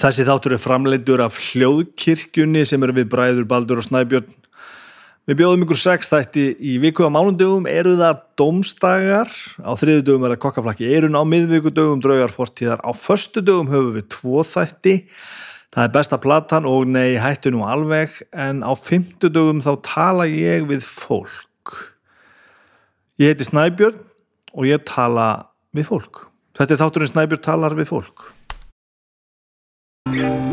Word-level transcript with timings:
Þessi 0.00 0.24
þáttur 0.24 0.54
er 0.56 0.60
framleitur 0.62 1.20
af 1.20 1.34
hljóðkirkjunni 1.50 2.62
sem 2.64 2.80
er 2.86 2.92
við 2.96 3.10
Bræður 3.12 3.44
Baldur 3.50 3.82
og 3.82 3.84
Snæbjörn. 3.84 4.30
Við 5.28 5.36
bjóðum 5.36 5.66
ykkur 5.66 5.76
sex 5.76 6.08
þætti 6.08 6.44
í 6.56 6.78
viku 6.80 7.04
á 7.04 7.12
mánundögum 7.12 7.66
eru 7.68 7.92
það 7.98 8.22
domstagar, 8.40 9.34
á 9.60 9.70
þriðudögum 9.76 10.24
er 10.24 10.32
það 10.32 10.40
kokkaflakki 10.46 10.88
erun 10.96 11.20
á 11.20 11.22
miðvíkudögum, 11.28 12.00
draugar 12.00 12.32
fortíðar, 12.32 12.80
á 12.80 12.90
förstudögum 12.96 13.68
höfum 13.68 13.92
við 13.98 14.08
tvo 14.16 14.46
þætti, 14.54 14.96
það 15.68 15.84
er 15.84 15.94
besta 15.98 16.20
platan 16.24 16.70
og 16.72 16.88
nei 16.88 17.20
hættu 17.20 17.52
nú 17.52 17.68
alveg, 17.68 18.16
en 18.32 18.64
á 18.64 18.72
fymtudögum 18.72 19.60
þá 19.60 19.72
tala 19.84 20.30
ég 20.32 20.64
við 20.72 20.80
fólk. 20.80 21.76
Ég 23.20 23.34
heiti 23.34 23.52
Snæbjörn 23.52 24.00
og 24.56 24.64
ég 24.64 24.80
tala 24.88 25.30
við 25.76 25.92
fólk. 25.92 26.24
Þetta 26.56 26.78
er 26.78 26.86
þátturinn 26.86 27.16
Snæbjörn 27.18 27.48
talar 27.52 27.76
við 27.76 27.92
fólk. 27.92 28.30
Komið 30.08 30.49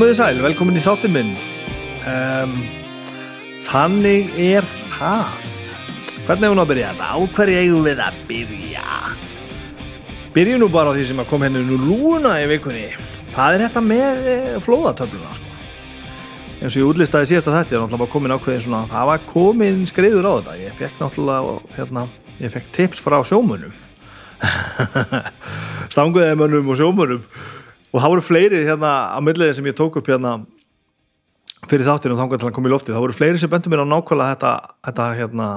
þið 0.00 0.14
sæl, 0.16 0.38
velkomin 0.40 0.78
í 0.78 0.82
þáttinn 0.82 1.12
minn. 1.12 1.32
Um, 2.08 2.54
þannig 3.66 4.30
er 4.40 4.64
það. 4.94 5.50
Hvernig 6.24 6.46
hefur 6.46 6.56
nú 6.56 6.62
að 6.62 6.70
byrja? 6.70 6.92
Á 6.96 7.18
hverju 7.34 7.58
eigum 7.60 7.84
við 7.84 8.00
að 8.00 8.16
byrja? 8.30 8.86
Byrjum 10.32 10.62
nú 10.62 10.70
bara 10.72 10.90
á 10.90 10.96
því 10.96 11.04
sem 11.10 11.20
að 11.20 11.28
kom 11.28 11.44
henni 11.44 11.60
nú 11.66 11.76
lúna 11.76 12.38
í 12.40 12.48
vikunni. 12.54 12.86
Það 13.34 13.58
er 13.58 13.64
þetta 13.66 13.84
með 13.84 14.32
eh, 14.32 14.50
flóðatöfluna, 14.64 15.36
sko. 15.36 15.54
Eins 16.62 16.72
og 16.72 16.80
ég 16.80 16.88
útlistaði 16.88 17.32
síðasta 17.34 17.56
þetta, 17.58 17.76
er 17.76 17.84
náttúrulega 17.84 18.12
komin 18.16 18.36
ákveðin 18.38 18.64
svona, 18.64 18.84
það 18.88 19.08
var 19.12 19.24
komin 19.28 19.86
skreiður 19.90 20.30
á 20.30 20.32
þetta. 20.38 20.60
Ég 20.62 20.78
fekk 20.80 21.02
náttúrulega, 21.04 21.58
hérna, 21.76 22.10
ég 22.40 22.56
fekk 22.56 22.76
tips 22.78 23.04
frá 23.04 23.20
sjómunum. 23.28 23.76
Stanguðemönnum 25.92 26.72
og 26.72 26.80
sjómunum 26.80 27.26
og 27.92 28.00
það 28.00 28.14
voru 28.14 28.24
fleiri 28.24 28.64
hérna 28.66 28.92
á 29.12 29.18
milliði 29.24 29.58
sem 29.58 29.68
ég 29.68 29.76
tók 29.78 29.98
upp 30.00 30.08
hérna 30.08 30.40
fyrir 31.70 31.86
þáttinu 31.86 32.16
og 32.16 32.22
þangar 32.22 32.40
til 32.42 32.48
að 32.48 32.56
koma 32.56 32.70
í 32.70 32.72
loftið, 32.72 32.96
það 32.96 33.04
voru 33.04 33.16
fleiri 33.16 33.40
sem 33.40 33.52
bendur 33.52 33.72
mér 33.72 33.84
á 33.84 33.92
nákvæmlega 33.92 34.34
þetta, 34.34 34.52
þetta 34.88 35.10
hérna 35.20 35.48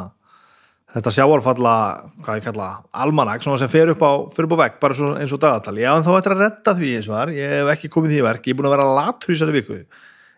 þetta 0.95 1.11
sjáarfalla, 1.11 1.75
hvað 2.23 2.38
ég 2.39 2.45
kalla 2.45 2.67
almanak, 3.03 3.44
svona 3.44 3.59
sem 3.59 3.72
fer 3.72 3.91
upp 3.91 4.03
á, 4.06 4.11
á 4.31 4.56
vegg 4.61 4.78
bara 4.80 5.09
eins 5.19 5.33
og 5.36 5.41
dagatali, 5.41 5.83
já 5.83 5.91
en 5.91 6.06
þá 6.06 6.11
ættir 6.16 6.36
að 6.36 6.44
redda 6.45 6.75
því 6.78 6.91
eins 7.00 7.09
og 7.09 7.17
þar, 7.17 7.33
ég 7.36 7.56
hef 7.56 7.72
ekki 7.73 7.91
komið 7.91 8.13
því 8.13 8.22
í 8.22 8.28
verk. 8.30 8.45
Ég 8.45 8.56
er 8.56 8.59
búin 8.59 8.69
að 8.69 8.75
vera 8.78 9.08
þessari 9.25 9.56
viku. 9.58 9.80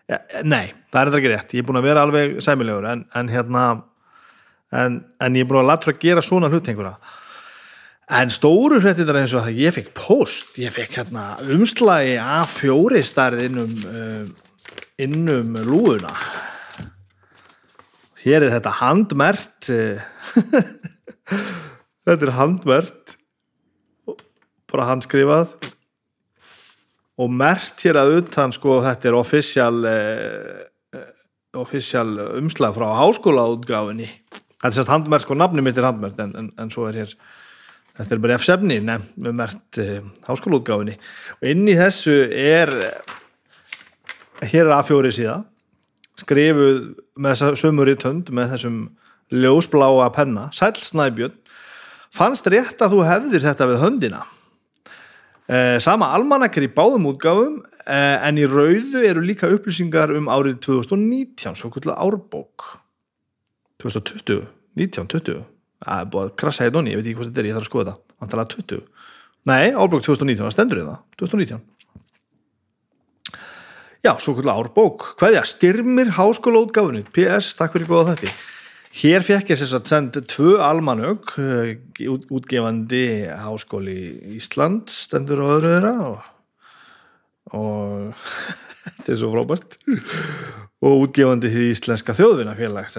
Ja, 0.07 0.21
nei, 0.47 0.71
það 0.87 1.01
er 1.01 1.11
þetta 1.11 1.19
ekki 1.19 1.31
rétt, 1.33 1.53
ég 1.53 1.61
er 1.61 1.67
búin 1.67 1.81
að 1.81 1.87
vera 1.89 2.07
alveg 2.07 2.37
sæmilegur, 2.41 2.89
en, 2.89 3.05
en 3.19 3.29
hérna 3.29 3.63
en, 4.71 5.01
en 5.19 5.37
ég 5.37 5.45
er 5.45 5.49
búin 5.49 5.61
að 5.61 5.71
latur 5.71 5.93
að 5.93 6.01
gera 6.01 6.23
svona 6.25 6.49
hlut 6.51 6.67
einhverja 6.71 6.95
En 8.07 8.29
stóru 8.31 8.77
fréttinnar 8.79 9.17
eins 9.19 9.33
og 9.35 9.43
það 9.43 9.57
ég 9.59 9.73
fekk 9.75 9.89
post, 9.97 10.53
ég 10.63 10.71
fekk 10.71 10.93
hérna 11.01 11.23
umslagi 11.51 12.13
af 12.23 12.53
fjóri 12.55 13.01
starð 13.03 13.41
innum, 13.43 13.73
uh, 13.83 14.29
innum 15.03 15.57
lúuna. 15.67 16.13
Hér 18.23 18.45
er 18.47 18.53
þetta 18.55 18.71
handmert, 18.79 19.67
þetta 22.07 22.15
er 22.29 22.33
handmert, 22.37 23.17
bara 24.71 24.87
handskrifað 24.93 25.51
og 27.19 27.33
mert 27.33 27.83
hér 27.83 27.99
að 27.99 28.21
utan 28.21 28.55
sko 28.55 28.79
þetta 28.87 29.11
er 29.11 29.17
official, 29.19 29.81
uh, 29.83 31.03
official 31.59 32.21
umslag 32.39 32.71
frá 32.79 32.87
háskólaútgáfinni. 33.01 34.07
Þetta 34.31 34.71
er 34.71 34.79
sérst 34.79 34.95
handmert, 34.95 35.27
sko 35.27 35.35
nafni 35.35 35.59
mitt 35.65 35.75
er 35.75 35.89
handmert 35.91 36.23
en, 36.23 36.31
en, 36.39 36.53
en 36.55 36.71
svo 36.71 36.87
er 36.87 37.03
hér 37.03 37.19
Þetta 37.97 38.13
er 38.13 38.23
bara 38.23 38.37
F-sefni. 38.37 38.79
Nefn 38.85 39.25
með 39.25 39.37
mert 39.41 39.81
uh, 39.81 39.99
háskólaútgáfinni 40.29 40.97
og 41.41 41.51
inn 41.51 41.67
í 41.67 41.77
þessu 41.77 42.17
er 42.29 42.73
hér 44.45 44.67
er 44.67 44.75
A4 44.77 45.13
síða 45.15 45.37
skrifuð 46.21 46.79
með 47.21 47.43
sömur 47.59 47.89
í 47.91 47.97
tönd 47.99 48.31
með 48.33 48.55
þessum 48.55 48.79
ljósbláa 49.33 50.09
penna. 50.15 50.47
Sæl 50.55 50.75
Snæbjörn. 50.79 51.35
Fannst 52.13 52.47
rétt 52.49 52.81
að 52.81 52.95
þú 52.95 53.05
hefðir 53.05 53.43
þetta 53.43 53.67
við 53.69 53.81
höndina? 53.83 54.23
Uh, 55.47 55.77
sama 55.79 56.09
almanakir 56.15 56.65
í 56.65 56.71
báðum 56.75 57.07
útgáfum 57.07 57.59
uh, 57.61 58.17
en 58.27 58.39
í 58.39 58.47
rauðu 58.49 59.03
eru 59.07 59.23
líka 59.23 59.47
upplýsingar 59.51 60.11
um 60.15 60.27
árið 60.31 60.57
2019 60.65 61.55
svo 61.55 61.71
kvölda 61.71 61.95
árbók. 62.03 62.73
2020 63.83 64.47
1920 64.75 65.56
það 65.85 66.03
er 66.03 66.11
búið 66.13 66.27
að 66.27 66.35
krasa 66.41 66.67
hérna 66.67 66.91
ég 66.91 66.99
veit 66.99 67.07
ekki 67.07 67.17
hvað 67.19 67.31
þetta 67.31 67.41
er, 67.43 67.49
ég 67.49 67.57
þarf 67.57 67.65
að 67.65 67.71
skoða 67.71 67.87
þetta. 67.87 68.15
Vantalega 68.17 68.53
20, 68.57 68.85
nei, 69.47 69.65
árbók 69.77 70.05
2019 70.07 70.43
það 70.43 70.55
stendur 70.55 70.83
það, 70.83 71.01
2019 71.21 71.65
já, 74.05 74.13
svo 74.23 74.33
kvölda 74.37 74.53
árbók. 74.57 75.09
Hvaðja, 75.19 75.41
styrmir 75.49 76.13
háskólaútgáfunu 76.15 77.03
PS, 77.13 77.55
takk 77.59 77.75
fyrir 77.75 77.89
góða 77.89 78.15
þetta 78.15 78.35
hér 78.97 79.25
fekk 79.25 79.51
ég 79.51 79.59
þess 79.59 79.75
að 79.77 79.89
senda 79.91 80.23
tvö 80.25 80.55
almanög 80.63 81.33
útgefandi 82.33 83.03
háskóli 83.43 83.97
Ísland 84.37 84.89
stendur 84.91 85.43
á 85.43 85.47
öðru 85.57 85.73
þeirra 85.73 85.93
og, 86.07 86.31
og 87.57 88.23
þetta 88.95 89.13
er 89.13 89.19
svo 89.19 89.33
frábært 89.35 89.77
og 90.85 91.07
útgefandi 91.07 91.49
því 91.49 91.69
Íslenska 91.71 92.13
þjóðvinafélag. 92.17 92.91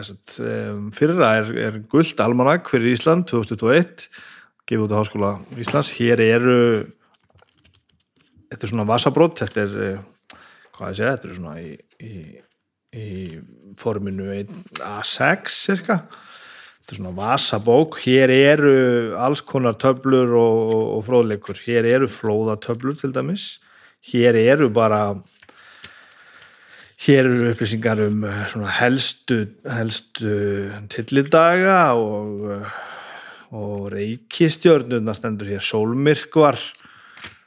Um, 0.42 0.88
fyrra 0.94 1.34
er, 1.42 1.52
er 1.68 1.80
gullt 1.90 2.18
almanag 2.22 2.66
fyrir 2.70 2.96
Ísland 2.96 3.28
2021 3.30 4.08
gefið 4.68 4.84
út 4.84 4.94
á 4.94 5.00
Háskóla 5.00 5.32
Íslands. 5.56 5.92
Hér 5.96 6.20
eru 6.24 6.58
þetta 8.48 8.64
er 8.64 8.72
svona 8.72 8.88
vasabrótt 8.88 9.42
þetta 9.44 9.64
er, 9.64 9.76
eh, 9.84 10.38
hvað 10.76 10.90
ég 10.90 10.98
segja, 10.98 11.12
þetta 11.14 11.28
er 11.28 11.36
svona 11.38 11.54
í, 11.60 11.70
í, 12.02 12.14
í 12.98 13.08
forminu 13.78 14.32
A6 14.82 15.60
cirka. 15.68 16.02
Þetta 16.78 16.94
er 16.94 17.00
svona 17.02 17.16
vasabók. 17.16 17.98
Hér 18.00 18.32
eru 18.32 18.76
alls 19.20 19.42
konar 19.44 19.76
töflur 19.76 20.34
og, 20.40 20.74
og, 20.96 21.02
fróðleikur, 21.04 21.58
hér 21.66 21.84
eru 21.84 22.08
flóðatöflur 22.08 22.96
til 22.96 23.12
dæmis. 23.12 23.58
Hér 24.08 24.38
eru 24.40 24.70
bara 24.72 25.02
Hér 26.98 27.28
eru 27.28 27.52
upplýsingar 27.52 28.00
um 28.08 28.24
svona 28.50 28.72
helstu, 28.80 29.44
helstu 29.70 30.32
tillidaga 30.90 31.92
og, 31.94 32.48
og 33.54 33.84
reykistjörnuna 33.94 35.14
stendur 35.14 35.52
hér. 35.52 35.62
Sólmyrkvar, 35.62 36.58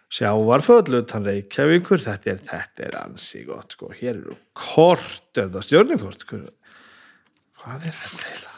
sjávarföll 0.07 1.01
utan 1.01 1.27
reykjavíkur, 1.27 1.99
þetta 1.99 2.31
er, 2.31 2.39
þetta 2.47 2.87
er 2.87 2.97
ansi 3.01 3.43
gott 3.49 3.75
sko, 3.75 3.91
hér 3.91 4.21
eru 4.21 4.39
kort, 4.55 5.27
er 5.35 5.49
þetta 5.49 5.65
stjörnukort, 5.67 6.25
hvað 6.31 7.85
er 7.91 7.99
þetta 7.99 8.23
eiginlega? 8.23 8.57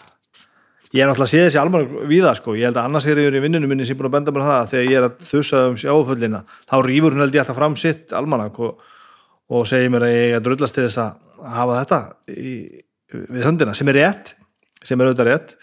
Ég 0.93 1.01
er 1.01 1.09
náttúrulega 1.09 1.25
að 1.25 1.33
sé 1.33 1.39
þessi 1.47 1.57
almanur 1.57 2.05
við 2.05 2.27
það 2.27 2.35
sko, 2.37 2.53
ég 2.53 2.69
held 2.69 2.77
að 2.77 2.87
annars 2.91 3.09
er 3.09 3.17
ég 3.17 3.33
í 3.33 3.39
vinninu 3.41 3.69
minni 3.69 3.85
sem 3.89 3.97
búin 3.97 4.11
að 4.11 4.17
benda 4.19 4.33
mér 4.35 4.45
það 4.45 4.57
að 4.59 4.73
þegar 4.75 4.91
ég 4.91 4.97
er 4.99 5.05
að 5.07 5.21
þusa 5.25 5.61
um 5.71 5.77
sjáföllina, 5.81 6.41
þá 6.69 6.75
rýfur 6.85 7.15
hún 7.15 7.25
held 7.25 7.33
ég 7.33 7.41
alltaf 7.41 7.57
fram 7.57 7.77
sitt 7.81 8.13
almanak 8.13 8.59
og 8.61 8.91
og 9.51 9.67
segir 9.67 9.91
mér 9.91 10.07
að 10.07 10.15
ég 10.15 10.37
er 10.37 10.43
drullast 10.43 10.77
til 10.77 10.87
þess 10.87 11.01
að 11.03 11.53
hafa 11.53 11.79
þetta 11.81 11.99
í, 12.31 12.55
við 13.13 13.47
höndina 13.47 13.75
sem 13.77 13.89
er 13.91 13.99
rétt 13.99 14.35
sem 14.83 14.99
er 14.99 15.09
auðvitað 15.09 15.29
rétt. 15.29 15.55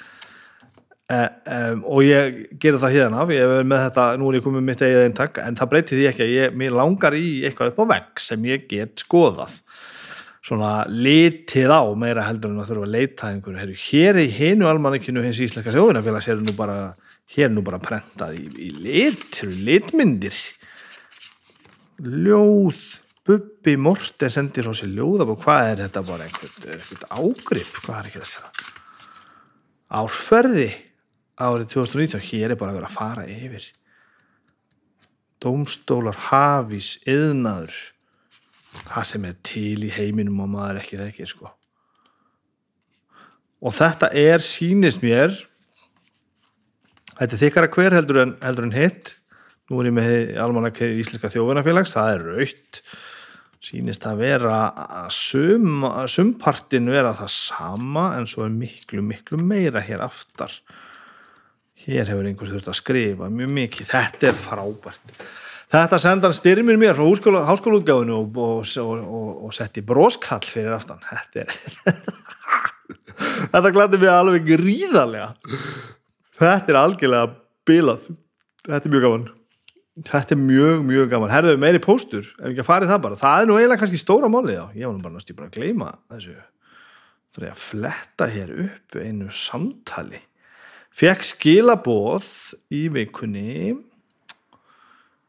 E, 1.10 1.20
um, 1.56 1.80
og 1.90 2.04
ég 2.06 2.42
gera 2.62 2.78
það 2.78 2.92
hérna 2.94 3.24
ég 3.34 3.54
er 3.58 3.64
með 3.66 3.80
þetta, 3.88 4.04
nú 4.20 4.28
er 4.30 4.38
ég 4.38 4.44
komið 4.44 4.66
mitt 4.68 4.84
eigið 4.84 5.06
eintak 5.08 5.40
en 5.42 5.56
það 5.58 5.70
breytir 5.72 5.98
því 5.98 6.04
ekki 6.12 6.26
að 6.26 6.34
ég, 6.36 6.58
mér 6.60 6.76
langar 6.78 7.16
í 7.18 7.24
eitthvað 7.48 7.72
upp 7.72 7.80
á 7.82 7.84
vegg 7.96 8.22
sem 8.22 8.46
ég 8.46 8.68
get 8.70 9.02
skoðað. 9.02 9.56
Svona 10.46 10.86
litið 10.88 11.74
á 11.74 11.82
meira 11.98 12.24
heldur 12.24 12.54
en 12.54 12.62
að 12.62 12.70
þurfa 12.70 12.86
að 12.86 12.94
leita 12.94 13.28
einhverju, 13.28 13.58
Heru, 13.60 13.74
hér 13.90 14.20
í 14.22 14.28
hinu 14.38 14.70
almannikinu 14.70 15.24
hins 15.24 15.42
íslenska 15.42 15.74
þjóðunafélags 15.74 16.30
er 16.30 16.40
nú 16.40 16.54
bara 16.56 16.78
hér 17.34 17.52
nú 17.52 17.62
bara 17.66 17.82
prentað 17.82 18.38
í, 18.38 18.46
í 18.56 18.70
lit, 18.78 19.42
litmyndir. 19.66 20.38
Ljóð 22.00 22.80
Bubbi 23.28 23.76
Morten 23.76 24.32
sendir 24.32 24.64
frá 24.64 24.74
sér 24.76 24.94
ljóðabók. 24.96 25.42
Hvað 25.44 25.72
er 25.72 25.82
þetta 25.84 26.04
bara? 26.08 26.28
Einhvern, 26.28 27.04
ágrip? 27.10 27.74
Hvað 27.84 27.98
er 27.98 28.08
ekki 28.08 28.22
að 28.22 28.30
segja? 28.32 28.70
Árferði 30.00 30.70
árið 31.40 31.70
2019 31.74 32.26
hér 32.30 32.54
er 32.54 32.60
bara 32.60 32.72
að 32.72 32.80
vera 32.80 32.90
að 32.90 32.96
fara 32.96 33.26
yfir. 33.28 33.68
Dómstólar, 35.40 36.18
hafís, 36.30 36.98
yðnaður 37.08 37.76
það 38.90 39.06
sem 39.08 39.24
er 39.26 39.38
til 39.46 39.86
í 39.86 39.92
heiminum 39.94 40.42
og 40.44 40.50
maður 40.52 40.80
ekki 40.82 41.00
þekkir 41.00 41.30
sko. 41.30 41.52
Og 43.60 43.74
þetta 43.76 44.10
er 44.16 44.44
sýnist 44.44 45.02
mér 45.04 45.34
þetta 47.18 47.34
er 47.34 47.40
þykkara 47.42 47.72
hver 47.74 47.96
heldur 47.98 48.22
en, 48.24 48.36
heldur 48.44 48.68
en 48.68 48.76
hitt. 48.76 49.14
Nú 49.68 49.82
er 49.82 49.90
ég 49.90 49.96
með 49.96 50.12
almanakið 50.42 51.00
Íslenska 51.02 51.30
þjóðunafélags 51.32 51.94
það 51.94 52.12
er 52.14 52.28
raut 52.30 52.82
sýnist 53.60 54.06
að 54.08 54.22
vera 54.22 54.58
að 54.72 55.10
sum, 55.12 55.84
sumpartin 56.08 56.88
vera 56.90 57.12
það 57.16 57.32
sama 57.34 58.06
en 58.16 58.28
svo 58.30 58.46
er 58.46 58.54
miklu 58.54 59.04
miklu 59.04 59.40
meira 59.40 59.82
hér 59.84 60.04
aftar. 60.06 60.54
Hér 61.80 62.08
hefur 62.08 62.28
einhvers 62.28 62.52
þurft 62.52 62.72
að 62.72 62.78
skrifa 62.80 63.28
mjög 63.32 63.52
mikið, 63.56 63.92
þetta 63.92 64.30
er 64.30 64.36
frábært. 64.40 65.14
Þetta 65.70 66.00
sendan 66.02 66.34
styrmir 66.34 66.80
mér 66.80 66.96
frá 66.98 67.04
háskólaútgáðinu 67.46 68.16
og, 68.16 68.38
og, 68.42 68.72
og, 68.98 69.28
og 69.46 69.52
setti 69.54 69.84
broskall 69.86 70.42
fyrir 70.42 70.74
aftan. 70.74 70.98
Þetta 71.06 71.44
er 71.44 72.00
þetta 73.52 73.74
glæði 73.76 74.00
mig 74.00 74.12
alveg 74.12 74.48
gríðarlega. 74.48 75.34
Þetta 76.40 76.74
er 76.74 76.80
algjörlega 76.80 77.36
bilað. 77.68 78.08
Þetta 78.66 78.82
er 78.82 78.96
mjög 78.96 79.06
gaman 79.06 79.28
þetta 79.98 80.36
er 80.36 80.40
mjög, 80.40 80.84
mjög 80.86 81.10
gaman. 81.12 81.32
Herðum 81.32 81.56
við 81.56 81.62
meiri 81.64 81.82
póstur, 81.82 82.30
ef 82.38 82.48
ekki 82.52 82.62
að 82.62 82.68
farið 82.68 82.92
það 82.92 83.02
bara. 83.06 83.20
Það 83.20 83.42
er 83.42 83.50
nú 83.50 83.58
eiginlega 83.58 83.82
kannski 83.82 84.00
stóra 84.00 84.30
málið 84.32 84.56
já, 84.56 84.64
ég 84.78 84.86
var 84.86 84.96
nú 84.96 85.04
bara 85.04 85.16
náttúrulega 85.16 85.50
að 85.50 85.58
gleyma 85.58 85.92
þessu. 86.14 86.34
Það 87.30 87.44
er 87.44 87.52
að 87.52 87.62
fletta 87.64 88.28
hér 88.30 88.52
upp 88.64 88.98
einu 88.98 89.30
samtali. 89.34 90.20
Fekk 91.00 91.26
skilaboð 91.28 92.28
í 92.74 92.84
vikunni. 92.92 93.74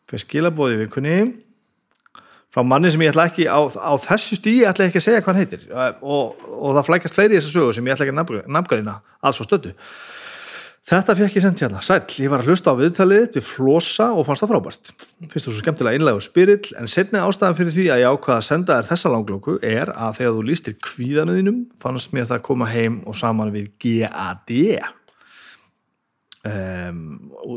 Fekk 0.10 0.26
skilaboð 0.26 0.76
í 0.76 0.84
vikunni 0.86 1.18
frá 2.52 2.66
manni 2.68 2.90
sem 2.92 3.02
ég 3.06 3.14
ætla 3.14 3.30
ekki 3.30 3.46
á, 3.48 3.60
á 3.64 3.94
þessu 4.02 4.36
stíi 4.36 4.66
ætla 4.68 4.90
ekki 4.90 5.00
að 5.00 5.06
segja 5.06 5.22
hvað 5.24 5.32
hann 5.32 5.42
heitir. 5.46 5.62
Og, 6.04 6.42
og 6.52 6.74
það 6.76 6.88
flækast 6.90 7.16
fleiri 7.16 7.38
í 7.38 7.40
þessu 7.40 7.54
sögu 7.54 7.76
sem 7.78 7.88
ég 7.88 7.96
ætla 7.96 8.08
ekki 8.08 8.16
að 8.18 8.50
nafngarina 8.52 8.98
að 9.22 9.38
svo 9.38 9.48
stötu 9.48 9.72
Þetta 10.82 11.14
fekk 11.14 11.36
ég 11.38 11.44
sendt 11.44 11.62
hérna, 11.62 11.80
sæl, 11.86 12.00
ég 12.18 12.32
var 12.32 12.42
að 12.42 12.48
hlusta 12.50 12.72
á 12.74 12.80
viðtalið 12.80 13.36
við 13.36 13.44
flosa 13.46 14.08
og 14.18 14.26
fannst 14.26 14.42
það 14.42 14.50
frábært. 14.56 14.90
Fyrst 15.30 15.46
þú 15.46 15.52
svo 15.52 15.60
skemmtilega 15.62 16.00
einlega 16.00 16.18
og 16.18 16.26
spyrill, 16.26 16.72
en 16.82 16.90
setni 16.90 17.22
ástæðan 17.22 17.58
fyrir 17.60 17.76
því 17.76 17.86
að 17.94 18.02
ég 18.02 18.16
ákvaða 18.16 18.38
að 18.40 18.48
senda 18.48 18.78
þér 18.80 18.90
þessa 18.90 19.12
langlóku 19.14 19.56
er 19.62 19.92
að 19.94 20.18
þegar 20.18 20.34
þú 20.40 20.48
lístir 20.50 20.78
kvíðanuðinum 20.90 21.62
fannst 21.86 22.18
mér 22.18 22.28
það 22.34 22.44
koma 22.50 22.72
heim 22.74 22.98
og 23.06 23.20
saman 23.22 23.54
við 23.54 23.70
GAD 23.86 24.58
um, 26.50 27.00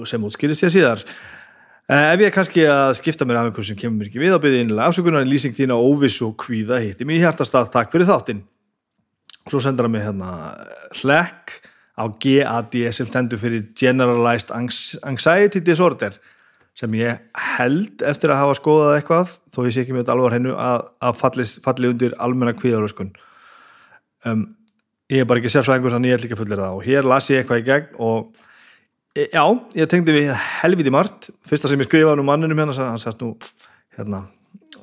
sem 0.05 0.29
útskýrist 0.29 0.69
ég 0.69 0.77
síðar. 0.77 1.09
Uh, 1.89 2.13
ef 2.13 2.29
ég 2.29 2.33
kannski 2.37 2.69
að 2.69 2.95
skipta 3.01 3.25
mér 3.25 3.41
af 3.41 3.49
einhvern 3.49 3.73
sem 3.73 3.81
kemur 3.81 4.03
mér 4.05 4.13
ekki 4.13 4.21
við 4.21 4.37
á 4.37 4.41
byggði 4.41 4.65
einlega 4.67 4.93
afsökunar 4.93 5.25
en 5.25 5.33
lýsing 5.33 5.57
þín 5.57 5.73
á 5.73 5.81
óvissu 5.81 6.29
og 6.29 6.37
kvíða 6.45 6.85
hitti 6.85 7.09
mér 7.09 7.23
í 7.23 7.25
hjartastað, 7.25 7.73
takk 7.73 7.93
fyrir 7.93 8.09
þáttinn. 8.13 8.45
Svo 9.49 9.65
sendur 9.65 9.89
hann 9.89 9.97
mig 9.97 10.05
hérna 10.05 10.35
hlekk 11.01 11.63
á 11.95 12.05
GAD 12.11 12.77
sem 12.95 13.09
stendur 13.09 13.39
fyrir 13.39 13.69
Generalized 13.79 14.51
Anxiety 14.55 15.63
Disorder 15.63 16.17
sem 16.75 16.95
ég 16.99 17.21
held 17.55 18.03
eftir 18.03 18.33
að 18.35 18.41
hafa 18.43 18.57
skoðað 18.59 18.97
eitthvað, 18.97 19.37
þó 19.55 19.61
ég 19.63 19.75
sé 19.77 19.85
ekki 19.85 19.95
mjög 19.95 20.11
alvar 20.11 20.35
hennu 20.35 20.57
að, 20.59 20.89
að 21.07 21.21
falli, 21.21 21.47
falli 21.63 21.91
undir 21.93 22.17
almenna 22.19 22.55
kvíðaröskun. 22.59 23.13
Um, 24.27 24.43
ég 25.13 25.23
er 25.23 25.29
bara 25.31 25.39
ekki 25.39 25.53
sérfræðingur 25.55 25.95
þannig 25.95 26.11
ég 26.11 26.19
ætl 26.19 26.27
ekki 26.27 26.37
að 26.39 26.43
fullera 26.43 26.67
það. 26.67 26.81
Og 26.81 26.89
hér 26.89 27.07
las 27.07 27.31
ég 27.31 27.43
eitthvað 27.43 27.63
í 27.63 27.67
gegn 27.69 28.01
og 28.03 28.41
e, 29.15 29.29
já, 29.29 29.45
ég 29.79 29.93
tengdi 29.93 30.17
við 30.17 30.33
helviti 30.35 30.95
margt. 30.95 31.31
Fyrsta 31.47 31.71
sem 31.71 31.85
ég 31.85 31.87
skrifaði 31.87 32.25
um 32.25 32.31
manninum 32.33 32.65
hérna 32.65 32.91
hann 32.91 33.03
sagði 33.03 33.29
nú 33.29 33.53
hérna 33.95 34.25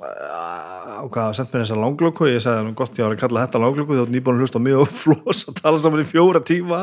á 0.02 1.06
hvað 1.06 1.28
að 1.28 1.36
senda 1.38 1.54
mér 1.54 1.64
þessa 1.64 1.78
langlöku? 1.78 2.28
Ég 2.30 2.42
sagði 2.42 2.62
hann 2.64 2.78
gott 2.78 2.98
ég 2.98 3.06
var 3.06 3.16
að 3.16 3.22
kalla 3.22 3.44
þetta 3.46 3.62
langlöku 3.62 3.98
þá 3.98 4.04
er 4.04 4.14
nýbúin 4.16 4.40
að 4.40 4.46
hlusta 4.46 4.62
á 4.62 4.66
mig 4.66 4.78
og 4.78 4.94
floss 5.02 5.44
að 5.50 5.60
tala 5.62 5.82
saman 5.82 6.02
í 6.02 6.08
fjóra 6.10 6.42
tíma. 6.46 6.80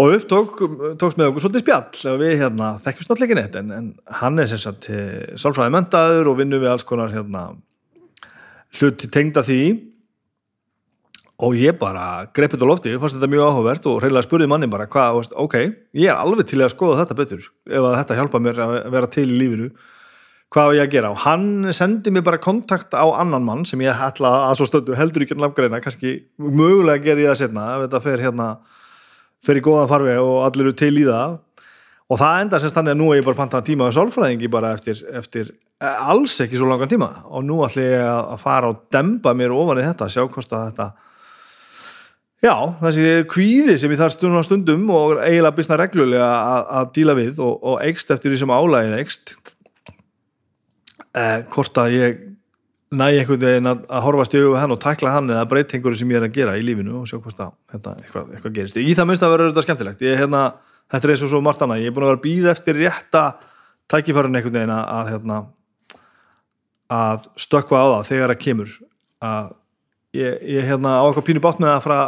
Og 0.00 0.16
upp 0.16 0.24
tók, 0.30 0.62
tóks 0.98 1.18
með 1.18 1.30
okkur 1.30 1.44
svolítið 1.44 1.64
spjall 1.64 2.12
og 2.12 2.18
við 2.22 2.34
hérna 2.40 2.70
þekkjumst 2.82 3.10
náttúrulega 3.10 3.28
ekki 3.28 3.38
neitt 3.40 3.58
en, 3.60 3.70
en 3.76 4.16
hann 4.20 4.42
er 4.42 4.50
sem 4.50 4.62
sagt 4.62 4.88
eh, 4.94 5.36
sálfræði 5.38 5.74
mentaður 5.74 6.32
og 6.32 6.40
vinnur 6.40 6.62
við 6.62 6.72
alls 6.72 6.86
konar 6.88 7.14
hérna 7.14 7.44
hluti 8.80 9.10
tengda 9.10 9.44
því. 9.46 9.62
Og 11.40 11.56
ég 11.56 11.78
bara 11.80 12.26
greipið 12.36 12.66
á 12.66 12.70
lofti, 12.70 12.90
ég 12.92 13.00
fannst 13.00 13.16
þetta 13.16 13.30
mjög 13.32 13.46
áhugavert 13.46 13.86
og 13.88 14.02
reynilega 14.02 14.26
spurði 14.26 14.50
manni 14.50 14.68
bara 14.70 14.90
hvað, 14.90 15.30
ok, 15.40 15.56
ég 15.96 16.10
er 16.12 16.18
alveg 16.20 16.50
til 16.50 16.60
að 16.60 16.74
skoða 16.74 16.98
þetta 17.00 17.16
betur 17.16 17.46
ef 17.70 17.80
að 17.80 17.96
þetta 17.96 18.18
hjálpa 18.18 18.42
mér 18.44 18.60
að 18.66 18.74
vera 18.92 19.08
til 19.14 19.24
í 19.24 19.38
lífinu 19.38 19.70
hvað 20.50 20.76
ég 20.78 20.88
að 20.88 20.94
gera? 20.96 21.12
Og 21.14 21.22
hann 21.24 21.70
sendi 21.76 22.12
mér 22.14 22.24
bara 22.26 22.40
kontakt 22.42 22.94
á 22.96 23.06
annan 23.06 23.46
mann 23.46 23.62
sem 23.68 23.80
ég 23.84 24.02
ætla 24.06 24.32
að 24.48 24.58
svo 24.58 24.66
stöndu 24.68 24.96
heldur 24.98 25.24
ekki 25.24 25.38
nafngreina, 25.38 25.82
kannski 25.82 26.16
mögulega 26.38 27.04
ger 27.04 27.22
ég 27.22 27.30
það 27.30 27.40
setna 27.44 27.66
þetta 27.84 28.02
fer 28.06 28.24
hérna 28.24 28.48
fer 29.40 29.60
í 29.60 29.64
góðan 29.64 29.90
farveg 29.90 30.20
og 30.20 30.42
allir 30.48 30.68
eru 30.68 30.76
til 30.76 30.96
í 30.98 31.06
það. 31.06 31.38
Og 32.10 32.18
það 32.18 32.40
enda 32.44 32.58
semst 32.58 32.76
þannig 32.76 32.96
að 32.96 32.98
nú 32.98 33.10
er 33.12 33.20
ég 33.20 33.28
bara 33.28 33.38
pantað 33.38 33.68
tíma 33.68 33.86
á 33.86 33.94
sálfræðingi 33.94 34.50
bara 34.50 34.72
eftir, 34.74 34.98
eftir 35.14 35.52
eh, 35.54 36.08
alls 36.10 36.34
ekki 36.42 36.58
svo 36.58 36.66
langan 36.66 36.90
tíma. 36.90 37.12
Og 37.30 37.46
nú 37.46 37.60
ætla 37.62 37.86
ég 37.86 38.02
að 38.08 38.42
fara 38.42 38.72
og 38.72 38.82
demba 38.90 39.36
mér 39.38 39.54
ofan 39.54 39.78
í 39.78 39.86
þetta, 39.86 40.10
sjá 40.10 40.24
hvort 40.26 40.58
að 40.58 40.66
þetta 40.72 40.90
já, 42.40 42.54
þessi 42.80 43.06
kvíði 43.30 43.76
sem 43.78 43.92
ég 43.92 44.00
þarf 44.00 44.16
stundum 44.16 44.40
á 44.40 44.44
stundum 44.48 44.84
og 44.96 45.18
eiginlega 45.20 45.56
bysna 45.58 45.78
reglulega 45.80 46.28
að, 46.28 46.68
að 46.80 46.92
díla 46.96 47.16
við 47.18 47.42
og, 47.44 47.56
og 47.60 47.82
eigst 47.84 48.12
eftir 48.14 48.32
því 48.32 48.42
sem 48.42 48.54
álægið 48.54 48.96
eigst 48.96 49.34
eh, 51.16 51.38
hvort 51.50 51.80
að 51.80 51.96
ég 51.96 52.20
næ 52.90 53.06
einhvern 53.20 53.42
veginn 53.42 53.70
að, 53.70 53.84
að 53.86 54.02
horfa 54.06 54.26
stjögu 54.26 54.56
hann 54.58 54.74
og 54.74 54.80
takla 54.82 55.12
hann 55.14 55.30
eða 55.30 55.46
breyta 55.50 55.76
einhverju 55.76 56.00
sem 56.00 56.10
ég 56.10 56.18
er 56.18 56.26
að 56.26 56.34
gera 56.34 56.56
í 56.58 56.64
lífinu 56.66 56.96
og 57.00 57.06
sjá 57.06 57.20
hvort 57.20 57.38
að 57.44 57.52
hérna, 57.70 57.94
eitthvað, 58.02 58.32
eitthvað 58.34 58.56
gerist. 58.56 58.80
Í 58.82 58.96
það 58.98 59.08
minnst 59.10 59.26
að 59.26 59.34
vera 59.34 59.46
þetta 59.50 59.64
skemmtilegt. 59.66 60.02
Ég, 60.06 60.18
hérna, 60.18 60.42
þetta 60.90 61.06
er 61.06 61.14
eins 61.14 61.22
og 61.26 61.30
svo 61.30 61.42
margt 61.46 61.62
annað, 61.62 61.84
ég 61.84 61.92
er 61.92 61.94
búin 61.94 62.06
að 62.08 62.12
vera 62.12 62.24
býð 62.24 62.50
eftir 62.50 62.80
rétta 62.80 63.24
tækifærin 63.90 64.40
einhvern 64.40 64.58
veginn 64.58 64.74
að, 64.74 65.12
hérna, 65.12 65.38
að 66.90 67.30
stökka 67.38 67.78
á 67.78 67.86
það 67.94 68.10
þegar 68.10 68.34
það 68.34 68.42
kemur. 68.46 68.74
Að 69.30 69.54
ég, 70.18 70.42
ég 70.58 70.68
hérna, 70.72 70.96
á 70.98 71.04
eitthvað 71.06 71.28
pínu 71.30 71.44
bátt 71.46 71.62
með 71.62 71.76
að 71.76 71.86
fara 71.86 72.02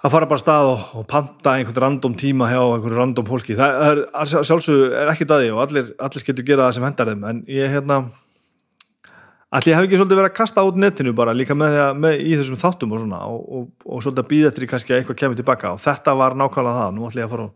að 0.00 0.14
fara 0.14 0.28
bara 0.30 0.40
stað 0.40 0.70
og, 0.70 0.82
og 1.00 1.06
panta 1.10 1.54
einhvern 1.58 1.84
random 1.84 2.16
tíma 2.18 2.48
hjá 2.48 2.60
einhvern 2.62 2.96
random 2.96 3.28
fólki. 3.28 3.56
Það 3.58 3.84
er, 3.90 4.02
sjálfsög 4.48 4.96
er 4.96 5.12
ekki 5.12 5.28
daði 5.28 5.50
og 5.52 5.62
allir, 5.66 5.92
allir 6.00 6.26
getur 6.26 6.46
gera 6.46 6.68
það 6.68 6.76
sem 6.78 6.86
hendar 6.88 7.10
þeim. 7.12 7.26
En 7.28 7.42
ég 7.50 7.74
hérna 7.74 7.98
allir 9.50 9.76
hef 9.76 9.88
ekki 9.88 10.00
svolítið 10.00 10.22
verið 10.22 10.30
að 10.30 10.38
kasta 10.38 10.64
út 10.64 10.78
netinu 10.80 11.12
bara 11.16 11.34
líka 11.36 11.56
með, 11.58 11.76
með 12.00 12.24
í 12.24 12.32
þessum 12.38 12.60
þáttum 12.60 12.94
og 12.96 13.02
svona 13.02 13.20
og, 13.28 13.42
og, 13.44 13.66
og 13.84 14.04
svolítið 14.04 14.24
að 14.24 14.30
býða 14.32 14.52
eftir 14.52 14.66
í 14.66 14.70
kannski 14.70 14.94
að 14.94 15.02
eitthvað 15.02 15.20
kemur 15.24 15.40
tilbaka. 15.42 15.74
Og 15.76 15.84
þetta 15.84 16.16
var 16.22 16.38
nákvæmlega 16.38 16.80
það. 16.80 16.96
Nú 16.96 17.08
ætlum 17.10 17.24
ég 17.24 17.28
að 17.28 17.34
fara 17.36 17.50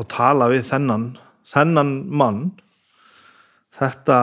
og 0.00 0.10
tala 0.10 0.50
við 0.50 0.66
þennan 0.72 1.06
þennan 1.50 1.94
mann. 2.10 2.44
Þetta 3.80 4.16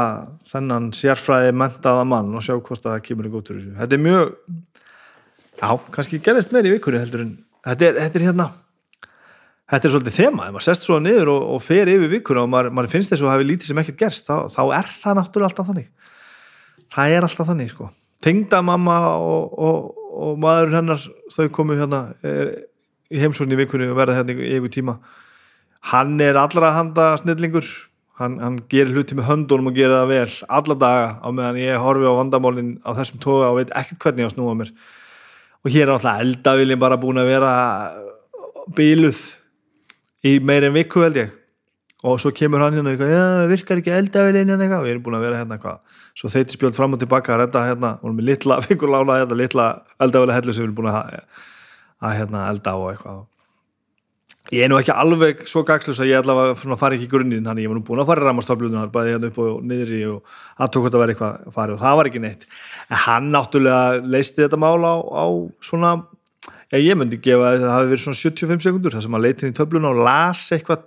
þennan 0.51 0.91
sérfræði 0.93 1.53
mentaða 1.55 2.03
mann 2.05 2.35
og 2.35 2.43
sjá 2.45 2.57
hvort 2.57 2.83
það 2.83 2.99
kemur 3.07 3.29
í 3.29 3.31
gótur 3.33 3.61
þetta 3.79 3.95
er 3.95 4.01
mjög 4.03 4.33
Já, 5.57 5.69
kannski 5.93 6.21
gerist 6.21 6.53
meir 6.53 6.69
í 6.69 6.75
vikunni 6.75 7.01
heldur 7.01 7.25
en 7.25 7.35
þetta 7.65 7.87
er, 7.87 7.99
þetta 8.05 8.19
er 8.19 8.25
hérna 8.29 8.47
þetta 9.67 9.87
er 9.87 9.93
svolítið 9.93 10.17
þema, 10.17 10.47
ef 10.47 10.55
maður 10.55 10.65
sest 10.67 10.85
svo 10.87 10.97
niður 11.03 11.31
og, 11.33 11.45
og 11.55 11.63
fer 11.65 11.91
yfir 11.91 12.11
vikunni 12.11 12.43
og 12.43 12.51
maður, 12.51 12.73
maður 12.77 12.93
finnst 12.93 13.11
þess 13.11 13.25
að 13.25 13.33
hafi 13.33 13.47
lítið 13.49 13.71
sem 13.71 13.81
ekkert 13.81 13.99
gerst, 14.03 14.29
þá, 14.29 14.47
þá 14.53 14.61
er 14.79 14.91
það 14.93 15.17
náttúrulega 15.19 15.49
alltaf 15.51 15.71
þannig. 15.71 15.89
Það 16.93 17.15
er 17.15 17.27
alltaf 17.27 17.49
þannig 17.51 17.73
sko. 17.73 17.89
Tengda 18.23 18.61
mamma 18.65 18.97
og, 19.19 19.57
og, 19.67 20.05
og 20.17 20.39
maðurinn 20.41 20.79
hennar 20.79 21.03
þau 21.35 21.49
komu 21.53 21.77
hérna 21.77 22.03
er, 22.25 22.53
í 23.11 23.19
heimsókn 23.21 23.53
í 23.53 23.59
vikunni 23.59 23.89
og 23.91 23.99
verða 23.99 24.21
hérna 24.21 24.37
í 24.37 24.53
yfir 24.55 24.73
tíma. 24.77 24.97
Hann 25.91 26.15
er 26.23 26.39
allra 26.39 26.71
handa 26.77 27.11
snillingur. 27.21 27.67
Hann, 28.17 28.39
hann 28.41 28.55
gerir 28.71 28.95
hluti 28.95 29.13
með 29.13 29.27
höndunum 29.27 29.69
og 29.69 29.75
gerir 29.77 29.93
það 29.93 30.07
vel 30.09 30.37
alla 30.57 30.75
daga 30.81 31.09
á 31.21 31.29
meðan 31.29 31.59
ég 31.61 31.83
horfi 31.83 32.07
á 32.09 32.17
vandamálinn 32.17 32.71
á 32.81 32.89
þessum 32.97 33.19
toga 33.21 33.51
og 33.51 33.59
veit 33.59 33.73
ekkert 33.77 33.99
hvernig 34.01 34.25
ég 34.25 34.31
á 34.31 34.33
snúa 34.33 34.55
mér 34.57 34.71
og 35.67 35.73
hér 35.73 35.89
er 35.89 35.95
alltaf 35.97 36.21
eldavilin 36.23 36.79
bara 36.79 36.99
búin 36.99 37.19
að 37.19 37.31
vera 37.33 37.51
bíluð 38.77 39.19
í 40.27 40.37
meirinn 40.39 40.75
viku 40.77 41.03
held 41.03 41.19
ég. 41.19 41.33
Og 42.07 42.21
svo 42.21 42.31
kemur 42.31 42.61
hann 42.63 42.77
hérna 42.77 42.93
og 42.93 43.01
eitthvað, 43.01 43.47
virkar 43.51 43.81
ekki 43.81 43.91
eldavilin 43.91 44.53
hérna 44.53 44.63
eitthvað, 44.63 44.85
við 44.85 44.93
erum 44.93 45.05
búin 45.07 45.17
að 45.17 45.25
vera 45.27 45.41
hérna 45.41 45.57
eitthvað. 45.57 46.03
Svo 46.17 46.31
þeiti 46.31 46.55
spjöld 46.55 46.77
fram 46.77 46.95
og 46.95 47.01
tilbaka 47.01 47.35
að 47.35 47.41
redda 47.43 47.65
hérna. 47.67 47.95
Og 48.01 48.15
við 48.15 48.47
fengur 48.67 48.93
lána 48.93 49.19
hérna, 49.19 49.39
litla 49.43 49.65
eldavili 49.99 50.37
hellu 50.37 50.53
sem 50.55 50.63
við 50.63 50.69
erum 50.69 50.77
búin 50.79 50.93
að, 50.93 51.25
að 51.99 52.21
hérna, 52.21 52.45
elda 52.53 52.77
á 52.77 52.79
eitthvað 52.93 53.25
ég 54.53 54.65
er 54.65 54.71
nú 54.71 54.79
ekki 54.79 54.93
alveg 54.95 55.45
svo 55.49 55.63
gagslus 55.67 56.01
að 56.03 56.11
ég 56.11 56.21
allavega 56.21 56.77
fari 56.79 56.97
ekki 56.99 57.07
í 57.09 57.11
grunninn, 57.11 57.45
þannig 57.47 57.67
ég 57.67 57.71
var 57.71 57.79
nú 57.79 57.85
búin 57.87 58.03
að 58.03 58.11
fara 58.11 58.23
í 58.23 58.27
ramastoflunar, 58.27 58.91
bæði 58.93 59.15
hérna 59.15 59.31
upp 59.31 59.39
og 59.43 59.63
niðri 59.67 60.03
og 60.11 60.37
aðtók 60.63 60.89
að 60.91 60.99
vera 61.01 61.15
eitthvað 61.15 61.47
að 61.47 61.57
fara 61.57 61.75
og 61.75 61.81
það 61.81 61.97
var 61.99 62.11
ekki 62.11 62.23
neitt. 62.23 62.45
En 62.87 63.01
hann 63.05 63.31
náttúrulega 63.33 64.05
leisti 64.07 64.43
þetta 64.45 64.61
mál 64.61 64.79
á, 64.87 64.95
á 65.03 65.25
svona 65.63 65.97
Já, 66.67 66.81
ég 66.83 66.97
myndi 66.99 67.15
gefa 67.23 67.53
að 67.53 67.61
það 67.63 67.71
hafi 67.71 67.89
verið 67.93 68.01
svona 68.03 68.19
75 68.19 68.63
sekundur 68.65 68.95
þar 68.95 69.03
sem 69.05 69.13
að 69.15 69.23
leitin 69.23 69.53
í 69.53 69.55
töfluna 69.55 69.91
og 69.93 70.01
las 70.03 70.41
eitthvað 70.51 70.81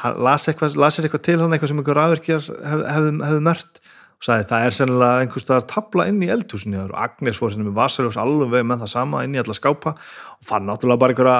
hann 0.00 0.20
las 0.22 0.46
eitthvað, 0.46 0.76
las 0.78 0.98
eitthvað 1.00 1.24
til 1.26 1.36
hann 1.40 1.54
eitthvað 1.54 1.72
sem 1.72 1.80
einhver 1.80 1.98
rafverkjar 1.98 2.44
hef, 2.46 2.84
hefðu 2.94 3.14
hef 3.26 3.40
mert 3.42 3.80
og 4.14 4.26
sagði 4.26 4.46
það 4.50 4.66
er 4.66 4.74
sennilega 4.76 5.22
einhvers 5.22 5.44
staðar 5.44 5.66
tabla 5.70 6.06
inn 6.10 6.22
í 6.24 6.30
eldhúsinu 6.32 6.78
og 6.84 6.94
Agnes 7.04 7.38
fór 7.40 7.50
hérna 7.52 7.66
með 7.66 7.78
vasaljós 7.78 8.18
alveg 8.20 8.64
með 8.66 8.84
það 8.84 8.90
sama 8.94 9.22
inn 9.26 9.34
í 9.36 9.40
alla 9.42 9.56
skápa 9.56 9.94
og 9.94 10.44
fann 10.48 10.66
náttúrulega 10.68 11.02
bara 11.02 11.14
einhverja, 11.14 11.38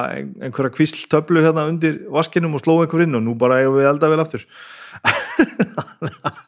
einhverja 0.49 0.75
kvísl 0.75 1.04
töflu 1.12 1.45
hérna 1.45 1.69
undir 1.71 1.95
vaskinum 2.12 2.57
og 2.59 2.64
sló 2.64 2.75
einhver 2.83 3.04
inn 3.07 3.19
og 3.19 3.25
nú 3.25 3.33
bara 3.38 3.61
eigum 3.62 3.78
við 3.78 3.90
elda 3.93 4.11
vel 4.12 4.25
aftur. 4.25 4.43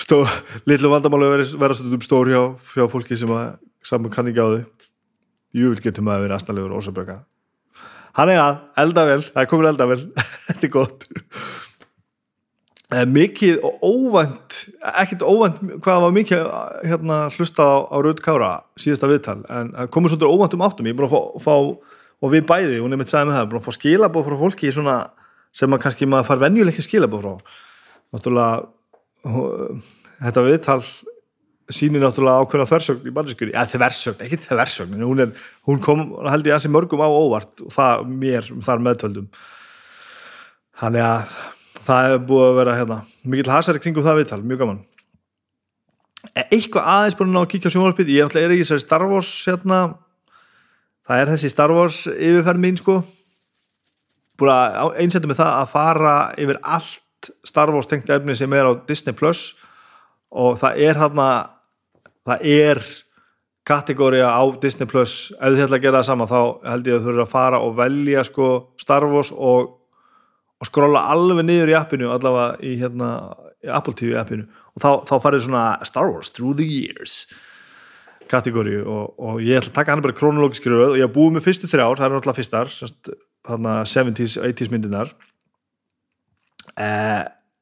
Stó, 0.00 0.24
litlu 0.66 0.88
vandamáli 0.90 1.26
vera, 1.60 1.74
stundum 1.76 2.02
stór 2.02 2.26
hjá, 2.32 2.42
hjá 2.74 2.86
fólki 2.90 3.18
sem 3.18 3.30
að 3.34 3.58
saman 3.86 4.12
kann 4.14 4.30
ekki 4.30 4.42
á 4.42 4.48
þau 4.48 4.62
júvil 5.54 5.82
getur 5.82 6.06
maður 6.06 6.18
að 6.18 6.24
vera 6.24 6.38
aðstæðlegur 6.38 6.72
og 6.72 6.80
ósabröka 6.80 7.16
hann 8.18 8.32
er 8.32 8.40
að, 8.42 8.60
elda 8.82 9.04
vel, 9.08 9.20
það 9.26 9.42
er 9.42 9.50
komin 9.50 9.70
elda 9.70 9.86
vel. 9.90 10.00
Þetta 10.46 10.66
er 10.66 10.72
gott 10.74 11.06
mikið 12.90 13.60
og 13.62 13.84
óvænt 13.86 14.56
ekkert 14.82 15.22
óvænt 15.22 15.60
hvað 15.84 16.00
var 16.04 16.14
mikið 16.14 16.40
hérna 16.90 17.18
hlusta 17.36 17.62
á, 17.62 17.76
á 17.86 17.96
Rauð 18.02 18.22
Kára 18.24 18.50
síðasta 18.80 19.10
viðtal, 19.10 19.38
en 19.46 19.70
komur 19.94 20.10
svolítið 20.10 20.32
óvænt 20.34 20.56
um 20.56 20.64
áttum. 20.66 20.88
Ég 20.88 20.96
er 20.96 20.98
búin 20.98 21.06
að 21.06 21.44
fá, 21.44 21.54
og 22.20 22.32
við 22.34 22.48
bæði, 22.48 22.80
hún 22.82 22.92
er 22.92 23.00
mitt 23.00 23.12
sagði 23.12 23.30
með 23.30 23.38
það, 23.38 23.46
búin 23.52 23.60
að 23.60 23.68
fá 23.68 23.76
skilabóð 23.76 24.26
frá 24.26 24.36
fólki 24.40 24.72
svona, 24.74 24.96
sem 25.54 25.70
maður 25.70 25.84
kannski 25.84 26.10
maður 26.10 26.28
far 26.32 26.42
venjuleikki 26.42 26.84
skilabóð 26.88 27.22
frá. 27.22 27.54
Náttúrulega 28.10 28.50
þetta 30.24 30.44
viðtal 30.48 30.82
sýnir 31.70 32.02
náttúrulega 32.02 32.42
ákveðna 32.42 32.66
þversögn 32.72 33.06
í 33.06 33.14
barniskunni, 33.14 33.54
eða 33.54 33.70
þversögn, 33.76 34.26
ekki 34.26 34.40
þversögn 34.48 35.06
hún, 35.06 35.22
er, 35.22 35.46
hún 35.68 35.78
kom, 35.84 36.02
held 36.26 36.48
ég 36.48 36.56
að 36.56 36.58
þessi 36.58 36.72
mörgum 36.74 37.06
á 37.06 37.08
óvart 37.08 37.62
og 37.62 37.70
það 37.76 38.04
mér 38.10 38.50
þar 38.66 38.84
meðtöldum. 38.88 39.30
Þannig 40.80 41.06
að 41.06 41.38
það 41.90 42.06
hefur 42.06 42.24
búið 42.30 42.46
að 42.46 42.58
vera 42.60 42.78
hérna, 42.78 43.00
mikil 43.26 43.52
hasari 43.52 43.82
kringum 43.82 44.06
það 44.06 44.22
viðtal, 44.22 44.40
mjög 44.46 44.62
gaman. 44.62 44.80
E, 46.30 46.42
eitthvað 46.44 46.90
aðeins 46.94 47.18
búin 47.18 47.40
að 47.40 47.48
kíkja 47.54 47.72
á 47.72 47.74
sjónvarpið, 47.74 48.14
ég 48.14 48.36
er 48.40 48.54
ekki 48.54 48.68
sér 48.68 48.82
Star 48.82 49.06
Wars 49.10 49.30
hérna. 49.48 49.80
Það 51.08 51.22
er 51.22 51.32
þessi 51.34 51.50
Star 51.50 51.74
Wars 51.74 52.02
yfirferð 52.06 52.62
mín 52.62 52.78
sko. 52.78 53.00
Búin 54.38 54.52
að 54.54 54.98
einsetja 55.02 55.30
með 55.30 55.40
það 55.42 55.54
að 55.56 55.72
fara 55.72 56.16
yfir 56.38 56.60
allt 56.62 57.32
Star 57.44 57.72
Wars 57.74 57.88
tengt 57.90 58.10
efni 58.12 58.36
sem 58.38 58.52
er 58.54 58.68
á 58.68 58.72
Disney 58.86 59.16
Plus. 59.16 59.54
Og 60.30 60.60
það 60.60 60.84
er 60.86 61.00
hérna 61.00 61.30
það 62.28 62.46
er 62.46 62.82
kategóri 63.66 64.22
á 64.22 64.42
Disney 64.62 64.88
Plus. 64.88 65.32
Ef 65.40 65.56
þið 65.56 65.66
ætla 65.66 65.80
að 65.80 65.84
gera 65.84 66.00
það 66.00 66.08
sama 66.08 66.28
þá 66.30 66.40
held 66.70 66.88
ég 66.90 66.96
að 66.96 67.04
þú 67.04 67.12
eru 67.12 67.24
að 67.24 67.34
fara 67.34 67.60
og 67.64 67.76
velja 67.78 68.24
sko 68.28 68.48
Star 68.80 69.06
Wars 69.10 69.32
og, 69.34 69.74
og 70.60 70.68
skróla 70.68 71.06
alveg 71.12 71.46
niður 71.46 71.72
í 71.72 71.76
appinu 71.78 72.10
allavega 72.12 72.58
í 72.64 72.74
hérna 72.80 73.12
í 73.64 73.70
Apple 73.72 73.96
TV 73.96 74.16
appinu. 74.20 74.48
Og 74.76 74.82
þá, 74.82 74.90
þá 75.08 75.14
farið 75.24 75.46
svona 75.46 75.64
Star 75.88 76.10
Wars 76.12 76.32
Through 76.36 76.58
the 76.60 76.66
Years 76.68 77.24
kategóri 78.30 78.78
og, 78.80 79.16
og 79.18 79.40
ég 79.42 79.58
ætla 79.58 79.72
að 79.72 79.78
taka 79.80 79.94
hann 79.94 80.04
bara 80.04 80.16
krónológiski 80.16 80.70
röð 80.70 80.94
og 80.94 81.00
ég 81.00 81.06
har 81.06 81.14
búið 81.14 81.34
með 81.36 81.46
fyrstu 81.48 81.70
þrjár, 81.70 81.98
það 81.98 82.06
er 82.06 82.14
náttúrulega 82.14 82.38
fyrstar 82.38 82.70
þarna 83.48 83.74
70s, 83.90 84.36
80s 84.38 84.70
myndinar 84.70 85.10
eða 86.78 87.18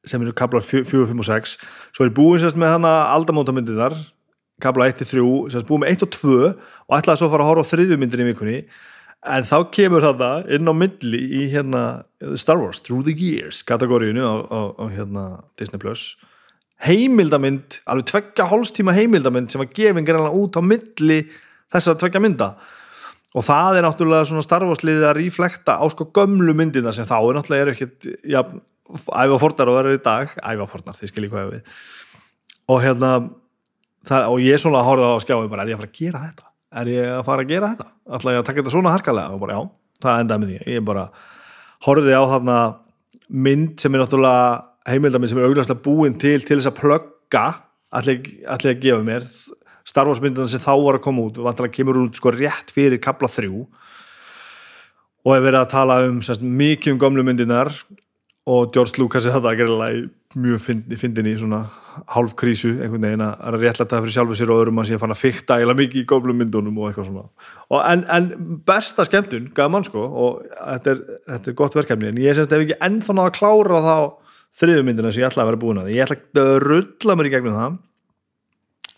sem 0.07 0.21
eru 0.23 0.31
kabla 0.37 0.61
4, 0.63 0.85
5 0.87 1.19
og 1.19 1.27
6 1.27 1.55
svo 1.59 2.05
er 2.05 2.11
ég 2.11 2.15
búin 2.15 2.39
sérst 2.39 2.59
með 2.59 2.77
hana 2.77 2.93
aldamótamyndinar 3.15 3.97
kabla 4.63 4.87
1-3, 4.91 5.23
sérst 5.51 5.67
búin 5.67 5.83
með 5.83 5.97
1 5.97 6.05
og 6.05 6.13
2 6.15 6.37
og 6.45 6.95
ætlaði 6.95 7.19
svo 7.19 7.27
að 7.27 7.33
fara 7.33 7.45
að 7.45 7.51
horfa 7.51 7.65
á 7.67 7.71
þriðjumyndin 7.73 8.23
í 8.23 8.29
vikunni 8.29 8.59
en 9.27 9.43
þá 9.43 9.57
kemur 9.75 10.05
þarna 10.05 10.31
inn 10.55 10.69
á 10.69 10.73
myndli 10.75 11.19
í 11.41 11.45
hérna 11.51 11.83
Star 12.39 12.59
Wars 12.61 12.79
Through 12.85 13.07
the 13.09 13.15
Years 13.15 13.63
kategóriunu 13.67 14.23
á, 14.23 14.35
á, 14.47 14.59
á 14.79 14.85
hérna 14.93 15.23
Disney 15.59 15.81
Plus 15.81 16.13
heimildamind, 16.85 17.81
alveg 17.89 18.07
tveggja 18.07 18.47
hálfstíma 18.49 18.95
heimildamind 18.95 19.51
sem 19.51 19.59
var 19.61 19.71
gefin 19.75 20.05
gerðanlega 20.07 20.39
út 20.39 20.59
á 20.59 20.61
myndli 20.63 21.19
þessar 21.73 21.97
tveggja 21.99 22.21
mynda. 22.23 22.53
Og 23.37 23.45
það 23.45 23.77
er 23.77 23.85
náttúrulega 23.85 24.29
svona 24.29 24.45
Star 24.45 24.65
Wars 24.65 24.81
liðið 24.87 25.09
að 25.09 25.17
ríflekta 25.19 25.75
á 25.77 25.85
sko 25.91 26.07
gömlu 26.15 26.55
myndina 26.57 26.93
sem 26.95 27.07
þá 27.07 27.17
er 27.19 27.37
náttúrulega 27.37 27.65
er 27.65 27.73
ekkert 27.75 28.07
ja, 28.31 28.45
æfa 28.95 29.41
fornar 29.43 29.69
og 29.69 29.77
verður 29.77 29.99
í 29.99 30.03
dag. 30.07 30.33
Æfa 30.39 30.69
fornar, 30.71 30.97
þið 30.97 31.11
skiljið 31.11 31.33
hvað 31.35 31.45
ég 31.45 31.51
við. 31.57 31.75
Og 32.69 32.81
hérna 32.85 33.11
það, 34.07 34.29
og 34.31 34.45
ég 34.47 34.61
svona 34.63 34.85
horfði 34.87 35.11
á 35.11 35.23
skjáðu 35.25 35.51
bara, 35.51 35.67
er 35.67 35.73
ég 35.73 35.77
að 35.77 35.83
fara 35.83 35.91
að 35.91 35.99
gera 35.99 36.23
þetta 36.29 36.48
er 36.77 36.91
ég 36.91 37.11
að 37.13 37.25
fara 37.27 37.45
að 37.45 37.51
gera 37.53 37.71
þetta? 37.73 37.87
Ætla 38.17 38.33
ég 38.33 38.41
að 38.41 38.47
taka 38.49 38.61
þetta 38.61 38.73
svona 38.73 38.93
harkalega? 38.93 39.35
Og 39.35 39.43
bara 39.43 39.55
já, 39.57 39.61
það 40.03 40.23
endaði 40.23 40.43
með 40.43 40.51
því. 40.51 40.59
Ég 40.75 40.85
bara 40.89 41.05
horfði 41.85 42.17
á 42.17 42.23
þarna 42.33 42.57
mynd 43.29 43.79
sem 43.81 43.95
er 43.95 44.03
náttúrulega 44.03 44.43
heimildaminn 44.89 45.31
sem 45.31 45.39
er 45.39 45.49
auglastlega 45.49 45.85
búin 45.85 46.17
til 46.21 46.37
til 46.41 46.57
þess 46.57 46.71
að 46.71 46.79
plugga 46.79 47.45
allir 47.99 48.21
að 48.49 48.83
gefa 48.83 49.01
mér. 49.05 49.25
Star 49.89 50.09
Wars 50.09 50.21
myndina 50.21 50.49
sem 50.49 50.61
þá 50.61 50.73
var 50.83 50.99
að 50.99 51.05
koma 51.07 51.25
út 51.25 51.39
vantilega 51.41 51.77
kemur 51.79 52.03
út 52.03 52.17
sko 52.17 52.33
rétt 52.35 52.73
fyrir 52.73 53.01
kabla 53.01 53.29
þrjú. 53.31 53.65
Og 55.25 55.33
hefur 55.33 55.47
verið 55.49 55.59
að 55.63 55.71
tala 55.73 55.97
um 56.07 56.21
semst, 56.23 56.43
mikið 56.45 56.95
um 56.95 57.01
gömlu 57.01 57.25
myndinar 57.25 57.73
og 58.49 58.71
George 58.73 58.97
Lucas 58.97 59.27
er 59.27 59.35
þetta 59.35 59.51
að 59.51 59.59
gera 59.59 59.89
mjög 60.39 60.61
fyndin 61.01 61.27
í 61.29 61.35
svona 61.37 61.63
hálf 62.13 62.35
krísu 62.37 62.71
einhvern 62.77 63.05
veginn 63.05 63.23
að 63.25 63.57
réttlæta 63.59 63.95
það 63.95 64.05
fyrir 64.05 64.15
sjálfu 64.15 64.37
sér 64.37 64.53
og 64.53 64.61
öðrum 64.61 64.81
að 64.81 64.93
að 64.95 65.01
fann 65.01 65.13
að 65.13 65.19
fykta 65.19 65.57
eila 65.59 65.75
mikið 65.77 66.01
í 66.01 66.07
góflum 66.09 66.39
myndunum 66.39 66.77
og 66.79 66.89
eitthvað 66.89 67.09
svona. 67.09 67.25
Og 67.73 67.83
en, 67.83 68.03
en 68.15 68.29
besta 68.67 69.05
skemmtun, 69.07 69.49
gaman 69.57 69.85
sko 69.87 70.05
og 70.05 70.43
þetta 70.53 70.93
er, 70.93 71.01
þetta 71.33 71.51
er 71.51 71.57
gott 71.61 71.77
verkefni 71.77 72.11
en 72.11 72.21
ég 72.21 72.37
semst 72.37 72.53
ef 72.55 72.65
ekki 72.65 72.77
ennþá 72.87 73.17
náða 73.17 73.31
að 73.31 73.39
klára 73.39 73.81
þá 73.85 73.95
þriðumyndina 74.61 75.13
sem 75.13 75.23
ég 75.23 75.29
ætla 75.29 75.45
að 75.45 75.51
vera 75.51 75.61
búin 75.65 75.81
að. 75.81 75.91
Ég 75.93 76.05
ætla 76.05 76.45
að 76.45 76.53
rulla 76.65 77.17
mér 77.17 77.29
í 77.29 77.33
gegnum 77.35 77.57
það. 77.57 77.81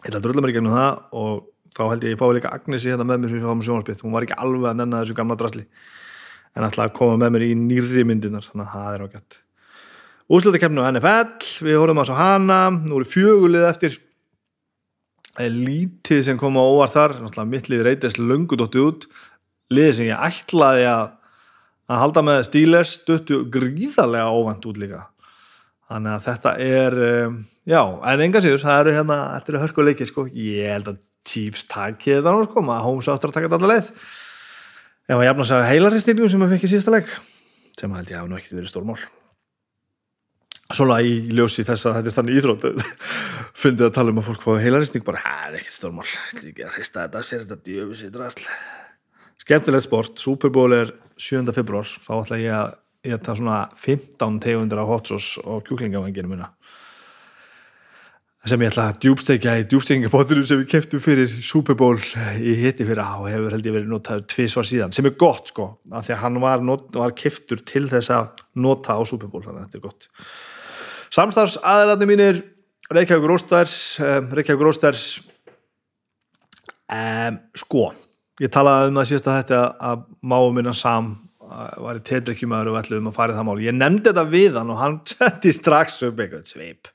Ég 0.02 0.12
ætla 0.12 0.22
að 0.22 0.30
rulla 0.30 0.46
mér 0.46 0.54
í 0.54 0.58
gegnum 0.60 0.78
það 0.78 1.02
og 1.24 1.42
þá 1.72 1.84
held 1.88 2.06
ég 2.06 2.12
að 2.12 2.14
ég 2.14 2.22
fái 2.22 2.36
líka 2.38 2.54
Agnesi 2.56 2.92
hérna 2.92 3.08
með 3.08 3.26
mér 3.26 4.04
hún 4.04 4.16
var 4.16 4.28
ekki 4.28 4.40
alveg 4.40 4.72
að 4.72 4.80
nenna 4.82 5.02
þessu 5.02 5.16
gamla 5.16 5.40
drasli 5.40 5.66
en 6.56 6.68
ætla 6.68 6.88
að 6.88 6.96
koma 6.98 7.18
með 7.20 7.34
mér 7.36 7.48
í 7.48 7.56
nýri 7.58 8.04
myndinar 8.08 8.46
þannig 8.48 8.68
að 8.68 8.76
það 8.76 8.96
er 8.96 9.04
ágætt. 9.06 9.40
Úslutakefni 10.32 10.84
á 10.84 10.92
NFL, 10.92 11.46
við 11.68 11.78
horfum 11.80 12.02
á 12.02 12.06
svo 12.08 12.16
hana 12.16 12.60
nú 12.72 13.00
eru 13.00 13.08
fjögulið 13.08 13.68
eftir. 13.68 13.98
Lítið 15.42 16.26
sem 16.28 16.40
kom 16.40 16.60
á 16.60 16.64
óvart 16.64 16.96
þar, 16.96 17.16
mittlið 17.48 17.86
reytist 17.88 18.20
löngu 18.20 18.58
dótti 18.60 18.82
út, 18.84 19.08
liðið 19.72 19.96
sem 19.98 20.10
ég 20.10 20.26
ætlaði 20.28 20.86
að, 20.92 21.14
að 21.88 22.02
halda 22.04 22.24
með 22.28 22.42
Steelers 22.50 22.98
döttu 23.08 23.42
gríðarlega 23.52 24.32
óvand 24.36 24.68
út 24.68 24.80
líka. 24.80 25.06
Þannig 25.92 26.16
að 26.16 26.26
þetta 26.28 26.56
er 26.64 26.98
já, 27.68 27.82
en 27.82 28.26
enga 28.28 28.44
síður, 28.44 28.64
það 28.64 28.82
eru 28.84 28.98
hérna 29.00 29.22
þetta 29.38 29.52
eru 29.54 29.64
hörkuleiki, 29.64 30.08
sko, 30.08 30.28
ég 30.32 30.76
held 30.76 30.92
að 30.94 31.00
Chiefs 31.28 31.68
takkið 31.72 32.20
þetta 32.20 32.36
nú, 32.36 32.46
sko, 32.48 32.64
maður 32.66 32.88
Holmes 32.88 33.10
áttur 33.12 33.32
að 33.32 33.36
taka 33.38 33.50
þetta 33.50 33.60
allar 33.60 33.76
leið 33.76 33.90
ef 35.12 35.18
að 35.20 35.26
jafna 35.28 35.48
sig 35.48 35.66
heilaristýringum 35.68 36.32
sem 36.32 36.46
að 36.46 36.54
fekk 36.56 36.68
í 36.68 36.72
síðasta 36.72 36.94
legg 36.96 37.16
sem 37.80 37.96
held 37.98 38.12
ég 38.12 38.20
hafa 38.20 38.30
nú 38.30 38.38
ekkert 38.38 38.58
verið 38.60 38.72
stórmál. 38.72 39.00
Svona 40.72 41.00
í 41.04 41.16
ljósi 41.36 41.66
þess 41.68 41.88
að 41.90 41.98
þetta 41.98 42.12
er 42.12 42.16
þannig 42.18 42.38
íþrótt 42.40 42.68
fundið 43.62 43.88
að 43.90 43.96
tala 43.98 44.14
um 44.14 44.22
að 44.22 44.28
fólk 44.30 44.46
fá 44.46 44.52
heilaristning 44.64 45.08
bara, 45.08 45.24
það 45.24 45.48
er 45.48 45.58
ekkert 45.60 45.78
stórmál. 45.78 46.06
Ekki 46.38 46.68
að 46.68 46.78
hrista 46.78 47.06
þetta, 47.06 47.24
sér 47.28 47.44
þetta 47.44 47.66
djöfis 47.68 48.06
í 48.08 48.12
drasl. 48.14 48.46
Skemmtilegt 49.42 49.88
sport. 49.88 50.22
Super 50.22 50.54
Bowl 50.54 50.72
er 50.78 50.94
7. 51.20 51.44
februar 51.58 51.90
þá 52.06 52.14
ætla 52.22 52.40
ég 52.40 52.56
að 52.56 52.78
ég 53.02 53.18
að 53.18 53.24
ta 53.26 53.34
svona 53.38 53.62
15 53.82 54.40
tegundir 54.44 54.78
á 54.78 54.86
hot 54.86 55.10
sauce 55.10 55.42
og 55.42 55.64
kjúklingavanginu 55.66 56.30
minna 56.30 56.52
sem 58.50 58.62
ég 58.64 58.72
ætla 58.72 58.88
að 58.90 59.00
djúbstekja 59.04 59.52
í 59.62 59.66
djúbstekingapotinu 59.70 60.44
sem 60.50 60.62
við 60.64 60.70
keftum 60.72 61.02
fyrir 61.04 61.34
Super 61.46 61.76
Bowl 61.78 62.00
í 62.42 62.56
hitti 62.58 62.88
fyrir 62.88 63.04
á 63.06 63.22
og 63.22 63.28
hefur 63.30 63.54
held 63.54 63.68
ég 63.68 63.76
verið 63.76 63.92
notaður 63.92 64.24
tvísvar 64.34 64.66
síðan 64.66 64.96
sem 64.96 65.06
er 65.06 65.14
gott 65.22 65.52
sko, 65.52 65.68
af 65.94 66.08
því 66.08 66.16
að 66.16 66.22
hann 66.24 66.40
var, 66.42 66.64
not, 66.66 66.88
var 66.98 67.14
keftur 67.18 67.62
til 67.62 67.84
þess 67.92 68.10
að 68.16 68.32
nota 68.66 68.96
á 68.98 69.02
Super 69.06 69.30
Bowl 69.30 69.44
þannig 69.46 69.62
að 69.62 69.68
þetta 69.68 69.78
er 69.78 69.86
gott. 69.86 70.08
Samstafs 71.14 71.60
aðræðni 71.62 72.08
mínir 72.10 72.40
Reykjavík 72.92 73.28
Róstærs 73.30 73.76
um, 74.02 74.32
Reykjavík 74.34 74.66
Róstærs 74.66 75.04
um, 76.90 77.38
sko 77.62 77.92
ég 78.42 78.50
talaði 78.50 78.90
um 78.90 78.98
það 78.98 79.12
síðast 79.12 79.30
að 79.30 79.38
þetta 79.44 79.62
að 79.92 80.02
máum 80.34 80.58
minna 80.58 80.74
sam 80.74 81.14
var 81.52 82.00
í 82.00 82.04
tetrikjumæður 82.08 82.72
og 82.72 82.80
ætluðum 82.80 83.12
að 83.12 83.16
fara 83.18 83.34
í 83.34 83.36
það 83.36 83.48
mál. 83.50 83.56
Ég 83.60 83.76
nefndi 83.76 84.08
þetta 84.08 84.24
við 84.32 84.56
hann 84.56 84.70
og 84.72 84.78
hann 84.80 84.94
setti 85.12 85.52
strax 85.54 85.98
upp 86.08 86.22
eitthvað 86.24 86.46
sveip 86.48 86.90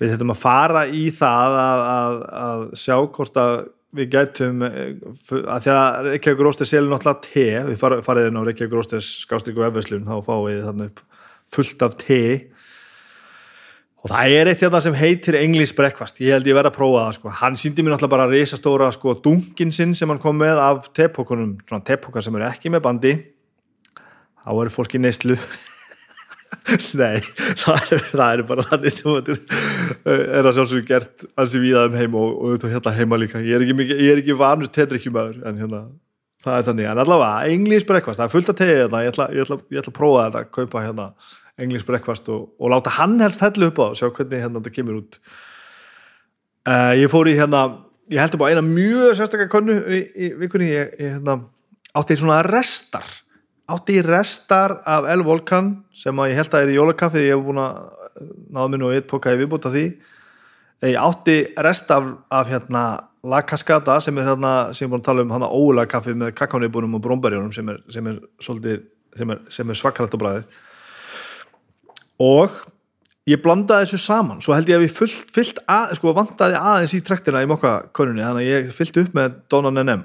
við 0.00 0.12
þurfum 0.14 0.34
að 0.34 0.42
fara 0.42 0.84
í 0.90 1.04
það 1.14 1.56
að, 1.62 1.82
að, 1.94 2.20
að 2.44 2.62
sjá 2.82 2.96
hvort 3.16 3.40
að 3.40 3.54
við 3.94 4.08
gætum 4.10 4.64
að 4.64 5.60
því 5.62 5.74
að 5.74 5.98
Reykjavík 6.08 6.40
Rósters 6.42 6.72
selur 6.74 6.90
náttúrulega 6.90 7.26
te 7.28 7.44
við 7.68 7.84
farið 8.06 8.30
inn 8.30 8.40
á 8.42 8.46
Reykjavík 8.48 8.74
Rósters 8.74 9.10
skástríku 9.22 9.62
efverslun 9.66 10.08
þá 10.08 10.16
fáið 10.26 10.48
við 10.48 10.64
þannig 10.68 10.90
upp 10.90 11.04
fullt 11.54 11.84
af 11.86 11.94
te. 12.00 12.22
Og 14.04 14.10
það 14.12 14.34
er 14.36 14.50
eitt 14.50 14.64
hérna 14.64 14.80
sem 14.84 14.96
heitir 14.98 15.38
English 15.38 15.76
Breakfast, 15.76 16.18
ég 16.20 16.34
held 16.36 16.48
ég 16.48 16.56
verið 16.58 16.72
að 16.72 16.76
prófa 16.76 17.04
það 17.06 17.14
sko. 17.18 17.34
hann 17.40 17.54
síndi 17.56 17.84
mér 17.84 17.94
náttúrulega 17.94 18.16
bara 18.16 18.26
risastóra 18.28 18.90
sko, 18.92 19.14
dunkin 19.24 19.72
sinn 19.72 19.94
sem 19.96 20.10
hann 20.10 20.20
kom 20.20 20.36
með 20.36 20.60
af 20.60 20.90
tepókunum, 20.96 21.54
svona 21.68 21.86
tepókar 21.86 22.24
sem 22.24 22.36
eru 22.36 22.48
ekki 22.50 22.72
með 22.74 22.84
bandi. 22.84 23.14
Þá 24.44 24.50
eru 24.52 24.74
fólki 24.74 25.00
neyslu 25.00 25.38
nei, 27.00 27.20
það 27.60 27.92
er, 27.94 28.06
það 28.10 28.24
er 28.30 28.42
bara 28.48 28.64
þannig 28.70 28.94
sem 28.94 29.10
þetta 29.18 29.36
er, 30.14 30.48
að 30.48 30.50
sjálfsögur 30.56 30.88
gert 30.88 31.26
í 31.26 31.62
víðaðum 31.62 31.98
heim 32.00 32.18
og, 32.20 32.34
og 32.48 32.66
hérna 32.70 32.94
heima 32.96 33.20
líka. 33.20 33.42
Ég 33.44 33.58
er 33.58 33.66
ekki, 33.66 33.86
ég 33.92 34.10
er 34.14 34.22
ekki 34.22 34.38
vanur 34.40 34.72
tetrikjumöður 34.74 35.40
en 35.48 35.62
hérna, 35.62 35.84
það 36.44 36.58
er 36.58 36.68
þannig, 36.68 36.90
en 36.90 37.04
allavega 37.04 37.54
English 37.54 37.88
breakfast, 37.88 38.20
það 38.20 38.26
er 38.28 38.34
fullt 38.34 38.52
að 38.52 38.60
tegja 38.60 38.82
þetta 38.82 39.02
ég 39.04 39.14
ætla, 39.14 39.30
ég, 39.30 39.48
ætla, 39.48 39.58
ég 39.70 39.82
ætla 39.82 39.94
að 39.94 39.98
prófa 40.00 40.26
þetta, 40.28 40.44
kaupa 40.58 40.84
hérna 40.84 41.08
English 41.64 41.86
breakfast 41.86 42.28
og, 42.34 42.46
og 42.58 42.72
láta 42.72 42.92
hann 42.96 43.18
helst 43.22 43.42
hellu 43.44 43.70
upp 43.70 43.80
á 43.80 43.86
og 43.86 43.98
sjá 43.98 44.08
hvernig 44.08 44.42
hérna 44.42 44.60
þetta 44.60 44.74
kemur 44.74 45.00
út. 45.02 45.18
Uh, 46.64 46.92
ég 46.96 47.10
fór 47.12 47.28
í 47.28 47.36
hérna 47.36 47.66
ég 48.12 48.20
held 48.20 48.36
upp 48.36 48.44
á 48.44 48.50
eina 48.50 48.64
mjög 48.64 49.16
sérstaklega 49.18 49.52
konu 49.52 49.76
í, 49.76 50.00
í 50.14 50.30
vikunni, 50.40 50.70
ég, 50.72 50.96
hérna 51.00 51.38
átti 51.94 52.16
svona 52.18 52.42
restar 52.46 53.06
átti 53.70 53.98
ég 53.98 54.06
restar 54.06 54.78
af 54.84 55.06
El 55.08 55.24
Volcan 55.24 55.72
sem 55.96 56.18
að 56.20 56.32
ég 56.32 56.40
held 56.40 56.54
að 56.54 56.64
er 56.64 56.72
í 56.72 56.76
jólakaffi 56.78 57.22
ég 57.24 57.36
hef 57.36 57.46
búin 57.46 57.62
að 57.62 57.78
náða 58.54 58.68
minn 58.72 58.84
og 58.86 58.94
eitt 58.94 59.08
pokaði 59.10 59.42
viðbúta 59.42 59.72
því. 59.74 59.86
Ég 60.84 60.98
átti 61.00 61.36
rest 61.64 61.90
af, 61.94 62.10
af 62.28 62.50
hérna 62.50 62.84
La 63.24 63.40
Cascada 63.42 63.96
sem 64.04 64.18
er 64.20 64.28
hérna 64.28 64.52
sem 64.76 64.84
ég 64.84 64.92
búin 64.92 65.00
að 65.00 65.08
tala 65.08 65.24
um 65.24 65.32
hana 65.32 65.48
ólega 65.48 65.88
kaffi 65.94 66.12
með 66.18 66.34
kakánibunum 66.36 66.98
og 66.98 67.04
brómberjónum 67.06 67.54
sem 67.56 67.68
er, 67.72 67.80
sem 67.92 68.06
er, 68.10 68.20
svolítið, 68.44 68.84
sem 69.16 69.32
er, 69.32 69.40
er 69.64 69.80
svakalætt 69.80 70.16
á 70.16 70.18
bræðið 70.20 70.44
og 72.24 72.58
ég 73.30 73.40
blandaði 73.42 73.88
þessu 73.88 74.02
saman 74.04 74.42
svo 74.44 74.54
held 74.54 74.68
ég 74.68 74.76
að 74.76 74.84
við 74.84 74.96
fyllt, 74.98 75.32
fyllt 75.32 75.62
að, 75.64 75.96
sko 75.96 76.12
vandaði 76.14 76.60
aðeins 76.60 76.94
í 76.98 77.00
trektina 77.06 77.42
í 77.42 77.48
mokka 77.48 77.78
konunni 77.96 78.26
þannig 78.26 78.44
að 78.44 78.52
ég 78.52 78.76
fyllt 78.76 79.00
upp 79.00 79.16
með 79.16 79.40
Donan 79.50 79.80
NM 79.80 80.04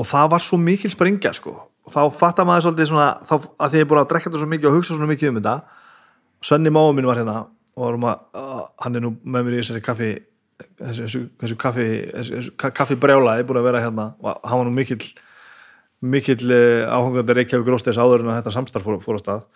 og 0.00 0.08
það 0.08 0.32
var 0.32 0.46
svo 0.46 0.60
mikil 0.62 0.90
springja 0.94 1.34
sko 1.36 1.58
og 1.88 1.92
þá 1.94 2.00
fattar 2.14 2.46
maður 2.48 2.68
svolítið 2.68 2.90
svona 2.90 3.08
þá, 3.24 3.34
að 3.64 3.76
ég 3.78 3.84
er 3.84 3.90
búin 3.90 4.02
að 4.02 4.10
drekka 4.12 4.28
þetta 4.28 4.42
svo 4.42 4.48
mikið 4.52 4.70
og 4.70 4.76
hugsa 4.76 4.96
svo 4.96 5.08
mikið 5.08 5.32
um 5.32 5.38
þetta 5.40 5.54
Svenni 6.44 6.70
máum 6.70 6.94
minn 6.94 7.08
var 7.08 7.18
hérna 7.18 7.38
og 7.78 7.96
að, 7.96 8.26
uh, 8.38 8.66
hann 8.84 8.98
er 8.98 9.02
nú 9.04 9.14
með 9.22 9.46
mér 9.46 9.56
í 9.56 9.62
þessari 9.62 9.82
kaffi 9.86 10.10
þessu, 10.78 11.22
þessu, 11.38 11.56
kaffi 11.58 11.86
þessu, 12.12 12.52
kaffi 12.58 12.98
brjálaði 13.00 13.46
búin 13.48 13.60
að 13.60 13.68
vera 13.70 13.82
hérna 13.82 14.12
og 14.18 14.44
hann 14.44 14.60
var 14.60 14.68
nú 14.68 14.74
mikill 14.74 15.02
mikill 16.02 16.52
uh, 16.54 16.90
áhengandi 16.92 17.38
Reykjavík 17.38 17.72
Róstes 17.72 17.98
áður 17.98 18.24
en 18.24 18.32
að 18.32 18.40
þetta 18.40 18.54
samstarf 18.54 18.86
fór, 18.86 19.00
fór 19.02 19.18
á 19.18 19.20
stað. 19.22 19.46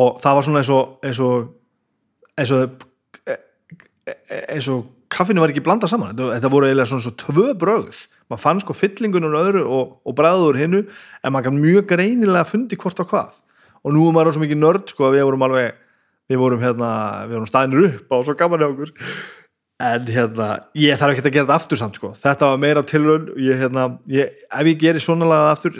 Og 0.00 0.16
það 0.22 0.38
var 0.38 0.46
svona 0.46 0.62
eins 0.62 0.72
og 0.72 0.94
eins 1.04 1.20
og 1.24 1.50
eins 2.40 2.52
og, 2.56 2.86
eins 4.48 4.70
og 4.72 4.86
kaffinu 5.12 5.42
var 5.42 5.52
ekki 5.52 5.64
blanda 5.64 5.88
saman. 5.90 6.12
Þetta, 6.12 6.30
þetta 6.36 6.50
voru 6.52 6.68
eiginlega 6.68 6.90
svona 6.90 7.04
svo 7.04 7.14
tvö 7.20 7.52
bröð 7.60 8.00
maður 8.32 8.42
fann 8.42 8.62
sko 8.62 8.76
fyllingunum 8.76 9.36
öðru 9.36 9.62
og, 9.66 9.94
og 10.08 10.16
bræður 10.16 10.58
hinnu 10.60 10.82
en 10.86 11.34
maður 11.34 11.50
kann 11.50 11.60
mjög 11.60 11.86
greinilega 11.92 12.48
fundi 12.48 12.78
hvort 12.80 13.02
á 13.02 13.04
hvað. 13.04 13.38
Og 13.82 13.94
nú 13.96 14.08
er 14.08 14.16
maður 14.16 14.36
svo 14.36 14.44
mikið 14.44 14.62
nörd 14.62 14.92
sko 14.92 15.08
að 15.08 15.18
við 15.18 15.28
vorum 15.28 15.46
alveg 15.48 15.78
við 16.32 16.40
vorum 16.40 16.62
hérna, 16.62 16.90
við 17.28 17.38
vorum 17.38 17.50
staðinir 17.50 17.86
upp 17.90 18.14
á 18.14 18.16
svo 18.22 18.36
gaman 18.38 18.62
hjá 18.62 18.68
okkur. 18.70 18.92
En 19.82 20.06
hérna, 20.14 20.48
ég 20.78 20.98
þarf 20.98 21.16
ekki 21.16 21.24
að 21.24 21.34
gera 21.34 21.46
þetta 21.48 21.58
aftur 21.58 21.80
samt 21.80 21.96
sko. 21.98 22.12
Þetta 22.22 22.50
var 22.52 22.60
meira 22.62 22.84
tilrönd 22.86 23.32
ég, 23.42 23.58
hérna, 23.58 23.88
ég, 24.12 24.36
ef 24.46 24.68
ég 24.70 24.78
gerir 24.78 25.02
svona 25.02 25.26
lagað 25.26 25.54
aftur 25.56 25.78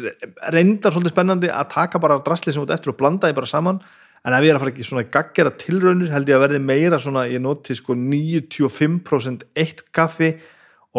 reyndar 0.50 0.94
svolítið 0.94 1.14
spennandi 1.14 1.52
að 1.52 1.68
taka 1.76 2.00
bara 2.02 2.18
drasli 2.24 2.54
sem 2.54 2.64
út 2.64 2.72
eftir 2.74 2.90
og 2.90 2.98
blanda 2.98 3.30
því 3.30 3.38
bara 3.38 3.50
saman 3.52 3.78
en 4.22 4.36
ef 4.36 4.44
ég 4.44 4.52
er 4.52 4.58
að 4.58 4.62
fara 4.62 4.72
ekki 4.72 4.86
svona 4.86 5.08
gaggjara 5.10 5.54
tilraunir 5.58 6.12
held 6.14 6.28
ég 6.30 6.38
að 6.38 6.44
verði 6.46 6.62
meira 6.62 6.98
svona, 7.02 7.26
ég 7.30 7.42
noti 7.42 7.74
sko 7.74 7.96
95% 7.98 9.46
eitt 9.58 9.85
kaffi 9.94 10.35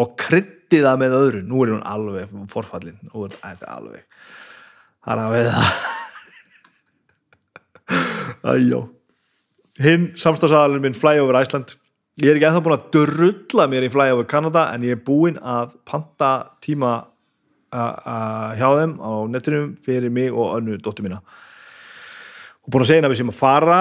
og 0.00 0.16
krytti 0.20 0.82
það 0.82 1.00
með 1.00 1.16
öðru. 1.20 1.42
Nú 1.46 1.62
er 1.64 1.72
hún 1.72 1.86
alveg 1.88 2.34
forfallin 2.52 2.98
nú 3.08 3.28
er 3.28 3.36
þetta 3.38 3.76
alveg 3.78 4.02
það 5.04 5.14
er 5.14 5.22
að 5.22 5.34
veið 5.34 5.48
það. 5.52 5.70
Æjó. 8.54 8.82
Hinn 9.84 10.04
samstagsadalinn 10.20 10.84
minn 10.84 10.96
Flyover 10.96 11.40
Iceland. 11.40 11.74
Ég 12.22 12.30
er 12.30 12.38
ekki 12.38 12.48
eða 12.48 12.62
búin 12.62 12.76
að 12.76 12.86
drulla 12.94 13.66
mér 13.70 13.86
í 13.88 13.90
Flyover 13.92 14.28
Canada 14.30 14.68
en 14.74 14.84
ég 14.86 14.96
er 14.96 15.02
búin 15.04 15.40
að 15.40 15.74
panta 15.88 16.30
tíma 16.64 16.92
hjá 17.74 18.68
þeim 18.78 18.92
á 19.02 19.12
netinu 19.26 19.64
fyrir 19.82 20.12
mig 20.14 20.30
og 20.30 20.60
önnu 20.60 20.76
dóttu 20.78 21.02
mína 21.02 21.18
og 22.64 22.72
búin 22.72 22.84
að 22.84 22.90
segja 22.90 23.00
henni 23.00 23.10
að 23.10 23.14
við 23.14 23.20
séum 23.20 23.32
að 23.32 23.40
fara. 23.40 23.78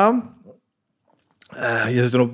Uh, 1.53 1.85
ég 1.93 2.07
þurfti 2.07 2.17
nú 2.17 2.25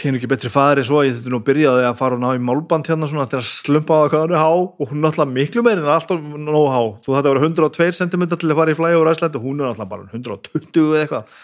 ég 0.00 0.06
er 0.08 0.16
ekki 0.16 0.28
betri 0.30 0.48
fæðri 0.48 0.82
svo 0.88 1.02
ég 1.04 1.12
þurfti 1.12 1.32
nú 1.34 1.40
að 1.42 1.48
byrjaði 1.50 1.82
að 1.90 1.98
fara 1.98 2.16
og 2.16 2.22
ná 2.22 2.30
í 2.32 2.40
málband 2.40 2.88
hérna 2.88 3.08
svona 3.10 3.26
til 3.28 3.36
að 3.42 3.50
slumpa 3.50 3.98
á 4.00 4.00
það 4.00 4.08
hvað 4.14 4.22
hann 4.24 4.32
er 4.32 4.40
há. 4.40 4.52
Og 4.56 4.88
hún 4.88 5.02
er 5.02 5.10
alltaf 5.10 5.28
miklu 5.28 5.64
meir 5.66 5.82
en 5.82 5.90
alltaf 5.92 6.22
nóg 6.22 6.70
há. 6.72 6.80
Þú 7.04 7.16
þetta 7.18 7.32
voru 7.34 7.44
102 7.44 7.90
cm 8.00 8.24
til 8.32 8.48
að 8.48 8.58
fara 8.62 8.72
í 8.72 8.78
flæg 8.78 8.96
og 8.98 9.06
ræsland 9.10 9.38
og 9.38 9.44
hún 9.44 9.60
er 9.60 9.70
alltaf 9.70 9.90
bara 9.92 10.08
120 10.08 10.88
eða 10.88 11.02
eitthvað. 11.04 11.36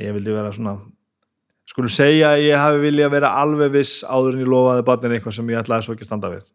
Ég 0.00 0.16
vildi 0.16 0.38
vera 0.38 0.54
svona 0.56 0.78
skulum 1.68 1.92
segja 1.92 2.32
að 2.34 2.46
ég 2.46 2.58
hafi 2.58 2.80
vilja 2.82 3.10
vera 3.12 3.34
alveg 3.40 3.76
viss 3.76 4.00
áður 4.04 4.38
en 4.38 4.42
ég 4.42 4.50
lofaði 4.50 4.86
barnin 4.88 5.14
eitthvað 5.16 5.36
sem 5.38 5.52
ég 5.52 5.60
ætlaði 5.60 5.86
svo 5.86 5.96
ekki 5.96 6.08
standa 6.08 6.32
við. 6.32 6.48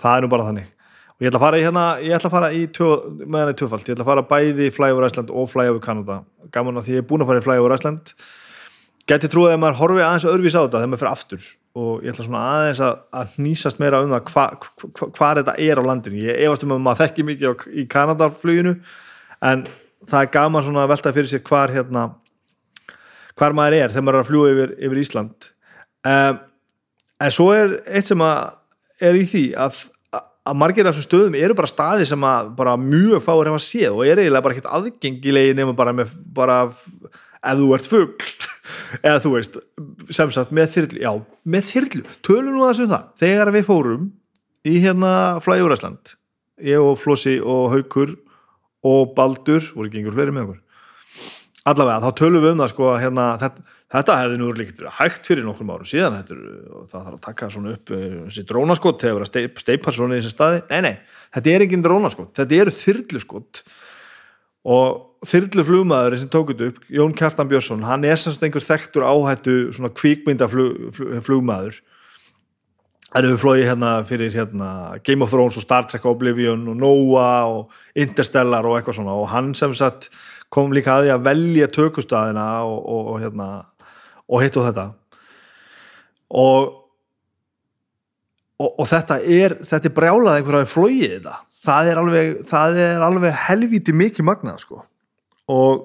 Það 0.00 0.16
er 0.16 0.24
nú 0.24 0.32
bara 0.32 0.48
þannig 0.48 0.72
og 1.16 1.24
ég 1.24 1.30
ætla 1.30 1.40
að 1.40 1.44
fara 1.46 1.58
í 1.58 1.64
hérna, 1.64 1.84
ég 2.04 2.16
ætla 2.16 2.28
að 2.28 2.34
fara 2.36 2.48
í 2.52 2.64
tjó, 2.76 2.88
með 3.24 3.42
henni 3.42 3.58
tvöfald, 3.60 3.86
ég 3.86 3.96
ætla 3.96 4.04
að 4.04 4.10
fara 4.10 4.24
bæði 4.30 4.66
í 4.66 4.72
Flyover 4.74 5.06
Iceland 5.08 5.30
og 5.32 5.46
Flyover 5.48 5.80
Canada. 5.84 6.18
Gaman 6.52 6.80
að 6.80 6.88
því 6.88 6.96
ég 6.96 7.04
er 7.04 7.06
búin 7.08 7.24
að 7.24 7.30
fara 7.30 7.40
í 7.40 7.46
Flyover 7.46 7.74
Iceland. 7.76 8.12
Geti 9.06 9.30
trúið 9.30 9.54
að 9.54 9.62
maður 9.62 9.80
horfi 9.80 10.04
aðeins 10.04 10.26
öðruvís 10.28 10.58
á 10.58 10.60
þetta 10.66 10.82
þegar 10.82 10.92
maður 10.92 11.02
fyrir 11.02 11.12
aftur. 11.14 11.48
Og 11.76 12.04
ég 12.04 12.12
ætla 12.12 12.26
svona 12.26 12.44
aðeins 12.50 12.82
að, 12.84 13.00
að 13.20 13.34
nýsast 13.46 13.80
meira 13.80 14.02
um 14.02 14.12
það 14.12 14.22
hvað 14.28 14.54
hva, 14.60 14.90
hva, 14.98 15.08
hva 15.16 15.32
þetta 15.38 15.56
er 15.62 15.80
á 15.80 15.88
landinu. 15.88 16.22
Ég 16.26 16.44
efast 16.44 16.66
um 16.66 16.76
að 16.76 16.84
maður 16.84 17.02
þekki 17.04 17.26
mikið 17.30 17.48
á, 17.48 17.54
í 17.70 17.86
Kanadafluginu 17.92 18.76
en 19.46 19.66
það 20.10 20.20
er 20.20 20.32
gaman 20.36 20.66
svona 20.66 20.84
að 20.84 20.92
velta 20.94 21.12
fyrir 21.16 21.30
sér 21.30 21.44
hvar 21.46 21.72
hérna 21.72 22.06
hvar 23.36 23.56
maður 23.56 23.76
er 23.78 23.92
þegar 23.92 24.06
maður 24.06 24.18
er 24.18 24.24
að 24.24 24.30
fljúa 24.30 24.52
yfir, 24.52 24.72
yfir 24.88 25.02
Ísland. 25.02 25.50
Um, 26.06 26.40
en 27.20 27.34
svo 27.34 27.50
er 27.54 27.76
eitt 27.86 28.08
sem 28.08 28.22
er 28.26 29.18
í 29.18 29.26
því 29.28 29.44
að 29.60 29.82
að 30.46 30.58
margir 30.60 30.86
af 30.86 30.94
þessum 30.94 31.06
stöðum 31.08 31.38
eru 31.38 31.56
bara 31.58 31.70
staði 31.70 32.06
sem 32.08 32.26
að 32.26 32.50
bara 32.58 32.76
mjög 32.80 33.24
fáir 33.24 33.50
hefa 33.50 33.62
séð 33.62 33.96
og 33.96 34.04
er 34.06 34.22
eiginlega 34.22 34.44
bara 34.46 34.56
ekkert 34.56 34.74
aðgengilegi 34.78 35.56
nema 35.58 35.74
bara 35.76 35.94
með 35.96 36.12
bara 36.36 36.58
ef 36.66 37.58
þú 37.60 37.70
ert 37.76 37.88
fuggl 37.90 38.28
eða 39.06 39.22
þú 39.24 39.32
veist, 39.36 39.58
sem 40.14 40.30
sagt 40.34 40.54
með 40.54 40.70
þyrlu 40.74 41.02
já, 41.02 41.10
með 41.46 41.70
þyrlu, 41.70 42.04
tölum 42.26 42.54
nú 42.54 42.66
aðeins 42.66 42.84
um 42.84 42.92
það. 42.92 43.08
Þegar 43.22 43.52
við 43.54 43.66
fórum 43.68 44.06
í 44.66 44.76
hérna 44.82 45.10
Flæjúræsland 45.44 46.14
ég 46.66 46.82
og 46.82 46.96
Flossi 47.00 47.36
og 47.42 47.68
Haukur 47.74 48.14
og 48.86 49.12
Baldur, 49.16 49.64
voru 49.74 49.90
ekki 49.90 50.00
einhver 50.00 50.16
fleiri 50.16 50.34
með 50.34 50.46
okkur? 50.46 50.62
Allavega, 51.66 52.06
þá 52.06 52.20
tölum 52.20 52.44
við 52.44 52.54
um 52.54 52.62
það 52.62 52.72
sko, 52.72 52.90
hérna, 53.02 53.24
þetta 53.42 53.75
þetta 53.94 54.18
hefði 54.20 54.38
nú 54.40 54.50
líkt 54.56 54.84
hægt 54.98 55.28
fyrir 55.30 55.46
nokkrum 55.46 55.72
árum 55.74 55.88
síðan 55.88 56.18
þetta, 56.18 56.36
það 56.90 57.00
þarf 57.00 57.16
að 57.16 57.24
taka 57.28 57.50
svona 57.54 57.74
upp 57.76 57.92
eh, 57.94 58.06
þessi 58.26 58.46
drónaskott 58.50 59.06
hefur 59.06 59.26
að 59.26 59.30
steip, 59.30 59.60
steipa 59.62 59.94
svona 59.94 60.16
í 60.16 60.20
þessi 60.20 60.34
staði. 60.34 60.62
Nei, 60.70 60.80
nei, 60.88 60.94
þetta 61.36 61.52
er 61.52 61.66
ekki 61.66 61.82
drónaskott 61.84 62.32
þetta 62.40 62.62
eru 62.62 62.76
þyrluskott 62.82 63.62
og 64.66 64.86
þyrluflugmaður 65.26 66.18
sem 66.20 66.30
tókut 66.30 66.64
upp, 66.66 66.80
Jón 66.90 67.14
Kjartan 67.16 67.50
Björnsson 67.50 67.86
hann 67.86 68.06
er 68.06 68.18
semst 68.18 68.42
einhver 68.42 68.64
þekktur 68.64 69.06
áhættu 69.06 69.58
svona 69.74 69.94
kvíkmyndaflugmaður 69.94 71.78
það 73.16 73.30
eru 73.30 73.38
flóið 73.40 73.62
hérna 73.70 73.90
fyrir 74.06 74.34
hérna 74.34 74.70
Game 75.06 75.24
of 75.24 75.32
Thrones 75.32 75.56
og 75.56 75.64
Star 75.64 75.86
Trek 75.88 76.04
Oblivion 76.08 76.66
og 76.68 76.76
Noah 76.76 77.46
og 77.48 77.78
Interstellar 77.96 78.66
og 78.66 78.76
eitthvað 78.76 78.98
svona. 78.98 79.14
Og 79.16 79.30
hann 79.32 79.54
sem 79.56 79.72
sagt 79.76 80.10
kom 80.52 80.74
líka 80.74 80.98
að 80.98 81.06
því 81.06 81.14
að 81.14 81.24
velja 81.30 81.70
tökustæðina 81.72 82.48
og, 82.66 82.76
og, 82.82 83.08
og 83.14 83.22
hérna 83.22 83.48
og 84.26 84.42
hitt 84.42 84.58
og 84.58 84.66
þetta. 84.68 84.86
Og, 86.36 86.70
og 88.66 88.86
þetta 88.90 89.18
er 89.22 89.56
þetta 89.62 89.90
er 89.90 89.96
brjálað 89.98 90.40
einhverja 90.40 90.70
flóið 90.70 91.18
þetta. 91.18 91.36
Það 91.66 91.90
er 91.90 92.00
alveg, 92.00 92.32
það 92.46 92.80
er 92.84 93.04
alveg 93.06 93.36
helviti 93.46 93.94
mikið 93.96 94.26
magnað 94.28 94.62
sko. 94.62 94.80
Og, 95.50 95.84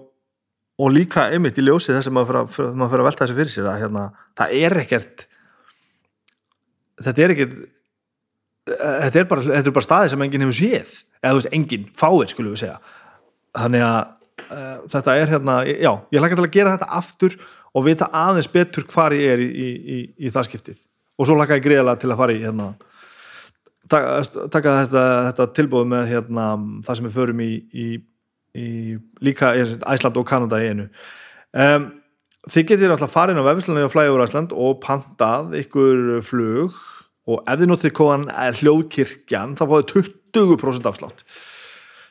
og 0.81 0.93
líka 0.93 1.27
einmitt 1.33 1.59
í 1.61 1.65
ljósið 1.65 1.97
þess 1.97 2.09
að 2.09 2.17
maður 2.17 2.49
fyrir 2.55 3.03
að 3.03 3.07
velta 3.09 3.25
þessu 3.25 3.37
fyrir 3.37 3.53
sér 3.53 3.69
að 3.69 3.83
hérna, 3.83 4.07
það 4.37 4.57
er 4.61 4.77
ekkert 4.81 5.27
þetta 7.01 7.23
er 7.23 7.33
ekkert 7.35 7.61
þetta 8.65 9.21
er 9.21 9.29
bara, 9.29 9.45
þetta 9.45 9.69
er 9.69 9.75
bara 9.75 9.85
staði 9.85 10.11
sem 10.13 10.25
enginn 10.25 10.45
hefur 10.45 10.57
séð. 10.57 10.97
Eða 11.21 11.31
þú 11.33 11.39
veist, 11.39 11.53
enginn 11.57 11.87
fáir 11.97 12.31
skulum 12.31 12.55
við 12.55 12.63
segja. 12.63 12.77
Þannig 13.57 13.85
að 13.85 13.99
uh, 14.45 14.75
þetta 14.93 15.15
er 15.17 15.33
hérna, 15.35 15.57
já, 15.69 15.91
ég 16.13 16.23
hlaka 16.23 16.37
til 16.37 16.45
að 16.45 16.55
gera 16.55 16.75
þetta 16.75 16.99
aftur 17.01 17.37
og 17.71 17.85
vita 17.87 18.09
aðeins 18.11 18.49
betur 18.51 18.85
hvar 18.91 19.15
ég 19.15 19.35
er 19.35 19.43
í, 19.43 19.49
í, 19.49 19.67
í, 19.95 19.99
í 20.27 20.31
það 20.33 20.49
skiptið. 20.49 20.79
Og 21.19 21.27
svo 21.27 21.37
laka 21.37 21.57
ég 21.59 21.65
greiðlega 21.65 22.01
til 22.01 22.11
að 22.11 22.19
fara 22.19 22.35
í 22.35 22.41
hérna, 22.41 22.69
taka, 23.91 24.15
taka 24.51 24.77
þetta, 24.83 25.03
þetta 25.29 25.49
tilbúið 25.59 25.91
með 25.93 26.07
hérna, 26.11 26.47
það 26.87 26.99
sem 26.99 27.09
við 27.09 27.19
förum 27.19 27.43
í 27.45 27.91
líka 29.21 29.53
Æsland 29.55 30.17
og 30.19 30.27
Kanada 30.27 30.59
í 30.61 30.71
einu. 30.71 30.87
Um, 31.51 31.87
þið 32.49 32.67
getur 32.71 32.95
alltaf 32.95 33.13
farin 33.13 33.39
á 33.39 33.45
vefslunni 33.45 33.85
á 33.85 33.91
Flyover 33.91 34.25
Iceland 34.25 34.53
og 34.55 34.79
pantað 34.83 35.55
ykkur 35.61 36.21
flug 36.25 36.79
og 37.29 37.43
ef 37.45 37.59
þið 37.59 37.69
notið 37.69 37.95
kóðan 37.95 38.27
hljóðkirkjan 38.59 39.55
þá 39.59 39.65
fáið 39.67 39.91
20% 40.33 40.89
afslátt 40.89 41.25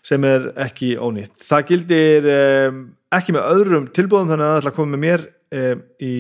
sem 0.07 0.25
er 0.25 0.47
ekki 0.61 0.95
ónýtt. 0.97 1.35
Það 1.45 1.67
gildir 1.69 2.29
um, 2.33 2.79
ekki 3.13 3.35
með 3.37 3.49
öðrum 3.57 3.91
tilbúðum 3.93 4.31
þannig 4.31 4.47
að 4.47 4.53
það 4.53 4.61
ætla 4.63 4.73
að 4.73 4.79
koma 4.79 4.95
með 4.95 5.05
mér 5.05 5.27
í 5.51 6.15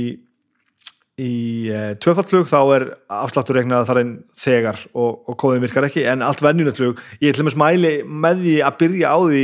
í 1.21 1.69
uh, 1.69 1.90
tvöfaldflug 2.01 2.49
þá 2.49 2.61
er 2.75 2.85
afsláttur 3.12 3.59
regnað 3.59 3.88
þar 3.90 3.99
einn 4.01 4.12
þegar 4.40 4.79
og, 4.95 5.19
og 5.29 5.37
kóðin 5.40 5.64
virkar 5.66 5.85
ekki 5.88 6.07
en 6.09 6.25
allt 6.25 6.40
venjunetflug 6.45 7.01
ég 7.21 7.35
ætlum 7.35 7.51
að 7.51 7.57
smæli 7.59 7.90
með 8.09 8.40
því 8.45 8.55
að 8.64 8.79
byrja 8.81 9.11
á 9.12 9.19
því 9.21 9.43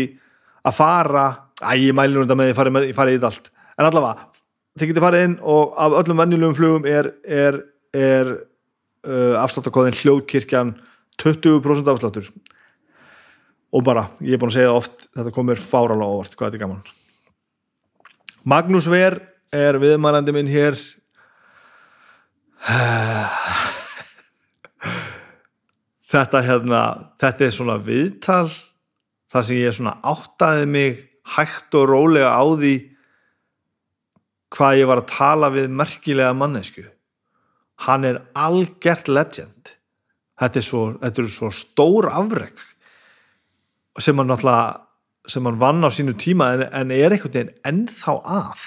að 0.66 0.76
fara 0.78 1.26
æ, 1.62 1.72
ég 1.80 1.94
mæli 1.96 2.14
nú 2.14 2.24
þetta 2.24 2.38
með 2.38 2.50
því 2.50 2.64
að 2.64 2.72
með, 2.74 2.88
fara 2.96 3.12
í 3.12 3.18
þetta 3.18 3.30
allt. 3.30 3.52
En 3.76 3.88
allavega, 3.88 4.26
þið 4.76 4.90
getur 4.90 5.06
farið 5.06 5.24
inn 5.26 5.38
og 5.54 5.78
af 5.84 5.96
öllum 6.00 6.22
venjulegum 6.22 6.58
flugum 6.58 6.90
er, 6.90 7.10
er, 7.24 7.60
er 7.96 8.32
uh, 8.32 9.36
afsláttarkóðin 9.42 9.96
hljóðkirkjan 10.00 10.74
20% 11.22 11.92
afsláttur. 11.92 12.28
Og 13.74 13.84
bara, 13.84 14.06
ég 14.24 14.36
er 14.36 14.40
búin 14.40 14.52
að 14.52 14.60
segja 14.60 14.74
oft 14.76 15.08
þetta 15.16 15.32
komir 15.34 15.60
fáralega 15.60 16.12
óvart, 16.12 16.36
hvað 16.36 16.52
þetta 16.52 16.60
er 16.60 16.64
gaman. 16.64 16.84
Magnús 18.46 18.86
Ver 18.88 19.18
er 19.54 19.78
viðmælandi 19.82 20.34
minn 20.34 20.50
hér. 20.50 20.78
Þetta 26.06 26.42
hérna 26.46 26.82
þetta 27.20 27.46
er 27.46 27.54
svona 27.54 27.78
viðtal 27.82 28.50
þar 29.32 29.46
sem 29.46 29.60
ég 29.60 29.74
svona 29.76 29.96
áttaði 30.06 30.66
mig 30.70 31.00
hægt 31.36 31.74
og 31.74 31.88
rólega 31.90 32.30
á 32.32 32.44
því 32.56 32.74
hvað 34.56 34.78
ég 34.80 34.90
var 34.90 35.02
að 35.02 35.10
tala 35.12 35.50
við 35.54 35.72
merkilega 35.74 36.34
mannesku 36.38 36.86
hann 37.84 38.06
er 38.08 38.22
algjört 38.36 39.10
legend. 39.10 39.74
Þetta 40.36 40.60
er 40.60 40.64
svo, 40.64 40.82
þetta 41.00 41.22
er 41.22 41.30
svo 41.32 41.52
stór 41.54 42.10
afreg 42.12 42.58
sem 44.00 44.18
hann 44.20 44.28
náttúrulega 44.28 44.82
sem 45.32 45.46
hann 45.48 45.60
vann 45.60 45.84
á 45.84 45.90
sínu 45.90 46.14
tíma 46.20 46.52
en, 46.54 46.66
en 46.68 46.92
er 46.92 47.14
einhvern 47.14 47.32
veginn 47.32 47.54
ennþá 47.66 48.14
að 48.22 48.66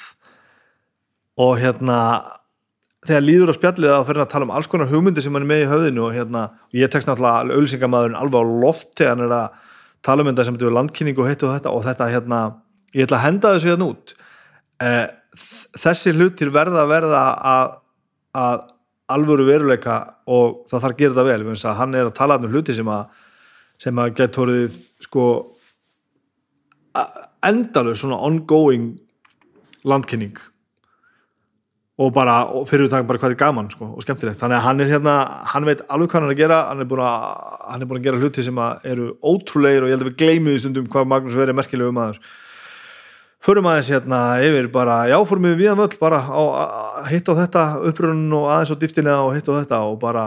og 1.39 1.55
hérna 1.61 1.99
þegar 3.07 3.23
líður 3.23 3.53
á 3.53 3.55
spjallið 3.55 3.93
að 3.95 4.07
fyrir 4.09 4.23
að 4.23 4.31
tala 4.33 4.47
um 4.47 4.55
alls 4.55 4.69
konar 4.71 4.89
hugmyndi 4.91 5.23
sem 5.23 5.35
hann 5.35 5.45
er 5.45 5.49
með 5.49 5.61
í 5.63 5.67
höfðinu 5.71 6.05
og 6.07 6.15
hérna, 6.15 6.45
ég 6.75 6.91
tekst 6.91 7.07
náttúrulega 7.09 7.55
auðlýsingamæðurinn 7.55 8.17
alveg 8.19 8.43
á 8.43 8.45
loft 8.63 8.89
þegar 8.99 9.13
hann 9.13 9.25
er 9.25 9.35
að 9.37 9.61
tala 10.05 10.23
um 10.23 10.31
þetta 10.31 10.47
sem 10.47 10.57
er 10.59 10.75
landkynning 10.75 11.21
og 11.21 11.29
heitt 11.29 11.45
og 11.45 11.53
þetta. 11.55 11.75
Og 11.75 11.85
þetta 11.85 12.09
hérna, 12.11 12.41
ég 12.95 13.07
ætla 13.07 13.21
að 13.21 13.25
henda 13.25 13.53
þessu 13.55 13.71
hérna 13.71 13.87
út. 13.93 14.13
Eh, 14.83 15.05
þessi 15.79 16.13
hlutir 16.17 16.51
verða 16.55 16.83
að 16.83 16.91
verða 16.91 17.23
að, 17.53 17.73
að 18.43 18.67
alvöru 19.15 19.47
veruleika 19.47 19.99
og 20.29 20.65
það 20.69 20.83
þarf 20.83 20.91
að 20.91 20.99
gera 20.99 21.15
þetta 21.15 21.27
vel, 21.29 21.55
að 21.55 21.79
hann 21.79 21.95
er 21.97 22.09
að 22.09 22.17
tala 22.19 22.39
um 22.39 22.51
hluti 22.51 22.75
sem 22.75 22.91
að, 22.93 23.23
sem 23.79 24.03
að 24.03 24.21
orðið 24.43 24.77
sko 25.07 25.25
endalur 27.47 27.95
svona 27.95 28.19
ongoing 28.27 28.91
landkynning 29.87 30.35
og 31.99 32.11
bara, 32.15 32.35
og 32.55 32.67
fyrir 32.69 32.87
það 32.87 33.07
bara 33.09 33.19
hvað 33.19 33.33
er 33.33 33.39
gaman 33.39 33.69
sko, 33.73 33.89
og 33.97 34.03
skemmtilegt, 34.05 34.39
þannig 34.39 34.55
að 34.55 34.65
hann 34.65 34.83
er 34.83 34.91
hérna 34.93 35.15
hann 35.51 35.65
veit 35.67 35.81
alveg 35.91 36.11
hvað 36.13 36.21
hann 36.21 36.29
er 36.29 36.35
að 36.35 36.39
gera 36.39 36.59
hann 36.69 36.83
er 36.83 36.87
búin 36.87 37.01
að, 37.03 37.25
er 37.75 37.89
búin 37.89 37.99
að 37.99 38.05
gera 38.07 38.21
hluti 38.21 38.45
sem 38.45 38.61
eru 38.87 39.07
ótrúleir 39.19 39.83
og 39.83 39.89
ég 39.89 39.97
held 39.97 40.05
að 40.05 40.11
við 40.13 40.19
gleymum 40.21 40.53
því 40.53 40.61
stundum 40.63 40.87
hvað 40.93 41.09
Magnús 41.11 41.35
verið 41.35 41.57
merkilegu 41.59 41.95
maður. 41.95 42.21
Förum 43.43 43.67
aðeins 43.71 43.91
hérna 43.91 44.21
yfir 44.43 44.67
bara, 44.71 44.95
já, 45.11 45.17
fórum 45.27 45.47
við 45.49 45.59
viðan 45.61 45.79
völl 45.79 45.99
bara 45.99 46.19
á, 46.23 46.43
hitt 47.11 47.27
á 47.31 47.33
þetta 47.39 47.65
upprunn 47.91 48.25
og 48.35 48.47
aðeins 48.51 48.71
á 48.75 48.79
dýftina 48.79 49.19
og 49.25 49.35
hitt 49.35 49.51
á 49.51 49.53
þetta 49.59 49.83
og 49.87 49.99
bara 49.99 50.25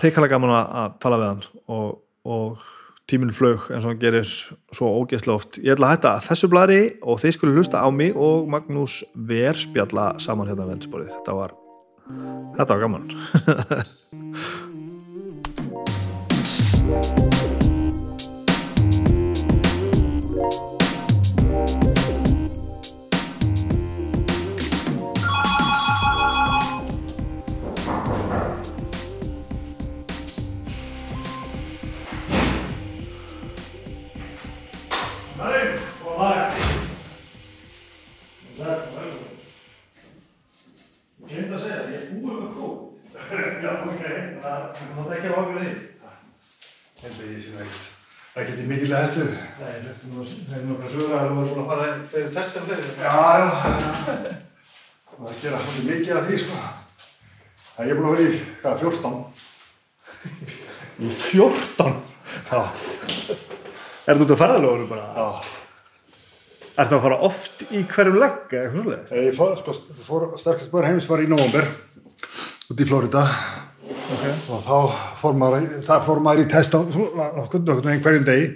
hreikalega 0.00 0.34
gaman 0.34 0.54
að 0.58 0.98
tala 1.02 1.20
við 1.22 1.30
hann 1.30 1.44
og, 1.70 2.00
og 2.26 2.66
tíminn 3.10 3.34
flög 3.34 3.68
eins 3.70 3.84
og 3.84 3.92
hann 3.92 4.00
gerir 4.02 4.26
svo 4.74 4.90
ógeðslega 5.00 5.38
oft. 5.38 5.60
Ég 5.62 5.76
ætla 5.76 5.92
að 5.92 5.96
hætta 5.96 6.14
þessu 6.26 6.50
blari 6.50 6.80
og 7.02 7.20
þeir 7.22 7.36
skulle 7.36 7.54
hlusta 7.54 7.82
á 7.82 7.88
mig 7.94 8.16
og 8.16 8.48
Magnús 8.50 9.02
Ver 9.14 9.58
spjalla 9.58 10.12
saman 10.22 10.50
hérna 10.50 10.68
veldsporið. 10.72 11.12
Þetta 11.20 11.38
var 11.38 11.56
þetta 12.56 12.70
var 12.72 12.82
gaman. 12.86 13.10
ekkert 48.36 48.60
í 48.60 48.66
mikilega 48.68 49.06
hættu. 49.06 49.24
Nei, 49.60 49.76
það 49.96 50.56
er 50.58 50.64
nokkað 50.68 50.90
sögur 50.92 51.14
að 51.16 51.22
þú 51.26 51.36
hefur 51.36 51.46
búin 51.50 51.62
að 51.62 51.68
fara 51.70 51.86
fyrir 52.10 52.32
testin 52.34 52.66
fyrir. 52.68 52.90
Já, 53.00 53.12
já. 53.40 53.48
Það 55.06 55.22
er 55.22 55.30
að 55.30 55.38
gera 55.44 55.60
svolítið 55.62 55.86
mikið 55.90 56.12
af 56.16 56.26
því, 56.26 56.40
sko. 56.42 56.56
Það 57.70 57.92
er 57.92 58.00
búin 58.00 58.08
að 58.10 58.16
vera 58.16 58.26
í, 58.26 58.40
hvað, 58.60 58.74
14? 58.84 59.14
Í 60.96 61.14
14? 61.22 61.94
Já. 62.50 62.60
Er 64.06 64.18
þú 64.18 64.26
út 64.26 64.34
að 64.36 64.42
ferðalóður 64.42 64.90
bara? 64.92 65.06
Já. 65.16 65.26
Er 66.76 66.90
það 66.90 66.98
að 66.98 67.04
fara 67.06 67.16
oft 67.24 67.62
í 67.72 67.78
hverjum 67.88 68.18
legg 68.20 68.50
eða 68.52 68.66
eitthvað 68.66 68.82
svolítið? 68.82 69.20
Ég 69.24 69.36
fór, 69.38 69.52
sko, 69.56 69.74
fór 70.04 70.24
sterkast 70.36 70.72
bara 70.74 70.90
heims 70.90 71.06
var 71.08 71.22
í 71.24 71.28
november, 71.30 71.70
út 72.68 72.82
í 72.84 72.86
Florida. 72.88 73.22
Ok. 73.86 74.26
Og 74.52 74.60
þá 74.66 74.74
fór 75.22 75.38
maður, 75.40 75.64
fór 76.04 76.20
maður 76.26 76.42
í 76.44 76.50
test 76.52 76.76
á 76.76 76.80
nokkur 76.84 77.64
veginn 77.64 78.04
hverjum 78.04 78.28
degi. 78.28 78.50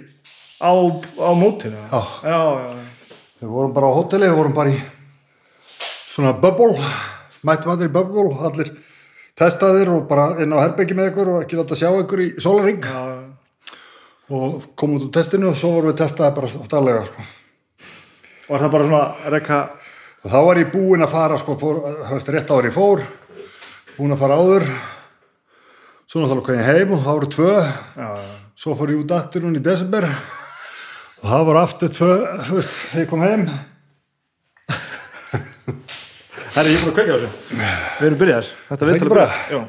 Á, 0.61 0.69
á 1.17 1.29
mótinu? 1.33 1.81
Já. 1.81 2.01
Já, 2.21 2.39
já. 2.69 3.17
Við 3.41 3.57
vorum 3.57 3.73
bara 3.73 3.89
á 3.89 3.97
hotelli, 3.97 4.29
við 4.29 4.37
vorum 4.43 4.55
bara 4.61 4.75
í 4.75 4.77
svona 6.05 6.37
bubble, 6.37 6.77
mættum 7.41 7.73
allir 7.73 7.89
í 7.89 7.95
bubble, 7.97 8.29
allir 8.37 8.73
testaðir 9.33 9.95
og 9.95 10.05
bara 10.05 10.35
inn 10.43 10.53
á 10.53 10.61
herbyggi 10.61 10.93
með 10.93 11.09
ykkur 11.15 11.35
og 11.39 11.43
ekki 11.47 11.57
láta 11.57 11.79
sjá 11.79 11.89
ykkur 11.89 12.21
í 12.21 12.31
solaring 12.37 12.85
og 14.29 14.73
komum 14.77 14.99
út 14.99 15.09
úr 15.09 15.13
testinu 15.17 15.49
og 15.49 15.57
svo 15.57 15.73
vorum 15.73 15.89
við 15.89 16.03
testaði 16.03 16.35
bara 16.37 16.67
daglega, 16.69 17.07
sko. 17.09 17.31
Og 18.47 18.55
er 18.57 18.63
það 18.65 18.73
bara 18.75 18.87
svona 18.89 19.03
að 19.25 19.33
rekka 19.37 19.61
Og 20.21 20.29
þá 20.29 20.37
var 20.45 20.59
ég 20.61 20.67
búinn 20.69 21.01
að 21.01 21.13
fara, 21.15 21.37
sko, 21.41 21.55
fór, 21.57 21.77
höfst 22.11 22.27
rétt 22.29 22.51
ári 22.53 22.69
fór, 22.69 22.99
búinn 23.95 24.11
að 24.13 24.19
fara 24.21 24.35
áður, 24.37 24.65
svo 26.05 26.21
náttúrulega 26.21 26.45
kom 26.45 26.59
ég 26.59 26.67
heim 26.69 26.91
og 26.93 26.99
það 27.01 27.15
voru 27.17 27.29
tvö, 27.33 27.55
Já, 27.97 28.05
já. 28.19 28.35
svo 28.61 28.75
fór 28.77 28.93
ég 28.93 28.99
út 29.01 29.13
aftur 29.17 29.47
hún 29.47 29.57
í 29.57 29.63
desember 29.65 30.05
og 30.05 31.25
það 31.25 31.45
voru 31.49 31.61
aftur 31.63 31.89
tvö, 31.97 32.11
veist, 32.51 32.75
þegar 32.91 33.01
ég 33.01 33.09
kom 33.09 33.25
heim. 33.25 33.47
Það 36.51 36.61
er 36.61 36.69
ég 36.69 36.81
búin 36.83 36.91
að 36.91 36.95
kveika 36.99 37.11
á 37.11 37.17
þessu. 37.17 37.29
Við 38.01 38.05
erum 38.11 38.19
byrjaðir. 38.21 38.47
Þetta 38.69 38.85
er 38.85 38.93
ekki 38.99 39.09
bara? 39.15 39.25
Já. 39.49 39.59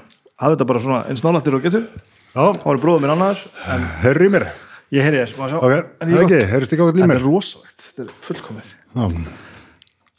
Hafði 0.42 0.56
þetta 0.56 0.66
bara 0.72 0.82
svona 0.82 1.00
eins 1.12 1.22
nálættir 1.24 1.56
og 1.56 1.64
getur. 1.64 1.84
Já, 2.32 2.44
Það 2.44 2.64
var 2.66 2.80
bróður 2.82 3.02
minn 3.04 3.12
annar, 3.14 3.42
en 3.72 3.84
heyrðu 4.02 4.28
í 4.28 4.32
mér. 4.36 4.46
Ég 4.92 5.02
heyri 5.06 5.20
þér. 5.22 5.34
Má 5.40 5.48
sjá. 5.50 5.56
Ok, 5.58 5.72
það 5.72 6.12
er 6.12 6.22
ekki, 6.22 6.38
gott. 6.38 6.50
heyrðist 6.52 6.72
ekki 6.76 6.82
ákveð 6.84 6.92
í 6.92 7.00
Þetta 7.02 7.10
mér. 7.12 7.20
er 7.22 7.26
rosalegt. 7.28 7.84
Þetta 7.88 8.02
er 8.04 8.14
fullkomið. 8.28 8.72
Já, 8.92 9.04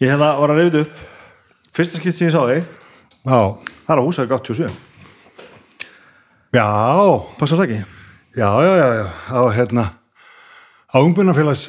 Ég 0.03 0.09
hérna 0.11 0.29
var 0.41 0.51
að 0.51 0.57
reyfið 0.59 0.79
upp. 0.83 0.95
Fyrsta 1.73 1.97
skipt 2.01 2.15
sem 2.17 2.27
ég 2.27 2.33
sá 2.35 2.41
þig, 2.49 2.65
já, 3.23 3.37
það 3.87 3.93
er 3.93 4.01
á 4.01 4.03
húsæk 4.05 4.33
87. 4.35 4.73
já, 6.53 6.65
Passar 7.39 7.57
það 7.61 7.63
ekki? 7.69 7.79
já, 8.37 8.49
já, 8.65 8.73
já, 8.77 8.87
já, 8.99 9.05
á 9.33 9.41
hérna, 9.55 9.85
á 10.93 10.97
ungbjörnafélags, 11.01 11.63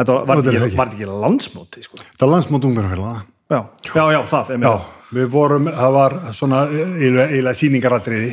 Þetta 0.00 0.14
var, 0.16 0.24
var, 0.30 0.38
er 0.40 0.56
ekki. 0.56 0.76
ekki, 0.80 1.04
var 1.04 1.18
landsmóti, 1.26 1.82
sko. 1.84 1.98
þetta 2.00 2.24
er 2.24 2.30
landsmót 2.32 2.64
ungbjörnafélaga. 2.64 3.24
Já, 3.50 3.58
já, 3.92 4.04
já, 4.14 4.20
það. 4.30 4.54
Já, 4.64 4.72
við 5.12 5.26
vorum, 5.34 5.66
það 5.68 5.92
var 5.98 6.16
svona 6.32 6.62
eiginlega 6.70 7.52
sýningaratriði. 7.58 8.30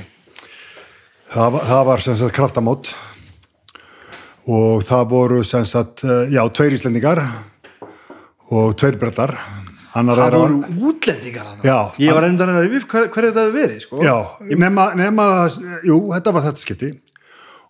Það, 1.33 1.51
var- 1.57 1.65
það 1.67 1.83
var 1.89 1.99
sem 2.05 2.15
sagt 2.15 2.35
kraftamót 2.37 2.93
og 4.47 4.83
það 4.87 5.07
voru 5.11 5.43
sem 5.45 5.65
sagt, 5.67 6.03
eh, 6.07 6.29
já, 6.31 6.41
tveir 6.49 6.75
íslendingar 6.77 7.21
og 8.51 8.75
tveir 8.79 8.99
brettar. 8.99 9.35
Annar 9.97 10.19
Það 10.19 10.35
voru 10.37 10.57
útlendingar 10.91 11.45
að 11.47 11.53
það. 11.57 11.65
Já. 11.65 11.77
Ég 12.05 12.13
var 12.13 12.25
reyndan 12.27 12.51
að 12.53 12.59
reyfið 12.61 12.87
hver, 12.91 13.07
hver 13.13 13.25
er 13.25 13.31
þetta 13.33 13.53
verið, 13.55 13.79
sko. 13.81 14.01
Já, 14.05 14.15
nema, 14.61 14.85
nema, 14.99 15.25
jú, 15.87 15.97
þetta 16.13 16.33
var 16.35 16.45
þetta 16.45 16.61
skipti 16.61 16.89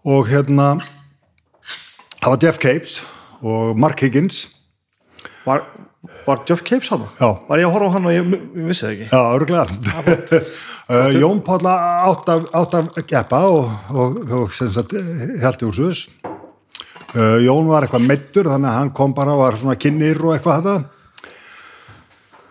og 0.07 0.27
hérna, 0.27 0.67
það 2.19 2.29
var 2.33 2.41
Jeff 2.43 2.59
Capes 2.59 2.97
og 3.41 3.79
Mark 3.79 4.03
Higgins. 4.03 4.41
Var, 5.45 5.63
var 6.27 6.43
Jeff 6.49 6.63
Capes 6.67 6.91
hann? 6.91 7.07
Já. 7.21 7.29
Var 7.47 7.63
ég 7.63 7.69
að 7.69 7.75
horfa 7.77 7.87
á 7.87 7.95
hann 7.95 8.09
og 8.09 8.15
ég, 8.17 8.31
ég 8.59 8.67
vissi 8.67 8.85
það 8.85 8.95
ekki? 8.97 9.09
Já, 9.13 9.21
örgulega. 9.37 10.41
uh, 10.89 11.11
Jón 11.21 11.43
Páll 11.47 11.69
átt 11.71 12.33
að, 12.33 12.49
átt 12.59 12.79
að 12.81 12.91
keppa 13.07 13.45
og, 13.47 13.71
og, 13.93 14.19
og 14.41 14.57
sem 14.57 14.73
sagt 14.73 14.97
heldi 14.97 15.69
úr 15.69 15.79
suðus. 15.79 16.07
Uh, 17.15 17.37
Jón 17.45 17.69
var 17.69 17.85
eitthvað 17.85 18.03
meittur 18.03 18.49
þannig 18.51 18.67
að 18.67 18.79
hann 18.81 18.89
kom 18.95 19.13
bara 19.15 19.35
og 19.35 19.43
var 19.45 19.57
svona 19.59 19.77
kynir 19.79 20.19
og 20.25 20.33
eitthvað 20.35 20.65
þetta. 20.65 21.29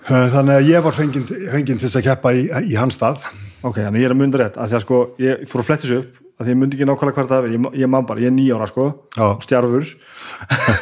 Uh, 0.07 0.29
þannig 0.33 0.55
að 0.55 0.71
ég 0.71 0.87
var 0.87 0.95
fenginn 0.97 1.27
fengin 1.27 1.81
til 1.81 1.89
þess 1.89 1.99
að 2.01 2.07
keppa 2.07 2.33
í, 2.33 2.47
í 2.73 2.79
hans 2.79 2.97
stað. 2.97 3.27
Ok, 3.67 3.81
þannig 3.83 4.01
ég 4.05 4.09
er 4.09 4.15
að 4.15 4.21
mynda 4.21 4.41
rétt, 4.41 4.57
af 4.61 4.71
því 4.71 4.79
að 4.79 4.85
sko, 4.85 5.01
ég 5.23 5.45
fór 5.51 5.63
að 5.63 5.69
fletti 5.71 5.87
þessu 5.89 5.99
upp, 6.03 6.23
af 6.37 6.47
því 6.47 6.53
ég 6.53 6.59
myndi 6.61 6.77
ekki 6.79 6.87
nákvæmlega 6.89 7.17
hvað 7.17 7.31
það 7.33 7.47
er, 7.49 7.55
ég, 7.57 7.69
ég 7.83 7.91
man 7.91 8.07
bara, 8.09 8.23
ég 8.23 8.31
er 8.31 8.35
nýjára 8.37 8.69
sko, 8.71 8.87
Já. 9.17 9.27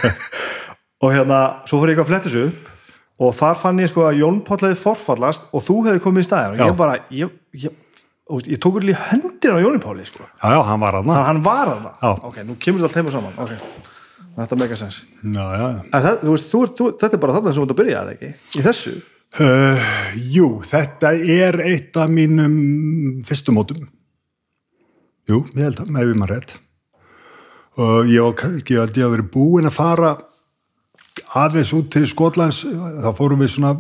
og 1.04 1.14
hérna, 1.14 1.38
svo 1.70 1.80
fór 1.80 1.94
ég 1.94 2.02
að 2.02 2.10
fletti 2.10 2.30
þessu 2.30 2.44
upp, 2.50 2.68
og 3.24 3.32
þar 3.38 3.56
fann 3.62 3.80
ég 3.80 3.90
sko 3.90 4.04
að 4.08 4.20
Jón 4.20 4.42
hefði 4.48 4.76
forfallast 4.82 5.48
og 5.54 5.64
þú 5.64 5.78
hefði 5.87 6.02
komið 6.04 6.26
í 6.26 6.28
staðin, 6.28 6.54
og 6.58 6.60
ég 6.68 6.78
bara, 6.82 6.98
ég, 7.14 7.32
ég, 7.64 7.78
veist, 8.30 8.46
ég 8.48 8.58
tók 8.64 8.78
líka 8.82 9.04
hendina 9.10 9.56
á 9.56 9.64
Jóni 9.64 9.80
Páli, 9.82 10.04
sko, 10.08 10.24
Já, 10.24 10.48
já, 10.54 10.60
hann 10.64 10.80
var 10.80 10.94
hann. 10.96 11.04
þannig 11.04 11.20
að 11.20 11.26
hann 11.28 11.42
var 11.44 11.68
að 11.68 11.80
Já. 11.84 11.96
það, 12.00 12.22
ok, 12.30 12.37
nú 12.48 12.56
kemur 12.58 12.87
allt 12.88 12.94
heima 13.00 13.10
saman, 13.12 13.34
ok, 13.38 13.50
þetta 14.38 14.58
mega 14.60 14.76
sens. 14.80 15.02
Já, 15.22 15.44
já, 15.44 15.66
já. 15.74 15.82
En 15.92 16.06
það, 16.06 16.20
þú 16.24 16.30
veist, 16.37 16.48
þú, 16.52 16.62
þú, 16.78 16.87
þetta 17.02 17.18
er 17.18 17.22
bara 17.26 17.34
þarna 17.37 17.52
sem 17.52 17.60
þú 17.62 17.66
ert 17.68 17.74
að 17.74 17.80
byrja, 17.82 18.04
er 18.04 18.14
ekki, 18.14 18.32
í 18.60 18.64
þessu, 18.68 18.94
Uh, 19.34 19.80
jú, 20.30 20.60
þetta 20.62 21.10
er 21.18 21.56
eitt 21.66 21.96
af 21.98 22.06
mínum 22.06 22.52
fyrstu 23.26 23.50
mótum. 23.50 23.88
Jú, 25.26 25.40
ég 25.56 25.64
held 25.64 25.80
að, 25.82 25.88
með 25.90 26.06
við 26.06 26.20
maður 26.20 26.34
rétt. 26.37 26.52
Og 27.82 28.12
ég 28.12 28.44
ég 28.70 28.78
held 28.78 28.94
ég 29.00 29.08
að 29.08 29.14
verið 29.16 29.30
búinn 29.34 29.66
að 29.66 29.74
fara 29.74 30.12
aðeins 31.34 31.72
út 31.74 31.90
til 31.90 32.04
Skotlands, 32.06 32.60
þá 32.62 33.10
fórum 33.18 33.42
við 33.42 33.50
svona, 33.56 33.72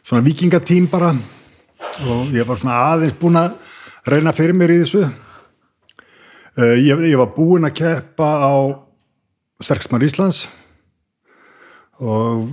svona 0.00 0.24
vikingatím 0.24 0.88
bara 0.88 1.12
og 2.02 2.34
ég 2.34 2.46
var 2.48 2.58
svona 2.60 2.80
aðeins 2.92 3.16
búinn 3.20 3.38
að 3.38 3.54
reyna 4.10 4.34
fyrir 4.36 4.56
mér 4.56 4.74
í 4.74 4.80
þessu. 4.82 5.04
Uh, 6.54 6.74
ég, 6.78 7.06
ég 7.10 7.18
var 7.18 7.32
búinn 7.34 7.66
að 7.66 7.76
keppa 7.80 8.28
á 8.42 8.54
Sterksmar 9.62 10.02
Íslands 10.04 10.44
og 12.02 12.48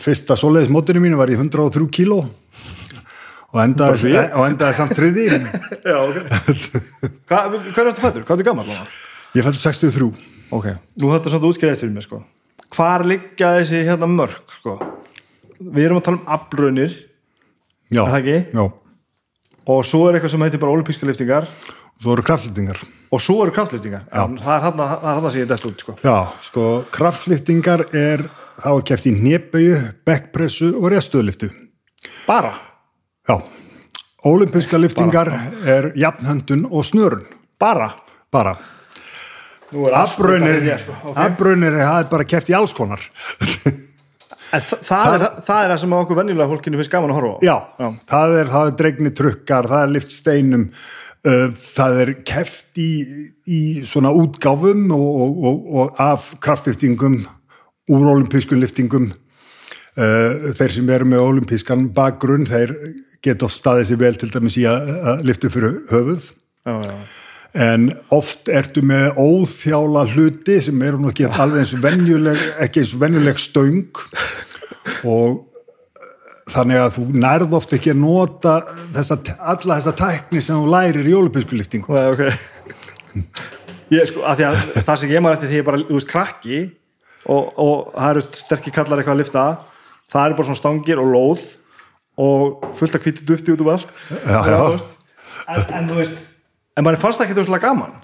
fyrsta 0.00 0.36
svoleiðis 0.38 0.72
mótinu 0.72 1.02
mínu 1.04 1.18
var 1.20 1.28
í 1.28 1.36
103 1.36 1.84
kíló 1.92 2.22
og 3.52 3.58
endaði, 3.62 4.14
og 4.32 4.46
endaði 4.46 4.78
samt 4.78 4.94
þriði 4.96 5.26
Já, 5.90 5.98
ok. 6.00 6.16
Hvað, 7.28 7.58
hvað 7.68 7.82
er 7.82 7.90
þetta 7.90 8.04
fættur? 8.04 8.24
Hvað 8.24 8.32
er 8.32 8.40
þetta 8.40 8.46
gammal? 8.48 8.78
ég 9.36 9.44
fætti 9.44 9.60
63 9.60 10.08
Ok, 10.56 10.70
nú 11.02 11.10
þetta 11.12 11.28
er 11.28 11.34
svona 11.34 11.50
útskýrið 11.50 11.74
eftir 11.74 11.90
mér 11.90 12.04
sko. 12.06 12.20
Hvar 12.76 13.02
liggja 13.06 13.48
þessi 13.58 13.80
hérna 13.86 14.06
mörg 14.10 14.54
sko? 14.60 14.76
Við 15.58 15.88
erum 15.88 15.98
að 15.98 16.04
tala 16.06 16.20
um 16.20 16.28
aflraunir 16.36 16.94
já, 17.90 18.02
Er 18.02 18.10
það 18.12 18.20
ekki? 18.20 18.38
já, 18.56 18.64
og 19.66 19.84
svo 19.86 20.04
er 20.08 20.18
eitthvað 20.18 20.30
sem 20.34 20.44
heitir 20.46 20.62
bara 20.62 20.72
olimpíska 20.76 21.06
liftingar 21.08 21.46
svo 22.02 22.12
eru 22.16 22.22
kraftlýtingar 22.26 22.80
og 23.12 23.20
svo 23.22 23.38
eru 23.44 23.54
kraftliftingar 23.56 24.04
en 24.12 24.38
það 24.42 24.56
er 24.56 24.64
hann 25.06 25.24
að 25.26 25.30
sé 25.34 25.44
þetta 25.46 25.70
út 25.70 25.84
sko. 25.84 25.96
já, 26.04 26.16
sko, 26.42 26.64
kraftlýtingar 26.92 27.86
er 27.94 28.26
þá 28.62 28.70
er 28.76 28.84
keft 28.88 29.06
í 29.06 29.14
hneböju, 29.16 29.78
bekkpressu 30.06 30.72
og 30.80 30.90
restöðliftu 30.92 31.50
Bara? 32.26 32.52
já, 33.28 33.36
ólimpiska 34.26 34.78
liftingar 34.78 35.30
er 35.66 35.92
jafnhöndun 35.96 36.66
og 36.70 36.84
snörun 36.84 37.26
Bara? 37.60 37.92
bara, 38.32 38.56
því, 39.70 40.78
sko. 40.82 40.92
Ok. 41.10 41.16
afbraunir, 41.16 41.72
það 41.80 42.00
er 42.04 42.08
bara 42.10 42.24
keft 42.24 42.50
í 42.50 42.54
alls 42.58 42.74
konar 42.76 43.00
En 44.54 44.62
þa 44.62 44.78
það, 44.86 45.14
er, 45.16 45.24
það 45.46 45.62
er 45.62 45.72
það 45.72 45.80
sem 45.82 45.96
okkur 45.96 46.18
venjulega 46.20 46.50
fólkinu 46.52 46.78
finnst 46.80 46.92
gaman 46.92 47.12
að 47.12 47.18
horfa 47.18 47.32
á 47.34 47.38
Já, 47.46 47.56
Já. 47.82 47.88
það 48.12 48.36
er, 48.40 48.52
það 48.52 48.70
er 48.70 48.76
dregni 48.80 49.12
trukkar, 49.20 49.68
það 49.72 49.82
er 49.82 49.92
lift 49.96 50.14
steinum, 50.14 50.66
uh, 51.26 51.46
það 51.74 52.00
er 52.04 52.12
keft 52.30 52.80
í, 52.82 52.90
í 53.42 53.60
svona 53.88 54.12
útgáfum 54.14 54.86
og, 54.94 55.08
og, 55.24 55.42
og, 55.50 55.66
og 55.80 56.00
af 56.06 56.30
kraftliftingum 56.44 57.24
úr 57.90 58.08
olimpískum 58.14 58.62
liftingum. 58.62 59.10
Uh, 59.96 60.52
þeir 60.58 60.74
sem 60.74 60.90
eru 60.92 61.08
með 61.08 61.24
olimpískan 61.24 61.86
bakgrunn, 61.96 62.46
þeir 62.48 62.74
geta 63.24 63.46
oft 63.48 63.56
staðið 63.56 63.90
sér 63.90 64.02
vel 64.02 64.16
til 64.20 64.32
dæmis 64.32 64.58
í 64.60 64.66
að, 64.68 64.90
að 65.12 65.22
lifta 65.30 65.50
fyrir 65.52 65.78
höfuð. 65.90 66.32
Já, 66.66 66.74
já. 66.84 66.98
En 67.56 67.88
oft 68.12 68.50
ertu 68.52 68.82
með 68.84 69.16
óþjála 69.16 70.04
hluti 70.12 70.58
sem 70.64 70.82
eru 70.84 71.00
nú 71.00 71.08
ekki 71.12 71.28
alveg 71.28 71.62
eins 71.62 71.74
venjuleg, 71.80 72.42
ekki 72.66 72.82
eins 72.82 72.94
venjuleg 73.00 73.40
stöng 73.40 74.02
og 75.08 75.44
þannig 76.52 76.82
að 76.82 76.90
þú 76.98 77.06
nærð 77.24 77.54
oft 77.58 77.72
ekki 77.74 77.94
að 77.94 78.02
nota 78.02 78.56
þessa, 78.94 79.16
alla 79.40 79.78
þessa 79.78 79.94
tækni 79.98 80.42
sem 80.44 80.58
þú 80.58 80.74
lærir 80.74 81.08
í 81.08 81.16
olimpísku 81.16 81.56
liftingu. 81.58 81.96
Nei, 81.96 82.10
ok 82.12 82.26
ég, 83.92 84.06
sko, 84.10 84.24
að 84.26 84.44
að 84.50 84.60
það 84.80 85.00
sem 85.00 85.12
ég 85.14 85.22
maður 85.24 85.38
eftir 85.38 85.52
því 85.52 85.60
ég 85.60 85.66
bara, 85.66 85.82
þú 85.86 85.98
veist, 85.98 86.10
krakki 86.10 86.60
og, 87.26 87.50
og 87.56 87.76
það 87.94 88.10
eru 88.10 88.24
sterkir 88.40 88.76
kallar 88.76 89.02
eitthvað 89.02 89.16
að 89.16 89.22
lifta 89.22 89.46
það 90.12 90.28
eru 90.28 90.38
bara 90.38 90.48
svona 90.50 90.60
stangir 90.62 91.02
og 91.02 91.12
lóð 91.12 91.44
og 92.26 92.70
fullt 92.78 92.96
af 92.96 93.04
hvítu 93.04 93.26
dufti 93.28 93.54
út 93.54 93.62
um 93.64 93.72
allt 93.74 93.90
Já, 94.24 94.40
já. 94.50 94.60
en, 95.46 95.66
en 95.78 95.90
þú 95.90 96.00
veist 96.00 96.24
en 96.76 96.84
mann 96.84 97.00
fannst 97.00 97.22
ekki 97.24 97.36
veist 97.36 97.62
gaman 97.62 97.94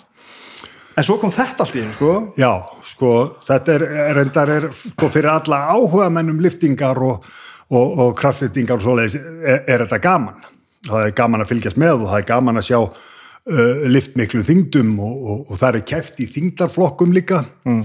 en 0.97 1.07
svo 1.07 1.19
kom 1.21 1.33
þetta 1.33 1.65
allt 1.65 1.77
í 1.77 1.85
einu, 1.85 1.95
sko 1.97 2.13
Já, 2.41 2.51
sko, 2.87 3.13
þetta 3.47 3.77
er, 3.77 3.87
reyndar 4.19 4.53
er 4.53 4.69
sko, 4.77 5.09
fyrir 5.13 5.33
alla 5.33 5.65
áhuga 5.73 6.11
mennum 6.13 6.41
liftingar 6.45 7.01
og, 7.05 7.27
og, 7.73 7.99
og 8.05 8.15
kraftliftingar 8.19 8.81
og 8.81 8.85
svoleiðis 8.85 9.19
er, 9.19 9.65
er 9.65 9.85
þetta 9.87 10.03
gaman. 10.03 10.47
Það 10.89 11.07
er 11.07 11.17
gaman 11.17 11.45
að 11.45 11.53
fylgjast 11.53 11.81
með 11.81 12.01
og 12.01 12.09
það 12.11 12.21
er 12.21 12.29
gaman 12.29 12.61
að 12.61 12.69
sjá 12.69 12.79
uh, 12.83 13.85
liftmiklu 13.89 14.45
þingdum 14.47 14.95
og, 15.01 15.13
og, 15.17 15.45
og 15.49 15.61
það 15.61 15.79
er 15.79 15.87
keft 15.95 16.23
í 16.23 16.29
þingdarflokkum 16.35 17.15
líka. 17.17 17.45
Mm. 17.69 17.85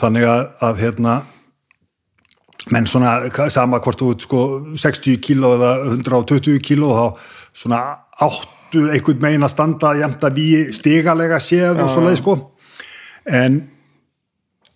Þannig 0.00 0.28
að, 0.28 0.42
að 0.68 0.82
hérna, 0.84 1.14
menn 2.74 2.88
svona 2.88 3.16
sama 3.52 3.80
hvort 3.84 4.00
þú 4.00 4.14
sko 4.22 4.42
60 4.80 5.20
kíló 5.24 5.54
eða 5.58 5.72
120 5.92 6.62
kíló 6.64 6.94
þá 6.94 7.30
svona 7.54 7.80
áttu 8.74 8.90
einhvern 8.90 9.22
megin 9.22 9.46
að 9.46 9.52
standa 9.52 9.94
jæmt 9.98 10.24
að 10.26 10.38
við 10.40 10.72
stigalega 10.74 11.38
séð 11.42 11.82
og 11.84 11.92
svoleið 11.92 12.18
sko. 12.20 12.34
En 13.24 13.60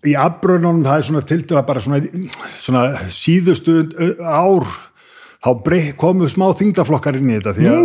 í 0.07 0.15
afbröðunum 0.15 0.85
það 0.87 1.01
er 1.01 1.07
svona 1.09 1.25
tildur 1.27 1.59
að 1.59 1.67
bara 1.67 1.83
svona, 1.83 2.01
svona 2.59 2.85
síðustu 3.11 3.81
ár 4.23 4.69
þá 5.39 5.51
komu 5.99 6.29
smá 6.31 6.49
þingdaflokkar 6.59 7.19
inn 7.19 7.31
í 7.31 7.39
þetta 7.39 7.55
því 7.57 7.69
að 7.71 7.85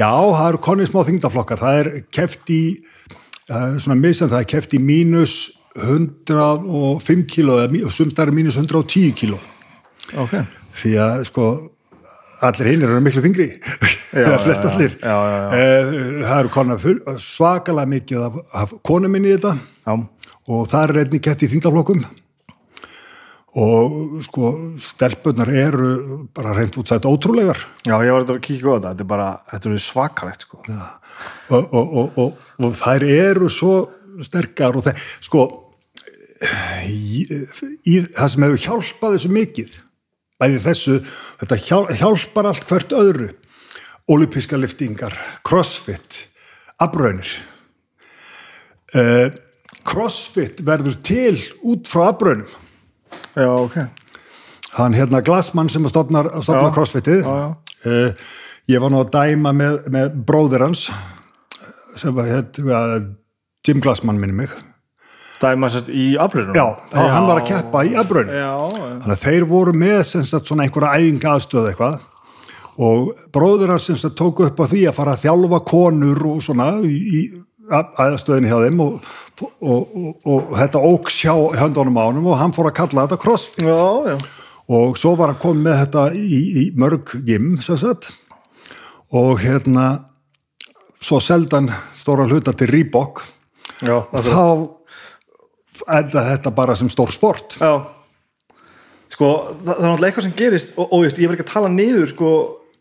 já, 0.00 0.10
það 0.10 0.48
eru 0.48 0.62
konið 0.64 0.90
smá 0.90 1.00
þingdaflokkar 1.08 1.60
það 1.60 1.80
er 1.80 1.90
keft 2.12 2.52
í 2.52 2.62
svona 3.48 3.98
missan, 4.00 4.30
það 4.32 4.40
er 4.40 4.50
keft 4.54 4.76
í 4.76 4.80
mínus 4.80 5.34
105 5.74 7.24
kíló 7.28 7.58
eða 7.64 7.90
sumstar 7.90 8.30
mínus 8.32 8.56
110 8.60 9.12
kíló. 9.18 9.40
Ok, 10.20 10.36
því 10.78 10.92
að 11.00 11.24
sko 11.28 11.48
allir 12.48 12.70
hinn 12.70 12.84
eru 12.86 12.98
miklu 13.04 13.22
þingri 13.24 13.46
eða 14.24 14.40
flest 14.44 14.66
allir. 14.68 14.98
Já, 15.00 15.14
já, 15.14 15.38
já. 15.38 15.60
Eh, 15.60 15.94
það 16.24 16.36
eru 16.40 16.52
konar 16.54 16.84
svakalega 17.22 17.92
mikið 17.94 18.26
af, 18.28 18.42
af 18.64 18.76
konum 18.86 19.16
inn 19.18 19.30
í 19.30 19.32
þetta. 19.36 19.56
Já, 19.84 19.96
og 20.44 20.68
það 20.70 20.84
er 20.84 21.02
einnig 21.04 21.24
kett 21.24 21.46
í 21.46 21.50
þingdaflokkum 21.54 22.04
og 23.54 24.16
sko 24.24 24.48
stelpunar 24.82 25.50
eru 25.54 25.90
bara 26.34 26.56
reynd 26.56 26.74
útsætt 26.80 27.06
ótrúlegar. 27.06 27.60
Já, 27.86 27.94
ég 28.02 28.10
var 28.10 28.24
að 28.26 28.40
kíkja 28.42 28.66
á 28.66 28.74
þetta. 28.74 28.88
Þetta 28.88 29.04
er 29.04 29.10
bara, 29.12 29.28
þetta 29.52 29.70
er 29.70 29.84
svakalegt 29.84 30.46
sko. 30.46 30.62
Og, 30.64 31.60
og, 31.62 31.84
og, 31.84 32.18
og, 32.18 32.48
og 32.58 32.74
þær 32.80 33.06
eru 33.06 33.50
svo 33.52 33.76
sterkar 34.26 34.74
og 34.74 34.88
það, 34.88 35.04
sko 35.22 35.44
í, 36.90 37.22
í, 37.86 38.00
það 38.10 38.32
sem 38.32 38.46
hefur 38.46 38.62
hjálpað 38.66 39.16
þessu 39.16 39.32
mikið 39.34 39.78
bæði 40.44 40.60
þessu, 40.68 41.00
þetta 41.40 41.60
hjál, 41.64 41.82
hjálpar 41.96 42.52
allt 42.52 42.68
hvert 42.68 42.94
öðru. 43.00 43.32
Olimpíska 44.12 44.60
liftingar, 44.60 45.16
crossfit 45.48 46.26
afbraunir 46.82 47.30
uh, 48.94 49.28
crossfit 49.86 50.62
verður 50.66 50.98
til 51.04 51.36
út 51.66 51.90
frá 51.90 52.08
afbraunum 52.10 52.48
já, 53.34 53.48
ok, 53.50 53.78
hann 54.78 54.96
hérna 54.96 55.22
Glassmann 55.24 55.70
sem 55.72 55.86
að 55.86 55.94
stopna, 55.94 56.24
að 56.28 56.46
stopna 56.46 56.68
Já. 56.70 56.74
crossfitið. 56.76 57.26
Já, 57.26 57.54
uh, 57.90 58.30
ég 58.70 58.82
var 58.82 58.92
nú 58.92 59.02
að 59.02 59.12
dæma 59.14 59.54
með, 59.56 59.80
með 59.92 60.20
bróðir 60.26 60.66
hans 60.66 60.88
sem 61.98 62.14
var 62.16 62.30
hérna 62.30 62.84
Jim 63.64 63.82
Glassmann 63.82 64.18
minni 64.20 64.36
mig 64.44 64.54
dæma 65.44 65.70
sérst 65.72 65.92
í 65.92 66.08
aflunum 66.20 66.56
já, 66.56 66.64
þegar 66.90 67.14
hann 67.14 67.28
var 67.28 67.42
að 67.42 67.48
keppa 67.52 67.84
í 67.84 67.94
aðbrun 68.00 68.32
já, 68.32 68.50
já, 68.50 68.82
þannig 68.88 69.14
að 69.14 69.22
þeir 69.28 69.48
voru 69.52 69.76
með 69.84 70.02
sagt 70.10 70.50
svona 70.50 70.66
einhverja 70.66 70.98
æfinga 70.98 71.36
aðstöð 71.36 71.70
eitthvað. 71.70 72.02
Og 72.74 73.10
bróðir 73.30 73.70
hans 73.70 74.06
tóku 74.18 74.48
upp 74.48 74.58
á 74.58 74.66
því 74.66 74.86
að 74.90 74.96
fara 74.96 75.12
að 75.14 75.26
þjálfa 75.28 75.60
konur 75.68 76.24
og 76.26 76.40
svona 76.42 76.72
í, 76.82 77.20
aðstöðinni 77.70 78.50
hjá 78.50 78.58
þeim 78.64 78.80
og, 78.84 79.12
og, 79.44 79.92
og, 79.94 80.08
og 80.26 80.56
þetta 80.58 80.82
ók 80.84 81.12
sjá 81.12 81.34
höndunum 81.60 82.00
á 82.00 82.04
honum 82.08 82.32
og 82.32 82.40
hann 82.40 82.54
fór 82.56 82.68
að 82.70 82.76
kalla 82.80 83.06
þetta 83.06 83.20
crossfit. 83.22 83.64
Já, 83.64 84.10
já, 84.10 84.16
og 84.74 84.98
svo 85.00 85.14
var 85.18 85.32
hann 85.32 85.40
komið 85.42 85.68
með 85.68 85.80
þetta 85.84 86.04
í, 86.18 86.40
í 86.64 86.64
mörg 86.80 87.14
gym 87.24 87.52
og 89.14 89.38
hérna 89.44 89.86
svo 91.04 91.20
seldan 91.22 91.70
stóra 91.96 92.26
hluta 92.26 92.54
til 92.56 92.70
Reebok. 92.72 93.22
Já, 93.84 94.00
er 94.02 94.26
þá 94.26 94.44
enda 95.82 96.26
þetta 96.30 96.54
bara 96.54 96.76
sem 96.78 96.90
stór 96.92 97.12
sport. 97.14 97.56
Já. 97.60 97.84
Sko, 99.14 99.30
það, 99.52 99.64
það 99.64 99.72
er 99.74 99.88
náttúrulega 99.88 100.10
eitthvað 100.10 100.26
sem 100.28 100.36
gerist 100.38 100.76
og, 100.76 100.86
og 100.90 101.06
ég, 101.06 101.16
ég 101.22 101.30
var 101.30 101.36
ekki 101.36 101.46
að 101.46 101.54
tala 101.54 101.70
niður 101.70 102.10
sko 102.10 102.30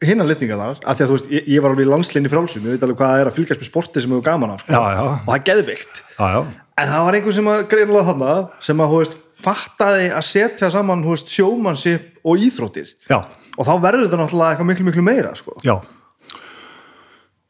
hinnan 0.04 0.28
liftinga 0.28 0.58
þar, 0.60 0.80
af 0.84 0.98
því 0.98 1.04
að 1.04 1.10
þú 1.10 1.18
veist 1.18 1.30
ég, 1.32 1.46
ég 1.54 1.64
var 1.64 1.74
alveg 1.74 1.86
í 1.86 1.92
landslinni 1.92 2.32
frálsum, 2.32 2.66
ég 2.66 2.76
veit 2.76 2.86
alveg 2.86 2.98
hvað 3.00 3.14
það 3.14 3.22
er 3.22 3.30
að 3.30 3.38
fylgjast 3.38 3.62
með 3.62 3.70
sporti 3.70 4.04
sem 4.04 4.12
hefur 4.12 4.26
gaman 4.26 4.56
af, 4.56 4.64
sko, 4.64 4.74
já, 4.74 4.98
já, 4.98 5.04
og 5.14 5.30
það 5.30 5.38
er 5.38 5.46
geðvikt 5.50 6.02
já, 6.02 6.26
já, 6.34 6.40
en 6.82 6.90
það 6.90 7.06
var 7.08 7.18
einhver 7.20 7.38
sem 7.38 7.50
að 7.54 7.62
greinilega 7.72 8.08
þarna 8.10 8.34
sem 8.68 8.84
að, 8.84 8.94
þú 8.94 9.00
veist, 9.04 9.18
fattaði 9.44 10.08
að 10.14 10.26
setja 10.28 10.70
saman, 10.74 11.04
þú 11.04 11.16
veist, 11.16 11.34
sjómannship 11.34 12.24
og 12.24 12.46
íþróttir. 12.48 12.94
Já, 13.10 13.20
og 13.58 13.68
þá 13.68 13.74
verður 13.84 14.08
þetta 14.08 14.22
náttúrulega 14.22 14.56
eitthvað 14.56 14.70
miklu, 14.72 14.88
miklu 14.90 15.06
meira, 15.06 15.34
sko. 15.38 15.58
Já. 15.66 15.76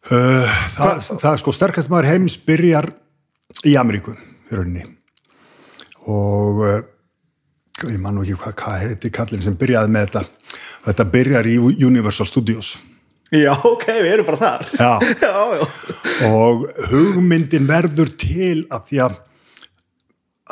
Uh, 0.04 0.58
það, 0.74 1.06
það 1.22 1.40
sko 1.40 1.54
sterkast 1.56 1.92
maður 1.94 2.10
heims 2.12 2.36
byrjar 2.44 2.90
í 3.64 3.78
Ameríku 3.80 4.18
og 6.12 6.64
uh, 6.64 6.80
ég 7.90 8.00
man 8.02 8.18
nú 8.18 8.24
ekki 8.24 8.40
hvað, 8.42 8.56
hvað 8.62 8.82
heiti 8.84 9.14
kallin 9.14 9.44
sem 9.46 9.60
byrjaði 9.60 9.94
með 9.94 10.08
þetta. 10.08 10.24
Þetta 10.88 11.06
byrjar 11.14 11.50
í 11.50 11.60
Universal 11.88 12.28
Studios. 12.30 12.76
Já, 13.34 13.54
ok, 13.66 13.88
við 14.04 14.12
erum 14.14 14.28
bara 14.28 14.42
þar. 14.42 14.66
Já. 14.78 14.92
já, 15.26 15.34
já. 15.58 15.64
og 16.30 16.68
hugmyndin 16.92 17.70
verður 17.70 18.14
til 18.20 18.66
af 18.74 18.86
því 18.90 19.06
að 19.08 19.18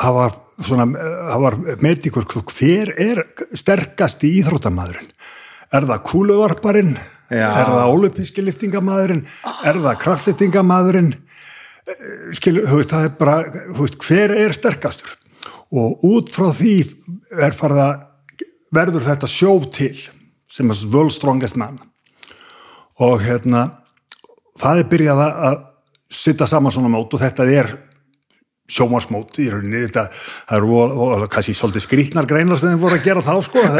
það 0.02 0.18
var 0.18 0.40
svona, 0.66 0.88
það 0.96 1.46
var 1.46 1.58
með 1.84 2.10
ykkur 2.10 2.28
hver 2.56 2.94
er 3.02 3.24
sterkasti 3.60 4.32
íþróttamæðurinn 4.40 5.12
er 5.72 5.88
það 5.88 6.06
kúluvarparinn? 6.10 6.96
Er 7.32 7.70
það 7.70 7.94
ólupíski 7.94 8.44
liftingamæðurinn 8.44 9.22
er 9.64 9.80
það 9.80 10.00
kraftliftingamæðurinn 10.02 11.14
skilur, 12.36 12.68
þú 12.68 12.80
veist, 12.82 12.92
það 12.92 13.06
er 13.08 13.14
bara 13.20 13.38
veist, 13.78 13.98
hver 14.04 14.34
er 14.36 14.56
sterkastur 14.56 15.14
og 15.72 16.04
út 16.04 16.32
frá 16.34 16.50
því 16.56 16.74
að 17.32 18.08
verður 18.76 19.06
þetta 19.08 19.28
sjó 19.30 19.54
til 19.72 19.96
sem 20.52 20.72
er 20.72 20.82
World 20.92 21.14
Strongest 21.16 21.56
Man. 21.60 21.80
Og 23.00 23.22
hérna 23.24 23.66
það 24.60 24.82
er 24.84 24.90
byrjað 24.92 25.22
að- 25.28 25.62
sitta 26.12 26.48
saman 26.48 26.72
svona 26.76 26.90
mót 26.92 27.14
og 27.16 27.22
þetta 27.22 27.46
er 27.48 27.70
sjómarsmót 28.72 29.36
í 29.40 29.50
rauninni. 29.52 29.86
Þetta, 29.88 30.04
það 30.48 30.58
eru 30.58 30.68
vol- 30.68 30.94
vol- 30.96 31.28
kannski 31.32 31.54
svolítið 31.56 31.84
skrítnar 31.86 32.28
greinar 32.28 32.60
sem 32.60 32.70
þeim 32.72 32.80
voru 32.84 32.96
að 33.00 33.04
gera 33.04 33.22
þá 33.24 33.34
sko. 33.44 33.64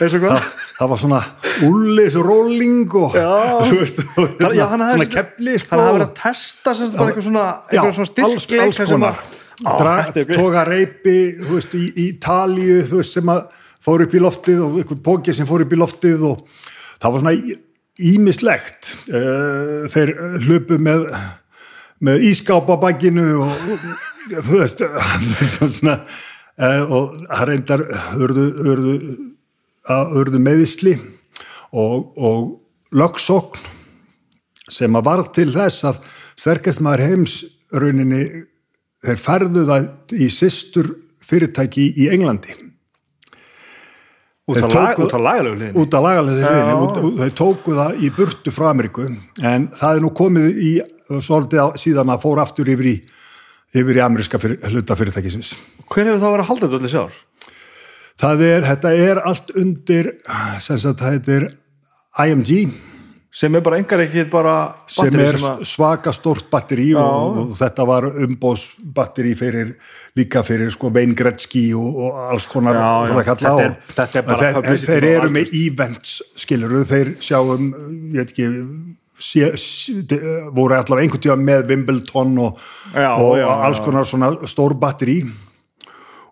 Það, 0.00 0.14
og 0.14 0.30
það, 0.30 0.46
það 0.78 0.88
var 0.92 0.98
svona 1.02 1.20
ullis 1.66 2.14
rolling 2.14 2.94
og 2.94 3.14
Já. 3.14 3.26
og, 3.58 4.38
Það, 4.38 4.54
já, 4.56 4.64
hann 4.70 4.80
svona 4.94 5.06
sko, 5.10 5.26
Þannig 5.66 5.66
að 5.66 5.84
hafa 5.84 5.98
verið 5.98 6.06
að 6.06 6.14
testa 6.22 6.74
sem 6.74 6.90
eitthvað 6.94 7.26
svona, 7.28 7.44
já, 7.70 7.80
svona 7.82 8.08
alls, 8.30 8.42
styrkleik 8.46 8.64
alls 8.66 8.76
sem 8.80 8.90
konar 8.94 9.22
toga 9.62 10.64
reypi 10.68 11.18
veist, 11.48 11.74
í, 11.74 11.90
í 11.96 12.06
talju 12.22 12.80
veist, 12.94 13.16
sem 13.18 13.32
að 13.32 13.46
fór 13.80 14.04
upp 14.04 14.14
í 14.14 14.22
loftið 14.22 14.62
og 14.64 14.78
einhvern 14.80 15.04
póki 15.04 15.34
sem 15.36 15.48
fór 15.48 15.64
upp 15.64 15.74
í 15.74 15.80
loftið 15.80 16.24
og 16.30 16.46
það 17.00 17.12
var 17.12 17.22
svona 17.24 17.58
ímislegt 18.10 18.94
þeir 19.92 20.14
hlupu 20.46 20.80
með 20.80 21.06
með 22.04 22.24
ískáp 22.30 22.68
á 22.72 22.76
bakinu 22.80 23.26
og 23.44 23.64
þú 24.30 24.60
veist 24.62 24.82
svona, 25.78 25.98
eh, 26.56 26.82
og 26.84 27.16
það 27.28 27.46
reyndar 27.50 27.84
urðu, 28.16 28.46
að 29.90 30.16
urðu 30.22 30.40
meðisli 30.42 30.96
og, 31.76 32.16
og 32.16 32.96
lögsókn 32.96 33.68
sem 34.70 34.96
að 34.96 35.06
var 35.10 35.24
til 35.34 35.50
þess 35.52 35.88
að 35.90 36.00
sterkast 36.38 36.82
maður 36.84 37.06
heims 37.08 37.40
rauninni 37.74 38.24
þeir 39.04 39.20
færðu 39.22 39.62
það 39.68 39.86
í 40.20 40.28
systur 40.34 40.90
fyrirtæki 41.30 41.86
í 41.96 42.08
Englandi. 42.12 42.56
Út 44.50 44.56
Þeir 44.58 44.66
á 44.66 44.68
lag- 44.74 44.96
tóku- 44.98 45.04
út 45.06 45.94
af 45.94 46.02
lagalegu 46.02 46.40
Já. 46.40 46.50
liðinni 46.50 47.18
þeir 47.20 47.34
tóku 47.38 47.74
það 47.76 48.00
í 48.02 48.10
burtu 48.16 48.50
frá 48.50 48.70
Ameríku. 48.72 49.06
En 49.42 49.68
það 49.68 49.96
er 49.96 50.00
nú 50.02 50.10
komið 50.10 50.58
í 50.58 50.72
svolítið 51.22 51.76
síðan 51.78 52.10
að 52.10 52.22
fór 52.22 52.40
aftur 52.42 52.66
yfir 52.66 52.86
í 52.90 53.00
yfir 53.74 53.96
í 53.96 54.02
ameríska 54.02 54.38
fyrir, 54.42 54.58
hluta 54.66 54.96
fyrirtækisins. 54.98 55.54
Hver 55.86 56.04
hefur 56.10 56.18
þá 56.18 56.30
verið 56.34 56.42
að 56.42 56.48
halda 56.50 56.66
þetta 56.66 56.78
allir 56.80 56.90
sjár? 56.90 57.12
það 58.20 58.42
er, 58.42 58.62
þetta 58.66 58.90
er 58.98 59.16
allt 59.24 59.50
undir 59.56 60.08
sem 60.60 60.78
sagt, 60.78 60.98
það 60.98 61.28
er 61.28 61.46
IMG 62.26 62.72
Sem 63.32 63.54
er 63.54 63.62
bara 63.62 63.76
engar 63.78 64.00
ekki 64.02 64.24
bara 64.26 64.52
sem 64.90 65.14
er 65.22 65.36
að- 65.38 65.60
svaka 65.68 66.10
stort 66.12 66.48
batteri 66.50 66.88
og, 66.98 67.36
og 67.38 67.50
þetta 67.60 67.84
var 67.86 68.02
umbós 68.26 68.64
batteri 68.82 69.36
fyrir, 69.38 69.76
líka 70.18 70.42
fyrir 70.42 70.72
sko 70.74 70.90
Wayne 70.90 71.14
Gretzky 71.14 71.68
og, 71.78 71.94
og 72.08 72.16
alls 72.32 72.46
konar 72.50 72.74
Já, 72.74 72.80
já. 73.06 73.12
Þetta 73.30 73.52
er- 73.62 73.76
þetta 73.94 74.18
er 74.18 74.40
þeir, 74.40 74.56
en 74.72 74.80
þeir 74.88 75.06
eru 75.12 75.30
með 75.36 75.52
events 75.60 76.16
skilur 76.42 76.82
þeir 76.90 77.12
sjáum 77.22 77.68
ég 78.10 78.18
veit 78.18 78.32
ekki 78.34 78.48
sé, 79.20 79.52
sé, 79.54 79.94
voru 80.56 80.74
allavega 80.74 81.04
einhvern 81.06 81.22
tíma 81.22 81.36
með 81.38 81.68
Wimbledon 81.70 82.34
og, 82.48 82.58
Já, 82.96 83.12
og 83.14 83.36
já, 83.38 83.46
alls 83.68 83.78
konar 83.84 84.08
svona 84.10 84.32
stór 84.50 84.74
batteri 84.80 85.20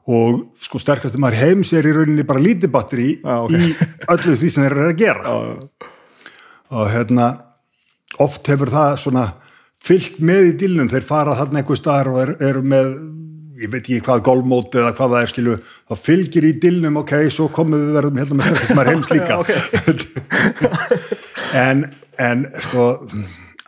og 0.08 0.48
sko 0.64 0.80
sterkasti 0.82 1.20
maður 1.20 1.38
heims 1.44 1.70
er 1.76 1.86
í 1.86 1.92
rauninni 1.94 2.24
bara 2.26 2.40
lítið 2.42 2.72
batteri 2.74 3.10
Já, 3.22 3.38
ok. 3.44 3.54
í 3.54 3.70
öllu 4.16 4.34
því 4.40 4.50
sem 4.50 4.64
þeir 4.66 4.72
eru 4.80 4.88
að 4.90 4.98
gera 5.04 5.36
og 6.74 6.90
hérna 6.92 7.28
oft 8.22 8.48
hefur 8.50 8.72
það 8.72 8.96
svona 9.02 9.28
fyllt 9.78 10.18
með 10.24 10.50
í 10.50 10.56
dilnum, 10.64 10.90
þeir 10.90 11.06
fara 11.06 11.36
þarna 11.38 11.62
einhver 11.62 11.78
staðar 11.78 12.10
og 12.12 12.20
er, 12.24 12.34
eru 12.50 12.64
með 12.66 12.92
ég 13.58 13.72
veit 13.72 13.82
ekki 13.82 14.04
hvað 14.06 14.24
golfmót 14.28 14.76
eða 14.78 14.94
hvað 14.94 15.14
það 15.14 15.24
er 15.24 15.32
skilu 15.32 15.56
þá 15.62 15.94
fylgir 15.98 16.46
í 16.46 16.52
dilnum, 16.62 17.00
ok, 17.00 17.14
svo 17.34 17.48
komum 17.54 17.88
við 17.88 17.96
verðum 17.98 18.20
hérna 18.22 18.38
með 18.38 18.48
sterkast 18.48 18.76
maður 18.78 18.90
heims 18.94 19.12
líka. 19.14 19.34
En, 21.58 21.78
en 22.20 22.42
sko 22.60 22.82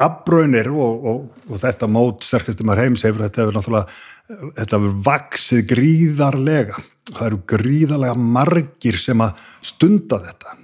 afbraunir 0.05 0.69
og, 0.69 1.05
og, 1.11 1.21
og 1.49 1.61
þetta 1.63 1.89
mót 1.89 2.27
sterkast 2.27 2.61
maður 2.67 2.85
heims 2.85 3.05
hefur 3.07 3.25
þetta 3.25 3.47
hefur 3.47 3.57
náttúrulega 3.57 4.51
þetta 4.59 4.77
hefur 4.77 4.99
vaksið 5.07 5.63
gríðarlega. 5.71 6.83
Það 7.11 7.27
eru 7.31 7.41
gríðarlega 7.55 8.27
margir 8.37 9.01
sem 9.01 9.25
að 9.25 9.41
stunda 9.73 10.21
þetta 10.27 10.59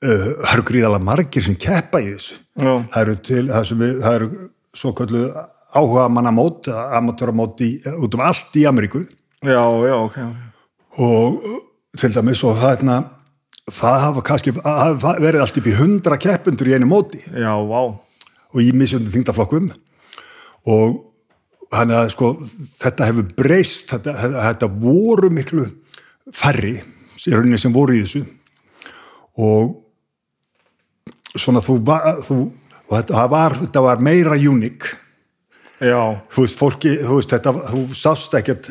það 0.00 0.52
eru 0.54 0.66
gríðalega 0.70 1.04
margir 1.04 1.44
sem 1.44 1.56
keppa 1.60 2.00
í 2.02 2.12
þessu. 2.14 2.38
Já. 2.60 2.72
það 2.92 3.00
eru 3.02 3.16
til 3.28 3.42
það, 3.48 3.64
sem 3.68 3.80
við, 3.80 3.96
það 4.04 4.18
eru 4.18 4.28
svo 4.80 4.92
kallu 4.96 5.24
áhuga 5.70 6.06
mannamót, 6.10 6.70
amatöramót 6.98 7.64
í, 7.64 7.70
út 8.00 8.16
um 8.16 8.22
allt 8.24 8.56
í 8.58 8.66
Ameríku. 8.68 9.04
Já, 9.40 9.60
já, 9.60 9.96
ok, 9.96 10.18
og 11.00 11.44
uh, 11.46 11.58
til 11.98 12.12
dæmis 12.14 12.42
og 12.44 12.58
það, 12.58 12.70
hérna, 12.74 12.96
það 13.70 13.98
hafa 14.04 14.24
kannski 14.26 14.54
hafa 14.64 15.14
verið 15.22 15.44
allt 15.44 15.60
upp 15.60 15.68
í 15.70 15.76
hundra 15.78 16.18
keppundur 16.20 16.70
í 16.70 16.74
einu 16.76 16.88
móti. 16.90 17.22
Já, 17.30 17.52
vá. 17.56 17.80
Og 18.50 18.64
í 18.64 18.72
misjöndum 18.74 19.12
þingdaflokkum 19.14 19.70
og 20.70 20.96
þannig 21.70 21.96
að 22.00 22.08
sko 22.16 22.30
þetta 22.82 23.06
hefur 23.08 23.28
breyst 23.36 23.92
þetta, 23.92 24.16
þetta, 24.18 24.46
þetta 24.48 24.70
voru 24.82 25.30
miklu 25.32 25.68
færri 26.34 26.74
í 26.80 27.34
rauninni 27.34 27.60
sem 27.60 27.74
voru 27.74 27.94
í 27.96 28.02
þessu. 28.02 28.24
Og 29.40 29.76
svona 31.36 31.62
þú, 31.64 31.78
þú 32.26 32.38
og 32.90 32.96
þetta 32.96 33.26
var, 33.30 33.58
þetta 33.60 33.84
var 33.86 34.02
meira 34.02 34.38
unik 34.38 34.88
Já, 35.80 36.00
þú 36.34 36.42
veist, 36.44 36.58
fólki, 36.60 36.96
þú 37.00 37.20
veist, 37.20 37.30
þetta 37.32 37.52
þú 37.70 37.84
sást 37.96 38.34
ekkert 38.36 38.68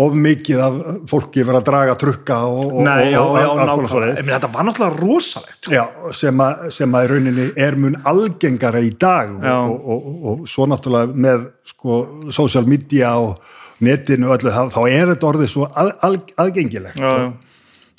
of 0.00 0.14
mikið 0.16 0.60
af 0.64 0.76
fólki 1.08 1.44
verið 1.44 1.58
að 1.60 1.66
draga 1.68 1.94
trukka 2.00 2.38
og, 2.48 2.60
og, 2.66 2.82
nei, 2.86 3.12
já, 3.12 3.20
og, 3.20 3.36
já, 3.36 3.46
nákvæmlega. 3.48 3.90
svoleiðis. 3.92 4.18
Ég 4.18 4.26
meina, 4.26 4.38
Þetta 4.38 4.50
var 4.54 4.66
náttúrulega 4.68 5.00
rosalegt. 5.02 5.70
Já, 5.72 5.82
sem 6.16 6.44
að, 6.44 6.66
sem 6.76 6.96
að 6.96 7.04
í 7.04 7.10
rauninni 7.12 7.46
er 7.66 7.78
mun 7.80 7.98
algengara 8.12 8.82
í 8.84 8.92
dag 8.92 9.34
Já. 9.36 9.56
og, 9.60 9.76
og, 9.76 10.06
og, 10.08 10.26
og 10.32 10.50
svo 10.52 10.68
náttúrulega 10.72 11.24
með 11.26 11.46
sko 11.72 12.00
social 12.32 12.68
media 12.68 13.14
og 13.20 13.40
netinu 13.84 14.30
og 14.30 14.36
öllu, 14.38 14.52
þá, 14.54 14.62
þá 14.72 14.82
er 14.88 15.12
þetta 15.12 15.30
orðið 15.32 15.52
svo 15.52 15.68
að, 15.68 15.94
að, 16.08 16.20
aðgengilegt 16.44 17.00
Já, 17.00 17.10
já 17.24 17.32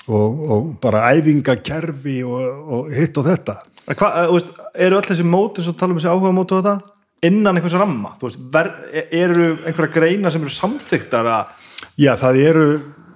og, 0.08 0.41
og 0.51 0.72
bara 0.84 1.06
æfingakerfi 1.14 2.22
og, 2.28 2.41
og 2.78 2.91
hitt 2.93 3.18
og 3.20 3.28
þetta. 3.30 3.60
Hva, 3.93 4.10
eh, 4.24 4.32
veist, 4.32 4.51
eru 4.88 4.99
öll 4.99 5.08
þessi 5.10 5.28
móti 5.28 5.64
svo 5.64 5.76
tala 5.78 5.95
um 5.95 5.99
þessi 5.99 6.12
áhuga 6.12 6.34
móti 6.36 6.58
og 6.58 6.64
þetta 6.64 6.93
innan 7.24 7.60
einhvers 7.60 7.78
ramma, 7.80 8.16
veist, 8.22 8.41
ver, 8.51 8.72
eru 9.12 9.54
einhverja 9.64 9.93
greina 9.93 10.32
sem 10.32 10.43
eru 10.43 10.54
samþyktar 10.54 11.30
að 11.38 11.60
Já, 11.99 12.16
það 12.18 12.38
eru, 12.41 12.68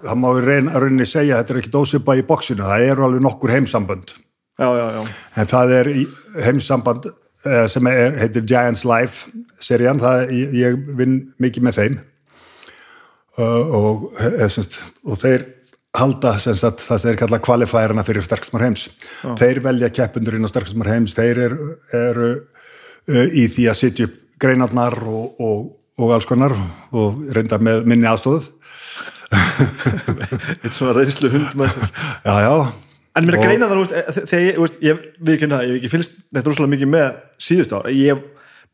það 0.03 0.19
má 0.21 0.27
við 0.35 0.47
reyna 0.47 0.73
að 0.75 0.83
rauninni 0.83 1.05
segja, 1.09 1.39
þetta 1.39 1.53
er 1.53 1.59
ekki 1.61 1.71
dósipa 1.73 2.15
í 2.17 2.25
bóksinu, 2.27 2.65
það 2.67 2.83
eru 2.91 3.05
alveg 3.07 3.23
nokkur 3.25 3.53
heimsambönd. 3.55 4.13
Já, 4.57 4.67
já, 4.73 4.85
já, 4.97 4.99
en 5.41 5.49
það 5.49 5.73
er 5.77 5.89
heimsamband 6.45 7.07
eh, 7.09 7.65
sem 7.71 7.89
er, 7.89 8.17
heitir 8.21 8.45
Giants 8.45 8.83
Life 8.85 9.31
serían, 9.63 10.01
það, 10.01 10.33
ég, 10.35 10.53
ég 10.61 10.77
vinn 10.99 11.17
mikið 11.41 11.67
með 11.67 11.81
þeim. 11.81 11.97
Uh, 13.37 13.73
og, 13.77 14.05
og 15.05 15.19
þeir 15.21 15.43
halda 16.01 16.33
að 16.37 16.61
það 16.81 17.01
sem 17.01 17.03
þeir 17.07 17.19
kalla 17.23 17.39
kvalifærarna 17.43 18.03
fyrir 18.07 18.25
sterksmar 18.25 18.63
heims. 18.67 18.87
Þeir 19.39 19.61
velja 19.65 19.89
keppundurinn 19.93 20.45
á 20.45 20.49
sterksmar 20.51 20.89
heims. 20.93 21.15
Þeir 21.17 21.41
eru, 21.47 21.69
eru 21.97 22.29
uh, 22.37 23.25
í 23.31 23.47
því 23.53 23.67
að 23.71 23.79
sitja 23.81 24.07
upp 24.09 24.17
greinarnar 24.41 24.97
og, 25.09 25.39
og, 25.41 25.63
og 25.97 26.13
alls 26.13 26.27
konar 26.29 26.53
og 26.93 27.23
reynda 27.33 27.57
með 27.63 27.87
minni 27.89 28.05
aðstóð 28.09 28.51
eitt 30.63 30.73
svona 30.75 30.93
reynslu 30.97 31.29
hund 31.33 31.55
með 31.59 31.73
sér. 31.75 31.89
Já, 32.23 32.35
já, 32.45 32.53
En 33.17 33.25
mér 33.25 33.33
að 33.33 33.39
Og- 33.41 33.47
greina 33.47 33.65
það, 33.65 33.73
þú 33.73 33.81
veist, 33.81 33.93
e- 33.97 34.25
þegar 34.29 34.43
ég, 34.45 34.55
þú 34.57 34.61
veist, 34.63 34.75
ég, 34.85 34.97
við 35.25 35.33
ekki 35.33 35.47
það, 35.49 35.61
ég 35.63 35.71
hef 35.71 35.77
ekki 35.79 35.89
fylgst 35.89 36.17
neitt 36.37 36.45
rosalega 36.47 36.73
mikið 36.75 36.89
með 36.91 37.07
síðust 37.47 37.71
ár, 37.73 37.87
ég, 37.89 38.19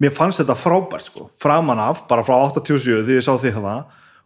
mér 0.04 0.12
fannst 0.18 0.42
þetta 0.42 0.56
frábært, 0.60 1.06
sko, 1.08 1.28
framan 1.40 1.80
af, 1.80 2.02
bara 2.10 2.26
frá 2.28 2.36
87 2.50 3.06
því 3.08 3.16
ég 3.16 3.24
sá 3.24 3.32
því 3.40 3.54
það, 3.56 3.70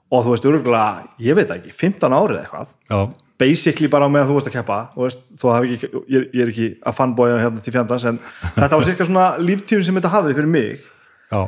og 0.08 0.26
þú 0.26 0.34
veist, 0.34 0.48
örgulega, 0.48 1.08
ég 1.24 1.38
veit 1.38 1.54
ekki, 1.58 1.74
15 1.76 2.16
árið 2.18 2.42
eitthvað, 2.42 2.74
já, 2.90 3.00
basically 3.38 3.90
bara 3.92 4.08
á 4.08 4.10
meðan 4.10 4.32
þú 4.32 4.40
veist 4.40 4.50
að 4.50 4.58
keppa, 4.58 4.80
veist, 4.98 5.24
ekki, 5.36 5.92
ég, 6.10 6.28
ég 6.32 6.44
er 6.46 6.52
ekki 6.54 6.68
að 6.82 6.98
fanboya 6.98 7.40
hérna 7.44 7.64
til 7.64 7.76
fjandans, 7.76 8.08
en 8.10 8.20
þetta 8.56 8.74
var 8.80 8.88
cirka 8.88 9.08
svona 9.08 9.30
líftíðun 9.42 9.88
sem 9.88 10.00
þetta 10.00 10.14
hafði 10.16 10.38
fyrir 10.40 10.52
mig, 10.56 10.90
já, 11.32 11.42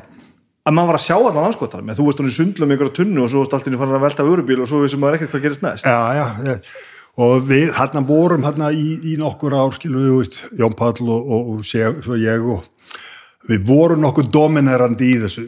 að 0.70 0.76
maður 0.76 0.92
var 0.92 1.00
að 1.00 1.06
sjá 1.08 1.18
allan 1.18 1.50
anskotar 1.50 1.84
með, 1.86 2.00
þú 2.00 2.08
veist, 2.10 2.22
hún 2.22 2.30
er 2.30 2.38
sundlum 2.38 2.76
ykkur 2.76 2.92
á 2.92 2.98
tunnu 3.00 3.26
og 3.26 3.32
svo 3.32 3.44
varst 3.44 3.58
alltaf 3.58 3.82
fann 3.82 3.96
að 3.96 4.06
velta 4.06 4.28
vörubíl 4.28 4.62
og 4.64 4.70
svo 4.70 4.84
vissum 4.84 5.02
maður 5.02 5.20
ekkert 5.20 5.36
hvað 5.36 5.46
gerist 5.48 5.66
næst. 5.66 5.88
já, 5.88 6.26
já, 6.46 6.58
og 7.20 7.48
við 7.50 7.72
hann 7.76 8.06
vorum 8.08 8.46
hann 8.48 8.68
í, 8.70 8.90
í 9.14 9.16
nokkur 9.20 9.56
ár 9.58 9.74
skilu 9.76 10.04
þú 10.04 10.20
veist, 10.20 10.38
Jón 10.60 10.76
Páll 10.78 11.08
og, 11.08 11.32
og, 11.32 11.50
og 11.56 11.66
svo 11.66 12.20
ég 12.20 12.46
og 12.46 12.68
við 13.50 13.66
vorum 13.68 14.04
nokkur 14.04 14.30
dominerandi 14.32 15.14
í 15.16 15.20
þessu 15.24 15.48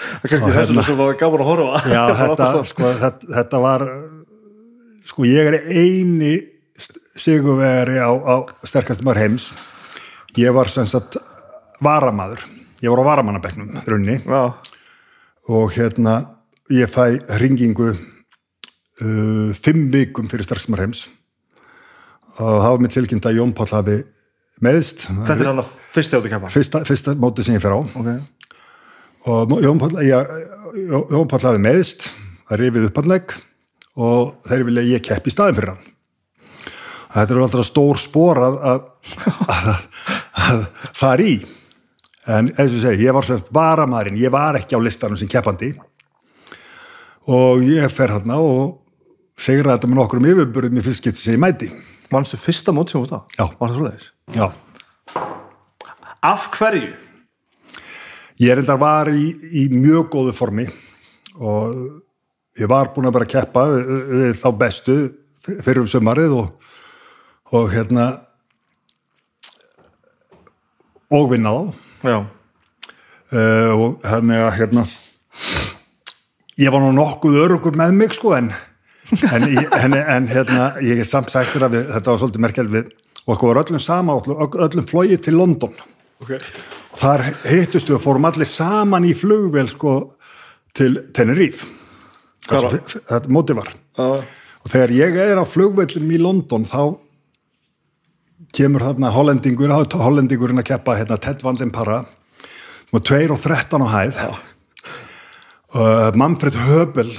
það 0.00 0.24
er 0.24 0.32
kannski 0.32 0.48
Og 0.48 0.54
þess 0.54 0.70
hérna- 0.70 0.84
sem 0.86 0.98
var 1.00 1.18
gaman 1.20 1.44
að 1.44 1.50
horfa. 1.50 1.82
Já, 1.96 2.02
þetta, 2.20 2.48
sko, 2.70 2.92
þetta, 3.02 3.30
þetta 3.38 3.60
var 3.64 3.86
sko, 5.10 5.26
ég 5.28 5.50
er 5.50 5.58
eini 5.68 6.34
sigurvegari 7.20 8.00
á, 8.00 8.10
á 8.10 8.34
sterkastum 8.64 9.10
var 9.10 9.20
heims. 9.20 9.50
Ég 10.38 10.54
var 10.54 10.70
sem 10.72 10.86
sagt 10.88 11.18
varamaður, 11.82 12.44
ég 12.80 12.92
var 12.92 13.02
á 13.02 13.08
varamannabeknum 13.10 13.80
runni 13.88 14.20
Já, 14.22 14.54
og 15.50 15.72
hérna 15.74 16.20
ég 16.70 16.90
fæ 16.92 17.18
ringingu 17.42 17.90
uh, 17.90 19.50
fimm 19.58 19.88
vikum 19.92 20.30
fyrir 20.30 20.46
sterkastum 20.46 20.78
heims. 20.78 21.08
Og 22.40 22.62
var 22.62 22.80
mér 22.80 22.94
tilkynnt 22.94 23.26
að 23.26 23.40
Jón 23.40 23.52
Páll 23.56 23.74
hafi 23.74 23.98
meðst 24.64 25.06
þetta 25.08 25.36
er 25.36 25.48
hann 25.50 25.62
að 25.62 25.72
fyrst 25.94 26.12
þegar 26.12 26.22
þú 26.24 26.32
keppa 26.34 26.52
fyrsta, 26.52 26.82
fyrsta 26.88 27.14
móti 27.20 27.44
sem 27.44 27.56
ég 27.56 27.62
fer 27.64 27.74
á. 27.74 27.80
Okay. 27.80 28.20
Og 29.28 29.54
Jón 29.60 29.80
Páll, 29.80 29.98
Páll 31.28 31.46
hafi 31.48 31.60
meðst 31.62 32.08
það 32.48 32.60
rifið 32.62 32.88
upphandlegg 32.88 33.36
og 34.00 34.34
þeir 34.48 34.66
vilja 34.68 34.86
ég 34.94 35.04
keppi 35.04 35.30
í 35.30 35.34
staðin 35.34 35.58
fyrir 35.58 35.72
hann 35.74 35.86
þetta 37.10 37.34
eru 37.34 37.44
alltaf 37.44 37.66
stór 37.66 38.00
spór 38.00 38.40
að, 38.46 38.58
að, 38.70 38.82
að, 39.50 39.70
að 40.46 40.64
fara 40.96 41.26
í 41.26 41.36
en 42.30 42.50
eins 42.54 42.74
og 42.76 42.82
segi, 42.84 43.04
ég 43.06 43.16
var 43.16 43.26
sérst 43.26 43.50
varamærin 43.54 44.18
ég 44.20 44.32
var 44.32 44.58
ekki 44.60 44.78
á 44.78 44.80
listanum 44.80 45.18
sem 45.18 45.30
keppandi 45.30 45.72
og 47.30 47.64
ég 47.66 47.90
fer 47.92 48.14
hann 48.14 48.32
og 48.36 48.78
segra 49.40 49.76
þetta 49.76 49.90
með 49.90 50.00
nokkrum 50.00 50.28
yfirburðum 50.30 50.80
í 50.80 50.84
fyrst 50.84 51.04
geti 51.06 51.22
sem 51.22 51.36
ég 51.36 51.42
mæti 51.42 51.70
Manstu 52.10 52.34
fyrsta 52.42 52.72
mót 52.74 52.90
sem 52.90 53.04
þú 53.06 53.20
á? 53.20 53.20
Já. 53.38 53.44
Var 53.54 53.68
það 53.68 53.76
svoleiðis? 53.76 54.08
já 54.34 54.46
Af 56.26 56.48
hverju? 56.56 56.90
Ég 58.40 58.56
reyndar 58.56 58.78
var 58.80 59.10
í, 59.12 59.34
í 59.52 59.66
mjög 59.68 60.06
góðu 60.14 60.32
formi 60.32 60.64
og 61.36 61.74
ég 62.56 62.70
var 62.70 62.88
búin 62.94 63.10
að 63.10 63.18
vera 63.18 63.26
að 63.26 63.32
keppa 63.34 63.64
við, 63.68 63.90
við 64.14 64.32
þá 64.40 64.48
bestu 64.62 64.96
fyrir 65.44 65.82
um 65.82 65.90
sömarið 65.92 66.36
og, 66.38 66.46
og 67.52 67.68
hérna 67.74 68.06
og 71.12 71.28
vinna 71.34 71.52
þá. 72.00 72.16
Uh, 73.30 73.70
og 73.76 74.08
að 74.08 74.32
hérna 74.56 74.86
ég 76.56 76.72
var 76.72 76.82
nú 76.86 76.96
nokkuð 76.96 77.38
örugur 77.44 77.76
með 77.76 77.94
mig 78.00 78.16
sko 78.16 78.32
en 78.38 78.50
en, 79.28 79.48
en, 79.52 80.00
en 80.00 80.32
hérna 80.32 80.72
ég 80.80 81.04
er 81.04 81.12
samt 81.12 81.28
sagt 81.28 81.52
þér 81.52 81.68
að 81.68 81.76
við, 81.76 81.88
þetta 81.92 82.12
var 82.14 82.24
svolítið 82.24 82.46
merkjald 82.48 82.76
við 82.78 82.92
og 83.26 83.32
okkur 83.36 83.52
var 83.52 83.64
öllum 83.66 83.84
sama 83.84 84.16
öllum, 84.16 84.86
flóið 84.88 85.18
til 85.28 85.36
London. 85.36 85.74
Ok 86.24 86.38
þar 86.98 87.26
hittust 87.46 87.90
við 87.90 87.98
og 87.98 88.02
fórum 88.04 88.26
allir 88.30 88.48
saman 88.48 89.06
í 89.06 89.14
flugvél 89.16 89.68
sko 89.70 89.94
til 90.76 90.96
Tenerife. 91.14 91.68
Þetta 92.50 93.30
móti 93.30 93.54
var. 93.54 93.70
Já, 93.98 94.08
og 94.60 94.68
þegar 94.72 94.92
ég 94.96 95.18
er 95.22 95.38
á 95.40 95.44
flugvellum 95.46 96.10
í 96.10 96.18
London 96.20 96.64
þá 96.68 96.98
kemur 98.56 98.82
þarna 98.82 99.12
hollendingur 99.14 99.70
hollendingurinn 99.70 100.58
að 100.62 100.70
keppa 100.72 100.96
hérna, 100.98 101.18
Ted 101.20 101.44
Van 101.44 101.58
Den 101.60 101.70
Para 101.74 102.02
og 102.90 103.04
2 103.06 103.20
og 103.30 103.38
13 103.38 103.84
á 103.86 103.88
hæð. 103.94 104.16
Uh, 105.70 106.10
Manfred 106.18 106.56
Höbel 106.58 107.12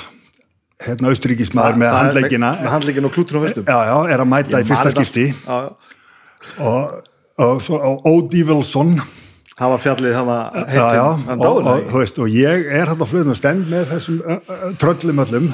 hérna 0.83 1.11
austuríkismæður 1.13 1.77
með 1.79 1.93
handleggina. 1.95 2.49
Með 2.59 2.73
handleggina 2.73 3.07
og 3.07 3.15
klútur 3.15 3.39
á 3.39 3.41
vestum 3.45 3.63
já, 3.69 3.77
já, 3.87 3.95
er 4.11 4.23
að 4.23 4.29
mæta 4.33 4.59
í 4.59 4.67
fyrsta 4.67 4.91
skipti. 4.91 5.27
Já, 5.31 5.69
já. 5.69 5.97
Og, 6.59 7.07
og, 7.37 7.61
svo- 7.63 7.79
og 7.79 8.07
Ódi 8.09 8.41
Wilson 8.49 8.97
Var 9.61 9.77
fjallið, 9.77 10.15
já, 10.15 10.21
heitin 10.71 11.27
Hann 11.27 11.35
og, 11.37 11.43
dáður 11.45 12.23
og, 12.23 12.29
ég 12.33 12.63
er 12.81 12.89
á 12.89 12.95
flugum 13.05 13.35
og 13.35 13.37
stend 13.37 13.67
með 13.69 13.91
þessum 13.91 14.17
tröllum 14.81 15.21
öllum. 15.21 15.51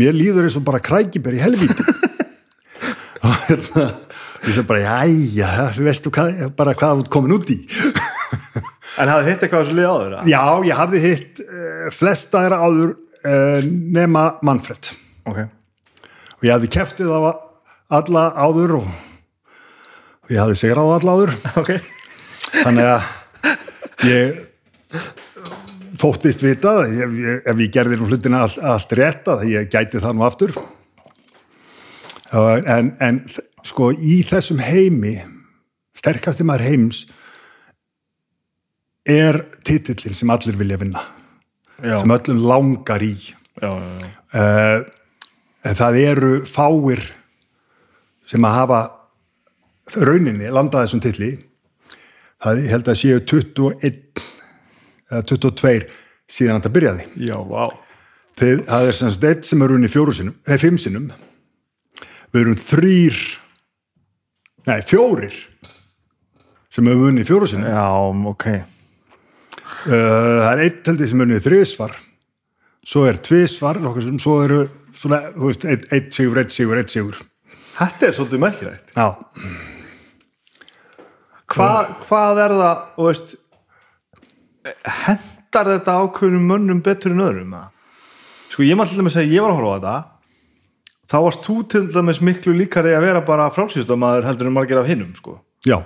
Mér 0.00 0.16
líður 0.16 0.48
eins 0.48 0.56
og 0.56 0.64
bara 0.64 0.80
krækibær 0.80 1.36
í 1.36 1.42
helvíti. 1.42 1.84
Og 3.22 3.34
hérna 3.46 3.84
ég 4.42 4.56
sem 4.56 4.66
bara, 4.66 5.02
þú 5.76 5.84
veistu 5.86 6.10
hvað, 6.10 6.40
bara 6.58 6.72
hvað 6.74 7.04
þú 7.04 7.12
komin 7.12 7.36
út 7.36 7.52
í? 7.52 7.60
En 9.00 9.08
hafði 9.08 9.30
hitt 9.30 9.44
eitthvað 9.44 9.62
þessu 9.62 9.76
lið 9.78 9.86
áður? 9.88 10.16
já, 10.28 10.42
ég 10.68 10.76
hafði 10.76 10.98
hitt 11.00 11.38
uh, 11.46 11.86
flesta 11.96 12.42
þeirra 12.44 12.58
áður 12.60 12.90
uh, 12.92 13.70
nema 13.96 14.24
Manfred. 14.44 14.90
Ok. 15.28 15.38
Og 16.36 16.44
ég 16.44 16.52
hafði 16.52 16.70
keftið 16.76 17.14
á 17.16 17.20
alla 17.96 18.26
áður 18.36 18.76
og, 18.82 18.90
og 20.26 20.34
ég 20.34 20.42
hafði 20.42 20.60
sigrað 20.60 20.92
á 20.92 20.94
alla 20.98 21.16
áður. 21.16 21.34
Ok. 21.62 21.72
Þannig 22.52 22.90
að 22.92 23.08
ég 24.06 24.38
þóttist 26.02 26.42
vita 26.42 26.72
ef, 26.88 27.12
ég- 27.18 27.42
ef 27.52 27.62
ég 27.62 27.72
gerði 27.74 27.98
nú 28.00 28.08
hlutina 28.10 28.42
allt, 28.46 28.58
allt 28.58 28.92
rétt 28.98 29.28
að 29.30 29.44
ég 29.52 29.68
gæti 29.72 30.00
það 30.02 30.16
nú 30.18 30.24
aftur. 30.26 30.54
En, 32.32 32.94
en 33.00 33.18
sko 33.62 33.90
í 33.92 34.22
þessum 34.24 34.62
heimi 34.64 35.18
sterkasti 36.00 36.46
maður 36.48 36.64
heims 36.70 37.02
er 39.04 39.42
titillin 39.66 40.14
sem 40.16 40.30
allir 40.32 40.56
vilja 40.56 40.78
vinna 40.80 41.02
Já, 41.82 41.98
sem 41.98 42.10
öllum 42.14 42.40
langar 42.46 43.02
í. 43.02 43.12
Já, 43.60 43.68
já, 43.68 44.10
uh, 44.38 44.84
en 45.66 45.76
það 45.78 45.96
eru 46.06 46.30
fáir 46.48 47.02
sem 48.30 48.44
að 48.46 48.54
hafa 48.56 48.80
rauninni 49.98 50.48
landað 50.54 50.86
þessum 50.86 51.02
tilli 51.04 51.30
það 52.42 52.62
held 52.72 52.90
að 52.90 52.98
séu 53.00 53.22
21 53.32 54.22
eða 55.12 55.22
22 55.30 55.86
síðan 56.32 56.58
þetta 56.58 56.74
byrjaði. 56.76 57.06
Já, 57.28 57.36
vá. 57.46 57.64
Þeir, 58.40 58.62
það 58.66 58.88
er 58.88 58.96
semst 58.96 59.24
eitt 59.28 59.46
sem 59.46 59.62
er 59.62 59.74
unni 59.74 59.90
fjóru 59.92 60.14
sinum 60.16 60.36
nei, 60.48 60.58
fimm 60.60 60.78
sinum 60.80 61.10
við 62.32 62.40
erum 62.40 62.54
þrýr 62.56 63.18
nei, 64.70 64.78
fjórir 64.88 65.34
sem 66.72 66.88
hefur 66.88 67.10
vunnið 67.10 67.28
fjóru 67.28 67.50
sinum 67.50 67.68
Já, 67.68 67.84
ok. 68.32 68.46
Uh, 69.82 69.92
það 69.92 70.48
er 70.54 70.62
eitt 70.64 70.88
held 70.88 71.04
ég 71.04 71.12
sem 71.12 71.20
er 71.20 71.28
unnið 71.28 71.44
þriðsvar 71.44 71.98
svo 72.88 73.04
er 73.06 73.20
sem 74.08 74.22
svo 74.22 74.38
eru 74.46 74.62
svona, 74.96 75.20
þú 75.36 75.50
veist, 75.50 75.68
eitt, 75.68 76.08
sigur, 76.14 76.40
eitt 76.40 76.54
sigur, 76.54 76.80
eitt 76.80 76.92
sigur. 76.92 77.20
Þetta 77.76 78.08
er 78.08 78.16
svolítið 78.16 78.42
merkilegt. 78.42 78.96
Já, 78.96 79.06
Hva, 81.52 81.70
Hvað 82.06 82.40
er 82.42 82.54
það, 82.58 82.82
þú 82.96 83.06
veist 83.08 83.34
hendar 85.02 85.70
þetta 85.74 85.96
ákveðnum 86.00 86.48
mönnum 86.48 86.82
betur 86.84 87.14
en 87.14 87.24
öðrum? 87.24 87.56
Sko, 88.52 88.64
ég 88.66 88.78
maður 88.78 88.92
til 88.92 89.02
dæmis 89.02 89.18
að 89.20 89.32
ég 89.32 89.44
var 89.44 89.52
að 89.52 89.58
horfa 89.60 89.72
á 89.72 89.76
þetta. 89.76 89.96
Þá 91.12 91.16
varst 91.26 91.46
þú 91.46 91.56
til 91.72 91.82
dæmis 91.92 92.22
miklu 92.24 92.54
líkari 92.56 92.94
að 92.96 93.06
vera 93.06 93.24
bara 93.26 93.50
frálsýstamæður 93.52 94.28
heldur 94.30 94.48
en 94.48 94.56
margir 94.56 94.80
af 94.80 94.88
hinnum, 94.88 95.10
sko. 95.16 95.36
Já. 95.68 95.82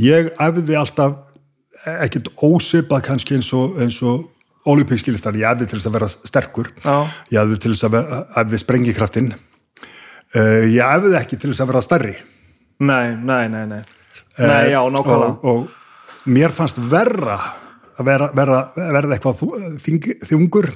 Ég 0.00 0.30
æfði 0.40 0.76
alltaf 0.78 1.16
ekkert 1.96 2.28
ósipað 2.44 3.06
kannski 3.06 3.38
eins 3.38 3.48
og, 3.56 3.78
og 3.80 4.68
olimpískiliftar, 4.68 5.38
ég 5.40 5.48
æfði 5.48 5.70
til 5.70 5.78
þess 5.78 5.88
að 5.88 5.96
vera 5.96 6.10
sterkur. 6.12 6.74
Já. 6.84 6.96
ég 7.32 7.40
æfði 7.40 7.62
til 7.62 7.72
þess 7.72 7.88
að 7.88 7.96
æfði 8.42 8.60
sprengikraftin 8.60 9.32
uh, 9.32 10.66
ég 10.68 10.84
æfði 10.84 11.16
ekki 11.22 11.40
til 11.40 11.54
þess 11.54 11.64
að 11.64 11.72
vera 11.72 11.82
stærri. 11.86 12.18
Nei, 12.80 13.16
nei, 13.16 13.46
nei, 13.52 13.64
nei 13.68 13.80
Nei, 14.38 14.70
já, 14.70 14.80
nákvæmlega. 14.90 15.32
og, 15.42 15.66
og 15.66 16.28
mér 16.30 16.54
fannst 16.54 16.78
verra 16.90 17.38
að 17.98 18.06
vera, 18.06 18.30
vera, 18.36 18.60
verða 18.76 19.16
eitthvað 19.16 19.42
þing, 19.82 20.06
þungur 20.28 20.70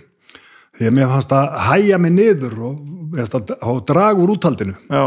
því 0.75 0.89
að 0.89 0.97
mér 0.97 1.13
fannst 1.13 1.35
að 1.37 1.55
hæja 1.69 2.01
mig 2.03 2.15
niður 2.17 2.59
og, 2.71 2.81
og 3.63 3.85
draga 3.87 4.21
úr 4.21 4.35
úthaldinu. 4.35 4.75
Já, 4.91 5.05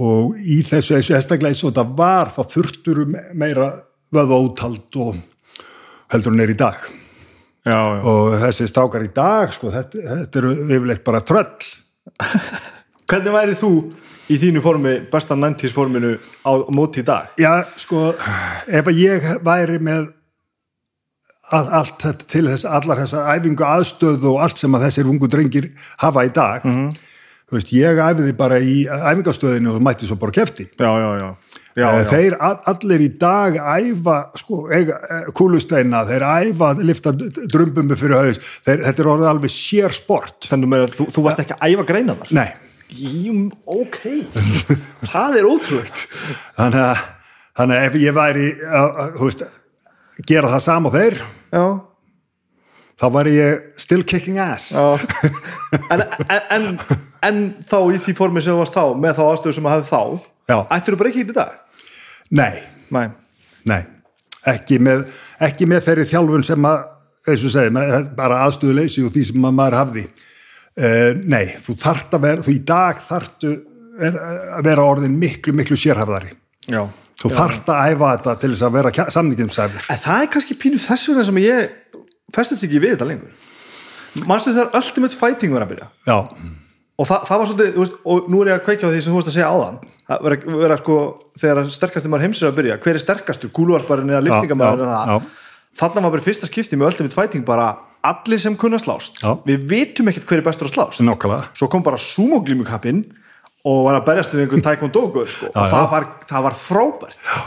og 0.00 0.36
í 0.40 0.60
þessu 0.64 0.96
estaklega 0.96 1.50
eins 1.52 1.62
og 1.64 1.72
þetta 1.72 1.84
var 1.96 2.30
þá 2.32 2.40
þurftur 2.54 3.02
meira 3.36 3.70
vöða 4.14 4.40
úthald 4.46 4.96
og 5.00 5.18
heldur 6.10 6.34
hún 6.34 6.44
er 6.44 6.52
í 6.52 6.58
dag. 6.58 6.80
Já, 7.60 7.76
já. 7.76 8.00
og 8.08 8.36
þessi 8.40 8.68
strákar 8.70 9.04
í 9.04 9.10
dag 9.12 9.52
sko, 9.52 9.72
þetta, 9.74 10.04
þetta 10.14 10.40
eru 10.40 10.52
yfirleitt 10.64 11.04
bara 11.04 11.20
tröll. 11.20 11.68
Hvernig 13.10 13.34
væri 13.34 13.58
þú 13.58 13.72
í 14.30 14.38
þínu 14.38 14.62
formi, 14.62 14.94
besta 15.10 15.34
90s 15.38 15.74
forminu 15.74 16.14
á 16.46 16.52
móti 16.76 17.02
í 17.02 17.06
dag? 17.06 17.32
Já, 17.40 17.64
sko, 17.80 18.12
ef 18.70 18.90
ég 18.94 19.26
væri 19.46 19.80
með 19.82 20.08
all, 21.50 21.66
allt 21.80 21.96
þetta 22.04 22.26
til 22.30 22.46
þess, 22.46 22.66
allar 22.68 23.00
þessa 23.02 23.24
æfingu 23.34 23.66
aðstöðu 23.66 24.34
og 24.36 24.42
allt 24.44 24.60
sem 24.62 24.76
að 24.78 24.84
þessir 24.88 25.08
ungu 25.10 25.30
drengir 25.32 25.70
hafa 26.02 26.26
í 26.28 26.32
dag, 26.36 26.66
þú 27.50 27.58
veist, 27.58 27.72
ég 27.74 27.98
æfiði 27.98 28.34
bara 28.38 28.60
í 28.62 28.84
æfingastöðinu 28.86 29.72
og 29.74 29.82
mætti 29.82 30.06
svo 30.06 30.14
bara 30.20 30.34
kefti. 30.36 30.68
Já, 30.78 30.90
já, 31.02 31.08
já. 31.18 31.30
já, 31.74 31.88
Eh. 31.90 32.04
Þeir 32.10 32.36
all- 32.40 32.60
allir 32.70 33.00
í 33.02 33.08
dag 33.18 33.54
æfa, 33.58 34.16
sko, 34.38 34.68
eh, 34.70 34.86
kúlusteina, 35.34 36.04
þeir 36.06 36.22
æfa, 36.22 36.68
lifta 36.82 37.12
drumbumbi 37.50 37.96
fyrir 37.98 38.14
haus, 38.22 38.38
þeir, 38.66 38.84
þetta 38.86 39.00
er 39.02 39.10
orðið 39.16 39.30
alveg 39.32 39.50
sér 39.54 39.92
sport. 39.94 40.46
Þannig 40.50 40.74
að 40.78 40.94
þú, 40.98 41.06
þú 41.14 41.22
varst 41.26 41.38
ekki 41.42 41.56
að 41.58 41.74
æfa 41.74 41.86
greina 41.90 42.14
þar? 42.20 42.32
Nei, 42.38 42.48
Jú, 42.90 43.34
ok. 43.70 43.98
það 45.12 45.36
er 45.40 45.46
ótrúlegt. 45.48 46.00
þannig 46.58 46.82
að, 46.82 47.02
þannig 47.60 47.76
að 47.78 47.86
ef 47.90 47.98
ég 48.02 48.16
væri, 48.16 48.48
að, 48.66 48.88
að, 49.04 49.12
þú 49.20 49.28
veist, 49.28 49.44
gera 50.30 50.50
það 50.54 50.64
sama 50.66 50.90
og 50.90 50.96
þeir, 50.96 51.18
Já. 51.54 51.64
þá 53.00 53.06
væri 53.14 53.36
ég 53.36 53.62
still 53.80 54.02
kicking 54.04 54.40
ass. 54.42 54.72
En, 54.76 56.02
en, 56.02 56.42
en, 56.56 56.66
en 57.30 57.40
þá 57.70 57.78
í 57.94 58.00
því 58.02 58.16
formi 58.18 58.42
sem 58.44 58.52
þú 58.56 58.60
varst 58.64 58.76
þá, 58.76 58.84
með 59.00 59.16
þá 59.20 59.24
aðstöðu 59.30 59.56
sem 59.58 59.68
að 59.70 59.76
hafði 59.76 59.90
þá, 59.92 60.02
Já. 60.50 60.56
ættur 60.76 60.96
þú 60.96 61.00
bara 61.04 61.12
ekki 61.14 61.24
í 61.24 61.30
dag? 61.36 61.54
Nei, 62.30 62.62
Nei. 62.90 63.06
nei, 63.70 63.80
ekki 64.50 64.80
með, 64.82 65.06
ekki 65.46 65.66
með 65.70 65.86
þeirri 65.86 66.08
þjálfun 66.10 66.44
sem 66.46 66.66
að, 66.70 66.82
eins 67.30 67.46
og 67.46 67.54
segi, 67.54 67.72
bara 68.18 68.42
aðstöðuleysi 68.48 69.06
og 69.06 69.14
því 69.14 69.24
sem 69.30 69.46
að 69.46 69.56
maður 69.62 69.78
hafði. 69.80 70.04
Uh, 70.78 71.18
nei, 71.26 71.56
þú 71.60 71.74
þart 71.82 72.16
að 72.16 72.24
vera, 72.26 72.44
þú 72.46 72.54
í 72.54 72.60
dag 72.68 73.02
þartu 73.04 73.56
að 74.00 74.62
vera 74.64 74.84
orðin 74.86 75.18
miklu, 75.20 75.52
miklu 75.56 75.76
sérhafðari. 75.76 76.30
Já. 76.70 76.84
Þú 77.20 77.32
þart 77.34 77.68
að 77.68 77.90
æfa 77.90 78.12
þetta 78.14 78.34
til 78.40 78.50
þess 78.54 78.64
að 78.64 78.76
vera 78.78 79.10
samningjumsæfur. 79.16 79.90
En 79.92 80.00
það 80.00 80.22
er 80.22 80.30
kannski 80.36 80.56
pínu 80.56 80.80
þess 80.80 81.10
vegna 81.10 81.26
sem 81.28 81.40
ég 81.42 81.98
festist 82.32 82.64
ekki 82.64 82.80
við 82.80 82.94
þetta 82.94 83.10
lengur. 83.10 83.34
Manstu 84.30 84.54
þegar 84.54 84.78
Ultimate 84.80 85.18
Fighting 85.18 85.52
var 85.52 85.66
að 85.66 85.74
byrja? 85.74 85.90
Já, 86.08 86.16
og 87.00 87.08
það, 87.08 87.26
það 87.28 87.40
var 87.40 87.48
svolítið, 87.48 87.76
veist, 87.80 87.98
og 88.12 88.30
nú 88.30 88.40
er 88.42 88.50
ég 88.50 88.58
að 88.58 88.64
kveikja 88.66 88.88
á 88.88 88.92
því 88.92 89.02
sem 89.04 89.12
þú 89.12 89.20
veist 89.20 89.30
að 89.30 89.36
segja 89.36 89.50
áðan 89.50 89.78
það 90.10 90.24
vera, 90.26 90.56
vera 90.60 90.78
sko, 90.80 90.96
þegar 91.40 91.70
sterkasti 91.76 92.10
maður 92.12 92.26
heimsir 92.26 92.48
að 92.50 92.58
byrja 92.58 92.78
hver 92.84 92.98
er 92.98 93.04
sterkastur, 93.04 93.52
kúluvarparinn 93.56 94.12
eða 94.12 94.24
liftingamæður 94.26 94.82
já, 94.82 94.84
eða 94.84 94.98
það, 94.98 95.12
já. 95.14 95.62
þarna 95.80 96.02
var 96.04 96.14
bara 96.16 96.26
fyrsta 96.26 96.50
skipti 96.50 96.78
með 96.78 96.90
Ultimate 96.90 97.16
Fighting 97.16 97.46
bara 97.48 97.68
allir 98.02 98.40
sem 98.40 98.56
kunna 98.56 98.78
slást. 98.80 99.20
Já. 99.22 99.34
við 99.46 99.64
vitum 99.68 100.08
ekkert 100.08 100.26
hver 100.26 100.38
er 100.40 100.46
bestur 100.46 100.68
að 100.68 100.74
slást. 100.74 101.00
Nákvæmlega. 101.04 101.48
svo 101.54 101.68
kom 101.68 101.82
bara 101.82 101.96
sumoglímukappinn 102.00 103.04
og 103.64 103.84
var 103.84 104.00
að 104.00 104.06
berjast 104.06 104.32
við 104.34 104.46
einhvern 104.46 104.62
taekwondo 104.64 105.24
sko, 105.28 105.46
og 105.54 105.70
það 105.70 105.90
var, 105.90 106.06
það 106.28 106.42
var 106.48 106.54
frábært. 106.56 107.18
Já. 107.24 107.40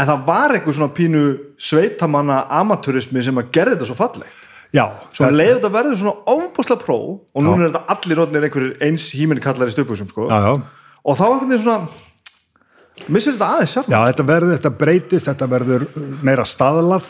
en 0.00 0.06
það 0.08 0.24
var 0.26 0.54
eitthvað 0.56 0.74
svona 0.78 0.94
pínu 0.96 1.22
sveitamanna 1.60 2.46
amatúrismi 2.50 3.22
sem 3.22 3.36
að 3.36 3.50
gerði 3.52 3.74
þetta 3.76 3.86
svo 3.86 3.94
fallegt. 3.98 4.46
Já, 4.72 4.84
svo 5.12 5.24
það- 5.26 5.36
leið 5.36 5.54
þetta 5.56 5.70
verður 5.74 5.96
svona 5.98 6.16
ofbúslega 6.26 6.84
pró 6.84 6.98
og 7.34 7.42
núna 7.42 7.64
er 7.66 7.70
þetta 7.72 7.86
allir 7.94 8.16
rótnir 8.16 8.44
einhverjir 8.46 8.76
eins 8.86 9.10
híminni 9.12 9.42
kallar 9.42 9.66
í 9.66 9.74
stöpusum 9.74 10.08
sko. 10.08 10.26
og 10.30 11.16
þá 11.18 11.24
einhvern 11.26 11.48
veginn 11.50 11.64
svona 11.64 11.88
missir 13.08 13.34
þetta 13.34 13.48
aðeins 13.56 13.74
sjálf 13.74 13.88
Já, 13.90 13.98
þetta 14.12 14.26
verður, 14.28 14.54
þetta 14.58 14.78
breytist, 14.78 15.26
þetta 15.26 15.48
verður 15.50 15.86
meira 16.22 16.44
staðlað 16.44 17.08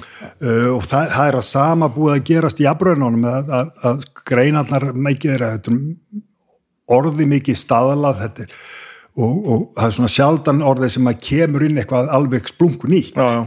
uh, 0.00 0.68
og 0.76 0.84
það, 0.88 1.08
það 1.14 1.28
er 1.28 1.38
að 1.38 1.48
sama 1.48 1.88
búið 1.92 2.14
að 2.16 2.26
gerast 2.30 2.60
í 2.62 2.68
afbröðunum 2.70 3.26
að, 3.28 3.54
að, 3.60 3.72
að 3.90 4.04
greinallar 4.28 4.88
mikið 4.96 5.34
er 5.36 5.46
að 5.48 5.72
orði 6.92 7.26
mikið 7.30 7.58
staðlað 7.58 8.20
þetta 8.22 8.44
er, 8.44 8.54
og, 9.16 9.32
og 9.32 9.64
það 9.76 9.88
er 9.88 9.96
svona 9.96 10.12
sjaldan 10.16 10.62
orðið 10.72 10.94
sem 10.96 11.10
að 11.10 11.24
kemur 11.28 11.66
inn 11.66 11.80
eitthvað 11.82 12.12
alveg 12.18 12.48
splungu 12.50 12.90
nýtt 12.90 13.18
já, 13.18 13.26
já. 13.28 13.42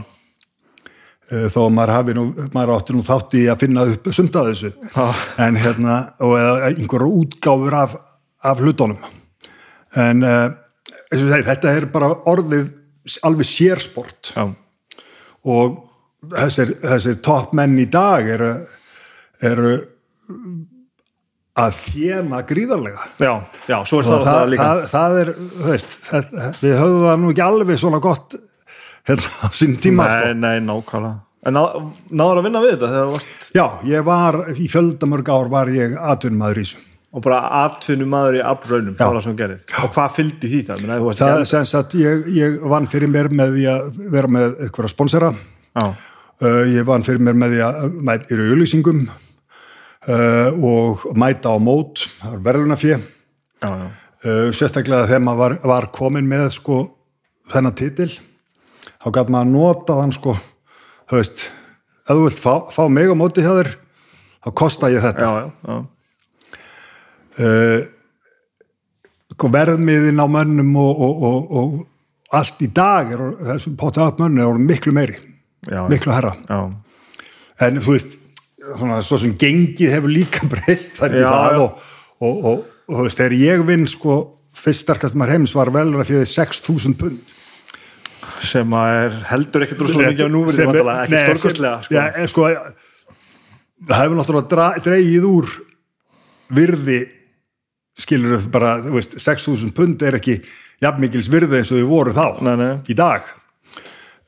uh, 1.32 1.46
þó 1.52 1.60
að 1.66 1.72
maður 1.78 1.94
hafi 1.96 2.16
nú, 2.18 2.26
maður 2.54 2.74
átti 2.76 2.96
nú 2.96 3.06
þátt 3.06 3.38
í 3.40 3.46
að 3.52 3.62
finna 3.64 3.86
upp 3.92 4.10
sumt 4.14 4.40
að 4.40 4.52
þessu 4.52 4.72
Já. 4.94 5.06
en 5.46 5.60
hérna, 5.60 5.98
og 6.24 6.36
eða 6.40 6.70
einhverja 6.72 7.22
útgáfur 7.22 7.78
af, 7.82 7.98
af 8.46 8.62
hlutunum 8.62 9.02
en 9.96 10.26
uh, 10.26 10.46
eins 11.06 11.22
og 11.22 11.28
ég 11.28 11.34
segi, 11.34 11.48
þetta 11.50 11.74
er 11.78 11.88
bara 11.92 12.12
orðið 12.28 12.72
alveg 13.26 13.48
sérsport 13.48 14.32
Já. 14.34 14.48
og 15.46 15.82
þessir, 16.34 16.72
þessir 16.82 17.20
toppmenn 17.26 17.76
í 17.78 17.86
dag 17.92 18.28
eru, 18.36 18.50
eru 19.44 19.74
að 21.56 21.76
þjena 21.78 22.40
gríðarlega 22.48 23.04
já, 23.22 23.32
já, 23.70 23.76
svo 23.88 24.00
er 24.02 24.08
það, 24.08 24.16
það, 24.16 24.26
það, 24.26 24.48
líka 24.52 24.66
það, 24.66 24.82
það 24.92 25.20
er, 25.22 25.30
veist 25.66 25.94
við 26.64 26.74
höfum 26.82 27.06
það 27.06 27.22
nú 27.22 27.30
ekki 27.32 27.44
alveg 27.46 27.78
svona 27.80 28.00
gott 28.04 28.36
hérna 29.08 29.30
á 29.40 29.48
sín 29.56 29.78
tíma 29.80 30.08
sko. 30.10 30.34
nei, 30.34 30.42
nei, 30.42 30.66
nákvæmlega 30.66 31.14
en 31.46 31.54
ná, 31.56 31.62
náður 32.10 32.40
að 32.42 32.48
vinna 32.48 32.62
við 32.64 32.74
þetta 32.82 33.06
varst 33.12 33.48
Já, 33.56 33.64
ég 33.88 34.04
var, 34.04 34.40
í 34.58 34.66
fjöldamörg 34.68 35.28
ár 35.32 35.48
var 35.52 35.70
ég 35.72 35.94
atvinnmaður 35.96 36.60
í 36.60 36.64
þessu. 36.66 36.82
og 37.16 37.22
bara 37.24 37.38
atvinnum 37.62 38.10
maður 38.12 38.40
í 38.40 38.42
afraunum 38.44 38.96
Já. 38.98 39.06
og 39.86 39.94
hvað 39.94 40.10
fylgdi 40.18 40.50
því 40.52 40.60
það? 40.66 40.82
Menni, 40.84 41.14
Það 41.22 41.38
er 41.38 41.48
sem 41.48 41.68
sagt, 41.70 41.94
ég, 41.96 42.26
ég 42.36 42.58
vann 42.68 42.90
fyrir 42.92 43.08
mér 43.14 43.30
með 43.32 43.54
því 43.56 43.64
að 43.72 44.02
vera 44.12 44.32
með 44.36 44.58
eitthvað 44.66 44.92
sponsora. 44.92 45.32
já, 45.80 45.86
Uh, 45.86 45.94
ég 46.44 46.84
vann 46.84 47.04
fyrir 47.06 47.22
mér 47.24 47.38
með 47.38 47.54
því 47.54 47.62
að 47.64 47.94
mæta 48.04 48.34
í 48.34 48.36
auðlýsingum 48.36 49.06
uh, 49.08 50.50
og 50.60 51.06
mæta 51.16 51.54
á 51.54 51.56
mót, 51.62 52.06
það 52.20 52.42
verðlunafjö. 52.48 52.98
já, 53.62 53.70
já, 53.70 53.86
Uh, 54.26 54.48
sérstaklega 54.50 55.06
þegar 55.06 55.20
maður 55.22 55.38
var, 55.38 55.54
var 55.70 55.84
komin 55.94 56.26
með 56.26 56.48
sko 56.56 56.76
þennan 57.52 57.74
titil, 57.78 58.08
þá 58.96 59.10
gæti 59.12 59.34
maður 59.34 59.50
nota 59.52 59.98
þann 60.00 60.14
sko, 60.16 60.32
þú 61.06 61.18
veist, 61.20 61.44
ef 62.00 62.14
þú 62.16 62.22
vilt 62.24 62.40
fá, 62.40 62.54
fá 62.72 62.80
mig 62.90 63.12
á 63.12 63.14
móti 63.14 63.44
hjá 63.44 63.52
þér, 63.52 63.70
þá 64.42 64.48
kosta 64.56 64.90
ég 64.90 65.04
þetta. 65.04 65.28
já, 65.28 65.30
já, 65.36 65.50
já. 65.68 65.76
uh, 69.36 69.52
verðmiðin 69.52 70.24
á 70.24 70.26
mönnum 70.32 70.72
og, 70.80 71.04
og, 71.06 71.22
og, 71.28 71.54
og 71.60 72.34
allt 72.40 72.64
í 72.64 72.72
dag 72.72 73.12
er, 73.12 73.22
þessum 73.52 73.76
potta 73.78 74.08
upp 74.08 74.18
mönnu 74.24 74.42
er 74.42 74.58
miklu 74.58 74.96
meiri, 74.96 75.20
Já, 75.66 75.80
miklu 75.90 76.12
herra 76.14 76.34
en 77.66 77.80
þú 77.82 77.94
veist, 77.96 78.16
svona, 78.76 79.00
svo 79.02 79.16
sem 79.18 79.32
gengið 79.40 79.94
hefur 79.96 80.12
líka 80.12 80.46
breyst 80.52 80.98
þar 81.00 81.16
í 81.16 81.22
dag 81.24 81.58
og, 81.62 81.80
og, 82.20 82.36
og, 82.50 82.64
og 82.86 82.98
þú 83.00 83.06
veist, 83.08 83.18
þegar 83.22 83.36
ég 83.40 83.64
vinn 83.68 83.86
sko, 83.90 84.16
fyrst 84.56 84.84
sterkast 84.86 85.16
maður 85.18 85.36
heims 85.38 85.54
var 85.56 85.72
velur 85.74 86.02
að 86.04 86.10
fyrir 86.12 86.28
6.000 86.30 86.94
pund. 87.00 87.34
Sem 88.46 88.72
að 88.76 88.94
er 89.06 89.14
heldur 89.30 89.64
ekkert 89.64 89.80
rosalega 89.86 90.12
mikið 90.12 90.28
á 90.28 90.30
núverið 90.34 90.60
er- 90.60 90.90
ekki 91.06 91.20
stórkostlega 91.24 91.82
sko. 91.86 92.02
en 92.20 92.28
sko, 92.30 92.48
það 93.88 94.02
hefur 94.02 94.18
náttúrulega 94.20 94.50
dra, 94.52 94.66
dreigið 94.84 95.26
úr 95.30 95.50
virði 96.56 96.98
skilur 97.96 98.36
þau 98.42 98.50
bara, 98.52 98.74
þú 98.84 98.92
veist 98.98 99.16
6.000 99.24 99.72
pund 99.76 100.02
er 100.04 100.18
ekki 100.20 100.36
jafnmikils 100.84 101.30
virði 101.32 101.62
eins 101.62 101.72
og 101.72 101.80
þau 101.80 101.88
voru 101.90 102.12
þá 102.16 102.26
Nei, 102.44 102.56
nei. 102.60 102.72
í 102.92 102.96
dag. 102.98 103.30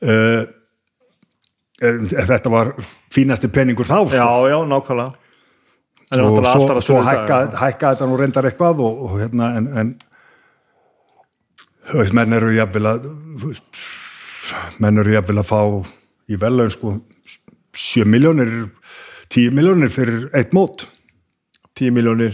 Uh, 0.01 0.47
þetta 1.79 2.51
var 2.51 2.73
fínasti 3.13 3.47
peningur 3.51 3.87
þá 3.87 3.97
sko. 4.07 4.15
já, 4.17 4.49
já, 4.51 4.57
nákvæmlega. 4.67 5.13
En 6.09 6.21
og 6.25 6.45
svo, 6.45 6.81
svo 6.81 7.01
dag, 7.05 7.53
hækka, 7.53 7.93
þetta 7.93 8.05
nú 8.09 8.17
reyndar 8.17 8.47
eitthvað 8.49 8.81
og, 8.81 9.01
og 9.05 9.19
hérna 9.21 9.51
en, 9.59 9.67
en 9.77 9.93
menn 12.17 12.33
eru 12.33 12.49
jafnvel 12.55 12.89
að 12.89 13.05
menn 14.81 15.01
eru 15.03 15.13
jafnvel 15.13 15.43
að 15.43 15.49
fá 15.51 15.61
í 16.29 16.39
vellaun 16.41 16.73
sko 16.73 16.95
7 17.77 18.09
miljónir 18.09 18.49
10 19.29 19.53
miljónir 19.53 19.93
fyrir 19.93 20.25
eitt 20.33 20.55
mót. 20.57 20.87
10 21.77 21.93
miljónir 21.93 22.33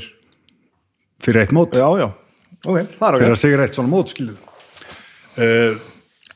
fyrir 1.19 1.43
eitt 1.43 1.51
mót, 1.55 1.75
já, 1.75 1.85
já, 1.99 2.07
ok, 2.63 2.77
það 2.95 3.07
er 3.07 3.15
ok. 3.17 3.21
Fyrir 3.21 3.35
að 3.35 3.41
segja 3.41 3.63
eitt 3.65 3.77
svona 3.77 3.91
mót 3.91 4.15
uh, 4.15 5.75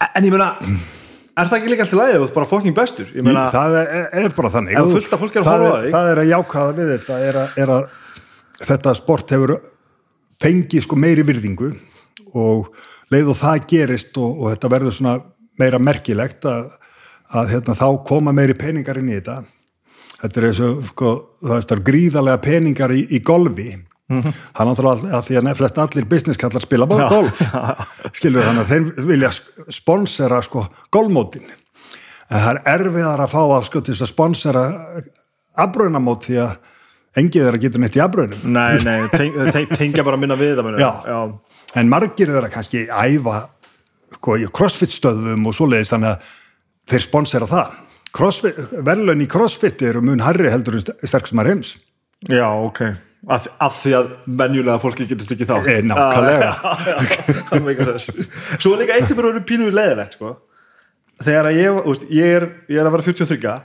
en 0.09 0.27
ég 0.27 0.33
meina, 0.33 0.51
er 1.43 1.49
það 1.51 1.57
ekki 1.59 1.71
líka 1.73 1.85
alltaf 1.85 1.99
lægið 1.99 2.19
þú 2.19 2.27
ert 2.29 2.35
bara 2.37 2.49
fokking 2.49 2.75
bestur, 2.77 3.09
meina 3.25 3.45
það 3.53 3.75
er, 3.79 4.07
er 4.23 4.35
bara 4.37 4.51
þannig. 4.53 4.77
Og 4.79 4.93
fólki 5.23 5.39
er 5.39 5.43
að 5.43 5.49
það 5.49 5.65
er, 5.69 5.89
það 5.95 6.11
er 6.13 6.21
að 6.23 6.29
jákaða 6.33 6.75
við 6.79 6.91
þetta 6.95 7.19
er 7.29 7.39
að, 7.43 7.57
er 7.63 7.73
að 7.75 7.83
þetta 8.69 8.93
sport 8.99 9.33
hefur 9.35 9.55
fengið 10.43 10.85
sko 10.85 10.95
meiri 10.99 11.25
virðingu 11.27 11.71
og 12.39 12.69
leið 13.11 13.31
og 13.33 13.39
það 13.39 13.63
gerist 13.71 14.17
og, 14.21 14.35
og 14.43 14.51
þetta 14.53 14.71
verður 14.75 14.95
svona 14.99 15.15
meira 15.59 15.79
merkilegt 15.81 16.45
að, 16.47 16.69
að 17.35 17.53
hérna, 17.55 17.75
þá 17.75 17.87
koma 18.07 18.31
meiri 18.35 18.55
peningar 18.57 18.99
inn 19.01 19.09
í 19.11 19.17
þetta. 19.17 19.41
Þetta 20.19 20.39
er 20.41 20.45
eins 20.49 20.59
og 20.63 20.83
sko, 20.91 21.11
er- 21.47 21.63
það 21.65 21.75
er 21.77 21.81
gríðarlega 21.89 22.41
peningar 22.43 22.93
í, 22.95 23.01
í 23.15 23.19
golfi 23.25 23.69
það 24.09 24.61
er 24.61 24.69
náttúrulega 24.69 25.17
að 25.19 25.27
því 25.27 25.37
að 25.39 25.49
flest 25.59 25.79
allir 25.83 26.07
businesskallar 26.09 26.65
spila 26.65 26.87
bara 26.89 27.09
golf 27.11 27.41
skilur 28.17 28.45
þannig 28.45 28.63
að 28.63 28.71
þeir 28.71 29.09
vilja 29.11 29.31
sponsera 29.73 30.41
sko 30.45 30.65
golfmótin 30.93 31.45
en 31.49 32.33
það 32.33 32.49
er 32.49 32.61
erfiðar 32.73 33.23
að 33.25 33.33
fá 33.35 33.41
að 33.43 33.67
sko 33.67 33.83
til 33.85 33.95
að 33.95 34.09
sponsera 34.09 34.63
afbrunamót 35.59 36.25
því 36.25 36.39
að 36.45 36.55
engið 37.19 37.45
þeirra 37.45 37.61
getur 37.61 37.83
neitt 37.83 37.99
í 37.99 38.01
afbrunum 38.03 38.41
nei, 38.55 38.79
nei, 38.85 38.97
teng, 39.13 39.75
tengja 39.75 40.05
bara 40.07 40.17
minna 40.21 40.37
við 40.39 40.57
það? 40.57 40.79
Já. 40.81 40.91
já. 41.05 41.19
en 41.81 41.91
margir 41.91 42.31
þeirra 42.31 42.49
kannski 42.53 42.85
æfa 42.87 43.43
sko, 44.17 44.39
í 44.41 44.49
crossfit 44.53 44.93
stöðum 44.95 45.45
og 45.49 45.57
svoleiðis 45.57 45.93
þannig 45.93 46.15
að 46.15 46.33
þeir 46.89 47.05
sponsera 47.05 47.49
það 47.49 47.77
crossfit, 48.15 48.57
verðlaun 48.73 49.21
í 49.21 49.29
crossfit 49.29 49.85
eru 49.85 50.01
mun 50.05 50.25
harri 50.25 50.49
heldur 50.49 50.79
en 50.79 50.87
sterksumar 51.05 51.49
heims 51.51 51.75
Já, 52.27 52.49
ok. 52.51 52.81
Af, 53.27 53.49
af 53.59 53.73
því 53.81 53.91
að 53.97 54.05
venjulega 54.39 54.79
fólki 54.79 55.03
getur 55.09 55.33
ekki 55.35 55.47
þátt. 55.49 55.65
Eh, 55.67 55.81
nákvæmlega. 55.83 56.51
Svo 58.61 58.71
er 58.71 58.79
líka 58.79 58.95
eitt 58.95 59.09
sem 59.11 59.19
er 59.19 59.27
orðið 59.27 59.47
pínuð 59.49 59.73
leðilegt, 59.75 60.15
sko. 60.15 60.37
Þegar 61.19 61.49
að 61.49 61.59
ég, 61.59 61.79
veist, 61.83 62.05
ég 62.15 62.37
er, 62.37 62.45
ég 62.71 62.79
er 62.79 62.87
að 62.87 62.95
vera 62.95 63.07
43, 63.09 63.55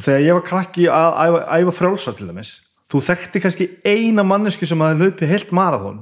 að 0.00 0.06
þegar 0.06 0.24
ég 0.24 0.38
var 0.38 0.46
krakki 0.46 0.86
að 0.88 1.18
æfa, 1.20 1.42
æfa 1.58 1.74
frjálsa 1.76 2.14
til 2.16 2.28
dæmis, 2.30 2.52
þú 2.88 3.02
þekkti 3.10 3.42
kannski 3.44 3.66
eina 3.84 4.24
manneski 4.24 4.68
sem 4.68 4.80
hafði 4.80 5.04
hlaupið 5.04 5.32
heilt 5.34 5.52
marathón 5.56 6.00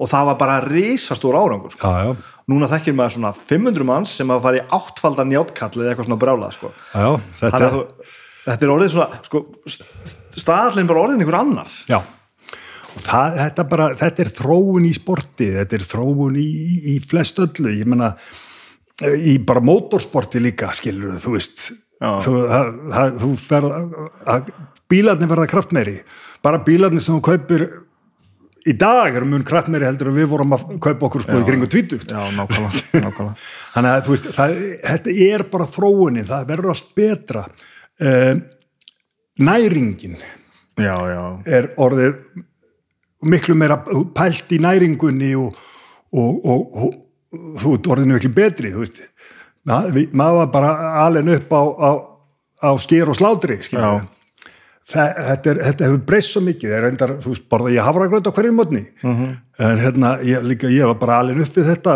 og 0.00 0.08
það 0.08 0.30
var 0.30 0.38
bara 0.40 0.56
risastór 0.64 1.36
árangur, 1.36 1.74
sko. 1.76 1.86
já, 1.86 2.10
já, 2.10 2.28
Núna 2.50 2.66
þekkir 2.72 2.94
maður 2.98 3.12
svona 3.14 3.30
500 3.36 3.86
manns 3.86 4.14
sem 4.16 4.30
hafa 4.32 4.48
farið 4.48 4.64
í 4.64 4.68
áttfaldan 4.74 5.28
njátkall 5.30 5.76
eða 5.76 5.92
eitthvað 5.92 6.08
svona 6.08 6.22
brálað, 6.24 6.56
sko. 6.56 6.72
já, 6.90 7.08
þetta, 7.42 7.60
að 7.60 7.76
þú, 7.76 7.82
þetta 8.46 8.66
er 8.66 8.72
orðið 8.74 8.94
svona, 8.96 9.20
sko, 9.28 9.42
staðallin 10.38 10.88
bara 10.90 11.04
orðin 11.06 11.24
einhver 11.24 11.40
annar. 11.40 11.76
já. 11.90 12.00
Og 12.90 13.04
það, 13.06 13.36
þetta 13.38 13.64
bara, 13.70 13.84
þetta 13.94 14.22
er 14.24 14.30
þróun 14.34 14.86
í 14.88 14.94
sporti 14.96 15.46
þetta 15.54 15.76
er 15.76 15.84
þróun 15.86 16.38
í, 16.40 16.46
í, 16.46 16.78
í 16.90 16.94
flest 16.98 17.38
öllu, 17.38 17.70
ég 17.78 17.86
menna 17.86 18.16
í 19.00 19.36
bara 19.46 19.62
mótorsporti 19.64 20.42
líka 20.42 20.72
skilur 20.76 21.20
þú 21.22 21.36
veist. 21.36 21.70
Þú, 22.00 22.34
það, 22.48 22.72
það, 22.90 23.14
þú 23.20 23.30
ferð 23.38 24.50
bílarnir 24.90 25.30
verða 25.30 25.46
kraftmeiri. 25.52 25.96
Bara 26.42 26.62
bílarnir 26.64 27.04
sem 27.04 27.14
þú 27.18 27.22
kaupir 27.28 27.64
í 28.68 28.74
dag 28.76 29.14
eru 29.16 29.28
mun 29.28 29.44
kraftmeiri 29.46 29.86
heldur 29.88 30.10
en 30.10 30.18
við 30.18 30.30
vorum 30.32 30.56
að 30.56 30.64
kaupa 30.82 31.08
okkur 31.08 31.24
sko 31.24 31.40
í 31.40 31.46
kringu 31.48 31.68
tvítugt 31.70 32.10
Já, 32.12 32.20
nákvæmlega, 32.36 33.04
nákvæmlega. 33.06 33.34
þannig 33.74 33.92
að 33.92 34.06
þú 34.06 34.14
veist, 34.16 34.30
það, 34.36 34.56
þetta 34.84 35.14
er 35.28 35.44
bara 35.52 35.68
þróunin, 35.76 36.28
það 36.28 36.48
verður 36.50 36.74
allt 36.74 36.90
betra. 36.98 37.44
Um, 38.00 38.42
næringin 39.40 40.16
Já, 40.80 40.94
já. 41.12 41.22
er 41.46 41.70
orðið 41.76 42.14
miklu 43.28 43.54
meira 43.58 43.76
pælt 44.16 44.52
í 44.56 44.58
næringunni 44.64 45.34
og, 45.36 45.56
og, 46.12 46.38
og, 46.44 46.78
og 46.80 47.58
þú 47.60 47.74
ert 47.76 47.90
orðinu 47.94 48.16
miklu 48.16 48.32
betri 48.36 48.72
þú 48.72 48.84
veist 48.84 49.02
maður 49.68 50.38
var 50.40 50.48
bara 50.54 50.70
alveg 51.04 51.28
upp 51.36 51.52
á, 51.52 51.62
á, 51.62 51.90
á 52.64 52.70
skýr 52.80 53.10
og 53.12 53.18
slátri 53.18 53.58
þetta, 54.90 55.50
er, 55.52 55.60
þetta 55.68 55.86
hefur 55.86 56.00
breyst 56.08 56.32
svo 56.34 56.40
mikið 56.42 56.72
reyndar, 56.82 57.12
þú 57.22 57.34
veist, 57.34 57.44
borða 57.52 57.74
ég 57.76 57.84
hafragröð 57.86 58.26
á 58.26 58.32
hverjum 58.34 58.56
mótni 58.58 58.86
Mhm. 59.04 59.28
en 59.60 59.78
hérna, 59.78 60.16
ég, 60.24 60.42
líka, 60.42 60.66
ég 60.72 60.86
var 60.88 60.94
bara 60.98 61.18
alveg 61.20 61.42
upp 61.44 61.54
við 61.60 61.68
þetta 61.74 61.94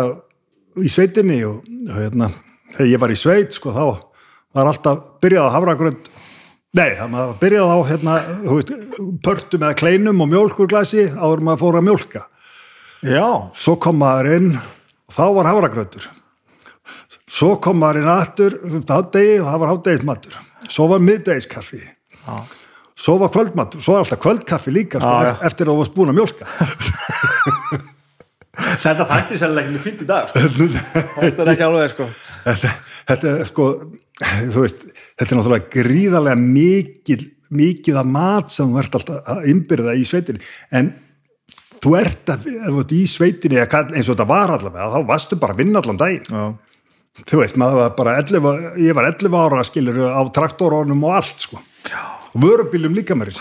í 0.77 0.89
sveitinni 0.91 1.41
og, 1.47 1.63
hérna, 1.89 2.29
þegar 2.75 2.91
ég 2.93 2.99
var 3.01 3.09
í 3.09 3.17
sveit 3.19 3.51
sko, 3.51 3.71
þá 3.73 3.83
var 4.55 4.69
alltaf 4.71 4.99
byrjað 5.21 5.49
á 5.49 5.55
hafragröð 5.57 5.97
nei, 6.75 6.89
það 6.97 7.13
var 7.15 7.33
byrjað 7.41 7.71
á 7.71 7.77
hérna, 7.89 8.15
veist, 8.45 8.73
pörtum 9.25 9.65
eða 9.65 9.77
kleinum 9.79 10.23
og 10.25 10.31
mjólkurglasi 10.33 11.07
áður 11.15 11.43
maður 11.47 11.63
fór 11.63 11.79
að 11.79 11.87
mjólka 11.89 12.25
Já, 13.05 13.25
svo 13.59 13.75
kom 13.81 13.99
maður 14.01 14.31
inn 14.39 14.51
og 14.57 15.13
þá 15.15 15.23
var 15.37 15.49
hafragröður 15.51 16.07
svo 17.25 17.55
kom 17.61 17.81
maður 17.81 18.01
inn 18.01 18.11
aftur 18.11 18.59
um 18.65 18.79
hátdegi 18.81 19.39
og 19.41 19.49
það 19.49 19.59
var 19.63 19.73
hátdegismatur 19.73 20.37
svo 20.67 20.87
var 20.91 21.03
miðdegiskaffi 21.05 21.81
Já. 21.81 22.35
svo 22.97 23.17
var 23.21 23.33
kvöldmatur, 23.35 23.83
svo 23.85 23.95
var 23.97 24.05
alltaf 24.05 24.23
kvöldkaffi 24.23 24.73
líka 24.73 25.01
sko, 25.03 25.11
Já, 25.21 25.29
já. 25.29 25.35
eftir 25.49 25.67
að 25.69 25.75
þú 25.75 25.81
varst 25.83 25.95
búin 25.97 26.13
að 26.13 26.19
mjólka 26.21 26.49
þetta 28.85 29.05
þætti 29.09 29.39
sérlega 29.39 29.75
ekki 29.75 29.93
í 30.05 30.07
dag 30.09 30.29
sko. 30.31 30.43
Þetta 31.21 31.43
er 31.43 31.51
ekki 31.53 31.65
alveg 31.65 31.91
sko. 31.91 32.07
þetta, 32.45 32.71
þetta 33.09 33.33
sko 33.49 33.67
þú 34.21 34.63
veist, 34.63 34.85
þetta 35.15 35.31
er 35.31 35.39
náttúrulega 35.39 35.71
gríðarlega 35.75 36.41
mikið, 36.43 37.25
mikið 37.55 37.99
af 38.01 38.07
mat 38.11 38.53
sem 38.55 38.71
þú 38.71 38.81
ert 38.81 38.97
alltaf 38.99 39.33
að 39.35 39.49
innbyrða 39.53 39.95
í 39.95 40.05
sveitinni. 40.07 40.43
En 40.75 40.91
þú 41.83 41.95
ert 41.99 42.31
að, 42.33 42.47
þú 42.67 42.79
ert 42.83 42.95
í 42.97 43.01
sveitinni 43.09 43.61
eins 43.61 44.07
og 44.09 44.13
þetta 44.15 44.29
var 44.29 44.55
allavega, 44.57 44.91
þá 44.95 45.09
varstu 45.11 45.39
bara 45.41 45.55
að 45.55 45.61
vinna 45.63 45.81
allan 45.83 46.01
daginn. 46.01 46.29
Já. 46.31 46.45
þú 47.29 47.39
veist, 47.39 47.55
maður 47.61 47.81
var 47.83 47.93
bara 47.95 48.17
11, 48.19 48.55
ég 48.83 48.97
var 48.97 49.07
11 49.07 49.39
ára 49.39 49.63
skilur 49.63 50.01
á 50.11 50.21
traktorónum 50.35 51.05
og 51.07 51.15
allt 51.21 51.45
sko. 51.47 51.61
Og 52.35 52.41
vörubílum 52.43 52.95
líka 52.97 53.15
mér 53.15 53.31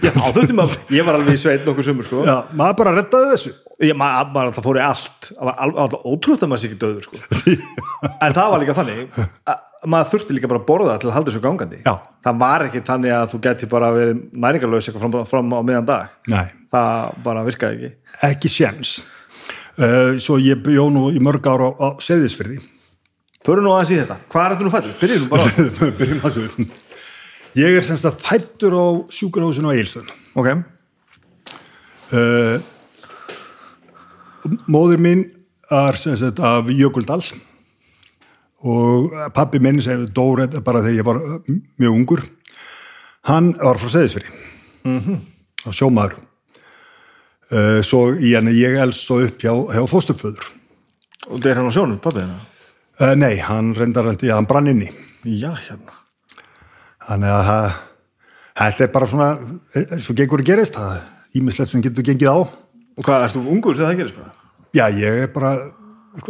Já, 0.00 0.10
þurfti 0.14 0.54
maður, 0.56 0.78
ég 0.94 1.04
var 1.04 1.18
alveg 1.18 1.36
í 1.36 1.40
sveit 1.40 1.64
nokkuð 1.66 1.86
sumur 1.90 2.06
sko. 2.06 2.22
já, 2.24 2.34
maður 2.56 2.76
bara 2.78 2.92
rettaði 2.96 3.30
þessu. 3.34 3.50
Ég, 3.84 3.92
maður, 3.98 4.30
maður 4.32 4.50
alltaf 4.50 4.64
fór 4.64 4.78
í 4.78 4.82
allt. 4.84 5.28
Það 5.28 5.48
var 5.48 5.56
al- 5.66 5.76
alltaf 5.84 6.04
ótrútt 6.08 6.44
að 6.46 6.50
maður 6.52 6.62
sé 6.62 6.68
ekki 6.70 6.78
döður 6.80 7.06
sko. 7.08 7.20
en 8.24 8.36
það 8.38 8.52
var 8.54 8.62
líka 8.62 8.76
þannig 8.78 9.18
að 9.50 9.58
maður 9.90 10.12
þurfti 10.14 10.36
líka 10.36 10.50
bara 10.50 10.62
að 10.62 10.68
borða 10.68 10.98
til 11.00 11.10
að 11.10 11.16
halda 11.18 11.32
þessu 11.32 11.42
gangandi. 11.44 11.80
Já. 11.84 11.94
það 12.24 12.38
var 12.44 12.66
ekki 12.68 12.84
þannig 12.86 13.16
að 13.16 13.26
þú 13.32 13.40
geti 13.46 13.70
bara 13.70 13.90
verið 13.94 14.22
næringarlaus 14.44 14.88
eitthvað 14.88 15.04
fram, 15.04 15.26
fram 15.28 15.56
á 15.56 15.60
miðan 15.66 15.88
dag. 15.90 16.14
Nei, 16.32 16.46
það 16.72 17.18
bara 17.26 17.44
virkaði 17.48 17.76
ekki. 17.76 17.98
Ekki 18.30 18.52
sjens 18.52 18.98
uh, 19.78 20.14
svo 20.22 20.38
ég 20.42 20.62
bjó 20.64 20.88
nú 20.92 21.08
í 21.14 21.20
mörg 21.22 21.46
ára 21.48 21.70
á, 21.70 21.72
á 21.74 21.88
seðisfyrði 22.02 22.60
Föru 23.44 23.60
nú 23.60 23.74
aðeins 23.74 23.92
í 23.92 23.98
þetta, 24.00 24.18
hvað 24.32 24.44
er 24.44 24.54
þetta 24.54 24.64
nú 24.64 24.72
fættur? 24.72 24.94
Byrjum 25.02 25.24
nú 25.24 25.30
bara 25.32 25.44
byrjum 25.98 26.20
að 26.20 26.38
þessu 26.38 26.68
ég 27.60 27.78
er 27.78 27.86
semst 27.86 28.08
að 28.08 28.22
fættur 28.24 28.76
á 28.76 28.86
sjúkurhúsinu 29.14 29.70
á 29.70 29.76
Eilstöðun 29.76 30.12
Ok, 30.34 30.48
uh, 32.18 32.56
móðir 34.66 35.02
mín 35.02 35.26
er 35.72 35.98
sem 36.00 36.16
sagt 36.18 36.42
af 36.44 36.70
Jökuldal 36.72 37.22
og 38.64 39.12
pappi 39.36 39.60
minn 39.60 39.82
sem 39.84 40.06
dór 40.06 40.46
bara 40.64 40.82
þegar 40.84 40.96
ég 40.96 41.06
var 41.06 41.20
mjög 41.78 41.92
ungur 41.92 42.24
hann 43.28 43.52
var 43.60 43.80
frá 43.80 43.92
Seðisfyrir 43.92 44.30
mm 44.84 45.00
-hmm. 45.00 45.18
og 45.66 45.74
sjómaður. 45.74 46.16
Uh, 47.52 47.82
svo 47.82 48.14
henni 48.14 48.52
ég 48.56 48.76
elst 48.80 49.06
svo 49.06 49.20
upp 49.22 49.38
hjá, 49.38 49.52
hjá 49.52 49.86
fósturföður. 49.86 50.44
Og 51.28 51.38
þetta 51.38 51.50
er 51.50 51.56
hann 51.56 51.68
á 51.68 51.76
sjónum, 51.76 51.98
pappi 52.00 52.20
þina 52.20 52.38
uh, 53.00 53.14
nei, 53.14 53.36
hann 53.38 53.74
reyndar 53.74 54.04
hann, 54.04 54.18
hann 54.30 54.46
brann 54.46 54.66
inni. 54.66 54.90
Já, 55.24 55.52
hérna. 55.54 55.92
Þannig 57.06 57.30
að 57.30 57.44
það 57.48 57.72
þetta 58.54 58.84
er 58.84 58.92
bara 58.92 59.06
svona, 59.06 59.38
eh, 59.74 59.98
svo 59.98 60.14
gengur 60.14 60.40
að 60.40 60.46
gerist 60.46 60.74
það 60.74 61.02
ímislegt 61.34 61.70
sem 61.70 61.82
getur 61.82 62.04
gengið 62.04 62.32
á. 62.32 62.38
Og 62.96 63.04
hvað, 63.04 63.24
ert 63.24 63.34
þú 63.34 63.50
ungur 63.50 63.74
þegar 63.74 63.92
það 63.92 63.98
gerist 63.98 64.16
bara? 64.16 64.32
já, 64.74 64.88
ég 64.90 65.22
er 65.22 65.30
bara 65.34 65.54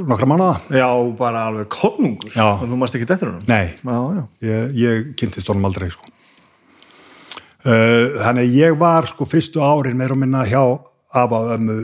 nokkra 0.08 0.26
mánuða 0.30 0.54
Já, 0.72 0.88
bara 1.18 1.42
alveg 1.50 1.68
konungur. 1.72 2.30
Þannig 2.34 2.72
þú 2.72 2.78
mást 2.80 2.96
ekki 2.98 3.08
eftir 3.10 3.28
honum? 3.30 3.44
Nei, 3.48 3.74
Já, 3.84 3.98
já. 4.18 4.22
Ég, 4.48 4.74
ég 4.80 5.10
kynntist 5.20 5.50
honum 5.52 5.66
aldrei 5.68 5.90
sko. 5.92 6.08
uh, 7.64 8.06
þannig 8.22 8.46
að 8.48 8.56
ég 8.58 8.78
var 8.80 9.06
sko 9.10 9.26
fyrstu 9.28 9.62
árin 9.64 9.96
meira 9.98 10.16
og 10.16 10.20
minna 10.22 10.44
hjá 10.48 10.62
afa 11.14 11.40
og 11.44 11.52
ömmu 11.58 11.76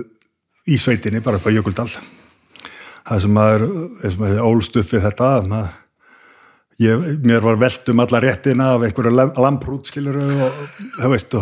í 0.71 0.79
sveitinni 0.81 1.23
bara 1.25 1.39
upp 1.41 1.47
á 1.49 1.55
Jökuldal. 1.55 1.89
Það 3.11 3.21
sem 3.25 3.33
maður, 3.35 3.63
eins 4.05 4.17
og 4.17 4.21
maður 4.25 4.43
ólst 4.51 4.77
upp 4.81 4.91
við 4.93 5.05
þetta 5.07 5.31
maður, 5.51 5.71
ég, 6.81 7.07
mér 7.27 7.41
var 7.45 7.57
velt 7.61 7.89
um 7.93 8.03
alla 8.05 8.21
réttina 8.23 8.69
af 8.77 8.85
einhverju 8.87 9.13
lam- 9.17 9.33
lamprút 9.41 9.89
skilur 9.91 10.19
og 10.21 10.61
þú 11.01 11.11
veist 11.15 11.35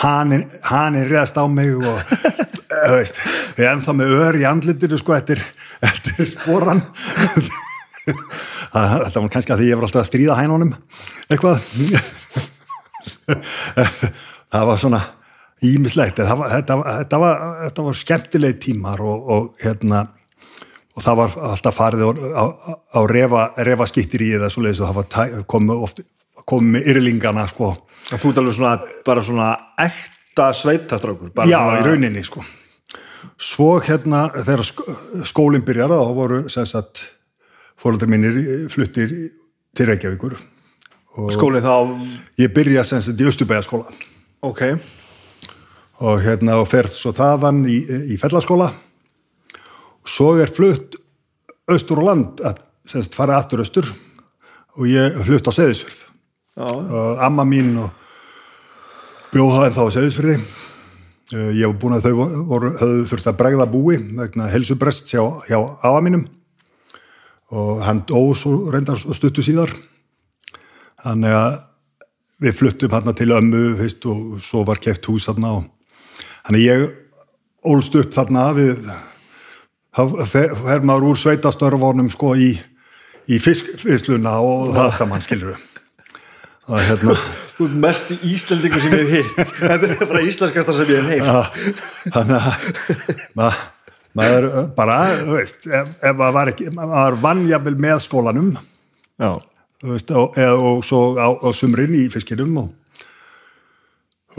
hanin, 0.00 0.46
hanin 0.70 1.06
reðast 1.10 1.36
á 1.40 1.44
mig 1.50 1.74
og 1.76 2.00
þú 2.88 2.96
veist, 2.96 3.20
ég 3.58 3.64
er 3.66 3.72
ennþá 3.74 3.94
með 4.00 4.14
ör 4.24 4.38
í 4.40 4.46
andlitinu 4.48 4.98
sko 5.00 5.16
eftir, 5.18 5.42
eftir 5.84 6.28
sporan. 6.30 6.80
Þetta 8.70 9.20
var 9.20 9.30
kannski 9.32 9.52
að 9.54 9.60
því 9.62 9.68
ég 9.70 9.78
var 9.80 9.86
alltaf 9.88 10.02
að 10.04 10.08
stríða 10.08 10.36
hænunum 10.38 10.72
eitthvað. 11.30 11.58
Það 14.50 14.64
var 14.66 14.78
svona 14.82 15.00
ímislegt 15.66 16.16
þetta 16.18 16.36
var, 16.40 16.48
þetta, 16.54 16.76
var- 16.80 16.94
þetta, 17.02 17.18
var, 17.22 17.42
þetta 17.66 17.84
var 17.86 17.98
skemmtilegi 18.00 18.56
tímar 18.64 19.02
og, 19.04 19.28
og 19.34 19.60
hérna 19.62 20.00
og 20.96 21.04
það 21.04 21.18
var 21.20 21.36
alltaf 21.50 21.76
farið 21.76 22.02
á, 22.08 22.10
á, 22.34 22.44
á 22.96 23.00
refa, 23.10 23.42
refa 23.68 23.86
skittir 23.90 24.24
í 24.26 24.30
eða 24.38 24.48
svo 24.50 24.64
leiðis 24.64 24.80
og 24.82 24.94
það 24.96 25.10
tæ- 25.14 25.44
komu 25.52 25.76
oft 25.84 26.00
komu 26.48 26.74
með 26.78 26.88
yrlingana 26.94 27.44
sko 27.52 27.74
Þú 28.10 28.32
ert 28.32 28.40
alveg 28.42 28.56
svona, 28.56 28.72
bara 29.06 29.22
svona 29.22 29.50
ekta 29.78 30.50
sveitastrákur 30.56 31.30
já, 31.46 31.58
svona, 31.58 31.78
í 31.78 31.86
rauninni 31.86 32.24
sko. 32.26 32.44
Svo 33.40 33.72
hérna 33.84 34.26
þegar 34.34 34.64
sk 34.66 34.94
skólinn 35.30 35.64
byrjar 35.66 35.92
þá 35.92 36.14
voru 36.16 36.40
sem 36.52 36.66
sagt 36.68 37.04
fóröldar 37.80 38.10
mínir 38.10 38.40
fluttir 38.72 39.12
til 39.76 39.86
Reykjavíkur 39.88 40.38
skólinn 41.34 41.64
þá, 41.64 41.74
ég 42.40 42.52
byrja 42.54 42.84
sem 42.86 43.02
sagt 43.04 43.20
í 43.20 43.28
Östubæjaskóla 43.28 43.90
ok. 44.46 44.62
Og 46.00 46.22
hérna 46.24 46.56
og 46.60 46.68
fer 46.70 46.88
svo 46.88 47.12
þaðan 47.12 47.64
í, 47.68 47.82
í 47.84 48.16
fellaskóla. 48.20 48.70
Svo 50.08 50.32
er 50.40 50.48
flutt 50.48 50.96
austur 51.70 52.00
og 52.00 52.08
land 52.08 52.40
að 52.40 52.62
sem 52.88 53.04
sagt 53.04 53.18
fara 53.18 53.36
aftur 53.38 53.60
austur 53.62 53.90
og 54.78 54.86
ég 54.88 55.18
flutt 55.26 55.50
á 55.50 55.52
Seðisfjörð 55.52 56.06
og 56.56 57.22
amma 57.22 57.44
mín 57.46 57.76
og 57.78 57.90
bjóða 59.30 59.68
en 59.68 59.76
þá 59.76 59.84
á 59.86 59.94
Seðisfjörði 59.94 60.40
Eh, 61.30 61.52
ég 61.54 61.68
var 61.68 61.76
búin 61.78 61.94
að 61.94 62.08
þau 62.08 62.14
voru, 62.48 62.72
höfðu 62.80 63.02
þurft 63.12 63.28
að 63.30 63.36
bregða 63.38 63.66
búi 63.70 63.98
vegna 64.18 64.48
helsubrest 64.50 65.12
hjá, 65.12 65.22
hjá 65.46 65.58
afa 65.78 66.00
mínum. 66.02 66.24
Og 67.54 67.82
hann 67.86 68.02
dó 68.06 68.32
svo 68.34 68.70
reyndar 68.74 68.98
stuttu 68.98 69.44
síðar. 69.46 69.70
Þannig 71.04 71.36
að 71.38 71.60
við 72.42 72.58
fluttum 72.58 72.96
hann 72.96 73.14
til 73.14 73.30
ömmu 73.36 73.62
fyrst, 73.78 74.08
og 74.10 74.42
svo 74.42 74.64
var 74.66 74.82
keft 74.82 75.06
hús 75.06 75.28
þarna 75.30 75.54
og 75.60 75.70
þannig 76.48 76.66
ég 76.66 76.84
ólst 77.70 77.98
upp 78.00 78.14
þarna 78.16 78.50
við 78.56 78.90
fer 80.32 80.86
maður 80.86 81.10
úr 81.12 81.20
sveitastörfunum 81.20 82.10
sko 82.10 82.34
í, 82.34 82.54
í 83.28 83.38
fiskfisluna 83.42 84.38
og 84.42 84.72
það 84.74 84.96
saman 85.02 85.26
skilur 85.26 85.52
við 85.52 85.69
það 86.68 86.78
er 86.78 86.88
hérna 86.90 87.16
mest 87.84 88.12
íslendingu 88.16 88.80
sem 88.80 88.96
ég 88.96 89.12
hef 89.14 89.30
hitt. 89.36 89.52
Þetta 89.58 89.90
er 89.90 90.02
bara 90.04 90.24
íslenskastar 90.24 90.78
sem 90.78 90.90
ég 90.94 91.06
hef 91.06 91.12
heilt 91.12 91.84
þannig 92.16 92.36
að 92.38 93.22
ma, 93.38 93.48
maður 94.18 94.50
bara, 94.76 94.98
þú 95.22 95.38
veist 95.38 95.70
ef, 95.70 95.94
ef 96.00 96.20
maður 96.20 96.36
var 96.38 96.52
ekki, 96.54 96.68
maður 96.76 97.18
vann 97.24 97.46
jafnvel 97.50 97.76
með 97.86 98.04
skólanum 98.06 98.52
já, 98.56 99.32
veist, 99.86 100.12
og, 100.12 100.38
eða, 100.40 100.60
og 100.70 100.84
svo 100.86 101.02
á, 101.20 101.28
á 101.36 101.48
sumrin 101.56 101.96
í 101.98 102.06
fiskinum 102.12 102.62
og, 102.64 102.70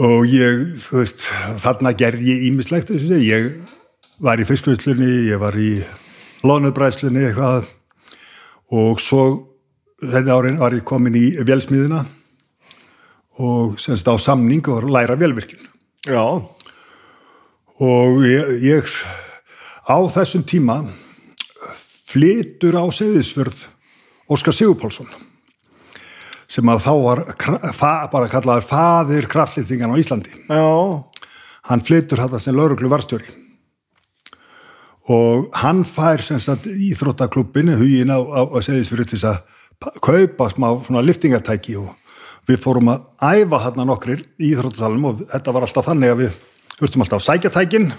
og 0.02 0.26
ég, 0.30 0.66
þú 0.86 1.04
veist 1.04 1.28
þarna 1.62 1.94
gerði 1.98 2.34
ég 2.34 2.50
ímislegt 2.50 2.90
ég 3.22 3.54
var 4.22 4.40
í 4.40 4.46
fiskvislunni, 4.46 5.10
ég 5.30 5.40
var 5.42 5.56
í 5.58 5.80
lónubræðslunni 6.46 7.26
eitthvað. 7.26 7.66
Og 8.72 9.00
svo 9.02 9.22
þetta 10.02 10.36
árin 10.36 10.58
var 10.60 10.74
ég 10.76 10.84
komin 10.86 11.16
í 11.18 11.26
velsmiðina 11.46 12.02
og 13.42 13.78
semst 13.80 14.08
á 14.10 14.14
samning 14.20 14.66
og 14.68 14.88
læra 14.90 15.16
velvirkjun 15.18 15.68
já, 16.10 16.24
og 17.82 18.22
ég, 18.26 18.54
ég 18.66 18.96
á 19.88 19.98
þessum 20.12 20.44
tíma 20.46 20.82
flytur 22.12 22.76
á 22.76 22.84
Seyðisfjörð 22.92 23.68
Óskar 24.32 24.54
Sigurpálsson 24.56 25.08
sem 26.52 26.68
að 26.68 26.82
þá 26.84 26.92
var 27.00 27.22
bara 28.12 28.28
kallaður 28.28 28.66
faðir 28.68 29.28
kraftlýtingan 29.30 29.94
á 29.94 30.00
Íslandi. 30.00 30.34
Já. 30.52 31.00
Hann 31.70 31.84
flytur 31.84 32.20
þetta 32.20 32.40
sem 32.42 32.56
lauruglu 32.56 32.90
varstjóri 32.92 33.38
og 35.12 35.48
hann 35.58 35.82
fær 35.86 36.20
íþróttaklubbinu 36.22 37.74
hugin 37.80 38.12
á, 38.12 38.20
á, 38.20 38.40
á 38.46 38.58
Seyðisfjörð 38.62 39.08
til 39.10 39.18
þess 39.18 39.30
að 39.32 39.40
kaupa 40.02 40.48
smá 40.52 40.68
svona 40.84 41.04
liftingatæki 41.06 41.76
og 41.80 41.92
við 42.48 42.62
fórum 42.62 42.90
að 42.92 43.04
æfa 43.22 43.62
þarna 43.66 43.88
nokkrir 43.88 44.24
í 44.38 44.52
íþróttasalum 44.52 45.10
og 45.10 45.26
þetta 45.30 45.54
var 45.54 45.66
alltaf 45.68 45.88
þannig 45.90 46.14
að 46.14 46.22
við 46.24 46.40
þurftum 46.78 47.04
alltaf 47.04 47.20
að 47.20 47.26
sækja 47.28 47.54
tækin 47.54 47.92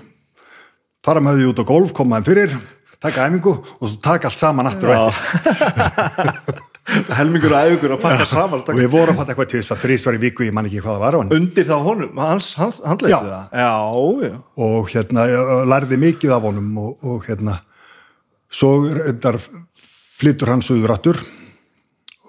fara 1.03 1.23
með 1.23 1.39
því 1.41 1.49
út 1.51 1.61
á 1.63 1.65
golf, 1.67 1.93
koma 1.95 2.19
þeim 2.19 2.27
fyrir 2.27 2.55
taka 3.03 3.27
æfingu 3.27 3.55
og 3.59 3.89
svo 3.89 3.97
taka 4.03 4.29
allt 4.29 4.39
saman 4.39 4.69
aftur 4.69 4.93
og 4.93 5.09
eftir. 5.09 6.61
Helmingur 7.17 7.53
og 7.55 7.67
æfingur 7.67 7.93
að 7.95 8.01
pakka 8.03 8.25
saman 8.27 8.63
og 8.63 8.79
við 8.79 8.89
vorum 8.91 9.19
að 9.19 9.31
eitthvað 9.31 9.51
til 9.53 9.61
þess 9.61 9.75
að 9.75 9.83
þrísvar 9.85 10.17
í 10.17 10.21
viku 10.23 10.47
ég 10.47 10.55
man 10.55 10.67
ekki 10.67 10.81
hvað 10.83 10.97
það 10.97 11.03
var 11.03 11.15
á 11.15 11.19
hann 11.21 11.35
undir 11.37 11.67
þá 11.67 11.75
honum, 11.85 12.17
hans, 12.19 12.49
hans 12.59 12.81
handleitu 12.83 13.15
Já. 13.15 13.19
það? 13.27 13.61
Já, 13.63 14.27
já, 14.27 14.33
og 14.67 14.91
hérna 14.91 15.27
ég 15.31 15.53
lærði 15.71 15.99
mikið 16.03 16.35
af 16.35 16.49
honum 16.49 16.81
og, 16.83 17.07
og 17.07 17.23
hérna 17.27 17.59
svo 18.51 18.73
flyttur 20.19 20.51
hann 20.53 20.65
suður 20.65 20.95
aftur 20.95 21.23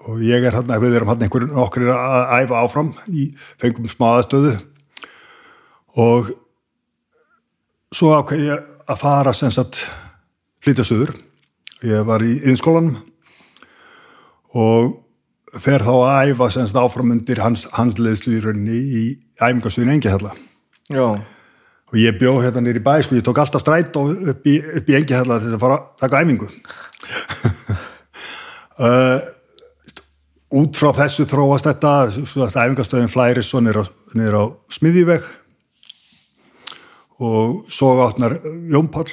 og 0.05 0.21
ég 0.21 0.45
er 0.45 0.53
hérna, 0.53 0.79
við 0.81 0.97
erum 0.99 1.09
hérna 1.09 1.27
einhverjum 1.27 1.61
okkur 1.65 1.89
að 1.93 2.33
æfa 2.43 2.61
áfram 2.61 2.91
í 3.09 3.27
fengum 3.61 3.89
smá 3.89 4.07
aðstöðu. 4.11 4.53
Og 6.01 6.33
svo 7.95 8.11
ákveð 8.17 8.45
ég 8.49 8.67
að 8.85 9.01
fara 9.01 9.33
sem 9.33 9.53
sagt 9.53 9.81
flytja 10.63 10.85
suður. 10.85 11.15
Ég 11.85 12.05
var 12.07 12.23
í 12.25 12.37
innskólanum 12.45 12.99
og 14.55 15.01
fer 15.59 15.83
þá 15.83 15.93
að 15.95 16.31
æfa 16.31 16.49
sem 16.53 16.67
sagt 16.67 16.79
áfram 16.79 17.13
undir 17.15 17.41
hans, 17.43 17.65
hans 17.75 17.97
leðslu 17.99 18.37
í 18.71 19.05
æfingastöðin 19.39 19.95
Engihalla 19.95 20.35
já. 20.91 21.05
Og 21.91 21.99
ég 22.01 22.17
bjó 22.19 22.37
hérna 22.41 22.63
nýri 22.63 22.81
bæ 22.83 22.97
sko, 23.03 23.15
ég 23.15 23.23
tók 23.23 23.39
alltaf 23.39 23.61
stræt 23.63 23.95
upp 23.95 24.47
í, 24.47 24.57
í 24.59 24.95
Engihalla 24.97 25.39
til 25.39 25.53
að 25.53 25.61
fara 25.61 25.79
að 25.81 25.91
taka 26.03 26.23
æfingu. 26.23 26.51
Uh, 28.75 29.21
út 30.51 30.77
frá 30.77 30.91
þessu 30.93 31.25
þróast 31.29 31.65
þetta 31.65 31.93
æfingastöðin 32.65 33.09
flæri 33.11 33.43
svo 33.43 33.61
niður 33.65 33.81
á, 33.81 33.85
á 34.37 34.43
smiðjuveg 34.71 35.23
og 37.25 37.63
svo 37.71 37.93
áttnar 38.05 38.37
Jón 38.71 38.89
Páll 38.91 39.09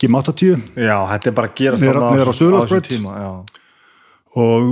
Gim 0.00 0.14
80 0.16 0.62
já, 0.80 0.96
þetta 1.12 1.28
er 1.28 1.34
bara 1.36 1.50
að 1.50 1.58
gera 1.60 1.76
Niður 1.76 1.98
á- 2.00 2.12
já, 3.20 3.32
og 4.40 4.70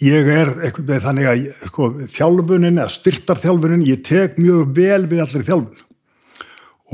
ég 0.00 0.30
er 0.32 0.52
eitthvað 0.62 0.86
með 0.88 1.02
þannig 1.04 1.26
að 1.28 1.40
ég- 1.42 1.66
sko, 1.68 1.88
þjálfunin 2.14 2.78
eða 2.80 2.94
styrtarþjálfunin 2.94 3.84
ég 3.84 4.04
tek 4.06 4.38
mjög 4.38 4.72
vel 4.78 5.06
við 5.10 5.20
allir 5.24 5.44
þjálfun. 5.44 5.82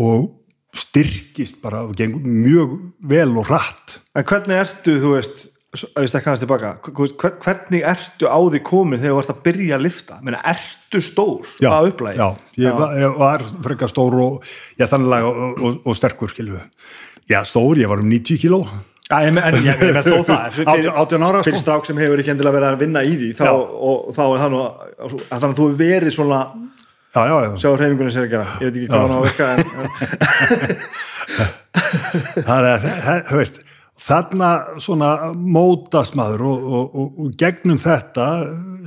Og 0.03 0.31
styrkist 0.75 1.61
bara 1.63 1.85
mjög 1.87 2.79
vel 3.07 3.37
og 3.39 3.47
rætt 3.47 3.99
en 4.17 4.25
hvernig 4.25 4.59
ertu, 4.65 4.97
þú 4.99 5.13
veist 5.15 5.45
hvernig 6.55 7.83
ertu 7.85 8.29
á 8.31 8.39
því 8.39 8.61
komin 8.67 9.01
þegar 9.03 9.15
þú 9.17 9.21
ert 9.25 9.33
að 9.35 9.43
byrja 9.49 9.77
að 9.79 9.85
lifta 9.87 10.19
Meina, 10.23 10.41
ertu 10.53 11.01
stór? 11.05 11.53
Að 11.67 11.91
upplægi 11.93 12.19
já, 12.21 12.29
ég, 12.63 12.77
Var, 12.79 12.97
ég 13.03 13.17
var 13.21 13.45
frekar 13.67 13.91
stór 13.93 14.17
og 14.23 14.49
já, 14.79 14.87
þannig 14.91 15.29
og, 15.29 15.35
og, 15.59 15.79
og 15.85 15.99
sterkur 15.99 16.31
skilju 16.33 16.61
já, 17.31 17.41
stór, 17.49 17.79
ég 17.81 17.89
var 17.91 18.03
um 18.05 18.11
90 18.11 18.37
kíló. 18.43 18.61
Já, 19.11 19.19
en 19.29 19.37
ég, 19.37 19.37
menn 19.37 20.05
þó 20.05 20.23
það 20.25 20.45
fyrir- 20.57 20.71
Átján- 20.75 20.97
átján 21.03 21.25
ára, 21.27 21.41
sko. 21.43 21.49
fyrir 21.51 21.61
strák 21.61 21.85
sem 21.89 21.99
hefur 22.01 22.21
ekki 22.23 22.33
endilega 22.35 22.57
verið 22.59 22.71
að 22.73 22.81
vinna 22.85 23.03
í 23.05 23.13
því 23.21 23.31
þá, 23.37 23.45
Já. 23.45 23.53
og 23.89 24.15
þá 24.17 24.23
er 24.25 24.39
það 24.45 24.51
nú 24.55 24.61
að 24.65 24.73
þannig 25.05 25.51
að 25.51 25.59
þú 25.59 25.67
hefur 25.69 25.81
verið 25.83 26.15
svona 26.17 26.41
já, 27.15 27.23
já, 27.29 27.37
já, 27.45 27.51
sjá 27.63 27.69
hreyfingunni 27.77 28.15
sér 28.15 28.25
að 28.25 28.33
gera, 28.33 28.47
ég 28.61 28.65
veit 28.65 28.77
ekki 28.81 28.89
hvað 28.91 29.01
hann 29.05 29.15
á 29.15 29.19
að 29.19 29.27
virka 29.29 29.45
en, 29.55 29.61
en, 29.85 30.69
það 32.49 32.69
er, 32.71 32.89
það- 33.05 33.25
þú 33.29 33.37
veist 33.43 33.57
þarna 34.01 34.51
svona 34.83 35.11
mótast 35.35 36.17
maður 36.19 36.47
og, 36.51 36.65
og, 36.65 36.99
og, 36.99 37.23
og 37.25 37.39
gegnum 37.39 37.81
þetta 37.83 38.29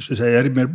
sem 0.04 0.20
segja, 0.20 0.42
er 0.42 0.50
í 0.50 0.54
mér 0.56 0.72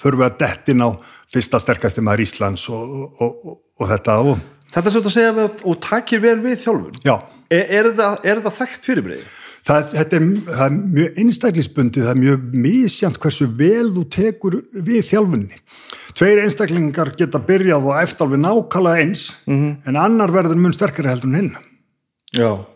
förum 0.00 0.22
við 0.22 0.28
að 0.28 0.38
dettin 0.42 0.84
á 0.84 0.90
fyrsta 1.30 1.60
sterkasti 1.62 2.04
maður 2.04 2.26
Íslands 2.26 2.68
og, 2.72 3.20
og, 3.20 3.58
og 3.80 3.90
þetta 3.90 4.20
og 4.20 4.32
þetta 4.70 4.86
er 4.86 4.94
svolítið 4.94 5.10
að 5.10 5.18
segja 5.18 5.34
við, 5.38 5.50
og 5.64 5.82
takir 5.84 6.24
vel 6.24 6.38
við 6.44 6.56
þjálfun 6.64 7.04
já, 7.04 7.16
er, 7.50 7.64
er, 7.64 7.92
þetta, 7.92 8.10
er 8.24 8.42
þekkt 8.60 8.90
fyrirbreyði? 8.90 9.28
það, 9.66 9.92
þetta 9.94 10.18
er, 10.18 10.26
það 10.48 10.64
er 10.66 10.76
mjög 10.96 11.20
einstaklisbundið, 11.22 12.06
það 12.06 12.12
er 12.12 12.20
mjög 12.24 12.44
misjant 12.64 13.20
hversu 13.22 13.48
vel 13.60 13.86
þú 13.96 14.04
tekur 14.16 14.58
við 14.72 15.00
þjálfunni. 15.10 15.60
Tveir 16.16 16.42
einstaklingar 16.44 17.12
geta 17.18 17.40
byrjað 17.46 17.88
og 17.90 18.00
eftir 18.00 18.26
alveg 18.26 18.42
nákvæmlega 18.44 19.04
eins 19.04 19.24
-hmm. 19.46 19.76
en 19.86 19.96
annar 19.96 20.32
verður 20.32 20.56
mun 20.56 20.72
sterkari 20.72 21.08
heldur 21.08 21.28
en 21.28 21.36
hinn. 21.36 21.56
Já, 22.34 22.66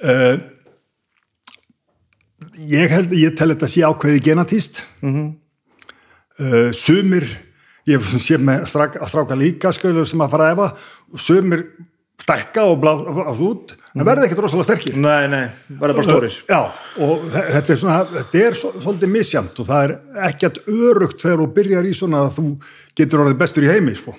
Uh, 0.00 0.38
ég 2.56 2.88
held, 2.88 3.12
ég 3.12 3.34
tel 3.36 3.50
þetta 3.52 3.68
sé 3.68 3.82
ákveði 3.84 4.22
genatíst 4.30 4.82
mm 5.02 5.12
-hmm. 5.12 5.28
uh, 6.40 6.72
sumir 6.72 7.26
ég 7.88 8.00
sé 8.00 8.38
með 8.38 8.64
stráka, 8.70 9.06
stráka 9.08 9.36
líka 9.36 9.72
skölur 9.72 10.08
sem 10.08 10.20
að 10.20 10.30
fara 10.30 10.48
að 10.48 10.52
efa 10.54 10.68
og 11.12 11.20
sumir 11.20 11.66
stækka 12.20 12.64
og 12.68 12.78
blás 12.82 13.38
út 13.40 13.74
en 13.96 14.04
verða 14.06 14.26
ekkert 14.28 14.42
rosalega 14.44 14.66
sterkir 14.68 14.96
nei, 15.00 15.26
nei, 15.32 15.42
verða 15.80 15.96
bara 15.98 16.06
stórir 16.06 16.34
Já, 16.50 16.60
og 17.02 17.24
þe- 17.32 17.46
þetta 17.56 17.72
er 17.74 17.78
svona 17.80 17.98
þetta 18.12 18.42
er 18.46 18.58
svo, 18.60 18.72
svolítið 18.84 19.12
misjamt 19.14 19.60
og 19.62 19.68
það 19.70 19.84
er 19.86 19.94
ekkert 20.28 20.60
örugt 20.68 21.24
þegar 21.24 21.42
þú 21.42 21.48
byrjar 21.58 21.88
í 21.90 21.94
svona 21.96 22.20
að 22.26 22.34
þú 22.38 22.44
getur 23.00 23.24
orðið 23.24 23.38
bestur 23.40 23.64
í 23.66 23.70
heimi 23.72 23.94
sko. 23.96 24.14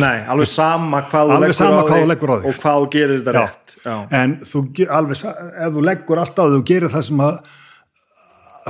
Nei, 0.00 0.18
alveg 0.32 0.48
sama 0.48 1.02
hvað 1.10 1.30
þú 1.30 1.38
leggur 1.44 2.08
leggur 2.10 2.32
á 2.32 2.36
þig. 2.40 2.48
og 2.50 2.58
hvað 2.64 2.80
þú 2.82 2.88
gerir 2.96 3.20
þetta 3.20 3.32
Já. 3.36 3.44
rétt 3.44 3.76
Já. 3.84 3.96
en 4.20 4.34
þú, 4.50 4.62
alveg, 4.98 5.24
ef 5.66 5.74
þú 5.76 5.84
leggur 5.90 6.22
alltaf 6.24 6.50
þú 6.56 6.60
gerir 6.72 6.92
það 6.92 7.06
sem 7.10 7.22
að 7.24 7.38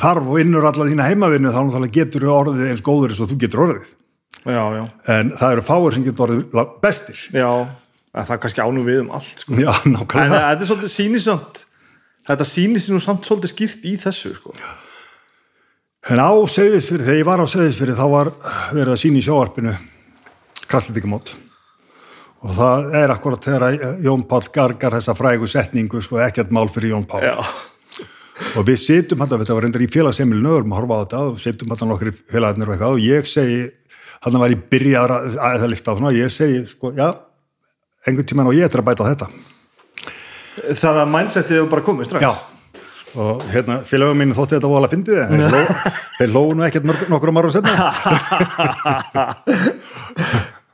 þarf 0.00 0.28
og 0.30 0.40
innur 0.40 0.66
allar 0.70 0.90
þína 0.90 1.08
heimavinnu 1.10 1.50
þá 1.54 1.88
getur 1.90 2.26
þú 2.26 2.34
orðið 2.36 2.68
eins 2.70 2.84
góður 2.86 3.10
eins 3.14 3.22
og 3.24 3.30
þú 3.32 3.38
getur 3.42 3.64
orðið 3.66 3.88
já, 4.46 4.62
já, 4.78 4.84
en 5.16 5.32
það 5.36 5.52
eru 5.56 5.64
fáir 5.66 5.96
sem 5.96 6.04
getur 6.06 6.26
orðið 6.28 6.70
bestir 6.84 7.18
já 7.34 7.50
en 8.10 8.26
það 8.26 8.40
kannski 8.44 8.62
ánum 8.64 8.86
við 8.86 9.02
um 9.04 9.10
allt 9.14 9.44
sko. 9.44 9.56
já, 9.58 9.70
en 9.86 9.98
þetta 10.06 10.54
er 10.56 10.68
svolítið 10.68 10.94
sýnisamt 10.94 11.64
þetta 12.26 12.46
sýnir 12.48 12.82
sér 12.82 12.96
nú 12.96 13.02
samt 13.04 13.28
svolítið 13.28 13.54
skýrt 13.54 13.86
í 13.86 13.94
þessu 14.00 14.32
sko. 14.36 14.54
en 16.10 16.22
á 16.22 16.30
segðisfyrir, 16.50 17.06
þegar 17.06 17.20
ég 17.20 17.28
var 17.28 17.44
á 17.44 17.46
segðisfyrir 17.50 17.98
þá 17.98 18.06
var 18.10 18.32
verið 18.74 18.94
að 18.96 19.00
sína 19.04 19.20
í 19.20 19.24
sjóarpinu 19.26 19.76
kraftlítikamót 20.70 21.34
og 22.40 22.54
það 22.56 22.94
er 23.02 23.12
akkurat 23.12 23.46
þegar 23.46 23.96
Jón 24.04 24.22
Páll 24.28 24.46
gargar 24.54 24.96
þessa 24.96 25.16
frægu 25.16 25.48
setningu 25.50 26.00
sko, 26.02 26.20
ekkert 26.24 26.54
mál 26.54 26.68
fyrir 26.72 26.94
Jón 26.94 27.06
Páll 27.08 27.28
já, 27.28 27.34
og 28.56 28.64
við 28.66 28.80
situm 28.80 29.20
alltaf, 29.20 29.42
þetta 29.44 29.56
var 29.56 29.66
reyndar 29.68 29.84
í 29.84 29.90
félagsemilinu 29.92 30.56
og 30.56 30.70
horfa 30.74 30.98
á 30.98 31.02
þetta 31.04 31.24
og 31.28 31.42
situm 31.42 31.74
alltaf 31.74 31.90
nokkri 31.90 32.14
félagarnir 32.16 32.70
og 32.70 32.74
eitthvað 32.74 32.96
og 32.96 33.04
ég 33.04 33.28
segi, 33.28 33.66
hann 34.24 34.40
var 34.40 34.54
í 34.54 34.62
byrjaðar 34.72 35.16
að 35.16 35.36
að 35.36 35.58
það 35.64 35.74
lifta 35.74 35.92
á 35.92 35.96
svona, 35.98 36.14
ég 36.16 36.32
segi 36.32 36.62
sko, 36.70 36.94
já, 36.96 37.10
einhvern 38.06 38.28
tímann 38.28 38.50
og 38.50 38.56
ég 38.56 38.68
eftir 38.68 38.82
að 38.82 38.88
bæta 38.90 39.08
þetta. 39.10 39.28
Þannig 40.70 41.02
að 41.02 41.12
mindsetið 41.14 41.58
hefur 41.58 41.70
bara 41.74 41.86
komið 41.86 42.10
strax. 42.10 42.22
Já, 42.24 42.32
og 43.18 43.42
hérna 43.50 43.80
félagum 43.86 44.20
mín 44.20 44.34
þótti 44.36 44.56
þetta 44.56 44.70
vola 44.70 44.86
að 44.86 44.94
fyndið 44.94 45.20
en 45.24 45.30
þeir, 45.34 45.50
ló, 45.50 45.60
þeir 46.20 46.32
lóðu 46.36 46.56
nú 46.56 46.66
ekkert 46.66 46.86
nokkur 47.10 47.32
árum 47.34 47.52
setna 47.54 47.72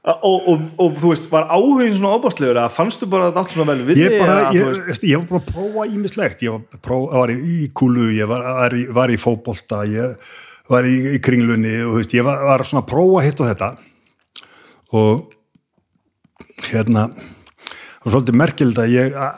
og, 0.27 0.37
og, 0.37 0.67
og 0.83 0.99
þú 1.01 1.13
veist, 1.15 1.29
var 1.33 1.49
áhugin 1.49 1.95
svona 1.97 2.19
óbástlegur 2.19 2.61
að 2.61 2.75
fannstu 2.75 3.09
bara 3.11 3.31
allt 3.33 3.55
svona 3.55 3.73
vel 3.73 3.87
við 3.89 4.03
ég 4.05 4.19
bara, 4.21 4.37
ég, 4.57 4.69
veist, 4.85 5.07
ég 5.09 5.23
var 5.23 5.31
bara 5.31 5.43
að 5.43 5.49
prófa 5.55 5.87
ímislegt 5.95 6.45
ég 6.45 6.59
var, 6.59 6.83
prófa, 6.85 7.23
var 7.23 7.33
í, 7.33 7.39
í 7.41 7.71
kúlu, 7.77 8.11
ég 8.17 8.29
var, 8.31 8.45
var, 8.61 8.77
í, 8.77 8.85
var 9.01 9.15
í 9.15 9.19
fótbolta 9.21 9.81
ég 9.89 10.35
var 10.71 10.87
í, 10.87 10.97
í 11.17 11.23
kringlunni 11.23 11.79
og 11.87 12.01
veist, 12.01 12.15
ég 12.17 12.27
var, 12.27 12.45
var 12.47 12.67
svona 12.69 12.85
að 12.85 12.91
prófa 12.91 13.25
hitt 13.25 13.41
og 13.41 13.51
þetta. 13.53 13.73
Og 14.97 15.36
hérna 16.71 17.07
og 18.05 18.13
svolítið 18.13 18.39
merkild 18.39 18.79
að 18.81 18.93
ég 18.95 19.17
a- 19.19 19.35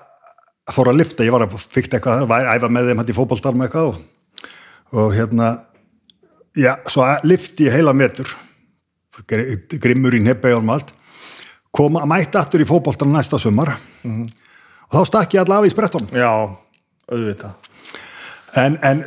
fór 0.73 0.91
að 0.93 0.99
lifta, 1.01 1.25
ég 1.25 1.33
var 1.33 1.47
að 1.47 1.57
fykta 1.73 1.97
eitthvað 1.99 2.27
var 2.29 2.45
að 2.45 2.59
æfa 2.61 2.69
með 2.71 2.91
þeim 2.91 3.01
hætti 3.03 3.17
fótboltar 3.17 3.57
með 3.57 3.69
eitthvað 3.69 3.89
og, 3.89 4.03
og 4.93 5.15
hérna 5.17 5.47
já, 6.57 6.75
svo 6.87 7.03
að 7.07 7.25
lifti 7.31 7.65
ég 7.69 7.73
heila 7.79 7.95
metur 7.97 8.29
gr- 9.29 9.79
grimmur 9.81 10.15
í 10.15 10.21
nebbegjum 10.23 10.69
allt. 10.75 10.93
Koma, 11.75 12.05
mætti 12.09 12.39
aftur 12.41 12.63
í 12.65 12.67
fótboltan 12.69 13.11
næsta 13.13 13.39
sumar. 13.41 13.75
Og 14.89 14.95
þá 14.95 15.03
stakk 15.09 15.35
ég 15.37 15.43
allavega 15.45 15.69
í 15.69 15.73
sprettunum. 15.75 16.09
Já, 16.17 16.31
auðvitað. 17.13 17.69
En, 18.57 18.79
en 18.83 19.03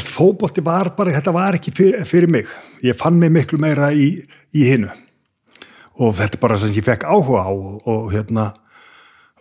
fótbolti 0.00 0.62
var 0.64 0.92
bara, 0.96 1.12
þetta 1.12 1.34
var 1.34 1.58
ekki 1.58 1.72
fyrir, 1.76 2.04
fyrir 2.08 2.30
mig. 2.32 2.48
Ég 2.84 2.96
fann 2.98 3.18
mig 3.20 3.32
miklu 3.34 3.58
meira 3.60 3.90
í, 3.92 4.14
í 4.56 4.64
hinnu 4.68 4.88
og 6.00 6.16
þetta 6.18 6.38
er 6.38 6.42
bara 6.42 6.58
sem 6.60 6.74
ég 6.76 6.86
fekk 6.86 7.04
áhuga 7.08 7.44
á 7.44 7.52
og, 7.52 7.82
og 7.88 8.12
hérna 8.12 8.52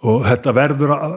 og 0.02 0.24
þetta 0.26 0.54
verður, 0.58 0.95
að, 0.95 1.16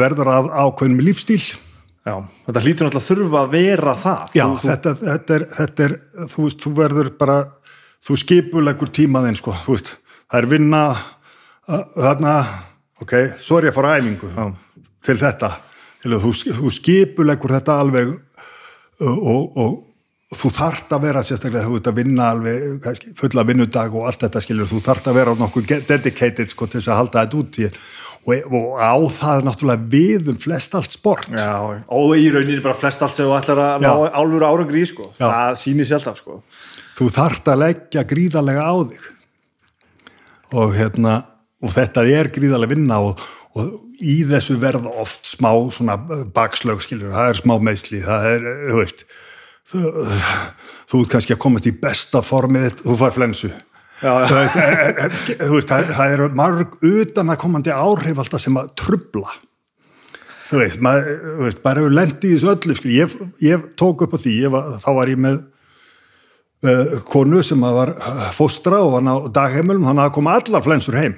verður 0.00 0.30
að 0.32 0.50
ákveðnum 0.50 1.04
lífstíl 1.04 1.42
já, 1.42 2.14
þetta 2.46 2.62
hlýtur 2.64 2.88
náttúrulega 2.88 3.02
að 3.02 3.08
þurfa 3.10 3.42
að 3.42 3.52
vera 3.54 3.96
það. 4.00 4.22
Já, 4.34 4.44
þú, 4.44 4.56
þú, 4.60 4.70
þetta, 4.70 4.94
þetta, 5.02 5.36
er, 5.36 5.46
þetta 5.58 5.86
er 5.86 5.96
þú 6.32 6.46
veist, 6.46 6.64
þú 6.64 6.72
verður 6.78 7.10
bara 7.20 7.38
þú 8.04 8.18
skipulegur 8.20 8.92
tímaðinn 8.94 9.38
sko, 9.40 9.56
veist, 9.68 9.94
það 10.28 10.40
er 10.40 10.50
vinna 10.50 10.82
þarna, 11.66 12.34
ok, 13.00 13.14
svo 13.40 13.58
er 13.58 13.68
ég 13.68 13.72
að 13.72 13.78
fara 13.78 13.96
æfingu 13.98 14.30
Já. 14.34 14.44
til 15.04 15.16
þetta. 15.20 15.50
Helu, 16.04 16.20
þú, 16.20 16.32
þú 16.60 16.72
skipulegur 16.76 17.54
þetta 17.56 17.78
alveg 17.80 18.12
uh, 18.12 19.16
og, 19.16 19.56
og 19.56 19.76
þú 20.32 20.50
þarft 20.54 20.94
að 20.94 21.04
vera 21.04 21.22
sérstaklega 21.24 21.68
þú 21.68 21.76
ert 21.78 21.90
að 21.90 21.98
vinna 22.00 22.30
alveg 22.32 22.88
fulla 23.18 23.44
vinnudag 23.46 23.94
og 23.94 24.08
allt 24.08 24.24
þetta 24.24 24.42
skilur, 24.44 24.70
þú 24.70 24.80
þarft 24.86 25.10
að 25.10 25.18
vera 25.20 25.36
nokkuð 25.38 25.68
dedicated 25.88 26.50
sko 26.50 26.68
til 26.68 26.80
þess 26.80 26.92
að 26.92 27.00
halda 27.02 27.24
þetta 27.24 27.40
út 27.42 27.60
í 27.60 27.68
og, 28.24 28.54
og 28.56 28.68
á 28.80 28.94
það 29.18 29.38
er 29.38 29.46
náttúrulega 29.48 29.90
við 29.92 30.30
um 30.32 30.38
flest 30.40 30.76
allt 30.78 30.94
sport. 30.96 31.28
Já, 31.28 31.52
og 31.60 32.14
í 32.16 32.30
rauninni 32.32 32.64
bara 32.64 32.78
flest 32.78 33.04
allt 33.04 33.16
sem 33.16 33.28
þú 33.28 33.36
ætlar 33.36 33.62
að 33.66 33.86
álfur 34.16 34.46
árangri 34.48 34.84
í 34.84 34.88
sko. 34.88 35.10
Já. 35.18 35.28
það 35.28 35.60
sýnir 35.60 35.92
alltaf 35.98 36.22
sko. 36.22 36.40
þú 36.96 37.10
þarft 37.18 37.52
að 37.52 37.62
leggja 37.66 38.06
gríðarlega 38.14 38.64
á 38.64 38.74
þig. 38.90 39.06
Og 40.54 40.76
hérna 40.76 41.14
og 41.64 41.72
þetta 41.74 42.04
er 42.12 42.30
gríðarlega 42.32 42.74
vinna 42.74 43.00
og, 43.04 43.20
og 43.56 43.76
í 44.04 44.18
þessu 44.28 44.56
verða 44.60 44.92
oft 45.02 45.28
smá 45.28 45.50
svona 45.72 45.96
bakslög 46.34 46.82
skilur, 46.84 47.14
það 47.14 47.30
er 47.30 47.40
smá 47.40 47.54
meðsli 47.62 48.02
það 48.04 48.28
er, 48.32 48.50
þú 48.70 48.80
veist 48.80 49.06
þú, 49.70 49.94
þú 50.90 51.04
ert 51.04 51.14
kannski 51.14 51.36
að 51.36 51.42
komast 51.46 51.70
í 51.70 51.74
besta 51.84 52.22
formið, 52.24 52.82
þú 52.82 52.98
fær 53.00 53.16
flensu. 53.16 53.50
Þú 54.04 54.36
veist, 54.36 54.56
er, 54.60 54.94
er, 55.06 55.18
þú 55.40 55.54
veist 55.54 55.70
það, 55.70 55.90
það 55.96 56.14
eru 56.18 56.28
marg 56.36 56.78
utan 56.84 57.32
að 57.32 57.40
komandi 57.40 57.72
áhrif 57.72 58.18
alltaf 58.20 58.42
sem 58.42 58.58
að 58.60 58.72
trubla 58.76 59.32
þú 60.44 60.60
veist, 60.60 60.82
maður, 60.84 61.10
þú 61.24 61.46
veist, 61.46 61.62
bara 61.64 61.82
hefur 61.82 61.96
lendið 61.98 62.28
í 62.28 62.36
þessu 62.36 62.52
öllu, 62.52 62.76
skil, 62.78 62.92
ég, 62.94 63.16
ég 63.44 63.66
tók 63.80 64.04
upp 64.06 64.16
á 64.16 64.18
því, 64.20 64.36
ég 64.44 64.54
var, 64.54 64.70
þá 64.82 64.90
var 64.98 65.12
ég 65.12 65.20
með 65.24 65.40
uh, 66.68 66.94
konu 67.08 67.42
sem 67.46 67.64
var 67.64 67.94
uh, 67.94 68.26
fóstra 68.36 68.82
og 68.84 68.94
var 68.96 69.08
á 69.08 69.16
dagheimilum, 69.40 69.86
þannig 69.88 70.04
að 70.06 70.14
koma 70.18 70.36
allar 70.40 70.64
flensur 70.66 70.98
heim 70.98 71.16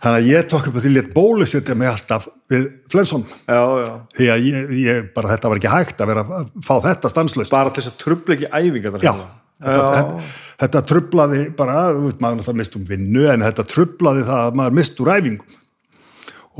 þannig 0.00 0.16
að 0.16 0.28
ég 0.28 0.48
tók 0.50 0.68
upp 0.68 0.78
á 0.78 0.80
því 0.80 0.92
létt 0.94 1.10
bólusetja 1.14 1.76
mig 1.78 1.90
alltaf 1.90 2.28
við 2.50 2.66
flensun 2.92 3.26
já, 3.28 3.60
já. 3.60 3.90
því 4.16 4.30
að 4.34 4.46
ég, 4.46 4.72
ég, 4.80 5.10
bara 5.16 5.32
þetta 5.34 5.52
var 5.52 5.60
ekki 5.60 5.74
hægt 5.74 6.02
að 6.02 6.12
vera 6.12 6.24
að 6.24 6.50
fá 6.66 6.74
þetta 6.86 7.12
stanslöst 7.12 7.54
bara 7.54 7.74
þess 7.76 7.92
að 7.92 8.00
trubla 8.04 8.36
ekki 8.36 8.50
æfinga 8.50 9.02
Já, 9.04 9.12
þetta, 9.60 9.86
þetta, 9.94 10.26
þetta 10.64 10.84
trublaði 10.92 11.44
bara, 11.58 11.78
veist, 11.96 12.20
maður 12.22 12.40
náttúrulega 12.40 12.60
mist 12.62 12.76
um 12.78 12.88
vinnu 12.88 13.26
en 13.32 13.46
þetta 13.48 13.68
trublaði 13.74 14.26
það 14.28 14.44
að 14.46 14.60
maður 14.60 14.78
mist 14.80 15.02
úr 15.04 15.12
æfingum 15.16 15.56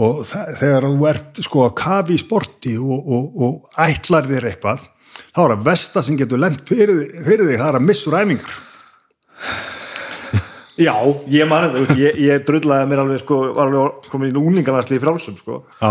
og 0.01 0.23
þegar 0.31 0.87
þú 0.87 1.11
ert 1.11 1.43
sko 1.45 1.67
að 1.67 1.77
kafi 1.81 2.17
í 2.17 2.23
sporti 2.23 2.77
og, 2.81 2.99
og, 3.01 3.43
og 3.45 3.83
ætlar 3.83 4.29
þér 4.29 4.51
eitthvað 4.53 4.87
þá 5.31 5.43
er 5.45 5.55
að 5.57 5.67
versta 5.67 6.03
sem 6.05 6.19
getur 6.19 6.41
lent 6.41 6.63
fyrir, 6.67 7.03
fyrir 7.25 7.49
þig, 7.49 7.59
það 7.61 7.69
er 7.69 7.79
að 7.81 7.87
missa 7.89 8.11
úr 8.11 8.19
æfingar 8.21 8.59
já, 10.81 10.97
ég 11.31 11.49
man 11.51 11.69
þetta 11.69 11.97
ég, 12.01 12.19
ég 12.27 12.45
drullaði 12.49 12.91
mér 12.91 13.05
alveg 13.05 13.23
sko, 13.23 13.41
var 13.57 13.71
alveg 13.71 14.11
komin 14.13 14.33
í 14.33 14.35
núningarnarsli 14.37 14.99
í 14.99 15.03
frálsum 15.03 15.39
sko. 15.39 15.63
Já, 15.81 15.91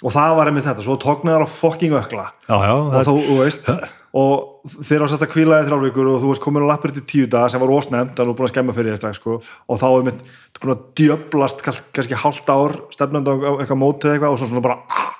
og 0.00 0.14
það 0.16 0.36
var 0.40 0.50
einmitt 0.50 0.68
þetta, 0.68 0.84
svo 0.86 0.98
tóknaðar 1.00 1.46
á 1.46 1.48
fokking 1.50 1.96
ökla 2.00 2.28
já, 2.48 2.56
já, 2.56 2.74
og 2.76 2.92
það, 2.96 3.10
þú, 3.10 3.40
veist 3.44 3.72
og 4.10 4.80
þeir 4.82 5.04
á 5.04 5.06
að 5.06 5.28
kvílaði 5.30 5.68
þrjálfvíkur 5.68 6.08
og 6.10 6.18
þú 6.24 6.32
veist 6.32 6.42
komin 6.42 6.64
á 6.66 6.70
lappir 6.72 6.94
til 6.96 7.04
tíu 7.06 7.28
daga 7.30 7.50
sem 7.52 7.62
var 7.62 7.70
ósnefnd 7.70 8.18
er 8.18 8.26
nú 8.26 8.34
búin 8.34 8.48
að 8.48 8.54
skemma 8.56 8.74
fyrir 8.74 8.96
þess 8.96 9.02
strax 9.04 9.20
sko. 9.20 9.36
og 9.40 9.78
þá 9.78 9.86
er 9.90 10.06
mitt, 10.08 10.24
þú 10.58 10.72
að 10.74 10.82
djöblast 10.98 11.62
kann- 11.62 11.84
kannski 11.94 12.18
hálft 12.18 12.50
ár 12.50 12.74
stefnandi 12.90 13.30
á 13.30 13.52
eitthvað 13.62 13.82
mótið 13.84 14.16
eitthvað 14.16 14.34
og 14.34 14.40
svo 14.40 14.50
svona 14.50 14.64
bara 14.66 14.80
ah! 14.90 15.12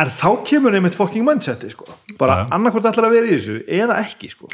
en 0.00 0.12
þá 0.14 0.28
kemur 0.46 0.76
einmitt 0.78 0.96
fokking 0.96 1.26
mindseti 1.26 1.72
sko. 1.74 1.88
bara 2.20 2.44
annarkvort 2.54 2.86
ætlar 2.92 3.10
að 3.10 3.16
vera 3.18 3.26
í 3.30 3.34
þessu 3.34 3.58
eða 3.66 3.98
ekki 4.04 4.30
sko. 4.36 4.52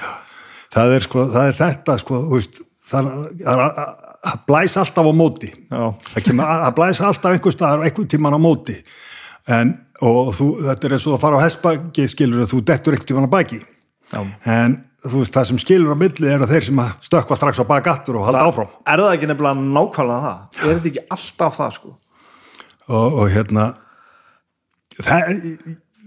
það, 0.72 0.96
er, 0.96 1.06
sko, 1.06 1.26
það 1.36 1.50
er 1.50 1.60
þetta 1.60 1.98
sko, 2.02 2.22
þú 2.24 2.40
veist, 2.40 2.62
það, 2.90 3.10
það, 3.42 3.62
það, 3.62 3.94
það 4.26 4.42
blæs 4.50 4.76
alltaf 4.82 5.10
á 5.10 5.12
móti. 5.22 5.52
Það, 5.70 6.20
kemur, 6.26 6.50
það 6.50 6.74
blæs 6.80 7.04
alltaf 7.10 7.36
einhver 7.36 7.56
staðar 7.56 7.82
og 7.82 7.88
einhver 7.88 8.10
tíman 8.12 8.36
á 8.36 8.40
móti. 8.40 8.76
En, 9.56 9.72
og 10.02 10.34
þú, 10.36 10.50
þetta 10.66 10.88
er 10.88 10.96
eins 10.96 11.06
og 11.06 11.16
að 11.16 11.24
fara 11.24 11.40
á 11.40 11.44
hestbaki 11.46 12.06
skilur 12.10 12.50
þú 12.50 12.62
dettur 12.66 12.96
einhver 12.96 13.10
tíman 13.12 13.30
á 13.30 13.34
baki. 13.36 13.62
Já. 14.12 14.20
en 14.46 14.76
þú 15.06 15.22
veist 15.22 15.34
það 15.34 15.48
sem 15.50 15.58
skilur 15.62 15.94
á 15.94 15.98
milli 15.98 16.30
eru 16.30 16.46
þeir 16.50 16.66
sem 16.68 16.78
að 16.82 16.92
stökkva 17.08 17.38
strax 17.38 17.58
á 17.62 17.66
bak 17.66 17.88
aftur 17.90 18.20
og 18.20 18.28
halda 18.28 18.44
áfram. 18.46 18.70
er 18.86 19.02
það 19.02 19.14
ekki 19.16 19.30
nefnilega 19.30 19.64
nákvæmlega 19.66 20.20
það? 20.26 20.38
Er 20.60 20.70
þetta 20.70 20.90
ekki 20.92 21.04
alltaf 21.16 21.58
það 21.58 21.74
sko? 21.76 21.92
Og, 22.86 23.18
og 23.18 23.34
hérna 23.34 23.66
það, 24.94 25.36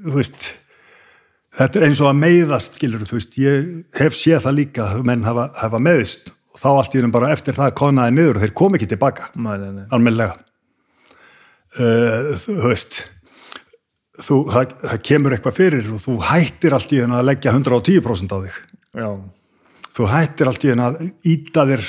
þú 0.08 0.16
veist 0.16 0.50
þetta 1.60 1.80
er 1.80 1.88
eins 1.90 2.04
og 2.04 2.12
að 2.12 2.20
meiðast 2.24 2.80
skilur 2.80 3.06
þú 3.10 3.20
veist, 3.20 3.40
ég 3.44 3.70
hef 4.00 4.18
séð 4.18 4.44
það 4.48 4.60
líka 4.62 4.90
menn 5.08 5.28
hafa, 5.28 5.50
hafa 5.60 5.84
meðist 5.84 6.32
og 6.60 6.66
þá 6.66 6.70
allt 6.74 6.96
í 6.96 7.00
hennum 7.00 7.14
bara 7.16 7.32
eftir 7.32 7.56
það 7.56 7.76
konaði 7.80 8.16
niður 8.16 8.40
og 8.40 8.44
þeir 8.44 8.54
kom 8.60 8.76
ekki 8.76 8.90
tilbaka. 8.92 9.30
Almennilega. 9.96 10.36
Uh, 11.80 12.34
þú 12.42 12.56
veist 12.66 12.98
þú, 14.20 14.40
það, 14.50 14.74
það 14.84 15.04
kemur 15.08 15.36
eitthvað 15.36 15.60
fyrir 15.60 15.92
og 15.94 16.02
þú 16.04 16.16
hættir 16.28 16.76
allt 16.76 16.94
í 16.96 17.00
hennu 17.04 17.20
að 17.20 17.30
leggja 17.30 17.54
110% 17.56 18.36
á 18.36 18.38
þig. 18.44 18.58
Já. 19.00 19.10
þú 19.96 20.08
hættir 20.10 20.50
allt 20.50 20.66
í 20.66 20.72
hennu 20.74 20.88
að 20.88 21.00
íta 21.30 21.66
þér 21.70 21.86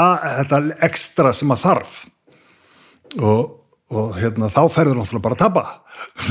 að, 0.00 0.26
þetta 0.40 0.60
ekstra 0.88 1.34
sem 1.36 1.52
að 1.52 1.62
þarf. 1.66 1.94
Og, 3.20 3.54
og 3.90 4.18
hérna, 4.18 4.50
þá 4.50 4.62
ferður 4.72 5.00
náttúrulega 5.00 5.26
bara 5.28 5.38
að 5.38 5.44
tapa. 5.44 5.64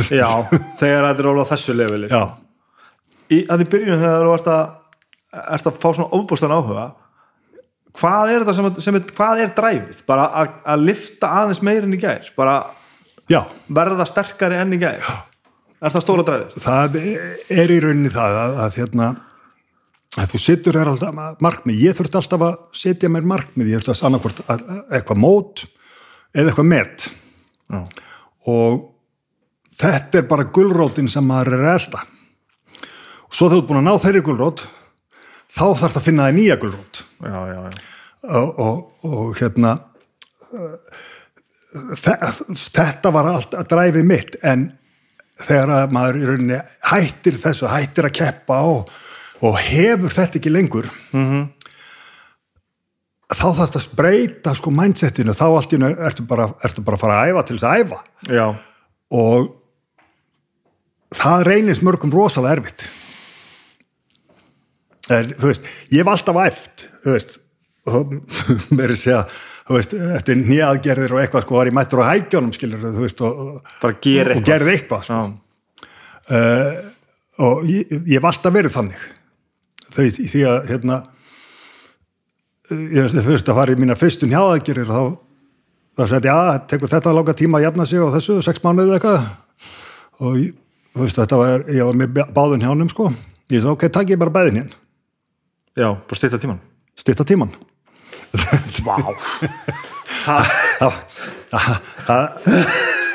Já, 0.09 0.29
þegar 0.79 1.09
þetta 1.11 1.23
er 1.23 1.29
alveg 1.29 1.45
á 1.45 1.51
þessu 1.53 1.75
leveli 1.77 2.09
já, 2.09 2.23
í, 3.29 3.43
að 3.45 3.61
því 3.61 3.67
byrjun 3.73 4.01
þegar 4.01 4.25
þú 4.25 4.33
ert 4.33 4.49
að, 4.49 4.71
ert 5.43 5.69
að 5.69 5.77
fá 5.77 5.87
svona 5.91 6.09
ofbústan 6.17 6.55
áhuga 6.55 6.85
hvað 7.97 8.33
er 8.33 8.43
þetta 8.43 8.55
sem, 8.59 8.67
sem 8.85 8.95
er, 8.99 9.05
hvað 9.17 9.41
er 9.45 9.53
dræfið? 9.57 10.03
Bara 10.09 10.27
að, 10.43 10.83
lifta 10.85 11.31
aðeins 11.41 11.61
meir 11.65 11.83
enn 11.87 11.95
í 11.97 12.01
gær 12.01 12.29
bara 12.37 12.57
já. 13.31 13.41
verða 13.67 14.05
sterkari 14.09 14.59
enn 14.59 14.75
í 14.77 14.79
gær. 14.81 15.01
Er 15.79 15.93
það 15.95 16.03
stóra 16.05 16.25
dræfið? 16.27 16.59
það 16.61 16.99
er 17.49 17.71
í 17.71 17.79
rauninni 17.83 18.11
það 18.13 18.37
að, 18.43 18.55
að 18.65 18.77
hérna 18.81 19.09
að 20.19 20.31
þú 20.33 20.39
sittur 20.43 20.75
er 20.81 20.89
alltaf 20.91 21.19
markmið, 21.39 21.81
ég 21.85 21.95
þurfti 21.97 22.17
alltaf 22.19 22.41
að 22.43 22.55
setja 22.75 23.09
mér 23.13 23.27
markmið, 23.29 23.69
ég 23.71 23.79
þurfti 23.83 23.93
að 23.93 24.07
annarkvort 24.09 24.41
að- 24.49 24.63
að- 24.73 24.95
eitthvað 24.97 25.21
mót 25.23 25.65
eða 26.33 26.49
eitthvað 26.51 26.67
met. 26.73 27.05
Já. 27.69 27.83
og 28.49 28.79
þetta 29.79 30.17
er 30.19 30.25
bara 30.27 30.43
gulrótin 30.49 31.07
sem 31.11 31.23
maður 31.29 31.53
er 31.59 31.67
elda 31.75 32.01
og 33.29 33.35
svo 33.37 33.47
þú 33.51 33.59
ert 33.61 33.67
búin 33.69 33.79
að 33.83 33.85
ná 33.85 33.99
þeirri 34.01 34.23
gulrót 34.25 34.63
þá 35.49 35.63
þarf 35.79 35.93
það 35.93 35.99
að 36.01 36.05
finna 36.07 36.25
það 36.27 36.35
nýja 36.39 36.57
gulrót. 36.61 37.03
Og, 38.29 38.59
og, 38.59 38.79
og 39.07 39.37
hérna 39.39 39.77
þe- 41.95 42.19
þetta 42.59 43.11
var 43.15 43.29
allt 43.31 43.53
að 43.57 43.69
dræfi 43.71 44.03
mitt 44.05 44.35
en 44.43 44.65
þegar 45.39 45.71
að 45.77 45.93
maður 45.95 46.17
í 46.19 46.25
rauninni 46.27 46.57
hættir 46.89 47.37
þessu, 47.39 47.69
hættir 47.71 48.09
að 48.09 48.17
keppa 48.19 48.57
og, 48.67 48.89
og 49.45 49.55
hefur 49.63 50.11
þetta 50.11 50.39
ekki 50.41 50.51
lengur 50.51 50.89
-hmm. 51.13 51.45
þá 53.31 53.45
þarf 53.45 53.61
þetta 53.61 53.79
að 53.83 53.95
breyta 54.01 54.55
sko 54.57 54.71
mindsetinu, 54.75 55.31
þá 55.37 55.45
allt 55.47 55.73
í 55.73 55.79
einu 55.79 55.93
ertu 56.09 56.25
bara, 56.27 56.49
ertu 56.63 56.81
bara 56.83 56.97
að 56.99 57.03
fara 57.05 57.21
að 57.21 57.29
æfa 57.31 57.43
til 57.47 57.57
þess 57.57 57.69
að 57.69 57.79
æfa. 57.85 57.99
Já. 58.27 58.47
og 59.09 59.55
það 61.15 61.43
reynist 61.47 61.81
mörgum 61.81 62.11
rosalega 62.13 62.59
erfitt 62.59 62.83
en, 65.15 65.31
þú 65.39 65.49
veist, 65.51 65.69
ég 65.93 66.01
hef 66.03 66.11
alltaf 66.13 66.39
æft 66.45 66.85
þú 67.03 67.13
veist 67.15 67.37
og 67.89 68.11
mér 68.75 68.89
er 68.89 68.93
að 68.93 68.99
segja, 69.01 69.21
þú 69.69 69.77
veist, 69.77 69.93
eftir 70.19 70.39
nýjaðgerðir 70.43 71.13
og 71.15 71.21
eitthvað, 71.23 71.45
sko, 71.45 71.55
var 71.57 71.69
ég 71.71 71.77
mættur 71.77 72.01
á 72.05 72.11
hækjónum 72.11 72.51
skilur, 72.53 72.83
þú 72.83 73.05
veist, 73.05 73.21
og, 73.25 73.39
og, 73.45 73.71
og 74.41 74.43
gerði 74.49 74.73
eitthvað 74.75 75.05
sko. 75.07 75.21
já, 76.29 76.41
og 77.39 77.63
ég, 77.71 77.93
ég 77.95 78.17
hef 78.19 78.27
alltaf 78.29 78.53
verið 78.53 78.75
þannig. 78.75 79.05
Þau, 79.89 80.03
því 80.19 80.41
að 80.51 80.57
hérna 80.69 80.97
ég 82.69 83.09
þú 83.15 83.31
veist 83.31 83.49
að 83.49 83.57
fara 83.57 83.73
í 83.73 83.79
mína 83.79 83.95
fyrstu 83.97 84.27
njáðaðgerir 84.29 84.89
þá 84.89 84.99
þá 85.97 86.03
sætti 86.11 86.29
að 86.31 86.41
það 86.49 86.59
tekur 86.71 86.91
þetta 86.93 87.13
langa 87.17 87.33
tíma 87.39 87.57
að 87.59 87.65
jafna 87.65 87.85
sig 87.89 88.03
á 88.05 88.07
þessu, 88.13 88.35
sex 88.45 88.61
mánuði 88.63 88.91
eða 88.93 88.99
eitthvað. 88.99 89.23
Og 90.19 90.35
ég- 90.43 90.53
þú 90.93 91.01
veist 91.07 91.17
þetta 91.19 91.39
var 91.39 91.65
ég 91.73 91.87
var 91.89 91.97
með 92.03 92.21
báðun 92.35 92.63
hjánum 92.67 92.91
sko. 92.91 93.09
Ég 93.49 93.63
svo 93.63 93.73
ok, 93.73 93.87
takk 93.89 94.13
ég 94.13 94.19
bara 94.21 94.35
bæðin 94.35 94.61
hér 94.61 94.69
já, 95.77 95.89
bara 95.93 96.15
stýta 96.19 96.37
tíman 96.41 96.59
styrta 96.99 97.23
tíman 97.27 97.51
vá. 98.85 98.95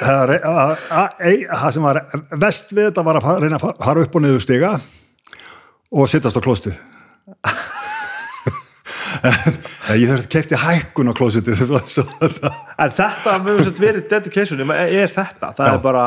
Það, 0.05 0.33
er- 1.21 1.47
það 1.55 1.71
sem 1.77 1.85
var 1.87 2.01
vest 2.43 2.73
við 2.75 2.89
þetta 2.91 3.05
var 3.07 3.19
að 3.21 3.27
fara- 3.29 3.41
reyna 3.45 3.59
að 3.61 3.65
fa- 3.69 3.77
fara 3.85 4.03
upp 4.05 4.17
og 4.19 4.25
niður 4.25 4.43
stiga 4.43 4.73
og 5.95 6.09
sittast 6.11 6.37
á 6.39 6.43
klóstið 6.45 6.75
en 9.25 9.99
ég 10.01 10.11
þurfti 10.11 10.31
kefti 10.35 10.59
hækkun 10.61 11.11
á 11.11 11.15
svo 11.89 12.05
þetta 12.21 12.51
en 12.85 12.91
þetta 12.99 13.37
hefur 13.39 13.63
sett 13.69 13.81
verið 13.83 14.09
dedication 14.11 14.61
er 14.75 15.09
þetta, 15.15 15.53
það 15.57 15.71
Já. 15.71 15.75
er 15.79 15.83
bara 15.85 16.05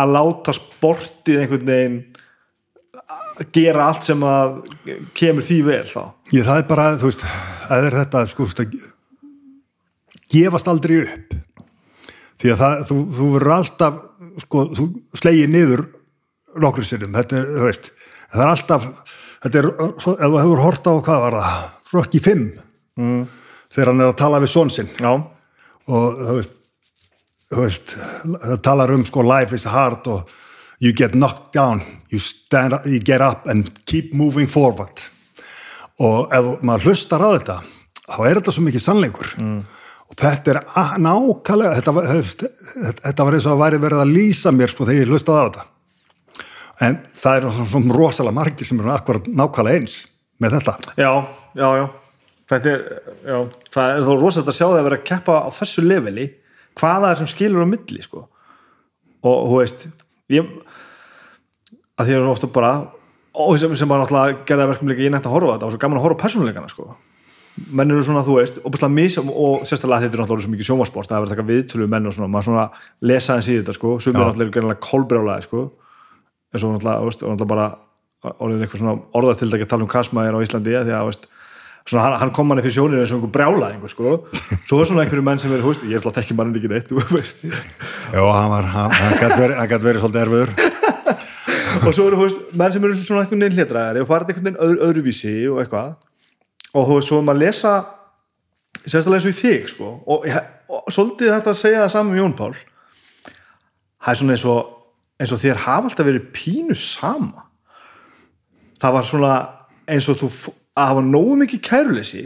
að 0.00 0.12
láta 0.16 0.54
sportið 0.54 1.40
einhvern 1.44 1.66
veginn 1.70 1.98
gera 3.54 3.86
allt 3.88 4.06
sem 4.06 4.24
að 4.26 4.58
kemur 5.16 5.46
því 5.46 5.58
vel 5.66 5.84
þá. 5.88 6.02
Ég, 6.34 6.44
það 6.46 6.58
er 6.58 6.66
bara, 6.68 6.88
þú 7.00 7.10
veist, 7.10 7.24
það 7.68 7.86
er 7.86 7.96
þetta 8.00 8.24
sko, 8.30 8.48
gefast 10.30 10.70
aldrei 10.70 10.98
upp. 11.04 11.38
Því 12.40 12.52
að 12.54 12.60
það, 12.60 12.84
þú, 12.88 12.98
þú 13.16 13.30
verður 13.34 13.54
alltaf 13.56 13.98
sko, 14.44 14.66
þú 14.76 14.86
slegið 15.20 15.50
niður 15.52 15.82
nokkru 16.60 16.84
sinnum, 16.86 17.16
þetta 17.16 17.40
er, 17.40 17.50
þú 17.56 17.66
veist 17.68 17.90
það 18.30 18.44
er 18.44 18.52
alltaf, 18.52 18.86
þetta 19.44 19.60
er 19.60 19.68
ef 19.70 20.06
þú 20.06 20.38
hefur 20.38 20.64
hort 20.64 20.88
á, 20.88 20.92
hvað 21.08 21.24
var 21.24 21.36
það? 21.40 21.68
Rocky 21.90 22.22
5 22.22 22.42
mm. 23.00 23.22
þegar 23.74 23.92
hann 23.92 24.04
er 24.04 24.12
að 24.12 24.18
tala 24.20 24.42
við 24.42 24.52
son 24.52 24.72
sinn. 24.72 24.90
Já, 25.00 25.12
og 25.90 26.20
þú 26.20 26.36
veist, 26.38 26.56
þú 27.50 27.64
veist 27.64 27.96
það 27.96 28.62
talar 28.68 28.94
um 28.94 29.06
sko 29.08 29.26
life 29.26 29.58
is 29.58 29.66
hard 29.70 30.10
og 30.12 30.36
you 30.80 30.92
get 30.96 31.14
knocked 31.14 31.52
down. 31.52 31.82
You, 32.10 32.18
stand, 32.18 32.74
you 32.84 32.98
get 32.98 33.20
up 33.20 33.46
and 33.46 33.70
keep 33.86 34.14
moving 34.14 34.48
forward. 34.48 35.04
Og 36.00 36.32
ef 36.32 36.62
maður 36.64 36.90
hlustar 36.90 37.22
á 37.22 37.28
þetta 37.36 37.60
þá 38.10 38.20
er 38.26 38.40
þetta 38.40 38.54
svo 38.56 38.64
mikið 38.66 38.84
sannleikur. 38.86 39.36
Mm. 39.38 39.60
og 40.10 40.18
þetta 40.18 40.50
er 40.52 40.58
nákvæmlega 40.98 41.76
þetta 41.78 42.48
þetta, 43.04 43.26
var 43.26 43.36
eins 43.36 43.46
og 43.46 43.52
að 43.52 43.60
væri 43.62 43.82
verið 43.84 44.02
að 44.02 44.14
lýsa 44.16 44.52
mér 44.54 44.72
sko 44.72 44.86
þegar 44.88 45.04
ég 45.04 45.12
hlustaði 45.12 45.38
á 45.38 45.46
þetta. 45.46 45.66
En 46.80 46.96
það 47.20 47.36
er 47.36 47.46
svona, 47.70 47.94
rosalega 47.94 48.38
margir 48.40 48.66
sem 48.66 48.80
eru 48.80 49.20
nákvæmlega 49.28 49.76
eins 49.76 49.96
með 50.42 50.56
þetta. 50.58 50.76
Já, 50.98 51.12
já, 51.60 51.68
já. 51.78 51.86
Þetta 52.50 52.72
er, 52.72 52.84
já, 53.22 53.38
það 53.70 53.92
er 53.94 54.06
þó 54.08 54.12
rosalega 54.16 54.50
að 54.50 54.58
sjá 54.58 54.66
það 54.66 54.78
að 54.80 54.86
vera 54.88 54.98
að 54.98 55.08
keppa 55.12 55.38
á 55.38 55.48
þessu 55.60 55.86
leveli 55.86 56.26
hvað 56.80 57.04
það 57.04 57.10
er 57.10 57.20
sem 57.20 57.30
skilur 57.30 57.66
á 57.66 57.68
milli 57.70 58.02
sko. 58.02 58.26
og 59.20 59.40
þú 59.46 59.60
veist 59.60 59.86
ég, 60.32 60.50
að 62.00 62.08
því 62.08 62.16
er 62.16 62.30
ofta 62.30 62.50
bara 62.50 62.72
og 63.34 63.58
sem, 63.60 63.74
sem 63.78 63.88
bara 63.88 64.04
náttúrulega 64.04 64.44
gerða 64.48 64.68
verkum 64.72 64.90
líka 64.90 65.04
ég 65.04 65.12
nætti 65.14 65.30
að 65.30 65.36
horfa 65.36 65.56
þetta 65.56 65.68
og 65.68 65.74
svo 65.74 65.80
gaman 65.82 66.00
að 66.00 66.06
horfa 66.06 66.22
persónuleikana 66.24 66.70
sko. 66.70 66.96
menn 67.76 67.90
eru 67.90 68.02
svona, 68.06 68.22
þú 68.24 68.36
veist, 68.38 68.58
og, 68.64 68.76
mis, 68.94 69.18
og 69.18 69.64
sérstaklega 69.68 70.06
þetta 70.06 70.16
er 70.16 70.22
náttúrulega 70.22 70.46
svo 70.46 70.52
mikið 70.54 70.68
sjómasport 70.68 71.10
það 71.10 71.16
er 71.16 71.24
verið 71.24 71.32
að 71.32 71.36
taka 71.36 71.48
viðtölu 71.50 71.84
við 71.84 71.90
menn 71.92 72.06
og 72.06 72.14
svona, 72.16 72.28
maður 72.30 72.46
svona 72.46 72.66
lesa 73.10 73.36
hans 73.36 73.48
í 73.50 73.56
þetta, 73.58 73.74
sko, 73.76 73.94
sem 74.00 74.14
er 74.14 74.20
Já. 74.20 74.22
náttúrulega 74.30 74.54
gerðanlega 74.54 74.84
kolbrjálaði, 74.86 75.46
sko. 75.48 75.64
En 76.54 76.62
svo 76.62 76.70
náttúrulega, 76.72 77.04
veist, 77.10 77.24
og 77.26 77.34
náttúrulega 77.34 77.50
bara 77.50 78.36
orðin 78.40 78.64
eitthvað 78.64 78.82
svona 78.84 78.96
orðatildæki 79.20 79.66
að 79.66 79.72
tala 79.74 79.86
um 79.86 79.92
kasmaðir 79.92 80.38
á 80.40 80.44
Íslandi, 80.46 80.76
því 80.78 80.96
að, 80.96 81.10
veist 81.10 81.28
svona, 81.90 82.06
hann, 82.06 82.16
hann 82.22 82.32
kom 82.38 82.48
manni 82.48 82.64
fyrir 82.64 82.76
sjónir 82.78 83.02
eins 83.02 83.12
og 83.12 83.18
einhver 83.18 83.34
brjálaði 83.34 83.92
sko, 83.92 84.16
svo 84.68 84.80
er 84.80 84.88
svona 84.88 85.04
einhverju 85.04 85.26
menn 85.26 85.42
sem 85.42 85.52
er, 85.52 85.60
þú 85.64 85.74
veist, 85.74 85.86
ég 85.90 86.00
ætla 86.00 86.14
að 86.14 86.20
þekki 86.20 86.38
mannin 86.38 86.60
ekki 86.60 86.70
neitt, 86.70 86.88
þú 86.92 87.04
veist. 87.16 87.44
Já, 88.14 88.22
hann, 88.24 88.70
hann, 88.76 88.94
hann 88.94 89.18
gæti 89.20 89.40
verið, 89.42 89.56
hann 89.58 89.72
gat 89.74 89.86
verið 89.88 90.06
svolítið 90.06 90.24
erfiður 90.24 90.54
og 91.86 91.94
svo 91.94 92.06
eru 92.06 92.18
þú 92.18 92.26
veist, 92.26 92.42
menn 92.56 92.74
sem 92.74 92.84
eru 92.86 92.98
svona 93.00 93.24
einhvern 93.24 93.44
veginn 93.44 93.58
hlétræðari 93.58 94.02
og 94.02 94.08
farið 94.08 94.32
einhvern 94.32 94.48
veginn 94.48 94.62
öðru, 94.66 94.80
öðruvísi 94.88 95.34
og 95.50 95.62
eitthvað. 95.62 95.94
Og 96.74 96.88
þú 96.88 96.98
veist, 96.98 97.10
svo 97.10 97.20
er 97.20 97.26
maður 97.26 97.40
að 97.40 97.44
lesa 97.46 97.74
sérstaklega 98.84 99.20
eins 99.20 99.28
og 99.28 99.32
í 99.32 99.38
þig 99.40 99.70
sko. 99.74 99.92
og, 100.06 100.26
og 100.70 100.92
svolítið 100.94 101.32
þetta 101.34 101.52
að 101.52 101.58
segja 101.60 101.84
það 101.84 101.94
saman 101.94 102.12
með 102.12 102.22
Jón 102.22 102.36
Pál. 102.38 102.52
Það 104.00 104.12
er 104.12 104.20
svona 104.20 104.36
eins 104.36 104.46
og 104.48 104.76
eins 105.20 105.34
og 105.36 105.42
þér 105.42 105.64
hafa 105.66 105.90
alltaf 105.90 106.08
verið 106.08 106.28
pínu 106.36 106.76
sama. 106.78 107.48
Það 108.80 108.96
var 108.96 109.10
svona 109.10 109.34
eins 109.90 110.08
og 110.08 110.20
þú 110.20 110.30
að 110.78 110.92
hafa 110.92 111.02
nógu 111.04 111.36
mikið 111.42 111.62
kæruleysi 111.66 112.22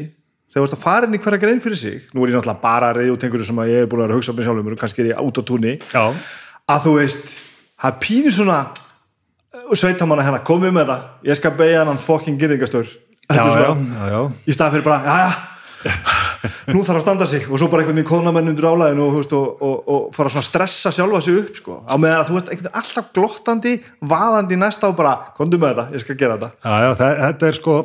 þegar 0.55 0.61
þú 0.61 0.68
ert 0.68 0.76
að 0.76 0.84
fara 0.84 1.09
inn 1.09 1.16
í 1.16 1.20
hverja 1.24 1.42
grein 1.42 1.62
fyrir 1.64 1.80
sig. 1.80 2.02
Nú 2.14 2.22
er 2.22 2.30
ég 2.30 2.36
náttúrulega 2.38 2.62
bara 2.62 2.92
reyða 2.94 3.16
út 3.16 3.26
einhverju 3.26 3.48
sem 3.48 3.62
að 3.64 3.72
ég 3.72 3.82
er 3.82 3.90
búin 3.90 4.05
að 4.05 4.07
vera 4.07 4.14
að 4.14 4.20
hugsa 4.20 4.34
með 4.36 4.46
sjálfum 4.46 4.68
mér 4.68 4.76
og 4.76 4.82
kannski 4.84 5.02
er 5.02 5.11
ég 5.11 5.22
út 5.24 5.40
á 5.40 5.42
túnni. 5.48 5.74
Já, 5.90 6.05
að 6.70 6.84
þú 6.84 6.92
veist 7.00 7.32
það 7.74 7.90
er 7.90 7.98
pínu 8.05 8.34
svona 8.36 8.59
og 8.68 8.84
sveitamanna 9.72 10.26
hérna, 10.26 10.44
komið 10.46 10.76
með 10.76 10.92
það. 10.92 11.08
Ég 11.30 11.40
skal 11.40 11.56
beigja 11.58 11.82
hann 11.84 12.00
já, 13.88 14.12
já. 14.12 14.20
í 14.44 14.54
stað 14.56 14.76
fyrir 14.76 14.84
bara, 14.84 15.00
já, 15.04 15.16
já 15.24 15.54
nú 16.72 16.82
þarf 16.84 17.00
að 17.00 17.04
standa 17.04 17.28
sig. 17.28 17.46
Og 17.48 17.60
svo 17.60 17.68
bara 17.72 17.84
einhvern 17.84 17.98
veginn 17.98 18.08
kóna 18.08 18.32
menn 18.34 18.50
undir 18.52 18.66
álæðinu 18.68 19.06
og, 19.06 19.18
og, 19.36 19.62
og, 19.64 19.76
og 19.94 20.06
fara 20.16 20.32
að 20.32 20.46
stressa 20.46 20.92
sjálfa 20.94 21.20
sig 21.24 21.38
upp 21.40 21.60
sko. 21.60 21.78
á 21.84 21.94
meðan 22.00 22.22
að 22.22 22.30
þú 22.30 22.38
veist 22.38 22.50
einhvern 22.50 22.68
veginn 22.68 22.80
alltaf 22.80 23.10
glottandi 23.16 23.74
vaðandi 24.12 24.58
næsta 24.60 24.90
og 24.90 24.98
bara, 24.98 25.14
komdu 25.36 25.60
með 25.60 25.74
þetta, 25.74 25.86
ég 25.94 26.04
skal 26.04 26.18
gera 26.20 26.38
þetta. 26.38 26.50
Já, 26.64 26.74
já, 26.84 26.90
það, 27.00 27.22
þetta 27.22 27.48
er 27.48 27.58
sko 27.60 27.78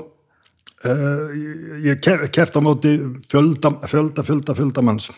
uh, 0.89 1.39
ég 1.87 2.03
kef, 2.03 2.27
keft 2.39 2.59
á 2.59 2.61
móti 2.63 2.93
fjölda, 3.31 3.73
fjölda, 3.91 4.27
fjölda, 4.27 4.57
fjölda 4.59 4.85
manns. 4.85 5.09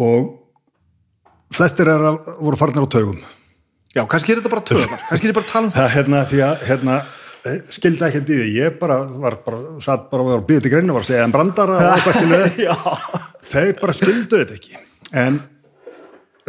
Og 0.00 0.32
flestir 1.54 1.88
er 1.90 2.10
að 2.10 2.34
voru 2.40 2.60
farnir 2.60 2.88
á 2.88 2.88
taugum 2.90 3.22
já, 3.94 4.02
kannski 4.10 4.34
er 4.34 4.40
þetta 4.40 4.52
bara 4.52 4.64
töðar, 4.70 4.94
kannski 5.08 5.28
er 5.28 5.32
ég 5.32 5.38
bara 5.38 5.50
tala 5.50 5.68
um 5.68 5.74
það. 5.74 5.80
Það 5.80 5.94
hérna 5.96 6.22
því 6.30 6.42
að 6.46 6.64
hérna, 6.70 6.96
eh, 7.44 7.58
skildi 7.76 8.06
ekki 8.08 8.22
í 8.22 8.26
því, 8.28 8.48
ég 8.58 8.78
bara 8.80 9.00
var 9.24 9.38
bara, 9.46 9.60
satt 9.84 10.08
bara 10.12 10.24
og 10.24 10.30
var 10.32 10.42
að 10.42 10.48
býða 10.50 10.64
til 10.64 10.74
greinu, 10.74 10.96
var 10.96 11.06
að 11.06 11.10
segja 11.12 11.26
en 11.28 11.34
brandara 11.34 11.80
og 11.80 11.90
eitthvað 11.92 12.18
skilu 12.18 12.40
já, 12.68 12.74
þeir 13.52 13.76
bara 13.82 13.98
skildu 14.00 14.40
þetta 14.42 14.58
ekki. 14.58 14.82
En 15.24 15.38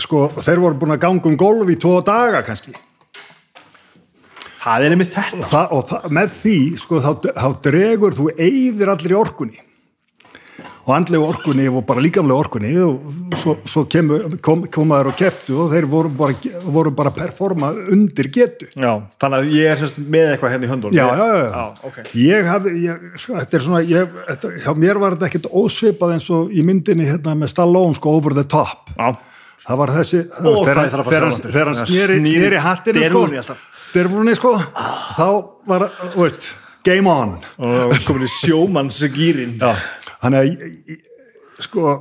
sko 0.01 0.25
þeir 0.39 0.63
voru 0.63 0.81
búin 0.81 0.95
að 0.97 1.03
ganga 1.05 1.31
um 1.31 1.37
golf 1.39 1.71
í 1.71 1.77
tvo 1.79 1.99
daga 2.05 2.41
kannski. 2.47 2.75
Það 4.65 4.87
er 4.87 4.93
einmitt 4.95 5.13
þetta. 5.13 5.37
Og, 5.37 5.49
það, 5.51 5.73
og 5.77 5.83
það, 5.91 6.05
með 6.17 6.31
því 6.39 6.57
sko 6.81 6.99
þá, 7.03 7.11
þá 7.37 7.49
dregur 7.67 8.15
þú 8.17 8.31
eyðir 8.33 8.91
allir 8.95 9.13
í 9.13 9.17
orkunni 9.19 9.64
og 10.85 10.91
andlegu 10.93 11.25
orkunni 11.25 11.65
og 11.69 11.81
bara 11.87 12.01
líkamlega 12.03 12.37
orkunni 12.45 12.71
og 12.85 13.37
svo, 13.41 13.55
svo 13.65 13.83
kemur, 13.89 14.27
kom, 14.45 14.61
komaður 14.71 15.09
og 15.11 15.17
keftu 15.17 15.57
og 15.63 15.71
þeir 15.73 15.87
voru 15.89 16.11
bara, 16.13 16.35
voru 16.61 16.91
bara 16.95 17.11
performa 17.15 17.71
undir 17.93 18.29
getu. 18.33 18.67
Já, 18.77 18.91
þannig 19.21 19.39
að 19.39 19.53
ég 19.57 19.71
er 19.71 19.81
semst 19.81 19.97
með 19.97 20.33
eitthvað 20.35 20.53
hérna 20.53 20.67
í 20.67 20.71
höndunum. 20.71 20.97
Já, 20.97 21.05
já, 21.09 21.25
já, 21.25 21.47
já 21.49 21.87
okay. 21.89 22.09
ég 22.21 22.49
hafi 22.51 22.73
ég, 22.83 23.07
sko, 23.23 23.37
þetta 23.39 23.57
er 23.57 23.65
svona, 23.65 23.81
ég, 23.89 24.19
þetta, 24.29 24.51
hjá 24.65 24.75
mér 24.83 25.01
var 25.01 25.15
þetta 25.15 25.29
ekkert 25.31 25.49
ósvipað 25.63 26.17
eins 26.17 26.29
og 26.37 26.53
í 26.53 26.65
myndinni 26.67 27.09
hérna 27.09 27.33
með 27.39 27.55
Stallone 27.55 27.97
sko 27.97 28.13
over 28.19 28.37
the 28.37 28.45
top. 28.45 28.93
Já, 28.93 29.15
það 29.65 29.81
var 29.81 29.95
þessi 29.97 30.21
þegar 30.37 31.71
hann- 31.71 31.81
snýri, 31.81 32.61
hattinu 32.61 33.09
sko, 33.09 33.25
dervunni 33.95 34.37
sko 34.37 34.53
þá 35.17 35.27
var, 35.65 35.89
veist 36.13 36.53
game 36.85 37.09
on. 37.09 37.39
Og 37.57 37.95
komin 38.05 38.27
í 38.27 38.29
sjómannsgýrin 38.29 39.57
Já, 39.57 39.73
þannig 40.25 40.41
að 40.41 41.63
sko, 41.69 41.95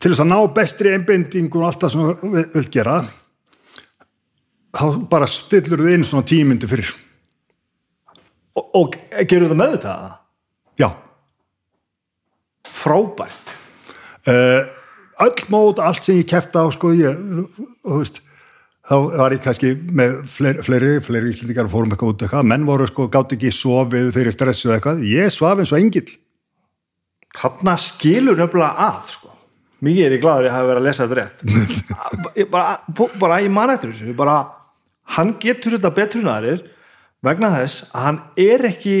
til 0.00 0.12
þess 0.14 0.22
að 0.24 0.30
ná 0.32 0.38
bestri 0.56 0.94
einbindingu 0.96 1.60
og 1.60 1.68
allt 1.68 1.82
það 1.84 1.92
sem 1.96 2.06
þú 2.22 2.32
vil- 2.38 2.48
vilt 2.54 2.72
gera 2.72 2.96
þá 4.72 4.84
bara 5.12 5.26
stillur 5.28 5.82
þið 5.84 5.94
inn 5.98 6.06
svona 6.08 6.24
tímyndu 6.30 6.68
fyrir. 6.70 6.88
Og, 8.56 8.64
og 8.76 8.94
gerur 9.28 9.50
þetta 9.50 9.58
með 9.58 9.74
þetta? 9.76 9.94
já, 10.80 10.88
Frábært. 12.72 13.52
Uh, 14.26 14.64
öll 15.22 15.44
mót, 15.52 15.80
allt 15.82 16.04
sem 16.06 16.20
ég 16.20 16.28
kefta 16.30 16.62
á 16.64 16.66
sko, 16.74 16.92
ég, 16.96 17.16
þú 17.82 17.98
veist 18.00 18.20
þá 18.88 18.94
var 19.18 19.34
ég 19.34 19.42
kannski 19.44 19.72
með 19.94 20.14
fleiri, 20.30 20.62
fleiri, 20.66 20.92
fleiri 21.04 21.30
íslendingar 21.34 21.68
fórum 21.70 21.92
eitthvað 21.92 22.14
út 22.14 22.24
eitthvað, 22.24 22.46
menn 22.50 22.64
voru 22.66 22.86
sko, 22.90 23.06
gátt 23.12 23.34
ekki 23.36 23.52
sofið 23.54 24.08
fyrir 24.14 24.34
stressu 24.34 24.72
eitthvað, 24.74 25.02
ég 25.06 25.30
svaf 25.34 25.60
eins 25.62 25.74
og 25.74 25.78
engill 25.82 26.08
Þarna 27.36 27.76
skilur 27.80 28.36
nefnilega 28.38 28.88
að 28.88 29.14
sko. 29.14 29.30
Mikið 29.82 30.04
er 30.06 30.14
ég 30.14 30.22
glaður 30.22 30.46
ég 30.46 30.54
hafi 30.54 30.68
verið 30.68 30.80
að 30.82 30.86
lesa 30.88 31.06
þetta 31.06 31.18
rétt. 31.18 31.40
Ég 32.38 32.50
bara, 32.52 32.76
bara 33.18 33.40
ég 33.42 33.50
man 33.52 33.72
eftir 33.72 33.90
þessu. 33.90 34.12
Bara, 34.16 34.36
hann 35.16 35.34
getur 35.42 35.74
þetta 35.74 35.90
aðrir 36.30 36.62
vegna 37.22 37.50
þess 37.56 37.88
að 37.90 38.06
hann 38.06 38.20
er 38.40 38.64
ekki 38.68 38.96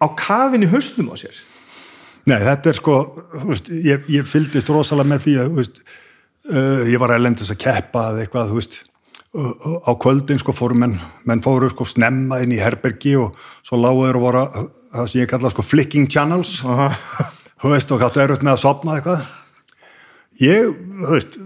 á 0.00 0.06
kafin 0.16 0.64
í 0.64 0.70
hausnum 0.70 1.12
á 1.12 1.16
sér. 1.20 1.36
Nei, 2.26 2.40
þetta 2.42 2.72
er 2.72 2.78
sko, 2.80 2.96
veist, 3.46 3.68
ég, 3.70 4.08
ég 4.10 4.26
fylgdist 4.26 4.70
rosalega 4.72 5.12
með 5.12 5.26
því 5.26 5.34
að, 5.42 5.52
veist, 5.60 5.76
uh, 6.50 6.82
ég 6.88 6.98
var 7.02 7.14
að 7.14 7.22
lendis 7.22 7.52
að 7.52 7.60
keppa 7.62 8.08
eða 8.10 8.24
eitthvað, 8.24 8.50
þú 8.50 8.58
veist, 8.58 8.78
á 9.36 9.92
kvöldin 10.00 10.40
sko 10.40 10.54
fóru 10.56 10.76
menn, 10.78 10.96
menn 11.28 11.42
fóru 11.44 11.68
sko 11.72 11.84
snemma 11.88 12.40
inn 12.44 12.54
í 12.56 12.60
herbergi 12.60 13.16
og 13.20 13.36
svo 13.66 13.78
láguður 13.80 14.18
og 14.20 14.24
voru 14.24 14.42
að, 14.44 14.70
það 14.94 15.10
sem 15.12 15.20
ég 15.22 15.32
kalla 15.32 15.52
sko 15.52 15.64
flicking 15.66 16.08
channels, 16.12 16.60
þú 17.60 17.72
veist, 17.74 17.92
og 17.92 18.00
gáttu 18.00 18.22
erut 18.24 18.46
með 18.46 18.54
að 18.54 18.62
sopna 18.62 18.96
eitthvað. 18.96 19.26
Ég, 20.40 20.70
þú 21.02 21.12
veist, 21.12 21.36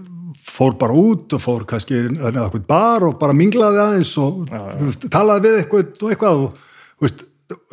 fór 0.51 0.77
bara 0.79 0.95
út 0.97 1.35
og 1.35 1.43
fór 1.43 1.65
kannski 1.67 1.99
á 2.15 2.27
eitthvað 2.31 2.67
bar 2.69 3.07
og 3.07 3.17
bara 3.19 3.35
minglaði 3.37 3.81
aðeins 3.83 4.13
og 4.21 4.45
þú 4.47 4.87
veist, 4.87 5.09
talaði 5.11 5.47
við 5.47 5.59
eitthvað 5.61 5.91
og 5.91 6.15
eitthvað 6.15 6.45
og, 6.45 6.63
veist, 7.03 7.25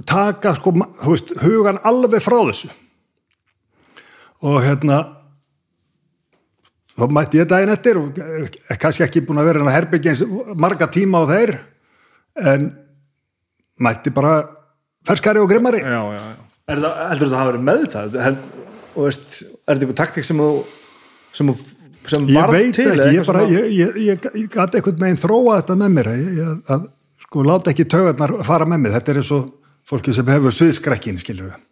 taka 0.08 0.56
sko, 0.58 0.74
veist, 1.04 1.34
hugan 1.44 1.78
alveg 1.86 2.22
frá 2.24 2.38
þessu. 2.50 2.70
Og 4.46 4.60
hérna 4.62 5.02
þá 6.98 7.04
mætti 7.14 7.38
ég 7.40 7.48
daginn 7.50 7.72
eftir 7.74 7.98
og 8.00 8.18
eh, 8.18 8.76
kannski 8.82 9.04
ekki 9.06 9.22
búin 9.28 9.40
að 9.42 9.50
vera 9.52 9.74
herbyggja 9.76 10.12
eins 10.14 10.22
marga 10.58 10.88
tíma 10.92 11.22
á 11.22 11.30
þeir 11.30 11.54
en 12.52 12.68
mætti 13.82 14.10
bara 14.14 14.34
ferskari 15.08 15.40
og 15.42 15.48
grimmari. 15.50 15.80
Já, 15.82 16.02
já, 16.12 16.22
já. 16.34 16.44
Er 16.68 16.80
það, 16.82 16.96
heldur 17.12 17.28
þetta 17.28 17.36
að 17.36 17.40
hafa 17.40 17.50
verið 17.52 17.62
með 17.68 17.82
þetta 17.86 18.22
Held, 18.26 18.40
og 18.98 19.06
veist, 19.06 19.36
er 19.46 19.70
þetta 19.70 19.86
einhver 19.86 19.98
taktik 20.02 20.26
sem 20.28 20.40
þú 20.42 20.48
sem, 21.38 21.52
þú- 21.52 22.10
sem 22.12 22.26
ég 22.28 22.36
varð 22.40 22.56
veit 22.58 22.74
til 22.76 22.88
ekki, 22.92 23.14
ég 23.16 23.26
bara 23.28 23.44
svona- 23.44 23.54
ég, 23.54 23.70
ég, 23.78 23.96
ég, 24.08 24.28
ég 24.42 24.50
gæti 24.52 24.80
einhvern 24.80 25.00
meginn 25.04 25.22
þróa 25.22 25.54
þetta 25.62 25.76
með 25.80 25.94
mér 25.96 26.10
ég, 26.12 26.26
ég, 26.42 26.50
að, 26.74 26.84
sko, 27.24 27.44
láta 27.48 27.72
ekki 27.72 27.86
taugarnar 27.94 28.34
fara 28.48 28.66
með 28.68 28.82
mér, 28.84 28.96
þetta 28.98 29.14
er 29.14 29.20
eins 29.22 29.32
og 29.38 29.48
fólki 29.88 30.12
sem 30.16 30.28
hefur 30.34 30.52
sviðskrekkin, 30.58 31.20
skilur 31.22 31.48
við 31.54 31.64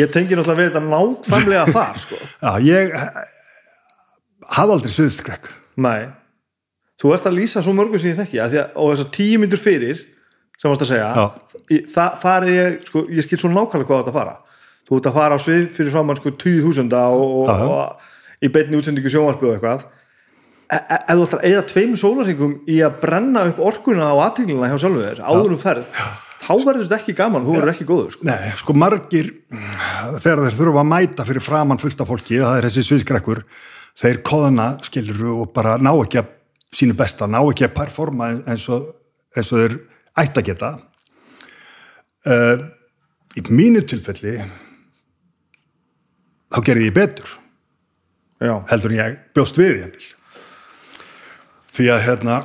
ég 0.00 0.10
tengi 0.14 0.34
náttúrulega 0.38 0.60
við 0.60 0.68
þetta 0.70 0.82
nákvæmlega 0.86 1.64
þar 1.74 1.96
sko. 1.98 2.18
Já, 2.42 2.50
ég 2.66 2.92
hafði 4.56 4.76
aldrei 4.76 4.94
sviðskrekk 4.94 5.50
Nei, 5.80 6.08
þú 7.00 7.14
ert 7.16 7.28
að 7.30 7.38
lýsa 7.38 7.62
svo 7.64 7.74
mörgum 7.76 8.00
sem 8.00 8.12
ég 8.12 8.20
þekki 8.20 8.40
að 8.42 8.56
að, 8.60 8.72
og 8.76 8.92
þessar 8.94 9.12
tíu 9.16 9.40
myndur 9.40 9.62
fyrir 9.62 10.02
sem 10.60 10.68
varst 10.68 10.84
að 10.84 10.92
segja 10.92 11.10
Já. 11.16 11.26
það, 11.94 12.16
þar 12.24 12.46
er 12.46 12.54
ég, 12.54 12.78
sko, 12.90 13.04
ég 13.08 13.26
skil 13.26 13.40
svo 13.40 13.52
nákvæmlega 13.52 13.88
hvað 13.88 14.02
þetta 14.02 14.16
fara 14.18 14.36
þú 14.90 14.98
ert 14.98 15.08
að 15.10 15.18
fara 15.20 15.38
á 15.38 15.40
svið 15.40 15.68
fyrir 15.76 15.94
framann 15.94 16.18
sko 16.18 16.34
20.000 16.34 17.00
og, 17.00 17.24
og, 17.40 17.48
Já, 17.48 17.56
já. 17.56 17.70
og 17.70 18.44
í 18.44 18.52
beinni 18.52 18.78
útsendingu 18.80 19.12
sjónvarpi 19.12 19.48
og 19.48 19.56
eitthvað 19.56 19.86
e 20.70 20.78
e 20.78 21.14
þú 21.16 21.24
ætlar 21.26 21.40
að 21.40 21.46
eða 21.50 21.62
tveim 21.70 21.94
sólarhingum 21.98 22.58
í 22.70 22.80
að 22.86 22.98
brenna 23.02 23.46
upp 23.50 23.62
orkuna 23.70 24.10
og 24.14 24.24
aðteglina 24.26 24.70
hjá 24.70 24.76
sjálfu 24.84 25.02
þér 25.06 25.22
áður 25.26 25.56
um 25.56 25.60
ferð 25.60 26.02
þá 26.40 26.52
verður 26.64 26.86
þetta 26.86 26.98
ekki 27.00 27.14
gaman, 27.18 27.44
þú 27.44 27.56
verður 27.56 27.72
ekki 27.74 27.86
góður 27.88 28.14
sko. 28.14 28.26
Nei, 28.26 28.52
sko 28.58 28.74
margir 28.74 29.28
þegar 30.22 30.44
þeir 30.46 30.56
þurfa 30.56 30.82
að 30.82 30.88
mæta 30.90 31.26
fyrir 31.28 31.44
framann 31.44 31.80
fullt 31.82 32.00
af 32.00 32.10
fólki, 32.10 32.40
það 32.40 32.56
er 32.56 32.66
þessi 32.68 32.86
sviðskrekkur 32.88 33.42
þeir 33.98 34.20
koðna, 34.26 34.72
skilur 34.84 35.24
og 35.34 35.50
bara 35.54 35.76
ná 35.80 35.92
ekki 35.92 36.20
að 36.22 36.30
sínu 36.74 36.94
besta 36.98 37.26
ná 37.26 37.40
ekki 37.40 37.66
að 37.66 37.76
performa 37.76 38.30
eins 38.46 38.68
og, 38.70 38.86
eins 39.36 39.50
og 39.50 39.64
þeir 39.64 39.76
ætti 40.22 40.42
að 40.42 40.48
geta. 40.50 40.70
Uh, 42.28 42.68
í 43.38 43.42
mínu 43.48 43.82
tilfelli 43.88 44.36
þá 46.50 46.62
gerði 46.66 46.90
ég 46.90 46.96
betur. 46.96 47.36
Já, 48.40 48.54
heldur 48.70 48.94
en 48.94 49.00
ég 49.00 49.20
bjóst 49.36 49.58
við 49.60 49.82
ég 49.84 50.10
því 51.70 51.88
að 51.94 52.04
hérna 52.06 52.36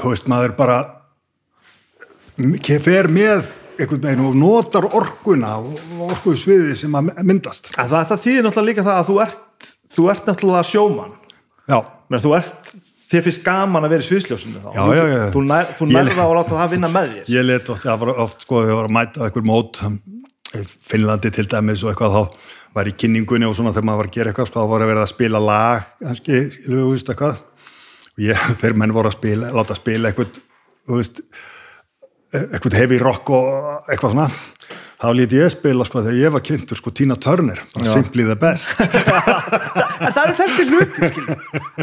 þú 0.00 0.12
veist 0.12 0.28
maður 0.30 0.54
bara 0.58 0.78
fer 2.82 3.08
með 3.12 3.52
einhvern 3.80 4.02
veginn 4.02 4.24
og 4.26 4.36
notar 4.36 4.86
orkuna 4.88 5.54
og 5.60 6.08
orkuðu 6.08 6.38
sviði 6.38 6.76
sem 6.78 6.94
að 6.96 7.12
myndast. 7.24 7.70
En 7.76 7.88
það, 7.90 8.08
það 8.10 8.22
þýðir 8.24 8.46
náttúrulega 8.46 8.70
líka 8.70 8.86
það 8.86 8.98
að 8.98 9.08
þú 9.08 9.16
ert 9.24 9.44
þú 9.92 10.08
ert 10.12 10.30
náttúrulega 10.30 10.68
sjómann. 10.68 11.18
Já, 11.68 11.78
Men 12.12 12.20
þú 12.20 12.32
ert, 12.36 12.72
þér 13.08 13.22
finnst 13.24 13.44
gaman 13.46 13.86
að 13.86 13.94
vera 13.94 14.04
í 14.04 14.06
sviðsljósinu 14.10 14.60
þá. 14.60 14.72
Já, 14.76 14.82
já, 14.98 15.04
já. 15.08 15.20
þú, 15.32 15.42
nær, 15.48 15.70
nærða 15.88 16.24
og 16.26 16.34
láta 16.36 16.58
það 16.58 16.74
vinna 16.74 16.90
með 16.92 17.12
þér. 17.12 17.30
Ég 17.32 17.46
let 17.46 17.70
oft, 17.72 17.86
það 17.86 18.02
var 18.02 18.10
oft 18.26 18.44
sko, 18.44 18.64
ég 18.68 18.76
var 18.76 18.88
að 18.88 18.96
mæta 18.98 19.22
einhver 19.24 19.46
mót 19.48 19.80
í 20.52 20.64
Finnlandi 20.90 21.30
til 21.32 21.46
dæmis 21.48 21.84
og 21.86 21.92
eitthvað 21.92 22.18
þá 22.18 22.50
var 22.76 22.88
í 22.88 22.92
kynningunni 23.00 23.48
og 23.48 23.56
svona 23.56 23.72
þegar 23.72 23.88
maður 23.88 24.02
var 24.02 24.10
að 24.10 24.18
gera 24.18 24.32
eitthvað 24.32 24.50
sko, 24.50 24.60
þá 24.60 24.72
voru 24.74 24.84
að 24.84 24.92
vera 24.92 25.06
að 25.06 25.12
spila 25.12 25.40
lag 25.40 25.88
kannski, 26.02 26.42
þú 26.66 26.84
veist 26.90 27.14
eitthvað. 27.14 27.40
Og 28.12 28.22
ég, 28.26 28.44
þeir 28.60 28.78
menn 28.82 28.94
voru 28.98 29.12
að 29.12 29.16
spila, 29.16 29.52
láta 29.56 29.78
spila 29.78 30.12
eitthvað, 30.12 30.42
þú 30.84 31.00
veist 31.00 31.24
eitthvað 32.42 32.78
heavy 32.82 33.00
rock 33.00 33.32
og 33.32 33.88
eitthvað 33.88 34.18
svona 34.18 34.28
þá 35.02 35.08
lítið 35.18 35.40
ég 35.40 35.50
spila 35.50 35.86
sko 35.86 36.02
þegar 36.04 36.18
ég 36.20 36.32
var 36.34 36.42
kynntur 36.46 36.78
sko 36.78 36.92
Tina 36.94 37.16
Turner, 37.18 37.58
simply 37.90 38.26
the 38.28 38.36
best 38.38 38.78
en 40.04 40.12
það 40.14 40.22
eru 40.22 40.36
þessi 40.38 40.66
hluti 40.68 41.08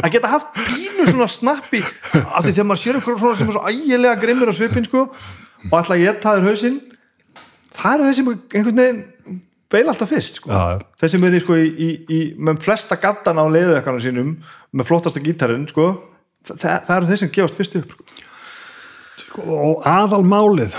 að 0.00 0.12
geta 0.14 0.30
haft 0.32 0.54
pínu 0.56 1.08
svona 1.10 1.28
snappi 1.28 1.82
af 1.84 2.40
því 2.46 2.54
þegar 2.54 2.68
maður 2.70 2.82
sér 2.82 2.98
einhver 2.98 3.18
svona 3.20 3.40
sem 3.40 3.50
er 3.50 3.56
svo 3.58 3.64
ægilega 3.68 4.20
grimmur 4.22 4.52
á 4.52 4.54
svipin 4.56 4.88
sko 4.88 5.02
og 5.10 5.74
alltaf 5.76 6.00
ég 6.00 6.20
taður 6.22 6.48
hausinn 6.48 6.78
það 7.76 7.96
eru 7.96 8.06
þessi 8.08 8.24
einhvern 8.30 8.80
veginn 8.80 9.02
beil 9.70 9.86
alltaf 9.92 10.10
fyrst 10.10 10.40
sko. 10.40 10.50
Já. 10.50 10.80
þessi 10.98 11.20
með 11.22 11.36
sko 11.44 11.58
í, 11.60 11.66
í, 11.68 11.90
í 12.10 12.20
með 12.40 12.64
flesta 12.64 12.96
gattana 13.00 13.44
á 13.44 13.52
leiðuekkanum 13.52 14.02
sínum 14.02 14.32
með 14.72 14.88
flottasta 14.88 15.22
gítarinn 15.22 15.68
sko 15.70 15.92
það, 16.48 16.80
það 16.88 16.96
eru 16.96 17.10
þeir 17.12 17.22
sem 17.22 17.34
gefast 17.36 17.60
fyrst 17.60 17.76
upp 17.82 17.92
sko. 19.20 19.44
og 19.44 19.86
aðalmálið 19.86 20.74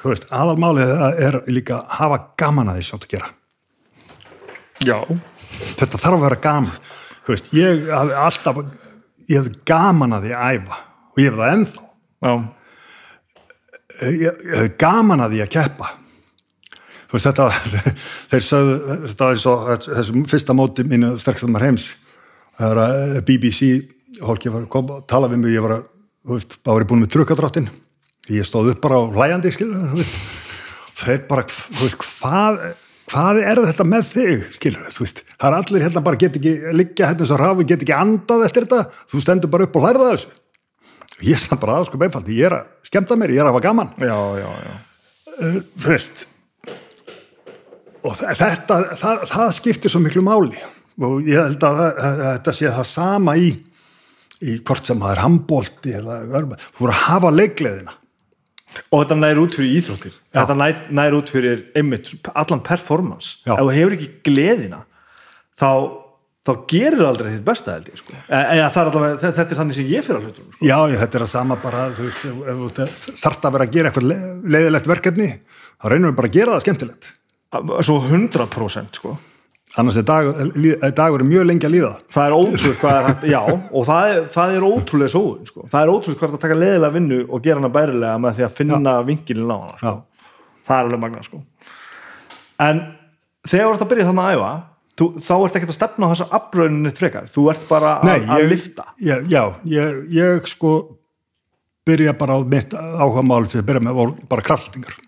þú 0.00 0.12
veist, 0.12 0.26
aðalmálið 0.32 0.94
er 1.26 1.38
líka 1.52 1.80
að 1.80 1.98
hafa 1.98 2.18
gaman 2.40 2.72
að 2.72 2.80
því 2.80 2.86
sjátt 2.88 3.06
að 3.06 3.14
gera. 3.14 3.30
Já, 4.80 4.96
þetta 5.76 6.00
þarf 6.00 6.16
að 6.16 6.24
vera 6.24 6.40
gaman. 6.46 6.78
Þú 7.26 7.34
veist, 7.34 7.50
ég 7.56 7.84
hef 7.90 8.14
alltaf 8.24 8.62
ég 9.30 9.36
hef 9.36 9.60
gaman 9.68 10.16
að 10.16 10.26
því 10.26 10.34
að 10.36 10.56
æfa 10.56 10.80
og 11.10 11.20
ég 11.20 11.28
hef 11.28 11.40
það 11.40 11.54
ennþá. 11.56 11.86
Já, 12.20 12.32
ég, 14.24 14.44
hef 14.54 14.70
gaman 14.80 15.24
að 15.24 15.34
því 15.34 15.44
að 15.44 15.52
keppa. 15.56 15.92
Þú 17.10 17.18
veist 17.18 17.28
þetta 17.28 17.46
þeir 18.30 18.46
sögðu, 18.46 18.74
þetta 19.10 19.30
eins 19.34 19.46
og 19.50 19.70
þessum 19.86 20.26
fyrsta 20.30 20.56
móti 20.56 20.86
mínu 20.86 21.12
sterkstamar 21.20 21.66
heims. 21.66 21.92
Það 22.56 22.74
var 22.74 22.82
að 22.86 23.20
BBC 23.28 23.70
fólki 24.20 24.52
var 24.52 24.64
að 24.64 24.72
koma 24.72 24.98
tala 25.08 25.30
við 25.30 25.44
mig 25.44 25.54
ég 25.54 25.64
var 25.64 25.78
að, 25.78 25.86
þú 26.24 26.36
veist, 26.36 26.58
bara 26.66 26.88
búin 26.88 27.04
með 27.04 27.12
trukkadráttin 27.14 27.70
ég 28.36 28.46
stóð 28.46 28.70
upp 28.74 28.80
bara 28.84 29.00
á 29.00 29.02
hlæjandi 29.16 29.52
skilur, 29.54 29.82
þú 29.92 29.98
veist. 30.00 30.16
Þeir 31.00 31.20
bara, 31.30 31.44
þú 31.50 31.82
veist, 31.86 32.06
hvað 32.20 32.60
hvað 33.10 33.38
er 33.42 33.58
þetta 33.66 33.84
með 33.90 34.04
þig, 34.06 34.42
skilur 34.54 34.90
þú 34.94 35.02
veist, 35.02 35.22
það 35.34 35.46
er 35.48 35.56
allir 35.56 35.82
hérna 35.86 36.02
bara 36.06 36.18
get 36.20 36.36
ekki 36.38 36.52
liggja 36.78 37.08
hérna 37.10 37.24
eins 37.24 37.32
og 37.34 37.40
rafi, 37.42 37.64
get 37.66 37.80
ekki 37.82 37.96
andað 37.96 38.44
eftir 38.46 38.66
þetta. 38.68 38.84
Þú 39.10 39.22
stendur 39.24 39.50
bara 39.50 39.66
upp 39.66 39.78
og 39.80 39.86
hlærða 39.86 40.10
þessu. 40.12 40.36
Ég 41.26 41.40
sann 41.42 41.58
bara 41.60 41.80
aðsku 41.80 41.98
beifaldi, 42.00 42.36
ég 42.38 42.46
er 42.48 42.54
að 42.60 42.68
skemmta 42.86 43.16
mér, 43.18 43.32
ég 43.34 43.42
er 43.42 43.48
að 43.48 43.52
hafa 43.56 43.64
gaman. 43.66 43.90
Já, 43.98 44.18
já, 44.40 44.50
já. 44.68 44.76
þú 45.40 45.90
veist. 45.90 46.22
Og 48.00 48.14
þe- 48.16 48.36
þetta 48.38 48.78
það, 48.96 49.24
það 49.34 49.50
skiptir 49.58 49.92
svo 49.92 50.00
miklu 50.04 50.22
máli. 50.24 50.62
Og 51.00 51.26
ég 51.28 51.36
held 51.40 51.64
að 51.66 51.80
þetta 52.22 52.54
sé 52.56 52.70
það 52.72 52.86
sama 52.88 53.34
í, 53.40 53.50
í 54.44 54.54
hvort 54.64 54.86
sem 54.88 55.00
það 55.02 55.12
er 55.16 55.22
handbólti 55.26 55.94
eða 55.98 56.16
þú 56.30 56.84
voru 56.84 56.94
að 56.94 57.02
hafa 57.10 57.32
leikleðina 57.34 57.96
og 58.90 59.02
þetta 59.04 59.16
nær 59.20 59.40
út 59.42 59.56
fyrir 59.58 59.72
íþróttir 59.80 60.12
Já. 60.14 60.40
þetta 60.42 60.56
nær, 60.60 60.76
nær 61.00 61.16
út 61.18 61.32
fyrir 61.32 61.64
einmitt, 61.76 62.12
allan 62.34 62.60
performance 62.66 63.38
Já. 63.46 63.54
ef 63.56 63.64
þú 63.66 63.72
hefur 63.78 63.96
ekki 63.96 64.08
gleðina 64.30 64.82
þá, 65.60 65.70
þá 66.46 66.52
gerir 66.70 67.04
aldrei 67.08 67.32
þitt 67.36 67.44
besta 67.44 67.74
held 67.76 67.88
ég 67.92 67.98
sko. 68.00 68.14
e 68.28 68.42
það 68.60 68.80
er 68.82 68.90
allavega, 68.90 69.16
þe- 69.24 69.32
þetta 69.38 69.50
er 69.56 69.60
þannig 69.60 69.74
sem 69.80 69.88
ég 69.90 70.04
fyrir 70.06 70.20
að 70.20 70.28
hlutum 70.28 70.50
sko. 70.52 70.66
já, 70.70 70.78
þetta 71.02 71.18
er 71.20 71.24
að 71.26 71.32
sama 71.34 71.56
bara 71.62 71.86
þú 71.96 72.10
þarft 73.24 73.42
að 73.48 73.52
vera 73.56 73.66
að 73.66 73.72
gera 73.78 73.90
eitthvað 73.90 74.08
le- 74.10 74.50
leiðilegt 74.56 74.86
verkefni 74.92 75.30
þá 75.80 75.88
reynum 75.90 76.10
við 76.12 76.16
bara 76.20 76.28
að 76.30 76.38
gera 76.38 76.54
það 76.56 76.64
skemmtilegt 76.66 77.10
svo 77.82 77.98
100% 78.06 79.00
sko 79.00 79.18
annars 79.78 79.98
er, 80.00 80.06
dag, 80.06 80.30
er 80.82 80.94
dagur 80.96 81.22
mjög 81.26 81.46
lengi 81.46 81.68
að 81.68 81.74
líða. 81.76 81.90
Það 82.10 82.26
er 82.26 82.36
ótrúlega 82.36 82.78
hvað 82.80 82.96
er 82.96 83.06
hægt, 83.06 83.26
já 83.30 83.40
og 83.46 83.84
það 83.86 84.14
er, 84.14 84.24
það 84.34 84.54
er 84.54 84.66
ótrúlega 84.66 85.12
sóun 85.12 85.44
sko. 85.46 85.66
það 85.70 85.82
er 85.82 85.92
ótrúlega 85.92 86.20
hvað 86.20 86.30
er 86.30 86.38
að 86.38 86.44
taka 86.44 86.58
leðilega 86.58 86.96
vinnu 86.96 87.20
og 87.28 87.44
gera 87.44 87.60
hana 87.60 87.72
bærilega 87.74 88.22
með 88.24 88.38
því 88.38 88.46
að 88.46 88.56
finna 88.58 88.94
vinkilin 89.06 89.52
á 89.54 89.58
hana 89.58 89.76
sko. 89.76 89.94
það 90.66 90.76
er 90.76 90.88
alveg 90.88 91.02
magna 91.04 91.22
sko. 91.26 91.42
en 92.66 92.82
þegar 93.46 93.66
þú 93.68 93.74
ert 93.76 93.84
að 93.86 93.92
byrja 93.94 94.08
þannig 94.10 94.26
að 94.26 94.38
æfa 94.38 94.50
þú, 95.00 95.10
þá 95.26 95.34
ert 95.36 95.60
ekki 95.60 95.70
að 95.70 95.76
stefna 95.78 96.08
á 96.08 96.12
þessa 96.12 96.30
afbröðinu 96.40 96.94
frekar, 96.96 97.28
þú 97.30 97.44
ert 97.54 97.68
bara 97.70 97.92
Nei, 98.06 98.18
að 98.24 98.42
ég, 98.42 98.50
lifta 98.54 98.88
ég, 99.06 99.30
já, 99.30 99.44
ég, 99.70 100.02
ég 100.16 100.50
sko 100.50 100.74
byrja 101.86 102.16
bara 102.18 102.36
á 102.36 102.38
mitt 102.42 102.74
áhuga 102.74 103.22
mál 103.24 103.46
til 103.46 103.62
að 103.62 103.70
byrja 103.70 103.86
með 103.86 104.02
bara 104.30 104.44
kraftlýtingar 104.44 104.98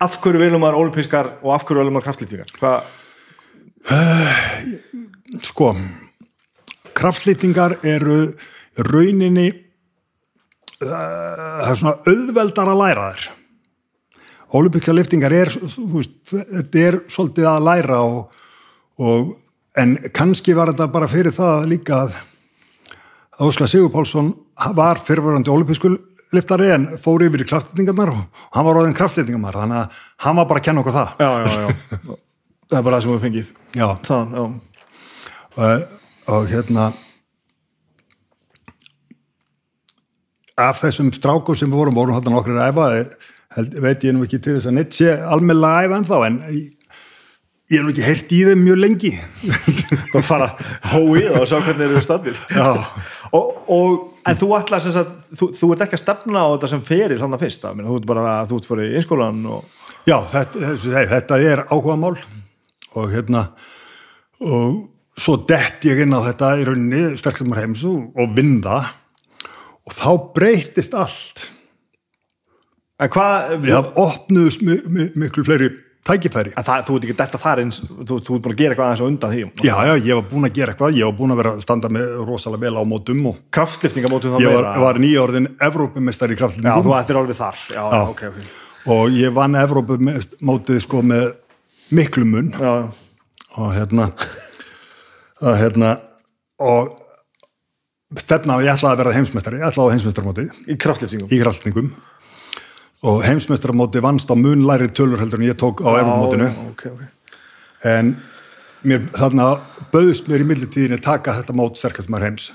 af 0.00 0.16
hverju 0.22 0.40
viljum 0.40 0.62
maður 0.62 0.80
olimpískar 0.80 1.34
og 1.42 1.52
af 1.52 1.66
hverju 1.66 1.82
viljum 1.82 1.98
maður 1.98 2.08
kraftlýtingar 2.08 2.54
Sko, 3.90 5.72
kraftlýtingar 6.94 7.80
eru 7.82 8.18
rauninni 8.86 9.48
uh, 9.50 10.86
það 10.86 11.72
er 11.72 11.80
svona 11.80 11.96
auðveldar 12.06 12.70
að 12.70 12.80
læra 12.84 13.08
þér. 13.10 13.26
Ólipíska 14.50 14.94
liftingar 14.94 15.34
er, 15.34 15.50
þetta 15.50 16.84
er 16.84 17.00
svolítið 17.10 17.50
að 17.50 17.66
læra 17.66 17.98
og, 18.06 18.38
og, 19.02 19.34
en 19.78 19.96
kannski 20.14 20.54
var 20.58 20.70
þetta 20.72 20.90
bara 20.94 21.10
fyrir 21.10 21.34
það 21.34 21.68
líka 21.74 22.04
að 22.04 22.16
Óskar 23.40 23.70
Sigur 23.70 23.90
Pálsson 23.94 24.32
var 24.76 25.02
fyrirverandi 25.02 25.50
ólipísku 25.50 25.94
liftari 26.36 26.70
en 26.74 26.90
fór 27.00 27.26
yfir 27.26 27.42
í 27.42 27.50
kraftlýtingarnar 27.50 28.14
og 28.14 28.42
hann 28.54 28.66
var 28.66 28.78
ráðin 28.78 28.98
kraftlýtingarmar 28.98 29.62
þannig 29.64 29.82
að 29.82 30.02
hann 30.26 30.42
var 30.42 30.50
bara 30.50 30.62
að 30.62 30.66
kenna 30.68 30.82
okkur 30.84 31.00
það. 31.00 31.14
Já, 31.18 31.30
já, 31.42 31.62
já. 31.62 32.18
það 32.70 32.78
er 32.78 32.86
bara 32.86 32.98
það 32.98 33.06
sem 33.06 33.14
við 33.14 33.24
fengið. 33.26 33.54
Já. 33.74 33.86
Það, 34.06 34.34
já. 34.38 34.44
Og, 35.60 35.86
og 36.30 36.50
hérna 36.50 36.90
af 40.60 40.80
þessum 40.82 41.10
strákum 41.14 41.56
sem 41.58 41.70
við 41.70 41.80
vorum 41.80 41.96
vorum 41.96 42.16
hann 42.16 42.40
okkur 42.40 42.58
að 42.58 42.72
æfa 42.72 42.88
held, 43.56 43.78
veit 43.82 44.04
ég 44.06 44.14
nú 44.14 44.26
ekki 44.26 44.40
til 44.42 44.56
þess 44.56 44.70
að 44.70 44.76
neitt 44.76 44.96
sé 44.96 45.14
almennilega 45.14 45.80
að 45.80 45.88
æfa 45.88 45.98
en 45.98 46.08
þá 46.10 46.16
en 46.26 46.38
ég 46.50 47.78
hef 47.78 47.86
nú 47.86 47.92
ekki 47.94 48.06
heyrt 48.06 48.34
í 48.34 48.40
þeim 48.48 48.64
mjög 48.66 48.80
lengi 48.84 49.12
það 50.12 50.26
fara 50.26 50.50
hóið 50.92 51.30
og 51.38 51.48
sjá 51.48 51.56
hvernig 51.58 51.80
þeir 51.80 51.94
eru 51.94 52.04
standir 52.06 52.40
og, 53.36 53.52
og 53.70 54.26
en 54.26 54.40
þú 54.40 54.50
ætlar 54.58 54.84
sem 54.84 54.94
sagt, 54.94 55.14
þú, 55.32 55.50
þú 55.56 55.72
ert 55.74 55.86
ekki 55.86 55.98
að 55.98 56.04
stefna 56.04 56.44
á 56.44 56.48
þetta 56.52 56.72
sem 56.74 56.84
ferir 56.86 57.22
þannig 57.22 57.44
fyrst 57.44 57.66
að 57.68 57.84
þú 57.86 58.00
ert 58.00 58.10
bara 58.10 58.26
að 58.36 58.52
þú 58.52 58.60
ert 58.60 58.70
fyrir 58.70 58.98
einskólan 59.00 59.40
og... 59.56 59.88
já, 60.08 60.18
þetta, 60.34 60.74
þetta 61.14 61.40
er 61.46 61.64
áhuga 61.70 61.98
mál 62.00 62.14
og 62.96 63.10
hérna 63.12 63.44
og 64.40 64.80
svo 65.20 65.36
dett 65.48 65.84
ég 65.84 66.02
inn 66.04 66.16
á 66.16 66.20
þetta 66.30 66.54
í 66.60 66.66
rauninni 66.68 67.18
sterkstamar 67.20 67.60
heims 67.62 67.84
og 67.84 68.34
vinda 68.36 68.80
og 69.84 69.94
þá 69.96 70.10
breytist 70.34 70.96
allt 70.96 71.44
en 73.00 73.12
hvað 73.12 73.54
við 73.60 73.76
hafum 73.76 74.02
opnuðust 74.06 74.64
miklu 74.64 75.44
fleiri 75.46 75.70
tækifæri. 76.06 76.52
Það, 76.56 76.84
þú 76.86 76.96
ert 76.96 77.06
ekki 77.06 77.16
detta 77.18 77.40
þar 77.40 77.62
eins, 77.64 77.80
þú, 77.84 78.18
þú 78.24 78.36
ert 78.36 78.44
búin 78.44 78.54
að 78.54 78.60
gera 78.60 78.74
eitthvað 78.74 78.86
aðeins 78.86 79.02
og 79.04 79.10
undan 79.10 79.34
því. 79.34 79.42
Já, 79.66 79.74
já, 79.86 79.92
ég 80.06 80.18
var 80.18 80.26
búin 80.30 80.48
að 80.48 80.54
gera 80.56 80.74
eitthvað, 80.74 80.96
ég 80.96 81.10
var 81.10 81.16
búin 81.18 81.34
að 81.34 81.40
vera 81.42 81.52
að 81.52 81.62
standa 81.66 81.90
með 81.92 82.14
rosalega 82.28 82.64
vel 82.64 82.80
á 82.80 82.82
mótum 82.88 83.20
og... 83.30 83.42
Kraftliftingamótum 83.56 84.34
þá? 84.34 84.38
Ég 84.44 84.56
var, 84.56 84.70
var 84.80 85.00
nýjórðin 85.02 85.50
Evrópumestari 85.68 86.36
í 86.36 86.40
kraftliftingum. 86.40 86.80
Já, 86.80 86.86
þú 86.86 86.96
ættir 86.96 87.20
alveg 87.20 87.38
þar, 87.40 87.62
já, 87.68 87.82
já. 87.84 88.00
ok, 88.14 88.24
ok. 88.30 88.40
Og 88.96 89.18
ég 89.18 89.36
vann 89.36 89.60
Evrópumótið 89.60 90.82
sko 90.86 91.04
með 91.04 91.28
miklu 91.94 92.26
mun 92.28 92.52
já. 92.54 92.74
og 93.58 93.72
hérna, 93.74 94.10
að, 95.42 95.56
hérna, 95.62 95.96
og 96.60 96.94
stefna 98.20 98.58
að 98.58 98.68
ég 98.68 98.76
ætlaði 98.76 98.92
að 98.92 99.02
vera 99.02 99.16
heimsmeistari, 99.16 99.60
ég 99.62 99.70
ætlaði 99.70 99.90
á 99.90 99.94
heimsmeistarmótið. 99.96 100.54
Í 100.66 100.78
kraftliftingum? 100.80 101.30
Í 101.30 101.42
kraftliftingum 101.42 101.92
og 103.02 103.22
heimsmestramóti 103.24 104.02
vannst 104.04 104.28
á 104.28 104.36
mun 104.36 104.66
læri 104.68 104.90
tölur 104.92 105.20
heldur 105.20 105.40
en 105.40 105.48
ég 105.48 105.56
tók 105.56 105.80
á 105.80 105.88
erfumótinu 106.00 106.50
okay, 106.68 106.92
okay. 106.92 107.08
en 107.82 108.16
mér, 108.84 109.06
þarna 109.16 109.54
bauðst 109.92 110.28
mér 110.28 110.44
í 110.44 110.48
millitíðinni 110.50 111.00
taka 111.00 111.38
þetta 111.38 111.56
mót 111.56 111.80
sterkast 111.80 112.12
maður 112.12 112.28
heims 112.28 112.50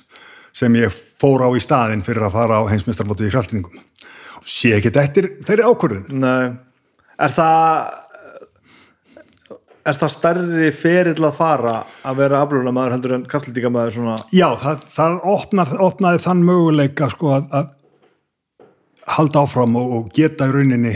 sem 0.55 0.75
ég 0.77 0.93
fór 0.93 1.41
á 1.41 1.49
í 1.49 1.61
staðin 1.63 2.05
fyrir 2.05 2.27
að 2.27 2.37
fara 2.37 2.61
á 2.61 2.69
heimsmestramóti 2.69 3.25
í 3.25 3.33
og 3.33 4.45
sé 4.45 4.75
ekki 4.77 4.91
þetta 4.91 5.03
eftir 5.07 5.29
þeirri 5.47 5.65
ákvörðun 5.65 6.21
Nei, 6.21 6.53
er 7.17 7.33
það 7.33 8.04
er 9.85 9.97
það 9.99 10.13
stærri 10.15 10.69
ferill 10.75 11.27
að 11.27 11.35
fara 11.37 11.73
að 12.05 12.21
vera 12.21 12.41
afluna 12.43 12.73
maður 12.75 12.95
heldur 12.97 13.15
en 13.17 13.25
kraftlítingamæður 13.29 13.97
svona 13.97 14.15
Já, 14.33 14.47
það, 14.61 14.85
það 14.95 15.17
opnaði, 15.35 15.79
opnaði 15.87 16.21
þann 16.25 16.45
möguleika 16.47 17.09
sko 17.13 17.33
að, 17.37 17.49
að 17.59 17.73
halda 19.15 19.43
áfram 19.45 19.75
og, 19.79 19.91
og 19.99 20.07
geta 20.15 20.49
í 20.49 20.55
rauninni 20.55 20.95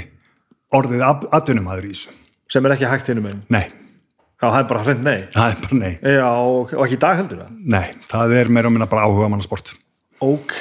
orðið 0.76 1.04
atvinnumæður 1.10 1.90
í 1.90 1.94
þessu. 1.94 2.16
Sem 2.50 2.66
er 2.66 2.76
ekki 2.76 2.90
hægt 2.90 3.12
hinnum 3.12 3.30
einn? 3.30 3.44
Nei. 3.54 3.68
Já, 4.40 4.48
það 4.48 4.60
er 4.62 4.68
bara 4.70 4.82
hreint 4.86 5.02
nei? 5.04 5.18
Það 5.34 5.52
er 5.52 5.62
bara 5.66 5.78
nei. 5.82 5.92
Já, 6.16 6.28
og, 6.30 6.74
og 6.74 6.84
ekki 6.86 6.98
í 6.98 7.04
dag 7.04 7.18
heldur 7.20 7.42
það? 7.44 7.56
Nei, 7.76 7.86
það 8.10 8.36
er 8.40 8.52
meira 8.56 8.70
og 8.72 8.76
minna 8.76 8.88
bara 8.90 9.06
áhuga 9.06 9.30
mannasport. 9.34 9.74
Ok. 10.24 10.60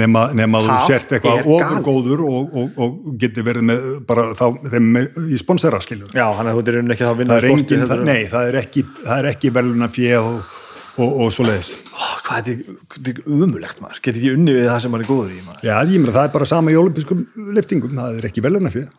Nefn 0.00 0.56
að 0.56 0.68
þú 0.70 0.78
sért 0.88 1.10
eitthvað 1.18 1.48
ofurgóður 1.52 2.22
og, 2.24 2.54
og, 2.56 2.78
og 2.80 3.18
geti 3.20 3.44
verið 3.44 3.66
með 3.68 3.82
bara 4.08 4.30
þá 4.38 4.46
þeim 4.72 4.86
með, 4.94 5.20
í 5.28 5.40
sponsera, 5.40 5.82
skiljur. 5.84 6.14
Já, 6.16 6.24
hann 6.38 6.48
er 6.48 6.56
ekki 6.62 7.04
þá 7.04 7.10
að 7.10 7.20
vinna 7.20 7.38
sporti. 7.44 7.80
Það, 7.82 8.04
nei, 8.08 8.22
það 8.32 8.48
er 8.48 8.60
ekki, 8.62 8.86
ekki 9.34 9.52
veluna 9.52 9.90
fjö 9.92 10.22
og 10.22 10.58
og, 11.00 11.12
og 11.24 11.30
svo 11.32 11.46
leiðis 11.46 11.74
hvað 12.26 12.50
er 12.52 12.58
þetta 12.96 13.24
umulegt 13.32 13.80
maður 13.82 14.00
get 14.04 14.18
ekki 14.18 14.32
unni 14.36 14.56
við 14.56 14.68
það 14.68 14.80
sem 14.84 14.92
maður 14.92 15.04
er 15.04 15.10
góður 15.10 15.34
í 15.34 15.44
maður. 15.44 15.62
já, 15.64 15.74
ég 15.88 16.02
meina 16.02 16.16
það 16.16 16.26
er 16.26 16.34
bara 16.34 16.48
sama 16.50 16.72
í 16.72 16.78
olimpískum 16.80 17.22
liftingum 17.56 18.00
það 18.00 18.18
er 18.18 18.28
ekki 18.28 18.44
veluna 18.44 18.72
fyrir 18.72 18.90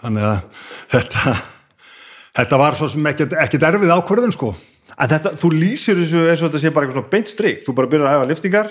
þannig 0.00 0.26
að 0.30 0.66
þetta 0.96 1.36
þetta 2.40 2.60
var 2.64 2.78
svo 2.78 2.90
sem 2.92 3.10
ekkert, 3.12 3.38
ekkert 3.46 3.68
erfið 3.70 3.94
ákvörðun 3.96 4.36
sko 4.36 4.52
þetta, 5.08 5.34
þú 5.40 5.50
lýsir 5.54 5.98
þessu 6.00 6.22
eins 6.28 6.42
og 6.42 6.50
þetta 6.50 6.62
sé 6.62 6.72
bara 6.74 6.86
eitthvað 6.86 7.00
svona 7.00 7.12
beint 7.14 7.32
stryk 7.32 7.66
þú 7.66 7.74
bara 7.78 7.90
byrjar 7.92 8.08
að 8.10 8.16
hefa 8.16 8.30
liftingar 8.30 8.70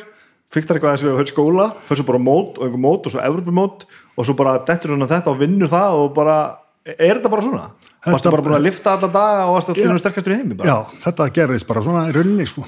fyrktar 0.50 0.78
eitthvað 0.78 0.96
eins 0.96 1.04
og 1.04 1.10
við 1.10 1.18
höfum 1.18 1.32
skóla 1.32 1.68
fyrir 1.88 2.02
svo 2.02 2.08
bara 2.10 2.22
mót 2.22 2.58
og 2.58 2.66
einhver 2.66 2.82
mót 2.82 3.06
og 3.06 3.14
svo 3.14 3.22
Evropamót 3.26 3.86
og 4.18 4.28
svo 4.28 4.36
bara 4.38 4.58
dettur 4.66 4.96
hann 4.96 5.06
á 5.06 5.10
þetta 5.10 5.34
og 5.34 5.40
vinnur 5.42 5.72
það 5.72 6.02
og 6.02 6.12
bara 6.18 6.38
er 6.86 7.20
þetta 7.20 7.32
bara 7.32 7.46
svona? 7.46 7.70
Varst 8.06 8.26
það 8.26 8.36
bara 8.36 8.46
búin 8.46 8.58
að 8.58 8.66
lifta 8.66 8.94
alla 8.96 9.10
daga 9.14 9.48
og 9.48 9.56
varst 9.58 9.72
allir 9.74 10.02
sterkastur 10.02 10.34
í 10.34 10.40
heimi? 10.40 10.58
Bara? 10.60 10.70
Já, 10.70 11.00
þetta 11.06 11.30
gerðist 11.36 11.68
bara 11.70 11.84
svona 11.86 12.06
í 12.10 12.14
rauninni 12.16 12.48
sko. 12.50 12.66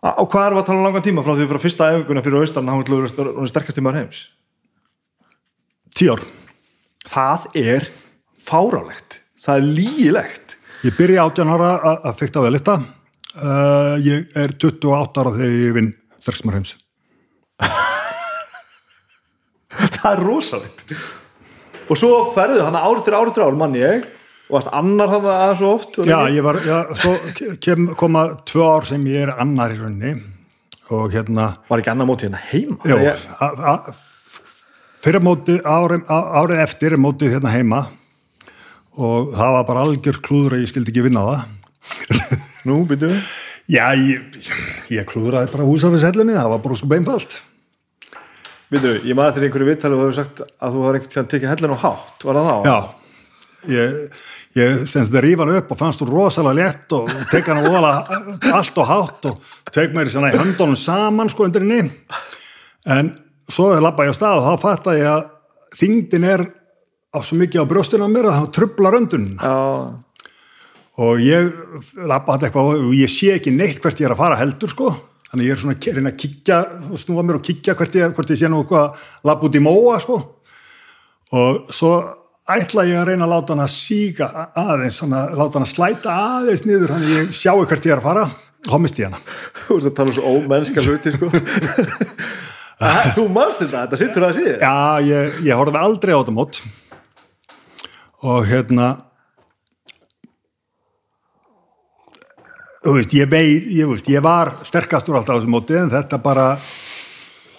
Og 0.00 0.28
hvað 0.32 0.46
er 0.46 0.54
það 0.54 0.60
að 0.62 0.68
tala 0.70 0.80
um 0.80 0.86
langan 0.88 1.04
tíma 1.04 1.24
frá 1.24 1.34
því 1.34 1.44
að 1.44 1.50
fyrir 1.50 1.64
fyrsta 1.66 1.88
efinguna 1.92 2.22
fyrir 2.24 2.40
austan 2.40 2.70
hann 2.72 3.42
er 3.44 3.50
sterkast 3.52 3.80
í 3.80 3.84
maður 3.84 4.00
heims? 4.00 4.22
Tíu 5.96 6.14
ár. 6.14 6.22
Það 7.10 7.44
er 7.60 7.90
fárálegt. 8.40 9.20
Það 9.44 9.60
er 9.60 9.68
lígilegt. 9.76 10.56
Ég 10.86 10.96
byrja 10.96 11.26
18 11.28 11.52
ára 11.52 11.74
að 11.98 12.16
fyrta 12.22 12.44
vel 12.46 12.56
þetta. 12.56 12.78
Uh, 13.30 13.94
ég 14.02 14.32
er 14.34 14.50
28 14.58 15.20
ára 15.22 15.30
þegar 15.36 15.52
ég 15.54 15.74
vinn 15.76 15.90
sterkast 16.18 16.46
maður 16.46 16.56
heims. 16.58 16.72
það 20.00 20.08
er 20.10 20.22
rosalegt. 20.24 20.82
Og 21.86 21.98
svo 21.98 22.10
ferðu 22.34 22.64
hann 22.66 22.78
árið 22.78 23.04
til 23.06 23.14
árið 23.14 23.36
til 23.36 23.44
árið 23.44 23.60
manni 23.60 23.84
ég 23.84 24.08
og 24.50 24.56
varst 24.56 24.72
annar 24.74 25.12
hann 25.12 25.28
aðeins 25.30 25.60
svo 25.60 25.70
oft 25.76 26.00
já, 26.02 26.18
ég 26.34 26.42
var, 26.42 26.58
já, 26.66 26.78
svo 26.98 27.14
kem, 27.62 27.86
koma 27.98 28.24
tvö 28.50 28.66
ár 28.66 28.88
sem 28.88 29.06
ég 29.06 29.28
er 29.28 29.34
annar 29.36 29.76
í 29.76 29.78
rauninni. 29.78 30.16
Og 30.90 31.14
hérna 31.14 31.52
var 31.70 31.84
ekki 31.84 31.94
annar 31.94 32.10
mótið 32.10 32.32
hérna 32.32 32.42
heima? 32.50 32.80
já, 32.82 32.96
ég... 32.98 33.94
fyrir 35.06 35.22
mótið 35.22 35.62
árið, 35.62 36.02
árið 36.10 36.66
eftir 36.66 36.98
er 36.98 37.02
mótið 37.06 37.36
hérna 37.36 37.54
heima. 37.54 37.84
Og 38.98 39.30
það 39.38 39.58
var 39.60 39.66
bara 39.70 39.86
algjör 39.86 40.18
klúður 40.18 40.58
að 40.58 40.64
ég 40.64 40.74
skildi 40.74 40.90
ekki 40.90 41.06
vinna 41.06 41.26
það 41.30 42.39
nú, 42.68 42.80
byrju 42.88 43.12
við 43.12 43.20
já, 43.70 43.84
ég, 43.96 44.40
ég 44.92 45.08
klúðraði 45.08 45.52
bara 45.54 45.68
húsafisellunni 45.68 46.36
það 46.36 46.52
var 46.54 46.62
bara 46.64 46.80
sko 46.80 46.90
beinfald 46.90 47.38
Viður, 48.70 49.00
ég 49.02 49.16
maður 49.18 49.32
eftir 49.32 49.46
einhverju 49.48 49.66
vittali 49.66 49.96
og 49.96 50.00
þú 50.00 50.04
hefur 50.06 50.18
sagt 50.20 50.42
að 50.46 50.74
þú 50.76 50.82
har 50.84 50.98
ekkert 50.98 51.16
að 51.18 51.30
tekja 51.32 51.50
hellin 51.50 51.72
og 51.74 51.80
hátt, 51.82 52.26
var 52.26 52.36
það 52.38 52.50
þá? 52.50 52.68
Já, 52.68 52.76
ég, 53.74 53.96
ég 54.60 54.84
semst 54.92 55.14
það 55.14 55.24
rífa 55.26 55.46
hann 55.46 55.56
upp 55.58 55.72
og 55.74 55.80
fannst 55.80 56.04
þú 56.04 56.06
rosalega 56.10 56.58
létt 56.60 56.94
og 56.94 57.10
tekja 57.32 57.56
hann 57.56 57.66
óðala 57.66 57.90
allt 58.60 58.78
og 58.78 58.86
hátt 58.92 59.26
og 59.32 59.50
tek 59.74 59.96
mér 59.96 60.12
í 60.12 60.36
höndunum 60.36 60.78
saman 60.78 61.32
sko 61.32 61.48
undir 61.48 61.66
henni 61.66 61.90
en 62.86 63.10
svo 63.50 63.72
lappa 63.82 64.06
ég 64.06 64.14
á 64.14 64.18
stað 64.20 64.38
og 64.38 64.46
þá 64.46 64.64
fatt 64.68 64.88
að 64.92 65.00
ég 65.00 65.10
að 65.16 65.26
þingdin 65.80 66.28
er 66.30 66.46
á 67.10 67.18
svo 67.26 67.40
mikið 67.40 67.66
á 67.66 67.70
brjóstinu 67.74 68.06
á 68.06 68.10
mér 68.10 68.30
að 68.30 68.38
það 68.38 68.48
trubla 68.54 68.94
röndun 68.94 69.26
Já. 69.34 69.54
Og 71.00 71.22
ég 71.24 71.48
lappa 71.96 72.34
alltaf 72.34 72.50
eitthvað 72.50 72.84
og 72.88 72.92
ég 72.96 73.10
sé 73.10 73.32
ekki 73.36 73.54
neitt 73.54 73.80
hvert 73.80 74.00
ég 74.00 74.08
er 74.10 74.14
að 74.14 74.20
fara 74.20 74.38
heldur 74.40 74.72
sko. 74.72 74.90
Þannig 75.30 75.46
ég 75.46 75.54
er 75.54 75.60
svona 75.62 75.76
að 75.78 75.96
reyna 75.96 76.10
að 76.10 76.20
kikja 76.20 76.56
snúa 76.98 77.22
mér 77.22 77.38
og 77.38 77.44
kikja 77.46 77.76
hvert 77.78 77.96
ég 77.96 78.06
er, 78.08 78.14
hvort 78.16 78.32
ég 78.32 78.40
sé 78.40 78.50
nú 78.50 78.64
eitthvað 78.64 79.04
lapp 79.30 79.44
út 79.46 79.56
í 79.56 79.62
móa 79.62 80.00
sko. 80.02 80.18
Og 81.38 81.70
svo 81.70 81.92
ætla 82.50 82.84
ég 82.88 82.98
að 82.98 83.12
reyna 83.12 83.28
að 83.28 83.34
láta 83.36 83.54
hann 83.54 83.62
að 83.62 83.72
síga 83.76 84.28
aðeins, 84.58 84.98
svona, 84.98 85.28
láta 85.38 85.60
hann 85.60 85.68
að 85.68 85.72
slæta 85.72 86.16
aðeins 86.34 86.64
niður, 86.66 86.94
þannig 86.96 87.14
ég 87.14 87.34
sjáu 87.38 87.62
hvert 87.62 87.86
ég 87.86 87.94
er 87.94 88.02
að 88.02 88.08
fara. 88.08 88.24
Og 88.68 88.82
misti 88.82 89.04
ég 89.04 89.12
hana. 89.12 89.22
Þú 89.62 89.78
ert 89.78 89.88
að 89.88 89.94
tala 90.00 90.12
um 90.12 90.16
svo 90.18 90.32
ómennska 90.34 90.84
hluti 90.84 91.14
sko. 91.14 91.30
Þú 93.16 93.28
manst 93.30 93.62
þetta, 93.62 93.84
þetta 93.84 93.98
sittur 94.00 94.24
að 94.24 94.38
síður 94.38 94.62
Já, 94.64 94.74
ég, 95.04 95.34
ég 95.44 95.58
horfði 95.60 95.80
aldrei 95.84 96.12
á 96.16 96.18
þetta 96.18 96.34
mót. 96.34 96.60
Og 98.26 98.44
hérna 98.48 98.90
þú 102.84 102.94
veist, 102.96 103.14
ég 103.16 103.28
veit, 103.30 103.66
ég 103.76 103.88
veist, 103.90 104.08
ég 104.10 104.22
var 104.24 104.54
sterkastur 104.66 105.18
alltaf 105.18 105.36
á 105.36 105.38
þessu 105.38 105.52
móti 105.52 105.76
en 105.76 105.90
þetta 105.92 106.20
bara 106.22 106.46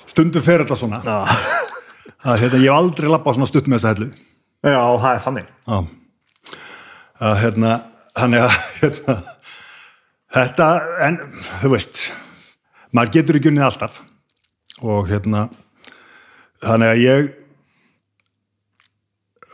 stundum 0.10 0.44
fer 0.44 0.64
þetta 0.64 0.78
svona. 0.80 1.02
Já, 1.06 1.20
að 2.32 2.44
hérna, 2.46 2.62
ég 2.64 2.70
hef 2.72 2.78
aldrei 2.78 3.10
lappað 3.12 3.38
svona 3.38 3.50
stutt 3.52 3.70
með 3.70 3.80
þessa 3.80 3.94
hellu. 3.96 4.10
Já 4.62 4.82
það 4.82 5.12
er 5.12 5.24
þannig. 5.26 5.52
Að 7.22 7.36
hérna 7.44 7.76
þannig 8.18 8.46
að 8.48 8.56
hérna, 8.82 9.18
þetta, 10.38 10.70
en 11.08 11.20
þú 11.62 11.74
veist 11.76 12.02
maður 12.92 13.14
getur 13.20 13.40
ekki 13.40 13.52
unnið 13.54 13.68
alltaf. 13.70 14.02
Og 14.82 15.06
hérna 15.12 15.46
þannig 16.66 16.90
að 16.96 17.04
ég 17.06 17.32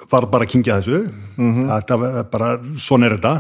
var 0.08 0.30
bara 0.32 0.48
að 0.48 0.54
kingja 0.56 0.80
þessu. 0.80 1.04
Þetta 1.36 2.00
var 2.00 2.28
bara, 2.32 2.54
svona 2.80 3.10
er 3.10 3.18
þetta 3.18 3.36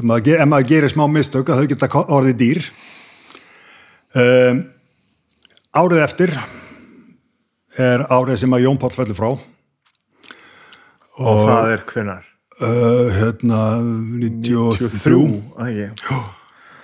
maður, 0.00 0.40
ef 0.40 0.48
maður 0.48 0.68
gerir 0.72 0.92
smá 0.92 1.04
mistök 1.10 1.52
að 1.52 1.62
þau 1.62 1.70
geta 1.72 1.90
orðið 2.02 2.36
dýr. 2.40 2.66
Um, 4.12 4.64
árið 5.72 6.04
eftir 6.04 6.34
er 7.80 8.04
árið 8.12 8.42
sem 8.42 8.52
að 8.56 8.66
Jón 8.66 8.80
Páll 8.80 8.94
fellur 8.96 9.16
frá. 9.16 9.30
Og 11.22 11.42
það 11.44 11.74
er 11.74 11.84
hvenar 11.92 12.24
uh, 12.62 13.08
hérna 13.18 13.60
93 14.20 15.18
að 15.60 15.82
ekki 15.82 16.20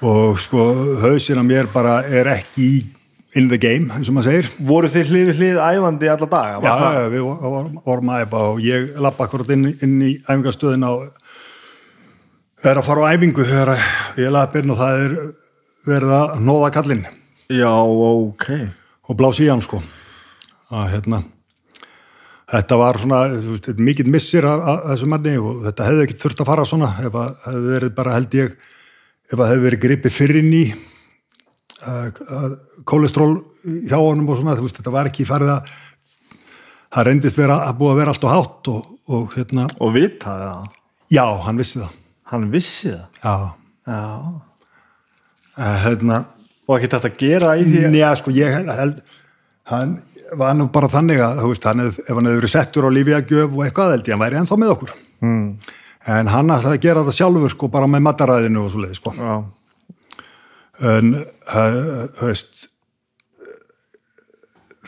og 0.05 0.39
sko 0.39 0.65
hausin 1.03 1.41
á 1.41 1.45
mér 1.45 1.67
bara 1.73 2.03
er 2.07 2.29
ekki 2.31 2.67
í 2.69 2.79
in 3.37 3.49
the 3.51 3.59
game, 3.61 3.91
eins 3.93 4.09
og 4.09 4.17
maður 4.17 4.31
segir. 4.31 4.47
Voru 4.65 4.89
þið 4.93 5.11
hlið 5.13 5.31
hlið 5.37 5.59
æfandi 5.61 6.09
alla 6.09 6.29
daga? 6.33 6.61
já, 6.65 6.77
já, 6.97 7.09
við 7.13 7.27
vorum, 7.85 8.13
æfa 8.15 8.45
og 8.53 8.63
ég 8.65 8.95
lappa 9.05 9.27
akkurat 9.27 9.51
inn, 9.53 9.67
inn 9.85 9.99
í 10.01 10.15
æfingastöðin 10.25 10.87
á 10.89 10.93
er 12.67 12.81
að 12.81 12.87
fara 12.89 13.07
á 13.07 13.13
æfingu 13.15 13.47
þegar 13.47 13.75
ég 14.19 14.35
lappa 14.35 14.61
inn 14.61 14.75
og 14.75 14.81
það 14.81 15.03
er 15.05 15.17
verið 15.89 16.15
að 16.19 16.37
nóða 16.45 16.71
kallinn 16.75 17.07
já 17.49 17.71
ok. 17.73 18.47
Og 19.09 19.17
blási 19.17 19.47
í 19.47 19.49
hann 19.49 19.63
sko. 19.65 19.79
Að 20.69 20.91
hérna 20.93 21.23
þetta 22.49 22.79
var 22.81 22.99
svona, 23.01 23.21
þú 23.33 23.55
veist, 23.55 23.69
mikill 23.81 24.11
missir 24.13 24.47
af, 24.49 24.61
af 24.61 24.85
þessu 24.93 25.09
manni 25.13 25.35
og 25.41 25.63
þetta 25.67 25.89
hefði 25.89 26.05
ekki 26.07 26.19
þurft 26.23 26.43
að 26.43 26.51
fara 26.51 26.67
svona 26.69 26.91
ef 27.05 27.19
að 27.21 27.35
hefði 27.47 27.73
verið 27.75 27.95
bara 27.99 28.15
held 28.17 28.37
ég 28.39 28.55
ef 29.29 29.37
að 29.37 29.51
hefði 29.51 29.65
verið 29.67 29.83
gripið 29.85 30.17
fyrir 30.17 30.41
inn 30.43 30.57
í 30.57 30.65
að 31.89 32.57
kólestról 32.89 33.35
hjá 33.87 33.99
honum 34.01 34.29
og 34.33 34.41
svona, 34.41 34.57
þú 34.59 34.67
veist, 34.67 34.81
þetta 34.81 34.95
var 34.97 35.11
ekki 35.11 35.29
farið 35.29 35.55
að 35.55 35.71
það 36.89 37.09
reyndist 37.11 37.39
vera 37.39 37.61
að 37.69 37.79
búa 37.79 37.95
að 37.95 38.01
vera 38.01 38.15
allt 38.15 38.27
og 38.27 38.35
hátt 38.35 38.71
og, 38.73 38.93
og 39.15 39.37
hérna, 39.37 39.69
Og 39.85 39.93
vitaði 39.95 40.49
það? 40.49 40.77
Já, 41.15 41.25
hann 41.45 41.61
vissi 41.61 41.83
það 41.83 41.98
Hann 42.29 42.51
vissi 42.53 42.93
það. 42.93 43.07
Já, 43.23 43.35
Já. 43.89 44.03
Hérna 45.85 46.19
Og 46.69 46.77
ekki 46.77 46.91
þetta 46.93 47.09
að 47.09 47.21
gera 47.23 47.55
í 47.57 47.65
því? 47.65 47.83
Njá, 47.95 48.09
sko, 48.21 48.33
ég 48.37 48.53
held, 48.53 48.99
hann 49.73 49.95
var 50.37 50.57
nú 50.57 50.67
bara 50.73 50.91
þannig 50.93 51.23
að, 51.25 51.41
veist, 51.49 51.65
hann 51.65 51.81
hef, 51.87 52.01
ef 52.05 52.11
hann 52.13 52.29
hefur 52.29 52.43
verið 52.43 52.53
settur 52.53 52.85
á 52.85 52.91
lífjagjöf 52.93 53.55
og 53.57 53.63
eitthvað 53.65 53.95
held 53.95 54.11
ég, 54.11 54.13
hann 54.13 54.25
væri 54.27 54.41
ennþá 54.43 54.59
með 54.61 54.73
okkur. 54.75 54.97
Mm. 55.25 55.47
en 56.09 56.29
hann 56.31 56.53
ætlaði 56.55 56.79
að 56.79 56.85
gera 56.85 57.05
það 57.09 57.17
sjálfur 57.17 57.55
sko, 57.55 57.69
bara 57.73 57.89
með 57.91 58.05
mataræðinu 58.07 58.61
og 58.63 58.69
svo 58.73 58.83
leið 58.85 58.99
sko. 59.01 59.15
Já, 59.17 59.33
en, 60.93 61.15
veist 62.21 62.69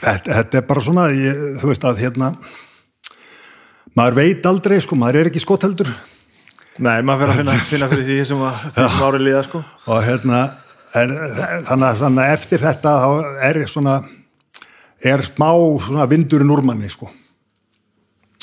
þetta, 0.00 0.36
þetta 0.36 0.60
er 0.60 0.68
bara 0.68 0.84
svona 0.84 1.08
ég, 1.16 1.42
þú 1.60 1.72
veist 1.72 1.88
að 1.88 2.04
hérna 2.04 2.30
maður 3.96 4.20
veit 4.20 4.46
aldrei, 4.52 4.78
sko, 4.84 5.00
maður 5.00 5.22
er 5.22 5.32
ekki 5.32 5.42
skotheldur 5.42 5.90
nei, 6.78 7.00
maður 7.02 7.26
fyrir 7.26 7.32
að 7.32 7.38
finna, 7.40 7.54
finna 7.68 7.88
fyrir 7.90 8.06
því 8.08 8.18
sem, 8.30 8.42
að, 8.46 8.78
árið 9.06 9.24
líða 9.26 9.42
sko. 9.46 9.62
Og 9.90 10.02
hérna 10.06 10.40
en, 10.94 11.14
þannig, 11.66 11.86
að- 11.88 12.00
þannig 12.04 12.22
að 12.24 12.34
eftir 12.36 12.62
þetta 12.64 12.94
þá 13.02 13.10
er 13.50 13.60
svona 13.68 13.96
er 15.10 15.22
smá 15.24 15.48
svona 15.86 16.06
vindurinn 16.10 16.50
úr 16.52 16.62
manni 16.62 16.88
sko. 16.92 17.10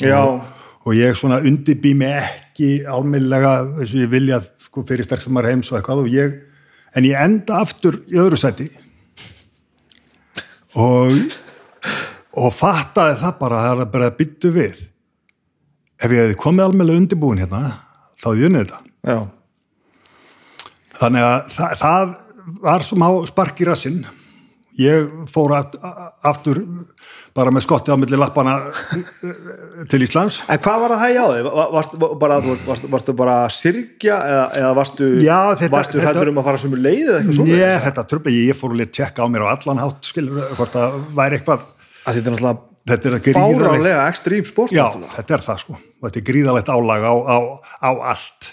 Já, 0.02 0.20
og 0.88 0.94
ég 0.96 1.16
svona 1.18 1.40
undibý 1.42 1.94
mig 1.98 2.14
ekki 2.24 2.84
álmillega 2.86 3.56
eins 3.80 3.94
og 3.94 4.02
ég 4.04 4.10
vilja 4.12 4.42
sko, 4.66 4.84
fyrir 4.88 5.06
sterkstamar 5.06 5.46
heims 5.50 5.72
og 5.72 5.80
eitthvað 5.80 6.04
og 6.04 6.12
ég, 6.14 6.36
en 6.98 7.06
ég 7.06 7.18
enda 7.22 7.62
aftur 7.64 8.00
í 8.10 8.18
öðru 8.22 8.38
sæti. 8.42 8.70
Og 10.78 11.18
og 12.38 12.52
fattaði 12.54 13.16
það 13.18 13.38
bara 13.40 13.58
að 13.58 13.68
það 13.68 13.80
er 13.82 13.92
bara 13.96 14.08
að 14.12 14.18
byttu 14.20 14.50
við. 14.54 14.82
Ef 15.98 16.12
ég 16.14 16.20
hefði 16.22 16.36
komið 16.38 16.66
almennlega 16.68 17.02
undirbúin 17.02 17.40
hérna 17.42 17.62
þá 18.18 18.28
hefði 18.32 18.48
unnið 18.50 18.66
þetta 18.66 18.80
já, 19.14 19.18
þannig 21.02 21.26
að 21.28 21.42
það, 21.56 21.76
það 21.82 22.16
var 22.64 22.86
smá 22.88 23.08
spark 23.28 23.60
í 23.62 23.68
rassinn 23.68 24.06
ég 24.78 25.08
fór 25.34 25.56
aft, 25.58 25.74
aftur 26.26 26.60
bara 27.38 27.50
með 27.54 27.64
skotti 27.66 27.90
á 27.94 27.98
milli 27.98 28.18
lappana 28.18 28.54
til 29.92 30.00
Íslands 30.06 30.40
En 30.50 30.60
hvað 30.62 30.84
var 30.84 30.94
að 30.96 31.02
hægja 31.04 31.24
á 31.26 31.30
þig? 31.34 31.48
Va- 31.48 31.66
Varstu 31.76 32.00
bara, 32.22 32.38
varstu, 32.66 32.90
varstu 32.94 33.16
bara 33.18 33.36
að 33.46 33.56
syrgja 33.58 34.18
eða, 34.32 34.46
eða 34.62 34.72
varstu, 34.78 35.10
Já, 35.22 35.38
þetta- 35.60 35.72
varstu 35.74 35.98
þetta- 36.00 36.14
hættur 36.14 36.32
um 36.34 36.40
að 36.42 36.48
fara 36.50 36.62
sem 36.64 36.78
leið 36.78 37.04
eða 37.12 37.18
eitthvað 37.22 37.40
svona? 37.42 37.58
Ég, 37.62 37.76
þetta 37.88 38.06
tröfla, 38.14 38.36
ég 38.38 38.58
fór 38.62 38.78
að 38.78 38.94
tjekka 39.00 39.26
á 39.26 39.28
mér 39.34 39.46
á 39.46 39.54
allan 39.54 39.82
hátt, 39.84 40.10
skilur, 40.14 40.46
hvort 40.58 40.78
það 40.78 40.98
væri 41.22 41.40
eitthvað, 41.42 41.66
Að 42.08 42.16
þetta 42.16 42.30
er 42.30 42.34
náttúrulega 42.38 42.67
þetta 42.88 43.10
er 43.12 43.36
bárálega 43.36 44.06
ekstrím 44.08 44.46
sport 44.48 44.74
já, 44.76 44.86
þetta 45.16 45.36
er 45.38 45.44
það 45.46 45.64
sko, 45.64 45.80
þetta 46.06 46.22
er 46.22 46.26
gríðalegt 46.30 46.72
álag 46.72 47.08
á, 47.08 47.14
á, 47.14 47.38
á 47.84 47.90
allt, 48.14 48.52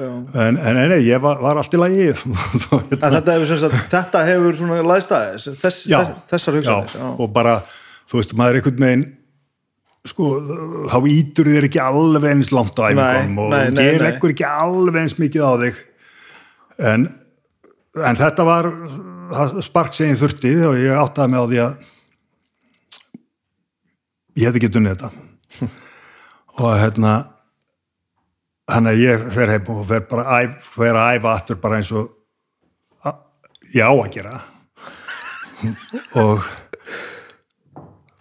en, 0.00 0.58
en 0.58 0.80
nei, 0.92 0.98
ég 1.06 1.22
var, 1.22 1.40
var 1.42 1.60
allt 1.60 1.76
í 1.76 1.80
lagi, 1.80 2.10
þetta 3.00 3.36
hefur, 3.36 3.78
þetta 3.92 4.24
hefur 4.28 4.58
svona 4.60 4.82
læðstæðis 4.86 5.48
þess, 5.62 5.86
þess, 5.86 6.18
þessar 6.32 6.60
hugsanir 6.60 6.98
já, 6.98 7.06
og 7.10 7.32
bara, 7.34 7.60
þú 8.10 8.20
veist, 8.20 8.36
maður 8.38 8.58
er 8.58 8.60
einhvern 8.60 8.86
veginn, 8.86 9.06
sko, 10.10 10.32
þá 10.90 10.98
ítur 11.12 11.52
þér 11.54 11.68
ekki 11.70 11.84
alveg 11.84 12.34
eins 12.34 12.52
langt 12.56 12.80
á 12.80 12.88
æfingunum 12.88 13.54
Nei, 13.54 13.68
og 13.68 13.78
nei. 13.78 14.10
ekkur 14.10 14.34
ekki 14.34 14.48
alveg 14.48 15.00
eins 15.04 15.16
mikið 15.20 15.46
á 15.46 15.52
þig, 15.64 15.80
en, 16.90 17.08
en 18.00 18.20
þetta 18.20 18.46
var 18.48 18.70
spark 19.62 19.96
sem 19.96 20.12
ég 20.12 20.20
þurfti 20.20 20.52
og 20.66 20.78
ég 20.80 20.96
áttaði 20.96 21.32
mig 21.32 21.40
á 21.42 21.46
því 21.50 21.64
að 21.64 21.88
ég 24.38 24.46
hefði 24.46 24.62
ekki 24.62 24.72
dunnið 24.74 24.96
þetta. 24.96 25.68
Og 26.60 26.72
hérna 26.78 27.12
þannig 28.70 28.96
að 28.96 29.04
ég 29.04 29.28
fer 29.34 29.52
heim 29.54 29.68
og 29.74 29.84
fer 29.88 30.06
bara 30.10 30.24
að 30.26 30.46
æf, 30.46 30.72
fer 30.76 30.98
að 30.98 31.12
æfa 31.18 31.34
aftur 31.34 31.60
bara 31.62 31.78
eins 31.80 31.92
og 31.96 32.10
að, 33.06 33.20
ég 33.74 33.86
á 33.86 33.92
að 33.92 34.10
gera. 34.16 34.34
Og 36.20 36.50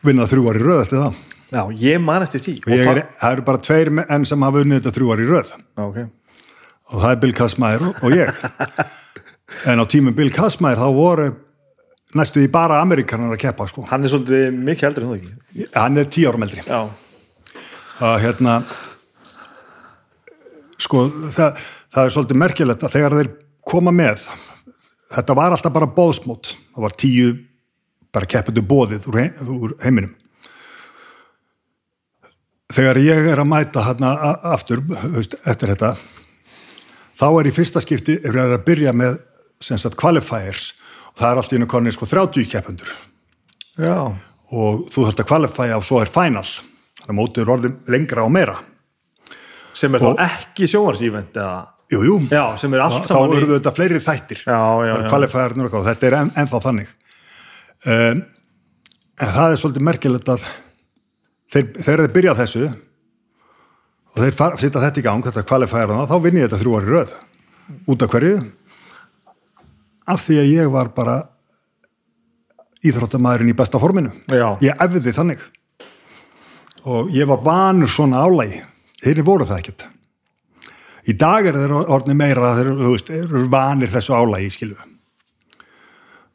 vinna 0.05 0.27
þrjú 0.29 0.47
ári 0.51 0.63
röð 0.63 0.85
eftir 0.85 1.03
það. 1.03 1.19
Já, 1.49 1.61
ég 1.81 2.01
man 2.03 2.23
eftir 2.25 2.43
því. 2.45 2.55
Er, 2.69 3.03
það 3.17 3.35
eru 3.35 3.45
bara 3.47 3.61
tveir 3.65 3.89
enn 4.05 4.25
sem 4.29 4.45
hafa 4.45 4.63
unnið 4.63 4.81
þetta 4.81 4.95
þrjú 4.97 5.13
ári 5.15 5.27
röð. 5.29 5.53
Já, 5.57 5.83
ok. 5.87 5.99
Og 6.89 7.03
það 7.03 7.11
er 7.11 7.21
Bill 7.23 7.35
Kastmæður 7.37 7.87
og, 7.91 8.09
ég. 8.17 8.43
En 9.69 9.81
á 9.81 9.85
tímum 9.89 10.13
Bill 10.17 10.29
Kastmæður 10.33 10.83
þá 10.83 10.97
voru 10.97 11.29
næstu 12.17 12.41
í 12.43 12.49
bara 12.51 12.79
Amerikanar 12.83 13.33
að 13.35 13.41
keppa 13.43 13.67
sko. 13.69 13.85
Hann 13.89 14.05
er 14.05 14.11
svolítið 14.13 14.55
mikið 14.55 14.89
eldri 14.89 15.05
en 15.05 15.09
þú 15.09 15.17
ekki? 15.19 15.67
Hann 15.75 16.01
er 16.01 16.09
tíu 16.09 16.29
árum 16.29 16.45
eldri. 16.45 16.63
Að 17.99 18.15
hérna 18.23 18.61
sko 20.79 21.03
það, 21.35 21.59
það 21.93 22.05
er 22.05 22.15
svolítið 22.15 22.41
merkilegt 22.43 22.85
að 22.85 22.95
þegar 22.95 23.17
þeir 23.19 23.31
koma 23.69 23.93
með 23.93 24.23
þetta 25.13 25.35
var 25.37 25.53
alltaf 25.53 25.75
bara 25.75 25.89
bóðsmót 25.99 26.53
það 26.55 26.85
var 26.85 26.97
tíu 26.97 27.29
bara 28.13 28.29
keppundu 28.29 28.63
bóðið 28.65 29.05
úr, 29.11 29.19
heim, 29.21 29.53
úr 29.53 29.75
heiminum. 29.83 30.15
Þegar 32.73 32.99
ég 33.01 33.27
er 33.31 33.41
að 33.41 33.49
mæta 33.49 33.83
hérna 33.85 34.13
aftur 34.53 34.81
veist, 34.87 35.35
eftir 35.45 35.73
þetta 35.73 35.93
þá 37.19 37.27
er 37.29 37.49
í 37.49 37.53
fyrsta 37.53 37.83
skipti 37.83 38.17
er 38.23 38.37
að 38.45 38.61
byrja 38.65 38.93
með 38.95 39.19
sem 39.61 39.77
sagt 39.81 39.99
qualifiers 39.99 40.71
og 41.09 41.19
það 41.19 41.31
er 41.31 41.41
allt 41.41 41.53
í 41.53 41.59
einu 41.59 41.67
konið 41.69 41.95
sko 41.97 42.07
30 42.09 42.47
keppundur 42.51 42.91
já, 43.79 43.95
og 44.51 44.85
þú 44.93 45.05
þarft 45.07 45.23
að 45.23 45.29
qualifya 45.31 45.77
og 45.79 45.85
svo 45.87 46.01
er 46.03 46.11
final 46.13 46.45
þannig 46.45 47.09
að 47.13 47.17
mótið 47.19 47.43
er 47.45 47.51
orðin 47.55 47.75
lengra 47.89 48.23
og 48.25 48.31
meira. 48.33 48.55
Sem 49.73 49.93
er 49.95 50.03
Og- 50.03 50.17
þá 50.17 50.25
ekki 50.25 50.67
sjónvarsívend 50.67 51.37
eða, 51.37 51.67
jú, 51.93 52.01
jú, 52.05 52.15
já, 52.29 52.43
sem 52.57 52.73
er 52.73 52.81
allt 52.83 53.05
þá 53.07 53.17
eru 53.37 53.47
þetta 53.55 53.73
fleiri 53.77 53.99
þættir. 54.03 54.41
Já, 54.45 54.59
já, 54.85 54.93
já. 54.97 55.07
qualifierarnir 55.09 55.69
og 55.73 55.85
þetta 55.87 56.07
er 56.09 56.17
en, 56.19 56.31
ennþá 56.35 56.61
þannig. 56.65 56.91
Um, 57.85 58.21
en 59.19 59.33
það 59.37 59.53
er 59.53 59.61
svolítið 59.61 59.85
merkilegt 59.87 60.29
að 60.33 60.43
þeir, 61.53 61.65
þegar 61.79 62.03
þeir 62.03 62.13
byrja 62.17 62.35
þessu 62.41 62.63
og 64.09 64.19
þeir 64.23 64.35
far, 64.35 64.57
setja 64.59 64.81
þetta 64.83 64.99
í 64.99 65.05
gang, 65.05 65.23
þetta 65.29 65.45
kvalifæra 65.47 66.03
þá 66.09 66.15
vinn 66.25 66.41
ég 66.41 66.49
þetta 66.49 66.61
þrjú 66.63 66.77
ári 66.79 66.93
röð. 66.93 67.13
Út 67.87 68.03
af 68.03 68.11
hverju 68.11 68.35
af 70.09 70.25
því 70.25 70.39
að 70.41 70.49
ég 70.53 70.71
var 70.73 70.89
bara 70.95 71.17
íþróttamæðurinn 72.85 73.51
í 73.51 73.57
besta 73.59 73.79
forminu. 73.81 74.11
Já. 74.31 74.55
ég 74.63 74.83
efði 74.85 75.13
þannig. 75.15 75.41
Og 76.87 77.09
ég 77.11 77.27
var 77.27 77.41
vanur 77.43 77.91
svona 77.91 78.21
álægi 78.23 78.61
þeir 79.03 79.23
voru 79.27 79.47
það 79.49 79.59
ekkert. 79.63 79.87
Í 81.09 81.15
dag 81.19 81.47
er 81.49 81.57
þeir 81.57 81.73
orðni 81.79 82.15
meira 82.15 82.53
þeir 82.57 82.71
eru 83.17 83.43
vanir 83.51 83.91
þessu 83.91 84.13
álægi 84.15 84.51
skilu 84.53 84.77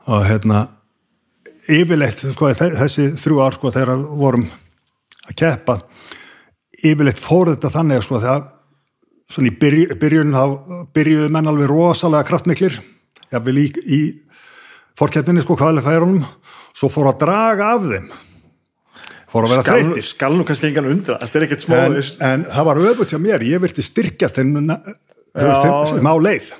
og 0.04 0.20
hérna 0.28 0.66
yfirleitt 1.72 2.20
sko, 2.34 2.50
þe- 2.52 2.74
þessi 2.76 3.04
þrjú 3.16 3.38
ár 3.40 3.54
sko, 3.56 3.70
þegar 3.72 4.02
vorum 4.20 4.42
að 5.30 5.36
keppa 5.40 5.78
yfirleitt 6.84 7.22
fór 7.24 7.54
þetta 7.54 7.70
þannig 7.72 8.02
sko, 8.04 8.18
þegar 8.20 8.42
svona 9.32 9.48
í 9.48 9.54
byrj, 9.62 9.94
byrjun 9.96 10.34
byrjuðu 10.92 11.30
menn 11.32 11.48
alveg 11.48 11.70
rosalega 11.72 12.28
kraftmiklir 12.28 12.76
jafnvel 13.34 13.60
í, 13.60 13.66
í 13.84 14.00
fórkeppninni 14.98 15.44
sko 15.44 15.58
kvalifærunum 15.58 16.22
svo 16.74 16.90
fór 16.90 17.12
að 17.12 17.20
draga 17.24 17.72
af 17.76 17.88
þeim. 17.90 18.08
Fór 19.34 19.46
að 19.46 19.54
vera 19.56 19.66
þreytir 19.66 20.06
skal 20.06 20.34
nú 20.38 20.46
kannski 20.46 20.70
engan 20.70 20.90
undra 20.90 21.18
þetta 21.22 21.40
er 21.40 21.46
ekkert 21.48 21.64
smá 21.64 21.78
en, 21.82 21.96
en 22.28 22.46
það 22.50 22.68
var 22.70 22.82
öfut 22.92 23.14
hjá 23.14 23.20
mér, 23.22 23.44
ég 23.46 23.62
vilti 23.62 23.82
styrkjast 23.82 24.38
þeim, 24.38 24.70
á 24.70 26.16
leið. 26.22 26.52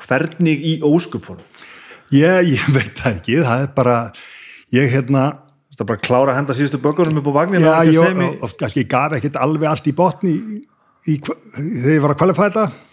Hvernig 0.00 0.60
í 0.60 0.78
óskupunum 0.84 1.44
ég, 2.14 2.52
ég 2.54 2.70
veit 2.76 2.94
það 2.98 3.18
ekki, 3.18 3.40
það 3.42 3.66
er 3.66 3.74
bara 3.76 3.98
ég 4.74 4.88
hérna 4.92 5.26
þetta 5.72 5.84
er 5.84 5.90
bara 5.90 6.00
að 6.00 6.06
klára 6.08 6.32
að 6.32 6.40
henda 6.40 6.56
síðustu 6.56 6.80
bökunum 6.82 7.20
upp 7.20 7.30
á 7.30 7.38
vagnin 7.40 7.66
já, 7.66 7.74
ég, 7.90 8.24
ég 8.80 8.90
gaf 8.90 9.16
ekkert 9.18 9.38
alveg 9.40 9.70
allt 9.70 9.90
í 9.90 9.94
botni 9.96 10.32
í, 10.32 10.58
í, 11.12 11.18
þegar 11.20 11.94
ég 11.96 12.04
var 12.04 12.14
að 12.14 12.20
kvalifæða 12.22 12.48
þetta 12.48 12.85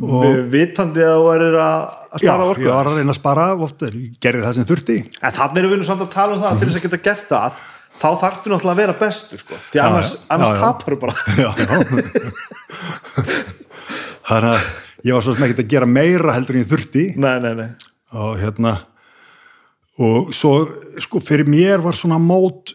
við 0.00 0.38
vitandi 0.52 1.02
að 1.04 1.16
þú 1.18 1.26
erir 1.34 1.56
að 1.60 1.82
já, 1.92 2.22
spara 2.22 2.46
orku. 2.48 2.64
ég 2.64 2.72
var 2.72 2.88
að 2.88 2.96
reyna 3.00 3.12
að 3.12 3.18
spara 3.18 3.46
ofta, 3.66 3.90
gerði 4.24 4.44
það 4.46 4.56
sem 4.56 4.68
þurfti. 4.70 4.96
En 5.20 5.36
þannig 5.36 5.60
erum 5.62 5.74
við 5.74 5.82
nú 5.82 5.88
samt 5.88 6.04
að 6.06 6.14
tala 6.14 6.36
um 6.36 6.42
það 6.42 6.50
að 6.50 6.58
til 6.62 6.68
þess 6.68 6.78
að 6.78 6.86
geta 6.86 7.02
gert 7.08 7.26
það 7.32 7.58
þá 8.02 8.08
þarftu 8.22 8.46
náttúrulega 8.52 8.72
að 8.72 8.80
vera 8.80 8.94
bestur 9.02 9.42
sko. 9.42 9.58
því 9.72 9.82
annars, 9.84 10.14
já, 10.16 10.22
annars 10.32 10.52
já, 10.52 10.54
já. 10.54 10.62
tapar 10.62 10.94
bara. 11.02 11.14
Já, 11.36 11.50
já. 11.62 11.66
þannig 14.30 14.50
að 14.54 14.62
ég 15.02 15.12
var 15.18 15.26
svo 15.26 15.34
sem 15.36 15.44
ekkert 15.48 15.64
að 15.66 15.74
gera 15.74 15.90
meira 15.90 16.38
heldur 16.38 16.56
en 16.56 16.64
ég 16.64 16.72
þurfti. 16.72 17.04
Nei, 17.20 17.36
nei, 17.44 17.52
nei. 17.58 17.68
Og 18.16 18.40
hérna 18.40 18.78
og 20.00 20.32
svo 20.32 20.52
sko 21.04 21.20
fyrir 21.20 21.48
mér 21.50 21.82
var 21.84 21.96
svona 21.98 22.18
mót 22.20 22.72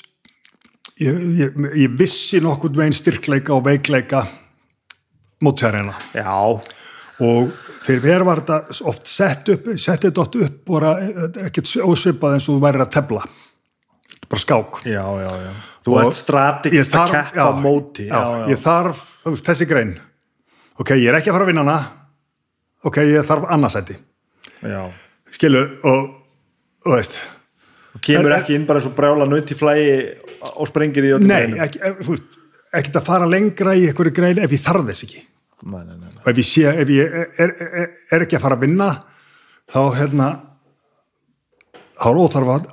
ég, 1.02 1.18
ég, 1.39 1.56
ég 1.81 1.95
vissi 1.98 2.41
nokkurn 2.44 2.77
veginn 2.77 2.98
styrkleika 2.98 3.56
og 3.56 3.65
veikleika 3.65 4.23
mótfjærina 5.44 5.95
já, 6.14 6.61
og 7.23 7.52
fyrir 7.85 8.03
mér 8.03 8.23
var 8.27 8.41
þetta 8.44 8.85
oft 8.91 9.07
sett 9.10 9.49
upp, 9.49 9.69
sett 9.80 10.03
þetta 10.06 10.22
oft 10.22 10.35
upp 10.35 10.57
bara 10.69 10.95
ekkert 11.48 11.72
ósvipað 11.88 12.35
eins 12.38 12.48
og 12.49 12.57
þú 12.57 12.64
værir 12.68 12.84
að 12.85 12.91
tefla. 12.98 13.23
Bara 14.27 14.44
skák. 14.44 14.81
Já, 14.85 15.03
já, 15.23 15.30
já. 15.48 15.52
Þú 15.88 15.94
Og 15.95 16.02
ert 16.03 16.18
strategist 16.18 16.95
að 16.99 17.14
keppa 17.15 17.45
móti. 17.64 18.07
já, 18.10 18.22
ég 18.52 18.60
þarf, 18.60 18.99
þú 19.23 19.35
þessi 19.48 19.68
grein. 19.69 19.94
Ok, 20.80 20.91
ég 20.99 21.07
er 21.10 21.15
ekki 21.22 21.31
að 21.31 21.38
fara 21.38 21.45
að 21.48 21.52
vinna 21.53 21.64
hana. 21.64 21.77
Ok, 22.85 22.98
ég 23.07 23.23
þarf 23.26 23.48
annarsæti 23.56 23.95
skilu, 25.31 25.61
og, 25.84 26.10
og 26.85 26.94
veist. 26.98 27.18
Og 27.95 28.02
kemur 28.03 28.34
ekki 28.35 28.56
inn 28.57 28.65
bara 28.68 28.80
eins 28.81 28.88
og 28.89 28.95
brjála 28.98 29.26
nöyti 29.30 29.56
flægi 29.57 29.95
og 30.57 30.68
sprengir 30.69 31.06
í 31.07 31.11
öllum 31.15 31.27
nei, 31.30 31.41
greinum. 31.48 31.64
ekki, 31.65 31.81
ef- 31.81 32.03
þú 32.06 32.14
veist, 32.15 32.38
ekkert 32.77 32.99
að 33.02 33.07
fara 33.10 33.26
lengra 33.30 33.73
í 33.77 33.88
einhverju 33.89 34.14
grein 34.18 34.39
ef 34.44 34.52
ég 34.53 34.61
þarf 34.64 34.85
þess 34.91 35.03
ekki 35.07 35.23
nei, 35.64 35.84
nei, 35.86 35.96
nei, 35.98 36.12
og 36.22 36.28
ef 36.32 36.42
ég 36.42 36.48
sé, 36.48 36.66
ef 36.70 36.92
ég 36.94 37.16
er, 37.18 37.32
er, 37.42 37.88
er, 38.12 38.26
ekki 38.26 38.38
að 38.38 38.44
fara 38.44 38.58
að 38.60 38.66
vinna 38.68 38.90
þá 39.74 39.80
hérna 39.98 40.28
þá 41.98 42.10
er 42.12 42.22
óþarf 42.22 42.54
að 42.54 42.70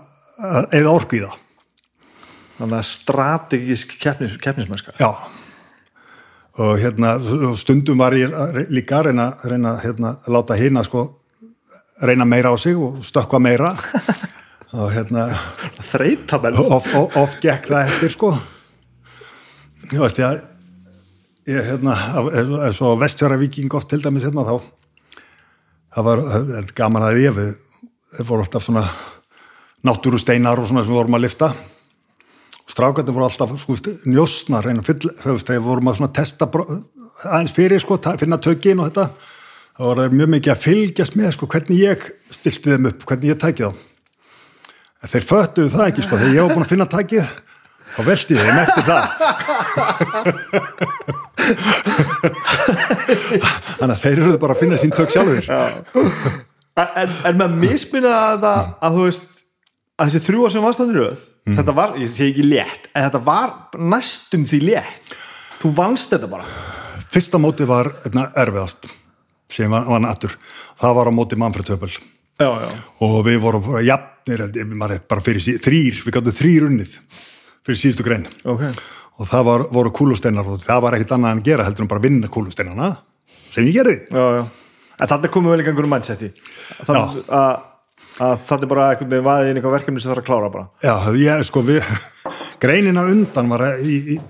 eða 0.74 0.93
orku 0.93 1.19
í 1.19 1.23
það. 1.24 1.40
Þannig 2.59 2.77
að 2.78 2.86
strategísk 2.90 3.97
keppnis, 3.98 4.36
keppnismennska. 4.43 4.94
Já. 5.01 5.11
Og 6.62 6.77
hérna 6.78 7.16
stundum 7.59 7.98
var 7.98 8.15
ég 8.15 8.31
líka 8.70 9.01
að 9.01 9.09
reyna, 9.09 9.28
reyna 9.43 9.74
hérna, 9.82 10.16
að 10.23 10.36
láta 10.36 10.59
hina 10.59 10.85
sko 10.86 11.09
reyna 12.02 12.27
meira 12.28 12.52
á 12.55 12.56
sig 12.59 12.77
og 12.77 13.02
stökkva 13.05 13.40
meira. 13.43 13.74
Og 14.74 14.90
hérna 14.90 15.28
þreytabell 15.86 16.56
of, 16.59 16.89
of, 16.98 17.12
oft 17.15 17.39
gekk 17.39 17.69
það 17.70 17.85
eftir 17.86 18.11
sko. 18.11 18.31
Ég 19.86 20.01
veist 20.02 20.19
ég 20.19 20.27
að 20.27 20.40
ég 21.50 21.68
hérna 21.68 21.98
eins 22.40 22.80
og 22.84 22.98
vestfjara 23.02 23.38
viking 23.40 23.74
oft 23.76 23.90
til 23.92 24.02
dæmis 24.02 24.24
hérna 24.24 24.46
þá 24.48 24.56
það 25.94 26.08
var 26.08 26.24
það 26.30 26.74
gaman 26.78 27.06
að 27.10 27.20
ég 27.22 27.38
þeir 27.38 28.26
voru 28.28 28.46
alltaf 28.46 28.64
svona 28.64 28.84
náttúru 29.84 30.18
steinar 30.18 30.60
og 30.60 30.70
svona 30.70 30.84
sem 30.84 30.92
við 30.92 31.02
vorum 31.02 31.18
að 31.18 31.26
lifta 31.26 31.54
strákandi 32.70 33.14
voru 33.14 33.28
alltaf 33.28 33.54
sko, 33.60 33.76
njósna 34.10 34.62
reyna 34.64 34.82
fyll, 34.84 35.12
þegar 35.20 35.62
vorum 35.64 35.92
að 35.92 36.10
testa 36.16 36.48
aðeins 36.48 37.54
fyrir 37.54 37.82
sko, 37.82 37.98
finna 38.20 38.40
tökin 38.42 38.82
og 38.82 38.90
þetta. 38.90 39.08
Þá 39.74 39.82
var 39.88 40.00
það 40.00 40.16
mjög 40.20 40.30
mikið 40.34 40.52
að 40.52 40.62
fylgjast 40.62 41.16
með 41.18 41.32
sko, 41.34 41.48
hvernig 41.50 41.80
ég 41.82 42.04
stilti 42.34 42.70
þeim 42.70 42.90
upp, 42.92 43.06
hvernig 43.08 43.32
ég 43.32 43.40
tæki 43.42 43.66
þá. 43.66 43.72
En 45.02 45.12
þeir 45.12 45.26
föttuðu 45.28 45.72
það 45.74 45.88
ekki 45.90 46.04
sko, 46.06 46.18
þegar 46.20 46.36
ég 46.36 46.46
var 46.46 46.54
búin 46.54 46.64
að 46.64 46.72
finna 46.72 46.88
tækið 46.90 47.32
þá 47.94 48.00
velti 48.08 48.34
ég 48.34 48.42
þeim 48.44 48.58
eftir 48.64 48.84
það. 48.88 49.04
Þannig 53.78 53.94
að 53.94 54.02
þeir 54.02 54.18
eru 54.24 54.38
bara 54.42 54.56
að 54.56 54.62
finna 54.64 54.80
sín 54.80 54.94
tök 54.94 55.12
sjálfur 55.14 55.44
en, 56.74 57.12
en 57.28 57.36
með 57.38 57.52
misminna 57.62 58.14
að, 58.34 58.46
að 58.82 58.96
þú 58.98 59.02
veist 59.06 59.28
að 59.94 60.08
þessi 60.08 60.24
þrjú 60.26 60.48
sem 60.50 60.64
varstandir 60.66 61.00
röð 61.02 61.22
Mhm. 61.44 61.58
þetta 61.58 61.72
var, 61.76 61.90
ég 62.00 62.08
segi 62.08 62.30
ekki 62.32 62.44
létt 62.48 62.86
en 62.96 63.04
þetta 63.04 63.20
var 63.24 63.50
næstum 63.76 64.46
því 64.48 64.60
létt. 64.64 65.16
Þú 65.60 65.72
vannst 65.76 66.12
þetta 66.14 66.30
bara. 66.30 66.46
Fyrsta 67.12 67.36
móti 67.40 67.66
var 67.68 67.90
einna, 68.06 68.30
erfiðast 68.40 68.88
sem 69.52 69.68
var, 69.70 69.84
var 69.84 70.00
nattur 70.00 70.32
það 70.80 70.94
var 70.96 71.06
á 71.06 71.12
móti 71.12 71.36
Manfred 71.36 71.68
já, 71.68 72.48
já. 72.48 72.70
og 73.04 73.18
við 73.26 73.36
vorum 73.44 73.62
maður 73.68 74.90
rétt, 74.94 75.04
bara 75.08 75.20
fyrir 75.22 75.44
sí, 75.44 75.52
þrýr, 75.60 76.00
við 76.02 76.16
gáttum 76.16 76.34
þrýr 76.34 76.66
unnið 76.70 76.94
fyrir 77.64 77.80
síðustu 77.80 78.04
grein. 78.06 78.26
Ok. 78.44 78.64
Og 79.20 79.28
það 79.30 79.44
var, 79.46 79.64
voru 79.72 79.92
kúlusteinar 79.94 80.48
og 80.50 80.62
það 80.64 80.80
var 80.84 80.96
ekkit 80.98 81.12
annað 81.16 81.36
en 81.36 81.42
gera 81.46 81.64
heldur 81.68 81.84
en 81.86 81.90
bara 81.92 82.02
vinna 82.02 82.28
kúlusteinarna 82.34 82.88
sem 83.54 83.68
ég 83.68 83.76
gerði. 83.78 84.00
Já, 84.10 84.24
já. 84.40 84.42
en 84.98 85.10
þannig 85.12 85.30
komum 85.34 85.52
við 85.52 85.56
vel 85.56 85.62
í. 85.62 85.68
Einhverjum 85.70 85.92
mannsætti 85.94 86.32
að, 86.88 87.20
að, 87.28 87.62
að 88.24 88.34
þetta 88.48 88.58
er 88.66 88.72
bara 88.72 88.88
einhvern 88.90 89.12
veginn 89.14 89.28
vaðið 89.28 89.50
inn 89.52 89.60
eitthvað 89.60 89.76
verkefni 89.78 90.02
sem 90.02 90.10
þarf 90.12 90.24
að 90.24 90.28
klára 90.32 90.50
bara. 90.56 90.66
Já, 90.82 90.94
ég, 91.22 91.44
sko, 91.48 91.62
við, 91.66 91.94
greinina 92.64 93.06
undan 93.12 93.48
var 93.54 93.64
að 93.68 93.86
í- 93.86 94.16
í- 94.16 94.20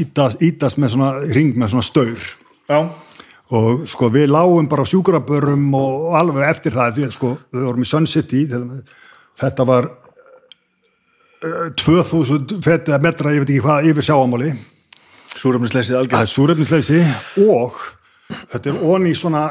ítast, 0.00 0.80
með 0.80 0.94
svona 0.96 1.12
ring 1.36 1.52
með 1.60 1.74
svona 1.74 1.84
staur. 1.90 2.26
Já, 2.70 2.80
og 3.50 3.84
sko 3.90 4.08
við 4.14 4.28
lágum 4.30 4.68
bara 4.70 4.84
á 4.86 4.90
sjúkrabörum 4.92 5.68
og 5.76 6.12
alveg 6.16 6.48
eftir 6.48 6.72
það 6.76 6.96
því 6.96 7.06
að 7.08 7.14
sko 7.16 7.30
við 7.50 7.64
vorum 7.66 7.82
í 7.84 7.88
Sun 7.92 8.06
City 8.06 8.44
þetta 9.40 9.64
var 9.66 9.88
2000 11.40 12.60
feta 12.64 12.98
metra, 13.00 13.32
ég 13.32 13.44
veit 13.44 13.54
ekki 13.54 13.64
hvað, 13.64 13.88
yfir 13.90 14.06
sjáamáli 14.10 14.50
súrefnisleysið 15.40 15.94
það 15.94 16.02
algjör 16.02 16.24
er 16.24 16.32
súrefnisleysi 16.34 17.00
og 17.46 17.78
þetta 18.50 18.72
er 18.72 18.82
onni 18.92 19.14
svona 19.16 19.44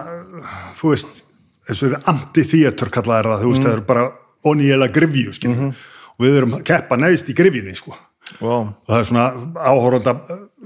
þú 0.80 0.94
veist, 0.94 1.24
eins 1.66 1.82
og 1.82 1.94
við 1.94 2.12
anti-theater 2.12 2.92
kallaði 2.94 3.32
það, 3.32 3.42
þú 3.42 3.54
veist, 3.54 3.66
það 3.66 3.74
er 3.78 3.82
bara 3.88 4.06
onni 4.50 4.70
eða 4.76 4.90
grifju, 5.00 5.34
skilju 5.38 5.72
og 5.72 6.26
við 6.26 6.38
erum 6.42 6.56
keppa 6.68 7.00
neðst 7.00 7.32
í 7.32 7.38
grifjunni, 7.38 7.76
sko. 7.80 7.96
Wow. 8.44 8.68
og 8.86 8.92
það 8.92 9.00
er 9.00 9.08
svona 9.10 9.26
áhóranda 9.58 10.14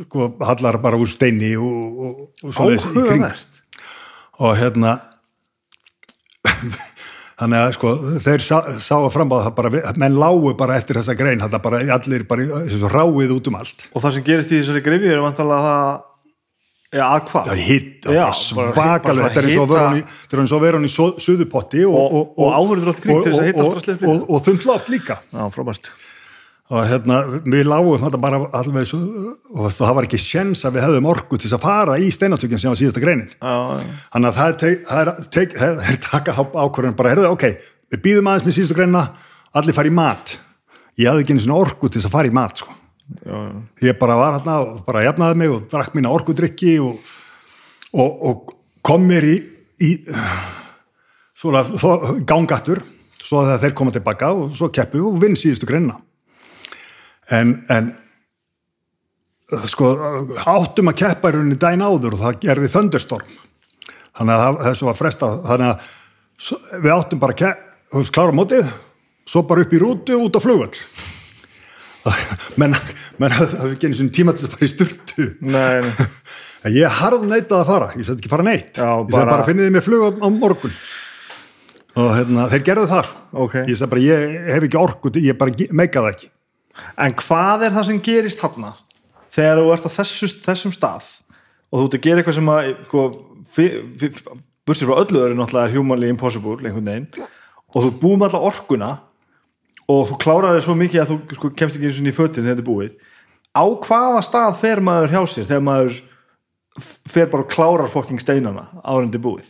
sko, 0.03 0.25
hallar 0.43 0.77
bara 0.83 0.99
úr 0.99 1.07
steini 1.07 1.53
og, 1.55 2.01
og, 2.03 2.17
og 2.43 2.55
svoleiðis 2.57 2.89
í 2.91 3.03
kring. 3.05 3.23
Og 4.43 4.57
hérna 4.59 4.97
þannig 7.43 7.59
að 7.59 7.73
sko 7.75 7.91
þeir 8.23 8.43
sá, 8.47 8.55
sáu 8.87 9.09
fram 9.13 9.35
á 9.35 9.37
það 9.43 9.53
bara, 9.59 9.71
menn 10.01 10.15
lágu 10.21 10.53
bara 10.57 10.79
eftir 10.79 10.97
þessa 11.01 11.15
grein, 11.19 11.43
þetta 11.43 11.59
bara 11.63 11.83
allir 11.97 12.23
bara 12.29 12.47
ráið 12.95 13.35
út 13.35 13.51
um 13.51 13.59
allt. 13.59 13.85
Og 13.93 14.01
það 14.05 14.17
sem 14.17 14.25
gerist 14.31 14.51
í 14.55 14.61
þessari 14.63 14.83
grifju 14.87 15.11
er 15.13 15.21
vantanlega 15.25 15.67
það 15.67 16.01
já, 16.93 17.03
að 17.09 17.23
hvað? 17.31 17.47
Það 17.49 17.53
er 17.57 17.63
hitt, 17.67 18.05
er 18.05 18.37
svakalega 18.37 19.27
þetta 19.27 19.41
er 19.41 19.47
eins 19.49 19.57
og 19.57 19.67
hita- 19.67 20.63
vera 20.63 20.77
hann 20.77 20.85
í- 20.89 21.21
suðupotti 21.25 21.85
og, 21.89 22.17
Og- 22.19 22.33
og 22.37 22.53
áhorfendur 22.53 22.91
allt 22.93 22.99
í 23.01 23.05
kring 23.07 23.23
til 23.23 23.33
þess 23.33 23.43
að 23.43 23.61
drastlið 23.73 23.95
upp 23.95 24.03
í. 24.03 24.11
og, 24.13 24.29
og 24.29 24.43
þund 24.47 24.65
loft 24.69 24.91
líka. 24.93 25.17
Já, 25.33 25.43
frábært 25.55 25.89
og 26.73 26.87
hérna, 26.89 27.17
við 27.45 27.67
lágum 27.69 28.01
þetta 28.01 28.19
bara 28.21 28.39
alveg 28.57 28.87
svo, 28.89 28.99
og 29.53 29.73
það 29.75 29.95
var 29.97 30.07
ekki 30.07 30.19
sjens 30.21 30.63
að 30.65 30.77
við 30.77 30.85
hefðum 30.87 31.09
orku 31.11 31.37
til 31.37 31.51
að 31.53 31.61
fara 31.61 31.97
í 32.01 32.07
steinatökin 32.13 32.61
sem 32.61 32.71
var 32.71 32.79
síðasta 32.79 33.03
já. 33.03 33.89
þannig 34.15 34.29
að 34.29 34.37
það 34.39 34.47
er, 34.69 34.77
það 34.87 35.01
er, 35.01 35.11
teik, 35.35 35.57
það 35.59 35.83
er 35.91 35.99
taka 36.07 36.35
ákvörðun 36.39 36.95
bara, 36.97 37.11
heyrðu, 37.13 37.27
ok, 37.35 37.45
við 37.93 38.01
býðum 38.07 38.29
aðeins 38.31 38.47
með 38.47 38.57
síðustu 38.57 38.77
greinina, 38.79 39.03
allir 39.53 39.77
fara 39.77 39.91
í 39.91 39.93
mat 39.93 40.33
ég 40.99 41.09
hafði 41.09 41.25
ekki 41.25 41.35
einu 41.35 41.43
svona 41.45 41.59
orku 41.61 41.91
til 41.93 42.01
að 42.01 42.13
fara 42.13 42.31
í 42.31 42.33
mat 42.33 42.63
sko. 42.63 42.73
já, 43.25 43.35
já. 43.37 43.59
ég 43.89 43.99
bara 43.99 44.17
var 44.17 44.37
hérna 44.39 44.55
og 44.63 44.79
bara 44.87 45.03
jafnaði 45.05 45.39
mig 45.41 45.53
og 45.53 45.67
drakk 45.71 45.97
mína 45.97 46.13
orkudrykki 46.13 46.77
og, 46.81 47.13
og, 47.93 48.25
og 48.29 48.55
kom 48.85 49.05
mér 49.09 49.27
í, 49.29 49.35
í 49.83 49.91
svona 51.37 51.65
þó- 51.67 52.23
gangattur 52.29 52.81
svo 53.23 53.43
að 53.43 53.61
þeir 53.65 53.77
koma 53.77 53.93
tilbaka 53.95 54.31
og 54.35 54.55
svo 54.57 54.69
keppu 54.73 55.03
og 55.11 55.21
vinn 55.21 55.37
síðustu 55.39 55.69
greinna 55.69 55.99
en, 57.31 57.53
en 57.69 57.91
sko 59.69 59.91
áttum 60.49 60.89
að 60.89 60.97
keppa 61.03 61.29
í 61.29 61.35
rauninni 61.35 61.59
dæn 61.61 61.83
áður 61.85 62.15
og 62.17 62.21
það 62.23 62.39
gerði 62.47 62.69
þöndurstorm 62.73 63.33
þannig 64.17 64.33
að 64.33 64.41
það- 64.43 64.61
þessu 64.67 64.87
var 64.89 64.97
fresta 64.99 65.29
þannig 65.49 65.67
að 65.69 66.81
við 66.83 66.93
áttum 66.95 67.19
bara 67.21 67.33
að 67.35 67.39
ke- 67.43 67.57
þú 67.93 68.01
veist, 68.01 68.13
klára 68.15 68.33
mótið 68.35 68.71
svo 69.29 69.43
bara 69.47 69.61
upp 69.61 69.73
í 69.73 69.79
rútu 69.79 70.17
út 70.19 70.35
á 70.35 70.39
flugvöll. 70.43 70.79
Menn, 72.59 72.73
hafði 73.31 73.69
ekki 73.77 73.87
einu 73.87 73.95
sinni 73.95 74.11
tíma 74.11 74.33
til 74.35 74.47
að 74.49 74.55
fara 74.57 74.67
í 74.67 74.71
sturtu. 74.73 75.27
Nei, 75.39 75.85
nei. 75.85 76.07
Ég 76.81 76.97
harð 76.99 77.23
neitaði 77.29 77.59
að 77.61 77.69
fara, 77.69 77.87
ég 77.99 78.05
sætti 78.07 78.23
ekki 78.23 78.31
fara 78.31 78.43
neitt. 78.47 78.75
Já, 78.75 78.87
ég 78.87 79.07
sagði 79.07 79.15
bara- 79.21 79.31
bara 79.37 79.45
finnið 79.47 79.65
þið 79.69 79.73
mér 79.77 79.85
flug 79.85 80.03
á, 80.19 80.27
morgun. 80.31 80.75
Og 81.99 82.09
hérna, 82.17 82.45
þeir 82.51 82.63
gerðu 82.67 82.85
þar. 82.91 83.09
Ok. 83.45 83.55
ég 83.69 83.75
sagði 83.79 83.91
bara, 83.93 84.03
ég 84.09 84.35
hef 84.57 84.67
ekki 84.67 84.79
orku 84.81 85.11
ég 85.23 85.37
bara 85.39 85.51
ge- 85.55 85.69
meika 85.71 86.01
það 86.03 86.11
ekki 86.17 86.29
En 86.97 87.13
hvað 87.19 87.67
er 87.67 87.75
það 87.75 87.87
sem 87.89 88.01
gerist 88.03 88.41
þarna? 88.41 88.73
Þegar 89.33 89.61
þú 89.61 89.69
ert 89.73 89.87
á 89.89 89.91
þessu, 89.97 90.29
þessum 90.45 90.73
stað 90.73 91.09
og 91.73 91.79
þú 91.79 91.85
ert 91.87 91.95
að 91.97 92.03
gera 92.05 92.21
eitthvað 92.21 92.37
sem 92.37 92.51
að 92.53 92.67
sko, 92.85 93.05
bursið 94.67 94.89
frá 94.89 94.99
öllu 95.01 95.23
öðru 95.23 95.37
náttúrulega 95.39 95.69
er 95.69 95.73
humanly 95.73 96.11
impossible 96.13 96.59
einhvern 96.61 96.89
veginn 96.89 97.07
og 97.73 97.87
þú 97.87 98.13
með 98.13 98.27
alla 98.29 98.43
orkuna 98.49 98.91
og 99.89 100.05
þú 100.11 100.19
klárar 100.21 100.55
þér 100.55 100.65
svo 100.67 100.75
mikið 100.79 101.01
að 101.03 101.11
þú 101.11 101.37
sko, 101.39 101.51
kemst 101.57 101.77
ekki 101.77 101.89
einu 101.89 101.97
sinni 101.97 102.13
í 102.13 102.15
fötin 102.15 102.45
þegar 102.45 102.53
þetta 102.53 102.63
er 102.63 102.69
búið. 102.69 102.93
Á 103.53 103.63
hvaða 103.85 104.21
stað 104.25 104.59
fer 104.61 104.81
maður 104.85 105.13
hjá 105.13 105.21
sér 105.29 105.49
þegar 105.49 105.65
maður 105.67 105.97
fer 107.13 107.27
bara 107.33 107.45
og 107.45 107.51
klárar 107.53 107.91
fokking 107.91 108.21
steinana 108.21 108.67
árendi 108.81 109.21
búið? 109.21 109.49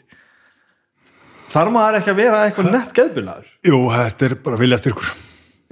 Þarf 1.53 1.75
maður 1.75 1.99
ekki 1.99 2.11
að 2.15 2.23
vera 2.23 2.41
eitthvað 2.47 2.71
nett 2.73 2.95
geðbilaður? 2.97 3.53
Jú, 3.67 3.83
þetta 3.93 4.27
er 4.27 4.39
bara 4.47 4.59
vilja 4.63 4.81
styrkur 4.81 5.13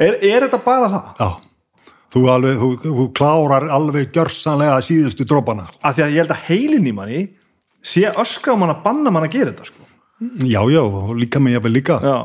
er, 0.01 0.17
er 0.19 0.45
þetta 0.45 0.59
bara 0.65 0.89
það? 0.91 1.11
Já, 1.21 1.89
þú, 2.15 2.23
alveg, 2.35 2.61
þú, 2.61 2.71
þú 2.85 3.07
klárar 3.17 3.67
alveg 3.77 4.11
gjörsanlega 4.15 4.79
síðustu 4.85 5.27
drópana 5.29 5.67
af 5.81 5.97
því 5.97 6.05
að 6.05 6.15
ég 6.15 6.23
held 6.23 6.35
að 6.35 6.45
heilin 6.49 6.89
í 6.91 6.95
manni 6.97 7.21
sé 7.81 8.05
öskra 8.11 8.57
mann 8.59 8.73
að 8.73 8.83
banna 8.85 9.13
mann 9.13 9.25
að 9.27 9.37
gera 9.37 9.53
þetta 9.53 9.69
sko. 9.71 9.87
Já, 10.45 10.61
já, 10.69 10.83
líka 11.17 11.41
með 11.41 11.57
jafnvel 11.57 11.73
líka 11.73 11.99
já, 12.05 12.17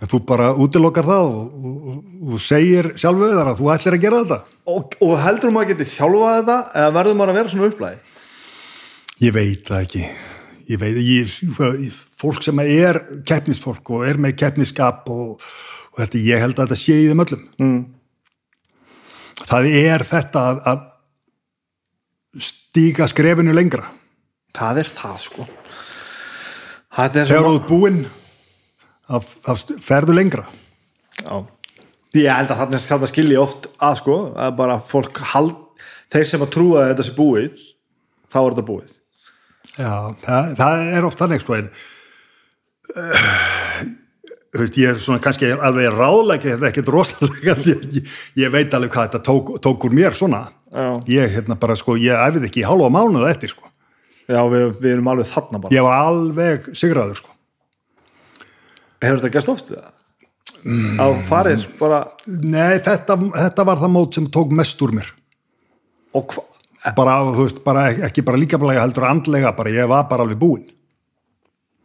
en 0.00 0.10
þú 0.10 0.22
bara 0.26 0.52
útilokar 0.58 1.06
það 1.06 1.28
og, 1.30 1.66
og, 1.70 1.98
og, 2.26 2.38
segir 2.42 2.92
sjálfu 2.98 3.28
þar 3.36 3.52
að 3.52 3.60
þú 3.60 3.74
ætlir 3.74 3.98
að 3.98 4.06
gera 4.06 4.22
þetta 4.24 4.40
og, 4.70 4.96
og 5.06 5.18
heldur 5.22 5.52
maður 5.54 5.68
að 5.68 5.74
geti 5.74 5.92
þjálfað 5.94 6.38
þetta 6.40 6.56
eða 6.80 6.94
verður 6.96 7.20
maður 7.20 7.34
að 7.34 7.40
vera 7.40 7.52
svona 7.54 7.70
upplæði 7.70 8.06
Ég 9.20 9.34
veit 9.36 9.66
það 9.68 9.82
ekki. 9.84 10.06
Ég 10.70 10.78
veit, 10.80 10.98
ég, 11.04 11.96
fólk 12.20 12.44
sem 12.44 12.60
er 12.62 13.02
keppnisfólk 13.28 13.90
og 13.92 14.06
er 14.08 14.20
með 14.22 14.38
keppniskap 14.40 15.08
og, 15.12 15.42
og 15.90 16.00
þetta, 16.02 16.22
ég 16.26 16.40
held 16.44 16.54
að 16.58 16.64
þetta 16.68 16.78
sé 16.80 16.96
í 17.02 17.08
þeim 17.10 17.24
öllum. 17.24 17.42
Mm. 17.60 17.80
Það 19.50 19.68
er 19.80 20.04
þetta 20.06 20.40
að, 20.50 20.60
að 20.70 20.80
stíga 22.46 23.06
skrefinu 23.10 23.54
lengra. 23.56 23.88
það 24.54 24.78
er 24.82 24.88
það 24.90 25.16
sko 25.24 25.46
þetta 26.96 27.20
er 27.20 27.26
Þegar 27.30 27.46
þú 27.46 27.54
ert 27.56 27.68
búinn, 27.70 28.00
að, 29.10 29.26
að 29.50 29.64
ferðu 29.86 30.14
lengra. 30.14 30.44
já. 31.20 31.34
ég 32.18 32.30
held 32.34 32.50
að 32.54 32.62
þarna 32.82 33.06
skilji 33.10 33.38
oft 33.38 33.66
að 33.78 33.98
sko 34.02 34.16
að 34.34 34.56
bara 34.58 34.78
fólk 34.82 35.18
hald 35.32 35.56
þeir 36.10 36.26
sem 36.26 36.42
að 36.42 36.52
trúa 36.54 36.80
að 36.84 36.88
þetta 36.92 37.06
sé 37.06 37.14
búið 37.18 37.60
þá 38.30 38.38
er 38.40 38.50
þetta 38.50 38.66
búið 38.70 38.88
Já, 39.80 39.92
það, 40.26 40.54
það 40.58 40.80
er 40.98 41.06
oft 41.06 41.18
þannig 41.22 41.42
sko 41.44 41.58
en 41.58 41.68
veist, 44.58 44.78
ég 44.80 44.90
er 44.90 44.98
svona 44.98 45.22
kannski 45.22 45.52
alveg 45.54 45.92
ráðleiki 45.94 46.50
þetta 46.50 46.70
ekkert 46.70 46.90
rosalega 46.94 47.54
ég, 47.70 48.00
ég, 48.38 48.48
veit 48.50 48.74
alveg 48.74 48.94
hvað 48.94 49.08
þetta 49.08 49.22
tók, 49.30 49.52
tók 49.62 49.86
úr 49.86 49.94
mér 50.00 50.16
svona. 50.16 50.48
Já. 50.70 50.88
ég 51.10 51.32
hérna 51.34 51.56
bara 51.58 51.74
sko, 51.78 51.96
ég 51.98 52.14
æfið 52.14 52.46
ekki 52.46 52.62
í 52.62 52.66
hálfa 52.66 52.90
mánuða 52.94 53.32
eftir 53.32 53.50
sko, 53.50 53.66
já 54.30 54.38
við, 54.52 54.68
við 54.78 54.92
erum 54.92 55.08
alveg 55.10 55.26
þarna 55.26 55.58
bara. 55.62 55.74
Ég 55.74 55.82
var 55.82 56.04
alveg 56.04 56.68
sigraður 56.78 57.18
sko, 57.18 57.32
hefur 59.02 59.18
þetta 59.18 59.32
gæst 59.34 59.50
oft? 59.50 59.72
Eða? 59.74 59.90
á 61.00 61.06
farir 61.24 61.62
bara 61.78 62.02
nei 62.28 62.78
þetta, 62.84 63.16
þetta 63.16 63.64
var 63.64 63.80
það 63.80 63.92
mót 63.94 64.16
sem 64.16 64.26
tók 64.30 64.52
mest 64.54 64.82
úr 64.84 64.92
mér. 64.98 65.10
Og 66.14 66.34
hva, 66.34 66.44
bara, 66.96 67.16
þú 67.30 67.46
veist, 67.46 67.62
bara 67.64 67.86
ekki 68.08 68.24
bara 68.26 68.40
líka 68.40 68.60
bara 68.60 68.80
heldur 68.82 69.06
andlega, 69.08 69.54
bara 69.56 69.72
ég 69.74 69.88
var 69.90 70.06
bara 70.10 70.26
alveg 70.26 70.38
búinn. 70.40 70.68
er 70.68 70.79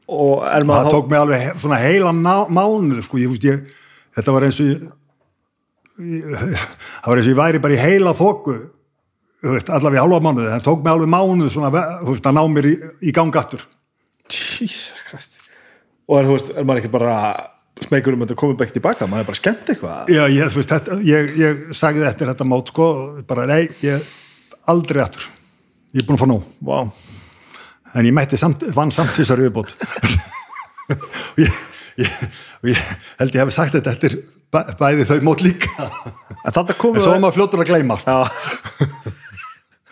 það 0.05 0.67
maður 0.69 0.93
tók 0.93 1.09
mig 1.09 1.19
alveg 1.19 1.59
svona 1.61 1.81
heila 1.81 2.13
mánuð 2.13 3.01
sko, 3.05 3.19
ég, 3.21 3.35
ég, 3.45 3.65
þetta 4.17 4.35
var 4.35 4.47
eins 4.47 4.61
og 4.61 4.69
ég, 4.69 4.85
ég, 6.05 6.29
það 7.01 7.11
var 7.11 7.21
eins 7.21 7.29
og 7.29 7.33
ég 7.33 7.39
væri 7.41 7.63
bara 7.63 7.77
í 7.77 7.81
heila 7.81 8.15
þóku 8.17 8.57
allavega 9.45 9.97
í 9.97 10.01
hálfa 10.01 10.21
mánuð, 10.25 10.51
það 10.51 10.67
tók 10.67 10.83
mig 10.83 10.93
alveg 10.93 11.11
mánuð 11.11 11.51
svona, 11.53 11.71
veist, 11.73 12.25
að 12.25 12.37
ná 12.37 12.43
mér 12.49 12.69
í, 12.69 12.75
í 13.05 13.15
gangattur 13.15 13.65
Jesus 14.29 15.03
Christ. 15.09 15.41
Og 16.09 16.19
er, 16.19 16.29
veist, 16.29 16.49
er 16.53 16.65
maður 16.65 16.83
ekki 16.83 16.93
bara 16.93 17.17
smegur 17.85 18.15
um 18.15 18.23
að 18.23 18.29
þetta 18.29 18.39
komið 18.39 18.59
bækt 18.61 18.77
tilbaka 18.77 19.07
maður 19.09 19.25
er 19.25 19.29
bara 19.29 19.39
skemmt 19.41 19.69
eitthvað. 19.73 20.13
Já, 20.13 20.23
ég, 20.31 20.53
veist, 20.55 20.71
þetta, 20.71 20.99
ég, 21.05 21.33
ég 21.41 21.65
sagði 21.77 22.07
eftir 22.09 22.31
þetta 22.31 22.47
mót 22.47 22.71
sko, 22.73 22.87
bara 23.27 23.45
nei, 23.49 23.67
ég 23.85 24.05
aldrei 24.71 25.03
aftur, 25.03 25.27
ég 25.93 26.01
er 26.01 26.07
búin 26.07 26.17
að 26.17 26.23
fá 26.23 26.29
nóg. 26.31 26.49
Wow. 26.65 26.93
En 27.95 28.07
ég 28.07 28.15
mætti 28.15 28.39
samt, 28.39 28.65
vann 28.75 28.91
samt 28.93 29.15
tvisar 29.15 29.39
viðbót 29.41 29.73
og 30.91 31.41
ég, 31.41 31.59
ég, 32.01 32.15
ég 32.69 32.81
held 33.19 33.35
ég 33.35 33.41
hef 33.41 33.53
sagt 33.55 33.77
þetta 33.77 33.95
eftir 33.95 34.17
bæ, 34.53 34.61
bæði 34.79 35.07
þau 35.09 35.17
mót 35.25 35.43
líka. 35.45 35.89
En 36.45 36.53
en 36.53 37.01
svo 37.01 37.17
maður 37.17 37.37
fljótur 37.39 37.63
að 37.63 37.71
gleyma. 37.71 37.97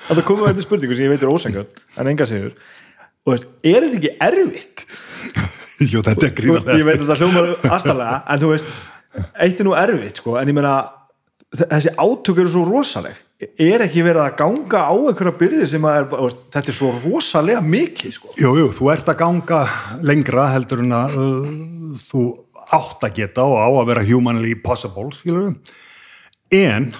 Þetta 0.03 0.25
komið 0.27 0.49
þetta 0.49 0.65
spurningu 0.65 0.95
sem 0.97 1.07
ég 1.07 1.13
veit 1.13 1.23
er 1.23 1.31
ósengjörn 1.31 1.83
en 2.01 2.09
enga 2.11 2.27
sigur. 2.29 2.55
Og 3.23 3.37
er 3.39 3.85
þetta 3.87 3.99
ekki 4.01 4.13
erfitt? 4.27 4.83
Jú, 5.83 6.01
þetta 6.03 6.27
er 6.27 6.33
veist, 6.35 6.67
ég 6.75 6.83
gríðarlega 6.83 6.87
veit 6.87 6.97
að 6.97 7.05
þetta 7.05 7.19
hljómar 7.21 7.53
aðstæðlega 7.69 8.17
en 8.33 8.41
þú 8.41 8.49
veist, 8.51 8.73
eitt 9.45 9.61
er 9.61 9.67
nú 9.67 9.75
erfitt 9.79 10.19
sko, 10.19 10.35
en 10.39 10.51
ég 10.51 10.57
meina 10.57 10.73
þessi 11.53 11.93
átök 11.95 12.43
eru 12.43 12.51
svo 12.51 12.65
rosaleg 12.67 13.22
er 13.41 13.83
ekki 13.85 14.03
verið 14.05 14.23
að 14.23 14.35
ganga 14.39 14.83
á 14.87 14.93
einhverja 14.93 15.35
byrði 15.39 15.67
sem 15.69 15.85
er, 15.89 16.07
þetta 16.53 16.71
er 16.71 16.77
svo 16.77 16.91
rosalega 17.03 17.63
mikið 17.65 18.15
sko. 18.15 18.33
Jú, 18.39 18.53
jú, 18.59 18.69
þú 18.77 18.89
ert 18.93 19.11
að 19.11 19.19
ganga 19.23 19.61
lengra 20.05 20.47
heldur 20.53 20.83
en 20.83 20.95
að 20.95 21.17
uh, 21.19 21.47
þú 22.03 22.23
átt 22.73 23.05
að 23.05 23.17
geta 23.19 23.45
og 23.45 23.57
á 23.59 23.67
að 23.67 23.89
vera 23.91 24.05
humanly 24.07 24.53
possible, 24.63 25.09
skilur 25.15 25.49
við 25.49 26.63
en 26.63 26.91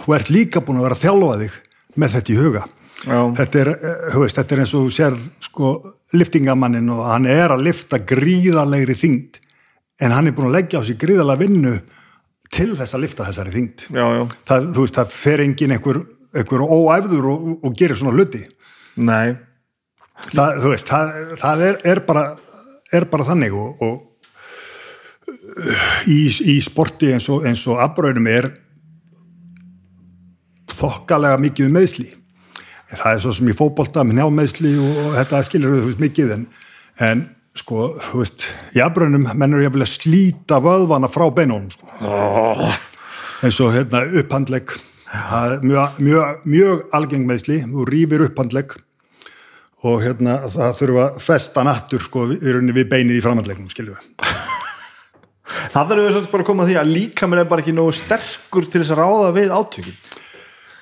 þú 0.00 0.16
ert 0.16 0.30
líka 0.32 0.62
búin 0.64 0.80
að 0.80 0.88
vera 0.88 0.98
að 0.98 1.04
þjálfa 1.04 1.38
þig 1.42 1.56
með 2.00 2.14
þetta 2.16 2.32
í 2.32 2.38
huga. 2.38 2.66
Þetta 3.40 3.60
er, 3.60 3.70
uh, 3.74 4.18
veist, 4.22 4.38
þetta 4.38 4.56
er 4.56 4.64
eins 4.64 4.74
og 4.78 4.90
sér 4.94 5.16
sko 5.44 5.74
liftingamannin 6.16 6.90
og 6.94 7.04
hann 7.06 7.28
er 7.30 7.52
að 7.54 7.66
lifta 7.68 8.00
gríðarlegri 8.02 8.96
þyngd 8.98 9.40
en 10.00 10.14
hann 10.14 10.30
er 10.30 10.34
búin 10.36 10.48
að 10.50 10.56
leggja 10.58 10.80
á 10.80 10.86
sig 10.86 10.98
gríðarlega 11.00 11.42
vinnu 11.44 11.74
til 12.50 12.70
þess 12.78 12.96
að 12.96 13.04
lifta 13.04 13.26
þessari 13.28 13.54
þyngd. 13.54 13.86
Já, 13.94 14.04
já, 14.16 14.22
það, 14.50 14.68
þú 14.74 14.84
veist, 14.84 14.98
það 14.98 15.14
fer 15.14 15.44
engin 15.44 15.74
einhver, 15.76 16.00
einhver 16.34 16.66
óæfður 16.66 17.30
og, 17.32 17.48
og 17.66 17.76
gerir 17.78 17.98
svona 17.98 18.14
hluti. 18.16 18.42
Nei. 19.00 19.36
Það, 20.30 20.60
þú 20.60 20.74
veist, 20.74 20.90
það, 20.90 21.06
það 21.40 21.66
er, 21.68 21.82
er, 21.94 22.02
bara, 22.06 22.24
er 22.92 23.08
bara 23.12 23.28
þannig 23.30 23.56
og, 23.56 23.84
og 23.86 23.94
í, 26.10 26.20
í 26.28 26.56
sporti 26.64 27.14
eins 27.14 27.30
og, 27.32 27.46
og 27.46 27.84
afbröðum 27.86 28.28
er 28.30 28.50
þokkalega 30.80 31.40
mikið 31.40 31.68
um 31.68 31.76
meðsli 31.78 32.08
það 32.98 33.12
er 33.12 33.22
svo 33.22 33.34
sem 33.36 33.50
í 33.50 33.56
fótbolta 33.56 34.04
með 34.06 34.20
njálmeðsli 34.20 34.72
og, 34.80 34.96
þetta 35.18 35.42
skilur 35.46 35.76
veist 35.86 36.02
mikið 36.02 36.34
en, 36.36 36.46
en 37.06 37.22
sko, 37.58 37.90
þú 37.98 38.22
veist 38.22 38.46
í 38.76 38.82
afbröðum 38.84 39.26
mennur 39.34 39.64
ég 39.64 39.72
að 39.72 39.78
vilja 39.78 39.90
slíta 39.90 40.60
vöðvana 40.62 41.10
frá 41.10 41.26
beinunum 41.34 41.70
sko. 41.72 41.90
oh. 42.06 42.78
eins 43.42 43.58
og 43.62 43.74
hérna 43.74 44.04
upphandlegg 44.20 44.76
mjög, 45.64 45.98
mjög, 45.98 46.46
mjög 46.46 46.84
algeng 46.94 47.26
meðsli, 47.26 47.58
þú 47.66 47.86
rýfir 47.88 48.26
upphandlegg 48.28 48.76
og 49.88 50.02
hérna 50.04 50.36
það 50.52 50.76
þurfa 50.78 51.04
að 51.06 51.20
festa 51.24 51.64
nattur 51.66 52.04
sko 52.04 52.26
í 52.36 52.38
rauninni 52.44 52.76
við 52.76 52.90
beinið 52.92 53.18
í 53.18 53.24
framhandlegnum, 53.24 53.70
skiljum 53.72 53.96
við. 53.96 54.36
það 55.74 55.94
er 55.94 56.02
við 56.02 56.12
svolítið 56.14 56.32
bara 56.34 56.44
að 56.44 56.50
koma 56.52 56.66
að 56.66 56.70
því 56.70 56.78
að 56.82 56.94
líka 56.94 57.28
mér 57.30 57.42
er 57.42 57.50
bara 57.50 57.64
ekki 57.64 57.74
nógu 57.74 57.96
sterkur 57.96 58.68
til 58.68 58.82
þess 58.82 58.94
að 58.94 59.02
ráða 59.02 59.34
við 59.40 59.54
átökin 59.56 59.96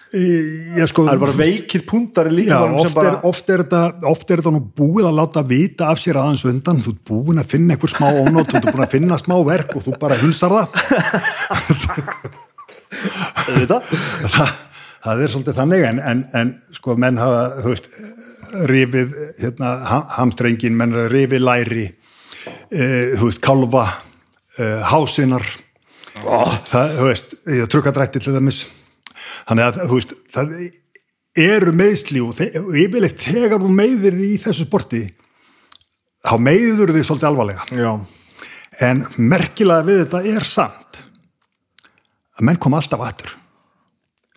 Ég 0.09 0.87
sko, 0.89 1.05
það 1.05 1.13
er 1.13 1.21
bara 1.21 1.37
veikir 1.37 1.83
púntar 1.85 2.31
í 2.31 2.33
já, 2.33 2.39
líka 2.39 2.59
oft, 2.65 2.87
sem 2.87 2.95
bara 2.97 3.11
er, 3.11 3.17
oft, 3.29 3.51
er 3.53 3.61
þetta, 3.61 3.81
er 4.33 4.43
nú 4.55 4.63
búið 4.81 5.09
að 5.11 5.19
láta 5.19 5.43
vita 5.45 5.91
af 5.93 6.01
sér 6.01 6.17
aðeins 6.17 6.47
undan, 6.49 6.81
þú 6.81 6.95
ert 6.95 7.03
búin 7.11 7.43
að 7.43 7.51
finna 7.53 7.77
einhver 7.77 7.93
smá 7.93 8.07
ónót, 8.17 8.49
þú 8.49 8.57
ert 8.57 8.71
búin 8.71 8.87
að 8.87 8.95
finna 8.95 9.19
smá 9.21 9.35
verk 9.45 9.75
og 9.77 9.85
þú 9.85 9.97
bara 10.01 10.17
hulsar 10.23 10.55
það. 10.55 10.69
Það, 14.33 14.55
það 15.05 15.23
er 15.27 15.35
svolítið 15.35 15.61
þannig 15.61 15.87
en, 15.91 16.01
en, 16.01 16.25
en 16.41 16.55
sko 16.79 16.97
menn 16.97 17.21
hafa 17.21 17.43
veist, 17.67 17.93
rifið 18.73 19.13
hérna, 19.43 19.75
ha- 19.91 20.07
hamstrengin, 20.17 20.77
menn 20.79 20.97
hafa 20.97 21.13
rifið 21.13 21.45
læri 21.45 21.85
e, 21.85 22.89
þú 23.19 23.29
veist, 23.29 23.45
kálfa 23.45 23.85
e, 24.57 24.73
hásinar 24.89 25.45
það, 26.73 26.97
þú 26.97 27.07
veist, 27.11 27.39
trukkadrætti 27.77 28.25
til 28.25 28.39
þeimis 28.39 28.65
þannig 29.49 29.67
að 29.69 29.81
þú 29.85 29.99
veist 29.99 30.15
það 30.35 30.55
eru 31.39 31.75
meðsli 31.77 32.23
og 32.25 32.41
og 32.41 32.75
yfirleitt 32.83 33.23
þegar 33.23 33.63
þú 33.63 33.71
meiðir 33.75 34.19
í 34.27 34.33
þessu 34.43 34.67
sporti 34.67 35.05
þá 36.27 36.35
meiður 36.43 36.95
þið 36.97 37.07
svolítið 37.07 37.31
alvarlega 37.31 37.67
Já. 37.79 37.93
en 38.89 39.07
merkilega 39.17 39.87
við 39.87 40.03
þetta 40.05 40.25
er 40.35 40.49
samt 40.49 41.03
að 42.39 42.45
menn 42.49 42.61
koma 42.63 42.81
alltaf 42.83 43.07
aftur 43.07 43.35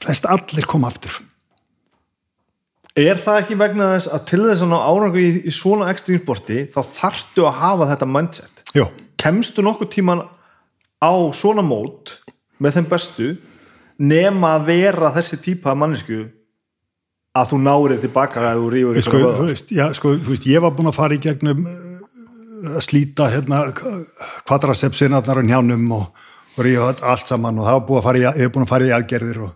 flest 0.01 0.30
allir 0.30 0.69
koma 0.69 0.91
aftur 0.93 1.22
Er 2.99 3.15
það 3.15 3.38
ekki 3.39 3.55
vegna 3.55 3.85
þess 3.93 4.09
að 4.11 4.23
til 4.27 4.41
þess 4.43 4.63
að 4.65 4.72
ná 4.73 4.80
árangur 4.84 5.22
í, 5.23 5.27
í 5.47 5.51
svona 5.55 5.85
ekstremsporti 5.93 6.65
þá 6.73 6.80
þarftu 6.91 7.45
að 7.47 7.61
hafa 7.61 7.85
þetta 7.93 8.07
mindset? 8.11 8.63
Jó, 8.76 8.84
Kemstu 9.22 9.63
nokkuð 9.63 9.91
tíman 9.93 10.26
á 10.99 11.13
svona 11.31 11.63
mót 11.63 12.18
með 12.59 12.76
þeim 12.76 12.89
bestu 12.91 13.30
nema 14.01 14.55
að 14.57 14.65
vera 14.71 15.11
þessi 15.15 15.37
típa 15.45 15.71
af 15.73 15.77
mannesku 15.81 16.19
að 17.37 17.51
þú 17.53 17.59
nárið 17.63 18.01
tilbaka 18.07 18.41
að 18.49 18.59
þú 18.59 18.69
rífur 18.73 19.01
sko, 19.05 19.19
þú, 19.37 19.45
veist, 19.51 19.71
já, 19.71 19.85
sko, 19.95 20.15
þú 20.19 20.33
veist, 20.33 20.47
ég 20.51 20.63
var 20.65 20.73
búin 20.75 20.89
að 20.91 20.97
fara 20.97 21.15
í 21.15 21.21
gegnum 21.23 21.61
uh, 21.63 22.73
að 22.75 22.81
slíta 22.87 23.29
hérna 23.31 23.61
kvadrasepsinarnar 24.47 25.39
á 25.39 25.43
njánum 25.47 25.85
og, 25.95 26.09
og 26.57 26.65
rífa 26.65 26.89
allt 27.13 27.29
saman 27.31 27.61
og 27.61 27.67
það 27.69 27.77
var 27.77 27.85
búin 27.87 28.01
að 28.01 28.07
fara 28.09 28.19
í, 28.21 28.25
ég 28.25 28.41
hef 28.43 28.53
búin 28.57 28.65
að 28.67 28.73
fara 28.73 28.89
í 28.89 28.93
aðgerðir 28.97 29.41
og 29.45 29.51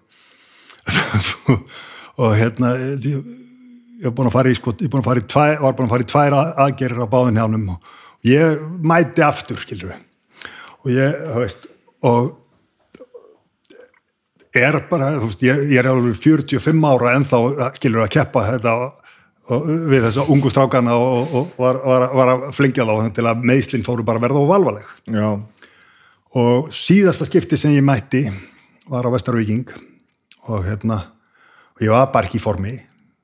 og 2.22 2.35
hérna 2.39 2.72
ég, 2.80 3.19
hef 4.05 4.15
búin 4.15 4.30
að 4.30 4.35
fara 4.38 4.53
í 4.53 4.57
sko, 4.61 4.76
ég 4.80 4.91
búin 4.93 5.03
að 5.03 5.09
fara 5.09 5.23
í 5.23 5.27
tvær, 5.35 5.59
var 5.65 5.76
búin 5.77 5.89
að 5.89 5.95
fara 5.97 6.05
í 6.07 6.09
tvær 6.13 6.38
að- 6.39 6.55
aðgerðir 6.67 7.03
á 7.03 7.13
báðin 7.17 7.39
njánum 7.39 7.69
og 7.76 7.93
ég 8.30 8.63
mæti 8.85 9.26
aftur, 9.26 9.59
skilur 9.61 9.91
við 9.91 10.01
og 10.85 10.91
ég, 10.93 11.22
þú 11.34 11.43
veist 11.43 11.67
og 12.05 12.34
er 14.61 14.77
bara, 14.90 15.14
þú 15.19 15.30
veist, 15.30 15.41
ég, 15.45 15.64
ég 15.73 15.82
er 15.82 15.90
alveg 15.91 16.15
45 16.19 16.86
ára 16.88 17.15
ennþá, 17.18 17.40
skilur 17.80 18.06
að 18.06 18.14
keppa 18.15 18.45
þetta 18.53 18.76
við 19.45 20.07
þessa 20.07 20.26
ungu 20.34 20.49
strákana 20.49 20.95
og, 20.98 21.34
og, 21.38 21.49
var, 21.61 21.77
var, 21.86 22.07
var 22.18 22.32
að 22.34 22.45
flingja 22.57 22.86
þá 22.88 23.11
til 23.14 23.26
að 23.30 23.44
meðslinn 23.45 23.86
fóru 23.86 24.06
bara 24.06 24.22
verða 24.23 24.41
og 24.41 24.49
valvaleg 24.49 24.88
Já. 25.14 25.27
og 26.41 26.72
síðasta 26.73 27.27
skipti 27.30 27.60
sem 27.60 27.76
ég 27.76 27.86
mætti 27.86 28.23
var 28.90 29.06
á 29.06 29.14
Vestarvíking 29.14 29.69
og 30.49 30.65
hérna 30.65 31.03
og 31.76 31.86
ég 31.86 31.94
var 31.94 32.10
bara 32.14 32.30
ekki 32.30 32.40
í 32.40 32.44
formi. 32.44 32.73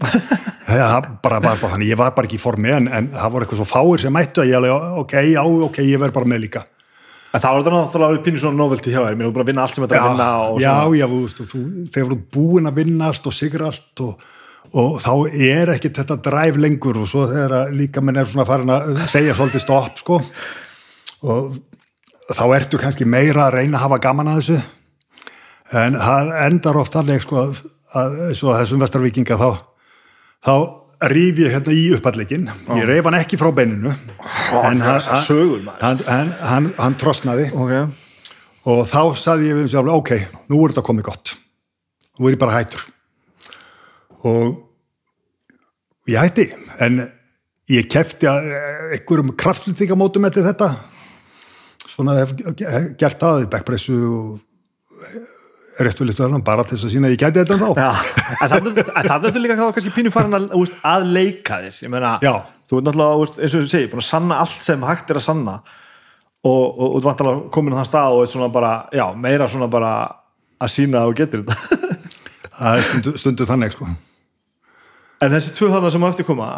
Það 0.72 1.08
bara 1.24 1.40
var 1.41 1.58
bara 1.60 1.74
þannig, 1.74 1.90
ég 1.91 1.99
var 1.99 2.14
bara 2.16 2.30
ekki 2.30 2.38
í 2.38 2.41
formi 2.41 2.70
en, 2.72 2.86
en 2.88 3.10
það 3.12 3.34
voru 3.34 3.45
eitthvað 3.45 3.60
svo 3.60 3.66
fáir 3.68 4.02
sem 4.02 4.14
mættu 4.16 4.40
að 4.40 4.52
ég 4.53 4.56
alveg, 4.56 4.86
ok, 5.02 5.16
já, 5.28 5.41
ok, 5.68 5.80
ég 5.84 5.99
verð 5.99 6.16
bara 6.16 6.30
með 6.32 6.40
líka 6.45 6.62
En 7.32 7.40
það 7.40 7.53
var 7.53 7.62
þetta 7.62 7.74
náttúrulega 7.78 8.12
alveg 8.12 8.24
pínu 8.26 8.41
svona 8.41 8.60
novelty 8.60 8.91
hjá 8.91 8.99
þér, 9.06 9.16
mér 9.16 9.28
er 9.30 9.32
búin 9.32 9.44
að 9.45 9.49
vinna 9.52 9.64
allt 9.64 9.78
sem 9.78 9.86
þetta 9.86 9.95
er 9.95 10.02
að 10.02 10.10
vinna 10.12 10.30
og 10.44 10.58
já, 10.60 10.72
svona. 10.72 10.98
já, 10.99 11.06
þú 11.12 11.20
veist, 11.22 11.40
og 11.40 11.49
þú, 11.52 11.62
þegar 11.94 12.10
þú 12.10 12.18
ert 12.18 12.26
búin 12.36 12.68
að 12.68 12.80
vinna 12.82 13.08
allt 13.08 13.30
og 13.30 13.36
sigra 13.38 13.70
allt 13.72 14.03
og, 14.03 14.26
og 14.82 14.98
þá 15.06 15.14
er 15.48 15.72
ekki 15.76 15.94
þetta 15.95 16.18
dræf 16.28 16.60
lengur 16.60 16.99
og 16.99 17.08
svo 17.08 17.24
þegar 17.32 17.56
að 17.62 17.74
líka 17.80 18.03
menn 18.03 18.20
er 18.20 18.28
svona 18.28 18.48
farin 18.49 18.74
að 18.76 18.91
segja 19.14 19.38
svolítið 19.38 19.64
stopp, 19.64 20.03
sko. 20.03 20.20
Og 21.32 21.58
þá 22.36 22.44
ertu 22.58 22.82
kannski 22.82 23.08
meira 23.08 23.48
að 23.48 23.62
reyna 23.62 23.80
að 23.80 23.86
hafa 23.86 24.02
gaman 24.03 24.34
að 24.34 24.41
þessu. 24.41 24.60
En 25.82 25.95
það 25.95 26.36
endar 26.49 26.82
oft 26.84 26.99
þannig, 26.99 27.24
sko, 27.24 27.45
að, 27.48 27.64
að 27.95 28.22
svo 28.36 28.58
þessum 28.60 28.84
vestarvíkinga 28.84 29.40
þá 29.40 29.49
þá 30.41 30.56
rýf 31.10 31.40
ég 31.41 31.53
hérna 31.56 31.73
í 31.73 31.86
uppallegin 31.95 32.49
ég 32.78 32.86
reyf 32.86 33.07
hann 33.07 33.18
ekki 33.18 33.40
frá 33.41 33.49
beininu. 33.56 33.94
En 34.61 34.82
hann, 34.84 35.02
sögur, 35.26 35.64
hann, 35.82 36.02
hann, 36.06 36.34
hann, 36.45 36.68
hann 36.78 36.98
trosnaði. 37.02 37.49
Ok. 37.53 37.73
og 38.69 38.84
þá 38.90 39.02
saði 39.18 39.49
ég 39.49 39.57
við 39.57 39.65
mig 39.65 39.73
sjálf 39.73 39.95
ok, 39.95 40.11
nú 40.52 40.60
er 40.61 40.73
þetta 40.73 40.86
komið 40.86 41.07
gott. 41.10 41.34
Nú 42.19 42.28
er 42.28 42.36
ég 42.36 42.41
bara 42.41 42.60
hættur. 42.60 42.84
Og 44.30 44.60
ég 46.11 46.22
hætti. 46.22 46.52
En 46.82 47.02
ég 47.72 47.90
kefti 47.90 48.30
að 48.30 48.52
einhverjum 48.98 49.34
kraftlýtingamótum 49.41 50.28
eftir 50.30 50.45
þetta. 50.45 50.73
Svona 51.90 52.19
hef 52.19 52.36
gert 52.99 53.26
í 53.26 53.49
backpressu 53.49 53.98
og 54.06 55.31
restfélitstöðan 55.88 56.45
bara 56.45 56.66
til 56.68 56.78
þess 56.78 56.88
að 56.88 56.94
sína 56.95 57.10
að 57.10 57.16
ég 57.16 57.22
gæti 57.22 57.44
þetta 57.44 57.58
þá 57.62 57.70
en 58.41 59.10
það, 59.10 59.28
er 59.30 59.40
líka 59.44 59.58
kannski 59.60 59.94
pínu 59.95 60.14
farin 60.14 60.38
að, 60.38 60.74
að 60.88 61.06
leika 61.18 61.62
þér, 61.66 61.91
meina 61.94 62.16
þú 62.22 62.80
ert 62.80 62.88
náttúrulega, 62.88 63.30
eins 63.41 63.56
og 63.56 63.66
þú 63.66 63.72
segir, 63.72 63.91
búin 63.91 64.03
að 64.03 64.08
sanna 64.08 64.41
allt 64.44 64.66
sem 64.66 64.86
hægt 64.88 65.12
er 65.12 65.20
að 65.20 65.26
sanna 65.28 65.56
og, 66.48 66.66
og, 66.66 66.98
þú 66.98 67.06
vantar 67.06 67.32
að 67.32 67.41
komin 67.53 67.76
á 67.76 67.80
þann 67.82 67.90
stað 67.90 68.18
og 68.18 68.24
er 68.26 68.32
svona 68.32 68.52
bara, 68.53 68.72
já, 68.95 69.06
meira 69.14 69.49
svona 69.52 69.70
bara 69.72 69.91
að 70.62 70.74
sína 70.76 71.02
að 71.02 71.12
þú 71.12 71.18
getur 71.22 71.44
þetta. 71.45 71.90
Það 72.62 72.78
er 72.78 72.84
stundu, 72.86 73.12
stundu 73.18 73.45
þannig 73.49 73.74
sko. 73.74 73.88
En 75.22 75.32
þessi 75.34 75.53
tvö 75.58 75.70
þarna 75.72 75.91
sem 75.94 76.03
á 76.06 76.12
eftir 76.12 76.28
koma 76.28 76.49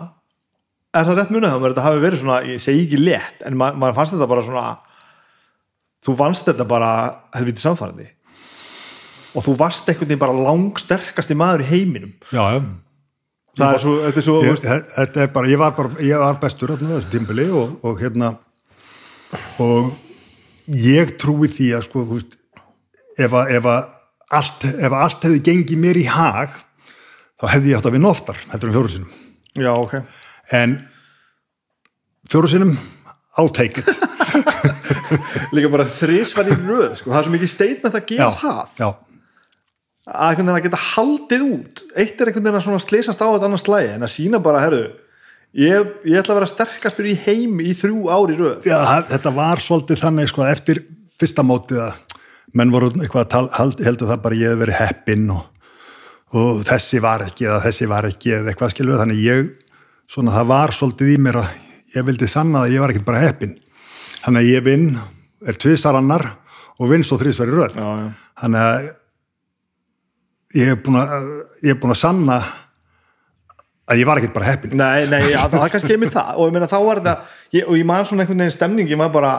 er 0.93 1.07
það 1.07 1.19
rétt 1.19 1.31
munið 1.33 1.53
þá, 1.53 1.59
þetta 1.65 1.85
hafi 1.87 2.01
verið 2.03 2.21
svona 2.21 2.39
ég 2.47 2.61
segi 2.61 2.83
ekki 2.85 2.99
létt, 3.01 3.45
en 3.47 3.55
ma 3.59 3.71
maður 3.73 3.97
fannst 3.99 4.15
þetta 4.15 4.29
bara 4.29 4.43
svona 4.45 4.65
þú 6.03 6.15
vannst 6.19 6.49
þetta 6.49 6.67
bara 6.69 6.91
helviti 7.33 7.63
samfærandi 7.63 8.09
og 9.33 9.45
þú 9.45 9.57
varst 9.59 9.89
einhvern 9.89 10.09
veginn 10.09 10.21
bara 10.21 10.45
langsterkasti 10.47 11.37
maður 11.37 11.65
í 11.65 11.69
heiminum. 11.71 12.13
Já, 12.33 12.61
það 13.57 13.75
er 13.75 13.83
svo, 13.83 13.95
þetta 14.05 14.21
er 14.21 14.27
svo, 14.27 14.37
ég, 14.45 14.63
þetta 14.95 15.25
er 15.25 15.33
bara, 15.35 15.51
ég 15.51 15.61
var 15.61 15.75
bara 15.77 16.05
ég 16.05 16.23
var 16.23 16.39
bestur 16.41 16.73
á 16.73 16.75
þessu 16.77 17.11
tímbili 17.11 17.49
og, 17.53 17.75
og 17.85 18.01
hérna 18.01 18.35
og 19.61 19.93
ég 20.69 21.15
trúi 21.21 21.49
því 21.51 21.73
að 21.77 21.85
sko, 21.87 22.05
veist 22.09 22.37
ef 23.17 23.33
að, 23.33 23.51
ef 23.57 23.67
að 23.69 23.91
allt, 24.33 24.65
allt 24.89 25.27
hefði 25.27 25.43
gengið 25.45 25.81
mér 25.81 25.99
í 26.01 26.07
hag 26.09 26.55
þá 27.41 27.47
hefði 27.53 27.73
ég 27.73 27.79
átt 27.79 27.89
að 27.89 27.97
vinna 27.97 28.13
oftar 28.13 28.41
heldur 28.49 28.71
en 28.71 28.77
fjóru 28.77 28.93
sinum 28.93 29.21
já, 29.59 29.71
ok. 29.75 29.95
En 30.53 30.77
fjóru 32.29 32.49
sinum 32.51 32.75
I'll 33.33 33.49
take 33.49 33.81
it. 33.81 33.87
Líka 35.55 35.69
bara 35.73 35.87
þrísvar 35.89 36.51
í 36.53 36.57
röð 36.57 36.99
sko. 36.99 37.09
það 37.09 37.19
er 37.19 37.25
svo 37.25 37.33
mikið 37.33 37.49
statement 37.49 37.97
að 37.97 38.05
gefa 38.11 38.27
það. 38.41 38.75
já, 38.77 38.87
að 40.07 40.27
einhvern 40.29 40.49
veginn 40.49 40.59
að 40.59 40.65
geta 40.67 40.83
haldið 40.89 41.47
út. 41.47 41.85
Eitt 41.95 42.19
er 42.19 42.29
einhvern 42.29 42.47
veginn 42.47 42.59
að 42.59 42.65
svona 42.67 42.83
slýsast 42.83 43.23
á 43.23 43.27
þetta 43.27 43.49
annars 43.49 43.65
slægi 43.67 43.93
en 43.95 44.07
að 44.07 44.13
sína 44.17 44.41
bara, 44.43 44.63
herru 44.65 44.83
ég, 45.53 45.93
ég 46.07 46.19
ætla 46.19 46.33
að 46.33 46.39
vera 46.41 46.49
sterkastur 46.49 47.07
í 47.09 47.15
heim 47.25 47.61
í 47.61 47.73
þrjú 47.77 48.09
ár 48.09 48.33
í 48.33 48.37
röð. 48.37 48.67
Já, 48.67 48.79
þetta 49.11 49.33
var 49.35 49.61
svolítið 49.63 50.01
þannig 50.01 50.31
sko, 50.31 50.45
eftir 50.49 50.83
fyrsta 51.19 51.45
mótið 51.45 51.83
að 51.85 52.21
menn 52.57 52.73
voru 52.73 52.91
eitthvað 52.99 53.37
að 53.37 53.83
heldur 53.85 54.09
það 54.11 54.23
bara 54.25 54.39
ég 54.39 54.53
hef 54.53 54.61
verið 54.61 54.79
heppinn 54.79 55.27
og, 55.33 55.43
og 56.37 56.63
þessi 56.67 57.01
var 57.03 57.25
ekki 57.27 57.47
eða 57.49 57.61
þessi 57.67 57.89
var 57.89 58.09
ekki 58.09 58.33
eða 58.37 58.53
eitthvað 58.53 58.73
skilur 58.73 59.01
þannig 59.01 59.21
ég, 59.23 59.51
svona 60.09 60.35
það 60.35 60.49
var 60.53 60.75
svolítið 60.77 61.13
í 61.13 61.19
mér 61.21 61.41
að 61.41 61.51
ég 61.93 62.07
vildi 62.09 62.29
sanna 62.29 62.65
að 62.65 62.75
ég 62.75 62.83
var 62.83 62.93
ekki 62.93 63.05
bara 63.05 63.21
heppinn. 63.23 63.57
Þannig 64.23 64.41
að 64.41 64.49
ég 64.49 64.65
vinn, 64.65 64.89
er 65.45 65.57
tvisar 65.59 65.97
annar 65.99 66.25
og 66.79 66.89
vinn 66.89 67.05
svo 67.05 67.19
þrísvar 67.21 67.51
í 67.51 67.55
röð. 67.57 67.77
Já, 67.77 67.87
já. 68.01 68.11
þannig 68.41 68.67
að 68.67 68.91
ég 70.57 70.69
hef 70.71 70.83
búin 70.85 70.99
að 71.01 71.13
ég 71.63 71.71
hef 71.73 71.81
búin 71.81 71.95
að 71.95 72.01
sanna 72.01 72.37
að 73.89 73.99
ég 73.99 74.07
var 74.07 74.21
ekkert 74.21 74.35
bara 74.37 74.51
heppinn. 74.51 74.77
Nei, 74.79 75.05
nei, 75.11 75.21
já, 75.33 75.41
það 75.51 75.65
kannski 75.73 75.95
einmitt 75.97 76.13
það. 76.15 76.35
Og 76.39 76.49
ég 76.49 76.55
meina 76.55 76.69
þá 76.71 76.77
var 76.85 77.01
þetta, 77.01 77.15
ég, 77.57 77.65
og 77.67 77.79
ég 77.79 77.89
man 77.89 78.05
svona 78.07 78.23
einhvern 78.23 78.45
veginn 78.45 78.55
stemning, 78.55 78.91
ég 78.91 78.99
man 78.99 79.11
bara 79.13 79.33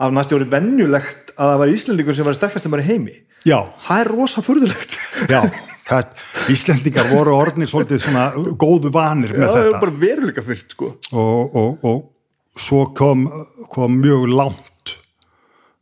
af 0.00 0.14
næstu 0.16 0.38
orðið 0.38 0.54
venjulegt 0.54 1.34
að 1.36 1.50
það 1.50 1.58
var 1.60 1.74
Íslendingur 1.74 2.16
sem 2.16 2.30
var 2.30 2.38
sterkast 2.38 2.70
bara 2.72 2.84
í 2.84 2.88
heimi, 2.88 3.18
já, 3.44 3.58
það 3.84 4.04
er 4.06 4.10
rosa 4.14 4.44
furðulegt. 4.44 4.96
Já 5.28 5.42
það, 5.90 6.14
Íslendingar 6.52 7.10
voru 7.10 7.34
orðnir 7.36 7.70
svolítið 7.70 8.02
svona 8.04 8.24
góðu 8.60 8.92
vanir 8.94 9.34
Já, 9.34 9.40
með 9.42 9.52
það 9.52 9.60
er 9.60 9.68
þetta. 9.68 9.82
bara 9.84 9.98
veruleika 10.04 10.44
fyrst 10.46 10.74
sko. 10.76 10.90
og, 11.12 11.56
og, 11.60 11.86
og 11.90 12.60
svo 12.60 12.82
kom, 12.96 13.26
kom 13.72 13.98
mjög 14.02 14.26
langt 14.32 14.94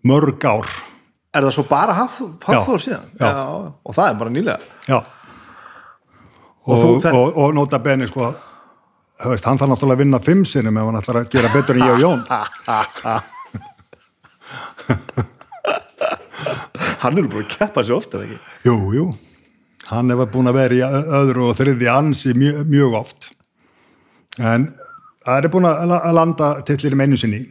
mörg 0.08 0.46
ár 0.48 0.70
er 1.34 1.44
það 1.44 1.54
svo 1.58 1.64
bara 1.68 1.94
Hafþór 1.98 2.80
síðan? 2.82 3.08
Já. 3.20 3.30
og 3.84 3.94
það 3.96 4.10
er 4.10 4.14
bara 4.22 4.30
nýlega. 4.34 4.58
Já. 4.88 4.98
Og 6.68 6.72
og, 6.74 6.78
þú- 6.78 6.94
og, 6.94 7.02
það- 7.02 7.36
og, 7.36 7.54
nota 7.56 7.78
beni 7.80 8.06
sko 8.08 8.34
veist, 9.28 9.44
hann 9.48 9.58
þarf 9.58 9.70
náttúrulega 9.72 9.96
að 9.98 10.02
vinna 10.04 10.20
fimm 10.22 10.44
sinum 10.46 10.76
ef 10.78 10.84
hann 10.88 11.00
ætlar 11.00 11.16
að 11.22 11.30
gera 11.32 11.48
betur 11.54 11.76
en 11.76 11.82
ég 11.88 11.94
og 11.96 12.00
Jón. 12.04 12.20
Hann 16.98 17.18
eru 17.18 17.28
bara 17.30 17.44
að 17.44 17.50
keppa 17.52 17.82
sér 17.86 17.94
ofta 17.98 18.20
ekki? 18.24 18.38
Jú, 18.66 18.74
jú, 18.96 19.04
hann 19.90 20.10
hefur 20.10 20.30
búin 20.32 20.50
að 20.50 20.56
vera 20.58 20.74
í 20.78 20.80
öðru 21.20 21.44
og 21.50 21.56
þriði 21.58 21.88
ansi 21.92 22.32
mjög, 22.34 22.62
mjög 22.70 22.96
oft. 22.98 23.28
En 24.38 24.70
það 25.24 25.38
er 25.44 25.50
búin 25.52 25.68
að 25.68 26.12
landa 26.16 26.48
tillir 26.66 26.96
einu 26.98 27.18
sinni. 27.20 27.42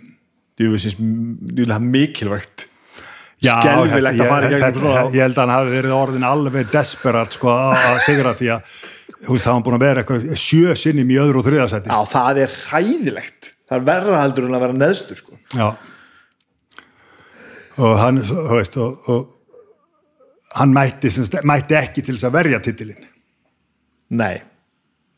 Jú, 0.59 0.71
veist, 0.73 0.99
mjög 0.99 1.77
mikilvægt 1.85 2.65
skelfilegt 3.37 4.21
að 4.21 4.31
fara 4.31 4.47
í 4.49 4.53
gegnum 4.55 4.79
svona 4.81 5.03
ég 5.13 5.25
held 5.27 5.37
að 5.37 5.43
hann 5.43 5.53
hafi 5.55 5.73
verið 5.75 5.95
orðin 5.97 6.27
alveg 6.27 6.71
desperat 6.73 7.37
sko 7.37 7.51
að 7.53 7.99
sigra 8.07 8.33
því 8.37 8.49
að 8.55 8.71
það 9.27 9.51
var 9.51 9.63
búin 9.67 9.77
að 9.77 9.85
vera 9.85 10.03
eitthvað 10.03 10.27
sjö 10.41 10.75
sinnum 10.77 11.13
í 11.13 11.19
öðru 11.21 11.41
og 11.41 11.47
þriðasætti 11.47 11.91
Já, 11.93 11.99
það 12.11 12.41
er 12.43 12.57
hræðilegt. 12.67 13.53
Það 13.67 13.77
er 13.77 13.87
verra 13.91 14.19
heldur 14.23 14.47
en 14.47 14.57
að 14.57 14.63
vera 14.63 14.75
neðstur 14.77 15.19
sko. 15.19 15.37
Já. 15.57 15.67
Og 17.77 17.97
hann, 18.01 18.21
þú 18.23 18.45
veist 18.55 18.77
og, 18.81 19.09
og 19.11 19.25
hann 20.57 20.73
mætti, 20.73 21.11
mætti 21.45 21.77
ekki 21.77 22.03
til 22.05 22.15
þess 22.15 22.29
að 22.29 22.37
verja 22.39 22.61
titilin 22.63 23.03
Nei, 24.17 24.37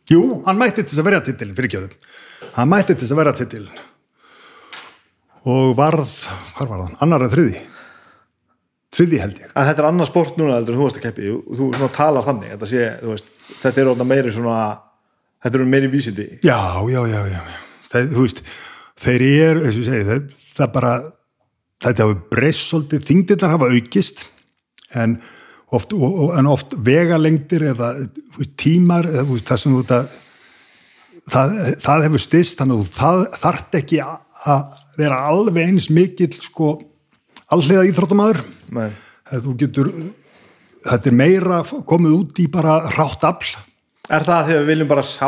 Jú, 0.10 0.42
hann 0.48 0.58
mætti 0.58 0.82
til 0.82 0.90
þess 0.96 1.04
að 1.04 1.08
verja 1.12 1.26
titilin 1.28 1.56
fyrir 1.58 1.72
kjöðum 1.76 2.56
hann 2.58 2.72
mætti 2.72 2.96
til 2.96 3.04
þess 3.06 3.14
að 3.16 3.22
verja 3.22 3.36
titilin 3.40 3.84
og 5.50 5.76
varð 5.78 6.10
hvað 6.58 6.72
var 6.72 6.82
það, 6.84 6.96
annar 7.06 7.26
en 7.26 7.34
þriði 7.34 7.62
þriði 8.96 9.22
held 9.22 9.42
ég. 9.44 9.52
Að 9.54 9.70
þetta 9.70 9.84
er 9.84 9.88
annað 9.90 10.10
sport 10.10 10.38
núna 10.40 10.58
heldur 10.58 10.76
en 10.76 10.80
þú 10.80 10.86
varst 10.88 11.00
að 11.00 11.06
keppi 11.06 11.28
þú, 11.28 11.40
þú 11.50 11.68
svona 11.76 11.92
talar 11.96 12.26
þannig 12.28 12.54
þetta, 12.56 12.70
sé, 12.72 12.86
veist, 13.06 13.34
þetta 13.64 13.82
er 13.82 13.92
orðna 13.94 14.08
meiri 14.10 14.34
svona 14.34 14.60
þetta 15.44 15.60
eru 15.60 15.68
meiri 15.70 15.92
vísindi. 15.92 16.28
Já, 16.46 16.60
já, 16.90 17.02
já, 17.10 17.20
já. 17.30 17.42
Það, 17.90 18.14
þú 18.16 18.26
veist, 18.26 18.42
þeir 19.00 19.26
eru, 19.28 19.66
eins 19.66 19.76
og 19.76 19.84
ég 19.84 19.90
segi, 19.90 20.08
það, 20.10 20.40
það 20.60 20.72
bara, 20.78 20.94
þetta 21.86 22.08
hafa 22.08 22.18
breyst 22.34 22.66
svolítið, 22.66 23.06
þingdirnar 23.10 23.54
hafa 23.56 23.70
aukist, 23.76 24.24
en 25.00 25.20
oft, 25.70 25.94
og, 25.94 26.08
og, 26.10 26.34
en 26.40 26.50
oft 26.50 26.74
vegalengdir 26.86 27.70
eða 27.72 27.94
veist, 28.38 28.56
tímar, 28.60 29.10
eða, 29.10 29.28
veist, 29.30 29.48
það 29.50 29.64
sem 29.64 29.76
þú 29.78 29.84
þetta, 29.84 30.02
það, 31.30 31.56
það 31.86 32.08
hefur 32.08 32.26
stist, 32.26 32.58
þannig 32.60 32.80
að 32.80 32.84
þú 32.90 32.98
það 33.00 33.24
þarft 33.46 33.80
ekki 33.84 34.02
að 34.06 34.18
að 34.48 34.78
vera 35.00 35.20
alveg 35.30 35.68
eins 35.68 35.90
mikill, 35.92 36.32
sko, 36.40 36.78
alliða 37.56 37.86
íþróttamæður, 37.90 38.42
þú 39.46 39.56
getur, 39.64 39.90
þetta 40.86 41.10
er 41.12 41.18
meira 41.18 41.64
komið 41.90 42.16
út 42.20 42.40
í 42.44 42.48
bara 42.52 42.80
rátt 42.98 43.26
afl, 43.30 43.58
Er 44.10 44.24
það 44.26 44.40
að 44.40 44.48
við 44.50 44.64
viljum 44.72 44.88
bara 44.90 45.02
sjá 45.06 45.28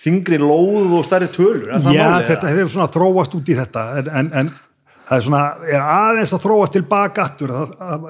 þingri 0.00 0.38
lóð 0.40 0.94
og 0.96 1.02
stærri 1.04 1.26
tölur? 1.28 1.66
Já, 1.68 1.76
málið, 1.84 2.22
þetta 2.30 2.52
hefur 2.54 2.70
svona 2.72 2.86
þróast 2.94 3.34
út 3.36 3.50
í 3.52 3.56
þetta 3.58 3.82
en, 4.00 4.06
en, 4.08 4.30
en 4.40 4.48
það 5.10 5.18
er 5.18 5.24
svona 5.26 5.40
er 5.68 5.82
aðeins 5.84 6.32
að 6.32 6.40
þróast 6.46 6.72
tilbaka 6.78 7.26
aftur. 7.26 7.52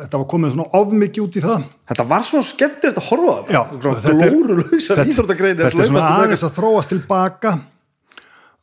Þetta 0.05 0.21
var 0.21 0.29
komið 0.31 0.53
svona 0.55 0.69
ofmikið 0.79 1.25
út 1.25 1.39
í 1.41 1.43
það. 1.43 1.65
Þetta 1.91 2.07
var 2.13 2.29
svo 2.31 2.43
skemmtilegt 2.47 3.01
að 3.03 3.09
horfa 3.09 3.35
Já, 3.57 3.61
þetta 3.75 4.15
er- 4.29 4.71
þetta- 4.87 5.09
íþróttagrein 5.11 5.59
þetta 5.65 5.83
er 5.83 5.91
svona 5.91 6.07
aðeins 6.21 6.47
að 6.47 6.55
þróast 6.61 6.95
tilbaka 6.95 7.57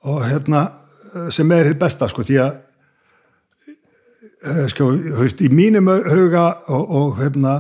og 0.08 0.24
hérna 0.32 0.64
sem 1.36 1.52
er 1.52 1.68
þið 1.74 1.80
besta 1.84 2.08
sko 2.16 2.24
því 2.32 2.40
að 2.46 2.56
sko, 4.72 4.90
þú 4.98 5.22
veist, 5.22 5.42
í 5.44 5.50
mínum 5.54 5.88
huga 5.88 6.46
og, 6.72 6.84
og 6.98 7.22
hérna 7.22 7.56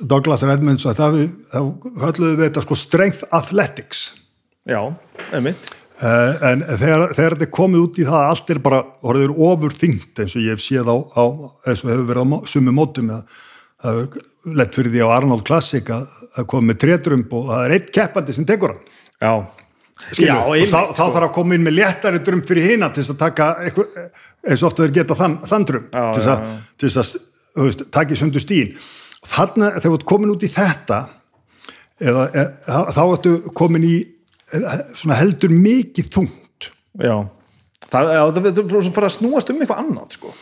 Douglas 0.00 0.42
Redmunds 0.46 0.86
að 0.88 1.00
það, 1.00 1.16
það 1.52 1.70
hölluðu 2.02 2.36
við 2.38 2.44
þetta 2.48 2.62
sko 2.64 2.78
strength 2.78 3.24
athletics. 3.36 4.04
Já, 4.68 4.80
einmitt. 5.30 5.68
Uh, 5.94 6.34
en 6.48 6.64
þegar, 6.66 7.12
þegar 7.14 7.36
þetta 7.36 7.46
er 7.46 7.54
komið 7.54 7.82
út 7.84 7.98
í 8.02 8.06
það 8.08 8.18
að 8.18 8.30
allt 8.32 8.48
er 8.50 8.60
bara 8.64 8.80
orðið 9.06 9.36
ofur 9.46 9.76
þyngt 9.78 10.22
eins 10.24 10.32
og 10.34 10.42
ég 10.42 10.56
hef 10.56 10.64
séð 10.64 10.90
á, 10.90 10.96
á 10.98 11.24
eins 11.70 11.84
og 11.84 11.92
hefur 11.92 12.08
verið 12.08 12.34
á 12.34 12.38
sumum 12.50 12.76
mótum 12.80 13.12
að 13.14 13.36
það 13.84 14.00
er 14.00 14.56
lett 14.58 14.78
fyrir 14.78 14.94
því 14.94 15.04
á 15.06 15.14
Arnold 15.14 15.44
Classic 15.46 15.92
að, 15.94 16.08
að 16.34 16.48
koma 16.50 16.70
með 16.72 16.80
trétrumb 16.82 17.36
og 17.38 17.46
það 17.52 17.62
er 17.68 17.76
eitt 17.76 17.92
keppandi 17.94 18.34
sem 18.34 18.48
tekur 18.48 18.74
hann. 18.74 18.90
Já, 19.22 19.32
Já, 20.18 20.34
og 20.42 20.56
þá, 20.68 20.80
þá 20.90 21.04
þarf 21.04 21.26
að 21.28 21.34
koma 21.36 21.56
inn 21.56 21.64
með 21.64 21.76
léttari 21.78 22.20
drömb 22.24 22.46
fyrir 22.48 22.72
hina 22.72 22.90
til 22.92 23.04
að 23.06 23.18
taka 23.20 23.50
einhver, 23.62 24.08
eins 24.42 24.62
og 24.62 24.70
ofta 24.72 24.84
þeir 24.84 24.96
geta 24.98 25.16
þann, 25.18 25.36
þann 25.46 25.66
drömb 25.70 25.94
Já, 25.94 26.06
til 26.16 26.24
að, 26.32 26.48
til 26.82 26.90
að 26.90 27.12
veist, 27.62 27.84
taka 27.94 28.16
í 28.16 28.18
sundu 28.18 28.42
stíin 28.42 28.72
og 28.74 29.30
þannig 29.30 29.78
þegar 29.78 29.86
þú 29.86 29.98
ert 29.98 30.08
komin 30.10 30.34
út 30.34 30.44
í 30.44 30.50
þetta 30.52 30.98
eða, 32.02 32.26
e, 32.26 32.44
þá, 32.66 32.80
þá 32.96 33.02
ertu 33.04 33.34
komin 33.56 33.86
í 33.86 33.94
e, 34.02 34.60
svona 34.98 35.20
heldur 35.20 35.54
mikið 35.54 36.10
þungt. 36.18 36.68
Já. 37.00 37.14
Það 37.94 38.10
já, 38.16 38.20
það 38.34 38.60
svona 38.74 38.96
fara 38.96 39.10
að 39.10 39.16
snúast 39.18 39.52
um 39.52 39.62
eitthvað 39.62 39.82
annað 39.84 40.18
sko. 40.18 40.34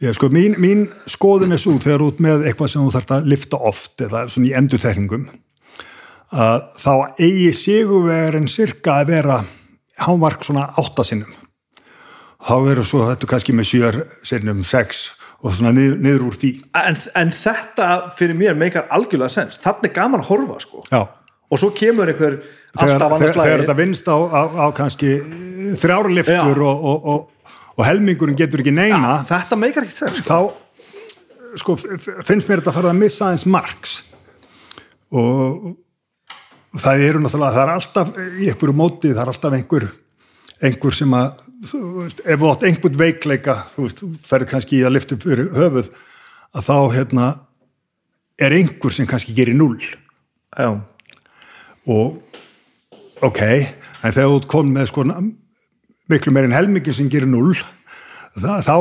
Já, 0.00 0.14
sko, 0.16 0.30
mín, 0.32 0.56
mín 0.56 0.86
skoðun 1.10 1.52
er 1.52 1.60
svo 1.60 1.76
þegar 1.82 2.06
ert 2.06 2.24
með 2.24 2.46
eitthvað 2.48 2.72
sem 2.72 2.84
þú 2.86 2.94
þarft 2.96 3.14
að 3.18 3.30
lifta 3.34 3.60
oft 3.70 4.04
eða 4.06 4.24
svona 4.32 4.48
í 4.48 4.54
endurtekningum 4.56 5.26
að 6.30 6.58
þá 6.78 6.92
eigi 7.18 7.52
sigurvegarinn 7.58 8.50
cirka 8.50 9.00
að 9.00 9.12
vera 9.14 9.38
hámark 10.00 10.44
svona 10.46 10.68
áttasinnum 10.78 11.32
þá 12.40 12.54
verður 12.64 12.86
svo 12.88 13.06
þetta 13.08 13.30
kannski 13.30 13.56
með 13.56 13.68
sjör 13.70 13.98
sinnum 14.26 14.62
sex 14.64 15.10
og 15.40 15.56
svona 15.56 15.72
niður, 15.76 15.98
niður 16.04 16.26
úr 16.28 16.38
því 16.40 16.52
en, 16.78 16.96
en 17.18 17.32
þetta 17.34 17.88
fyrir 18.16 18.38
mér 18.38 18.56
meikar 18.58 18.88
algjörlega 18.92 19.32
sens 19.32 19.60
Þannig 19.60 19.90
er 19.90 19.96
gaman 19.96 20.22
að 20.22 20.30
horfa 20.30 20.60
sko. 20.62 20.84
Já, 20.92 21.02
og 21.50 21.60
svo 21.60 21.72
kemur 21.76 22.12
einhver 22.12 22.38
þegar, 22.76 23.04
þegar, 23.16 23.36
þegar 23.40 23.64
þetta 23.64 23.78
vinnst 23.80 24.08
á, 24.08 24.16
á, 24.16 24.42
á 24.46 24.66
kannski 24.76 25.16
þrjárliftur 25.80 26.62
Já. 26.62 26.66
og, 26.70 26.88
og, 26.92 27.12
og, 27.14 27.54
og 27.76 27.86
helmingurinn 27.88 28.38
getur 28.38 28.62
ekki 28.62 28.74
neina 28.76 29.20
Þetta 29.28 29.58
meikar 29.58 29.86
ekkert 29.86 30.02
sens 30.04 30.22
sko. 30.22 30.28
þá 30.30 31.58
sko, 31.60 31.76
finnst 32.22 32.46
mér 32.46 32.60
þetta 32.60 32.72
að 32.72 32.80
fara 32.80 32.94
að 32.94 33.00
missa 33.02 33.28
aðeins 33.28 33.48
marks 33.50 33.96
og 35.10 35.72
það 36.78 37.02
eru 37.08 37.22
náttúrulega, 37.24 37.56
það 37.56 37.64
er 37.64 37.74
alltaf 37.74 38.12
í 38.20 38.48
einhverju 38.50 38.76
móti, 38.78 39.10
það 39.10 39.22
er 39.24 39.32
alltaf 39.32 39.56
einhver 39.56 39.88
einhver 40.60 40.94
sem 40.94 41.14
að 41.16 41.44
þú 41.70 41.80
veist, 41.96 42.22
ef 42.24 42.40
þú 42.40 42.50
átt 42.50 42.64
einhvern 42.68 43.00
veikleika 43.00 43.56
þú 43.74 43.86
veist, 43.86 44.02
þú 44.02 44.10
ferð 44.28 44.50
kannski 44.50 44.78
í 44.78 44.84
að 44.84 44.94
lyfta 44.96 45.16
upp 45.16 45.26
fyrir 45.26 45.52
höfuð 45.56 45.90
að 46.50 46.66
þá 46.68 46.76
hérna 46.96 47.28
er 48.40 48.56
einhver 48.56 48.94
sem 48.94 49.08
kannski 49.08 49.36
gerir 49.36 49.56
null 49.56 49.80
Já, 50.58 50.70
og 51.86 52.18
ok, 53.24 53.40
en 53.40 54.14
þegar 54.14 54.32
þú 54.34 54.40
komin 54.50 54.74
með 54.76 54.90
sko 54.90 55.06
miklu 56.10 56.34
meirinn 56.34 56.56
helmingi 56.56 56.94
sem 56.94 57.10
gerir 57.10 57.30
null 57.30 57.54
þá 58.36 58.76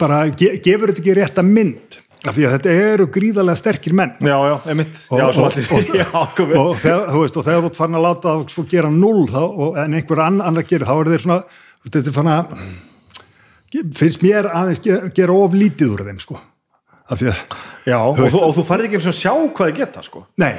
bara 0.00 0.26
ge, 0.28 0.56
gefur 0.60 0.92
þetta 0.92 1.02
ekki 1.02 1.16
rétta 1.16 1.46
mynd 1.46 2.00
af 2.30 2.36
því 2.36 2.46
að 2.46 2.54
þetta 2.56 2.74
eru 2.86 3.06
gríðarlega 3.12 3.60
sterkir 3.60 3.94
menn. 3.96 4.14
Já, 4.20 4.36
já, 4.48 4.54
einmitt. 4.70 4.98
Og, 5.10 5.20
Já, 5.20 5.26
og, 5.26 5.38
og, 5.44 6.58
og, 6.62 6.72
þegar, 6.80 7.06
þú 7.12 7.22
ert 7.68 7.78
farin 7.78 7.98
að 7.98 8.06
láta 8.06 8.34
svo 8.52 8.66
gera 8.70 8.90
null 8.92 9.26
þá, 9.30 9.42
og, 9.44 9.78
en 9.82 9.96
einhver 9.98 10.22
ann, 10.24 10.42
annar 10.44 10.66
gerir 10.66 10.88
þá 10.88 10.94
er 10.96 11.12
þeir 11.14 11.24
svona 11.26 11.38
þetta 11.86 12.02
er 12.02 12.16
fann 12.16 12.32
að 12.32 12.56
finnst 13.96 14.22
mér 14.24 14.48
aðeins 14.50 14.82
gera, 14.84 15.12
gera 15.14 15.36
of 15.36 15.54
lítið 15.56 15.94
úr 15.94 16.04
þeim 16.08 16.20
sko. 16.22 16.40
Að 17.06 17.22
Já, 17.86 17.98
veist- 18.16 18.34
þú, 18.34 18.42
og 18.42 18.56
þú 18.56 18.66
færði 18.66 18.88
ekki 18.88 18.98
eins 18.98 19.10
og 19.12 19.16
sjá 19.20 19.32
hvað 19.34 19.70
þið 19.70 19.78
geta 19.78 20.02
sko. 20.02 20.24
Nei. 20.42 20.56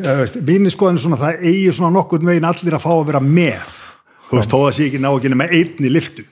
Mínu 0.00 0.70
skoðan 0.72 0.96
er 0.96 1.02
svona 1.04 1.18
það 1.20 1.44
eigi 1.44 1.72
svona 1.76 1.92
nokkurn 1.94 2.26
veginn 2.26 2.48
allir 2.48 2.76
að 2.78 2.82
fá 2.82 2.92
að 2.94 3.06
vera 3.10 3.20
með. 3.22 3.72
Þú 4.30 4.38
veist, 4.38 4.50
þó 4.50 4.58
að 4.62 4.74
sé 4.76 4.86
ekki 4.88 5.00
ná 5.02 5.10
ekki 5.10 5.32
nema 5.32 5.50
einn 5.50 5.86
í 5.86 5.90
liftu 5.90 6.24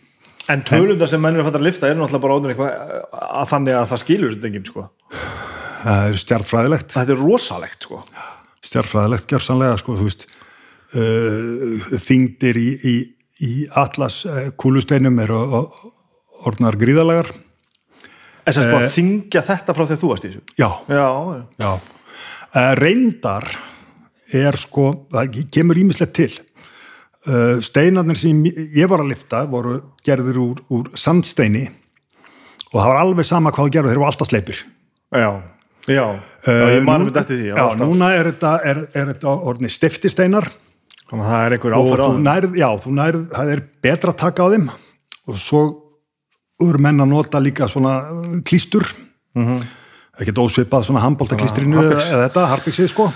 En 0.49 0.63
tölunda 0.65 1.07
sem 1.11 1.21
menn 1.21 1.37
er 1.37 1.43
að 1.43 1.51
fæta 1.51 1.61
að 1.61 1.67
lifta 1.67 1.89
er 1.91 1.99
náttúrulega 1.99 2.25
bara 2.25 2.37
óður 2.39 2.53
eitthvað 2.55 2.71
að 3.39 3.51
þannig 3.53 3.77
að 3.77 3.87
það 3.91 4.03
skilur 4.03 4.35
þetta 4.35 4.49
enginn 4.49 4.69
sko. 4.69 4.85
það 5.83 6.07
er 6.09 6.21
stjartfræðilegt 6.23 6.95
Þetta 6.97 7.15
er 7.17 7.23
rosalegt 7.23 7.87
sko. 7.89 8.01
stjartfræðilegt 8.71 9.29
gjörsanlega 9.35 9.77
sko, 9.83 9.97
þú 9.99 10.07
veist 10.09 10.25
uh, 10.97 11.93
þingdir 12.09 12.61
í, 12.63 12.69
í, 12.81 12.95
í 13.45 13.53
atlas 13.79 14.23
uh, 14.29 14.49
kúlusteinum 14.57 15.21
eru 15.25 15.43
orðnar 16.49 16.79
gríðalegar 16.81 17.29
En 18.49 18.55
sem 18.57 18.65
sko 18.65 18.79
að 18.81 18.91
þingja 18.95 19.43
þetta 19.45 19.75
frá 19.77 19.85
þegar 19.85 20.01
þú 20.01 20.13
varst 20.15 20.25
í 20.25 20.31
þessu? 20.33 20.45
Já, 20.57 20.71
Já, 20.89 21.05
já, 21.05 21.43
já 21.61 21.71
uh, 21.77 22.73
reyndar 22.81 23.51
er 24.39 24.57
sko, 24.61 24.91
það 25.13 25.43
kemur 25.53 25.79
ímislegt 25.81 26.17
til 26.17 26.33
steinarnir 27.65 28.17
sem 28.17 28.41
ég 28.49 28.89
var 28.89 29.03
að 29.03 29.13
lifta 29.13 29.43
voru 29.51 29.79
gerðir 30.07 30.39
úr, 30.41 30.63
úr 30.73 30.91
sandsteini 30.97 31.67
og 32.73 32.79
það 32.81 32.89
var 32.89 33.01
alveg 33.03 33.29
sama 33.29 33.53
hvað 33.53 33.69
þú 33.69 33.75
gerðu, 33.77 33.91
þeir 33.93 33.99
eru 33.99 34.07
alltaf 34.09 34.31
sleipir 34.31 34.63
já, 35.15 35.31
já. 35.89 36.05
ég 36.47 36.87
manum 36.87 37.09
þetta 37.09 37.25
eftir 37.25 37.41
því 37.41 37.51
já, 37.51 37.55
já, 37.55 37.65
alltaf. 37.65 37.85
núna 37.85 38.11
er 38.17 38.31
þetta, 38.33 38.55
er, 38.71 38.83
er 38.93 39.13
þetta 39.13 39.37
orðni 39.53 39.73
stiftisteinar 39.73 40.51
Þannig 41.09 41.25
að 41.25 41.31
það 41.33 41.43
er 41.47 41.55
einhver 41.57 41.75
og 41.75 41.87
áfyrir 41.87 42.01
á 42.01 42.09
þú 42.09 42.09
það 42.09 42.25
nærð, 42.27 42.57
já, 42.61 42.69
þú 42.85 42.91
nærð, 42.99 43.21
það 43.33 43.53
er 43.55 43.61
betra 43.87 44.13
að 44.13 44.19
taka 44.21 44.45
á 44.45 44.53
þeim 44.53 44.67
og 45.29 45.39
svo 45.41 45.63
eru 46.67 46.83
menn 46.83 47.05
að 47.05 47.11
nota 47.13 47.41
líka 47.41 47.69
svona 47.71 47.95
uh, 48.13 48.35
klístur 48.45 48.85
mm 49.37 49.45
-hmm. 49.47 49.67
ekkert 50.21 50.43
ósvipað 50.43 50.85
svona 50.85 51.05
handbóltaklístrinu 51.07 51.79
eða, 51.79 51.89
Harpiks. 51.89 52.11
eða 52.11 52.25
þetta, 52.27 52.47
harpiksið 52.53 52.89
sko 52.93 53.13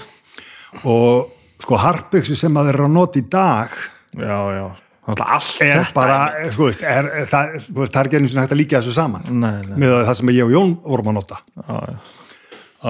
og 0.85 1.33
sko 1.61 1.77
harpiksið 1.77 2.37
sem 2.39 2.57
að 2.57 2.67
þeir 2.67 2.75
eru 2.75 2.85
að 2.89 2.97
nota 2.97 3.19
í 3.19 3.25
dag 3.29 3.69
Já, 4.13 4.39
já, 4.53 4.65
að 5.09 5.47
er 5.65 5.89
bara, 5.97 6.17
sko 6.53 6.69
veist, 6.69 6.83
er, 6.85 7.09
það, 7.31 7.55
þú 7.65 7.87
það 7.87 7.97
er 8.01 8.09
ekki 8.09 8.19
einu 8.21 8.29
sinni 8.29 8.43
hægt 8.45 8.55
að 8.55 8.61
líka 8.61 8.81
þessu 8.81 8.93
saman. 8.95 9.25
Nei, 9.29 9.55
nei. 9.67 9.79
með 9.81 9.95
það 10.07 10.19
sem 10.19 10.33
ég 10.35 10.45
og 10.45 10.53
Jón 10.53 10.75
vorum 10.85 11.09
að 11.11 11.17
nota. 11.17 11.39
Já, 11.57 11.79
já. 11.89 11.97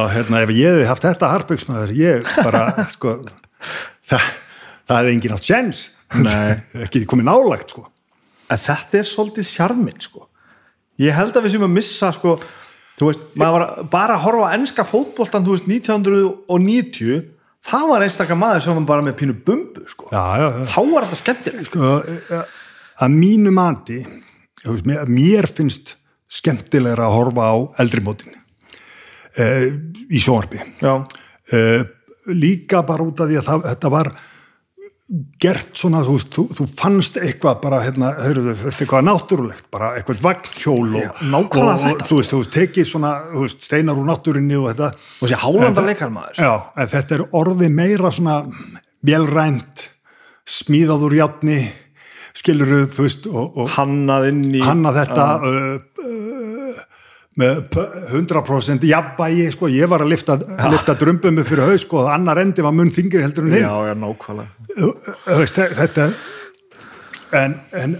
að 0.02 0.10
hérna, 0.16 0.42
ef 0.42 0.52
ég 0.56 0.74
hefði 0.74 0.88
haft 0.90 1.06
þetta 1.06 1.30
harpiksmaður, 1.32 1.94
ég 1.96 2.32
bara 2.36 2.64
sko, 2.94 3.14
það, 4.10 4.26
það 4.90 4.98
hefði 4.98 5.14
engin 5.16 5.36
átt 5.36 5.48
sjens 5.48 5.84
ekki 6.84 7.04
komið 7.08 7.28
nálagt 7.30 7.72
sko. 7.76 7.86
En 8.52 8.60
þetta 8.60 9.00
er 9.00 9.08
svolítið 9.08 9.48
sjarminn 9.48 10.02
sko. 10.02 10.26
ég 11.00 11.14
held 11.16 11.36
að 11.38 11.46
við 11.46 11.54
séum 11.54 11.68
að 11.70 11.76
missa 11.78 12.10
sko, 12.18 12.34
þú 12.98 13.08
veist, 13.08 13.22
maður 13.40 13.54
var 13.56 13.86
bara 13.94 14.18
að 14.18 14.26
horfa 14.26 14.50
á 14.50 14.54
enska 14.58 14.84
fótboltan, 14.84 15.46
þú 15.46 15.56
veist, 15.56 15.70
1990 15.70 17.22
það 17.68 17.89
var 17.93 18.05
einstakka 18.06 18.39
maður 18.39 18.66
sem 18.66 18.78
var 18.80 18.89
bara 18.90 19.06
með 19.06 19.16
pínu 19.20 19.39
bumbu, 19.47 19.86
sko. 19.90 20.10
Já, 20.12 20.24
já, 20.40 20.47
já. 20.59 20.66
þá 20.74 20.80
var 20.90 21.06
þetta 21.06 21.20
skemmtilegt. 21.20 21.70
Sko, 21.70 21.94
eh, 22.02 22.60
að 23.02 23.16
mínu 23.16 23.55
mati 23.55 24.02
mér, 25.10 25.48
finnst 25.51 25.97
skemmtilegra 26.32 27.09
að 27.09 27.16
horfa 27.16 27.48
á 27.51 27.56
eldri 27.82 28.02
mótin 28.05 28.36
uh, 28.36 29.66
í 30.09 30.20
sjónvarpi. 30.22 30.62
Já, 30.80 30.94
uh, 31.02 31.82
líka 32.32 32.84
bara 32.86 33.05
út 33.05 33.20
af 33.20 33.28
því 33.30 33.40
að 33.40 33.48
það, 33.48 33.66
þetta 33.72 33.90
var 33.93 34.12
gert 35.43 35.74
svona, 35.76 36.01
þú, 36.06 36.14
þú, 36.32 36.43
þú 36.56 36.66
fannst 36.72 37.18
eitthvað 37.20 37.59
bara, 37.60 37.80
hérna, 37.84 38.12
heyrðu, 38.22 38.55
þú 38.56 38.68
veist, 38.68 38.80
eitthvað 38.80 39.05
náttúrulegt, 39.09 39.66
bara 39.74 39.90
eitthvað 39.98 40.22
vagnhjól 40.24 40.86
og, 40.89 41.02
Já, 41.02 41.10
og, 41.36 41.56
og 41.59 42.05
þú 42.09 42.18
veist, 42.20 42.32
þú 42.32 42.40
veist, 42.40 42.52
tekið 42.55 42.89
svona, 42.89 43.10
þú 43.32 43.44
veist, 43.44 43.66
steinar 43.66 44.01
úr 44.01 44.09
náttúrinni 44.09 44.56
og 44.56 44.70
þetta. 44.70 44.89
Og 45.18 45.26
þessi 45.26 45.40
hálanda 45.43 45.84
leikar 45.84 46.14
maður 46.14 46.40
Já, 46.40 46.52
en 46.76 46.93
þetta 46.94 47.18
er 47.18 47.24
orðið 47.43 47.76
meira 47.76 48.12
svona 48.16 48.39
velrænt, 49.12 49.86
smíðað 50.48 51.06
úr 51.09 51.18
játni, 51.20 51.59
skiluru, 52.39 52.80
þú 52.89 53.06
veist, 53.09 53.28
og, 53.28 53.60
og 53.60 53.72
hannað 53.76 54.30
inn 54.30 54.44
í 54.56 54.64
hanna 54.64 54.94
þetta 54.97 55.28
uh, 55.44 55.72
uh, 56.06 56.82
með 57.40 57.60
p- 57.72 57.86
100% 58.12 58.82
jafnvægi, 58.84 59.46
sko, 59.54 59.68
ég 59.72 59.88
var 59.88 60.02
að 60.04 60.10
lifta, 60.12 60.36
lifta 60.72 60.94
drumbum 61.00 61.38
upp 61.40 61.48
fyrir 61.48 61.64
haus, 61.70 61.84
sko, 61.86 62.02
og 62.04 62.10
annar 62.12 62.40
endi 62.42 62.64
var 62.64 62.74
munn 62.76 62.90
þingri 62.92 63.22
heldur 63.24 63.46
en 63.48 63.54
hinn, 63.56 63.64
já, 63.64 63.72
já, 63.88 63.94
nákvæmlega. 63.96 64.50
Þetta 65.78 66.09
en, 67.40 67.54
en 67.72 67.96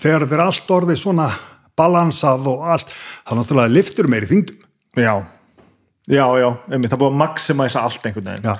þegar 0.00 0.26
þetta 0.26 0.36
er 0.38 0.44
allt 0.44 0.74
orðið 0.76 1.00
svona 1.00 1.30
balansað 1.76 2.46
og 2.52 2.66
allt, 2.74 2.92
þá 3.26 3.32
náttúrulega 3.38 3.72
liftur 3.72 4.08
meiri 4.12 4.28
þingdum. 4.30 4.60
já, 5.00 5.14
já, 6.08 6.26
já, 6.40 6.50
það 6.68 6.98
búið 7.00 7.10
að 7.12 7.20
maximæsa 7.24 7.82
allt 7.84 8.06
einhvern 8.10 8.28
veginn. 8.32 8.50
Já. 8.52 8.56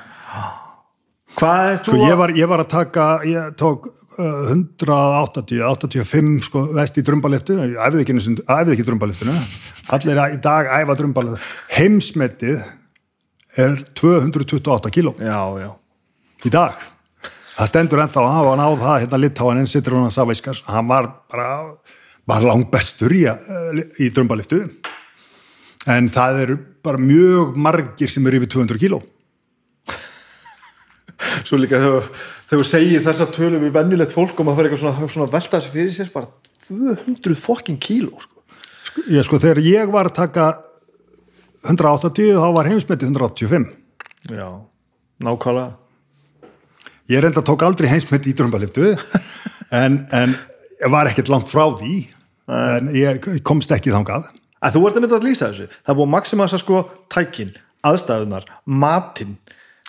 Hvað 1.36 1.70
er 1.72 1.78
þú 1.84 1.92
Sko, 1.94 2.00
ég, 2.08 2.16
var, 2.20 2.32
ég 2.38 2.48
var 2.50 2.62
að 2.64 2.70
taka, 2.72 3.06
ég 3.28 3.54
tók 3.60 3.86
uh, 3.90 4.50
180, 4.52 5.60
85 5.68 6.48
sko, 6.48 6.64
vest 6.76 6.98
í 7.00 7.04
drumbaliftu, 7.06 7.56
ég 7.60 7.76
æfði 7.86 8.04
ekki, 8.06 8.16
ekki 8.74 8.86
drumbaliftinu, 8.88 9.34
allir 9.96 10.20
að 10.22 10.36
í 10.36 10.40
dag 10.44 10.70
æfa 10.80 10.96
drumbaliftu, 11.02 11.40
heimsmetið 11.76 12.60
er 13.56 13.78
228 13.96 14.92
kíló. 14.92 15.14
Já, 15.20 15.40
já, 15.62 15.70
í 16.44 16.52
dag. 16.52 16.76
Það 17.56 17.70
stendur 17.70 18.02
ennþá, 18.04 18.24
hann 18.28 18.44
var 18.50 18.58
náð 18.60 18.74
það 18.82 18.98
hérna 19.04 19.20
litáaninn 19.22 19.68
sittur 19.70 19.94
hún 19.96 20.08
að 20.10 20.16
Saviskars 20.18 20.58
hann 20.68 20.90
var 20.90 21.06
bara, 21.32 21.46
bara 22.28 22.50
langt 22.50 22.68
bestur 22.72 23.14
í, 23.16 23.22
að- 23.32 23.80
í 23.96 24.10
drumbaliftu 24.12 24.58
en 25.88 26.08
það 26.12 26.40
eru 26.42 26.56
bara 26.84 27.00
mjög 27.00 27.56
margir 27.56 28.10
sem 28.12 28.26
eru 28.28 28.42
yfir 28.42 28.50
200 28.58 28.80
kíló 28.82 28.98
svo 31.47 31.59
líka 31.60 31.80
þegar 31.80 32.10
þegar 32.47 32.60
þú 32.62 32.68
segir 32.68 33.05
þessa 33.06 33.26
tölu 33.34 33.60
við 33.62 33.74
vennilegt 33.76 34.14
fólk 34.14 34.38
og 34.38 34.48
maður 34.48 34.60
fyrir 34.60 34.74
eitthvað 34.74 34.82
svona, 34.84 35.10
svona 35.14 35.32
velta 35.32 35.59
þessu 35.59 35.72
fyrir 35.72 35.94
sér 35.94 36.12
bara 36.14 36.30
200 36.68 37.38
fokkin 37.40 37.80
kíló 37.80 38.20
sko. 38.20 38.44
ég 39.12 39.26
sko 39.26 39.40
þegar 39.43 39.62
ég 39.64 39.93
var 39.93 40.10
að 40.10 40.18
taka 40.20 40.47
180 41.66 42.36
þá 42.36 42.48
var 42.55 42.70
heimsmetið 42.70 43.10
185 43.10 43.72
já, 44.30 44.48
nákvæmlega. 45.22 45.74
Ég 47.06 47.22
reynda 47.22 47.43
tók 47.47 47.62
aldrei 47.62 47.88
heimsmetið 47.90 48.32
í 48.32 48.36
drumbaliftu 48.38 48.93
en, 49.82 50.02
en 50.10 50.34
ég 50.82 50.93
var 50.93 51.10
ekkert 51.10 51.30
langt 51.30 51.51
frá 51.51 51.68
því. 51.78 52.02
En 52.51 52.90
ég 52.94 53.24
komst 53.47 53.72
ekki 53.74 53.94
þangað. 53.94 54.28
En 54.62 54.74
þú 54.74 54.84
ert 54.88 54.98
að 54.98 55.05
mynda 55.05 55.18
að 55.18 55.26
lýsa 55.26 55.51
þessu. 55.51 55.66
Það 55.86 55.98
búið 55.98 56.06
að 56.06 56.12
maximasa 56.14 56.60
sko 56.62 56.82
tækin, 57.12 57.52
aðstæðunar, 57.86 58.47
matinn, 58.66 59.36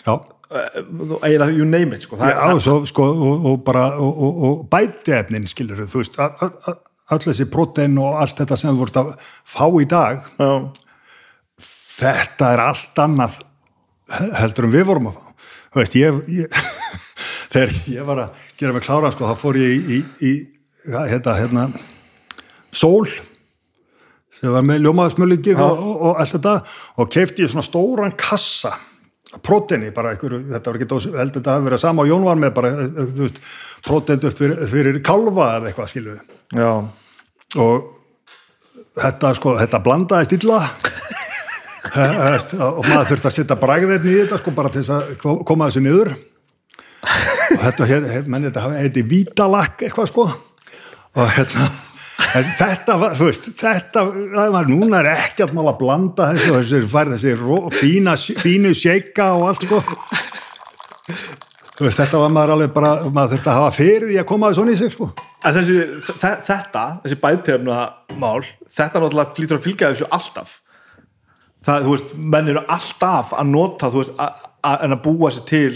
já 0.06 0.14
eiginlega 0.50 1.52
you 1.58 1.66
name 1.68 1.96
it 1.98 2.06
sko. 2.08 2.18
Það 2.20 2.32
Já, 2.32 2.42
og, 2.54 2.62
svo, 2.64 2.76
sko, 2.88 3.04
og, 3.28 3.46
og 3.52 3.64
bara 3.68 3.86
og, 4.00 4.22
og, 4.24 4.44
og 4.50 4.62
bætiefnin 4.72 5.48
skilur 5.52 5.82
þú 5.86 6.02
veist 6.04 6.20
a- 6.24 6.32
a- 6.46 6.72
a- 6.72 6.78
öll 7.16 7.24
þessi 7.28 7.46
prótein 7.52 7.98
og 8.04 8.16
allt 8.22 8.40
þetta 8.40 8.58
sem 8.60 8.72
þú 8.76 8.82
vorst 8.86 9.00
að 9.02 9.14
fá 9.48 9.66
í 9.82 9.86
dag 9.92 10.24
já, 10.40 10.50
þetta 12.00 12.52
er 12.54 12.64
allt 12.66 13.02
annað 13.04 13.40
he- 14.18 14.32
heldur 14.42 14.68
en 14.70 14.76
við 14.76 14.86
vorum 14.90 15.10
að 15.12 15.18
fá. 15.20 15.24
Þú 15.74 15.82
veist, 15.84 15.96
ég, 16.00 16.20
ég 16.32 16.60
þegar 17.54 17.74
ég 17.94 18.08
var 18.08 18.24
að 18.26 18.44
gera 18.60 18.74
mig 18.76 18.86
klára 18.88 19.12
sko, 19.14 19.28
þá 19.30 19.42
fór 19.44 19.60
ég 19.62 19.74
í, 19.78 19.98
í, 20.00 20.32
í 20.32 20.34
hérna, 20.96 21.36
hérna 21.38 21.68
sól 22.76 23.08
sem 24.38 24.52
var 24.54 24.64
með 24.68 24.84
ljómaðismölingi 24.86 25.56
og, 25.58 25.80
og, 25.82 25.96
og 26.12 26.20
allt 26.22 26.36
þetta 26.38 26.56
og 27.02 27.10
keifti 27.14 27.44
ég 27.44 27.50
svona 27.52 27.66
stóran 27.66 28.14
kassa 28.20 28.76
próteini, 29.44 29.92
bara 29.96 30.14
einhver, 30.14 30.38
þetta 30.54 30.72
var 30.72 30.80
ekki 30.80 30.90
dós, 30.92 31.08
held 31.18 31.36
þetta 31.38 31.56
að 31.58 31.68
vera 31.68 31.80
sama 31.82 32.04
og 32.06 32.10
Jón 32.12 32.26
var 32.28 32.40
með 32.42 32.54
bara, 32.56 32.72
eh, 32.74 33.12
þú 33.12 33.26
veist, 33.26 33.42
prótein 33.86 34.24
fyrir, 34.28 34.64
fyrir 34.72 35.00
kálfa 35.06 35.50
eða 35.58 35.72
eitthvað, 35.72 35.94
við 36.08 36.62
já, 36.62 36.72
og 37.64 37.94
þetta 38.98 39.34
sko, 39.38 39.58
þetta 39.62 39.84
blandaðist 39.86 40.38
illa. 40.40 40.62
Hefst, 41.98 42.54
og 42.60 42.82
maður 42.84 43.14
þurfti 43.14 43.30
að 43.30 43.36
setja 43.38 43.56
bragðefni 43.62 44.12
í 44.12 44.18
þetta 44.24 44.38
sko 44.42 44.52
bara 44.58 44.70
til 44.74 44.84
að 44.92 45.14
ko- 45.22 45.38
koma 45.48 45.70
þessu 45.70 45.84
niður. 45.86 46.10
Og 47.56 47.62
þetta 47.64 47.88
menn 48.28 48.44
þetta 48.50 48.64
hafi 48.66 48.82
heiti 48.84 49.04
vítalakk 49.08 49.86
eitthvað 49.88 50.10
sko. 50.12 50.26
Og 51.18 51.30
hérna 51.38 51.70
þetta 52.58 52.96
var, 53.00 53.14
þú 53.18 53.26
veist, 53.30 53.46
þetta 53.60 54.04
var, 54.54 54.68
núna 54.70 55.00
er 55.04 55.10
ekki 55.14 55.44
að 55.46 55.54
mála 55.58 55.72
að 55.74 55.80
blanda 55.82 56.28
þessu 56.34 56.54
þessu 56.58 56.82
fær 56.92 57.12
þessi 57.14 57.34
ró, 57.40 57.58
fína 57.74 58.14
fínu 58.18 58.74
sheika 58.78 59.32
og 59.38 59.48
allt 59.52 59.64
sko. 59.68 59.80
Þú 61.78 61.86
veist, 61.86 62.00
þetta 62.02 62.20
var 62.24 62.32
maður 62.34 62.54
alveg 62.56 62.72
bara, 62.74 62.92
maður 63.14 63.36
þurfti 63.36 63.52
að 63.52 63.58
hafa 63.60 63.74
fyrir 63.78 64.08
því 64.10 64.20
að 64.22 64.28
koma 64.32 64.50
þessu 64.52 64.72
í 64.74 64.78
sig 64.80 64.94
sko. 64.96 65.10
En 65.46 65.54
þessi, 65.56 65.76
þe- 66.08 66.38
þetta 66.48 66.86
þessi 67.04 67.20
bætefna 67.22 67.82
mál 68.18 68.42
þetta 68.78 69.02
náttúrulega 69.04 69.36
flýtur 69.38 69.60
að 69.60 69.68
fylgja 69.68 69.92
þessu 69.94 70.08
alltaf. 70.18 70.56
Það, 71.68 71.86
þú 71.86 71.94
veist, 71.96 72.16
menn 72.36 72.50
eru 72.54 72.64
alltaf 72.68 73.34
að 73.38 73.52
nota, 73.54 73.92
þú 73.94 74.02
veist, 74.02 74.16
a- 74.20 74.34
a- 74.64 74.80
en 74.86 74.96
að 74.98 75.04
búa 75.06 75.30
sér 75.32 75.46
til 75.46 75.74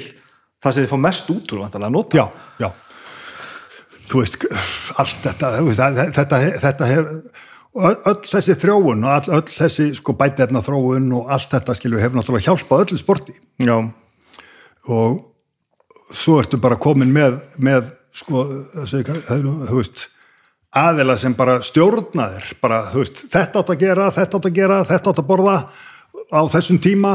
það 0.61 0.73
sem 0.73 0.83
þið 0.85 0.91
fá 0.93 0.99
mest 1.05 1.29
út 1.29 1.53
úr 1.53 1.61
vantarlega 1.63 1.89
að 1.91 1.95
nota. 1.99 2.17
Já 2.17 2.25
þú 4.11 4.21
veist, 4.21 4.43
allt 4.99 5.23
þetta 5.23 5.51
að- 5.61 6.13
þetta, 6.17 6.39
þetta 6.65 6.89
hef 6.91 7.09
öll, 7.71 7.97
öll 8.11 8.21
þessi 8.27 8.55
þróun 8.59 9.05
og 9.07 9.11
öll, 9.15 9.35
öll 9.39 9.51
þessi 9.55 9.89
sko 9.95 10.13
bætefna 10.19 10.61
þróun 10.65 11.11
og 11.15 11.29
allt 11.31 11.51
þetta 11.55 11.75
skilur 11.79 12.01
hefur 12.03 12.19
náttúrulega 12.19 12.49
hjálpað 12.49 12.85
öllu 12.85 12.99
sporti. 12.99 13.35
Já, 13.63 13.77
og 14.91 15.21
svo 16.11 16.39
ertu 16.41 16.59
bara 16.59 16.75
komin 16.81 17.13
með, 17.15 17.39
með 17.63 17.91
sko, 18.11 18.43
þú 18.75 19.77
veist 19.77 20.07
aðila 20.75 21.15
sem 21.19 21.33
bara 21.35 21.59
stjórna 21.63 22.29
þér 22.35 22.49
bara, 22.63 22.81
þú 22.91 23.03
veist, 23.05 23.23
þetta 23.31 23.59
átt 23.63 23.71
að 23.73 23.79
gera, 23.85 24.09
þetta 24.15 24.39
átt 24.39 24.49
að 24.51 24.57
gera 24.59 24.81
þetta 24.87 25.11
átt 25.13 25.21
að 25.23 25.29
borða 25.31 25.55
á 26.31 26.41
þessum 26.51 26.79
tíma. 26.83 27.13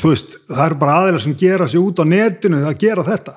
Þú 0.00 0.10
veist, 0.12 0.34
það 0.48 0.64
eru 0.66 0.76
bara 0.80 0.96
aðila 1.02 1.20
sem 1.24 1.34
gera 1.40 1.66
sig 1.68 1.80
út 1.80 2.00
á 2.00 2.04
netinu 2.06 2.60
að 2.68 2.76
gera 2.84 3.04
þetta 3.04 3.36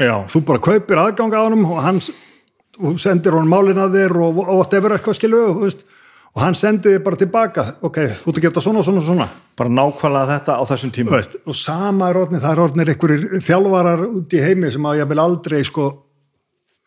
já, 0.00 0.14
þú 0.30 0.44
bara 0.48 0.62
kaupir 0.62 1.00
aðgang 1.00 1.34
á 1.34 1.40
honum 1.44 1.66
og 1.70 1.82
hann 1.84 2.00
og 2.82 2.96
sendir 2.98 3.34
honum 3.36 3.52
málin 3.52 3.78
að 3.78 3.98
þér 3.98 4.16
og, 4.18 4.40
og 4.44 4.56
whatever 4.60 4.96
eitthvað 4.96 5.18
skilur 5.18 5.52
þú 5.52 5.66
veist, 5.66 5.84
og 6.34 6.42
hann 6.42 6.56
sendir 6.58 6.96
þið 6.96 7.04
bara 7.04 7.20
tilbaka. 7.20 7.64
Ok, 7.86 8.00
þú 8.20 8.32
ert 8.32 8.40
að 8.40 8.46
gera 8.46 8.62
svona, 8.64 8.82
svona, 8.86 9.02
svona. 9.06 9.28
Bara 9.54 9.70
nákvæmlega 9.70 10.30
þetta 10.32 10.56
á 10.58 10.62
þessum 10.66 10.90
Þú 10.90 10.96
tíma 10.96 11.14
veist, 11.14 11.36
og 11.46 11.58
sama 11.58 12.08
er 12.10 12.18
orðnið, 12.24 12.42
það 12.42 12.56
er 12.56 12.62
orðnir 12.64 12.90
einhverjir 12.94 13.44
þjálfarar 13.46 14.02
út 14.08 14.34
í 14.34 14.42
heimi 14.42 14.72
sem 14.74 14.88
að 14.90 14.98
ég 14.98 15.12
vil 15.12 15.20
aldrei 15.22 15.60
sko 15.68 15.86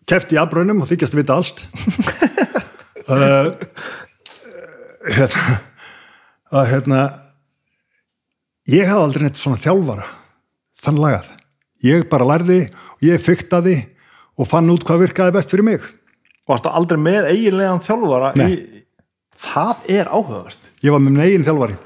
kefti 0.08 0.36
í 0.36 0.42
afbrönum 0.42 0.84
og 0.84 0.92
þykjast 0.92 1.16
vita 1.16 1.40
allt. 1.40 1.64
Uh, 3.08 3.56
hérna 5.16 5.58
að 6.52 6.70
hérna 6.72 7.02
ég 8.72 8.88
hafði 8.88 9.04
aldrei 9.04 9.26
neitt 9.26 9.40
svona 9.40 9.60
þjálfara 9.64 10.08
þann 10.84 11.02
lagað 11.04 11.32
ég 11.86 12.08
bara 12.10 12.28
lærði 12.34 12.64
og 12.72 13.06
ég 13.06 13.22
fyktaði 13.22 13.78
og 14.38 14.50
fann 14.50 14.70
út 14.74 14.86
hvað 14.88 15.08
virkaði 15.08 15.36
best 15.38 15.54
fyrir 15.54 15.68
mig. 15.68 15.86
Og 16.48 16.56
varstu 16.56 16.72
aldrei 16.72 17.00
með 17.02 17.30
eiginlegan 17.34 17.84
þjálfara 17.84 18.34
Nei. 18.40 18.48
í, 18.48 18.84
það 19.48 19.88
er 19.98 20.12
áhugavert. 20.12 20.72
Ég 20.86 20.96
var 20.96 21.04
með 21.04 21.24
eigin 21.26 21.48
þjálfari. 21.48 21.80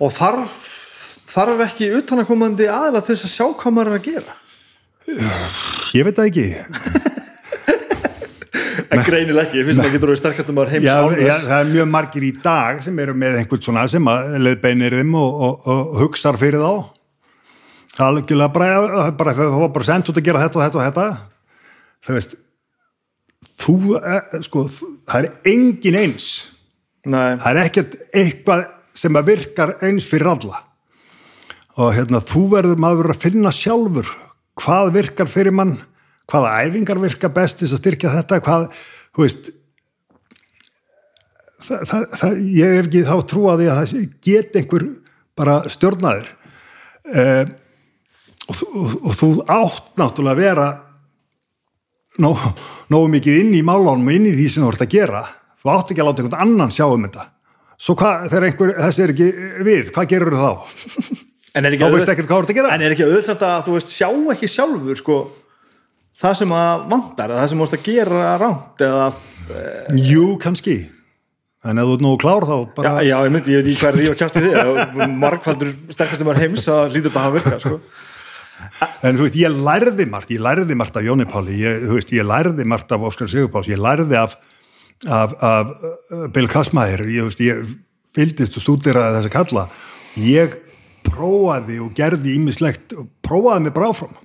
Og 0.00 0.14
þarf 0.16 0.58
þarf 1.30 1.64
ekki 1.68 1.92
utanakomandi 2.00 2.66
aðila 2.70 3.02
til 3.04 3.14
þess 3.14 3.28
að 3.28 3.34
sjá 3.36 3.46
hvað 3.60 3.76
maður 3.76 3.92
er 3.92 4.00
að 4.00 4.08
gera? 4.08 4.36
Ég 5.94 6.06
veit 6.06 6.18
það 6.18 6.30
ekki. 6.30 6.48
En 8.90 9.04
greinileg 9.06 9.46
ekki, 9.46 9.60
ég 9.60 9.66
finnst 9.68 9.78
að 9.78 9.84
það 9.86 9.92
getur 9.94 10.10
verið 10.10 10.18
sterkast 10.18 10.48
um 10.50 10.56
maður 10.58 10.72
heims 10.74 10.86
Já, 10.88 10.94
án 10.98 11.12
já, 11.22 11.34
það 11.44 11.60
er 11.60 11.68
mjög 11.70 11.84
margir 11.92 12.24
í 12.26 12.30
dag 12.42 12.80
sem 12.82 12.96
eru 13.04 13.12
með 13.22 13.36
einhvern 13.38 13.62
svona 13.62 13.84
sem 13.92 14.08
að 14.10 14.32
leiðbeinir 14.42 14.96
þeim 14.98 15.12
og, 15.20 15.36
og, 15.46 15.68
og 15.70 15.92
hugsar 16.00 16.38
fyrir 16.40 16.64
þá 16.64 16.72
algjörlega 18.06 18.52
bara, 18.52 19.10
bara, 19.16 19.34
bara, 19.68 19.86
sendt 19.86 20.10
út 20.10 20.20
að 20.20 20.26
gera 20.28 20.42
þetta 20.44 20.58
og 20.58 20.64
þetta 20.64 20.80
og 20.80 20.86
þetta. 20.86 21.06
Þú 22.06 22.16
veist 22.16 22.34
þú, 23.60 23.76
eh, 24.00 24.40
sko, 24.46 24.64
það 25.08 25.18
er 25.18 25.52
engin 25.52 26.00
eins. 26.00 26.30
Nei, 27.04 27.36
það 27.40 27.50
er 27.50 27.62
ekkert 27.64 27.94
eitthvað 28.12 28.66
sem 28.94 29.16
að 29.16 29.30
virkar 29.32 29.76
eins 29.86 30.08
fyrir 30.08 30.32
alla. 30.34 30.64
Og 31.80 31.94
hérna 31.96 32.20
þú 32.20 32.42
verður 32.56 32.82
maður 32.82 33.14
að 33.14 33.22
finna 33.22 33.52
sjálfur 33.54 34.08
hvað 34.60 34.92
virkar 34.98 35.30
fyrir 35.30 35.54
mann 35.54 35.78
hvaða 36.30 36.66
æfingar 36.66 37.00
virkar 37.02 37.32
best 37.34 37.62
þess 37.62 37.74
að 37.76 37.82
styrkja 37.82 38.12
þetta 38.18 38.40
hvað, 38.44 38.66
þú 39.16 39.24
veist 39.24 39.50
það, 41.66 41.80
það, 41.90 42.04
það, 42.20 42.36
ég 42.56 42.76
hef 42.76 42.90
ekki 42.90 43.06
þá 43.08 43.16
trúaði 43.32 43.70
að 43.70 43.80
það 43.80 44.04
get 44.26 44.60
einhver 44.60 44.86
bara 45.38 45.56
stjórnaður 45.70 46.30
eh, 47.14 47.44
og, 48.48 48.62
og, 48.70 48.94
og 49.10 49.18
þú 49.18 49.28
átt 49.46 49.90
náttúrulega 50.00 50.36
að 50.36 50.42
vera 50.44 50.68
nó, 52.22 52.32
nógu 52.92 53.10
mikið 53.16 53.42
inn 53.44 53.52
í 53.58 53.64
málánum 53.66 54.08
og 54.08 54.16
inn 54.16 54.30
í 54.30 54.36
því 54.36 54.46
sem 54.52 54.64
þú 54.64 54.72
ert 54.74 54.86
að 54.86 54.94
gera 54.96 55.24
þú 55.60 55.72
átt 55.74 55.92
ekki 55.92 56.04
að 56.04 56.10
láta 56.10 56.24
einhvern 56.24 56.44
annan 56.46 56.74
sjá 56.74 56.86
um 56.88 57.08
þetta 57.08 57.26
svo 57.80 57.96
hvað, 57.96 58.28
þegar 58.28 58.46
einhver, 58.48 58.72
þessi 58.84 59.04
er 59.04 59.12
ekki 59.14 59.28
við, 59.66 59.92
hvað 59.96 60.10
gerur 60.14 60.36
þú 60.36 60.46
þá? 60.46 60.52
en 61.56 61.66
er 61.66 61.76
Þá 61.80 61.88
veist 61.94 62.14
ekkert 62.14 62.30
hvað 62.30 62.36
þú 62.36 62.44
ert 62.44 62.54
að 62.54 62.60
gera 62.60 62.72
En 62.76 62.84
er 62.86 62.94
ekki 62.94 63.08
auðvitað 63.08 63.44
að 63.48 63.66
þú 63.66 63.76
veist 63.76 63.94
sjá 63.94 64.08
ekki 64.34 64.50
sjálfur 64.50 65.00
sko 65.00 65.18
það 66.20 66.38
sem 66.42 66.54
að 66.54 66.86
vantar, 66.90 67.32
eða 67.32 67.42
það 67.42 67.52
sem 67.52 67.60
þú 67.60 67.66
ert 67.66 67.76
að 67.78 67.86
gera 67.88 68.32
ránt 68.40 68.84
eða, 68.86 69.10
Jú, 69.98 70.26
kannski 70.42 70.76
en 71.60 71.80
ef 71.80 71.88
þú 71.88 71.94
ert 71.96 72.04
nógu 72.04 72.18
klár 72.22 72.46
þá 72.48 72.54
já, 72.56 72.68
bara 72.76 72.92
já, 73.04 73.16
ég 73.26 73.32
myndi, 73.34 73.52
ég 73.52 73.60
veit 73.60 73.72
ekki 73.72 73.80
hvað 73.82 73.90
er 73.90 74.04
ég 74.04 74.12
að 74.14 74.20
kjátti 74.20 74.42
þið 74.44 75.16
margfaldur 75.20 75.72
sterkastum 75.92 76.30
er 76.32 76.40
heims 76.40 76.68
að 76.72 76.94
lítur 76.94 77.10
þetta 77.10 77.20
að 77.20 77.26
hafa 77.26 77.36
virkað 77.36 77.64
sko. 77.66 77.80
En 79.06 79.18
þú 79.18 79.26
veist, 79.26 79.38
ég 79.40 79.60
lærði 79.66 80.06
margt, 80.10 80.32
ég 80.34 80.42
lærði 80.44 80.76
margt 80.78 80.96
af 80.98 81.06
Jóni 81.06 81.26
Páli, 81.28 81.58
ég, 81.62 81.84
veist, 81.90 82.14
ég 82.16 82.26
lærði 82.26 82.66
margt 82.68 82.92
af 82.94 83.04
Óskar 83.10 83.30
Sigurpáls, 83.30 83.70
ég 83.70 83.80
lærði 83.80 84.18
af, 84.20 84.36
af, 85.08 85.36
af 85.36 85.70
uh, 85.80 86.26
Bill 86.34 86.50
Kassmæður, 86.50 87.06
ég, 87.10 87.38
ég 87.46 87.70
fylgdist 88.16 88.58
og 88.58 88.66
stúdiraði 88.66 89.18
þess 89.18 89.30
að 89.30 89.36
kalla. 89.36 89.68
Ég 90.20 90.58
prófaði 91.06 91.78
og 91.82 91.94
gerði 91.96 92.34
ímislegt, 92.36 92.96
prófaði 93.24 93.66
mig 93.66 93.74
bráfram. 93.76 94.18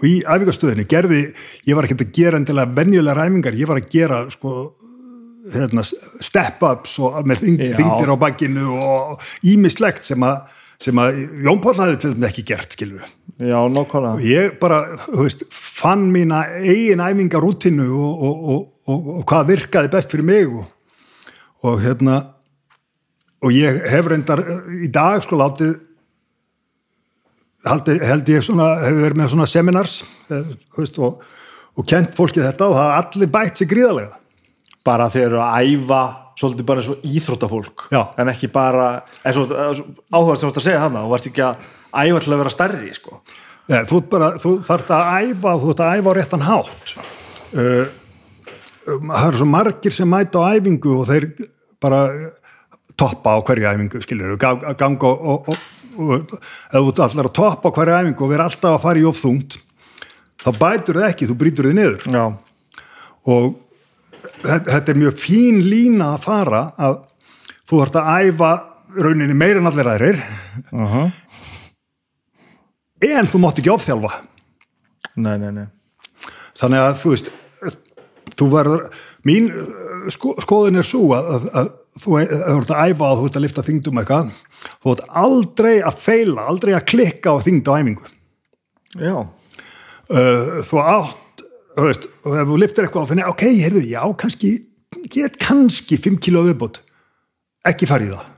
Og 0.00 0.06
í 0.08 0.14
æfingastöðinni 0.24 0.86
gerði, 0.88 1.24
ég 1.68 1.76
var 1.76 1.86
ekki 1.86 1.98
að 2.00 2.12
gera 2.16 2.38
endilega 2.40 2.72
venjulega 2.76 3.16
ræmingar, 3.18 3.58
ég 3.58 3.68
var 3.68 3.80
að 3.82 3.90
gera, 3.92 4.22
sko, 4.32 4.54
hérna, 5.52 5.84
step-ups 5.84 6.96
og 7.04 7.20
með 7.28 7.44
þyngdir 7.44 8.12
á 8.12 8.16
bakkinu 8.20 8.70
og 8.76 9.28
ímislegt 9.46 10.06
sem 10.08 10.24
að, 10.24 10.42
sem 10.80 11.00
að 11.00 11.20
Jón 11.44 11.60
Páll 11.62 11.76
hafði 11.78 11.98
til 12.00 12.12
þeim 12.14 12.26
ekki 12.30 12.46
gert, 12.48 12.76
við 12.80 13.00
Já, 13.40 13.56
nákvæmlega. 13.72 14.16
Og 14.18 14.24
ég 14.24 14.56
bara, 14.60 14.80
þú 15.06 15.22
veist, 15.24 15.46
fann 15.52 16.10
mína 16.12 16.42
eigin 16.60 17.00
æfingarútinu 17.00 17.86
og, 17.88 18.24
og, 18.26 18.42
og, 18.52 18.66
og, 18.84 19.06
og 19.14 19.22
hvað 19.28 19.46
virkaði 19.54 19.92
best 19.94 20.12
fyrir 20.12 20.26
mig 20.28 20.50
og, 20.50 20.66
og 21.64 21.80
hérna 21.80 22.18
og 23.40 23.54
ég 23.56 23.80
hef 23.88 24.10
reyndar 24.12 24.42
í 24.76 24.90
dag 24.92 25.22
sko 25.24 25.38
látið 25.40 25.78
haldi, 27.64 27.96
held 28.04 28.32
ég 28.32 28.44
svona, 28.44 28.70
hef 28.84 28.98
verið 29.04 29.20
með 29.20 29.30
svona 29.34 29.48
seminars 29.48 30.00
eh, 30.32 30.52
veist, 30.76 30.98
og, 31.00 31.20
og 31.76 31.88
kent 31.88 32.16
fólki 32.16 32.42
þetta 32.44 32.68
og 32.68 32.76
það 32.76 32.88
hafa 32.88 33.04
allir 33.04 33.32
bætt 33.32 33.60
sig 33.60 33.70
gríðarlega. 33.70 34.20
Bara 34.86 35.10
þeir 35.12 35.26
eru 35.26 35.40
að 35.44 35.72
æfa 35.72 36.02
svolítið 36.38 36.66
bara 36.68 36.82
eins 36.82 36.90
og 36.92 37.04
íþróttafólk 37.06 37.86
Já. 37.92 38.02
en 38.20 38.32
ekki 38.32 38.50
bara 38.52 38.88
og 39.24 39.54
áhugað 40.12 40.40
sem 40.40 40.48
þú 40.48 40.50
ert 40.50 40.60
að 40.60 40.66
segja 40.66 40.82
hana 40.84 41.04
og 41.04 41.14
varst 41.14 41.30
ekki 41.30 41.44
að 41.46 41.64
æfa 41.90 42.20
til 42.22 42.32
að 42.32 42.42
vera 42.42 42.52
stærri 42.54 42.92
sko. 42.94 43.20
Nei, 43.70 43.80
þú, 43.86 44.00
bara, 44.10 44.30
þú 44.40 44.52
þarft 44.66 44.92
að 44.94 45.08
æfa 45.30 45.54
þú 45.54 45.70
þarft 45.70 45.82
að 45.86 45.96
æfa 45.98 46.10
á 46.10 46.18
réttan 46.18 46.46
hátt 46.46 46.92
uh, 47.54 47.86
það 48.84 49.26
eru 49.28 49.40
svo 49.40 49.48
margir 49.50 49.94
sem 49.94 50.10
mæta 50.10 50.42
á 50.42 50.50
æfingu 50.56 50.94
og 50.98 51.08
þeir 51.10 51.28
bara 51.82 52.00
toppa 52.98 53.36
á 53.36 53.38
hverju 53.46 53.68
æfingu 53.70 54.02
skilur, 54.04 54.36
ganga, 54.40 54.74
ganga 54.78 55.10
og, 55.10 55.48
og, 55.48 55.58
og, 55.96 56.06
og 56.10 56.14
ef 56.34 56.76
þú 56.76 56.86
ert 56.90 57.02
allar 57.06 57.30
að 57.30 57.36
toppa 57.38 57.70
á 57.70 57.74
hverju 57.78 57.98
æfingu 58.00 58.26
og 58.26 58.32
vera 58.32 58.46
alltaf 58.50 58.76
að 58.76 58.84
fara 58.86 59.02
í 59.02 59.08
ofþungt 59.08 59.58
þá 60.40 60.50
bætur 60.56 61.00
þið 61.00 61.08
ekki, 61.10 61.28
þú 61.30 61.38
brýtur 61.40 61.68
þið 61.70 61.78
niður 61.78 62.08
Já, 62.10 62.24
og 63.30 63.52
þetta, 64.42 64.92
er 64.92 65.00
mjög 65.00 65.18
fín 65.20 65.60
lína 65.66 66.14
að 66.14 66.24
fara 66.26 66.62
að 66.80 67.00
þú 67.68 67.82
ert 67.84 67.98
að 68.00 68.10
æfa 68.26 68.52
rauninni 69.00 69.36
meira 69.38 69.60
en 69.60 69.70
allir 69.70 69.90
aðrir. 69.90 70.22
En 73.10 73.28
þú 73.30 73.42
mátt 73.42 73.60
ekki 73.60 73.72
ofþjálfa. 73.72 74.10
Nei, 75.20 75.36
nei, 75.40 75.50
nei. 75.54 75.66
Þannig 76.60 76.82
að 76.84 76.98
þú 77.00 77.14
veist 77.14 77.30
þú 78.40 78.48
verður, 78.52 78.86
mín 79.28 79.50
uh, 79.52 80.06
sko, 80.12 80.34
skoðin 80.40 80.80
er 80.80 80.86
svo 80.86 81.10
að, 81.16 81.30
að, 81.34 81.48
að 81.60 81.70
þú 82.00 82.18
ert 82.22 82.72
að 82.72 82.90
æfa 82.90 83.08
að 83.08 83.18
þú 83.18 83.26
ert 83.28 83.38
að 83.38 83.44
lifta 83.44 83.64
þingdum 83.66 84.00
eitthvað, 84.00 84.30
þú 84.80 84.94
ert 84.94 85.02
aldrei 85.22 85.74
að 85.80 85.98
feila, 86.04 86.46
aldrei 86.52 86.74
að 86.76 86.86
klikka 86.92 87.34
á 87.36 87.44
þingd 87.44 87.70
á 87.70 87.72
æfingu. 87.76 88.12
Já, 89.00 89.16
uh, 89.20 90.60
þú 90.66 90.82
átt 90.84 91.18
þú 91.76 91.86
veist, 91.86 92.08
og 92.26 92.36
ef 92.40 92.50
þú 92.50 92.58
liftir 92.62 92.86
eitthvað 92.86 93.04
og 93.04 93.10
finnir, 93.12 93.30
ok, 93.30 93.46
heyrðu, 93.60 93.84
já, 93.90 94.02
kannski 94.20 94.50
get 95.10 95.38
kannski 95.40 95.98
5 96.00 96.18
kíló 96.22 96.42
viðbót. 96.48 96.80
Ekki 97.66 97.88
farið 97.88 98.16
það. 98.16 98.28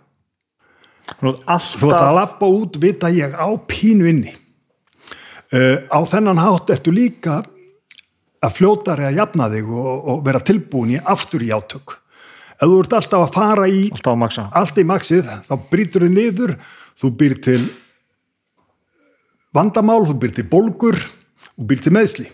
Alltaf 1.23 1.73
þú 1.81 1.91
ert 1.93 2.03
að 2.03 2.17
lappa 2.19 2.49
út, 2.51 2.79
vita 2.83 3.11
ég 3.13 3.35
á 3.35 3.49
pínu 3.69 4.09
inni. 4.11 4.35
Uh, 5.53 5.85
á 5.93 6.01
þennan 6.09 6.41
hátt 6.41 6.71
ertu 6.73 6.93
líka 6.95 7.43
að 8.43 8.55
fljótari 8.57 9.05
að 9.07 9.19
jafna 9.21 9.51
þig 9.53 9.69
og, 9.69 10.07
og 10.09 10.23
vera 10.27 10.41
tilbúin 10.41 10.95
í 10.97 11.03
aftur 11.03 11.45
í 11.45 11.51
átök. 11.53 11.99
Ef 12.57 12.71
þú 12.71 12.79
ert 12.81 12.97
alltaf 12.97 13.27
að 13.27 13.35
fara 13.35 13.67
í 13.69 13.83
alltaf 13.93 14.81
í 14.81 14.87
maxið, 14.89 15.29
þá 15.49 15.55
brýtur 15.71 16.07
þið 16.07 16.15
niður 16.17 16.55
þú 17.03 17.13
býr 17.21 17.37
til 17.45 17.61
vandamál, 19.53 20.03
þú 20.09 20.17
býr 20.23 20.35
til 20.39 20.47
bólgur 20.49 20.99
og 21.59 21.69
býr 21.69 21.83
til 21.85 21.93
meðsli 21.95 22.29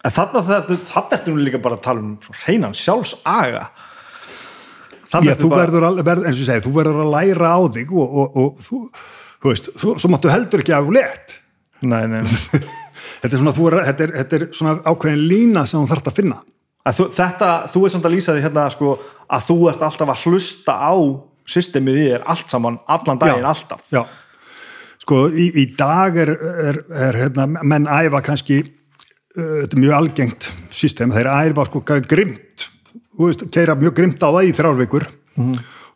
En 0.00 0.14
þarna 0.16 0.42
þetta, 0.46 1.04
ertu 1.16 1.32
nú 1.34 1.44
líka 1.44 1.60
bara 1.60 1.76
að 1.76 1.84
tala 1.84 2.02
um 2.02 2.12
hreinan 2.42 2.76
sjálfsaga. 2.76 3.66
Já, 5.10 5.34
þú 5.34 5.50
bara 5.50 5.66
verður, 5.66 5.86
að, 5.88 6.02
verður, 6.06 6.28
eins 6.30 6.38
og 6.38 6.44
ég 6.44 6.48
segi, 6.48 6.64
þú 6.64 6.72
verður 6.76 7.00
að 7.02 7.10
læra 7.16 7.50
á 7.50 7.60
þig 7.74 7.90
og, 7.92 8.12
og, 8.22 8.38
og 8.38 8.62
þú, 8.62 8.78
þú 9.42 9.50
veist, 9.50 9.70
þú, 9.82 9.94
svo 9.98 10.10
máttu 10.12 10.30
heldur 10.30 10.62
ekki 10.62 10.76
af 10.76 10.92
létt. 10.94 11.34
Nei, 11.82 12.04
nei, 12.08 12.22
þetta 13.20 13.32
er 13.32 13.36
svona, 13.42 13.54
er, 13.56 13.78
þetta 13.90 14.06
er, 14.06 14.14
þetta 14.20 14.38
er 14.38 14.46
svona 14.54 14.76
ákveðin 14.86 15.26
lína 15.32 15.66
sem 15.66 15.82
þú 15.82 15.90
þarft 15.90 16.12
að 16.12 16.20
finna. 16.22 16.40
Að 16.86 16.96
Þú, 16.96 17.08
þetta, 17.18 17.50
þú 17.74 17.84
er 17.84 17.92
samt 17.92 18.06
að 18.08 18.14
lýsa 18.14 18.34
því 18.36 18.44
hérna 18.46 18.68
sko, 18.72 18.94
að 19.28 19.46
þú 19.50 19.58
ert 19.68 19.82
alltaf 19.84 20.14
að 20.14 20.24
hlusta 20.30 20.78
á 20.80 20.94
systemið 21.50 21.98
í 21.98 22.06
þér 22.12 22.26
allt 22.32 22.54
saman 22.54 22.78
allan 22.88 23.20
daginn 23.20 23.44
Já. 23.44 23.50
alltaf. 23.50 23.82
Já, 23.92 24.02
sko 25.02 25.24
í, 25.28 25.50
í 25.60 25.64
dag 25.76 26.16
er, 26.22 26.32
er, 26.70 26.78
er 27.08 27.18
hérna, 27.24 27.48
menn 27.60 27.90
æfa 27.90 28.22
kannski 28.24 28.62
þetta 29.36 29.76
er 29.76 29.82
mjög 29.84 29.94
algengt 29.96 30.48
system, 30.74 31.12
þeir 31.14 31.28
æfa 31.30 31.64
sko 31.68 31.82
grimt, 31.86 32.66
veist, 33.20 33.44
keira 33.54 33.76
mjög 33.78 33.94
grimt 34.00 34.22
á 34.24 34.28
það 34.32 34.48
í 34.48 34.54
þrjár 34.58 34.78
vikur. 34.80 35.06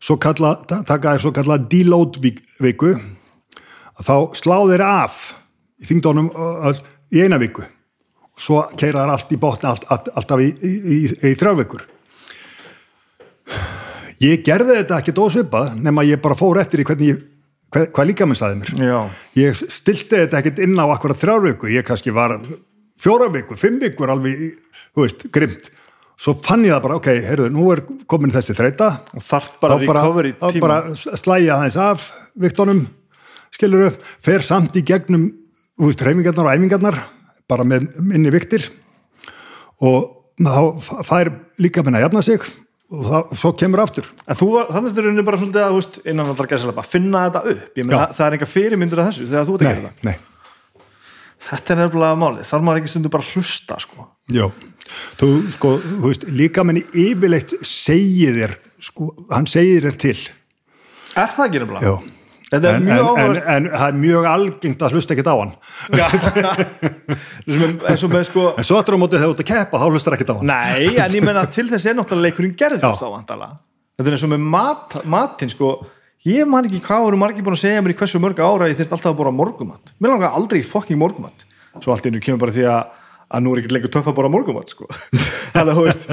Svo 0.04 0.16
kalla, 0.20 0.54
ta- 0.68 0.82
taka 0.84 1.14
þér 1.14 1.22
svo 1.24 1.32
kalla 1.32 1.56
deload 1.58 2.18
viku. 2.60 2.92
Þá 4.04 4.14
slá 4.36 4.58
þeir 4.68 4.82
af 4.84 5.34
í 5.80 5.86
þingdónum 5.88 6.28
í 7.14 7.22
eina 7.24 7.38
viku. 7.40 7.64
Svo 8.36 8.64
keira 8.76 9.04
þær 9.06 9.12
allt 9.14 9.32
í 9.32 9.38
botni 9.40 9.68
allt, 9.70 9.84
allt, 9.88 10.08
alltaf 10.18 10.40
í, 10.42 10.48
í, 10.50 10.72
í, 10.74 10.98
í 11.30 11.34
þrjár 11.38 11.58
vikur. 11.62 11.84
Ég 14.22 14.42
gerði 14.46 14.78
þetta 14.80 14.98
ekki 15.02 15.14
dósvipað 15.16 15.74
nema 15.84 16.04
ég 16.06 16.20
bara 16.22 16.36
fór 16.38 16.60
eftir 16.62 16.80
í 16.82 16.86
hvernig 16.86 17.10
ég, 17.10 17.18
hvað, 17.74 17.88
hvað 17.96 18.08
líka 18.10 18.26
minn 18.28 18.38
saði 18.38 18.60
mér. 18.60 18.70
Já, 18.88 18.98
ég 19.40 19.58
stilti 19.58 20.20
þetta 20.22 20.40
ekkert 20.40 20.62
inn 20.64 20.78
á 20.80 20.86
akkurat 20.94 21.18
þrjár 21.20 21.42
vikur, 21.48 21.72
ég 21.74 21.84
kannski 21.86 22.14
var 22.14 22.36
fjóra 23.04 23.28
vikur, 23.34 23.58
fimm 23.60 23.78
vikur 23.82 24.12
alveg, 24.14 24.40
í- 24.48 24.82
þú 24.96 25.04
veist, 25.04 25.26
grimt. 25.34 25.70
Svo 26.16 26.36
fann 26.38 26.62
ég 26.64 26.70
það 26.72 26.82
bara, 26.84 26.96
ok, 27.00 27.08
heyrðu, 27.26 27.48
nú 27.52 27.64
er 27.74 27.80
komin 28.10 28.30
þessi 28.32 28.54
þreita 28.56 28.90
og 29.18 29.24
þarf 29.26 29.56
bara 29.60 29.78
recovery 29.82 30.30
þá 30.38 30.44
tíma. 30.54 30.60
bara 30.62 31.16
slæja 31.18 31.56
aðeins 31.58 31.78
af 31.82 32.04
viktunum, 32.38 32.84
skilur 33.54 33.88
upp 33.90 34.04
fer 34.22 34.44
samt 34.46 34.76
í 34.78 34.84
gegnum, 34.86 35.26
þú 35.78 35.90
veist, 35.90 36.04
reymingarnar 36.06 36.46
og 36.46 36.54
æfingarnar, 36.54 37.00
bara 37.50 37.66
með 37.66 37.88
minni 37.98 38.30
viktir 38.32 38.68
og 39.82 40.12
þá 40.38 41.02
fær 41.06 41.30
líka 41.62 41.82
minna 41.84 41.98
að 42.00 42.06
jafna 42.08 42.22
sig 42.26 42.46
og 42.94 43.02
þá, 43.08 43.18
svo 43.40 43.50
kemur 43.58 43.82
aftur. 43.82 44.06
En 44.28 44.38
þú 44.38 44.48
var, 44.52 44.68
þannig 44.70 44.92
að 44.92 44.98
þetta 45.00 45.18
er 45.18 45.26
bara 45.26 45.40
svolítið 45.40 45.64
að 45.64 45.72
þú 45.74 45.80
veist, 45.80 45.98
innan 46.12 46.30
bara 46.38 46.86
finna 46.86 47.24
þetta 47.26 47.42
upp. 47.54 47.64
Ég 47.80 47.88
meina, 47.88 48.00
það, 48.04 48.14
það 48.18 48.26
er 48.28 48.36
enga 48.38 48.48
fyrirmyndur 48.54 49.02
af 49.02 49.10
þessu 49.10 49.26
þegar 49.30 49.48
þú 49.48 49.56
ert 49.58 49.64
að 49.64 49.70
gera 49.72 49.82
nei, 49.82 49.90
þetta 49.90 50.08
nei, 50.10 50.16
Þetta 51.44 51.74
er 51.74 51.80
nefnilega 51.82 52.16
málið, 52.20 52.46
þarf 52.48 52.64
maður 52.64 52.80
ekki 52.82 52.92
stundu 52.94 53.10
bara 53.12 53.28
hlusta 53.34 53.78
sko. 53.82 54.08
já. 54.32 54.46
Þú, 55.18 55.28
sko, 55.54 55.70
þú 55.82 56.00
veist, 56.04 56.24
líka 56.28 56.62
menni 56.64 56.82
yfirleitt 56.92 57.54
segir 57.66 58.36
þér, 58.36 58.52
sko, 58.84 59.08
hann 59.32 59.48
segir 59.50 59.86
þér 59.88 59.96
til. 60.04 60.18
Er 61.14 61.32
það 61.34 61.46
ekki 61.48 61.62
nefnilega? 61.62 61.88
já, 61.88 61.94
þetta 62.52 62.68
er 62.70 62.76
en, 62.78 62.84
mjög 62.86 63.08
en, 63.08 63.24
en, 63.24 63.38
en 63.54 63.68
það 63.72 63.86
er 63.88 63.98
mjög 64.04 64.28
algengt 64.30 64.84
að 64.86 64.96
hlusta 64.96 65.16
ekkert 65.16 65.30
á 65.32 65.36
hann. 65.40 65.54
Eins 67.88 68.04
og 68.04 68.12
með 68.12 68.26
sko 68.28 68.46
en 68.54 68.66
svo 68.68 68.78
aftur 68.80 68.96
á 68.96 68.98
móti 69.00 69.18
þegar 69.18 69.28
þú 69.30 69.34
ert 69.36 69.44
að 69.44 69.50
keppa 69.50 69.80
þá 69.82 69.86
hlustar 69.90 70.16
ekkert 70.18 70.32
á 70.32 70.36
hann. 70.38 70.52
Nei, 70.52 70.94
en 71.00 71.16
ég 71.18 71.24
menna 71.26 71.44
til 71.50 71.66
þess 71.70 71.88
er 71.90 71.98
náttúrulega 71.98 72.28
leikurinn 72.28 72.54
Já. 72.56 72.92
þá 72.94 73.08
vantala. 73.08 73.50
Þetta 73.94 74.10
er 74.10 74.16
eins 74.16 74.26
og 74.26 74.32
með 74.34 74.46
mat, 74.54 74.96
matinn 75.06 75.52
sko, 75.52 75.74
ég 76.28 76.48
man 76.48 76.66
ekki 76.68 76.82
hvað 76.84 77.06
voru 77.06 77.20
margir 77.20 77.46
búin 77.46 77.56
að 77.56 77.64
segja 77.64 77.84
mér 77.84 77.94
í 77.94 77.98
hversu 77.98 78.20
mörg 78.22 78.42
ára 78.42 78.70
ég 78.70 78.78
þurft 78.78 78.96
alltaf 78.96 79.12
að 79.12 79.20
bora 79.20 79.34
morgumat. 79.34 79.94
Mér 79.98 80.14
langar 80.14 80.36
aldrei 80.38 80.62
fokking 80.66 81.00
morgumat. 81.00 81.46
Svo 81.80 81.94
allt 81.94 82.08
einu 82.08 82.22
kemur 82.22 82.44
bara 82.44 82.54
því 82.54 82.66
að, 82.70 82.92
að 83.28 83.44
nú 83.44 83.54
er 83.54 83.62
ekkert 83.62 83.76
lengur 83.76 83.94
töff 83.94 84.10
að 84.10 84.18
bora 84.18 84.32
morgumat 84.32 84.74
sko. 84.74 84.88
Þannig 85.54 85.72
að 85.72 85.78
þú 85.78 85.86
veist, 85.88 86.06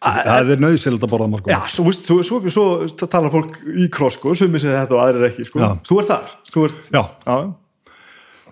það 0.00 0.54
er 0.54 0.64
nöðsilegt 0.64 1.04
að 1.04 1.12
borða 1.12 1.28
morgun 1.28 1.52
já, 1.52 1.60
svo, 1.68 1.84
veist, 1.88 2.06
svo, 2.08 2.22
svo, 2.24 2.40
svo, 2.88 3.06
talar 3.06 3.32
fólk 3.32 3.58
í 3.68 3.88
kross 3.92 4.16
sko, 4.16 4.32
sem 4.38 4.52
missi 4.52 4.70
þetta 4.70 4.96
og 4.96 5.02
aðrir 5.04 5.28
ekki 5.28 5.46
sko. 5.48 5.74
Þú 5.86 6.00
ert 6.00 6.10
þar, 6.10 6.34
þú 6.54 6.66
ert, 6.68 6.90
uh, 7.28 7.50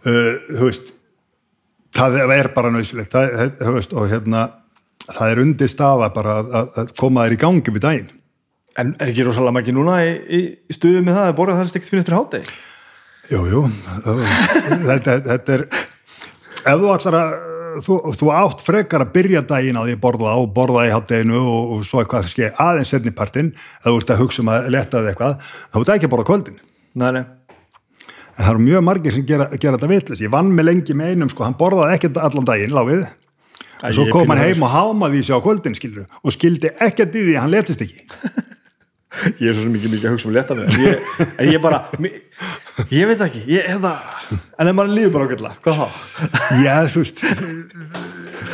þú 0.04 0.62
veist 0.66 0.94
það 1.98 2.36
er 2.36 2.50
bara 2.54 2.72
nöðsilegt 2.74 3.16
og 3.16 4.08
hérna 4.10 4.44
það 5.08 5.32
er 5.32 5.42
undir 5.42 5.72
staða 5.72 6.10
bara 6.14 6.38
að, 6.42 6.72
að, 6.82 6.92
koma 7.00 7.24
þér 7.24 7.36
í 7.36 7.40
gangi 7.44 7.74
við 7.74 7.84
daginn 7.84 8.10
En 8.78 8.94
er 9.02 9.10
ekki 9.10 9.26
rosalega 9.26 9.56
mikið 9.58 9.74
núna 9.74 9.98
í, 10.06 10.14
í, 10.14 10.40
í 10.70 10.76
stuðu 10.76 11.02
með 11.02 11.18
það 11.18 11.28
að 11.28 11.36
borga 11.40 11.58
það 11.58 11.64
er 11.64 11.70
stegt 11.72 11.90
fyrir 11.90 12.04
eftir 12.04 12.14
hátegi? 12.18 12.56
Jú, 13.28 13.40
jú, 13.50 13.62
þetta, 14.86 15.16
þetta 15.26 15.56
er 15.56 15.64
ef 15.68 16.78
þú 16.80 16.92
ætlar 16.94 17.16
að 17.18 17.32
þú, 17.84 17.96
þú 18.18 18.30
átt 18.34 18.62
frekar 18.64 19.04
að 19.04 19.12
byrja 19.16 19.42
daginn 19.48 19.78
á 19.78 19.82
því 19.84 19.96
að 19.96 20.02
borða 20.04 20.34
og 20.40 20.52
borða 20.56 20.86
í 20.88 20.92
hátteginu 20.94 21.40
og, 21.40 21.74
og 21.74 21.86
svo 21.86 22.02
eitthvað 22.02 22.24
kannski 22.24 22.48
aðeins 22.54 22.92
setni 22.94 23.14
partinn 23.14 23.50
ef 23.52 23.88
þú 23.88 23.96
ert 24.00 24.12
að 24.14 24.22
hugsa 24.22 24.44
um 24.44 24.52
að 24.54 24.70
leta 24.74 25.02
þig 25.02 25.12
eitthvað 25.12 25.36
þá 25.44 25.78
ert 25.82 25.92
ekki 25.94 26.08
að 26.08 26.14
borða 26.14 26.28
kvöldin. 26.30 26.60
Nei, 26.98 27.08
nei. 27.18 27.22
en 27.22 28.42
það 28.42 28.52
eru 28.54 28.66
mjög 28.66 28.84
margir 28.88 29.16
sem 29.16 29.26
gera, 29.28 29.48
gera 29.54 29.78
þetta 29.78 29.92
vitlis 29.92 30.24
ég 30.24 30.34
vann 30.34 30.52
með 30.54 30.70
lengi 30.70 30.98
með 30.98 31.14
einum, 31.14 31.32
sko, 31.32 31.46
hann 31.46 31.58
borðaði 31.58 31.98
ekkert 31.98 32.22
allan 32.22 32.48
daginn, 32.48 32.74
láfið 32.74 33.08
Æ, 33.78 33.92
svo 33.94 34.08
kom 34.10 34.32
hann 34.32 34.40
heim 34.42 34.64
og 34.66 34.72
hámaði 34.72 35.20
í 35.20 35.26
sig 35.26 35.38
á 35.38 35.44
kvöldin 35.44 35.76
skilur, 35.78 36.08
og 36.24 36.34
skildi 36.34 36.72
ekkert 36.82 37.14
í 37.14 37.28
því 37.28 37.36
að 37.36 37.44
hann 37.44 37.52
letist 37.54 37.84
ekki 37.84 38.02
ég 39.40 39.48
er 39.48 39.56
svo 39.56 39.70
ekki 39.70 39.90
mikið 39.94 40.08
að 40.08 40.14
hugsa 40.14 40.28
um 40.28 40.34
leta 40.36 40.56
mig 40.58 40.68
en 40.68 40.82
ég, 40.84 41.06
en 41.28 41.48
ég 41.48 41.62
bara 41.64 41.80
ég 42.92 43.08
veit 43.08 43.22
ekki, 43.24 43.40
ég, 43.48 43.64
hefða, 43.72 43.94
en 44.60 44.70
ef 44.70 44.76
maður 44.76 44.94
líður 44.98 45.14
bara 45.16 45.28
ágætla, 45.28 45.52
hvað 45.64 45.80
þá? 45.80 45.86
Já, 46.60 46.74
þú 46.92 47.04
veist 47.04 47.24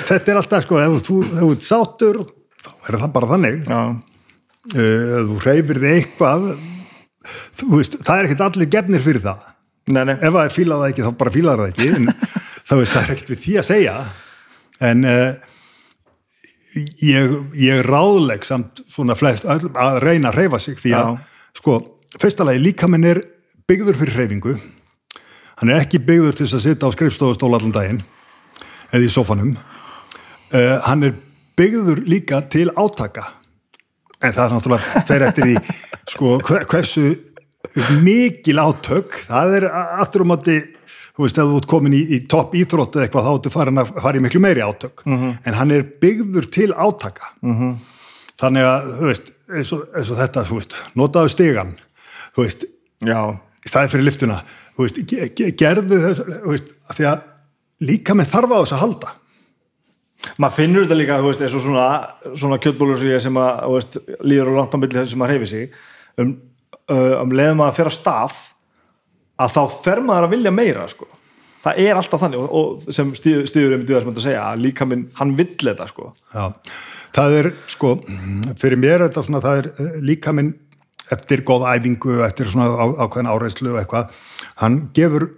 þetta 0.09 0.33
er 0.33 0.41
alltaf 0.41 0.65
sko, 0.67 0.81
ef 0.81 1.07
þú, 1.09 1.19
ert 1.49 1.67
sátur 1.67 2.21
þá 2.65 2.71
er 2.89 2.99
það 3.01 3.13
bara 3.17 3.31
þannig. 3.33 3.59
Já, 3.69 3.81
ef 4.75 5.31
þú 5.31 5.41
hreyfir 5.45 5.81
þig 5.83 5.97
eitthvað 5.99 6.47
þú 7.59 7.71
veist, 7.79 7.99
það 8.05 8.19
er 8.19 8.29
ekkert 8.29 8.45
allir 8.49 8.71
gefnir 8.75 9.05
fyrir 9.05 9.25
það. 9.25 9.49
Nei, 9.93 10.03
nei, 10.09 10.15
ef 10.17 10.31
það 10.31 10.43
er 10.45 10.55
fílað 10.55 10.87
ekki, 10.89 11.05
þá 11.05 11.19
bara 11.21 11.35
fílar 11.35 11.63
það 11.63 11.73
ekki 11.73 11.89
en 11.99 12.13
þá 12.69 12.75
veist, 12.79 12.95
það 12.95 13.03
er 13.03 13.15
ekkert 13.15 13.35
við 13.35 13.43
því 13.45 13.57
að 13.61 13.69
segja. 13.71 13.97
En 14.85 15.09
uh, 15.09 15.51
ég, 16.75 17.35
ég 17.59 17.83
ráðleg 17.87 18.45
samt 18.47 18.83
svona 18.91 19.15
flest 19.19 19.45
að 19.49 19.69
reyna 20.05 20.31
að 20.33 20.39
hreyfa 20.41 20.61
sig 20.63 20.79
því 20.81 20.95
að, 20.99 21.11
Já. 21.19 21.53
sko, 21.61 21.77
fyrsta 22.21 22.47
lagi 22.49 22.63
líkaminn 22.65 23.07
er 23.09 23.21
byggður 23.69 23.99
fyrir 24.01 24.19
hreyfingu. 24.19 24.57
Hann 25.61 25.71
er 25.71 25.85
ekki 25.85 26.01
byggður 26.03 26.35
til 26.41 26.49
að 26.51 26.65
sitja 26.65 26.89
á 26.91 26.95
skrifstofustól 26.97 27.53
allan 27.55 27.75
daginn 27.75 28.03
eða 28.95 29.07
í 29.07 29.11
sofanum 29.13 29.55
uh, 29.55 30.81
hann 30.87 31.07
er 31.09 31.15
byggður 31.59 32.03
líka 32.11 32.41
til 32.51 32.69
átaka. 32.75 33.29
En 34.25 34.33
það 34.35 34.45
er 34.49 34.55
náttúrulega 34.57 35.05
fer 35.09 35.25
eftir 35.29 35.49
því 35.49 35.57
sko 36.15 36.35
hver- 36.45 36.67
hversu 36.71 37.07
mikil 38.05 38.59
átök 38.61 39.15
það 39.25 39.55
er 39.59 39.65
aftur 39.73 40.23
um 40.27 40.35
átti 40.35 40.59
þú 41.15 41.23
veist, 41.27 41.39
ef 41.39 41.47
þú 41.51 41.57
ert 41.61 41.69
komin 41.71 41.95
í, 41.95 42.03
í 42.17 42.19
topp 42.31 42.55
íþrótt 42.59 42.97
eða 42.99 43.07
eitthvað 43.07 43.27
þá 43.29 43.33
áttu 43.39 43.51
farin 43.55 43.79
að 43.83 43.93
fara 44.03 44.19
í 44.19 44.23
miklu 44.25 44.41
meiri 44.43 44.63
átök. 44.67 45.05
En 45.07 45.55
hann 45.55 45.71
er 45.71 45.83
byggður 46.03 46.49
til 46.51 46.71
átaka. 46.75 47.33
-hmm. 47.43 47.75
þannig 48.41 48.65
að 48.67 48.89
þú 48.99 49.07
veist, 49.13 49.33
eins 49.55 49.73
og, 49.73 49.83
eins 49.95 50.11
og 50.11 50.17
þetta 50.19 50.45
þú 50.49 50.55
veist, 50.59 50.75
notaðu 50.99 51.29
stigan 51.31 51.75
þú 52.37 52.43
veist, 52.43 52.65
já, 53.05 53.19
í 53.65 53.69
staði 53.71 53.89
fyrir 53.93 54.05
liftuna 54.09 54.41
þú 54.77 54.83
veist, 54.83 54.97
ge- 55.07 55.29
ge- 55.37 55.53
gerðu 55.55 56.01
þess 56.03 56.21
þú 56.43 56.51
veist, 56.51 56.69
af 56.91 56.97
því 56.99 57.05
að 57.13 57.21
líka 57.81 58.15
með 58.15 58.27
þarfa 58.33 58.55
á 58.59 58.63
þess 58.65 58.73
að 58.75 58.83
halda. 58.83 59.11
Maður 60.39 60.55
finnur 60.57 60.85
þetta 60.87 60.97
líka, 60.99 61.19
þú 61.21 61.27
veist, 61.29 61.41
eins 61.45 61.55
og 61.55 61.63
svona, 61.63 61.87
svona 62.35 62.59
kjötbólur 62.59 62.99
sem 62.99 63.21
sem 63.21 63.35
að, 63.37 63.63
þú 63.63 63.73
veist, 63.77 63.99
líður 64.25 64.49
og 64.51 64.57
langt 64.59 64.75
á 64.75 64.79
milli 64.81 64.99
þess 64.99 65.11
sem 65.11 65.19
maður 65.21 65.33
hreyfi 65.35 65.47
sig. 65.47 65.71
Um, 66.19 66.37
um 67.23 67.31
leiðum 67.35 67.61
að 67.65 67.75
fyrir 67.77 67.91
að 67.93 67.99
stað 67.99 68.33
að 69.41 69.55
þá 69.57 69.63
fer 69.85 70.03
maður 70.05 70.29
að 70.29 70.35
vilja 70.37 70.55
meira, 70.55 70.89
sko. 70.91 71.09
Það 71.65 71.79
er 71.81 71.99
alltaf 71.99 72.21
þannig 72.21 72.43
og, 72.43 72.51
og 72.59 72.93
sem 72.93 73.15
stíður, 73.17 73.79
um 73.79 73.87
því 73.89 73.97
að 74.01 74.21
segja, 74.27 74.43
að 74.51 74.67
líka 74.67 74.87
minn, 74.89 75.07
hann 75.17 75.33
vill 75.39 75.55
þetta, 75.57 75.87
sko. 75.89 76.11
Já, 76.35 76.51
það 77.17 77.39
er 77.39 77.49
sko, 77.73 77.95
fyrir 78.61 78.81
mér 78.81 79.07
þetta 79.07 79.25
svona, 79.25 79.41
það 79.45 79.63
er 79.63 79.71
eh, 79.73 79.97
líka 80.05 80.35
minn 80.37 80.53
eftir 81.15 81.45
góð 81.45 81.67
æfingu, 81.69 82.19
eftir 82.27 82.53
svona 82.53 82.69
á, 82.69 82.85
ákveðin 83.07 83.33
áreinslu 83.33 83.73
og 83.73 83.81
eitthvað, 83.81 84.13
hann 84.61 84.79
gefur 84.97 85.29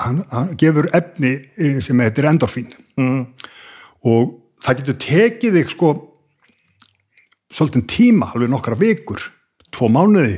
hann, 0.00 0.22
hann 0.32 0.54
gefur 0.60 0.88
efni 0.96 1.34
sem 1.84 2.00
heitir 2.04 2.28
endorfín. 2.28 2.72
Mm. 3.00 3.22
og 4.04 4.34
það 4.60 4.80
getur 4.80 4.96
tekið 5.00 5.54
þig 5.56 5.70
sko 5.72 5.90
svolítið 7.50 7.86
tíma, 7.88 8.30
alveg 8.34 8.50
nokkra 8.52 8.76
vikur 8.78 9.22
tvo 9.72 9.88
mánuði 9.92 10.36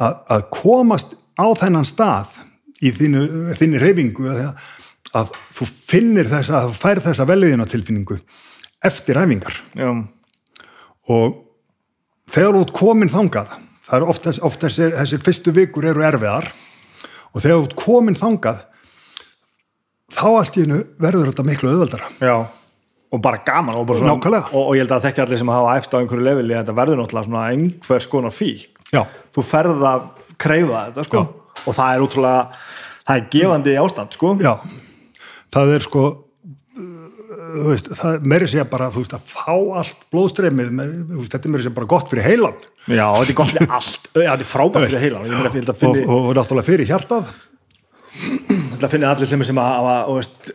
að 0.00 0.46
komast 0.54 1.14
á 1.40 1.46
þennan 1.60 1.88
stað 1.88 2.36
í 2.84 2.92
þínu, 2.96 3.24
þínu 3.58 3.80
reyfingu 3.82 4.28
að, 4.32 4.44
að 5.16 5.32
þú 5.56 5.68
finnir 5.90 6.28
þessa, 6.30 6.60
að 6.62 6.70
þú 6.70 6.78
fær 6.84 7.02
þessa 7.08 7.26
veliðina 7.28 7.66
tilfinningu 7.68 8.20
eftir 8.88 9.18
já, 9.76 9.90
og 11.10 11.40
þegar 12.32 12.56
þú 12.56 12.62
ert 12.64 12.74
komin 12.78 13.10
þangað 13.12 13.52
það 13.90 13.96
eru 13.98 14.08
oft, 14.12 14.24
þess- 14.28 14.42
oft 14.46 14.62
þessir, 14.64 14.94
þessir 15.00 15.24
fyrstu 15.26 15.52
vikur 15.56 15.88
eru 15.90 16.04
erfiðar 16.06 16.48
og 17.34 17.42
þegar 17.42 17.56
þú 17.58 17.66
ert 17.68 17.76
komin 17.84 18.16
þangað 18.18 18.62
þá 20.10 20.24
allt 20.30 20.56
í 20.58 20.64
hennu 20.64 20.80
verður 21.00 21.28
þetta 21.30 21.44
miklu 21.46 21.70
auðveldara. 21.70 22.08
Já. 22.18 22.34
Og 23.10 23.20
bara 23.22 23.40
gaman 23.46 23.74
og, 23.78 23.84
bara 23.88 23.98
svona, 23.98 24.14
og, 24.54 24.64
og 24.70 24.74
ég 24.78 24.84
held 24.84 24.92
að 24.94 25.04
þekki 25.08 25.22
allir 25.24 25.40
sem 25.42 25.50
hafa 25.50 25.76
eftir 25.80 25.98
á 25.98 26.00
einhverju 26.02 26.24
leveli 26.26 26.54
að 26.54 26.60
þetta 26.64 26.74
verður 26.78 27.00
náttúrulega 27.00 27.42
einhver 27.50 28.04
skona 28.06 28.30
fík 28.34 28.79
Já, 28.90 29.04
þú 29.34 29.44
ferð 29.46 29.84
að 29.90 30.08
kreyfa 30.40 30.86
þetta 30.88 31.06
sko. 31.06 31.26
Og 31.66 31.76
það 31.76 31.92
er 31.94 32.04
útrúlega 32.06 32.40
það 33.04 33.14
er 33.16 33.28
gefandi 33.34 33.76
ástand 33.80 34.16
sko. 34.16 34.34
Það 35.50 35.72
er 35.76 35.86
sko 35.86 36.04
veist, 37.66 37.90
það 37.98 38.26
meiri 38.30 38.48
segja 38.50 38.64
bara 38.70 38.88
veist, 38.94 39.14
að 39.16 39.30
fá 39.30 39.54
allt 39.80 40.04
blóðstreymið 40.12 40.72
þetta 41.26 41.40
er 41.40 41.52
meiri 41.52 41.64
segja 41.66 41.76
bara 41.76 41.90
gott 41.90 42.10
fyrir 42.10 42.26
heilan 42.26 42.58
Já, 42.86 43.06
þetta 43.18 43.32
er 43.32 43.38
gott 43.40 43.54
fyrir 43.54 43.76
allt. 43.78 44.10
Já, 44.14 44.30
þetta 44.30 44.44
er 44.44 44.50
frábært 44.50 44.86
fyrir 44.88 45.04
heilan 45.04 45.22
og, 45.26 45.32
og, 45.90 46.12
og 46.20 46.30
náttúrulega 46.38 46.68
fyrir 46.70 46.90
hjartað 46.90 47.32
ég 48.80 48.86
held 48.86 48.88
að 48.88 48.94
finni 48.94 49.08
allir 49.08 49.28
þeim 49.28 49.42
sem 49.44 49.58
að 49.60 49.66
hafa 49.74 49.94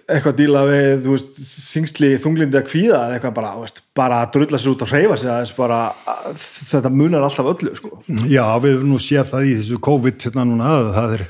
eitthvað 0.09 0.31
að 0.31 0.37
díla 0.39 0.61
við 0.65 1.07
veist, 1.11 1.35
þingsli, 1.69 2.07
þunglindi 2.23 2.57
að 2.57 2.67
kvíða 2.71 2.99
eða 3.05 3.17
eitthvað 3.17 3.33
bara, 3.35 3.51
veist, 3.59 3.81
bara 3.93 4.21
að 4.23 4.31
drulla 4.33 4.59
sér 4.61 4.71
út 4.71 4.85
og 4.85 4.89
hreyfa 4.89 5.17
sig 5.21 5.29
aðeins 5.29 5.51
bara, 5.53 5.79
að, 6.09 6.39
þetta 6.71 6.91
munar 6.93 7.25
alltaf 7.27 7.49
öllu 7.51 7.73
sko. 7.77 7.91
Já, 8.25 8.45
við 8.63 8.77
höfum 8.77 8.89
nú 8.89 8.97
séð 9.03 9.29
það 9.29 9.45
í 9.45 9.53
þessu 9.59 9.79
COVID 9.85 10.25
hérna 10.25 10.45
núna, 10.49 10.71
að 10.79 10.89
það 10.95 11.13
er 11.17 11.25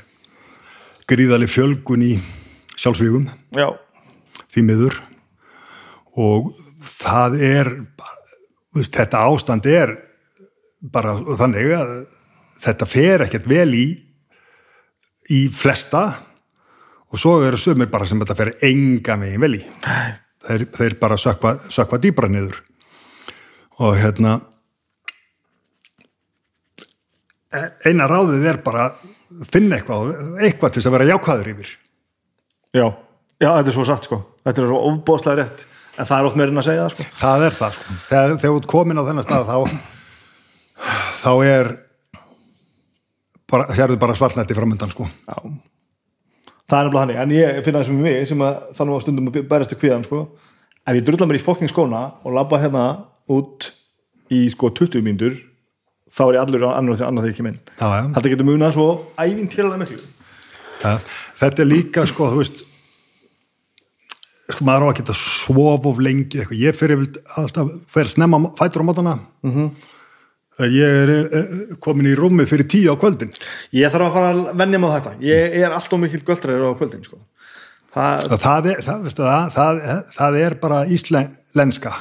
gríðaleg 1.12 1.52
fjölgun 1.52 2.06
í 2.06 2.12
sjálfsvígum. 2.76 3.28
Já, 3.56 3.68
því 4.54 4.64
miður. 4.70 5.00
Og 6.16 6.48
það 6.96 7.40
er 7.44 7.72
veist, 8.72 8.96
þetta 8.96 9.26
ástand 9.28 9.68
er 9.68 9.98
bara 10.80 11.12
þannig 11.20 11.76
að 11.76 11.92
þetta 12.64 12.88
fer 12.88 13.26
ekkert 13.26 13.50
vel 13.52 13.68
í 13.76 13.86
í 15.34 15.48
flesta 15.50 16.06
og 17.16 17.20
svo 17.22 17.38
eru 17.46 17.56
sömur 17.56 17.88
bara 17.88 18.04
sem 18.08 18.20
þetta 18.20 18.36
fer 18.36 18.52
enga 18.68 19.16
megin 19.16 19.40
vel 19.40 19.54
í. 19.56 19.62
Þeir, 20.46 20.64
þeir 20.76 20.94
bara 21.00 21.16
sökva, 21.16 21.54
sökva 21.72 21.98
dýbra 22.02 22.28
niður. 22.28 22.58
Og 23.80 23.94
hérna 23.96 24.34
e- 27.56 27.70
eina 27.88 28.08
ráðið 28.10 28.44
er 28.52 28.60
bara 28.64 28.90
finna 29.48 29.78
eitthvað, 29.78 30.12
eitthvað 30.44 30.74
til 30.74 30.82
þess 30.82 30.90
að 30.90 30.96
vera 30.98 31.08
jákvæður 31.14 31.48
yfir. 31.54 31.70
Já, 32.76 32.84
já, 33.40 33.48
þetta 33.48 33.72
er 33.72 33.76
svo 33.78 33.86
satt 33.88 34.08
sko. 34.08 34.18
Þetta 34.44 34.62
er 34.62 34.68
svo 34.70 34.80
ofbóðslega 34.90 35.38
rétt. 35.40 35.64
En 35.96 36.08
það 36.10 36.18
er 36.18 36.28
oft 36.28 36.36
meirinn 36.36 36.60
að 36.60 36.66
segja 36.66 36.82
það 36.82 36.92
sko. 36.92 37.06
Það 37.22 37.46
er 37.46 37.56
það 37.56 37.78
sko. 37.78 37.96
Þegar, 38.10 38.34
þú 38.42 38.50
ert 38.58 38.68
komin 38.74 39.00
á 39.00 39.08
þennan 39.08 39.26
stað 39.26 39.48
þá, 39.48 39.56
þá 41.22 41.32
er 41.46 41.72
bara, 43.48 43.68
hérðu 43.72 43.96
bara 44.04 44.18
svartnætti 44.20 44.58
framöndan 44.58 44.92
sko. 44.92 45.08
Já. 45.24 45.40
Það 46.66 46.78
er 46.80 46.86
nefnilega 46.88 47.02
þannig, 47.02 47.18
en 47.22 47.30
ég 47.36 47.64
finna 47.64 47.78
það 47.82 47.86
sem 47.86 47.98
við 48.02 48.16
sem 48.26 48.40
að 48.42 48.54
þannig 48.74 48.96
að 48.96 49.02
stundum 49.04 49.28
að 49.30 49.36
bærast 49.50 49.70
til 49.70 49.78
kvíðan 49.78 50.04
sko. 50.06 50.20
ef 50.86 50.94
ég 50.96 51.04
drulla 51.06 51.26
mér 51.26 51.38
í 51.38 51.42
fokking 51.44 51.70
skóna 51.70 52.00
og 52.24 52.32
labba 52.34 52.58
hérna 52.62 52.84
út 53.30 53.70
í 54.30 54.48
sko 54.50 54.70
20 54.70 55.02
mínútur 55.06 55.36
þá 56.10 56.22
er 56.26 56.34
ég 56.38 56.42
allur 56.42 56.64
annar 56.70 56.96
þegar 56.98 57.30
ég 57.30 57.36
kem 57.36 57.46
inn 57.50 57.58
þetta 57.78 58.30
getur 58.32 58.46
munað 58.48 58.72
svo 58.74 58.86
ævintýralega 59.18 59.78
miklu. 59.82 59.98
Ja, 60.82 60.98
þetta 61.38 61.62
er 61.62 61.70
líka 61.70 62.06
sko, 62.06 62.30
þú 62.30 62.40
veist 62.42 62.62
sko, 64.50 64.64
maður 64.66 64.86
á 64.86 64.88
að 64.90 64.96
geta 65.00 65.14
sof 65.18 65.86
of 65.90 65.98
lengi 66.02 66.40
eitthvað, 66.42 66.60
ég 66.60 66.76
fyrir 66.78 67.02
alltaf 67.36 67.70
fyrir 67.92 68.10
snemma 68.12 68.42
fætur 68.58 68.82
á 68.82 68.88
mótana 68.90 69.14
mm 69.42 69.50
Mhm. 69.52 69.70
-hmm. 70.56 70.74
ég 70.76 71.00
er 71.02 71.10
eh, 71.14 71.54
komin 71.80 72.10
í 72.10 72.16
rúmið 72.16 72.50
fyrir 72.52 72.68
tíu 72.68 72.92
á 72.92 72.96
kvöldin. 72.96 73.32
Ég 73.72 73.92
þarf 73.92 74.08
að 74.08 74.12
fara 74.12 74.30
að 74.32 74.58
venja 74.60 74.78
mig 74.78 74.90
á 74.90 74.96
þetta. 74.96 75.12
Ég 75.20 75.56
er 75.62 75.70
alltaf 75.72 76.00
mikill 76.00 76.24
göldræður 76.24 76.70
á 76.72 76.78
kvöldin 76.78 77.04
sko. 77.04 77.18
það, 77.96 78.38
það 78.42 78.66
er, 78.70 78.80
það, 78.84 79.02
veistu, 79.02 79.22
það, 79.22 79.52
það, 79.56 80.02
það 80.16 80.38
er 80.44 80.54
bara 80.60 80.80
íslenska. 80.86 81.92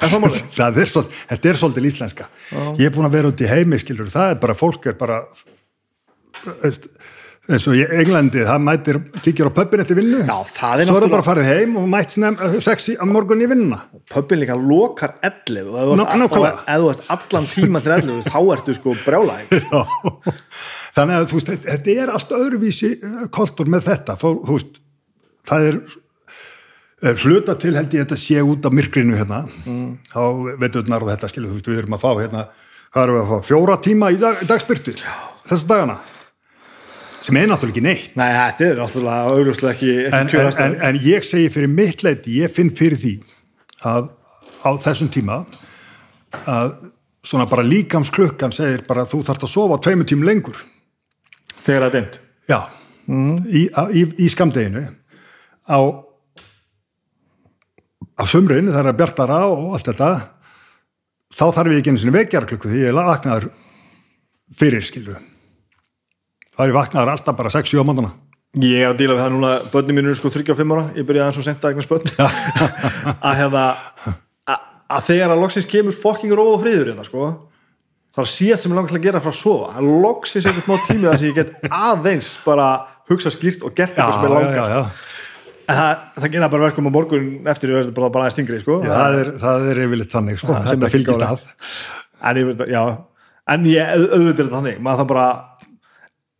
Er 0.00 0.08
er 0.82 0.90
þetta 1.28 1.48
er 1.48 1.56
svolítið 1.56 1.86
íslenska. 1.88 2.28
Ég 2.76 2.88
er 2.88 2.92
búin 2.92 3.08
að 3.08 3.16
vera 3.16 3.28
út 3.32 3.40
í 3.40 3.48
heimi 3.48 3.78
skilur 3.80 4.10
það 4.12 4.34
er 4.34 4.42
bara, 4.42 4.54
fólk 4.58 4.86
er 4.86 4.98
bara 4.98 5.22
veist, 6.62 6.88
eins 7.48 7.64
og 7.70 7.76
í 7.78 7.84
Englandi 8.00 8.42
það 8.44 8.64
mætir, 8.66 8.98
kíkir 9.24 9.48
á 9.48 9.52
pöppin 9.56 9.80
eftir 9.80 9.96
vinnu. 9.96 10.18
Já, 10.20 10.36
það 10.52 10.82
er 10.82 10.88
svo 10.90 10.96
er 10.98 11.04
það 11.06 11.12
bara 11.14 11.24
farið 11.24 11.46
heim 11.48 11.76
og 11.80 11.86
mætt 11.88 12.12
snem, 12.16 12.36
sexi 12.64 12.96
á 13.00 13.04
morgun 13.08 13.40
í 13.44 13.48
vinnuna. 13.48 13.78
Pöppin 14.12 14.42
líka 14.42 14.56
lokar 14.58 15.14
11 15.24 15.70
og 15.72 16.02
ef 16.02 16.82
þú 16.82 16.90
ert- 16.92 17.06
allan 17.16 17.48
tíma 17.48 17.80
til 17.84 17.94
11 17.96 18.28
þá 18.28 18.38
ertu 18.56 18.74
sko 18.76 18.94
brjálæg 19.04 19.54
Já. 19.56 19.80
þannig 20.98 21.14
að 21.22 21.26
þú 21.30 21.38
veist, 21.38 21.54
þetta- 21.64 21.96
er 22.02 22.12
allt 22.18 22.36
öðruvísi 22.36 22.90
eh, 22.98 23.24
koltur 23.32 23.70
með 23.72 23.88
þetta. 23.92 24.18
Þú 24.20 24.34
veist, 24.52 24.78
það 25.48 25.70
er 25.70 25.80
hluta 27.24 27.54
til 27.62 27.72
held 27.78 27.92
ég 27.94 28.04
þetta 28.04 28.18
sé 28.18 28.42
út 28.44 28.66
af 28.68 28.74
myrkrinu 28.74 29.16
hérna. 29.16 29.44
Mm. 29.64 29.90
þá 30.12 30.22
veiturnar 30.60 31.04
og 31.06 31.12
þetta 31.14 31.32
skilur, 31.32 31.52
þú 31.54 31.60
veist, 31.62 31.72
við 31.72 31.80
erum 31.84 31.96
að 31.96 32.04
fá 32.04 32.10
hérna, 32.20 32.46
hvað 32.92 33.02
erum 33.08 33.18
við 33.18 33.24
að 33.24 33.32
fá, 33.32 33.48
fjóra 33.52 33.76
tíma 33.88 34.12
í 34.12 34.18
dag, 34.20 34.40
dagspyrtu, 34.48 34.96
þessa 35.48 35.68
dagana 35.72 35.98
sem 37.24 37.36
er 37.40 37.48
náttúrulega 37.50 37.74
ekki 37.74 37.84
neitt. 37.84 38.12
Nei, 38.18 38.28
þetta 38.34 38.66
er 38.68 38.78
náttúrulega 38.82 39.32
augljóslega 39.32 39.74
ekki, 39.74 39.90
ekki 40.06 40.38
en, 40.38 40.46
en, 40.48 40.60
en, 40.66 40.76
en 40.90 41.00
ég 41.04 41.26
segi 41.26 41.50
fyrir 41.52 41.70
mitt 41.72 42.04
leiti, 42.06 42.36
ég 42.42 42.52
finn 42.54 42.70
fyrir 42.78 43.00
því 43.02 43.14
að 43.88 44.08
á 44.62 44.70
þessum 44.86 45.10
tíma 45.14 45.40
að 46.48 46.74
svona 47.28 47.46
bara 47.50 47.64
líkamsklukkan 47.66 48.54
segir 48.54 48.84
bara 48.88 49.04
að 49.04 49.12
þú 49.14 49.22
þarft 49.26 49.46
að 49.48 49.52
sofa 49.52 49.78
tveimur 49.84 50.08
tímum 50.08 50.28
lengur. 50.28 50.58
Þegar 51.66 51.84
það 51.84 51.88
er 51.88 51.96
dimmt. 51.98 52.20
Já, 52.48 52.60
í, 53.58 53.62
á- 53.76 53.90
í, 53.92 54.04
í 54.24 54.28
skamdeginu 54.32 54.86
á 55.68 55.78
á 58.18 58.24
þegar 58.26 58.72
það 58.74 58.90
er 58.90 58.98
bjartara 58.98 59.40
og 59.52 59.74
allt 59.76 59.90
þetta 59.92 60.10
þá 61.38 61.44
þarf 61.54 61.72
ég 61.74 61.80
ekki 61.82 61.92
einu 61.92 62.00
sinni 62.02 62.16
vekjarklukku 62.16 62.70
því 62.70 62.80
ég 62.82 62.90
er 62.90 62.96
vaknaður 62.98 63.50
fyrir 64.58 64.86
skilju 64.86 65.18
þá 66.58 66.64
er 66.64 66.72
ég 66.72 66.78
vaknaður 66.78 67.14
alltaf 67.14 67.38
bara 67.38 67.54
6-7 67.54 67.78
á 67.78 67.86
mándana 67.86 68.14
Ég 68.58 68.80
er 68.80 68.90
að 68.90 69.02
díla 69.02 69.14
við 69.14 69.20
það 69.22 69.34
núna, 69.34 69.50
börnin 69.70 69.98
mínu 69.98 70.10
er 70.10 70.16
sko 70.16 70.30
35 70.32 70.72
ára, 70.72 70.84
ég 70.96 71.04
byrjaði 71.06 71.24
aðeins 71.26 71.38
og 71.38 71.44
senda 71.44 71.68
eignast 71.68 71.90
börn. 71.90 72.06
Að 73.28 73.34
hefða 73.42 73.64
að, 74.08 74.62
að 74.96 75.02
þegar 75.04 75.34
að 75.34 75.42
loksins 75.42 75.68
kemur 75.68 75.94
fokking 75.94 76.32
róð 76.32 76.54
og 76.54 76.62
friður 76.62 76.88
hérna 76.88 77.04
sko 77.06 77.26
það 77.28 78.22
er 78.22 78.24
að 78.24 78.32
síðast 78.32 78.64
sem 78.64 78.72
ég 78.72 78.78
langar 78.78 78.90
til 78.90 78.98
að 78.98 79.04
gera 79.04 79.20
frá 79.22 79.30
að 79.30 79.36
sofa. 79.42 79.68
Að 79.76 79.90
loksins 80.06 80.48
eitthvað 80.48 80.64
smá 80.64 80.86
tími 80.88 81.10
að 81.10 81.26
ég 81.28 81.36
get 81.36 81.68
aðeins 81.68 82.30
bara 82.46 82.68
hugsa 83.12 83.32
skýrt 83.34 83.66
og 83.68 83.76
gert 83.76 83.94
eitthvað 83.94 84.16
sem 84.16 84.26
er 84.26 84.34
langast 84.34 84.72
já. 84.72 84.80
en 85.68 85.78
það, 85.78 86.02
það 86.16 86.32
gera 86.34 86.50
bara 86.54 86.66
verkum 86.66 86.88
á 86.88 86.92
morgun 86.96 87.28
eftir 87.52 87.74
að 87.74 87.78
verða 87.82 87.94
bara, 88.00 88.10
bara 88.16 88.26
aðeins 88.26 88.38
stingri 88.38 88.62
sko. 88.64 88.80
Já, 88.80 88.94
það 88.94 89.20
er, 89.20 89.30
það 89.44 89.68
er 89.68 89.82
yfirleitt 89.84 90.16
þannig 90.16 90.40
sko, 90.40 90.56
sem 90.56 90.72
þetta 90.72 90.88
er 90.88 90.96
fylgist 90.96 91.28
að. 91.28 91.44
En 93.48 93.64
ég 93.68 93.76
ég 93.76 93.92
auðvitað 93.92 94.24
er 94.24 94.34
þetta 94.40 94.56
þannig, 94.56 94.80
maður 94.84 95.04
það 95.04 95.10
bara 95.12 95.28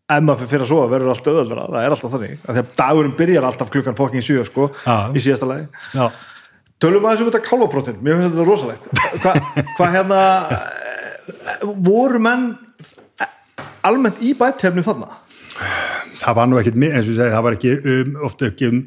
ef 0.08 0.22
maður 0.24 0.48
fyrir 0.48 0.64
að 0.64 0.70
sofa 0.72 0.88
verður 0.92 1.12
allt 1.12 1.26
auðvöldra 1.28 1.64
það 1.68 1.84
er 1.84 1.94
alltaf 1.94 2.12
þannig, 2.14 2.34
að 2.48 2.60
dagurinn 2.80 3.16
byrjar 3.18 3.46
alltaf 3.48 3.70
klukkan 3.74 3.96
fokking 3.98 4.24
sjö 4.24 4.44
sko, 4.48 4.70
Já. 4.86 4.96
í 5.12 5.20
síðasta 5.24 5.48
lagi. 5.50 5.66
Já, 5.92 6.06
tölum 6.80 7.04
aðeins 7.08 7.24
um 7.24 7.28
þetta 7.30 7.42
kálvaprótin, 7.44 7.98
mér 8.00 8.16
finnst 8.20 8.32
þetta 8.32 8.48
rosalegt. 8.48 8.88
Hvað 9.20 9.34
hva 9.76 9.90
hérna 9.92 10.22
voru 11.84 12.20
menn 12.24 12.48
almennt 13.86 14.20
í 14.24 14.32
bættefnu 14.38 14.84
þarna? 14.86 15.10
Það 16.18 16.36
var 16.38 16.48
nú 16.50 16.58
ekkit 16.60 16.76
eins 16.78 17.04
og 17.06 17.12
ég 17.12 17.18
segi, 17.20 17.34
það 17.34 17.44
var 17.46 17.56
ekki 17.58 17.72
um, 17.92 18.16
ofta 18.26 18.48
ekki 18.48 18.68
um 18.72 18.80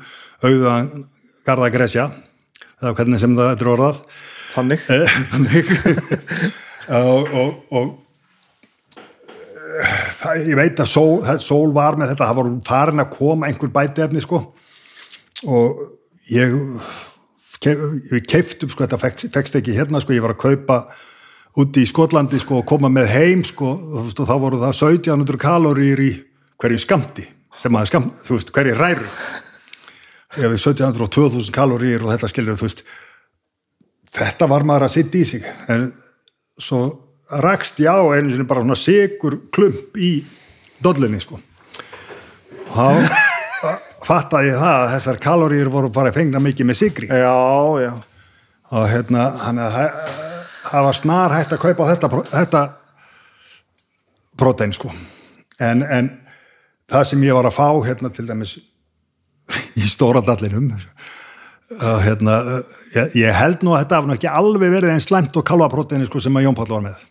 auðan 0.48 0.90
garða 1.48 1.70
gresja 1.74 2.06
eða 2.82 2.96
hvernig 2.98 3.22
sem 3.22 3.36
það 3.38 3.54
er 3.54 3.72
orðað. 3.76 4.02
Þannig, 4.52 4.82
Eh, 4.92 5.18
þannig. 5.32 5.70
Og, 6.92 7.28
og, 7.38 7.52
og 7.78 7.92
það, 10.22 10.42
ég 10.50 10.58
veit 10.60 10.82
að 10.84 10.90
sól, 10.92 11.22
það- 11.26 11.42
sól 11.46 11.72
var 11.76 11.98
með 12.00 12.14
þetta, 12.14 12.28
það 12.30 12.40
var 12.42 12.52
farin 12.68 13.04
að 13.04 13.14
koma 13.16 13.48
einhver 13.50 13.72
bætefni 13.76 14.22
sko. 14.24 14.42
Og 15.48 15.82
ég 16.32 16.54
við 17.62 18.26
keiftum 18.30 18.70
sko, 18.72 18.86
þetta 18.86 19.00
fekst, 19.02 19.30
fekst 19.34 19.58
ekki 19.60 19.76
hérna 19.78 20.02
sko, 20.02 20.14
ég 20.16 20.24
var 20.24 20.34
að 20.36 20.42
kaupa 20.46 20.80
úti 21.62 21.84
í 21.84 21.90
Skotlandi 21.90 22.40
sko 22.42 22.62
og 22.62 22.66
koma 22.70 22.90
með 22.90 23.12
heim 23.14 23.44
sko. 23.46 23.76
Og 23.76 24.12
þá 24.16 24.36
voru 24.40 24.62
það 24.62 24.74
1700 24.80 25.38
kaloríur 25.42 26.02
í 26.04 26.12
hverju 26.62 26.82
skamti 26.82 27.28
sem 27.62 27.76
að 27.76 27.90
skam, 27.92 28.12
þú 28.26 28.38
veist, 28.38 28.52
hverju 28.56 28.76
ræru 28.80 29.08
ég 30.40 30.48
við 30.48 30.62
1700 30.64 31.04
og 31.04 31.10
2000 31.12 31.52
kaloríur 31.56 32.06
og 32.06 32.14
þetta 32.14 32.30
skilur 32.32 32.56
þú 32.60 32.68
veist. 32.70 32.84
Þetta 34.12 34.48
var 34.52 34.64
maður 34.68 34.88
að 34.88 34.94
sitta 34.96 35.18
í 35.20 35.26
sig. 35.28 35.44
En 35.72 35.90
svo 36.60 36.80
rakst 37.46 37.80
ég 37.80 37.88
á 37.92 38.00
einu 38.16 38.32
sinni 38.34 38.48
bara 38.48 38.64
svona 38.64 38.78
sigur 38.80 39.40
klump 39.54 39.98
í 39.98 40.12
dollinni 40.84 41.20
sko. 41.24 41.40
Og 42.72 42.76
þá 42.76 42.88
fattaði 44.10 44.52
ég 44.52 44.60
það 44.60 44.78
að 44.82 44.92
þessar 44.96 45.22
kaloríur 45.24 45.70
voru 45.74 45.92
bara 45.94 46.14
fengna 46.16 46.42
mikið 46.44 46.70
með 46.72 46.80
sigri. 46.82 47.08
Já, 47.12 47.36
já. 47.84 47.92
Og 48.72 48.88
hérna 48.92 49.30
að 49.38 49.64
það- 49.76 50.20
var 50.72 50.96
snar 50.96 51.34
hægt 51.36 51.52
að 51.56 51.60
kaupa 51.60 51.88
þetta, 51.90 52.10
þetta 52.32 52.62
prótein 54.40 54.74
sko. 54.74 54.92
En, 55.60 55.84
en 55.84 56.10
það 56.92 57.08
sem 57.12 57.24
ég 57.28 57.36
var 57.36 57.50
að 57.50 57.58
fá 57.58 57.68
hérna 57.86 58.12
til 58.14 58.26
dæmis 58.30 58.58
í 59.76 59.88
stóra 59.90 60.22
dallinum 60.24 60.72
hérna 61.80 62.38
ég, 62.96 63.16
ég 63.16 63.36
held 63.36 63.62
nú 63.64 63.74
að 63.76 63.84
þetta 63.86 64.00
hafði 64.00 64.16
ekki 64.18 64.32
alveg 64.32 64.74
verið 64.74 64.94
einn 64.94 65.04
slæmt 65.04 65.38
og 65.40 65.46
kalvapróteini 65.48 66.08
sko 66.10 66.20
sem 66.24 66.36
að 66.40 66.48
Jón 66.48 66.58
Páll 66.58 66.72
var 66.74 66.84
með 66.86 67.04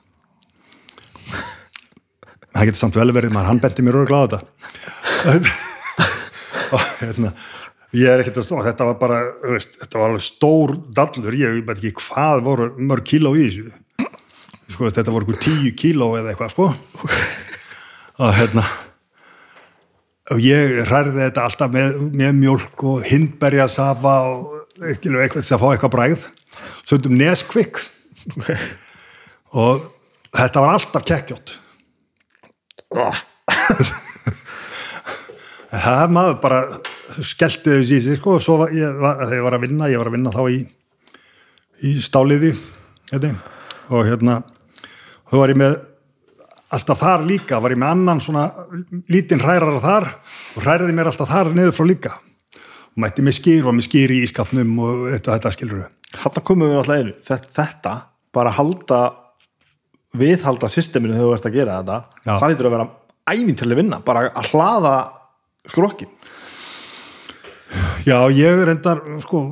það 2.55 2.69
getur 2.69 2.81
samt 2.83 2.99
vel 2.99 3.13
verið 3.15 3.35
maður 3.35 3.51
hann 3.53 3.63
benti 3.63 3.85
mér 3.87 4.01
öruglega 4.03 4.21
á 4.21 4.31
þetta. 4.31 5.55
Og 6.75 6.85
hérna 7.01 7.33
ég 7.97 8.07
er 8.07 8.23
ekkert 8.23 8.43
að 8.43 8.47
stóra, 8.47 8.67
þetta 8.69 8.87
var 8.87 8.99
bara 9.01 9.23
veist, 9.55 9.79
þetta 9.81 9.99
var 9.99 10.13
alveg 10.13 10.27
stór 10.27 10.77
dallur 10.95 11.39
ég 11.39 11.57
veit 11.67 11.81
ekki 11.81 11.97
hvað 12.05 12.45
voru 12.47 12.69
mörg 12.79 13.09
kíló 13.11 13.35
í 13.35 13.49
þessu. 13.49 13.73
Sko, 14.71 14.87
þetta 14.87 15.11
voru 15.11 15.27
ykkur 15.27 15.43
tíu 15.43 15.75
kíló 15.75 16.13
eða 16.21 16.31
eitthvað 16.33 16.55
sko. 16.55 16.71
Og 18.21 18.33
hérna 18.37 18.67
og 20.31 20.43
ég 20.43 20.85
hrærði 20.87 21.25
þetta 21.25 21.47
alltaf 21.47 21.73
með, 21.75 21.97
með 22.15 22.37
mjólk 22.39 22.85
og 22.87 23.07
hindberjasafa 23.09 24.13
og 24.31 24.85
eitthvað, 24.87 25.23
eitthvað 25.25 25.47
til 25.47 25.57
að 25.57 25.63
fá 25.63 25.67
eitthvað 25.71 25.95
bræð 25.97 26.27
söndum 26.87 27.17
neskvikk 27.19 27.81
og 29.65 29.89
þetta 30.37 30.63
var 30.63 30.77
alltaf 30.77 31.07
kekkjótt 31.09 31.57
það 35.71 36.01
er 36.03 36.15
maður 36.15 36.39
bara 36.43 36.61
skellti 37.23 37.77
í 37.81 37.85
sig 37.89 38.19
sko. 38.19 38.39
Og 38.39 38.45
svo 38.45 38.59
var 38.62 38.75
ég, 38.75 38.97
var, 38.99 39.21
þegar 39.23 39.39
ég 39.39 39.47
var 39.47 39.59
að 39.59 39.67
vinna, 39.67 39.93
ég 39.93 40.03
var 40.03 40.11
að 40.11 40.17
vinna 40.17 40.35
þá 40.35 40.43
í, 40.51 40.59
í 41.87 41.93
stáliði 42.03 42.55
hérna, 43.12 43.37
og 43.91 44.09
hérna 44.09 44.41
þá 45.31 45.37
var 45.39 45.55
ég 45.55 45.62
með 45.62 45.79
alltaf 46.71 47.01
þar 47.03 47.25
líka, 47.27 47.62
var 47.62 47.75
ég 47.75 47.81
með 47.83 47.95
annan 47.97 48.21
svona 48.23 48.45
lítinn 49.11 49.43
hrærar 49.43 49.81
þar 49.83 50.11
og 50.11 50.65
hræraði 50.65 50.95
mér 50.95 51.11
alltaf 51.11 51.31
þar 51.31 51.55
niður 51.55 51.79
frá 51.79 51.89
líka. 51.89 52.19
Og 52.91 53.05
mætti 53.05 53.23
með 53.23 53.39
skýr 53.39 53.71
og 53.71 53.77
með 53.77 53.87
skýr 53.87 54.15
í 54.15 54.23
ískapnum 54.27 54.79
og 54.83 55.09
þetta, 55.15 55.39
þetta 55.39 55.55
skilur 55.55 55.83
við 55.85 55.97
Þarna 56.11 56.41
komum 56.43 56.67
við 56.67 56.81
alltaf 56.81 56.97
einu, 56.99 57.12
þetta, 57.23 57.53
þetta 57.55 57.93
bara 58.35 58.51
halda 58.55 58.99
viðhalda 60.16 60.70
systeminu 60.73 61.15
þegar 61.15 61.28
þú 61.28 61.37
ert 61.37 61.49
að 61.51 61.57
gera 61.59 61.78
þetta 61.81 61.99
Já. 62.24 62.32
það 62.32 62.51
lítur 62.53 62.69
að 62.69 62.77
vera 62.77 62.89
ævintileg 63.31 63.78
vinna 63.78 64.01
bara 64.05 64.27
að 64.35 64.51
hlaða 64.51 64.95
skrokkin 65.70 66.11
Já, 68.07 68.16
ég 68.32 68.65
endar 68.73 69.03
sko 69.23 69.45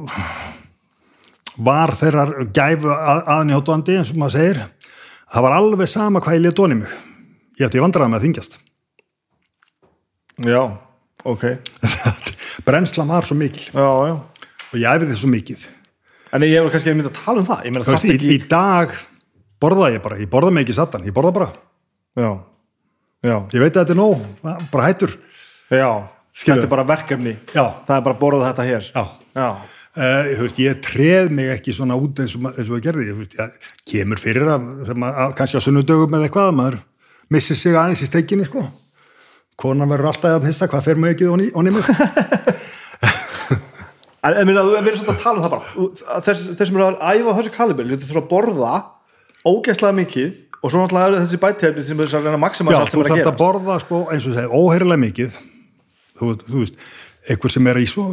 var 1.62 1.92
þeirrar 1.98 2.32
gæfu 2.54 2.90
að, 2.92 3.20
aðnjóttandi 3.34 3.98
eins 3.98 4.12
og 4.12 4.20
maður 4.20 4.36
segir. 4.36 4.60
Það 5.28 5.44
var 5.44 5.56
alveg 5.58 5.90
sama 5.90 6.22
hvað 6.24 6.38
ég 6.38 6.44
létt 6.46 6.62
onni 6.64 6.78
mig. 6.80 6.94
Ég 7.58 7.66
ætti 7.68 7.82
vandræða 7.82 8.12
með 8.12 8.20
að 8.20 8.26
þingjast 8.26 8.58
Já, 10.38 10.60
ok. 11.26 11.44
Brennslan 12.66 13.10
var 13.10 13.26
svo 13.26 13.34
mikil. 13.38 13.64
Já, 13.74 13.88
já. 14.06 14.14
Og 14.68 14.76
ég 14.78 14.86
æfði 14.86 15.16
svo 15.18 15.30
mikið. 15.32 15.64
En 16.36 16.44
ég 16.46 16.54
hefur 16.54 16.70
kannski 16.74 16.94
myndið 16.94 17.10
að 17.10 17.18
tala 17.24 17.42
um 17.42 17.48
það. 17.48 17.64
Ég 17.66 17.74
meina 17.74 17.86
Þú 17.88 17.94
veist, 17.96 18.06
það 18.06 18.26
í, 18.28 18.36
í 18.36 18.38
dag 18.52 18.94
borða 19.62 19.88
ég 19.94 20.02
bara, 20.04 20.18
ég 20.20 20.30
borða 20.30 20.52
mig 20.54 20.66
ekki 20.66 20.76
satan 20.76 21.04
ég 21.08 21.14
borða 21.16 21.32
bara. 21.38 21.48
Já, 22.18 22.30
já, 23.26 23.34
ég 23.54 23.60
veit 23.64 23.74
að 23.74 23.82
þetta 23.82 23.94
er 23.96 24.00
nóg, 24.02 24.22
bara 24.72 24.86
hættur. 24.90 25.16
Já 25.70 25.88
Skilurðu? 26.38 26.60
þetta 26.62 26.68
er 26.68 26.70
bara 26.76 26.86
verkefni. 26.86 27.32
Já, 27.54 27.64
það 27.88 27.96
er 27.96 28.02
bara 28.06 28.14
að 28.14 28.20
borða 28.22 28.52
þetta 28.52 28.68
hér. 28.70 28.92
Já. 28.94 29.04
Já, 29.42 29.50
Uh, 29.98 30.28
veist, 30.44 30.58
ég 30.62 30.76
treð 30.84 31.30
mig 31.34 31.48
ekki 31.50 31.72
svona 31.74 31.96
út 31.98 32.20
eins 32.22 32.34
og, 32.36 32.44
eins 32.52 32.68
og 32.70 32.76
ég 32.76 32.82
gerði, 32.84 33.06
ég 33.08 33.16
veist, 33.18 33.32
ég 33.34 33.54
kemur 33.88 34.20
fyrir 34.22 34.44
að, 34.46 34.66
að- 34.94 35.32
kannski 35.34 35.58
á 35.58 35.64
sunnudögum 35.64 36.12
eða 36.14 36.28
eitthvað, 36.28 36.50
að 36.52 36.54
maður 36.58 36.76
missir 37.34 37.56
sig 37.58 37.74
aðeins 37.74 38.02
í 38.04 38.06
steikinni, 38.06 38.44
sko. 38.46 38.62
Konan 39.58 39.90
verður 39.90 40.12
alltaf 40.12 40.36
að 40.36 40.46
hissa, 40.52 40.68
hvað 40.70 40.84
fer 40.86 41.00
maður 41.02 41.16
ekki 41.16 41.30
onni, 41.32 41.48
onni 41.58 41.72
mig? 41.74 41.88
en, 44.22 44.52
við 44.52 44.60
erum 44.60 45.00
svona 45.00 45.16
að 45.16 45.22
tala 45.24 45.40
um 45.40 45.44
það 45.46 45.52
bara. 45.56 45.74
Að 46.14 46.28
þess, 46.28 46.46
þess 46.52 46.70
sem 46.70 46.78
eru 46.78 46.86
að 46.92 47.02
æfa 47.18 47.34
þessu 47.40 47.54
kalibri 47.56 47.88
þú 47.98 48.08
þurfa 48.12 48.22
að 48.22 48.30
borða 48.36 48.72
ógeðslega 49.46 49.96
mikið 49.98 50.28
og 50.58 50.72
svo 50.72 50.82
náttúrulega 50.82 51.10
eru 51.12 51.22
þessi 51.22 51.40
bætefni 51.42 51.84
sem 51.86 52.00
er 52.02 52.12
að 52.12 52.24
reyna 52.26 52.36
að 52.38 52.44
maxima 52.44 52.74
Já, 52.74 52.78
allt 52.80 52.92
sem 52.92 52.98
þú 52.98 53.04
er 53.04 53.10
að 53.12 53.20
gera 53.20 53.32
að 53.32 53.42
borða, 53.42 53.80
sko, 53.84 54.00
eins 54.14 54.26
og 54.26 54.34
segja, 54.34 54.50
óheirilega 54.50 55.02
mikið. 55.04 55.36
Þú, 56.18 56.30
þú 56.42 56.62
veist, 56.62 56.80
einhver 57.30 57.54
sem 57.54 57.68
er 57.70 57.78
í 57.78 57.84
svo 57.90 58.06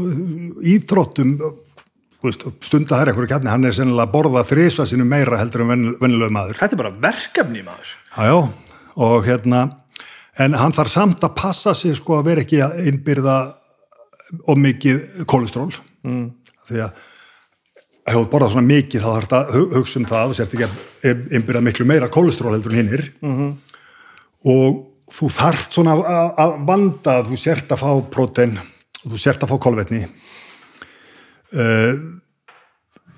íþróttum, 0.76 1.32
þú 1.40 2.30
veist, 2.30 2.46
stunda 2.68 3.00
þær 3.00 3.12
einhverju 3.12 3.32
kjarni, 3.32 3.52
hann 3.54 3.66
er 3.66 3.78
sennilega 3.78 4.06
að 4.06 4.14
borða 4.14 4.46
þrisa 4.46 4.86
sinu 4.90 5.08
meira 5.10 5.40
heldur 5.42 5.66
en 5.66 5.74
venn- 5.74 5.98
venjulegu 6.04 6.36
maður. 6.38 6.62
þetta 6.62 6.78
er 6.78 6.84
bara 6.84 6.94
verkefni 7.08 7.66
maður 7.66 7.96
Já, 8.14 8.30
já, 8.30 8.38
og 9.08 9.26
hérna 9.26 9.64
en 10.42 10.56
hann 10.60 10.76
þarf 10.76 10.92
samt 10.92 11.26
að 11.26 11.36
passa 11.40 11.74
sig 11.78 11.96
sko 11.98 12.20
að 12.20 12.30
vera 12.30 12.46
ekki 12.46 12.62
að 12.64 12.88
innbyrða 12.92 13.36
og 14.50 14.58
mikið 14.60 15.26
kólestról 15.30 15.72
mm. 16.06 16.26
því 16.70 16.82
að 16.86 17.04
ef 18.06 18.14
þú 18.14 18.26
borðað 18.30 18.52
svona 18.54 18.70
mikið 18.70 19.02
þá 19.02 19.08
þarf 19.10 19.26
þetta 19.26 19.40
að 19.40 19.56
hu- 19.56 19.72
hugsa 19.80 20.00
um 20.00 20.10
það 20.10 20.32
og 20.32 20.36
sért 20.38 20.54
ekki 20.54 20.68
að 20.68 21.24
innbyrða 21.38 21.62
miklu 21.66 21.88
meira 21.90 22.12
kólestról 22.14 22.54
heldur 22.54 22.74
en 22.74 22.82
hinnir 22.82 23.06
-hmm. 23.22 23.56
og 24.46 24.84
þú 25.16 25.30
þarft 25.34 25.78
svona 25.78 25.96
að, 26.38 26.56
vanda 26.68 27.20
að 27.20 27.32
þú 27.32 27.40
sért 27.40 27.72
að 27.72 27.82
fá 27.82 27.92
prótein 28.14 28.58
og 28.58 29.12
þú 29.14 29.18
sért 29.22 29.44
að 29.44 29.52
fá 29.54 29.58
kolvetni. 29.62 30.06
Uh, 31.56 31.94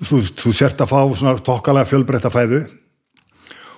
þú, 0.03 0.19
þú 0.35 0.53
sért 0.53 0.81
að 0.84 0.91
fá 0.91 0.99
svona 1.15 1.38
tokkalega 1.39 1.89
fjölbreytta 1.89 2.31
fæðu. 2.34 2.65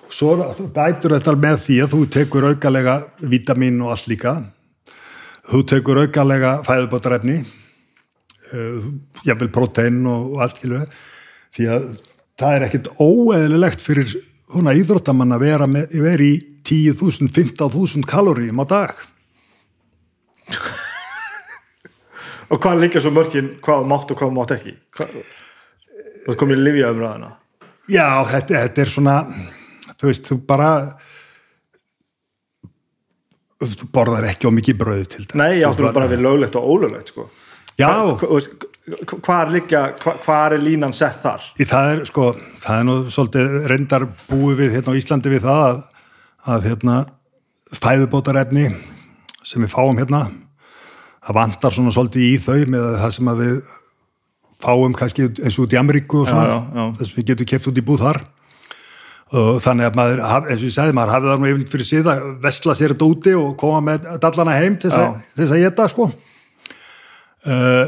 Svo 0.10 0.34
bætur 0.74 1.14
þetta 1.14 1.36
með 1.38 1.60
því 1.68 1.78
að 1.84 1.94
þú 1.94 2.00
tekur 2.10 2.48
aukalega 2.50 2.96
vítamin 3.22 3.78
og 3.86 3.94
allt 3.94 4.10
líka. 4.10 4.34
Þú 5.50 5.62
tekur 5.70 6.02
aukalega 6.02 6.60
fæðubótarefni 6.66 7.44
uh, 8.54 8.90
jafnvel 9.28 9.52
prótein 9.54 10.02
og, 10.10 10.38
allt 10.44 10.62
því 10.64 11.70
að 11.74 11.88
það 12.40 12.56
er 12.56 12.66
ekkert 12.68 12.92
óeðlilegt 13.02 13.84
fyrir 13.84 14.12
svona 14.14 14.76
íþróttamann 14.80 15.36
að 15.36 15.46
vera, 15.46 15.68
með, 15.70 15.96
vera 16.00 16.26
í 16.26 16.36
10.000, 16.70 17.30
15.000 17.34 18.06
kaloríum 18.10 18.62
á 18.62 18.66
dag 18.70 18.94
og 22.50 22.58
hvað 22.62 22.82
líka 22.86 23.02
svo 23.04 23.14
mörkin 23.16 23.56
hvað 23.66 23.86
mátt 23.90 24.14
og 24.14 24.22
hvað 24.22 24.34
mátt 24.38 24.56
ekki 24.58 24.76
hvað, 24.98 25.20
veist 26.26 26.42
komið 26.42 26.62
í 26.62 26.66
livja 26.70 26.94
umræðina 26.96 27.36
Já, 27.90 28.22
þetta, 28.30 28.68
þetta 28.68 28.82
er 28.84 28.90
svona 28.92 29.14
þú 29.98 30.10
veist, 30.12 30.28
þú 30.30 30.36
bara 30.46 30.72
þú 33.60 33.90
borðar 33.92 34.30
ekki 34.30 34.48
á 34.48 34.52
mikið 34.56 34.78
bröð 34.80 35.06
til 35.12 35.26
dæmis. 35.26 35.40
nei, 35.40 35.60
ég 35.60 35.66
Þú 35.66 35.72
áttu 35.74 35.86
nú 35.86 35.94
bara 35.98 36.10
við 36.12 36.24
löglegt 36.24 36.56
og 36.56 36.68
ólöglegt 36.70 37.12
sko. 37.12 37.26
Hvað 37.80 39.54
er 39.56 40.56
er 40.58 40.64
línan 40.64 40.94
sett 40.96 41.22
þar? 41.24 41.46
Í 41.56 41.68
það 41.70 41.92
er 41.94 42.02
sko, 42.10 42.26
það 42.60 42.80
er 42.80 42.88
nú 42.88 42.96
svolítið 43.14 43.58
reyndar 43.72 44.06
búið 44.28 44.64
við 44.64 44.76
hérna 44.76 44.96
á 44.96 45.00
Íslandi 45.00 45.32
við 45.32 45.46
það 45.46 45.62
að, 45.68 45.82
að 46.56 46.68
hérna 46.68 46.96
fæðubótarefni 47.80 48.66
sem 49.46 49.64
við 49.64 49.72
fáum 49.72 50.00
hérna 50.00 50.26
það 51.24 51.38
vantar 51.40 51.76
svona 51.76 51.94
svolítið 51.96 52.26
í 52.26 52.34
þau 52.44 52.58
með 52.74 52.90
það 53.04 53.16
sem 53.16 53.32
að 53.32 53.44
við 53.46 53.56
fáum 54.60 54.96
kannski 54.98 55.30
eins 55.30 55.56
og 55.56 55.68
út 55.68 55.76
í 55.76 55.80
Ameríku 55.80 56.24
og 56.26 56.28
svona 56.28 56.92
þess 57.00 57.14
að 57.14 57.20
við 57.22 57.32
getum 57.32 57.50
keft 57.54 57.72
út 57.72 57.80
í 57.80 57.86
búð 57.86 58.04
þar. 58.04 58.20
Og 59.30 59.60
þannig 59.62 59.86
að 59.86 59.98
maður, 60.00 60.22
eins 60.50 60.64
og 60.64 60.66
ég 60.66 60.74
sagði, 60.74 60.96
maður 60.98 61.14
hafið 61.14 61.30
það 61.30 61.40
nú 61.40 61.50
yfirleitt 61.52 61.74
fyrir 61.76 61.88
sig 61.88 62.08
að 62.10 62.24
vesla 62.44 62.76
sér 62.76 62.96
þetta 62.96 63.10
úti 63.14 63.36
og 63.38 63.52
koma 63.62 63.84
með 63.86 64.08
dallana 64.24 64.56
heim 64.58 64.76
til 64.82 64.90
þess 64.90 65.04
að, 65.06 65.54
að 65.54 65.62
geta 65.64 65.86
sko 65.92 66.08
uh, 67.48 67.86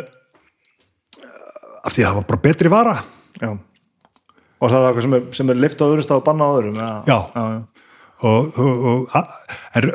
af 1.82 1.91
því 1.95 2.03
að 2.03 2.07
það 2.07 2.18
var 2.19 2.28
bara 2.30 2.44
betri 2.45 2.72
vara 2.72 2.95
já. 3.41 3.49
og 3.52 4.69
það 4.69 4.78
er 4.80 4.88
eitthvað 4.90 5.06
sem 5.07 5.15
er, 5.18 5.23
sem 5.40 5.53
er 5.53 5.61
lift 5.64 5.82
á 5.82 5.86
öðru 5.90 6.06
stað 6.06 6.22
og 6.22 6.28
banna 6.28 6.45
á 6.48 6.52
öðrum. 6.60 6.76
Já. 6.78 6.90
Já, 7.10 7.19
já. 7.36 7.61
og, 8.22 8.60
og, 8.61 9.15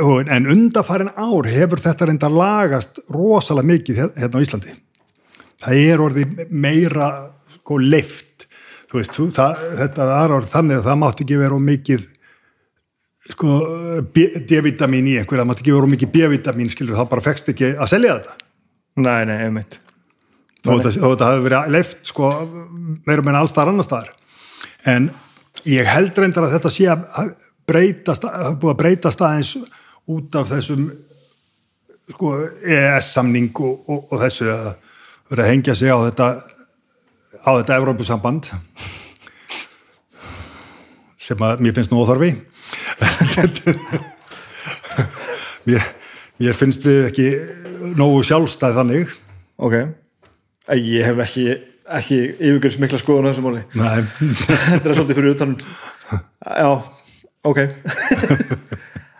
og, 0.02 0.32
en, 0.34 0.50
undarfærin 0.56 1.12
ár 1.14 1.46
hefur 1.52 1.82
þetta 1.84 2.08
reynda 2.10 2.32
lagast 2.32 2.98
rosalega 3.14 3.70
mikið 3.70 4.02
hér- 4.02 4.16
hérna 4.18 4.42
á 4.42 4.44
Íslandi 4.44 4.74
það 5.62 5.84
er 5.86 6.02
orðið 6.04 6.42
meira 6.50 7.10
sko 7.54 7.78
leift 7.80 8.48
þú 8.90 9.00
veist, 9.00 9.14
þú, 9.16 9.28
það, 9.34 9.62
þetta 9.80 10.08
er 10.18 10.34
orðið 10.36 10.52
þannig 10.52 10.80
að 10.80 10.88
það 10.90 11.00
mátti 11.02 11.24
ekki 11.26 11.38
vera 11.40 11.60
mikið 11.70 12.04
sko 13.26 13.54
D-vitamin 14.14 15.08
í 15.10 15.16
einhverja, 15.18 15.42
það 15.42 15.48
mátti 15.50 15.64
ekki 15.64 15.74
vera 15.74 15.92
mikið 15.94 16.12
B-vitamin 16.14 16.68
skilur, 16.70 16.98
þá 16.98 17.08
bara 17.10 17.24
fekst 17.24 17.48
ekki 17.54 17.72
að 17.74 17.90
selja 17.90 18.18
þetta 18.20 18.36
nei, 18.96 19.22
nei, 19.28 19.38
einmitt. 19.46 19.80
Og 20.66 20.82
þetta, 20.82 21.30
hafi 21.30 21.44
verið 21.44 21.74
leift 21.74 22.08
sko 22.08 22.30
meira 23.06 23.22
meina 23.22 23.42
allstar 23.44 23.70
annar 23.70 23.86
staðar 23.86 24.10
en 24.90 25.10
ég 25.66 25.86
held 25.86 26.18
reyndar 26.18 26.46
að 26.46 26.56
þetta 26.56 26.72
sé 26.74 26.88
að 26.90 27.30
breytast, 27.66 28.26
hafi 28.26 28.58
búið 28.62 28.72
að 28.72 28.80
breytast 28.80 29.22
aðeins 29.22 29.52
út 30.16 30.38
af 30.38 30.50
þessum 30.50 30.88
sko 32.10 32.32
EES-samning 32.62 33.50
og, 33.58 33.90
og, 33.90 34.04
og 34.10 34.22
þessu 34.22 34.50
að 34.52 34.68
vera 35.30 35.46
að 35.46 35.50
hengja 35.52 35.74
sig 35.78 35.90
á 35.90 35.98
þetta 36.06 36.28
á 37.46 37.50
þetta 37.60 37.78
Evrópusamband 37.80 38.42
sem 41.26 41.42
að 41.42 41.62
mér 41.62 41.74
finnst 41.74 41.90
nú 41.90 42.02
óþarfi. 42.02 42.30
Mér, 45.66 45.82
mér 46.40 46.58
finnst 46.58 46.84
við 46.86 47.06
ekki 47.10 47.28
nógu 47.96 48.24
sjálfstæð 48.26 48.80
þannig. 48.80 49.14
Ok, 49.56 49.78
ég 50.76 51.06
hef 51.06 51.24
ekki 51.24 51.48
ekki 51.86 52.18
yfirgjörðs 52.34 52.80
mikla 52.82 53.00
skoðun 53.00 53.28
á 53.28 53.30
þessu 53.30 53.44
máli. 53.44 53.62
Nei, 53.78 54.02
þetta 54.72 54.90
er 54.90 54.96
svolítið 54.98 55.20
fyrir 55.20 55.36
utan. 55.36 55.56
Já, 56.42 56.70
ok. 57.46 57.62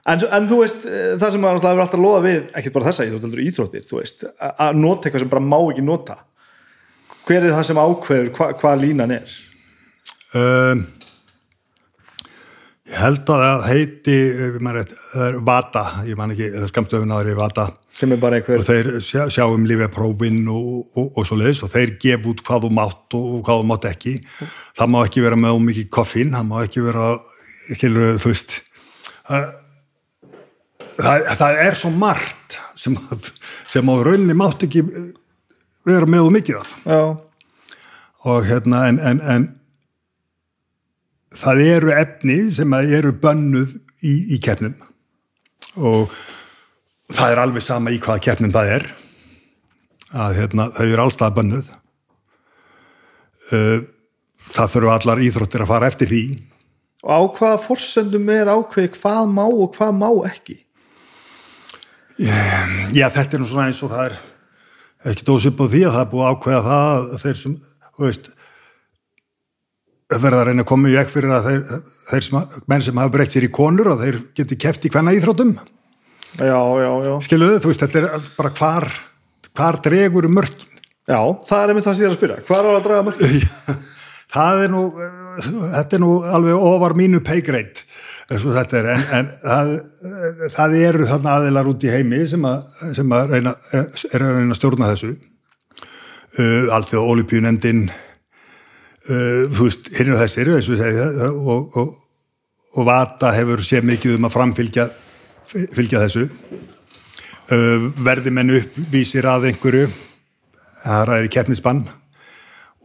En, 0.07 0.21
en 0.23 0.45
þú 0.47 0.61
veist 0.61 0.85
eh, 0.87 1.17
það 1.19 1.33
sem 1.35 1.43
maður 1.43 1.65
hefur 1.67 1.83
alltaf 1.83 1.99
loða 1.99 2.19
við 2.23 2.37
ekkert 2.55 2.75
bara 2.77 2.87
þessa 2.87 3.07
íþróttir, 3.09 3.41
íþróttir 3.43 3.87
þú 3.89 3.97
veist, 3.99 4.21
að 4.23 4.61
að 4.63 4.77
nota 4.79 5.09
eitthvað 5.09 5.25
sem 5.25 5.33
bara 5.33 5.43
má 5.43 5.57
ekki 5.59 5.83
nota. 5.83 6.15
Hver 7.27 7.41
er 7.41 7.55
það 7.57 7.65
sem 7.67 7.81
ákveður 7.83 8.31
hva, 8.37 8.47
hvað 8.61 8.85
línan 8.85 9.15
er? 9.17 9.33
Um, 10.39 10.85
ég 12.87 12.97
held 13.01 13.25
að 13.33 13.43
það 13.43 13.65
heiti 13.71 14.17
það 14.63 15.27
er 15.27 15.41
Vata. 15.49 15.83
Ég 16.07 16.17
man 16.19 16.33
ekki, 16.35 16.51
það 16.55 16.71
skamstöfun 16.71 17.15
aðri 17.17 17.35
Vata. 17.39 17.69
Sem 17.97 18.13
er 18.13 18.19
bara 18.21 18.37
einhver 18.37 18.61
og 18.61 18.67
þeir 18.69 18.89
sjá, 19.01 19.23
sjá 19.33 19.47
um 19.49 19.63
lífeprófin 19.65 20.43
og, 20.53 20.83
og, 21.01 21.07
og 21.17 21.25
svo 21.27 21.39
leiðis 21.41 21.63
og 21.65 21.71
þeir 21.73 21.95
gef 22.03 22.27
út 22.29 22.43
hvað 22.45 22.67
þú 22.67 22.71
mátt 22.77 23.17
og, 23.17 23.29
hvað 23.47 23.63
þú 23.63 23.69
mátt 23.71 23.87
ekki. 23.89 24.13
Það 24.77 24.91
má 24.93 24.99
ekki 25.07 25.25
vera 25.25 25.39
með 25.41 25.57
of 25.57 25.63
mikið 25.65 25.87
koffín 25.97 26.35
það 26.37 26.51
má 26.51 26.59
ekki 26.67 26.85
vera 26.85 27.07
kilur, 27.81 28.19
þú 28.21 28.31
veist 28.35 28.59
það, 29.27 29.47
það, 31.01 31.25
það 31.41 31.63
er 31.67 31.79
svo 31.81 31.91
margt 31.97 32.59
sem, 32.79 32.99
að- 33.11 33.31
sem 33.73 33.89
á 33.89 33.95
rauninni 33.97 34.37
mátt 34.37 34.67
ekki 34.69 34.85
vera 35.87 36.07
með 36.11 36.29
of 36.29 36.35
mikið 36.37 36.61
af. 36.61 36.77
Já, 36.85 37.01
og 38.27 38.45
hérna 38.53 38.85
en, 38.91 38.99
en, 39.01 39.21
en 39.25 39.49
það 41.37 41.63
eru 41.67 41.93
efni 41.95 42.39
sem 42.57 42.77
eru 42.81 43.13
bönnuð 43.21 43.77
í, 44.03 44.15
í 44.37 44.41
keppnum. 44.43 44.77
Og 45.77 46.13
það 47.13 47.33
er 47.33 47.43
alveg 47.43 47.65
sama 47.65 47.93
í 47.95 48.01
hvaða 48.03 48.25
keppnum 48.29 48.55
það 48.55 48.73
er 48.79 48.87
að 50.17 50.39
hérna, 50.41 50.69
þau 50.73 50.87
eru 50.87 51.05
allstað 51.05 51.35
bönnuð. 51.37 51.73
Uh, 53.53 53.81
það 54.53 54.73
þurfa 54.75 54.99
allar 55.01 55.25
íþróttir 55.27 55.65
að 55.65 55.73
fara 55.73 55.91
eftir 55.91 56.11
því. 56.11 56.23
Og 57.07 57.11
á 57.13 57.21
hvaða 57.39 57.59
forsendum 57.63 58.31
er 58.33 58.51
ákveði 58.51 58.95
hvað 58.97 59.35
má 59.35 59.45
og 59.47 59.69
hvað 59.77 59.93
má 59.99 60.09
ekki? 60.31 60.63
Já 62.17 63.11
þetta 63.13 63.37
er 63.37 63.43
nú 63.43 63.49
svona 63.51 63.69
eins 63.69 63.83
og 63.85 63.93
það 63.93 64.07
er. 64.09 64.17
Ekki 65.07 65.27
dósip 65.29 65.61
á 65.61 65.67
því 65.69 65.83
að 65.87 65.95
það 65.95 66.03
er 66.03 66.13
búið 66.15 66.31
ákveða 66.33 66.63
það 66.67 66.95
að 66.97 67.21
þeir 67.23 67.41
sem, 67.43 67.57
þú 67.93 68.07
veist 68.07 68.31
verða 70.11 70.43
að 70.43 70.47
reyna 70.51 70.63
að 70.63 70.71
koma 70.71 70.91
í 70.91 70.97
veg 70.97 71.11
fyrir 71.11 71.35
að 71.35 71.49
þeir, 71.51 71.83
þeir 72.11 72.27
sem, 72.29 72.39
menn 72.71 72.85
sem 72.87 73.03
hafa 73.03 73.15
breytt 73.17 73.35
sér 73.35 73.49
í 73.49 73.53
konur 73.55 73.93
og 73.95 74.05
þeir 74.05 74.21
geti 74.39 74.59
keft 74.61 74.87
í 74.87 74.93
hvenna 74.95 75.15
íþróttum 75.17 75.57
já, 76.37 76.61
já, 76.61 76.91
já, 77.09 77.13
skiluðu, 77.27 77.61
þú 77.65 77.73
veist, 77.73 77.85
þetta 77.87 78.03
er 78.03 78.09
allt 78.19 78.33
bara 78.39 78.55
hvar 78.61 78.89
hvar 79.57 79.81
dregur 79.83 80.29
um 80.29 80.37
mörkin? 80.37 80.73
Já 81.07 81.21
það 81.47 81.63
er 81.63 81.73
einmitt 81.73 81.87
það 81.87 81.95
sem 81.95 82.03
ég 82.03 82.09
er 82.09 82.15
að 82.15 82.19
spyrja. 82.19 82.41
Hvað 82.47 82.69
er 82.69 82.79
að 82.79 82.87
draga 82.87 83.07
mörg 83.07 83.21
það 84.37 84.63
er 84.65 84.73
nú 84.73 84.83
þetta 85.77 85.97
er 85.97 86.03
nú 86.03 86.11
alveg 86.39 86.67
ofar 86.69 86.97
mínu 86.99 87.23
og 87.23 88.57
þetta 88.57 88.81
er. 88.81 88.89
En, 88.91 89.05
en 89.19 89.29
það, 89.45 89.73
það 90.57 90.77
eru 90.83 91.07
þarna 91.13 91.37
aðilar 91.39 91.71
út 91.71 91.87
í 91.87 91.93
heimi 91.93 92.25
sem 92.27 92.49
að, 92.49 92.65
sem 92.97 93.13
að 93.15 93.37
reyna, 93.37 93.55
er 93.73 94.25
að 94.27 94.33
reyna 94.41 94.51
að 94.51 94.59
stjórna 94.59 94.91
þessu. 94.91 95.13
Uh, 96.37 96.67
allþjóð 96.75 97.13
Olipjunendin 97.15 97.87
uh, 99.11 99.47
þú 99.53 99.69
veist, 99.69 99.91
hérna 99.97 100.21
þessir 100.23 100.53
eins 100.57 100.71
og 100.71 100.83
og, 101.33 101.79
og, 101.81 101.95
Vata 102.87 103.31
hefur 103.33 103.63
séð 103.65 103.87
mikið 103.89 104.19
um 104.19 104.27
að 104.29 104.35
framfylgja 104.35 104.89
fylgja 105.47 106.03
þessu. 106.03 106.27
Uh, 107.47 107.89
verði 108.03 108.33
menn 108.35 108.53
uppvísir 108.59 109.29
að 109.31 109.53
einhverju 109.53 109.87
það 110.87 111.15
er 111.17 111.29
í 111.29 111.33
keppnisbann. 111.33 111.85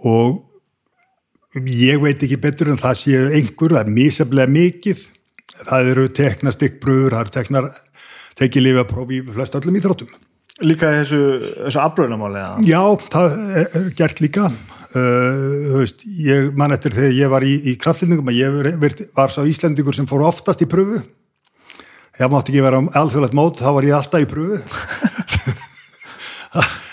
Og 0.07 0.41
ég 1.68 2.02
veit 2.02 2.23
ekki 2.23 2.39
betur 2.41 2.72
en 2.72 2.81
það 2.81 2.99
séu 3.02 3.30
einhver, 3.35 3.76
það 3.76 3.84
er 3.84 3.95
míseflega 3.98 4.56
mikið. 4.56 5.06
Það 5.61 5.93
eru 5.93 6.07
tekna 6.15 6.53
stikkbröður 6.56 7.15
það 7.15 7.23
eru 7.26 7.35
teknar 7.38 7.72
tekið 8.39 8.68
lifa 8.69 8.85
prófi 8.89 9.22
flest 9.27 9.57
öllum 9.60 9.77
íþróttum. 9.77 10.14
Líka 10.61 10.91
þessu, 10.93 11.19
þessu 11.65 11.80
afbröðnamáli 11.81 12.41
Já, 12.69 12.81
það 13.10 13.35
er 13.61 13.89
gert 13.98 14.22
líka 14.22 14.49
uh, 14.97 15.80
veist, 15.80 16.05
ég 16.05 16.51
man 16.57 16.76
eftir 16.76 16.95
þegar 16.97 17.18
ég 17.18 17.34
var 17.34 17.45
í, 17.47 17.55
í 17.72 17.76
kraftlýningum 17.81 18.31
að 18.31 18.39
ég 18.39 18.77
var 19.18 19.34
svo 19.34 19.47
íslendingur 19.49 19.97
sem 19.97 20.09
fór 20.09 20.27
oftast 20.27 20.63
í 20.63 20.69
pröfu 20.69 21.01
ég 21.01 22.31
mátti 22.31 22.53
ekki 22.53 22.65
vera 22.65 22.84
alþjóðlegt 23.01 23.38
mót, 23.38 23.61
þá 23.61 23.72
var 23.77 23.89
ég 23.89 23.97
alltaf 23.97 24.26
í 24.26 24.30
pröfu 24.31 24.61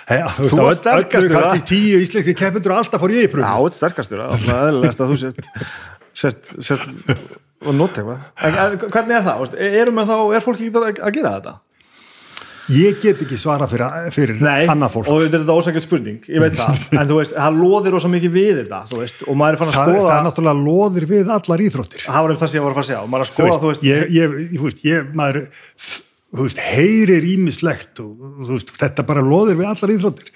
Hey, 0.08 0.22
þú 0.40 0.62
var 0.64 0.76
sterkastur 0.78 1.34
það 1.34 1.58
tíu 1.68 1.98
íslenski 2.00 2.32
keppundur 2.38 2.72
og 2.72 2.78
alltaf 2.80 3.02
fór 3.02 3.12
ég 3.12 3.26
í 3.26 3.32
pröfu 3.32 3.44
Já, 3.44 3.76
sterkastur 3.76 4.22
er 4.24 4.46
eðlilegast 4.54 5.02
að 5.04 5.10
þú 5.12 5.18
sért 5.20 5.48
sért, 6.18 6.54
sért 6.64 6.86
og 7.66 7.74
eitthvað. 7.74 8.20
Hvernig 8.92 9.16
er 9.18 9.24
það? 9.26 9.56
Erum 9.58 9.98
við 9.98 10.10
þá, 10.10 10.18
er 10.36 10.44
fólk 10.44 10.60
ekki 10.62 10.82
að 11.02 11.16
gera 11.16 11.32
þetta? 11.38 11.54
Ég 12.68 12.98
get 13.00 13.22
ekki 13.24 13.38
svara 13.40 13.68
fyrir, 13.70 14.08
fyrir 14.12 14.42
annað 14.68 14.92
fólk. 14.96 15.08
og 15.08 15.22
þetta 15.24 15.38
er 15.40 15.52
ósækjast 15.54 15.86
spurning, 15.88 16.18
ég 16.28 16.42
veit 16.42 16.56
það 16.58 16.82
en 17.00 17.08
þú 17.08 17.20
veist, 17.20 17.32
það 17.36 17.60
loðir 17.62 17.96
ósað 17.96 18.12
mikið 18.14 18.34
við 18.34 18.50
þetta 18.62 18.80
veist, 18.92 19.22
og 19.24 19.38
maður 19.40 19.56
er 19.56 19.60
fann 19.62 19.70
að 19.70 19.78
skoða 19.78 20.02
Það 20.02 20.18
er 20.18 20.26
náttúrulega 20.26 20.66
loðir 20.66 21.06
við 21.08 21.32
allar 21.38 21.64
íþróttir. 21.64 22.04
Það 22.04 22.26
var 22.26 22.34
um 22.34 22.42
það 22.42 22.52
sem 22.52 22.58
ég 22.58 22.66
var 22.66 22.74
að 22.74 22.78
fara 22.78 22.84
að 22.84 22.90
segja 22.90 23.00
og 23.00 23.08
maður 23.14 23.24
er 23.24 23.28
að 23.28 23.32
skoða, 23.32 23.56
þú 23.62 23.72
veist, 23.72 23.88
ég, 23.88 24.04
ég, 24.18 24.36
veist, 24.66 24.84
ég 24.88 25.16
maður 25.22 25.40
þú 26.28 26.44
veist, 26.44 26.62
heyrir 26.74 27.28
ímislegt 27.32 28.04
og 28.04 28.70
þetta 28.84 29.08
bara 29.08 29.24
loðir 29.24 29.58
við 29.62 29.72
allar 29.72 29.94
íþróttir. 29.96 30.30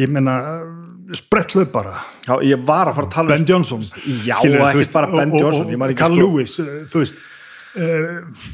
Ég 0.00 0.10
menna 0.10 0.40
sprettlöf 1.14 1.68
bara. 1.70 2.00
Já, 2.24 2.38
ég 2.48 2.64
var 2.66 2.88
að 2.90 2.96
fara 2.96 3.10
að 3.10 3.14
tala 3.14 3.34
Ben 3.36 3.44
Johnson. 3.46 3.84
Já, 4.24 4.38
ekki 4.40 4.88
bara 4.96 5.10
Ben 5.12 5.36
Johnson 5.36 5.68
og, 5.68 5.92
Carl 6.00 6.16
sko. 6.16 6.24
Lewis, 6.24 6.56
þú 6.90 7.02
veist 7.04 7.20
uh, 7.78 8.48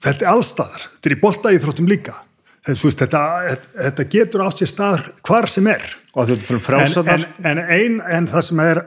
þetta 0.00 0.24
er 0.24 0.32
allstaðar 0.32 0.86
þetta 0.88 1.10
er 1.10 1.14
í 1.14 1.20
boltaíþróttum 1.20 1.90
líka 1.90 2.16
Veist, 2.68 3.00
þetta, 3.00 3.20
þetta 3.74 4.06
getur 4.12 4.44
átt 4.44 4.60
sér 4.60 4.68
stað 4.68 5.12
hvar 5.24 5.48
sem 5.48 5.68
er. 5.70 5.84
En, 6.12 7.12
en, 7.14 7.28
en 7.48 7.60
ein 7.64 8.00
en 8.04 8.26
það 8.28 8.48
sem 8.48 8.64
er 8.66 8.82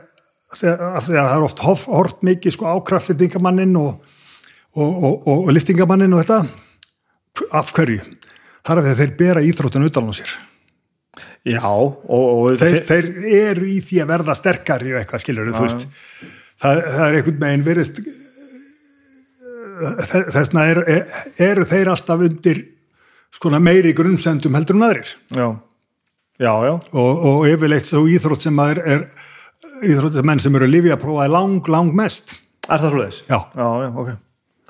það 0.54 1.16
er 1.24 1.46
oft 1.46 1.62
hort 1.64 2.20
mikið 2.22 2.54
sko, 2.54 2.68
ákraftlendingamannin 2.76 3.74
og, 3.80 4.04
og, 4.78 4.92
og, 4.92 5.24
og 5.40 5.50
liftingamannin 5.56 6.14
og 6.14 6.22
þetta 6.22 7.48
af 7.58 7.72
hverju? 7.74 8.04
þar 8.64 8.80
af 8.80 8.86
því 8.86 8.92
að 8.92 9.00
þeir 9.02 9.14
bera 9.20 9.44
íþróttun 9.44 9.88
utan 9.88 10.08
á 10.08 10.12
sér. 10.16 10.34
Já, 11.44 11.70
þeir, 12.58 12.78
þeir 12.88 13.08
eru 13.38 13.66
í 13.68 13.78
því 13.84 14.00
að 14.02 14.12
verða 14.14 14.36
sterkari 14.38 14.94
og 14.94 15.00
eitthvað 15.02 15.22
skilur 15.22 15.50
það, 15.52 15.74
það 16.62 17.04
er 17.04 17.18
einhvern 17.18 17.42
veginn 17.42 17.66
verist 17.66 18.00
þessna 20.32 20.64
eru 20.70 20.84
er, 20.88 21.60
þeir 21.68 21.90
alltaf 21.92 22.24
undir 22.24 22.62
skona 23.34 23.60
meiri 23.62 23.94
grunnsendum 23.96 24.56
heldur 24.56 24.78
en 24.78 24.86
aðrir. 24.88 25.12
Já, 25.34 25.48
já, 26.40 26.52
já. 26.68 26.74
og, 26.74 27.24
og 27.30 27.46
yfirleitt 27.50 27.88
svo 27.88 28.04
íþrótt 28.10 28.46
sem 28.46 28.60
er, 28.64 28.82
er 28.84 29.06
íþrótt 29.90 30.18
sem 30.18 30.28
menn 30.30 30.42
sem 30.42 30.58
eru 30.58 30.68
að 30.68 30.76
lifi 30.76 30.94
að 30.94 31.02
prófa 31.02 31.26
er 31.26 31.34
lang, 31.34 31.72
lang 31.72 31.94
mest. 31.96 32.38
Er 32.68 32.80
það 32.80 32.94
svo 32.94 33.02
leiðis? 33.02 33.20
Já, 33.28 33.38
já, 33.52 33.66
já 33.84 33.90
ok. 34.04 34.14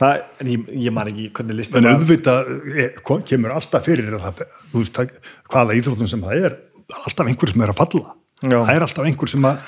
Það, 0.02 0.22
en 0.42 0.48
ég, 0.50 0.70
ég 0.88 0.94
man 0.94 1.06
ekki 1.06 1.28
hvernig 1.36 1.58
listin 1.60 1.78
en 1.78 1.92
auðvitað 1.92 2.48
er, 2.82 2.96
kemur 3.28 3.52
alltaf 3.54 3.84
fyrir 3.86 4.16
það, 4.18 4.40
veist, 4.72 4.98
hvaða 5.52 5.76
íþróttum 5.78 6.10
sem 6.10 6.24
það 6.24 6.48
er 6.48 6.56
alltaf 6.98 7.30
einhver 7.30 7.52
sem 7.52 7.62
er 7.62 7.70
að 7.70 7.78
falla. 7.78 8.16
Já. 8.42 8.58
það 8.58 8.72
er 8.74 8.84
alltaf 8.88 9.06
einhver 9.08 9.30
sem 9.30 9.46
að 9.46 9.60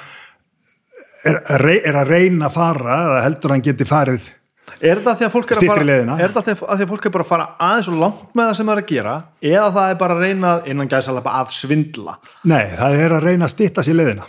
er, 1.26 1.38
er 1.78 2.00
að 2.00 2.10
reyna 2.10 2.48
að 2.48 2.56
fara 2.56 2.98
eða 3.04 3.22
heldur 3.24 3.52
að 3.52 3.56
hann 3.56 3.66
geti 3.68 3.86
farið 3.88 4.26
Er 4.76 5.00
það 5.00 5.20
því 5.20 5.26
að 5.26 5.32
fólk 5.32 5.52
er 5.52 5.60
að 5.60 5.68
fara 5.70 6.16
er 6.20 6.32
það 6.34 6.48
því 6.48 6.54
að 6.74 6.88
fólk 6.90 7.06
er 7.06 7.12
bara 7.14 7.24
að 7.24 7.30
fara 7.30 7.46
aðeins 7.66 7.90
og 7.92 8.00
langt 8.00 8.32
með 8.36 8.48
það 8.48 8.56
sem 8.58 8.66
það 8.66 8.74
er 8.74 8.82
að 8.82 8.90
gera 8.90 9.14
eða 9.50 9.68
það 9.76 9.90
er 9.92 10.00
bara 10.00 10.16
að 10.16 10.24
reyna 10.24 10.54
innan 10.72 10.90
gæðsalapa 10.90 11.36
að 11.40 11.52
svindla? 11.56 12.16
Nei, 12.50 12.64
það 12.74 12.98
er 13.04 13.14
að 13.16 13.28
reyna 13.28 13.46
að 13.46 13.54
stitta 13.54 13.84
sér 13.86 13.98
leðina 14.00 14.26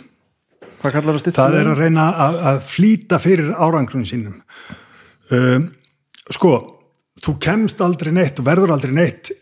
Hvað 0.78 0.94
kallar 0.94 1.08
það 1.08 1.18
að 1.18 1.22
stitta 1.24 1.48
sér 1.48 1.56
leðina? 1.56 1.58
Það 1.58 1.66
er 1.66 1.72
að 1.72 1.82
reyna 1.82 2.06
að, 2.26 2.38
að 2.52 2.60
flýta 2.68 3.18
fyrir 3.18 3.50
árangrunum 3.58 4.08
sínum. 4.08 4.38
Um, 5.34 5.66
Sko 6.28 6.52
þú 7.22 7.34
kemst 7.42 7.80
aldrei 7.82 8.12
neitt 8.14 8.38
og 8.40 8.46
verður 8.46 8.74
aldrei 8.74 8.92
neitt 8.94 9.32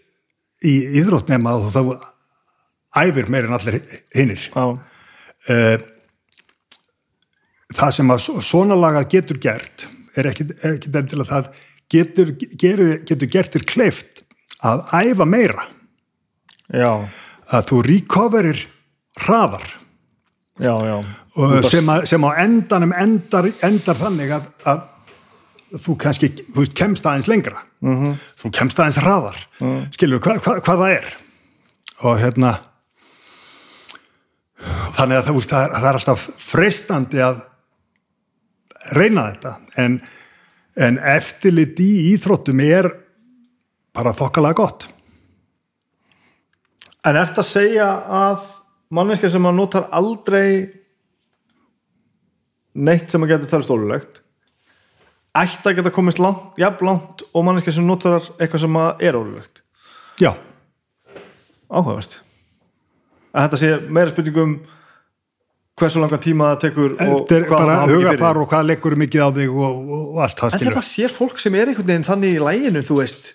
í 0.67 0.77
íþróttnema 1.01 1.57
og 1.59 1.73
þá 1.75 1.83
æfir 3.03 3.29
meirinn 3.33 3.57
allir 3.57 3.81
hinnir 4.17 4.47
uh, 4.55 5.77
Það 7.77 7.93
sem 7.97 8.13
að 8.15 8.27
svona 8.47 8.79
laga 8.79 9.03
getur 9.11 9.41
gert 9.43 9.89
er 10.21 10.31
ekki, 10.31 10.47
að 10.93 11.29
það 11.29 11.51
getur, 11.93 12.33
getur, 12.37 12.85
getur 13.07 13.31
gert 13.31 13.55
þér 13.55 13.67
kleift 13.69 14.23
að 14.65 14.85
æfa 14.97 15.27
meira 15.29 15.67
já. 16.73 16.91
að 17.53 17.71
þú 17.71 17.81
recoverir 17.87 18.63
hraðar 19.21 19.67
já, 20.59 20.75
já. 20.89 20.97
Sem, 21.69 21.89
að, 21.93 22.07
sem 22.09 22.25
á 22.25 22.31
endanum 22.43 22.95
endar, 22.97 23.51
endar 23.67 23.99
þannig 24.01 24.33
að, 24.39 24.47
að 24.65 24.85
þú 25.83 25.97
kannski 26.01 26.31
þú 26.39 26.63
veist, 26.63 26.77
kemst 26.79 27.07
aðeins 27.07 27.29
lengra 27.29 27.61
mm 27.85 27.97
-hmm. 27.97 28.15
þú 28.41 28.53
kemst 28.59 28.81
aðeins 28.81 29.03
hraðar 29.03 29.39
mm. 29.61 29.83
skilur 29.93 30.21
hva, 30.21 30.39
hva, 30.41 30.61
hvað 30.61 30.83
það 30.83 30.97
er 30.97 31.13
og 32.03 32.19
hérna 32.21 32.53
þannig 34.97 35.17
að 35.17 35.27
það, 35.27 35.43
það, 35.45 35.63
er, 35.63 35.75
það 35.77 35.89
er 35.89 35.99
alltaf 35.99 36.29
freistandi 36.39 37.23
að 37.23 37.45
reyna 38.95 39.31
þetta. 39.33 39.55
En, 39.83 39.99
en 40.77 41.01
eftirlit 41.17 41.81
í 41.83 41.91
íþróttum 42.13 42.63
er 42.65 42.91
bara 43.97 44.15
þokkalega 44.17 44.59
gott. 44.61 44.89
En 47.07 47.17
ert 47.17 47.39
að 47.39 47.49
segja 47.49 47.91
að 48.21 48.47
manneska 48.95 49.31
sem 49.31 49.47
að 49.47 49.59
notar 49.59 49.89
aldrei 49.95 50.71
neitt 52.77 53.11
sem 53.11 53.23
að 53.25 53.33
geta 53.35 53.51
það 53.51 53.67
stólulegt 53.67 54.23
ætti 55.37 55.69
að 55.69 55.79
geta 55.79 55.93
komist 55.93 56.21
langt, 56.21 56.55
jafn 56.61 56.87
langt 56.89 57.23
og 57.33 57.45
manneska 57.45 57.73
sem 57.73 57.87
notar 57.87 58.19
eitthvað 58.37 58.63
sem 58.67 58.79
að 58.81 59.07
er 59.09 59.17
ólulegt 59.19 59.63
Já. 60.17 60.33
Áhugavert. 61.69 62.21
Að 63.37 63.47
þetta 63.47 63.59
sé 63.61 63.71
meira 63.93 64.13
spurningum 64.13 64.55
hversu 65.77 66.01
langa 66.01 66.19
tíma 66.25 66.53
það 66.55 66.61
tekur 66.63 66.93
og 66.97 67.25
hvað 67.29 67.51
það 67.51 67.73
hafa 67.73 67.97
ekki 67.97 68.13
fyrir 68.13 68.39
og 68.41 68.53
hvað 68.53 68.69
leggur 68.71 68.95
mikið 69.03 69.25
á 69.25 69.31
þig 69.37 69.57
og, 69.57 69.81
og, 69.81 70.05
og 70.15 70.21
allt 70.25 70.39
það 70.41 70.55
en 70.55 70.63
það 70.63 70.71
bara 70.79 70.89
sér 70.89 71.13
fólk 71.13 71.43
sem 71.43 71.57
er 71.59 71.73
einhvern 71.73 71.91
veginn 71.91 72.07
þannig 72.07 72.37
í 72.39 72.45
læginu 72.47 72.85
þú 72.87 73.01
veist. 73.03 73.35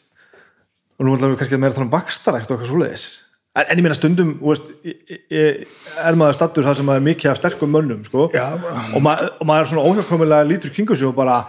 Og 0.98 1.06
nú 1.06 1.14
ætlum 1.18 1.34
við 1.34 1.42
kannski 1.42 1.58
að 1.58 1.62
meira 1.62 1.76
þannig 1.76 1.90
um 1.90 1.94
bakstarækt 1.94 2.50
og 2.50 2.56
eitthvað 2.56 2.72
svoleiðis. 2.72 3.06
En, 3.52 3.66
en 3.66 3.78
ég 3.78 3.86
meina 3.86 3.98
stundum 3.98 4.32
veist, 4.42 4.72
ég, 4.88 5.20
ég, 5.34 5.62
er 6.02 6.18
maður 6.18 6.38
stattur 6.40 6.66
það 6.66 6.80
sem 6.80 6.92
er 6.94 7.04
mikið 7.04 7.32
af 7.34 7.40
sterkum 7.42 7.74
mönnum 7.76 8.02
sko, 8.08 8.30
Já, 8.34 8.48
og, 8.56 9.02
mað, 9.04 9.26
og 9.38 9.50
maður 9.50 9.66
er 9.66 9.72
svona 9.74 9.86
óhjákvæmulega 9.90 10.48
lítur 10.48 10.74
kringu 10.74 10.96
sig 10.96 11.10
og 11.10 11.18
bara 11.18 11.42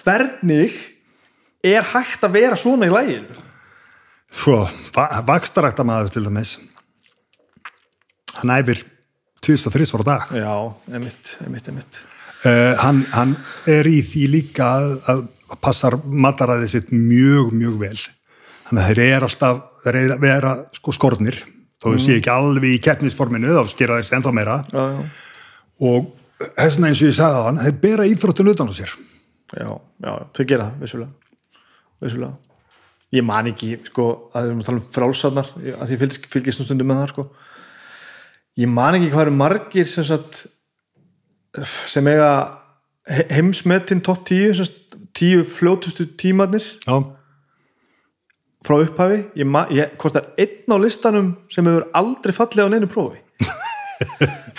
hvernig 0.00 0.78
er 1.62 1.84
hægt 1.92 2.24
að 2.24 2.38
vera 2.38 2.58
svona 2.58 2.88
í 2.88 2.94
læginu 2.94 3.46
Svo, 4.30 4.62
bakstarækta 4.94 5.84
maður 5.84 6.14
til 6.14 6.24
dæmis 6.24 6.54
hann 8.40 8.54
æfir 8.56 8.80
tvist 9.44 9.68
og 9.68 9.76
þrist 9.76 9.96
voru 9.96 10.06
dag. 10.08 10.30
Já, 10.36 10.54
emitt, 10.96 11.36
emitt, 11.46 11.68
emitt 11.72 12.02
uh, 12.44 12.74
hann, 12.80 13.04
hann 13.14 13.36
er 13.70 13.88
í 13.88 14.00
því 14.04 14.24
líka 14.34 14.70
að, 14.78 14.96
að 15.12 15.22
passar 15.62 15.96
mataræðið 16.04 16.72
sitt 16.74 16.92
mjög, 16.94 17.52
mjög 17.56 17.78
vel. 17.80 17.96
Þannig 18.68 18.82
að 18.82 18.90
þeir 18.90 19.02
eru 19.06 19.28
alltaf 19.28 19.62
þeir 19.84 20.14
vera 20.22 20.54
sko 20.76 20.94
skornir. 20.94 21.40
Þó 21.80 21.88
þau 21.88 21.96
mm. 21.96 22.02
sé 22.04 22.18
ekki 22.18 22.32
alveg 22.32 22.76
í 22.76 22.82
keppnisforminu 22.84 23.56
þá 23.56 23.62
skera 23.72 23.98
þessi 23.98 24.16
ennþá 24.18 24.34
meira. 24.36 24.58
Já, 24.70 24.82
já. 24.94 25.00
og 25.88 26.12
þess 26.38 26.76
vegna 26.76 26.90
eins 26.92 27.00
og 27.00 27.08
ég 27.08 27.16
sagði 27.16 27.40
á 27.40 27.46
hann 27.48 27.62
þeir 27.64 27.80
bera 27.82 28.06
íþróttun 28.10 28.52
utan 28.52 28.70
á 28.70 28.74
sér. 28.76 28.94
Já, 29.50 29.70
já, 29.74 30.12
þau 30.36 30.44
gera 30.44 30.68
það, 30.68 30.84
vissulega. 30.84 31.60
Vissulega. 32.04 32.34
Ég 33.10 33.24
man 33.26 33.48
ekki, 33.50 33.72
sko, 33.88 34.04
að 34.30 34.44
við 34.44 34.52
erum 34.52 34.60
að 34.60 34.68
tala 34.68 34.78
um 34.78 34.90
frálsarnar 34.94 35.48
að 35.74 35.90
því 35.90 36.10
fylgist 36.30 36.62
um 36.62 36.68
stundum 36.68 36.92
með 36.92 37.00
það, 37.00 37.14
sko 37.16 37.24
ég 38.58 38.70
man 38.70 38.98
ekki 38.98 39.12
hvað 39.12 39.26
eru 39.26 39.36
margir 39.36 39.88
sem, 39.90 40.06
sagt, 40.06 40.46
sem 41.90 42.06
eiga 42.10 42.30
heimsmetinn 43.30 44.02
top 44.06 44.24
10 44.28 44.58
sagt, 44.58 44.98
tíu 45.16 45.44
fljótustu 45.46 46.06
tímarnir 46.18 46.64
já, 46.86 46.94
frá 48.66 48.76
upphafi. 48.76 49.24
Ég, 49.38 49.56
ég 49.74 49.96
kostar 50.00 50.30
einn 50.38 50.70
á 50.70 50.76
listanum 50.80 51.34
sem 51.52 51.66
hefur 51.66 51.88
aldrei 51.96 52.36
fallið 52.36 52.68
á 52.68 52.72
neinu 52.72 52.90
prófi. 52.90 53.22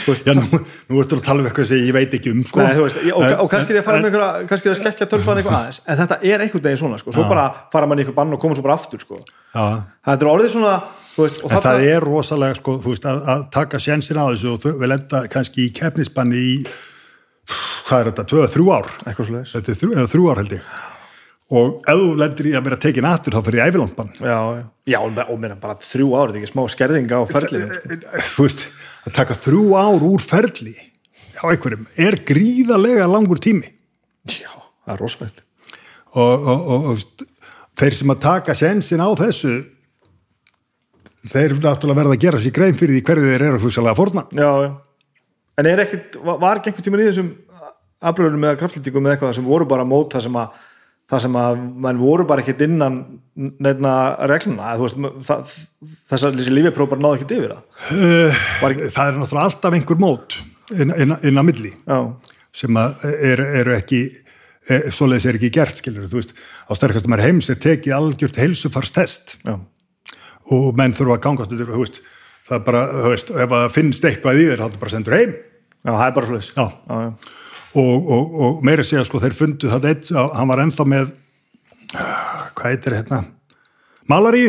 Veist, 0.05 0.25
já 0.27 0.33
nú, 0.37 0.45
nú 0.89 0.99
ertu 1.01 1.17
að 1.17 1.23
tala 1.25 1.41
um 1.41 1.47
eitthvað 1.49 1.71
sem 1.71 1.85
ég 1.87 1.95
veit 1.95 2.13
ekki 2.17 2.33
um 2.33 2.41
sko. 2.45 2.61
Nei, 2.61 2.75
veist, 2.77 2.99
ég, 3.05 3.13
og, 3.15 3.25
og 3.43 3.49
kannski 3.49 3.73
er 3.73 3.79
ég 3.79 3.83
að 3.83 3.87
fara 3.87 4.01
með 4.01 4.11
einhverja 4.11 4.49
kannski 4.49 4.69
er 4.69 4.75
að 4.75 4.81
skekkja 4.81 5.07
tölfan 5.09 5.41
eitthvað 5.41 5.57
aðeins 5.57 5.79
en 5.85 5.99
þetta 6.01 6.17
er 6.29 6.43
einhvern 6.45 6.65
veginn 6.67 6.81
svona, 6.81 6.99
sko, 7.01 7.13
svo 7.15 7.25
bara 7.29 7.45
fara 7.73 7.89
mann 7.89 8.01
í 8.01 8.05
eitthvað 8.05 8.19
bann 8.19 8.35
og 8.37 8.41
koma 8.43 8.57
svo 8.57 8.65
bara 8.65 8.77
aftur, 8.77 9.01
sko. 9.01 9.17
Þetta 9.55 10.17
er 10.17 10.29
orðið 10.29 10.53
svona, 10.53 10.75
veist, 11.23 11.41
En 11.47 11.63
það 11.63 11.83
er 11.89 12.05
rosalega 12.05 12.57
sko, 12.59 12.77
veist, 12.85 13.05
að, 13.09 13.21
að 13.33 13.43
taka 13.55 13.81
sjensin 13.81 14.19
á 14.21 14.25
þessu 14.29 14.53
og 14.53 14.61
þau 14.63 14.71
vil 14.81 14.91
enda 14.95 15.23
kannski 15.31 15.67
í 15.67 15.73
keppnisbanni 15.77 16.41
í, 16.51 16.53
hvað 17.87 17.99
er 17.99 18.09
þetta, 18.11 18.25
tvö, 18.31 18.47
þrjú 18.55 18.71
ár. 18.75 18.89
Þetta 19.05 19.61
er 19.61 19.79
þrjú, 19.83 19.91
eða 19.97 20.11
þrjú 20.15 20.29
ár 20.31 20.41
held 20.43 20.55
ég. 20.57 20.71
Og 21.51 21.81
ef 21.91 21.97
þú 21.99 22.11
lendir 22.15 22.47
í 22.47 22.53
að 22.55 22.67
vera 22.69 22.79
tekin 22.79 23.07
aftur 23.09 23.35
þá 23.35 23.41
fyrir 23.43 23.59
ég 23.59 23.73
ævilandbann. 23.73 24.13
já, 24.23 24.37
já, 24.55 24.63
já, 24.93 24.99
og 25.01 25.39
mér 25.41 25.57
bara 25.59 25.75
þrjú 25.83 26.13
árið, 26.15 26.37
ekki 26.39 26.51
smá 26.53 26.61
skerðinga 26.71 27.19
á 27.19 27.23
ferlinu, 27.27 27.75
sko. 27.75 27.97
Þú 28.37 28.45
veist, 28.45 28.63
að 29.09 29.17
taka 29.17 29.35
þrjú 29.35 29.65
ár 29.75 30.05
úr 30.07 30.23
ferli 30.23 30.75
hjá 31.35 31.43
einhverjum 31.49 31.87
er 31.99 32.19
gríðarlega 32.27 33.09
langur 33.11 33.41
tími. 33.43 33.67
já, 34.29 34.51
það 34.85 34.93
er 34.95 35.01
rosalegt 35.01 35.43
Og, 36.11 36.47
og, 36.47 36.63
og, 36.67 36.87
og 36.91 37.25
þeir 37.79 37.95
sem 37.95 38.11
að 38.11 38.23
taka 38.23 38.55
sjensin 38.55 38.99
á 39.03 39.09
þessu, 39.15 39.53
þeir 41.29 41.53
náttúrulega 41.61 41.99
verða 42.01 42.15
að 42.17 42.23
gera 42.25 42.39
sér 42.41 42.55
grein 42.55 42.77
fyrir 42.79 42.97
því 42.97 43.03
hverju 43.09 43.29
þeir 43.31 43.47
eru 43.49 43.59
fúsalega 43.61 43.95
fórna. 43.97 44.25
já, 44.33 44.49
já, 44.65 44.71
en 45.61 45.65
er 45.69 45.79
ekkit 45.85 46.17
var 46.25 46.57
ekki 46.57 46.71
einhvern 46.71 46.83
tímann 46.87 47.03
í 47.05 47.09
þessum 47.11 47.31
afbröðunum 48.01 48.45
eða 48.49 48.57
kraftlýtingum 48.57 49.05
eða 49.05 49.15
eitthvað 49.17 49.35
sem 49.37 49.45
voru 49.45 49.67
bara 49.69 49.85
mót 49.85 50.13
það 50.15 50.23
sem 50.25 50.37
að 50.41 50.59
það 51.11 51.19
sem 51.25 51.35
að 51.35 51.59
mann 51.83 51.99
voru 51.99 52.25
bara 52.25 52.41
ekkit 52.41 52.61
innan 52.65 52.97
nefna 53.35 53.91
regluna 54.31 54.71
þess 54.79 56.25
að 56.25 56.39
bara 56.89 57.01
náðu 57.03 57.17
ekkit 57.19 57.33
yfir 57.35 57.53
það. 57.53 57.63
Var 58.61 58.71
ekki- 58.75 58.89
það 58.95 59.07
er 59.11 59.19
náttúrulega 59.19 59.45
alltaf 59.49 59.73
einhver 59.77 59.99
mót 59.99 60.37
inn, 60.71 60.93
inn, 60.95 61.15
inn 61.27 61.37
á 61.37 61.43
milli 61.43 61.73
já, 61.75 61.97
sem 62.55 62.79
að 62.79 63.05
eru 63.11 63.45
er 63.59 63.71
ekki 63.75 64.01
e, 64.69 64.79
svoleiðis 64.89 65.25
er 65.27 65.35
ekki 65.39 65.51
gert, 65.51 65.77
skilur 65.81 66.07
veist, 66.11 66.31
á 66.65 66.71
sterkastum 66.79 67.13
er 67.17 67.25
heims 67.27 67.49
er 67.51 67.59
tekið 67.59 67.95
algjört 67.97 68.39
heilsufarstest. 68.39 69.37
Já, 69.43 69.59
og 70.51 70.71
menn 70.77 70.93
þurfa 70.97 71.17
að 71.17 71.23
gangast 71.27 71.51
undir, 71.53 71.69
þú 71.71 71.83
veist, 71.83 72.01
það 72.47 72.57
er 72.57 72.63
bara, 72.65 72.81
þú 72.95 73.11
veist, 73.13 73.29
ef 73.31 73.49
það 73.53 73.67
finnst 73.77 74.05
eitthvað 74.09 74.39
í 74.41 74.45
þér, 74.49 74.57
þá 74.57 74.65
er 74.65 74.71
það 74.75 74.79
bara 74.85 74.93
sendur 74.95 75.17
heim. 75.19 75.35
Já, 75.81 75.91
það 75.91 76.05
er 76.07 76.15
bara 76.17 76.25
svo 76.29 76.35
leiðis 76.37 76.51
Já. 76.55 76.65
já, 76.65 76.97
já. 77.01 77.11
og, 77.81 78.09
og, 78.17 78.33
og 78.45 78.63
meira 78.67 78.83
segja, 78.85 79.03
sko, 79.07 79.21
þeir 79.23 79.37
fundu 79.37 79.69
það 79.71 79.87
eitt, 79.91 80.09
hann 80.17 80.51
var 80.51 80.61
ennþá 80.65 80.85
með 80.91 81.13
hvað 81.91 82.67
heitir 82.71 82.95
hérna 82.99 83.21
malari, 84.11 84.45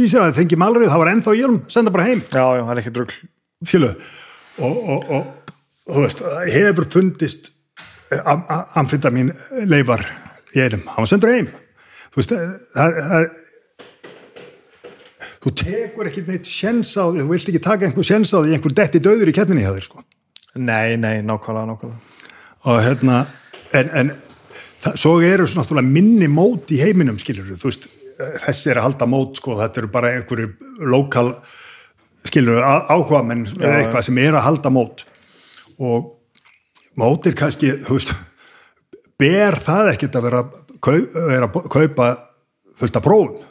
í 0.00 0.08
sér 0.10 0.24
að 0.26 0.36
þengi 0.40 0.58
malari 0.58 0.88
það 0.90 1.00
var 1.04 1.10
ennþá 1.12 1.34
í 1.38 1.42
honum, 1.44 1.60
senda 1.70 1.92
bara 1.94 2.06
heim. 2.08 2.22
Já, 2.32 2.44
já, 2.58 2.62
það 2.66 2.72
er 2.74 2.80
ekki 2.82 2.92
drugl 2.96 3.16
skilu 3.64 3.90
og, 4.64 4.90
og, 5.18 5.54
þú 5.94 6.02
veist, 6.04 6.22
hefur 6.54 6.88
fundist 6.92 7.50
am- 8.24 8.44
am- 8.50 8.66
amfetamin 8.82 9.32
leifar 9.70 10.02
í 10.54 10.62
einum, 10.64 10.84
hann 10.90 11.04
var 11.04 11.10
sendur 11.10 11.32
heim. 11.34 11.48
Þú 12.14 12.20
veist, 12.20 12.34
það, 12.74 12.98
það 13.10 13.28
þú 15.44 15.52
tekur 15.60 16.08
ekki 16.08 16.24
neitt 16.24 16.48
sjens 16.48 16.94
á 16.96 17.04
því, 17.04 17.20
þú 17.20 17.30
vilt 17.34 17.50
ekki 17.52 17.62
taka 17.64 17.88
einhver 17.88 18.06
sjens 18.08 18.32
á 18.32 18.40
því 18.40 18.54
einhver 18.56 18.76
detti 18.78 19.00
döður 19.04 19.28
í 19.28 19.34
keppninni 19.36 19.64
hjá 19.64 19.74
þér 19.74 19.86
sko. 19.86 20.04
Nei, 20.56 20.96
nei, 20.96 21.18
nákvæmlega, 21.26 21.66
nákvæmlega. 21.68 22.30
Og 22.64 22.80
hérna 22.80 23.18
en, 23.76 23.90
en 23.92 24.12
það, 24.80 24.96
svo 25.02 25.18
eru 25.20 25.48
svona 25.50 25.64
náttúrulega 25.66 25.92
minni 25.98 26.30
mót 26.32 26.72
í 26.72 26.80
heiminum 26.80 27.20
skilur 27.20 27.52
þú 27.60 27.68
veist, 27.68 27.88
þessi 28.46 28.72
er 28.72 28.80
að 28.80 28.88
halda 28.88 29.10
mót 29.10 29.40
sko, 29.42 29.58
þetta 29.60 29.82
eru 29.82 29.92
bara 29.92 30.14
einhverju 30.16 30.50
lokal 30.94 31.34
skilur 32.24 32.64
áhuga 32.64 33.20
menn 33.26 33.44
eða 33.58 33.82
eitthvað 33.82 34.06
sem 34.08 34.20
er 34.24 34.38
að 34.38 34.46
halda 34.48 34.72
mót. 34.72 35.04
Og 35.76 36.14
mót 36.96 37.28
er 37.28 37.36
kannski 37.36 37.74
þú 37.84 37.98
veist, 37.98 38.14
ber 39.20 39.60
það 39.60 39.92
ekkert 39.92 40.16
að 40.16 40.30
vera, 40.30 40.46
að 40.80 41.58
kaupa 41.68 42.14
fullt 42.80 42.96
af 42.96 43.04
prófum 43.04 43.42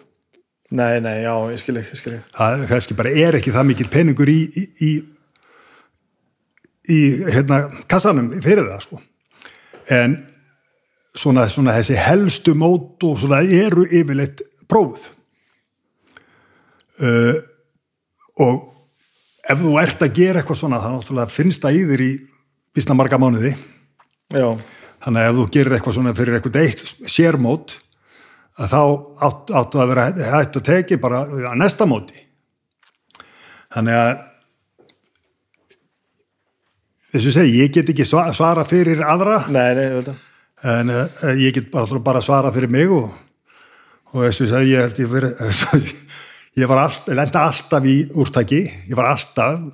nei, 0.73 0.99
nei, 1.03 1.17
já, 1.21 1.33
ég 1.53 1.61
skil 1.61 1.79
ekki, 1.79 1.93
ég 1.93 2.01
skil 2.01 2.13
ekki 2.17 2.37
það 2.37 2.67
kannski 2.71 2.97
bara 2.97 3.13
er 3.23 3.37
ekki 3.37 3.53
það 3.53 3.69
mikil 3.69 3.89
peningur 3.93 4.31
í 4.31 4.39
í, 4.49 4.63
í, 4.87 4.91
í 6.89 6.99
hérna 7.29 7.65
kassanum 7.89 8.31
fyrir 8.43 8.67
það 8.71 8.85
sko. 8.87 9.01
En 9.93 10.17
svona, 11.13 11.47
svona 11.51 11.75
þessi 11.77 11.97
helstu 11.99 12.55
mót 12.57 13.03
og 13.05 13.19
svona 13.21 13.43
eru 13.43 13.85
yfirleitt 13.85 14.43
prófuð. 14.69 15.09
Uh, 17.03 17.37
og 18.41 18.59
ef 19.49 19.59
þú 19.59 19.73
ert 19.81 20.03
að 20.05 20.13
gera 20.17 20.41
eitthvað 20.41 20.61
svona 20.61 20.81
það 20.81 20.97
náttúrulega 20.97 21.33
finnst 21.33 21.63
það 21.65 21.79
í 21.79 21.85
þér 21.89 22.03
í 22.05 22.11
býsna 22.73 22.97
marga 22.97 23.19
mánuði. 23.21 23.53
Já, 24.33 24.47
þannig 25.03 25.21
að 25.21 25.29
ef 25.29 25.39
þú 25.39 25.47
gerir 25.53 25.77
eitthvað 25.77 25.97
svona 25.99 26.15
fyrir 26.17 26.37
eitthvað 26.37 26.61
eitt 26.63 26.85
sérmót 27.11 27.75
að 28.61 28.73
þá 28.73 28.81
átt, 29.27 29.53
áttu 29.61 29.81
að 29.81 29.89
vera 29.93 30.05
hægt 30.35 30.59
að 30.59 30.67
teki 30.67 30.99
bara 31.01 31.23
að 31.25 31.57
næsta 31.61 31.87
móti. 31.89 32.19
Þannig 33.73 33.97
að 33.97 34.11
þess 37.13 37.29
að 37.29 37.35
segja, 37.39 37.57
ég 37.63 37.73
get 37.73 37.89
ekki 37.93 38.05
sva- 38.07 38.29
svara 38.35 38.65
fyrir 38.69 39.01
aðra. 39.05 39.39
Nei, 39.49 39.73
nei, 39.77 39.87
ég 39.89 40.13
en 40.63 40.93
uh, 40.93 41.31
ég 41.35 41.51
get 41.57 41.71
bara, 41.73 41.99
bara 41.99 42.21
svara 42.23 42.51
fyrir 42.55 42.71
mig 42.71 42.91
og, 42.93 43.09
og 44.13 44.25
þess 44.27 44.45
að 44.45 44.51
segja, 44.53 44.69
ég 44.69 44.85
held 44.85 45.01
ég 45.01 45.11
fyrir 45.11 45.97
ég 46.61 46.69
var 46.69 46.83
alltaf, 46.85 47.09
ég 47.09 47.17
lenda 47.19 47.45
alltaf 47.49 47.87
í 47.89 47.95
úrtaki, 48.13 48.61
ég 48.87 48.97
var 48.97 49.09
alltaf 49.11 49.65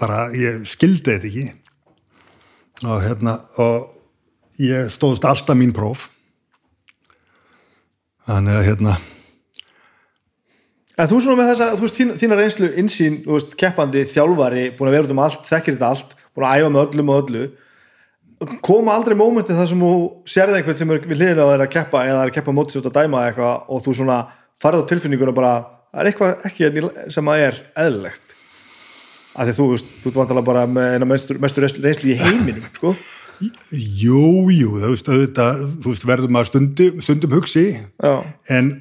bara, 0.00 0.26
ég 0.36 0.66
skildi 0.68 1.14
þetta 1.14 1.30
ekki. 1.30 1.46
Og 2.84 3.00
hérna 3.00 3.38
og 3.64 4.60
ég 4.60 4.90
stóðst 4.92 5.24
alltaf 5.24 5.56
mín 5.56 5.72
próf 5.76 6.10
þannig 8.26 8.58
að 8.58 8.66
hérna. 8.70 8.96
En 10.96 11.08
þú 11.10 11.18
svona 11.20 11.42
með 11.42 11.50
þessa, 11.52 11.68
þú 11.76 11.84
veist, 11.84 11.98
þín, 11.98 12.12
þína 12.16 12.36
reynslu 12.38 12.68
insýn, 12.80 13.16
þú 13.26 13.34
veist, 13.36 13.54
keppandi, 13.60 14.06
þjálfari 14.08 14.66
búin 14.78 14.88
að 14.88 14.94
vera 14.96 15.08
út 15.08 15.12
um 15.12 15.22
allt, 15.26 15.42
þekkir 15.44 15.76
þetta 15.76 15.90
allt 15.92 16.14
búin 16.32 16.46
að 16.48 16.62
æfa 16.62 16.70
með 16.72 16.84
öllum 16.86 17.12
og 17.12 17.22
öllu. 17.22 17.44
Koma 18.64 18.94
aldrei 18.96 19.16
mómentið 19.16 19.60
þar 19.60 19.68
sem 19.70 19.84
þú 19.84 19.92
sérði 20.28 20.58
einhvern 20.58 20.78
sem 20.80 20.90
er 20.92 21.04
við 21.04 21.20
hliðina 21.20 21.44
á 21.44 21.50
þeirra 21.50 21.66
að 21.68 21.72
keppa 21.72 22.02
eða 22.04 22.22
að 22.24 22.32
keppa 22.36 22.54
mótið 22.56 22.76
sér 22.76 22.82
út 22.82 22.88
að 22.90 22.96
dæma 22.98 23.22
eitthvað 23.28 23.70
og 23.72 23.84
þú 23.84 23.94
svona 23.96 24.16
farið 24.60 24.84
á 24.84 24.88
tilfinninguna 24.90 25.36
bara 25.36 25.52
það 25.92 26.00
er 26.02 26.10
eitthvað 26.10 26.48
ekki 26.48 26.66
hérna 26.66 27.06
sem 27.16 27.30
að 27.32 27.44
er 27.46 27.60
eðlilegt. 27.84 28.34
Af 29.36 29.48
því 29.48 29.54
þú 29.56 29.68
veist, 29.72 29.94
þú 30.00 30.10
ert 30.10 30.18
vantalega 30.20 30.48
bara 30.48 30.66
með 30.68 30.96
eina 30.96 31.08
mestur 31.08 31.64
reynslu 31.64 32.12
í 32.12 32.18
heiminum 32.20 32.68
sko. 32.72 32.92
Jú, 33.40 34.50
jú, 34.52 34.72
þú 34.80 34.90
veist, 34.92 35.08
auðvitað, 35.10 35.62
þú 35.82 35.92
veist, 35.92 36.06
verður 36.08 36.32
maður 36.34 36.50
stundum, 36.50 37.00
stundum 37.04 37.36
hugsi 37.36 37.64
Já. 37.76 38.12
en 38.56 38.72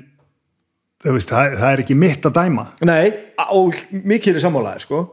veist, 1.05 1.29
það, 1.29 1.57
það 1.59 1.69
er 1.71 1.83
ekki 1.83 1.97
mitt 1.99 2.25
að 2.27 2.37
dæma 2.39 2.65
Nei, 2.87 3.13
og 3.51 3.77
mikið 3.91 4.39
er 4.39 4.45
sammálaðir 4.45 4.85
sko. 4.85 5.03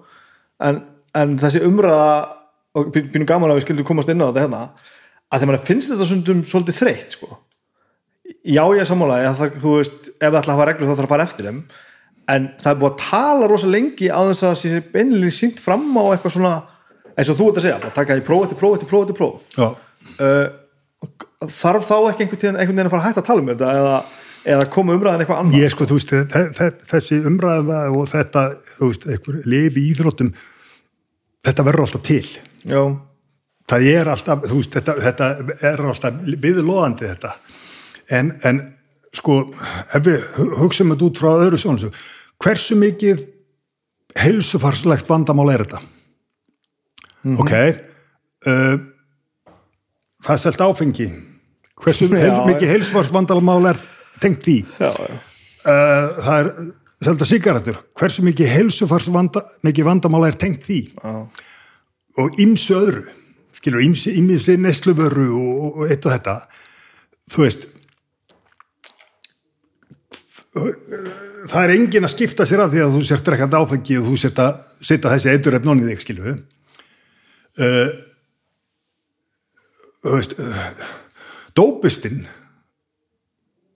en, 0.62 0.82
en 1.18 1.36
þessi 1.42 1.64
umræða 1.66 2.10
og 2.78 2.90
býnum 2.94 3.28
gaman 3.28 3.52
að 3.52 3.60
við 3.60 3.66
skildum 3.66 3.88
komast 3.90 4.12
inn 4.12 4.22
á 4.22 4.28
þetta 4.30 4.46
hérna 4.46 4.64
að 4.72 5.38
þegar 5.38 5.50
maður 5.50 5.66
finnst 5.68 5.92
þetta 5.92 6.08
sundum 6.08 6.44
svolítið 6.48 6.80
þreytt 6.80 7.16
sko. 7.18 7.38
já 8.46 8.62
ég 8.62 8.82
er 8.82 8.88
sammálaði 8.88 9.30
að 9.30 9.40
það, 9.40 9.56
þú 9.64 9.78
veist, 9.78 10.12
ef 10.12 10.28
það 10.28 10.40
ætla 10.42 10.52
að 10.52 10.56
hafa 10.56 10.68
reglur 10.70 10.88
þá 10.88 10.94
þarf 10.94 11.08
að 11.08 11.14
fara 11.16 11.26
eftir 11.28 11.50
þeim 11.50 11.64
en 12.32 12.52
það 12.62 12.70
er 12.70 12.78
búið 12.80 12.92
að 12.92 13.00
tala 13.02 13.48
rosa 13.50 13.68
lengi 13.68 14.08
á 14.08 14.20
þess 14.30 14.46
að 14.46 14.60
sé 14.60 14.82
beinlega 14.92 15.34
sínt 15.34 15.58
fram 15.60 15.88
á 15.98 16.04
eitthvað 16.14 16.36
svona 16.36 16.52
eins 17.16 17.30
og 17.32 17.38
þú 17.38 17.48
ert 17.50 17.60
að 17.60 17.66
segja, 17.66 17.78
bara 17.82 17.94
taka 17.96 18.16
í 18.18 18.24
próf 18.26 18.44
eftir 18.46 18.58
próf 18.60 18.74
eftir 18.78 18.88
próf 18.90 19.04
eftir 19.06 19.18
próf. 19.18 19.46
Uh, 20.18 20.48
þarf 21.52 21.86
þá 21.88 21.94
ekki 22.12 22.24
einhvern 22.26 22.40
veginn, 22.42 22.58
einhvern 22.60 22.76
veginn 22.76 22.88
að 22.90 22.94
fara 22.94 23.02
að 23.02 23.08
hætta 23.10 23.22
að 23.24 23.28
tala 23.30 23.42
um 23.44 23.50
þetta 23.52 23.70
eða, 23.82 23.94
eða 24.54 24.66
koma 24.76 24.96
umræðan 24.96 25.24
eitthvað 25.24 25.40
annað? 25.42 25.56
Ég 25.62 25.72
sko, 25.74 25.86
þú 25.90 25.98
veist, 25.98 26.12
þe- 26.34 26.44
þe- 26.58 26.88
þessi 26.92 27.18
umræða 27.30 27.78
og 27.96 28.10
þetta, 28.12 28.44
þú 28.78 28.90
veist, 28.92 29.06
einhver 29.16 29.40
lifi 29.54 29.82
í 29.82 29.88
íþróttum 29.94 30.30
þetta 31.48 31.66
verður 31.66 31.86
alltaf 31.88 32.04
til. 32.06 32.22
Já, 32.70 32.82
það 33.72 33.88
er 33.96 34.12
alltaf, 34.14 34.44
þú 34.50 34.60
veist, 34.60 34.76
þetta, 34.78 34.96
þetta 35.08 35.30
er 35.72 35.84
alltaf 35.90 36.22
viðlóðandi 36.46 37.10
þetta. 37.10 37.34
En, 38.12 38.32
en 38.46 38.62
sko 39.16 39.40
ef 39.92 40.06
við 40.06 40.22
hu- 40.38 40.52
hugsum 40.62 40.92
þetta 40.94 41.08
út 41.10 41.18
frá 41.20 41.30
öðru 41.42 41.58
sjónsu 41.60 41.90
hversu 42.42 42.76
mikið 42.80 43.26
heilsufarslegt 44.18 45.08
vandamál 45.10 45.50
er 45.54 45.64
þetta 45.64 45.80
ok. 47.22 47.52
Uh, 48.42 48.76
það 50.26 50.34
er 50.36 50.42
selt 50.44 50.64
áfengi. 50.66 51.08
Hversu 51.82 52.08
Já, 52.10 52.18
heil, 52.18 52.32
já. 52.34 52.44
mikið 52.50 52.72
heilsufarsvandamál 52.74 53.70
er 53.72 53.80
tengt 54.22 54.44
því? 54.46 54.58
Já, 54.78 54.90
já. 54.90 55.18
uh, 55.66 56.22
það 56.22 56.38
er 56.38 56.52
selta 57.02 57.26
sigarettur 57.26 57.80
hversu 57.98 58.22
mikið 58.26 58.52
heilsufarsvanda 58.56 59.42
mikið 59.66 59.88
vandamál 59.88 60.28
er 60.28 60.38
tengt 60.38 60.66
því? 60.68 60.80
Já. 60.98 61.14
og 62.22 62.40
ymsu 62.42 62.78
öðru. 62.78 63.04
Skilur, 63.62 63.82
ymsi, 63.84 64.56
nesluvöru 64.58 65.28
og, 65.38 65.76
og 65.84 65.90
eitt 65.90 66.06
og 66.08 66.14
þetta. 66.16 66.34
Þú 67.30 67.44
veist 67.44 67.68
það 70.52 71.62
er 71.62 71.72
engin 71.74 72.04
að 72.04 72.12
skipta 72.12 72.44
sér 72.48 72.60
af 72.66 72.72
því 72.72 72.82
að 72.84 72.96
þú 72.96 73.04
sért 73.08 73.28
drekkandi 73.28 73.56
áfengi 73.58 73.94
og 74.00 74.08
þú 74.10 74.16
sért 74.20 74.40
að 74.42 74.64
setja 74.84 75.12
þessi 75.14 75.30
eiturrefn 75.32 75.72
onni 75.72 75.86
þig, 75.88 76.02
skilju 76.04 76.26
uh, 77.60 77.90
veist 80.06 80.36
uh, 80.38 80.68
dópistinn 81.56 82.24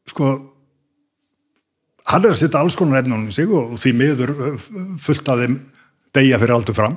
sko 0.06 0.30
hann 2.06 2.24
er 2.24 2.32
að 2.32 2.40
setja 2.40 2.62
alls 2.62 2.78
konar 2.78 3.02
efn 3.02 3.16
onni 3.18 3.34
sig 3.34 3.50
og 3.50 3.76
því 3.80 3.94
miður 3.98 4.34
uh, 4.36 4.70
fullt 5.02 5.28
af 5.32 5.42
þeim 5.42 5.60
deyja 6.16 6.40
fyrir 6.40 6.56
aldur 6.56 6.76
fram. 6.76 6.96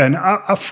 En 0.00 0.16
af, 0.16 0.70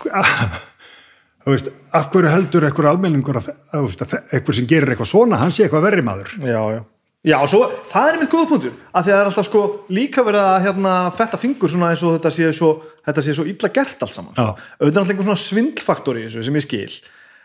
veist, 1.45 1.69
af 1.93 2.11
hverju 2.13 2.33
heldur 2.33 2.65
einhver 2.69 2.89
almenningur 2.89 3.41
að, 3.41 3.53
að, 3.73 3.87
veist, 3.89 4.05
að 4.05 4.19
einhver 4.37 4.57
sem 4.57 4.69
gerir 4.69 4.93
eitthvað 4.93 5.11
svona, 5.13 5.41
hann 5.41 5.53
sé 5.53 5.67
eitthvað 5.67 5.87
verri 5.89 6.05
maður? 6.05 6.35
Já, 6.41 6.61
já 6.79 6.83
Já, 7.25 7.39
og 7.41 7.49
svo, 7.49 7.63
það 7.89 8.09
er 8.11 8.19
mitt 8.21 8.33
góða 8.35 8.49
punktur, 8.51 8.73
af 8.93 9.05
því 9.07 9.11
að 9.13 9.15
það 9.17 9.21
er 9.23 9.29
alltaf 9.31 9.47
sko 9.49 9.61
líka 9.97 10.25
verið 10.27 10.43
að 10.45 10.65
hérna 10.67 10.95
fetta 11.17 11.39
fingur 11.41 11.71
svona 11.73 11.89
eins 11.95 12.03
og 12.05 12.19
þetta 12.19 12.33
sé 12.37 12.51
svo, 12.53 12.69
þetta 13.07 13.23
sé 13.25 13.33
svo 13.39 13.47
illa 13.49 13.71
gert 13.73 14.03
allt 14.05 14.13
saman, 14.19 14.35
auðvitað 14.77 14.99
er 14.99 15.01
alltaf 15.01 15.13
einhver 15.15 15.29
svona 15.31 15.41
svindlfaktor 15.45 16.19
í 16.21 16.25
þessu 16.27 16.43
sem 16.45 16.59
ég 16.61 16.67
skil 16.67 16.91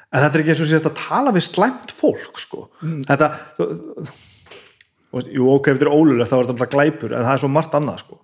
en 0.09 0.19
þetta 0.25 0.35
er 0.35 0.43
ekki 0.43 0.51
eins 0.51 0.63
og 0.65 0.67
sé 0.67 0.79
þetta 0.81 0.91
að 0.91 0.99
tala 1.05 1.31
við 1.37 1.45
slæmt 1.47 1.93
fólk 1.95 2.41
sko, 2.43 2.65
þetta 3.07 3.29
þú- 3.55 3.69
þú 4.09 5.17
veist, 5.21 5.31
jú, 5.39 5.47
ok, 5.55 5.67
ef 5.71 5.77
þetta 5.79 5.87
er 5.87 5.95
ólulegt 5.95 6.29
þá 6.29 6.35
er 6.37 6.43
þetta 6.43 6.55
alltaf 6.57 6.73
glæpur, 6.75 7.13
en 7.15 7.23
það 7.29 7.33
er 7.37 7.43
svo 7.45 7.51
margt 7.55 7.77
annað 7.79 8.01
sko, 8.03 8.19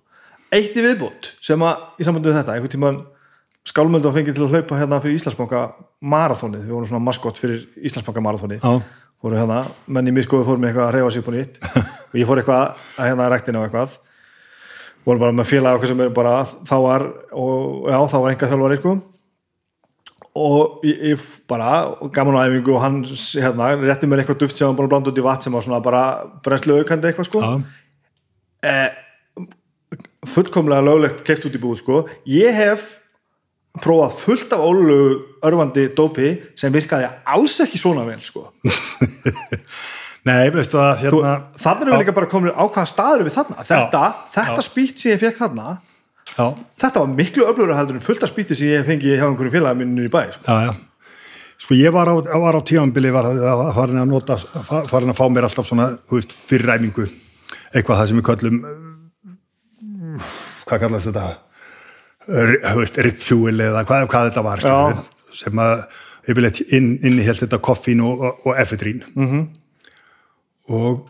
eitt 0.60 0.76
í 0.76 0.84
viðbútt 0.84 1.30
sem 1.40 1.64
að, 1.66 1.86
í 1.96 2.04
sambandi 2.06 2.30
við 2.34 2.38
þetta, 2.42 2.52
einhvern 2.58 2.74
tímann 2.76 3.00
skálmöldu 3.66 4.06
að 4.12 4.18
fengi 4.20 4.36
til 4.36 4.44
að 4.44 4.52
hlaupa 4.54 4.76
hérna 4.78 5.00
fyrir 5.02 5.16
Íslandsbanka 5.18 5.64
marathónið, 6.06 6.68
við 6.68 6.76
vorum 6.76 6.86
svona 6.92 7.02
maskott 7.08 7.40
fyrir 7.40 7.64
Íslandsbanka 7.80 8.22
marathónið 8.28 8.68
Fóru 9.22 9.38
hérna, 9.38 9.62
menn 9.88 10.10
í 10.10 10.12
miskoðu 10.14 10.44
fóru 10.46 10.60
með 10.60 10.70
eitthvað 10.70 10.86
að 10.86 10.94
reyfa 10.96 11.12
sér 11.14 11.24
på 11.24 11.34
nýtt. 11.34 11.60
Og 12.10 12.18
ég 12.20 12.28
fór 12.28 12.40
eitthvað 12.42 12.82
að 13.00 13.08
hérna 13.10 13.28
ræktina 13.32 13.62
og 13.62 13.68
eitthvað. 13.68 13.96
Voru 15.06 15.22
bara 15.22 15.36
með 15.38 15.48
félag 15.52 15.78
okkar 15.78 15.90
sem 15.92 16.02
er 16.02 16.12
bara 16.14 16.32
þá 16.46 16.74
var, 16.82 17.04
og 17.30 17.86
já, 17.86 17.96
þá 18.10 18.16
var 18.16 18.32
einhver 18.32 18.50
þjálfari 18.50 18.78
sko. 18.80 18.94
Og 20.36 20.84
ég, 20.84 21.02
ég 21.12 21.26
bara, 21.48 21.70
gaman 22.12 22.36
á 22.36 22.44
æfingu 22.44 22.74
og 22.74 22.82
hann 22.82 22.98
hérna, 23.06 23.70
rétti 23.80 24.10
mér 24.10 24.24
eitthvað 24.24 24.40
duft 24.42 24.58
sem 24.58 24.66
hann 24.66 24.76
bara 24.78 24.90
blanda 24.90 25.12
út 25.12 25.20
í 25.22 25.24
vatn 25.24 25.46
sem 25.46 25.54
var 25.54 25.64
svona 25.64 25.78
bara 25.84 26.02
brennslu 26.44 26.80
aukandi 26.80 27.12
eitthvað 27.12 27.30
sko. 27.30 27.44
Eh, 28.66 28.88
fullkomlega 30.34 30.84
löglegt 30.84 31.22
keift 31.24 31.46
út 31.46 31.56
í 31.56 31.62
búð 31.62 31.78
sko. 31.84 32.02
Ég 32.28 32.58
hef 32.58 32.96
prófað 33.82 34.16
fullt 34.22 34.52
af 34.56 34.62
ólulegu 34.64 35.08
örfandi 35.46 35.86
dópi 35.96 36.30
sem 36.58 36.72
virkaði 36.74 37.08
alls 37.34 37.58
ekki 37.64 37.78
svona 37.80 38.06
vel 38.08 38.20
sko. 38.24 38.48
Nei, 40.26 40.48
veistu 40.50 40.78
að 40.82 41.04
hérna 41.04 41.34
þannig 41.60 41.84
erum 41.84 41.92
við 41.94 42.00
líka 42.02 42.14
bara 42.16 42.30
komin 42.30 42.50
á 42.56 42.64
hvaða 42.66 42.88
staður 42.90 43.26
við 43.28 43.36
þarna? 43.36 43.66
Þetta, 43.68 44.00
þetta 44.32 44.64
spýtt 44.66 45.02
sem 45.04 45.12
ég 45.14 45.20
fekk 45.22 45.38
þarna 45.44 45.76
já, 46.32 46.46
þetta 46.82 47.02
var 47.04 47.12
miklu 47.14 47.46
öflugur 47.46 47.76
heldur 47.78 47.98
en 48.00 48.02
fullt 48.02 48.26
af 48.26 48.32
spýtti 48.32 48.56
sem 48.58 48.72
ég 48.72 48.88
fengi 48.88 49.12
hjá 49.14 49.22
einhverju 49.28 49.52
félagi 49.54 49.78
minnur 49.84 50.08
í 50.08 50.10
bæ 50.10 50.24
sko. 50.34 50.42
já, 50.50 50.66
já. 50.66 50.74
Sko 51.62 51.78
ég 51.78 51.94
var 51.94 52.10
á, 52.10 52.14
á 52.18 52.60
tímanbili 52.66 53.12
var 53.14 53.30
að, 53.30 53.38
farin 53.78 54.02
að 54.02 54.10
nota 54.10 54.34
fa- 54.36 54.82
farin 54.90 55.14
að 55.14 55.16
fá 55.20 55.24
mér 55.32 55.46
alltaf 55.46 55.64
svona, 55.70 55.86
þú 56.10 56.18
veist, 56.18 56.34
fyrir 56.50 56.68
ræmingu 56.72 57.06
eitthvað 57.70 58.02
það 58.02 58.10
sem 58.10 58.18
við 58.18 58.26
köllum 58.32 58.58
hvað 60.66 60.82
kallast 60.82 61.08
þetta 61.10 61.26
R- 62.28 62.58
þú 62.64 62.80
veist, 62.82 62.98
rippfjúil 63.06 63.60
eða 63.68 63.84
hvað, 63.86 64.06
hvað 64.10 64.28
þetta 64.30 64.42
var 64.46 64.62
skilur 64.64 65.04
sem 65.36 65.58
að 65.62 65.84
yfirleitt 66.26 66.60
inn, 66.74 66.88
inn 67.06 67.20
í 67.20 67.26
þetta 67.26 67.58
koffín 67.62 68.00
og, 68.02 68.22
og, 68.44 68.52
efedrín 68.58 69.02
-hmm. 69.04 69.22
Mhm. 69.26 69.46
og 70.74 71.08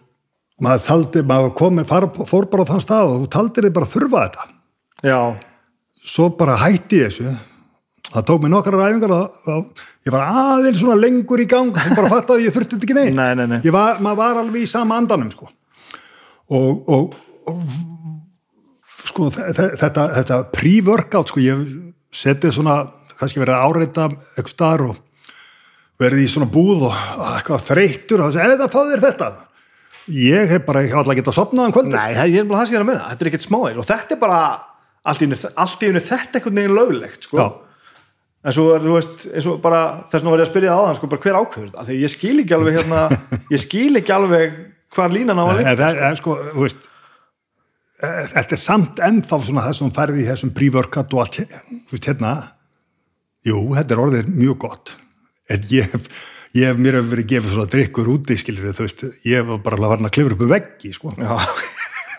maður 0.60 0.84
taldi, 0.86 1.22
maður 1.22 1.54
kom, 1.56 1.82
far, 1.88 2.06
fór 2.28 2.46
bara 2.50 2.64
á 2.64 2.70
þann 2.70 2.84
stað 2.84 3.10
og 3.12 3.20
þú 3.24 3.28
taldir 3.32 3.64
þið 3.68 3.72
bara 3.76 3.86
þurfa 3.92 4.22
þetta 4.26 4.44
já, 5.04 5.20
svo 6.04 6.28
bara 6.36 6.56
hætti 6.56 7.00
ég 7.02 7.10
þessu 7.10 7.36
það 8.12 8.24
tók 8.28 8.42
mér 8.42 8.52
nokkrar 8.54 8.80
ræfingar 8.80 9.10
og, 9.12 9.30
og 9.46 9.64
ég 10.06 10.12
var 10.14 10.28
aðeins 10.30 10.78
svona 10.80 11.00
lengur 11.00 11.40
í 11.40 11.46
gang 11.48 11.72
og 11.76 11.96
bara 11.96 12.08
fatt 12.08 12.30
að 12.30 12.44
ég 12.46 12.52
þurfti 12.54 12.76
þetta 12.76 12.84
ekki 12.86 12.94
neitt 13.00 13.14
Nei, 13.14 13.34
nei, 13.34 13.46
nei. 13.46 13.60
Var, 13.72 14.00
maður 14.00 14.16
var 14.16 14.36
alveg 14.42 14.62
í 14.62 14.66
sama 14.70 14.96
andanum 14.96 15.30
sko. 15.30 15.48
og, 16.48 16.88
og 16.88 17.14
sko 19.16 19.30
þe- 19.32 19.48
þe- 19.56 19.72
þetta, 19.80 20.06
þetta 20.20 20.38
pre-workout 20.52 21.32
sko, 21.32 21.40
ég 21.40 21.64
setið 22.12 22.52
svona 22.58 22.76
kannski 23.16 23.40
verið 23.40 23.56
að 23.56 23.66
áreita 23.72 24.06
eitthvað 24.36 24.52
staðar 24.52 24.86
og 24.90 25.02
verið 25.96 26.22
í 26.26 26.28
svona 26.28 26.48
búð 26.52 26.86
og 26.90 26.96
eitthvað 27.32 27.62
þreyttur 27.70 28.20
og 28.20 28.28
það 28.28 28.34
sé, 28.36 28.48
eða 28.52 28.68
fáðu 28.72 28.90
þér 28.92 29.04
þetta? 29.06 29.28
Ég 30.12 30.50
hef 30.52 30.66
bara, 30.68 30.82
ég 30.84 30.92
hef 30.92 31.00
alltaf 31.00 31.16
getað 31.18 31.34
sopnað 31.38 31.70
um 31.70 31.72
kvöldi 31.74 31.94
nei, 31.96 32.12
það 32.14 32.34
er 32.38 32.44
bara 32.50 32.58
það 32.60 32.66
sem 32.68 32.76
ég 32.76 32.78
er 32.78 32.84
að 32.84 32.90
meina. 32.92 33.06
Þetta 33.10 33.24
er 33.24 33.30
ekkert 33.32 33.46
smáir 33.46 33.78
og 33.80 33.86
þetta 33.88 34.14
er 34.14 34.20
bara 34.22 34.40
allt 35.06 35.22
í 35.24 35.88
einu 35.88 36.02
þetta 36.04 36.38
einhvern 36.38 36.60
veginn 36.60 36.76
löglegt 36.76 37.26
sko. 37.26 37.38
Já. 37.40 37.46
en 38.46 38.54
svo 38.54 38.66
er, 38.76 38.84
þú 38.84 38.92
veist, 38.94 39.24
eins 39.32 39.46
og 39.50 39.56
bara 39.64 39.80
þess 40.06 40.20
vegna 40.20 40.30
var 40.34 40.42
ég 40.42 40.46
að 40.46 40.50
spyrja 40.52 40.76
það 40.76 40.86
á 40.86 40.96
sko, 41.00 41.08
bara 41.10 41.24
hver 41.24 41.38
ákveður 41.40 41.70
þetta, 41.72 41.86
því 41.88 41.96
ég 42.04 42.12
skil 42.12 42.36
ekki 42.44 42.54
alveg 42.54 42.76
hérna, 42.78 43.00
ég 43.56 43.62
skil 43.64 43.98
ekki 43.98 44.14
alveg 44.14 44.60
hvar 44.94 45.10
línan 45.16 45.40
á 45.42 45.44
að 45.48 45.62
er 46.12 46.20
sko, 46.20 46.36
þú 46.52 46.62
veist 46.68 46.86
þetta 48.00 48.56
er 48.56 48.60
samt 48.60 49.00
ennþá 49.00 49.38
svona 49.40 49.64
þessum 49.70 49.92
færði 49.96 50.22
í 50.24 50.28
þessum 50.28 50.52
pre-workout 50.56 51.14
og 51.16 51.22
allt 51.24 51.40
þú 51.40 51.94
veist 51.94 52.08
hérna. 52.10 52.32
Jú, 53.46 53.60
þetta 53.76 53.94
er 53.94 54.02
orðið 54.02 54.30
mjög 54.34 54.58
gott. 54.66 54.94
En 55.52 55.66
ég 55.70 55.92
hef, 55.92 56.08
ég 56.56 56.70
hef 56.72 56.80
mér 56.82 57.00
hef 57.00 57.10
verið 57.12 57.28
gefið 57.32 57.54
svona 57.54 57.72
drikkur 57.72 58.10
úti, 58.12 58.36
skilur 58.40 58.74
þú 58.76 58.88
veist. 58.88 59.04
Ég 59.24 59.40
hef 59.40 59.64
bara 59.64 59.80
farin 59.80 60.08
að 60.08 60.14
klifra 60.18 60.36
upp 60.36 60.46
um 60.46 60.52
veggi 60.52 60.92
sko. 60.96 61.14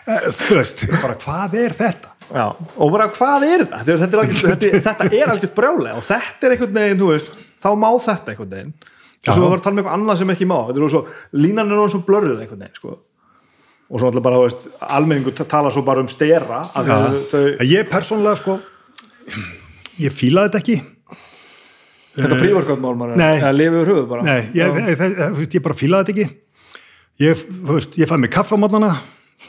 þú 0.08 0.58
veist, 0.58 0.86
bara 0.98 1.18
hvað 1.20 1.58
er 1.62 1.76
þetta? 1.76 2.14
Já, 2.28 2.44
og 2.52 2.92
bara 2.92 3.08
hvað 3.12 3.44
er 3.46 3.64
þetta? 3.64 3.82
Þetta 3.88 4.22
er, 4.22 4.32
þetta 4.38 4.54
er, 4.68 4.80
þetta, 4.84 5.10
er 5.16 5.32
algjört 5.32 5.54
brjálega 5.56 5.96
og 5.96 6.04
þetta 6.04 6.46
er 6.46 6.54
einhvern 6.54 6.74
veginn, 6.76 6.98
þú 7.00 7.12
veist 7.14 7.36
þá 7.62 7.68
má 7.80 7.88
þetta 8.04 8.32
einhvern 8.34 8.54
veginn. 8.56 8.72
Og 9.18 9.28
Já. 9.28 9.34
svo 9.34 9.48
var 9.50 9.58
að 9.58 9.64
tala 9.64 9.74
um 9.74 9.80
eitthvað 9.82 9.96
annað 9.98 10.18
sem 10.20 10.32
ekki 10.32 10.48
má. 10.48 10.56
Þetta 10.68 10.82
er 10.82 10.92
svo, 10.92 11.00
línan 11.34 11.64
er 11.64 11.70
náttúrulega 11.72 11.94
svo 11.94 12.02
blörruð 12.06 12.42
einhvern 12.42 12.64
veginn 12.64 12.78
sko. 12.78 12.92
Og 13.88 14.00
svo 14.00 14.10
alltaf 14.10 14.24
bara, 14.24 14.36
þú 14.36 14.48
veist 14.48 14.66
almenningu 14.84 15.32
tala 15.38 15.70
svo 15.72 15.82
bara 15.86 16.02
um 16.04 16.10
stera 16.12 16.64
ja. 16.74 16.98
þau, 17.30 17.44
ég 17.64 17.88
persónlega 17.88 18.36
sko 18.42 18.58
ég 20.02 20.14
fílaði 20.14 20.50
þetta 20.50 20.62
ekki. 20.62 20.78
Þetta 22.18 22.38
prívorkátt 22.40 22.82
mál 22.82 22.94
maður 22.98 23.20
Nei. 23.20 23.36
eða 23.38 23.54
lifið 23.54 23.80
úr 23.80 23.90
höfuð 23.92 24.06
bara. 24.10 24.26
Nei, 24.26 24.40
ég, 24.56 24.78
ég, 24.82 25.02
ég, 25.04 25.40
ég 25.54 25.64
bara 25.64 25.78
fílaði 25.78 26.08
þetta 26.08 26.14
ekki. 26.14 26.78
Ég, 27.22 27.42
þú 27.50 27.76
veist, 27.76 27.98
ég 27.98 28.10
fæ 28.10 28.16
mig 28.18 28.32
kaffa 28.34 28.58
á 28.58 28.62
mótnana 28.62 28.92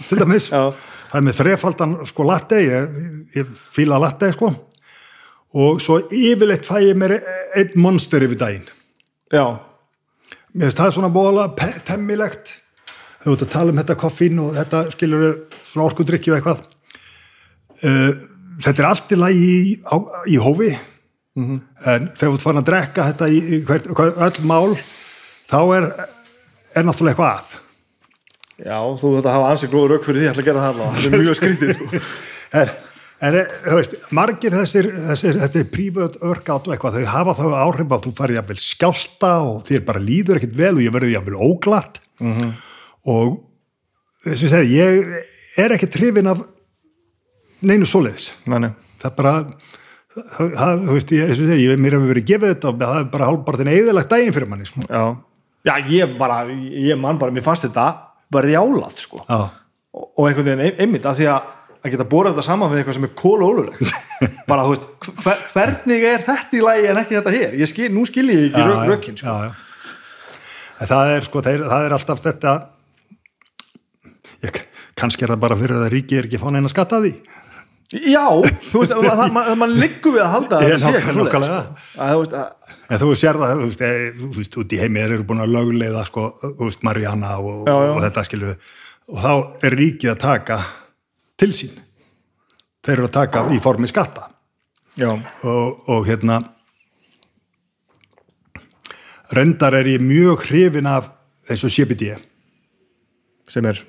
til 0.09 0.19
dæmis. 0.19 0.50
Er 0.53 1.26
með 1.26 1.40
þrefaldan 1.40 1.95
sko 2.09 2.26
latte. 2.30 2.59
Ég, 2.61 3.00
ég 3.38 3.53
fíla 3.74 3.98
latte 4.01 4.30
sko. 4.35 4.51
Og 5.58 5.82
svo 5.82 5.98
yfirleitt 6.14 6.68
fæ 6.68 6.77
ég 6.85 6.98
mér 7.00 7.18
einn 7.18 7.74
monster 7.82 8.26
yfir 8.26 8.38
daginn. 8.42 8.69
Já, 9.34 9.45
mér 10.53 10.69
finnst 10.69 10.82
það 10.82 10.95
svona 10.98 11.14
bóla 11.14 11.48
temmilegt 11.85 12.56
þú 13.23 13.35
ert 13.35 13.45
að 13.45 13.53
tala 13.56 13.73
um 13.73 13.81
þetta 13.81 13.99
koffín 13.99 14.41
og 14.43 14.53
þetta 14.57 14.83
skilur 14.93 15.25
svona 15.64 15.88
orkudrykki 15.89 16.33
og 16.33 16.39
eitthvað. 16.39 16.64
Uh, 17.80 18.11
þetta 18.64 18.83
er 18.83 18.89
allt 18.89 19.15
í 19.15 19.19
lagi 19.19 19.49
í, 19.56 19.75
í 20.33 20.39
hófi. 20.41 20.73
En 21.39 22.09
þegar 22.09 22.19
þú 22.19 22.35
ert 22.35 22.45
farin 22.45 22.61
að 22.61 22.69
drekka 22.69 23.07
þetta 23.11 23.31
í, 23.31 23.39
í 23.39 23.59
hver, 23.67 23.88
öll 24.27 24.45
mál 24.49 24.75
þá 25.49 25.59
er, 25.77 25.89
er 26.75 26.88
náttúrulega 26.88 27.15
eitthvað 27.15 27.33
að. 27.33 27.57
Já, 28.59 28.77
þú 28.99 29.14
þetta 29.15 29.33
hafa 29.38 29.49
ansið 29.53 29.72
glóður 29.72 29.93
rauk 29.95 30.06
fyrir 30.06 30.19
því, 30.19 30.25
ég 30.25 30.33
ætla 30.33 30.43
að 30.43 30.49
gera 30.49 30.64
það 30.64 30.72
allavega. 30.73 31.01
Þetta 31.03 31.17
er 31.17 31.23
mjög 31.23 31.38
skrítið 31.39 31.73
sko. 31.75 32.01
er, 32.59 32.73
en 33.30 33.38
þú 33.69 33.77
veist, 33.77 33.95
margir 34.19 34.57
þessir, 34.57 34.89
þessir 35.06 35.39
þetta 35.45 35.61
er 35.61 35.69
private 35.77 36.23
workout 36.25 36.67
og 36.67 36.75
eitthvað 36.75 36.98
þau 36.98 37.14
hafa 37.14 37.38
þá 37.39 37.45
áhrif 37.61 37.95
að 37.95 38.07
þú 38.07 38.14
farið 38.19 38.39
jafnvel 38.41 38.59
skjálta 38.65 39.31
og 39.48 39.61
þér 39.69 39.85
bara 39.88 40.03
líður 40.03 40.41
ekkert 40.41 40.59
vel 40.59 40.73
og 40.73 40.83
ég 40.83 40.95
verður 40.98 41.15
jafnvel 41.15 41.39
óglatt. 41.48 42.01
-hmm. 42.19 42.51
Og 43.07 43.37
þess 44.25 44.45
að 44.47 44.53
segja, 44.55 44.85
ég 44.85 45.63
er 45.63 45.75
ekki 45.75 45.89
trifin 45.91 46.29
af 46.31 46.41
neinu 47.65 47.87
svoleiðis 47.87 48.31
nei, 48.49 48.59
nei. 48.65 48.71
það 49.01 49.09
er 49.11 49.15
bara 49.19 49.33
það, 50.15 50.83
þú 50.85 50.97
veist, 50.97 51.13
ég, 51.15 51.29
þess 51.31 51.43
að 51.43 51.51
segja, 51.53 51.61
ég, 51.63 51.81
mér 51.81 51.95
hefur 51.97 52.11
verið 52.13 52.27
gefið 52.33 52.53
þetta 52.53 52.71
og 52.71 52.81
það 52.83 52.99
er 53.01 53.07
bara 53.13 53.29
hálfpartin 53.29 53.71
eðilagt 53.75 54.11
daginn 54.11 54.35
fyrir 54.35 54.49
manni 54.51 54.67
sko. 54.67 54.83
Já. 54.89 55.03
já, 55.69 55.73
ég 55.93 56.17
bara 56.19 56.41
ég 56.49 56.99
man 56.99 57.19
bara, 57.21 57.35
mér 57.35 57.45
fannst 57.45 57.67
þetta 57.67 57.87
bara 58.33 58.49
rjálað 58.49 58.99
sko. 59.05 59.23
Já, 59.27 59.39
og, 59.95 60.09
og 60.15 60.27
einhvern 60.27 60.49
veginn 60.51 60.65
ein- 60.67 60.83
einmitt 60.85 61.07
að 61.09 61.21
því 61.21 61.31
að 61.35 61.55
að 61.79 61.93
geta 61.93 62.05
bórað 62.11 62.33
þetta 62.35 62.43
saman 62.43 62.71
við 62.73 62.81
eitthvað 62.81 62.95
sem 62.97 63.05
er 63.07 63.11
kólólulegt 63.15 63.91
bara 64.49 64.65
þú 64.67 64.73
veist, 64.73 64.87
hver, 65.23 65.43
hvernig 65.53 66.05
er 66.09 66.25
þetta 66.25 66.57
í 66.59 66.63
lagi 66.65 66.89
en 66.91 66.99
ekki 66.99 67.15
þetta 67.15 67.31
hér, 67.37 67.53
ég 67.61 67.71
skil, 67.71 67.87
nú 67.95 68.03
skil 68.09 68.25
ég 68.27 68.49
ekki 68.49 68.59
já, 68.59 68.65
rök, 68.67 68.81
já, 68.81 68.89
rökin 68.91 69.19
sko. 69.21 69.31
já, 69.31 69.47
já. 69.47 69.95
En 70.79 70.89
það 70.91 71.13
er 71.13 71.25
sko, 71.27 71.43
það 71.45 71.85
er 71.85 71.95
alltaf 71.95 72.21
þetta 72.25 72.53
ég, 74.45 74.61
kannski 75.00 75.26
er 75.26 75.34
það 75.34 75.43
bara 75.45 75.58
fyrir 75.59 75.82
að 75.84 75.92
ríki 75.95 76.18
er 76.19 76.27
ekki 76.30 76.42
fáin 76.42 76.59
einn 76.59 76.68
að 76.69 76.74
skatta 76.76 77.01
því 77.03 77.14
Já, 77.90 78.22
þú 78.69 78.84
veist, 78.84 78.92
það, 78.93 79.22
það, 79.34 79.56
mann 79.58 79.72
liggur 79.82 80.14
við 80.14 80.22
að 80.22 80.34
halda 80.35 80.58
að 80.59 80.66
það 80.68 80.76
sé 80.84 80.84
svoleiðis, 80.84 81.16
nokkulega. 81.18 81.61
sko. 81.98 82.42
En 82.90 83.00
þú 83.01 83.08
sér 83.18 83.40
það, 83.42 83.53
þú 83.56 83.69
veist, 83.72 83.82
eh, 83.88 84.03
þú 84.19 84.30
veist, 84.35 84.58
út 84.61 84.76
í 84.76 84.82
heimi 84.84 85.01
þeir 85.01 85.14
eru 85.16 85.26
búin 85.32 85.42
að 85.42 85.56
löguleiða, 85.56 86.03
sko, 86.06 86.26
þú 86.43 86.68
veist, 86.68 86.84
Mariana 86.85 87.32
og, 87.42 87.64
Já, 87.66 87.74
já. 87.74 87.90
og 87.95 88.03
þetta 88.06 88.26
skilur 88.27 88.53
og 89.09 89.24
þá 89.24 89.32
er 89.66 89.77
ríkið 89.82 90.11
að 90.14 90.19
taka 90.22 90.59
til 91.42 91.50
sín. 91.58 91.74
Þeir 92.85 92.95
eru 93.00 93.08
að 93.09 93.16
taka 93.18 93.43
í 93.56 93.59
formi 93.64 93.90
skatta 93.90 94.27
og, 95.50 95.90
og 95.90 96.06
hérna 96.06 96.43
reyndar 99.34 99.77
er 99.80 99.90
ég 99.95 100.03
mjög 100.03 100.45
hrifin 100.50 100.90
af 100.90 101.09
og 101.50 101.72
CBD 101.74 102.11
sem 103.50 103.66
er 103.66 103.80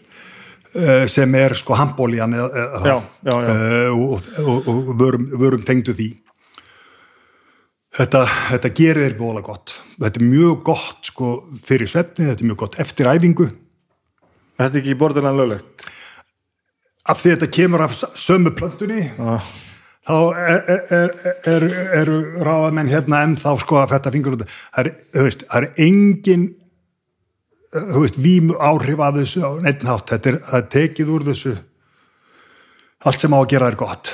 sem 1.10 1.34
er 1.34 1.54
sko 1.58 1.74
já. 3.26 3.36
eh, 3.54 3.94
og, 3.94 4.28
og, 4.44 4.68
og 4.70 4.92
vörum, 5.00 5.30
vörum 5.40 5.64
tengdu 5.66 5.94
því. 5.96 6.10
Þetta, 8.00 8.20
þetta 8.52 8.70
gerir 8.78 9.08
þér 9.08 9.16
bóla 9.18 9.42
gott. 9.42 9.74
Þetta 9.98 10.20
er 10.20 10.28
mjög 10.30 10.60
gott 10.68 11.08
sko 11.10 11.32
fyrir 11.66 11.90
svefni, 11.90 12.28
þetta 12.28 12.44
er 12.44 12.50
mjög 12.52 12.60
gott 12.62 12.78
eftir 12.82 13.10
æfingu. 13.10 13.48
Þetta 14.60 14.70
er 14.70 14.82
ekki 14.84 14.94
borðilega 15.00 15.40
löglegt? 15.40 15.88
Af 17.10 17.22
því 17.22 17.34
þetta 17.34 17.50
kemur 17.56 17.82
af 17.82 17.96
sömu 17.96 18.52
plöntunni 18.54 19.06
Já, 19.08 19.40
þá 20.06 20.16
er, 20.38 20.60
er, 20.92 21.14
er, 21.48 21.66
eru 22.02 22.18
ráðamenn 22.46 22.90
hérna 22.92 23.24
en 23.26 23.38
þá 23.40 23.54
sko 23.62 23.80
að 23.80 23.94
þetta 23.96 24.12
fingur 24.14 24.36
út. 24.36 24.44
Það 24.76 24.90
er, 24.92 25.38
er 25.64 25.68
engin 25.88 26.46
veist, 27.72 28.18
vímu 28.18 28.56
áhrif 28.58 29.00
af 29.00 29.18
þessu 29.18 29.42
á 29.46 29.50
neitt 29.62 29.84
hátt, 29.86 30.10
þetta 30.10 30.32
er, 30.32 30.38
er 30.56 30.66
tekið 30.72 31.12
úr 31.14 31.26
þessu. 31.30 31.54
Allt 33.06 33.22
sem 33.22 33.32
á 33.32 33.38
að 33.38 33.50
gera 33.54 33.70
er 33.70 33.78
gott. 33.80 34.12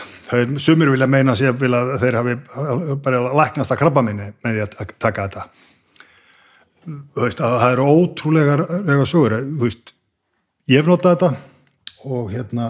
Sumir 0.62 0.90
vilja 0.92 1.08
meina 1.10 1.34
sér 1.38 1.54
að 1.54 1.96
þeir 2.02 2.18
hafi 2.18 2.34
bara 3.02 3.22
læknast 3.40 3.72
að 3.72 3.80
krabba 3.80 4.02
minni 4.06 4.28
með 4.44 4.58
því 4.58 4.64
að 4.64 4.94
taka 5.02 5.26
þetta. 5.26 5.46
Veist, 7.18 7.40
að 7.42 7.56
það 7.62 7.72
eru 7.74 7.86
ótrúlega 7.90 8.56
lega 8.86 9.06
sögur, 9.08 9.36
veist 9.62 9.94
ég 10.70 10.82
hef 10.82 10.90
notað 10.90 11.16
þetta 11.16 11.30
og 12.06 12.28
hérna 12.30 12.68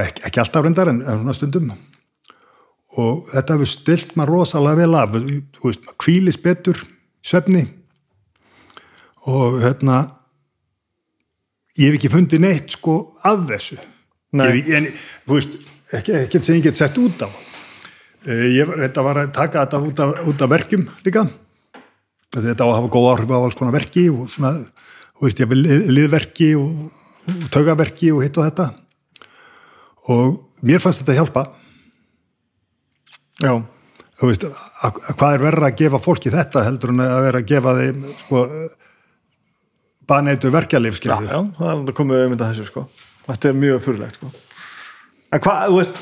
ekki, 0.00 0.24
ekki 0.24 0.40
alltaf 0.40 0.64
reyndar 0.64 0.92
en, 0.92 1.02
en 1.02 1.20
svona 1.20 1.36
stundum. 1.36 1.74
Og 2.94 3.26
þetta 3.32 3.56
hefur 3.56 3.68
stilt 3.68 4.14
maður 4.16 4.38
rosalega 4.38 4.84
vel 4.84 4.96
af. 5.00 5.16
Kvílis 6.00 6.38
betur 6.40 6.80
svefni 7.24 7.66
og 9.30 9.58
hérna 9.62 10.02
ég 11.78 11.88
hef 11.90 11.98
ekki 11.98 12.12
fundið 12.12 12.44
neitt 12.44 12.76
sko 12.76 12.98
að 13.26 13.48
þessu. 13.52 13.78
Nei. 14.34 14.46
Ég 14.46 14.68
hef, 14.68 14.74
en 14.78 14.88
þú 15.26 15.38
veist, 15.38 15.56
ekki, 15.94 16.16
ekki 16.20 16.42
sem 16.44 16.58
ég 16.58 16.68
get 16.68 16.80
sett 16.80 16.98
út 17.00 17.24
á. 17.24 17.28
Eh, 18.24 18.46
ég 18.56 18.70
þetta 18.84 19.04
var 19.06 19.22
að 19.24 19.32
taka 19.36 19.64
þetta 19.64 19.80
út 19.88 20.04
af, 20.04 20.14
út 20.30 20.44
af 20.44 20.52
verkjum 20.54 20.86
líka. 21.06 21.26
Þetta 22.34 22.66
á 22.66 22.68
að 22.68 22.76
hafa 22.78 22.92
góð 22.94 23.10
áhrif 23.12 23.34
á 23.34 23.38
alls 23.38 23.58
konar 23.58 23.76
verki 23.76 24.08
og 24.10 24.30
svona, 24.32 24.54
þú 25.14 25.28
veist, 25.28 25.42
ég 25.42 25.50
vil 25.50 25.60
lið, 25.62 25.84
liðverki 25.98 26.48
og, 26.58 26.88
taugaverki 27.54 28.10
og 28.14 28.24
hitt 28.24 28.40
og 28.40 28.48
þetta. 28.48 28.70
Og 30.14 30.64
mér 30.66 30.82
fannst 30.82 31.04
þetta 31.04 31.18
hjálpa. 31.20 31.44
Já, 33.42 33.54
þú 34.20 34.30
veist, 34.30 34.46
að, 34.46 34.98
að 35.10 35.18
hvað 35.18 35.36
er 35.36 35.44
verra 35.48 35.68
að 35.70 35.78
gefa 35.82 36.00
fólki 36.02 36.32
þetta 36.34 36.64
heldur 36.66 36.92
en 36.94 37.04
að 37.04 37.20
vera 37.28 37.40
að 37.42 37.48
gefa 37.50 37.76
þeim 37.80 38.02
sko 38.20 38.42
baneitu 40.08 40.50
verkjalif 40.54 40.98
já, 41.02 41.14
já 41.30 41.40
það 41.58 41.92
komið 41.96 42.24
þetta 42.34 42.48
þessu 42.50 42.66
sko. 42.68 42.84
Þetta 43.28 43.48
er 43.50 43.58
mjög 43.62 43.80
fyrirlegt 43.86 44.18
sko. 44.20 44.30
En 45.34 45.42
hvað, 45.44 45.62
þú 45.70 45.78
veist, 45.80 46.00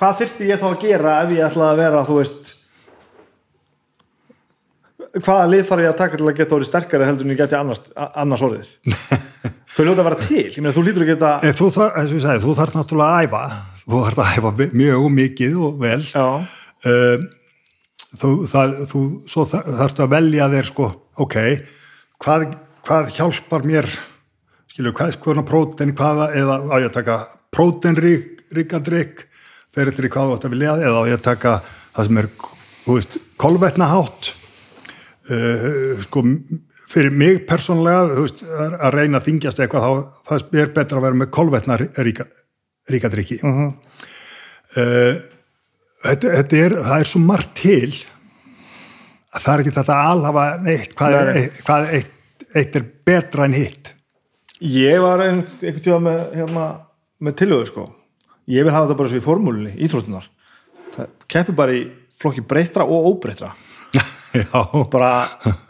hvað 0.00 0.18
þyrfti 0.20 0.48
ég 0.50 0.60
þá 0.62 0.66
að 0.70 0.80
gera 0.84 1.14
ef 1.24 1.32
ég 1.36 1.46
ætla 1.48 1.70
að 1.72 1.80
vera, 1.82 2.04
þú 2.08 2.18
veist 2.20 2.52
hvaða 5.24 5.48
lið 5.50 5.64
þarf 5.66 5.82
ég 5.84 5.90
að 5.90 5.98
taka 5.98 6.20
til 6.20 6.28
að 6.30 6.36
geta 6.38 6.54
orðið 6.56 6.68
sterkari 6.70 7.08
heldur 7.08 7.26
en 7.26 7.32
ég 7.34 7.40
geti 7.40 7.58
annars, 7.58 7.80
annars 8.14 8.44
orðið? 8.46 8.70
Þau 9.74 9.82
ljóta 9.86 10.02
að 10.02 10.06
vera 10.10 10.20
til, 10.22 10.46
meina 10.60 10.74
þú 10.76 10.84
lítur 10.86 11.04
að 11.06 11.10
geta 11.12 11.32
En 11.46 11.56
þú 11.58 11.68
ég 12.14 12.22
sagði, 12.24 12.42
þú 12.44 12.54
þarf 12.58 12.76
náttúrulega 12.76 13.18
að 13.18 13.26
æfa. 13.26 13.42
Þú 13.84 14.00
þarf 14.06 14.22
að 14.22 14.32
æfa 14.38 14.70
mjög 14.80 15.04
mikið 15.16 15.60
og 15.66 15.76
vel. 15.82 16.00
Um, 16.90 17.26
þú, 18.20 18.30
það, 18.50 18.74
þú 18.90 19.44
þar- 19.52 19.70
þarftu 19.80 20.04
að 20.06 20.12
velja 20.14 20.48
þér 20.54 20.68
sko, 20.70 20.88
ok 21.24 21.36
hvað, 22.20 22.46
hvað 22.86 23.12
hjálpar 23.16 23.66
mér? 23.66 23.88
Skilju, 24.70 24.94
hvað 24.96 25.12
er 25.12 25.18
skoðan 25.18 25.48
prótein 25.48 25.94
hvaða, 25.98 26.30
eða 26.38 26.56
á 26.70 26.74
ég 26.78 26.88
að 26.88 26.96
taka 27.00 27.18
próteinríka 27.54 28.80
drikk 28.86 29.26
fyrir 29.74 29.94
til 29.94 30.06
í 30.06 30.10
hvað 30.10 30.30
þú 30.30 30.36
átt 30.36 30.48
að 30.48 30.54
vilja 30.56 30.76
eða 30.78 31.02
á 31.02 31.08
ég 31.10 31.18
að 31.18 31.26
taka 31.26 31.54
það 31.94 32.08
sem 32.08 32.20
er, 32.22 32.28
þú 32.84 32.98
veist, 32.98 33.16
kolvetnahátt? 33.40 34.32
Uh, 35.30 35.94
sko 36.02 36.24
fyrir 36.90 37.14
mig 37.14 37.42
persónlega 37.48 38.06
þú 38.10 38.24
veist, 38.24 38.44
að 38.50 38.94
reyna 38.96 39.20
að 39.20 39.26
þingjast 39.28 39.60
eitthvað 39.62 39.84
þá 39.84 39.90
það 40.30 40.62
er 40.62 40.72
betra 40.74 40.98
að 40.98 41.04
vera 41.06 41.18
með 41.20 41.30
kolvetnaríka 41.36 42.26
ríka 42.90 43.10
drikki 43.12 43.38
uh 43.42 43.58
-huh. 43.58 43.68
þetta, 46.02 46.32
þetta 46.36 46.56
er 46.64 46.76
það 46.78 46.96
er 46.98 47.10
svo 47.12 47.20
margt 47.22 47.52
til 47.60 47.92
að 49.30 49.42
það 49.44 49.52
er 49.52 49.60
ekki 49.60 49.76
þetta 49.76 49.98
að 49.98 50.10
alhafa 50.14 50.46
neitt 50.64 50.96
hvað, 50.98 51.18
er, 51.20 51.92
eitt, 51.94 52.10
eitt, 52.54 52.76
er 52.76 52.84
betra 53.06 53.46
en 53.46 53.56
hitt. 53.56 53.94
Ég 54.60 55.00
var 55.00 55.22
ein, 55.24 55.44
einhvern 55.60 55.84
tíma 55.84 56.02
með, 56.04 56.20
hérna, 56.36 56.66
með 57.22 57.38
tilöðu 57.40 57.70
sko. 57.70 57.86
Ég 58.50 58.66
vil 58.66 58.74
hafa 58.74 58.88
þetta 58.88 58.98
bara 58.98 59.12
svo 59.12 59.20
í 59.20 59.24
formúlinni, 59.24 59.76
íþróttunar 59.86 60.28
það 60.94 61.12
keppi 61.30 61.56
bara 61.56 61.76
í 61.76 61.84
flokki 62.20 62.44
breyttra 62.46 62.86
og 62.86 63.10
óbreyttra. 63.12 63.52
Já, 64.36 64.62
bara 64.92 65.12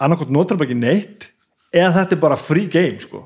annarkot 0.03 0.33
notar 0.33 0.61
ekki 0.61 0.77
neitt 0.79 1.31
eða 1.73 2.01
þetta 2.01 2.17
er 2.17 2.23
bara 2.25 2.41
free 2.41 2.71
game 2.71 3.01
sko. 3.03 3.25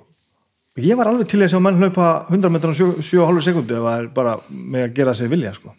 Ég 0.83 0.99
var 0.99 1.07
alveg 1.07 1.29
til 1.31 1.39
að 1.43 1.53
sjá 1.53 1.61
menn 1.63 1.79
hlaupa 1.79 2.27
100 2.33 2.51
metrar 2.51 2.75
á 2.75 2.77
7,5 2.77 3.45
sekundi 3.47 3.77
er 3.79 4.09
bara 4.15 4.41
með 4.51 4.89
að 4.89 4.97
gera 4.97 5.15
sig 5.15 5.31
vilja 5.31 5.55
sko. 5.55 5.71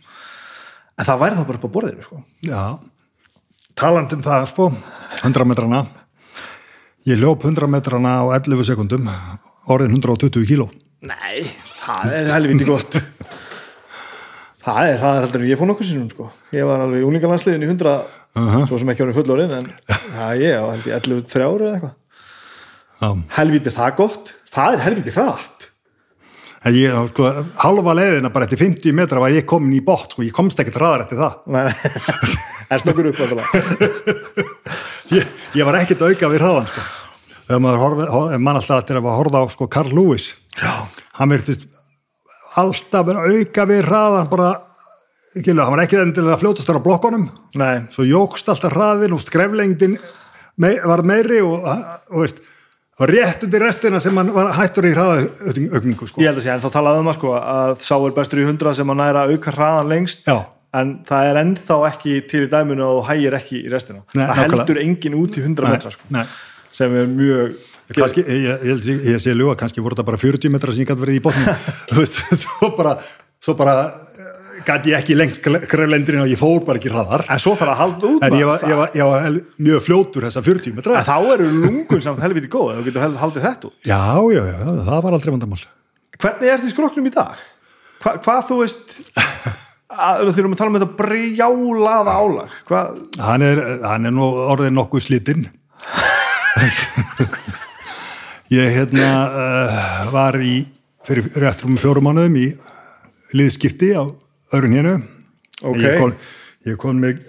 En 0.96 1.08
það 1.08 1.22
væri 1.24 1.40
þá 1.40 1.48
bara 1.50 1.60
upp 1.60 1.68
á 1.68 1.76
borðinu 1.76 2.06
sko. 2.06 2.20
Já. 2.48 2.62
Talandi 3.76 4.16
um 4.16 4.24
það 4.24 4.48
sko. 4.54 4.70
100 5.20 5.50
metrana 5.52 5.82
ég 7.06 7.20
ljóp 7.22 7.44
100 7.46 7.70
metrana 7.70 8.18
á 8.22 8.24
11 8.40 8.66
sekundum 8.66 9.10
orðin 9.70 9.94
120 9.98 10.46
kíló. 10.50 10.70
Nei, 11.06 11.46
það 11.84 12.14
er 12.18 12.32
helviti 12.34 12.66
gott. 12.68 12.98
Það 14.66 14.88
er 14.90 14.96
það 15.04 15.20
heldur 15.22 15.44
en 15.44 15.50
ég 15.52 15.60
fór 15.60 15.70
nokkuð 15.70 15.90
sinnum 15.92 16.10
sko. 16.10 16.32
Ég 16.56 16.66
var 16.66 16.82
alveg 16.82 17.04
í 17.04 17.06
úlingalandsliðin 17.06 17.68
í 17.68 17.70
100 17.70 18.66
svo 18.66 18.80
sem 18.82 18.90
ekki 18.92 19.06
árið 19.06 19.20
fullorinn 19.20 19.54
en 19.60 19.70
það 20.18 20.42
ég 20.42 20.58
á 20.58 20.66
held 20.72 20.90
ég 20.90 20.98
11 20.98 21.30
þrjáru 21.36 21.68
eða 21.68 21.76
eitthvað. 21.78 21.96
Já. 22.96 23.10
Helviti 23.38 23.70
er 23.70 23.76
það 23.76 23.96
gott, 24.00 24.34
það 24.50 24.74
er 24.78 24.84
helviti 24.88 25.14
hratt. 25.16 25.70
Ég, 26.74 26.96
sko, 27.12 27.30
halva 27.62 27.94
leiðina 27.94 28.32
bara 28.34 28.48
eftir 28.48 28.64
50 28.64 28.96
metra 28.98 29.22
var 29.22 29.36
ég 29.36 29.46
komin 29.46 29.76
í 29.78 29.84
bótt, 29.86 30.16
sko, 30.16 30.26
ég 30.26 30.34
komst 30.34 30.58
ekkert 30.64 30.80
hraðar 30.80 31.04
eftir 31.06 31.20
það. 31.22 31.36
Nei, 31.54 31.70
en 32.74 32.82
snöggur 32.82 33.12
upp 33.12 33.22
alltaf. 33.28 33.52
Ég, 35.14 35.28
ég 35.54 35.68
var 35.68 35.78
ekkert 35.80 36.02
að 36.02 36.16
auka 36.16 36.30
við 36.32 36.42
hraðan, 36.42 36.70
sko. 36.72 36.86
Mann 37.62 38.58
alltaf 38.58 38.80
eftir 38.80 38.98
að 38.98 39.10
horfa 39.14 39.44
á, 39.44 39.46
sko, 39.54 39.68
Carl 39.70 39.94
Lewis. 39.94 40.32
Já. 40.58 40.88
Hann 41.20 41.34
verðist 41.34 41.68
alltaf 42.58 43.06
verið 43.06 43.22
að 43.22 43.38
auka 43.40 43.68
við 43.70 43.84
hraðan, 43.86 44.32
bara, 44.32 44.50
ekki, 45.36 45.54
hann 45.54 45.76
var 45.76 45.84
ekki 45.86 46.02
endilega 46.02 46.40
fljótastur 46.42 46.80
á 46.82 46.86
blokkonum. 46.88 47.30
Nei, 47.60 47.86
Svo 47.94 48.08
jókst 48.08 48.50
alltaf 48.50 48.74
hraðin 48.74 49.14
og 49.14 49.22
skreflengdin 49.22 50.00
mei, 50.62 50.74
var 50.82 51.04
meiri 51.06 51.42
og, 51.44 51.68
og 52.10 52.24
veist, 52.24 52.42
og 52.96 53.10
rétt 53.12 53.44
undir 53.44 53.64
restina 53.64 54.00
sem 54.00 54.16
hann 54.18 54.32
var 54.34 54.54
hættur 54.56 54.88
í 54.88 54.94
hraðaukningu, 54.96 56.08
sko. 56.08 56.22
ég 56.24 56.32
held 56.32 56.40
að 56.40 56.46
sé 56.48 56.54
en 56.54 56.64
þá 56.64 56.70
talaði 56.78 57.02
um 57.04 57.10
að 57.12 57.18
sko 57.18 57.34
að 57.40 57.74
sá 57.84 57.96
er 58.00 58.14
bestur 58.16 58.42
í 58.42 58.46
100 58.48 58.78
sem 58.80 58.94
að 58.94 59.02
næra 59.02 59.26
að 59.26 59.36
auka 59.36 59.54
hraðan 59.56 59.92
lengst 59.92 60.30
Já. 60.30 60.38
En 60.80 60.96
það 61.08 61.30
er 61.30 61.40
ennþá 61.44 61.78
ekki 61.92 62.18
til 62.32 62.44
í 62.46 62.50
dæminu 62.52 62.88
og 62.98 63.06
hægir 63.10 63.38
ekki 63.40 63.62
í 63.64 63.72
restina. 63.72 64.04
Nei, 64.14 64.26
það 64.26 64.34
nákvæmlega. 64.34 64.58
heldur 64.58 64.82
engin 64.84 65.18
út 65.22 65.38
í 65.38 65.46
100 65.46 65.72
metra 65.76 65.94
sko, 65.96 66.10
Nei. 66.16 66.26
sem 66.76 67.00
er 67.02 67.10
mjög 67.12 67.56
Kanski, 67.94 68.24
ég, 68.26 68.64
ég, 68.66 68.88
ég, 69.12 69.20
sé 69.22 69.36
ljúa, 69.38 69.54
kannski 69.60 69.78
voru 69.84 69.94
þetta 69.94 70.08
bara 70.08 70.18
40 70.18 70.50
metrar 70.50 70.74
sem 70.74 70.82
ég 70.82 70.90
gæti 70.90 71.04
verið 71.04 71.20
í 71.20 71.34
veist, 72.00 72.18
svo 72.42 72.72
bara 72.74 72.96
bara 73.54 73.76
gæti 74.66 74.90
ég 74.90 74.98
ekki 74.98 75.18
lengst 75.18 75.44
greflendrin 75.44 76.24
og 76.24 76.32
ég 76.32 76.40
fór 76.40 76.64
bara 76.66 76.80
ekki 76.82 76.90
hraðar 76.90 77.26
en 77.30 77.42
svo 77.42 77.54
þarf 77.60 77.74
að 77.76 77.82
halda 77.84 78.10
út 78.10 78.26
en 78.26 78.38
ég 78.40 78.50
var, 78.50 78.64
það. 78.64 78.72
ég, 78.72 78.80
var, 78.80 79.12
var 79.12 79.38
mjög 79.68 79.84
fljótur 79.86 80.26
þessa 80.26 80.44
40 80.46 80.78
metra 80.80 80.96
en 80.98 81.06
þá 81.06 81.18
eru 81.36 81.50
lungun 81.52 82.02
samt 82.02 82.24
helviti 82.24 82.50
góð 82.50 82.80
þú 82.80 82.88
getur 82.88 83.20
haldið 83.22 83.46
þetta 83.46 83.70
út. 83.70 83.76
já, 83.86 84.02
já, 84.34 84.42
já, 84.50 84.58
það 84.90 85.06
var 85.06 85.20
aldrei 85.20 85.36
vandamál 85.36 85.62
Hvernig 86.16 86.48
er 86.48 86.62
því 86.64 86.72
skroknum 86.72 87.08
í 87.10 87.12
dag? 87.12 87.42
Hva, 88.02 88.16
hvað 88.24 88.44
þú 88.50 88.60
veist 88.64 88.98
að, 89.90 90.32
þegar 90.36 90.50
við 90.52 90.58
tala 90.62 90.72
um 90.72 90.78
þetta 90.80 90.98
brjálaða 91.00 92.16
álag. 92.22 92.56
Hvað, 92.70 92.96
hann 93.28 93.46
er, 93.46 93.62
hann 93.86 94.06
er 94.10 94.16
nú 94.16 94.30
orðið 94.54 94.74
nokkuð 94.78 95.06
slitinn. 95.08 95.46
Ég 98.54 98.70
hérna 98.78 99.08
uh, 99.26 100.12
var 100.14 100.38
í 100.46 100.60
fyrir 101.06 101.28
réttur 101.42 101.68
um 101.70 101.78
fjórum 101.82 102.06
mánuðum 102.08 102.36
í 102.40 102.46
liðskipti 103.36 103.90
á 103.98 104.06
öðrun 104.54 104.76
hénu 104.78 104.94
Ok. 105.66 105.80
ég 105.82 105.98
kom, 106.00 106.14
ég 106.70 106.78
kom 106.80 107.00
með 107.02 107.24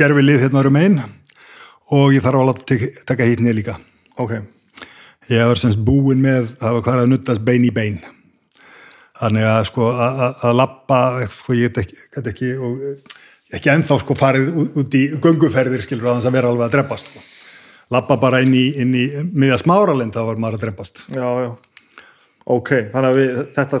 gerfi 0.00 0.24
lið 0.24 0.40
hérna 0.46 0.62
öðrum 0.62 0.78
einn 0.80 0.96
og 1.92 2.14
ég 2.16 2.24
þarf 2.24 2.40
að 2.40 2.48
láta 2.48 2.66
tek- 2.72 3.00
taka 3.08 3.26
hitt 3.28 3.42
niður 3.44 3.58
líka. 3.60 3.74
Ok, 4.20 4.32
ég 5.30 5.46
var 5.50 5.60
semst 5.60 5.80
búin 5.84 6.20
með 6.24 6.54
það 6.60 6.76
var 6.78 6.84
hvað 6.86 7.02
að 7.04 7.10
nuttast 7.12 7.44
bein 7.46 7.66
í 7.68 7.72
bein 7.74 8.00
þannig 9.20 9.48
að 9.50 9.64
sko 9.70 9.90
að, 9.92 10.22
að- 10.30 10.56
lappa 10.60 11.00
sko 11.34 11.56
ég 11.58 11.70
get 11.70 11.82
ekki, 11.84 12.00
get 12.16 12.30
ekki 12.32 12.52
og, 12.56 12.84
ekki 13.56 13.72
ennþá 13.74 14.00
sko 14.02 14.16
farið 14.18 14.50
út, 14.54 14.80
út 14.80 14.96
í 14.96 15.04
gönguferðir 15.20 15.84
skilur 15.84 16.10
að 16.10 16.20
þess 16.20 16.30
að 16.30 16.36
vera 16.38 16.52
alveg 16.52 16.66
að 16.68 16.76
dreppast 16.76 17.10
sko. 17.10 17.24
lappa 17.90 18.16
bara 18.22 18.40
inn 18.44 18.54
í, 18.54 18.66
inn 18.78 18.94
í 18.94 19.06
miða 19.34 19.58
smáralind 19.58 20.14
þá 20.14 20.22
var 20.28 20.38
maður 20.38 20.60
að 20.60 20.66
dreppast. 20.66 21.04
Já, 21.10 21.26
já. 21.42 21.50
Ok, 22.50 22.70
þannig 22.92 23.08
að 23.08 23.18
við, 23.18 23.40
þetta 23.56 23.80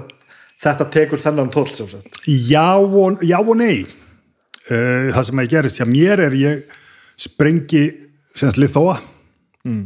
þetta 0.60 0.86
tekur 0.92 1.22
þennan 1.22 1.52
sagt. 1.54 2.20
Já 2.26 2.76
og, 2.76 3.22
já 3.24 3.38
og 3.40 3.56
nei. 3.56 3.86
Uh, 4.70 5.10
það 5.14 5.24
sem 5.26 5.40
að 5.42 5.50
gerist 5.50 5.80
hjá 5.80 5.86
mér 5.88 6.20
er 6.26 6.36
ég 6.36 6.74
sprengi 7.18 7.84
semst 8.36 8.58
liðþóa 8.60 9.00
mm. 9.66 9.80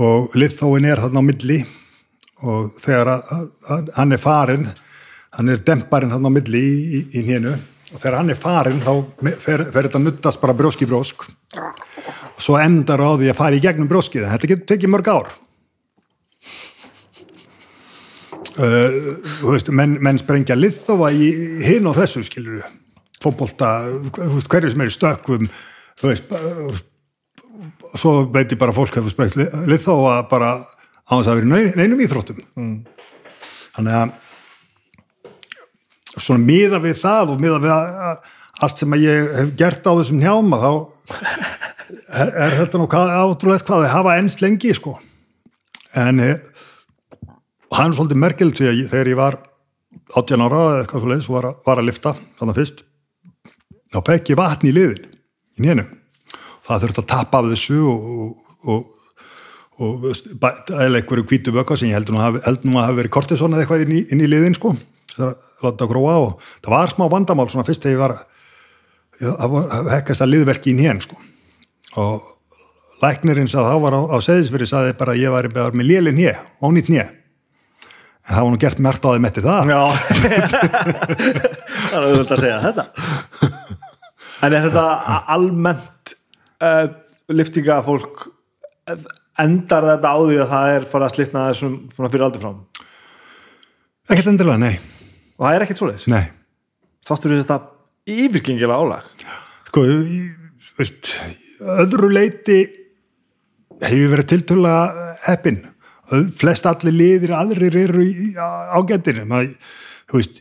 og 0.00 0.36
liðþóin 0.38 0.86
er 0.88 1.02
þarna 1.02 1.20
á 1.20 1.28
milli 1.28 1.58
og 2.42 2.72
þegar 2.82 3.12
að, 3.16 3.50
að, 3.70 3.92
hann 3.96 4.16
er 4.16 4.22
farin 4.22 4.66
hann 5.36 5.52
er 5.52 5.62
demparinn 5.64 6.12
þarna 6.12 6.32
á 6.32 6.36
milli 6.36 6.62
í, 6.62 6.80
í, 6.98 7.02
í 7.20 7.22
hénu 7.28 7.52
og 7.92 8.00
þegar 8.00 8.18
hann 8.18 8.32
er 8.32 8.40
farin 8.40 8.82
þá 8.82 8.92
fer, 9.40 9.66
þetta 9.72 10.00
að 10.00 10.04
nuttast 10.06 10.40
bara 10.42 10.56
brjósk 10.56 10.84
í 10.84 10.88
brjósk. 10.88 11.26
Og 12.32 12.40
svo 12.40 12.56
endar 12.60 13.02
á 13.04 13.10
því 13.20 13.30
að 13.32 13.38
fara 13.38 13.58
í 13.58 13.62
gegnum 13.62 13.88
brjóskið. 13.90 14.24
En 14.24 14.32
þetta 14.32 14.68
tekið 14.70 14.92
mörg 14.92 15.10
ár. 15.12 15.32
Uh, 18.52 19.16
veist, 19.46 19.68
menn, 19.72 19.96
menn 20.04 20.20
sprengja 20.20 20.56
liðþóa 20.58 21.08
í 21.16 21.28
hinn 21.64 21.88
og 21.88 21.96
þessu 21.96 22.20
skilur 22.26 22.60
veist, 23.22 24.48
hverju 24.52 24.72
sem 24.72 24.82
er 24.84 24.90
í 24.90 24.92
stökkum 24.92 25.46
þú 25.96 26.10
veist 26.10 26.26
bara- 26.28 26.74
svo 27.96 28.12
veit 28.28 28.52
ég 28.52 28.60
bara 28.60 28.74
fólk 28.76 28.98
hefur 28.98 29.14
sprengt 29.14 29.38
liðþóa 29.38 30.28
bara 30.28 30.50
á 31.12 31.14
þess 31.18 31.28
að 31.32 31.40
vera 31.42 31.62
neinum 31.82 32.00
íþróttum. 32.06 32.40
Mm. 32.56 32.76
þannig 33.76 33.98
að 34.00 34.14
svona 36.22 36.44
miða 36.44 36.80
við 36.84 36.98
það 37.02 37.32
og 37.34 37.40
miða 37.44 37.60
við 37.62 37.72
að, 37.74 38.00
að, 38.08 38.32
allt 38.66 38.82
sem 38.82 38.94
að 38.96 39.04
ég 39.06 39.30
hef 39.38 39.52
gert 39.60 39.86
á 39.88 39.92
þessum 39.98 40.20
hjálma 40.22 40.58
þá 40.62 40.70
er, 42.12 42.56
þetta 42.58 42.80
nú 42.80 42.88
hvað, 42.92 43.12
átrúlega 43.22 43.66
hvað 43.68 43.84
þau 43.86 43.94
hafa 43.96 44.16
ennst 44.20 44.42
lengi 44.44 44.74
sko. 44.76 44.92
En 45.98 46.20
eh, 46.24 46.36
og 47.72 47.78
hann 47.78 47.92
er 47.92 47.96
svolítið 47.96 48.68
að 48.68 48.78
ég, 48.82 48.90
þegar 48.92 49.10
ég 49.12 49.18
var 49.18 49.38
18 50.12 50.44
ára 50.44 50.60
eða 50.68 50.80
eitthvað 50.82 51.02
svo 51.04 51.10
leiðis 51.12 51.30
var, 51.32 51.48
að- 51.48 51.60
var 51.66 51.80
að 51.80 51.88
lifta 51.88 52.12
þannig 52.40 52.58
fyrst 52.60 52.82
þá 53.92 53.98
pekki 54.08 54.36
vatn 54.36 54.68
í 54.68 54.72
liðin 54.76 55.06
í 55.56 55.64
nénu 55.66 55.84
það 56.66 56.84
þurfti 56.84 57.02
að 57.02 57.10
tapa 57.12 57.40
af 57.40 57.48
þessu 57.52 57.78
og, 57.88 58.04
og, 58.12 58.52
og, 58.68 59.01
og 59.80 60.04
eða 60.10 60.98
einhverju 60.98 61.24
hvítu 61.30 61.54
vöka 61.54 61.76
sem 61.78 61.90
ég 61.90 61.96
held 61.96 62.10
nú 62.12 62.20
að 62.76 62.84
hafi 62.84 62.98
verið 63.00 63.14
kortisona 63.14 63.56
eða 63.56 63.64
eitthvað 63.64 63.86
inn 63.86 63.94
í, 63.96 64.02
inn 64.12 64.24
í 64.24 64.28
liðin 64.28 64.58
sko. 64.58 64.74
Það 65.12 65.32
láta 65.62 65.88
gróa 65.88 66.18
og 66.26 66.36
það 66.60 66.74
var 66.74 66.92
smá 66.92 67.06
vandamál 67.12 67.48
svona 67.50 67.66
fyrst 67.68 67.86
þegar 67.86 68.20
ég 69.22 69.32
var 69.32 69.72
að 69.78 69.90
hekkast 69.94 70.24
að 70.24 70.32
liðverki 70.34 70.72
í 70.72 70.78
nén 70.78 71.00
sko. 71.04 71.18
Og 72.02 72.28
læknirinn 73.02 73.50
sað 73.50 73.70
þá 73.70 73.74
var 73.86 73.96
á, 73.96 74.00
á 74.12 74.16
seðisfyrir 74.24 74.70
saði 74.70 74.94
bara 74.98 75.16
að 75.16 75.24
ég 75.24 75.52
bara 75.54 75.74
með 75.76 75.90
lélinn 75.90 76.20
hér, 76.20 76.40
ónýtt 76.62 76.92
hér 76.92 77.10
en 78.22 78.36
það 78.36 78.44
var 78.44 78.52
nú 78.54 78.60
gert 78.62 78.82
mert 78.82 79.06
á 79.06 79.10
þeim 79.10 79.26
eftir 79.26 79.46
það. 79.46 79.70
Já. 79.72 79.82
Það 81.92 81.96
er 81.98 82.04
auðvitað 82.06 82.34
að 82.36 82.42
segja 82.44 82.60
þetta. 82.62 82.84
En 84.42 84.54
er 84.54 84.66
þetta 84.66 84.84
almennt 85.34 86.12
uh, 86.62 86.86
liftingafólk 87.32 88.24
eh, 88.90 89.02
endar 89.40 89.86
þetta 89.88 90.12
á 90.12 90.16
því 90.20 90.36
að 90.42 90.50
það 90.52 90.74
er 90.76 90.86
farið 90.92 91.06
að 91.08 91.14
slitna 91.16 91.46
þessum 91.48 91.76
fyrir 91.96 92.24
aldur 92.26 92.42
fram? 92.44 92.58
Ekkert 94.10 94.30
endilega, 94.32 94.58
nei, 94.60 94.74
og 95.38 95.46
það 95.46 95.56
er 95.56 95.64
ekkert 95.66 95.80
svoleiðis? 95.82 96.06
Nei. 96.12 96.24
Þáttur 97.06 97.32
við 97.34 97.42
þetta 97.44 97.58
yfirgengilega 98.12 98.78
álag? 98.82 99.08
Sko, 99.70 99.84
ég- 99.88 100.38
veist 100.78 101.10
öðru 101.62 102.08
leiti 102.12 102.58
hef 103.82 103.92
ég 103.98 104.10
verið 104.12 104.28
tiltölulega 104.32 105.14
heppin 105.26 105.60
flest 106.36 106.66
allir 106.68 106.94
liðir 106.96 107.32
aðrir 107.36 107.76
eru 107.84 108.04
maður, 109.28 109.52
þú 110.10 110.18
veist, 110.20 110.40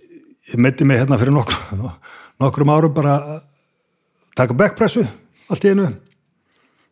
ég 0.51 0.59
meiti 0.61 0.87
mig 0.87 0.99
hérna 0.99 1.19
fyrir 1.21 1.35
nokkur, 1.35 1.91
nokkrum 2.41 2.73
árum 2.73 2.93
bara 2.95 3.17
að 3.19 3.43
taka 4.35 4.57
backpressu 4.57 5.05
allt 5.51 5.67
í 5.67 5.71
einu 5.73 5.89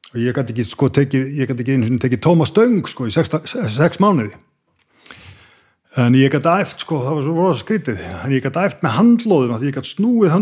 og 0.09 0.19
ég 0.19 0.35
gæti 0.35 0.55
ekki 0.55 0.65
sko 0.67 0.89
tekið, 0.93 1.31
ég 1.37 1.49
gæti 1.49 1.65
ekki 1.65 1.77
einu 1.77 1.87
sinni 1.89 2.03
tekið 2.03 2.23
tóma 2.25 2.47
stöng 2.49 2.87
sko 2.89 3.07
í 3.09 3.13
sex, 3.13 3.29
sex 3.75 4.01
mánuði. 4.01 4.33
En 5.99 6.15
ég 6.17 6.31
gæti 6.33 6.49
æft 6.49 6.85
sko, 6.85 7.01
það 7.05 7.17
var 7.17 7.25
svo 7.25 7.37
rosa 7.37 7.63
skrítið. 7.63 8.03
En 8.23 8.33
ég 8.33 8.45
gæti 8.45 8.61
æft 8.61 8.85
með 8.85 8.95
handlóðum 8.97 9.57
að 9.57 9.67
ég 9.69 9.77
gæti 9.77 9.93
snúið 9.95 10.33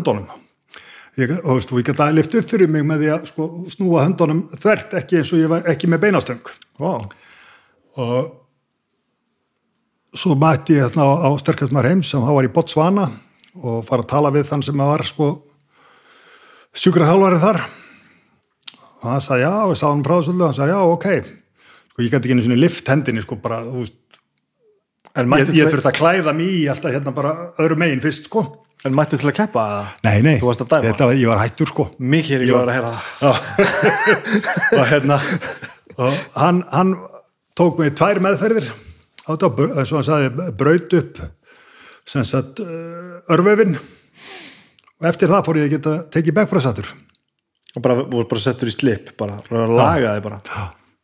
ég, 1.17 1.31
og, 1.43 1.61
og 1.61 1.79
ég 1.79 1.87
gæti 1.87 2.03
að 2.05 2.17
lift 2.17 2.35
upp 2.37 2.49
fyrir 2.49 2.69
mig 2.71 2.83
með 2.85 3.03
því 3.03 3.13
að 3.13 3.29
sko, 3.31 3.47
snúa 3.73 4.03
höndunum 4.05 4.43
þvert 4.53 4.97
ekki 4.99 5.19
eins 5.19 5.31
og 5.33 5.41
ég 5.41 5.49
var 5.51 5.69
ekki 5.71 5.89
með 5.89 6.03
beinastöng. 6.05 6.51
Wow. 6.77 7.07
og 7.97 8.35
svo 10.17 10.35
mætti 10.37 10.77
ég 10.77 10.91
þarna 10.91 11.07
á, 11.09 11.13
á 11.25 11.29
sterkastmar 11.41 11.87
heims 11.89 12.11
sem 12.11 12.21
þá 12.21 12.31
var 12.35 12.45
í 12.45 12.53
Botswana 12.53 13.07
og 13.57 13.81
fara 13.87 14.05
að 14.05 14.11
tala 14.11 14.33
við 14.33 14.45
þann 14.51 14.63
sem 14.67 14.77
var 14.77 15.03
sko 15.05 15.31
sjúkrahálfarið 16.77 17.43
þar 17.43 17.59
og 19.01 19.07
hann 19.11 19.21
sagði 19.23 19.43
já, 19.45 19.51
og 19.63 19.71
ég 19.73 19.79
sagði 19.81 19.93
hann 19.95 20.05
frá 20.07 20.15
þessu 20.17 20.33
öllu, 20.33 20.45
hann 20.47 20.57
sagði 20.57 20.73
já, 20.75 20.79
ok. 20.93 21.07
Sko 21.91 22.03
ég 22.05 22.11
gæti 22.13 22.27
ekki 22.27 22.35
einu 22.37 22.45
sinni 22.45 22.59
lift 22.61 22.89
hendinni 22.91 23.23
sko 23.25 23.37
bara, 23.41 23.59
þú 23.65 23.81
veist, 23.83 23.97
ég, 25.17 25.51
ég 25.57 25.69
þurfti 25.73 25.89
að 25.91 25.97
klæða 25.97 26.33
mig 26.37 26.49
í 26.53 26.63
alltaf 26.71 26.93
hérna 26.93 27.13
bara 27.15 27.31
öðru 27.61 27.77
megin 27.81 28.01
fyrst 28.03 28.29
sko. 28.29 28.43
En 28.85 28.93
mættu 28.93 29.17
til 29.17 29.25
að 29.31 29.33
keppa 29.39 29.61
nei, 30.05 30.19
nei, 30.21 30.35
þetta, 30.37 31.07
var- 31.09 31.17
ég 31.17 31.27
var 31.31 31.39
hættur 31.41 31.67
sko. 31.71 31.87
Mikið 31.97 32.35
er 32.35 32.43
að 32.45 32.67
vera 32.67 32.67
að 32.67 32.75
heyra 32.77 32.91
það. 33.17 33.37
Og 34.77 34.83
hérna 34.91 35.17
og 35.97 36.13
hann, 36.37 36.59
hann 36.69 36.91
tók 37.57 37.79
mig 37.81 37.95
tvær 37.97 38.19
meðferðir. 38.21 38.67
Á 39.25 39.33
þetta, 39.33 39.49
br- 39.57 39.73
svo 39.89 39.97
hann 39.97 40.05
sagði 40.05 40.51
braut 40.59 40.93
upp 40.99 41.17
sem 42.07 42.23
sagt 42.29 42.61
uh, 42.63 43.17
örvefin. 43.33 43.73
Og 45.01 45.09
eftir 45.09 45.33
það 45.33 45.43
fór 45.49 45.59
ég 45.59 45.67
að 45.67 45.73
geta 45.79 45.95
tekið 46.13 46.37
backpressatur 46.37 46.93
og 47.77 47.83
bara, 47.85 48.01
voru 48.01 48.27
bara 48.29 48.41
settur 48.41 48.71
í 48.71 48.73
slip 48.73 49.13
bara, 49.19 49.37
bara. 49.49 49.67
Laga 49.69 50.17
þig 50.17 50.25
bara 50.25 50.41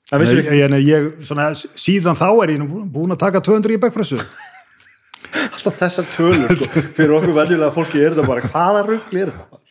Það 0.10 0.22
vissir 0.22 0.40
ég, 0.44 0.50
ég, 0.60 0.74
ég, 0.86 1.06
svona, 1.26 1.46
síðan 1.56 2.18
þá 2.20 2.28
er 2.44 2.52
ég 2.54 2.60
nú 2.62 2.84
búin 2.92 3.16
að 3.16 3.22
taka 3.24 3.40
200 3.42 3.74
í 3.74 3.80
backpressu. 3.82 4.20
Alltaf 5.56 5.80
þessar 5.80 6.10
tölur 6.14 6.60
sko. 6.60 6.84
fyrir 6.94 7.14
okkur 7.16 7.34
venjulega 7.34 7.74
fólki 7.74 8.02
er 8.04 8.14
þetta 8.14 8.28
bara 8.28 8.52
hvaða 8.52 8.84
rugli 8.90 9.24
er 9.24 9.32
það 9.34 9.62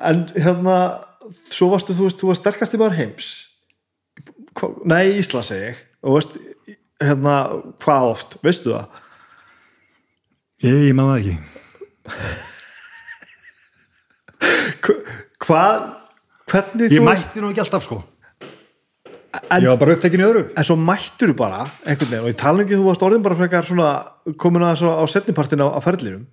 en 0.00 0.24
hérna 0.34 0.76
svo 1.52 1.70
varstu 1.74 1.94
þú 1.96 2.08
veist, 2.08 2.20
þú 2.20 2.30
var 2.30 2.38
sterkast 2.38 2.74
í 2.74 2.80
maður 2.80 2.98
heims. 3.00 3.28
Hva, 4.58 4.72
nei, 4.88 5.04
Ísland 5.20 5.46
segi 5.46 5.70
ég. 5.70 5.80
Og 6.00 6.10
veist, 6.16 6.32
hérna, 7.02 7.34
hvað 7.84 8.10
oft, 8.14 8.36
veistu 8.44 8.74
það? 8.74 9.00
Ég, 10.64 10.76
ég 10.90 10.96
man 10.96 11.12
það 11.12 11.20
ekki 11.20 11.36
hvað? 15.44 15.84
Hvernig 16.50 16.90
ég 16.90 16.98
þú 16.98 17.04
mætti 17.06 17.42
nú 17.44 17.50
ekki 17.52 17.62
alltaf 17.64 17.84
sko. 17.86 18.00
En, 19.30 19.62
ég 19.62 19.68
var 19.70 19.78
bara 19.78 19.94
upptekin 19.94 20.18
í 20.22 20.26
öðru. 20.26 20.40
En 20.58 20.66
svo 20.66 20.74
mættur 20.78 21.30
þú 21.30 21.36
bara 21.38 21.60
einhvern 21.86 22.10
veginn 22.10 22.24
og 22.26 22.32
ég 22.32 22.38
tala 22.40 22.64
ekki 22.64 22.74
þú 22.80 22.86
varst 22.88 23.04
orðin 23.06 23.22
bara 23.22 23.38
frekar 23.38 23.68
svona 23.68 23.90
komin 24.42 24.64
að 24.66 24.80
svo 24.82 24.90
á 24.98 25.04
setnipartin 25.06 25.62
á, 25.62 25.70
á 25.70 25.78
ferðlinum 25.84 26.24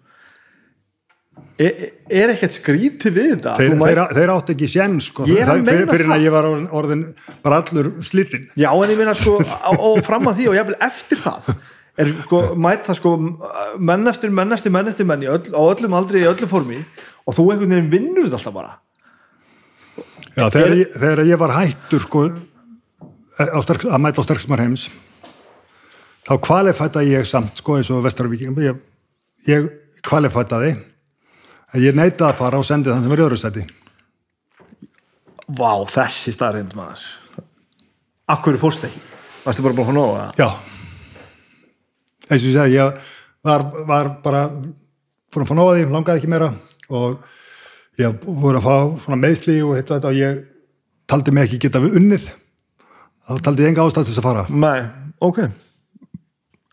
er, 1.61 1.91
er 2.09 2.33
ekkert 2.33 2.57
skrítið 2.57 3.13
við 3.19 3.29
þetta? 3.35 3.53
Þeir, 3.59 3.75
mæ- 3.77 3.85
þeir, 3.91 4.01
þeir 4.17 4.33
átt 4.33 4.51
ekki 4.55 4.69
sén 4.73 4.97
sko. 5.05 5.27
Ég 5.29 5.43
að 5.43 5.51
það, 5.51 5.69
fyrir, 5.69 5.89
fyrir 5.93 6.09
það. 6.09 6.15
að 6.17 6.25
ég 6.25 6.35
var 6.35 6.49
orðin, 6.81 7.03
bara 7.45 7.61
allur 7.61 7.91
slitinn. 8.05 8.49
Já, 8.57 8.69
en 8.73 8.93
ég 8.93 8.99
meina 9.03 9.13
sko 9.17 9.37
á, 9.45 9.69
og 9.77 10.01
fram 10.05 10.29
að 10.31 10.41
því 10.41 10.49
og 10.51 10.57
jáfnvel 10.57 10.79
eftir 10.89 11.21
það 11.21 11.51
er 11.97 12.11
sko, 12.25 12.41
mæta 12.61 12.93
sko 12.97 13.13
menn 13.81 14.09
eftir 14.09 14.33
menn 14.33 14.53
eftir 14.53 14.73
menn 14.73 14.89
eftir 14.91 15.05
menn 15.09 15.23
öll, 15.25 15.47
á 15.53 15.61
öllum 15.65 15.95
aldrei 15.97 16.21
í 16.21 16.27
öllu 16.29 16.49
formi 16.49 16.81
og 17.25 17.33
þú 17.37 17.47
einhvern 17.53 17.73
veginn 17.73 17.89
vinnur 17.93 18.27
þetta 18.27 18.37
alltaf 18.41 18.53
bara 18.57 18.75
Já, 20.37 20.45
þegar, 20.53 20.75
ég, 20.77 20.93
þegar 20.93 21.23
ég 21.25 21.41
var 21.41 21.55
hættur 21.55 22.03
sko, 22.03 22.27
á 23.37 23.59
sterk, 23.65 23.87
að 23.89 24.03
mæta 24.03 24.21
á 24.21 24.27
sterksmar 24.27 24.61
heims 24.61 24.87
þá 26.27 26.35
kvalifæta 26.43 27.03
ég 27.07 27.25
samt 27.29 27.57
sko 27.61 27.77
eins 27.77 27.89
og 27.93 28.03
vestarvíking 28.05 28.57
ég, 28.61 28.79
ég 29.47 29.67
kvalifætaði 30.05 30.75
að 31.73 31.85
ég 31.87 31.97
neitaði 31.97 32.31
að 32.31 32.39
fara 32.41 32.61
og 32.61 32.67
sendi 32.67 32.91
þann 32.91 33.05
sem 33.05 33.13
var 33.13 33.23
í 33.23 33.27
öðru 33.27 33.39
seti 33.41 33.65
Vá, 35.47 35.79
þessi 35.87 36.33
staðrind 36.35 36.73
maður. 36.75 37.03
Akkur 38.27 38.57
fórst 38.59 38.83
ekki? 38.83 38.99
Varstu 39.45 39.63
bara 39.63 39.77
búin 39.77 39.85
að 39.85 39.87
fá 39.87 39.95
nóg 39.95 40.09
að 40.19 40.41
Já. 40.41 40.47
Eins 42.27 42.41
og 42.41 42.49
ég 42.49 42.57
segi, 42.57 42.75
ég 42.75 42.97
var, 43.47 43.63
var 43.87 44.09
bara 44.25 44.41
fór 45.31 45.45
að 45.45 45.47
fá 45.47 45.55
náða 45.55 45.77
því, 45.77 45.85
langaði 45.93 46.19
ekki 46.19 46.31
meira 46.33 46.49
og 46.91 47.21
ég 48.01 48.25
voru 48.25 48.59
að 48.59 48.67
fá 48.67 48.75
svona 49.05 49.19
meðsli 49.21 49.59
og 49.65 49.77
hitt 49.77 49.89
og 49.91 49.97
þetta 49.97 50.11
og 50.11 50.19
ég 50.19 50.41
taldi 51.09 51.33
mig 51.33 51.47
ekki 51.47 51.61
geta 51.65 51.81
við 51.83 51.97
unnið. 52.01 52.27
Þá 53.27 53.39
taldi 53.43 53.65
ég 53.65 53.73
enga 53.73 53.87
ástæð 53.87 54.07
til 54.07 54.13
þess 54.13 54.21
að 54.21 54.27
fara. 54.29 54.43
Nei, 54.53 54.81
ok. 55.23 55.39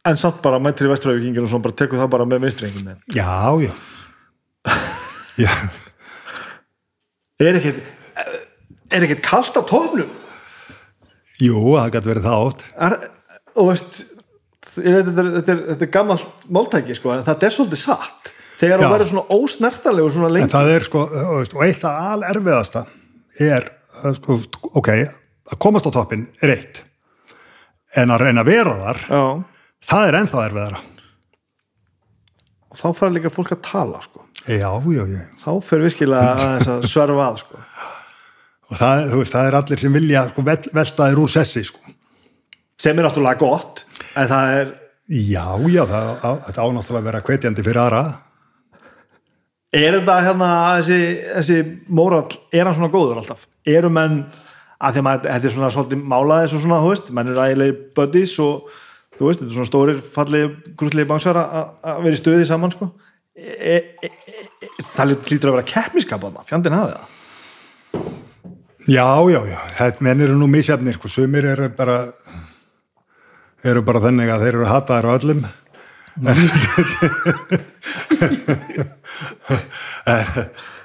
En 0.05 0.20
samt 0.20 0.43
bara 0.44 0.61
mættir 0.61 0.86
í 0.89 0.93
vesturhauðvíkingin 0.93 1.47
og 1.47 1.51
svo 1.51 1.62
bara 1.65 1.77
tekur 1.78 2.03
það 2.03 2.11
bara 2.12 2.27
með 2.28 2.43
meistringin 2.44 2.91
Já, 3.17 3.57
já. 3.65 3.73
Já, 5.44 5.51
Er 7.43 7.57
ekkert 7.59 7.81
er 8.94 9.07
ekkert 9.07 9.25
kalt 9.25 9.57
á 9.59 9.62
tófnum? 9.67 10.11
Jú, 11.43 11.57
það 11.75 11.89
gæti 11.97 12.11
verið 12.12 12.28
það 12.28 12.44
átt 12.44 12.65
er, 12.86 12.97
og 13.59 13.70
veist 13.73 13.97
þetta 14.75 15.25
er, 15.25 15.31
er, 15.41 15.62
er 15.75 15.91
gammalt 15.97 16.47
máltæki 16.55 16.94
sko, 16.94 17.11
en 17.15 17.25
þetta 17.27 17.49
er 17.49 17.57
svolítið 17.57 17.83
satt 17.83 18.31
þegar 18.60 18.83
þú 18.83 18.91
verður 18.92 19.10
svona 19.10 19.39
ósnertanlegur 19.39 20.15
svona 20.15 20.31
En 20.31 20.36
lengi 20.39 20.52
það 20.52 20.73
er 20.74 20.86
sko, 20.89 21.05
og 21.55 21.65
eitt 21.66 21.84
af 21.89 22.00
al 22.15 22.26
erfiðasta 22.31 22.84
er, 23.44 23.68
sko, 24.18 24.39
ok, 24.81 24.91
að 25.50 25.60
komast 25.62 25.89
á 25.89 25.91
toppin 25.94 26.26
er 26.42 26.55
eitt, 26.55 26.83
en 27.99 28.15
að 28.15 28.26
reyna 28.26 28.44
að 28.44 28.50
vera 28.52 28.76
þar, 28.83 29.02
Já, 29.08 29.24
það 29.91 30.08
er 30.10 30.18
ennþá 30.20 30.44
erfiðara. 30.49 30.83
og 32.70 32.78
þá 32.81 32.86
fara 32.99 33.15
líka 33.15 33.31
fólk 33.33 33.52
að 33.55 33.65
tala 33.66 34.00
sko. 34.02 34.24
Já, 34.44 34.68
já, 34.68 35.02
já. 35.08 35.20
þá 35.44 35.50
fyrir 35.65 35.89
virkilega 35.89 36.49
að 36.58 36.86
sverfa 36.91 37.26
að 37.31 37.36
sko. 37.44 37.60
Og 38.70 38.78
það, 38.81 39.02
þú 39.12 39.18
veist, 39.20 39.34
það 39.34 39.49
er 39.49 39.57
allir 39.60 39.83
sem 39.83 39.92
vilja 39.94 40.24
sko, 40.31 40.42
vel, 40.47 40.57
velta 40.74 41.10
þér 41.10 41.20
úr 41.23 41.31
sessi, 41.31 41.62
sko. 41.68 41.94
sem 42.81 42.99
er 42.99 43.07
náttúrulega 43.07 43.39
gott 43.41 43.84
en 44.16 44.28
það 44.31 44.57
er, 44.60 44.73
Já, 45.05 45.44
já, 45.68 45.83
það, 45.84 46.07
þetta 46.47 46.62
ánáttúrulega 46.65 47.00
að 47.02 47.08
vera 47.10 47.18
hvetjandi 47.26 47.62
fyrir 47.66 47.81
aðra. 47.83 47.99
Er 49.75 49.99
þetta 49.99 50.17
hérna 50.23 50.49
þessi, 50.78 50.99
þessi 51.35 51.59
mórall, 51.99 52.28
er 52.55 52.69
hann 52.69 52.77
svona 52.77 52.93
góður 52.93 53.20
alltaf? 53.23 53.47
Eru 53.67 53.91
menn 53.93 54.20
að 54.78 54.94
því 54.94 55.01
að 55.01 55.07
maður, 55.07 55.28
þetta 55.31 55.49
er 55.49 55.55
svona 55.55 55.70
svolítið 55.75 56.05
málaðis 56.12 56.55
og 56.55 56.62
svona, 56.62 56.81
þú 56.83 56.93
veist, 56.93 57.11
menn 57.17 57.33
er 57.33 57.41
ægilegi 57.44 57.77
buddies 57.97 58.35
og 58.44 58.69
þú 59.17 59.28
veist, 59.28 59.41
þetta 59.41 59.51
er 59.51 59.57
svona 59.59 59.70
stórir 59.70 60.01
fallegi, 60.05 60.53
grútlegi 60.78 61.11
bangsar 61.11 61.41
að 61.41 62.05
vera 62.05 62.15
í 62.15 62.20
stöði 62.20 62.47
saman 62.49 62.75
sko. 62.75 62.91
E, 63.35 63.77
e, 64.05 64.11
e, 64.31 64.70
það 64.94 65.15
lítur 65.15 65.51
að 65.51 65.57
vera 65.57 65.69
keppniskap 65.73 66.23
að 66.23 66.39
það, 66.39 66.49
fjandinn 66.51 66.78
hafið 66.78 66.94
það. 66.94 67.11
Já, 68.85 69.09
já, 69.33 69.41
já, 69.49 69.59
þetta 69.78 70.05
menn 70.05 70.25
eru 70.27 70.39
nú 70.39 70.49
misjafnir, 70.53 70.99
sko, 70.99 71.09
sumir 71.09 71.47
eru 71.55 71.70
bara, 71.75 72.03
eru 73.65 73.83
bara 73.86 74.03
þannig 74.05 74.31
að 74.31 74.44
þeir 74.44 74.59
eru 74.59 74.69
hataðir 74.69 75.09
á 75.09 75.17
öllum. 75.17 75.44
er, 75.47 75.64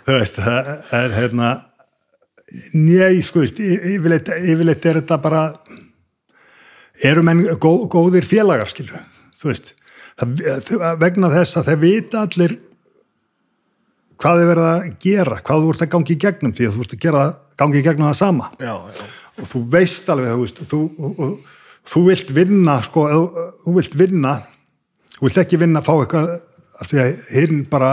þú 0.05 0.15
veist, 0.15 0.39
það 0.39 0.69
er 0.99 1.13
hérna, 1.13 1.49
njæ, 2.73 3.09
sko, 3.25 3.43
veist, 3.43 3.59
yfirleitt, 3.61 4.31
yfirleitt 4.39 4.87
er 4.89 4.95
þetta 5.01 5.17
bara, 5.21 5.43
eru 7.05 7.21
menn 7.25 7.45
gó, 7.61 7.71
góðir 7.91 8.25
félagar, 8.25 8.69
skilju, 8.71 8.97
þú 9.41 9.51
veist, 9.51 9.67
það, 10.17 10.27
vegna 11.03 11.29
þess 11.35 11.59
að 11.61 11.69
þeir 11.69 11.79
vita 11.83 12.25
allir 12.25 12.57
hvað 14.19 14.41
þið 14.41 14.49
verða 14.49 14.69
að 14.73 14.83
gera, 15.05 15.35
hvað 15.45 15.63
þú 15.63 15.67
ert 15.73 15.85
að 15.85 15.93
gangi 15.93 16.13
í 16.15 16.21
gegnum 16.25 16.53
því 16.55 16.63
að 16.67 16.73
þú 16.75 16.81
ert 16.83 16.95
að 16.95 17.03
gera, 17.05 17.21
gangi 17.59 17.79
í 17.79 17.85
gegnum 17.85 18.09
það 18.09 18.17
sama. 18.19 18.45
Já, 18.59 18.75
já, 18.97 19.03
og 19.39 19.45
þú 19.53 19.59
veist 19.77 20.05
alveg 20.11 20.33
þú, 20.33 20.41
veist, 20.41 20.57
þú, 20.73 20.79
þú, 20.97 21.29
þú 21.93 21.99
vilt 22.09 22.29
vinna 22.35 22.75
sko, 22.83 22.99
þú 23.63 23.75
vilt 23.77 23.95
vinna 23.99 24.33
þú 25.19 25.27
vilt 25.27 25.41
ekki 25.43 25.59
vinna 25.59 25.81
að 25.81 25.89
fá 25.89 25.93
eitthvað 25.97 26.31
af 26.79 26.89
því 26.89 27.01
að 27.03 27.11
hinn 27.35 27.59
bara 27.69 27.91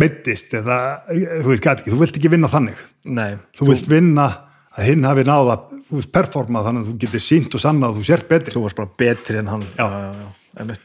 meittist 0.00 0.54
eða 0.56 0.78
þú 1.12 1.50
veist 1.50 1.68
ekki, 1.68 1.92
þú 1.92 2.00
vilt 2.00 2.16
ekki 2.16 2.32
vinna 2.32 2.50
þannig. 2.52 2.80
Nei. 3.12 3.36
Þú 3.58 3.68
vilt 3.68 3.90
vinna 3.90 4.26
að 4.72 4.88
hinn 4.88 5.04
hafi 5.04 5.26
náða 5.28 5.58
þú 5.90 5.98
veist 5.98 6.12
performað 6.14 6.68
þannig 6.68 6.82
að 6.82 6.90
þú 6.90 6.96
getur 7.04 7.24
sínt 7.26 7.54
og 7.56 7.62
sannað 7.62 7.92
að 7.92 8.00
þú 8.00 8.08
sért 8.08 8.28
betri. 8.30 8.56
Þú 8.56 8.64
varst 8.64 8.80
bara 8.80 8.96
betri 9.04 9.40
en 9.42 9.52
hann. 9.52 9.68
Já. 9.76 9.84
já, 9.84 10.32
já, 10.56 10.76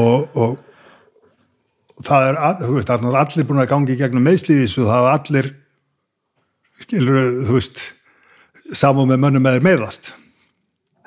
og, 0.00 0.36
og 0.40 2.04
það 2.06 2.28
er, 2.30 2.38
þú 2.62 2.76
veist, 2.78 2.88
það 2.88 3.08
er 3.10 3.18
allir 3.20 3.48
búin 3.48 3.62
að 3.62 3.72
gangi 3.74 3.98
gegnum 4.00 4.26
meðslíðis 4.28 4.78
og 4.80 4.88
það 4.88 5.08
er 5.08 5.18
allir 5.18 5.50
skilur, 6.80 7.20
þú 7.44 7.58
veist 7.58 7.82
samum 8.76 9.10
með 9.10 9.22
mönnum 9.26 9.44
með 9.44 9.58
þeir 9.58 9.66
meðast 9.66 10.12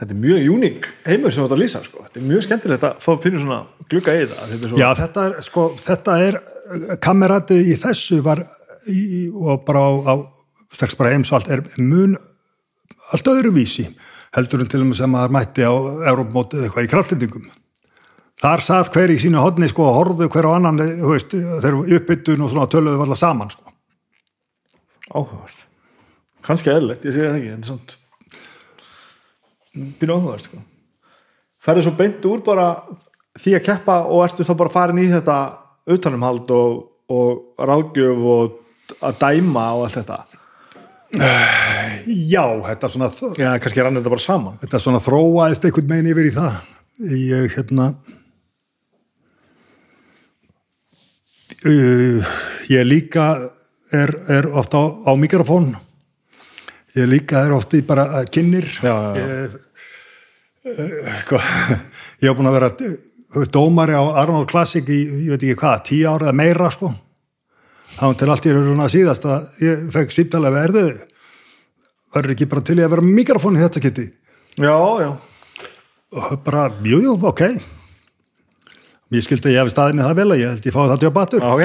þetta 0.03 0.15
er 0.15 0.21
mjög 0.23 0.49
uník 0.53 0.87
heimur 1.07 1.33
sem 1.33 1.43
þú 1.43 1.47
ert 1.47 1.55
að 1.55 1.63
lýsa 1.63 1.81
sko. 1.85 2.03
þetta 2.07 2.19
er 2.19 2.27
mjög 2.27 2.45
skemmtilegt 2.47 2.85
að 2.87 2.99
þá 3.05 3.09
finnur 3.23 3.43
svona 3.43 3.59
glugga 3.91 4.15
í 4.17 4.27
það 4.27 4.53
þetta 4.53 4.69
svo, 4.69 4.79
Já, 4.81 4.87
þetta 4.99 5.25
er, 5.29 5.35
sko, 5.47 5.65
þetta 5.85 6.17
er 6.27 6.39
kamerati 7.03 7.59
í 7.71 7.77
þessu 7.79 8.19
var 8.25 8.43
í, 8.91 8.99
og 9.31 9.63
bara 9.67 9.83
á, 9.87 9.91
á 10.11 10.13
strax 10.73 10.99
bara 10.99 11.13
heims 11.15 11.31
og 11.31 11.39
allt 11.39 11.53
er 11.55 11.63
mun 11.79 12.17
allt 13.13 13.31
öðruvísi 13.31 13.87
heldur 14.33 14.63
en 14.63 14.71
til 14.71 14.81
og 14.81 14.89
með 14.89 15.01
sem 15.03 15.13
maður 15.13 15.35
mætti 15.37 15.65
á 15.65 15.73
Európmótið 16.11 16.67
eitthvað 16.67 16.87
í 16.87 16.91
kraftlendingum 16.91 17.51
þar 18.43 18.65
satt 18.65 18.91
hver 18.93 19.13
í 19.13 19.19
sínu 19.21 19.39
hodni 19.39 19.69
sko 19.71 19.87
og 19.87 19.99
horfðu 19.99 20.29
hver 20.33 20.49
á 20.49 20.57
annan 20.57 20.81
veist, 21.05 21.31
þeir 21.31 21.79
uppbyttun 21.83 22.43
og 22.43 22.51
svona 22.51 22.67
töluðu 22.71 22.99
varla 22.99 23.15
saman 23.19 23.51
sko. 23.53 23.69
Áhugavert. 25.13 25.67
Kannski 26.43 26.73
eðlilegt, 26.73 27.05
ég 27.07 27.15
segi 27.15 27.29
það 27.29 27.37
ekki 27.37 27.51
en 27.53 27.67
samt 27.67 27.93
býna 29.73 30.17
áhugavert 30.17 30.47
sko. 30.47 30.61
ferðu 31.63 31.85
svo 31.87 31.95
beint 31.97 32.25
úr 32.29 32.43
bara 32.45 32.67
því 33.39 33.55
að 33.57 33.65
keppa 33.67 33.99
og 34.05 34.25
ertu 34.27 34.45
þá 34.45 34.53
bara 34.59 34.73
farin 34.73 35.01
í 35.01 35.07
þetta 35.11 35.37
utanumhald 35.93 36.51
og, 36.53 36.83
og 37.09 37.63
ráðgjöf 37.69 38.27
og 38.35 38.59
að 39.03 39.19
dæma 39.23 39.65
og 39.77 39.87
allt 39.87 39.99
þetta? 40.01 40.19
Já, 41.13 42.45
þetta 42.67 42.89
svona 42.89 43.09
já, 43.37 43.49
kannski 43.61 43.83
rann 43.85 43.99
þetta 43.99 44.13
bara 44.13 44.23
saman. 44.23 44.57
þetta 44.61 44.81
svona 44.81 45.01
þróaðist 45.03 45.65
einhvern 45.67 45.89
meginn 45.91 46.11
yfir 46.13 46.29
í 46.29 46.33
það. 46.33 46.55
Ég 47.03 47.55
hérna 47.57 47.89
uh, 51.65 52.33
ég 52.69 52.85
líka 52.87 53.27
er, 53.93 54.13
er 54.29 54.49
ofta 54.53 54.81
á, 54.81 54.85
á 55.09 55.11
mikrofón 55.17 55.73
ég 56.99 57.07
líka 57.09 57.45
er 57.47 57.53
ofta 57.55 57.77
í 57.79 57.83
bara 57.87 58.23
kynir 58.31 58.67
Já, 58.83 58.93
já, 58.93 59.23
já. 59.23 59.25
ég 60.67 60.77
uh, 60.79 61.23
hva, 61.29 61.39
ég 62.23 62.27
hef 62.29 62.37
búin 62.37 62.49
að 62.51 62.57
vera 62.59 62.69
dómari 63.53 63.95
á 63.97 64.03
Arnold 64.21 64.49
Classic 64.51 64.85
í, 64.87 64.99
ég 65.25 65.33
veit 65.33 65.41
ekki 65.43 65.57
hvað, 65.63 65.79
tíu 65.89 66.05
ára 66.11 66.27
eða 66.29 66.37
meira 66.37 66.69
sko. 66.73 66.91
Þá 67.93 68.05
til 68.17 68.29
allt 68.29 68.45
í 68.45 68.53
raun 68.53 68.81
að 68.81 68.91
síðast 68.93 69.25
að 69.29 69.63
ég 69.65 69.81
fekk 69.93 70.13
síptalega 70.13 70.53
við 70.53 70.63
erðu. 70.69 70.83
Verður 72.13 72.33
ekki 72.35 72.47
bara 72.51 72.65
til 72.69 72.77
í 72.77 72.83
að 72.85 72.91
vera 72.93 73.05
mikrofón 73.09 73.57
í 73.57 73.61
þetta 73.63 73.81
geti 73.87 74.05
já, 74.61 74.75
já, 75.01 75.09
og 76.13 76.33
bara, 76.45 76.67
jú, 76.85 76.99
jú, 77.01 77.15
ok. 77.25 77.41
Ég 79.13 79.25
skildi 79.25 79.49
að 79.49 79.55
ég 79.55 79.61
hef 79.63 79.73
staðið 79.73 79.97
með 79.97 80.05
það 80.07 80.19
vel 80.19 80.29
að 80.33 80.41
ég 80.41 80.51
held 80.53 80.67
ég 80.69 80.75
fáið 80.75 80.91
það 80.93 81.01
til 81.01 81.11
batur 81.17 81.41
Já, 81.41 81.49
ok 81.53 81.63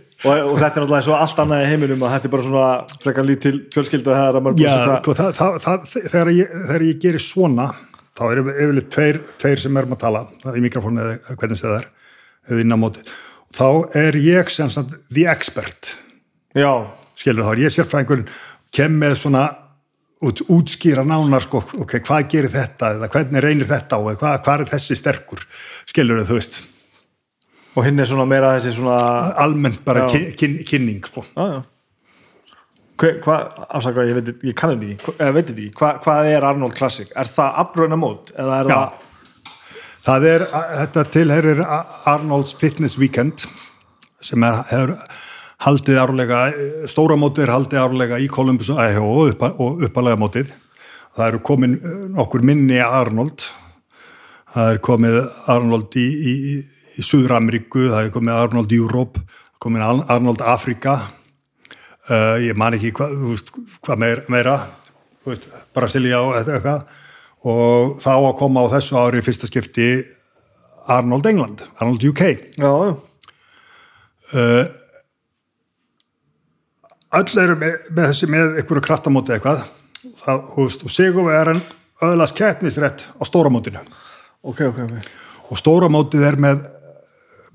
og, 0.24 0.32
og 0.32 0.56
þetta 0.60 0.70
er 0.70 0.84
náttúrulega 0.84 1.06
svo 1.06 1.16
allt 1.16 1.38
annað 1.44 1.62
í 1.64 1.68
heiminum 1.70 2.02
að 2.04 2.16
þetta 2.16 2.28
er 2.28 2.34
bara 2.34 2.46
svona 2.46 2.98
frekar 3.04 3.28
lítil 3.28 3.54
fjölskylda 3.72 4.16
búið 4.44 4.60
sko, 5.00 5.14
þegar, 6.10 6.32
ég, 6.36 6.52
þegar 6.66 6.84
ég 6.88 7.00
gerir 7.04 7.24
svona 7.24 7.70
þá 8.18 8.24
er 8.28 8.42
yfirleitt 8.42 8.90
tveir, 8.92 9.20
tveir 9.40 9.62
sem 9.62 9.80
erum 9.80 9.96
að 9.96 10.02
tala 10.04 10.24
í 10.52 10.62
mikrofónu 10.64 11.02
eða 11.04 11.36
hvernig 11.40 11.60
það 11.60 11.78
er 11.78 11.88
eða 12.50 12.64
inn 12.64 12.76
á 12.76 12.78
móti. 12.80 13.04
Þá 13.56 13.68
er 13.98 14.18
ég 14.20 14.52
sem 14.52 14.70
sagt 14.72 14.94
the 15.10 15.26
expert. 15.30 15.94
Já, 16.56 16.70
skilur 17.18 17.46
þá 17.46 17.64
ég 17.64 17.74
sérfræðingur 17.74 18.24
kem 18.74 18.96
með 19.00 19.16
svona 19.22 19.44
út, 20.26 20.42
útskýra 20.52 21.04
nánar 21.06 21.46
sko, 21.46 21.62
ok, 21.82 21.96
hvað 22.06 22.28
gerir 22.34 22.52
þetta 22.52 22.94
eða 22.96 23.10
hvernig 23.12 23.44
reynir 23.44 23.70
þetta 23.70 24.00
og 24.00 24.20
hvað, 24.20 24.36
hvað 24.44 24.64
er 24.64 24.72
þessi 24.74 24.98
sterkur? 24.98 25.44
Skilur 25.90 26.24
þú 26.28 26.38
veist 26.38 26.60
og 27.76 27.84
hinn 27.86 28.02
er 28.02 28.08
svona 28.10 28.26
meira 28.28 28.54
þessi 28.56 28.76
svona 28.78 28.96
almennt 29.40 29.84
bara 29.86 30.06
Já. 30.06 30.14
kyn, 30.14 30.32
kyn, 30.38 30.56
kynning 30.66 31.04
sko. 31.06 31.24
Hva, 33.00 33.12
hvað, 33.24 33.60
afsaka, 33.68 34.04
ég 34.04 34.18
veit, 34.18 34.32
ég 34.44 34.56
kann 34.58 34.74
þetta 34.74 34.90
ekki 34.92 35.14
eða 35.16 35.36
veit 35.36 35.46
þetta 35.48 35.62
ekki, 35.62 35.76
hva, 35.78 35.92
hvað 36.04 36.32
er 36.34 36.46
Arnold 36.50 36.76
Classic 36.76 37.14
er 37.16 37.30
það 37.30 37.62
afbröðna 37.62 37.96
mót 38.00 38.34
eða 38.36 38.58
er 38.60 38.68
Já. 38.68 38.74
það 38.74 38.98
það 40.04 40.26
er, 40.30 40.44
þetta 40.80 41.04
tilherir 41.16 41.62
Arnold's 42.10 42.54
Fitness 42.60 42.98
Weekend 43.00 43.46
sem 44.20 44.44
er, 44.44 44.60
er 44.72 44.94
haldið 45.64 46.00
árlega, 46.00 46.40
stóra 46.88 47.16
mótið 47.20 47.46
er 47.46 47.54
haldið 47.54 47.82
árlega 47.82 48.20
í 48.20 48.28
Columbus 48.32 48.70
og, 48.72 49.22
uppa, 49.32 49.52
og 49.60 49.84
uppalega 49.86 50.20
mótið 50.20 50.52
það 51.16 51.26
eru 51.26 51.42
komin 51.44 51.78
eh, 51.80 52.04
nokkur 52.16 52.44
minni 52.46 52.80
Arnold 52.84 53.44
það 54.54 54.74
er 54.74 54.82
komið 54.84 55.18
Arnold 55.52 55.96
í, 56.00 56.06
í, 56.06 56.34
í 56.98 57.04
Suður-Ameríku, 57.04 57.86
það 57.92 58.06
er 58.06 58.12
komið 58.14 58.36
Arnold 58.36 58.74
Europe, 58.74 59.22
komið 59.62 59.86
Arnold 60.10 60.42
Afrika. 60.42 60.96
Uh, 62.10 62.40
ég 62.42 62.56
man 62.58 62.74
ekki 62.74 62.90
hvað, 62.96 63.12
hvað 63.84 64.00
meira, 64.00 64.24
meira 64.32 64.56
veist, 65.28 65.46
Brasilia 65.76 66.22
og 66.24 66.38
eitthvað 66.40 66.88
og 67.46 68.00
þá 68.02 68.12
að 68.16 68.34
koma 68.40 68.64
á 68.66 68.72
þessu 68.72 68.96
ári 68.98 69.22
fyrsta 69.24 69.48
skipti 69.48 69.86
Arnold 70.90 71.28
England, 71.30 71.62
Arnold 71.78 72.02
UK 72.10 72.24
já, 72.58 72.66
já, 72.66 72.92
öll 77.20 77.42
eru 77.44 77.56
með, 77.60 77.78
með 77.94 78.10
þessi 78.10 78.30
með 78.30 78.58
einhverju 78.60 78.82
kraftamóti 78.86 79.34
eitthvað. 79.34 79.64
Það, 80.20 80.44
veist, 80.56 80.84
og 80.86 80.92
Sigurvegaran 80.94 81.62
öðlast 82.04 82.36
keppnisrætt 82.38 83.06
á 83.12 83.22
stóramótinu 83.28 83.82
ok, 84.42 84.60
ok, 84.70 84.78
ok. 84.86 85.08
Og 85.50 85.58
stóramótið 85.58 86.24
er 86.28 86.38
með 86.40 86.62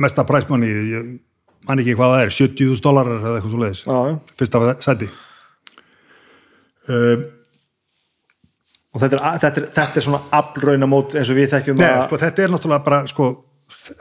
mesta 0.01 0.25
præsmanni 0.27 0.71
ég 0.71 1.13
man 1.65 1.81
ekki 1.81 1.95
hvað 1.97 2.13
það 2.13 2.25
er, 2.25 2.33
70.000 2.35 2.83
dólarar 2.85 3.21
eða 3.21 3.39
eitthvað 3.39 3.53
svo 3.53 3.61
leiðis, 3.63 3.85
já, 3.85 4.35
fyrsta 4.39 4.75
sæti. 4.85 5.07
Um, 6.85 7.23
og 8.93 9.01
þetta 9.01 9.17
er, 9.17 9.23
þetta 9.41 9.61
er, 9.61 9.69
þetta 9.79 9.99
er 9.99 10.05
svona 10.05 10.21
aflrauna 10.37 10.89
mót 10.89 11.15
eins 11.17 11.31
og 11.33 11.39
við 11.39 11.49
þekkjum 11.55 11.81
Nei, 11.81 11.89
sko, 12.05 12.19
þetta 12.21 12.43
er 12.43 12.53
náttúrulega 12.53 12.85
bara 12.85 12.99
sko, 13.09 13.29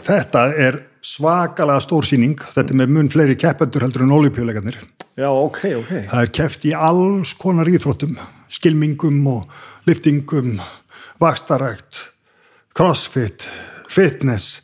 þetta 0.04 0.44
er 0.66 0.78
svakalega 1.04 1.82
stór 1.82 2.06
sýning. 2.08 2.36
Þetta 2.54 2.74
er 2.74 2.80
með 2.82 2.92
mun 2.98 3.10
fleiri 3.12 3.38
keppendur 3.40 3.86
heldur 3.86 4.04
en 4.04 4.14
olíupjöleikarnir 4.18 4.78
já, 5.16 5.28
ok, 5.30 5.60
ok. 5.80 5.92
Það 6.10 6.20
er 6.20 6.32
keppt 6.38 6.68
í 6.68 6.74
alls 6.76 7.34
konar 7.40 7.70
íþróttum 7.70 8.18
skilmingum 8.52 9.24
og 9.30 9.56
liftingum 9.88 10.58
vakstarækt 11.22 12.04
crossfit, 12.74 13.46
fitness 13.90 14.60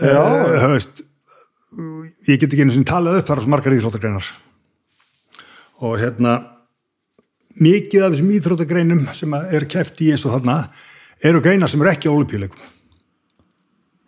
Já. 0.00 0.22
það 0.62 0.72
veist 0.72 1.02
ég 2.28 2.38
get 2.40 2.48
ekki 2.48 2.64
einu 2.64 2.74
sinni 2.74 2.88
talað 2.88 3.20
upp 3.20 3.28
þar 3.28 3.40
á 3.40 3.42
svo 3.44 3.52
margar 3.52 3.76
íþróttagreinar. 3.76 4.28
Og 5.82 5.96
hérna 6.00 6.36
mikið 7.60 8.06
af 8.06 8.14
þessum 8.14 8.32
íþróttagreinum 8.36 9.06
sem 9.16 9.34
er 9.40 9.66
keppt 9.68 10.04
í 10.04 10.12
eins 10.14 10.24
og 10.28 10.36
þarna 10.36 10.60
eru 11.22 11.42
greinar 11.44 11.70
sem 11.70 11.82
eru 11.82 11.92
ekki 11.92 12.12
olíupjöleikum 12.12 12.70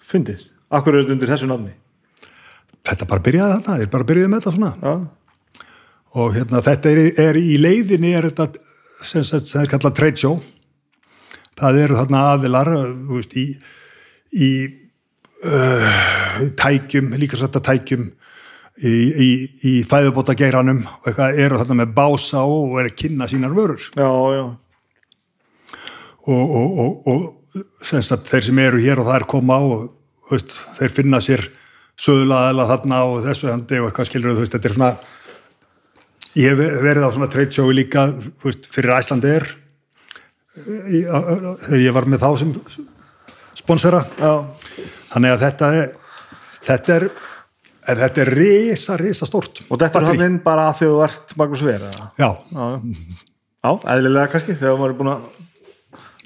fyndið, 0.05 0.47
akkur 0.75 0.97
er 0.97 1.05
þetta 1.05 1.17
undir 1.17 1.33
þessu 1.33 1.51
nafni? 1.51 1.75
Þetta 2.85 3.09
bara 3.09 3.25
byrjaði 3.25 3.55
þarna, 3.57 3.77
þeir 3.81 3.93
bara 3.95 4.09
byrjaði 4.11 4.31
með 4.31 4.43
þetta 4.43 4.55
svona. 4.59 4.73
Já, 4.85 5.69
og 6.15 6.35
hérna 6.37 6.61
þetta 6.63 6.91
er, 6.93 7.01
er 7.25 7.39
í 7.41 7.55
leiðinni 7.59 8.13
er 8.15 8.29
þetta 8.29 8.49
sem, 8.55 9.25
sem, 9.25 9.41
sem 9.41 9.63
er 9.65 9.71
kallað 9.73 9.97
trade 9.99 10.21
show. 10.21 10.37
Það 11.59 11.81
eru 11.85 11.99
þarna 11.99 12.25
aðilar 12.35 12.71
þú 12.75 13.17
veist, 13.17 13.37
í, 13.41 13.47
í 14.35 14.51
uh, 15.45 16.45
tækjum 16.59 17.15
líka 17.21 17.39
sætta 17.41 17.63
tækjum 17.65 18.09
í, 18.83 18.93
í, 18.93 19.31
í 19.71 19.73
fæðubóta 19.89 20.37
geiranum 20.39 20.83
og 20.87 21.09
eitthvað 21.09 21.41
eru 21.47 21.61
þarna 21.61 21.81
með 21.83 21.97
bása 21.97 22.45
og 22.45 22.79
eru 22.81 22.91
að 22.91 22.99
kynna 23.03 23.31
sínar 23.31 23.55
vörur. 23.57 23.89
Já, 23.95 24.11
já. 24.35 24.45
Og, 26.25 26.55
og, 26.57 26.79
og, 26.81 27.09
og 27.13 27.65
sem 27.85 28.03
sagt, 28.03 28.31
þeir 28.31 28.49
sem 28.49 28.63
eru 28.65 28.81
hér 28.83 29.03
og 29.03 29.13
er 29.15 29.27
koma 29.29 29.61
og 29.63 29.85
þú 30.25 30.39
veist, 30.39 30.57
þeir 30.79 30.95
finna 30.97 31.21
sér 31.23 31.45
söðlaðala 32.01 32.67
þarna 32.71 33.03
og 33.11 33.21
þessu 33.27 33.51
handi 33.53 33.79
og 33.81 33.91
eitthvað 33.91 34.09
skilur 34.09 34.41
veist, 34.41 34.57
þetta 34.57 34.71
er 34.71 34.77
svona 34.79 34.93
ég 36.35 36.51
hef 36.51 36.81
verið 36.83 37.07
á 37.07 37.11
svona 37.15 37.31
trade 37.31 37.55
showi 37.55 37.77
líka 37.77 38.09
veist, 38.43 38.67
fyrir 38.73 38.97
Æslandi 38.97 39.31
er 39.31 39.47
þegar 40.55 41.83
ég 41.83 41.95
var 41.95 42.09
með 42.11 42.25
þá 42.25 42.31
sem 42.41 42.55
sponsora 43.59 44.03
já, 44.19 44.33
þannig 45.15 45.35
að 45.37 45.45
þetta 45.47 45.71
er 45.81 45.93
þetta 46.65 46.97
er, 46.99 47.07
þetta 48.03 48.23
er 48.25 48.33
risa, 48.39 48.97
risa 49.01 49.29
stort 49.29 49.63
og 49.69 49.79
þetta 49.81 50.03
er 50.03 50.09
hann 50.13 50.27
inn 50.29 50.39
bara 50.45 50.69
að 50.71 50.79
því 50.83 50.89
að 50.91 50.95
þú 50.97 51.03
ert 51.09 51.37
Magnús 51.43 51.65
Ver 51.67 51.87
eða? 51.91 52.11
já, 52.19 52.29
já, 52.31 52.69
já, 53.65 53.71
eðlilega 53.97 54.33
kannski 54.35 54.57
þegar 54.61 54.79
maður 54.81 54.95
er 54.95 54.99
búin 55.03 55.13
að 55.15 55.29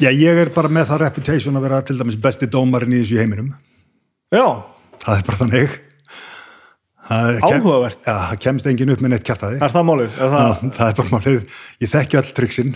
já, 0.04 0.10
ég 0.14 0.42
er 0.44 0.52
bara 0.54 0.70
með 0.72 0.88
það 0.92 1.02
reputation 1.06 1.58
að 1.58 1.66
vera 1.68 1.82
til 1.88 1.98
dæmis 1.98 2.18
besti 2.22 2.46
dómarinn 2.50 2.94
í 2.94 3.00
þessu 3.02 3.18
heiminum. 3.18 3.48
Já, 4.30 4.44
það 5.02 5.14
er 5.16 5.24
bara 5.26 5.38
þannig. 5.42 5.76
Er- 7.08 7.38
Áhugavert. 7.40 8.02
já, 8.04 8.12
það 8.28 8.40
kemst 8.44 8.66
engin 8.68 8.90
upp 8.92 9.00
með 9.00 9.12
neitt 9.14 9.22
kæftæði 9.24 9.58
er 9.64 9.72
það 9.72 9.84
málið? 9.88 10.16
Er 10.20 10.32
það, 10.34 10.42
Já, 10.44 10.70
það 10.76 10.90
er 10.90 10.96
bara 10.98 11.12
málið, 11.14 11.38
ég 11.80 11.92
þekki 11.94 12.18
öll 12.20 12.32
triksin 12.36 12.74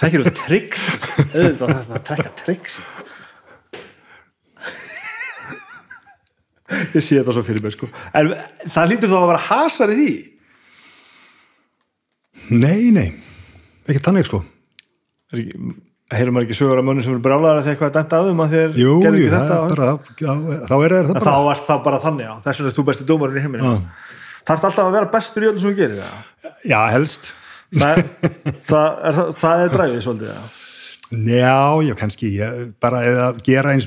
þekkir 0.00 0.24
þú 0.24 0.32
tricks 0.38 0.86
auðvitað 1.34 1.74
þetta 1.74 1.98
að 1.98 2.06
trekka 2.08 2.30
tricks 2.40 2.78
ég 6.96 7.02
sé 7.02 7.18
þetta 7.18 7.34
svo 7.36 7.44
fyrir 7.46 7.64
mér 7.64 7.74
sko. 7.76 7.88
En 8.16 8.32
það 8.70 8.90
lítur 8.92 9.12
þá 9.12 9.18
að 9.20 9.28
vera 9.32 9.44
hasar 9.48 9.92
í 9.94 9.98
því? 10.00 10.10
Nei, 12.50 12.90
nei, 12.94 13.08
ekki 13.86 14.02
þannig 14.02 14.26
sko. 14.30 14.42
Er 15.30 15.44
heyrum 16.18 16.34
maður 16.34 16.48
ekki 16.48 16.58
sögur 16.58 16.80
af 16.80 16.86
mönnum 16.86 17.04
sem 17.06 17.12
eru 17.14 17.22
brjálæðar 17.22 17.60
þegar 17.62 17.76
eitthvað 17.76 17.90
er 17.90 17.96
dæmt 17.96 18.14
þeim 18.26 18.40
að 18.42 18.54
Jú, 18.80 18.94
gerðu 19.04 19.20
jú, 19.20 19.26
ekki 19.26 19.34
það 19.34 19.44
þetta 19.44 19.58
er 19.60 19.76
bara, 19.76 19.90
já, 20.18 20.32
þá 20.66 20.74
er 20.80 20.94
það 20.96 21.12
bara. 21.12 21.26
þá 21.26 21.52
ert 21.52 21.68
það 21.68 21.84
bara 21.84 22.00
þannig 22.02 22.24
já, 22.26 22.32
þess 22.46 22.60
vegna 22.60 22.70
er 22.72 22.76
þú 22.78 22.84
besti 22.88 23.06
dómarinn 23.06 23.38
í 23.38 23.44
heiminu 23.44 23.74
þarf 24.48 24.64
alltaf 24.66 24.80
að 24.82 24.96
vera 24.96 25.10
bestur 25.12 25.46
í 25.46 25.50
öllu 25.50 25.62
sem 25.62 25.70
þú 25.70 25.76
gerir 25.78 26.00
já. 26.00 26.10
Já, 26.66 26.80
helst. 26.96 27.30
Það, 27.70 28.00
það, 28.66 28.88
er, 29.06 29.18
það, 29.20 29.30
það 29.38 29.62
er 29.64 29.72
dræfið 29.76 30.00
svolítið. 30.06 30.58
Já, 31.30 31.60
já, 31.86 31.94
kannski. 32.00 32.30
Ég, 32.40 32.62
bara 32.82 33.02
eða 33.06 33.28
gera 33.46 33.74
eins 33.76 33.86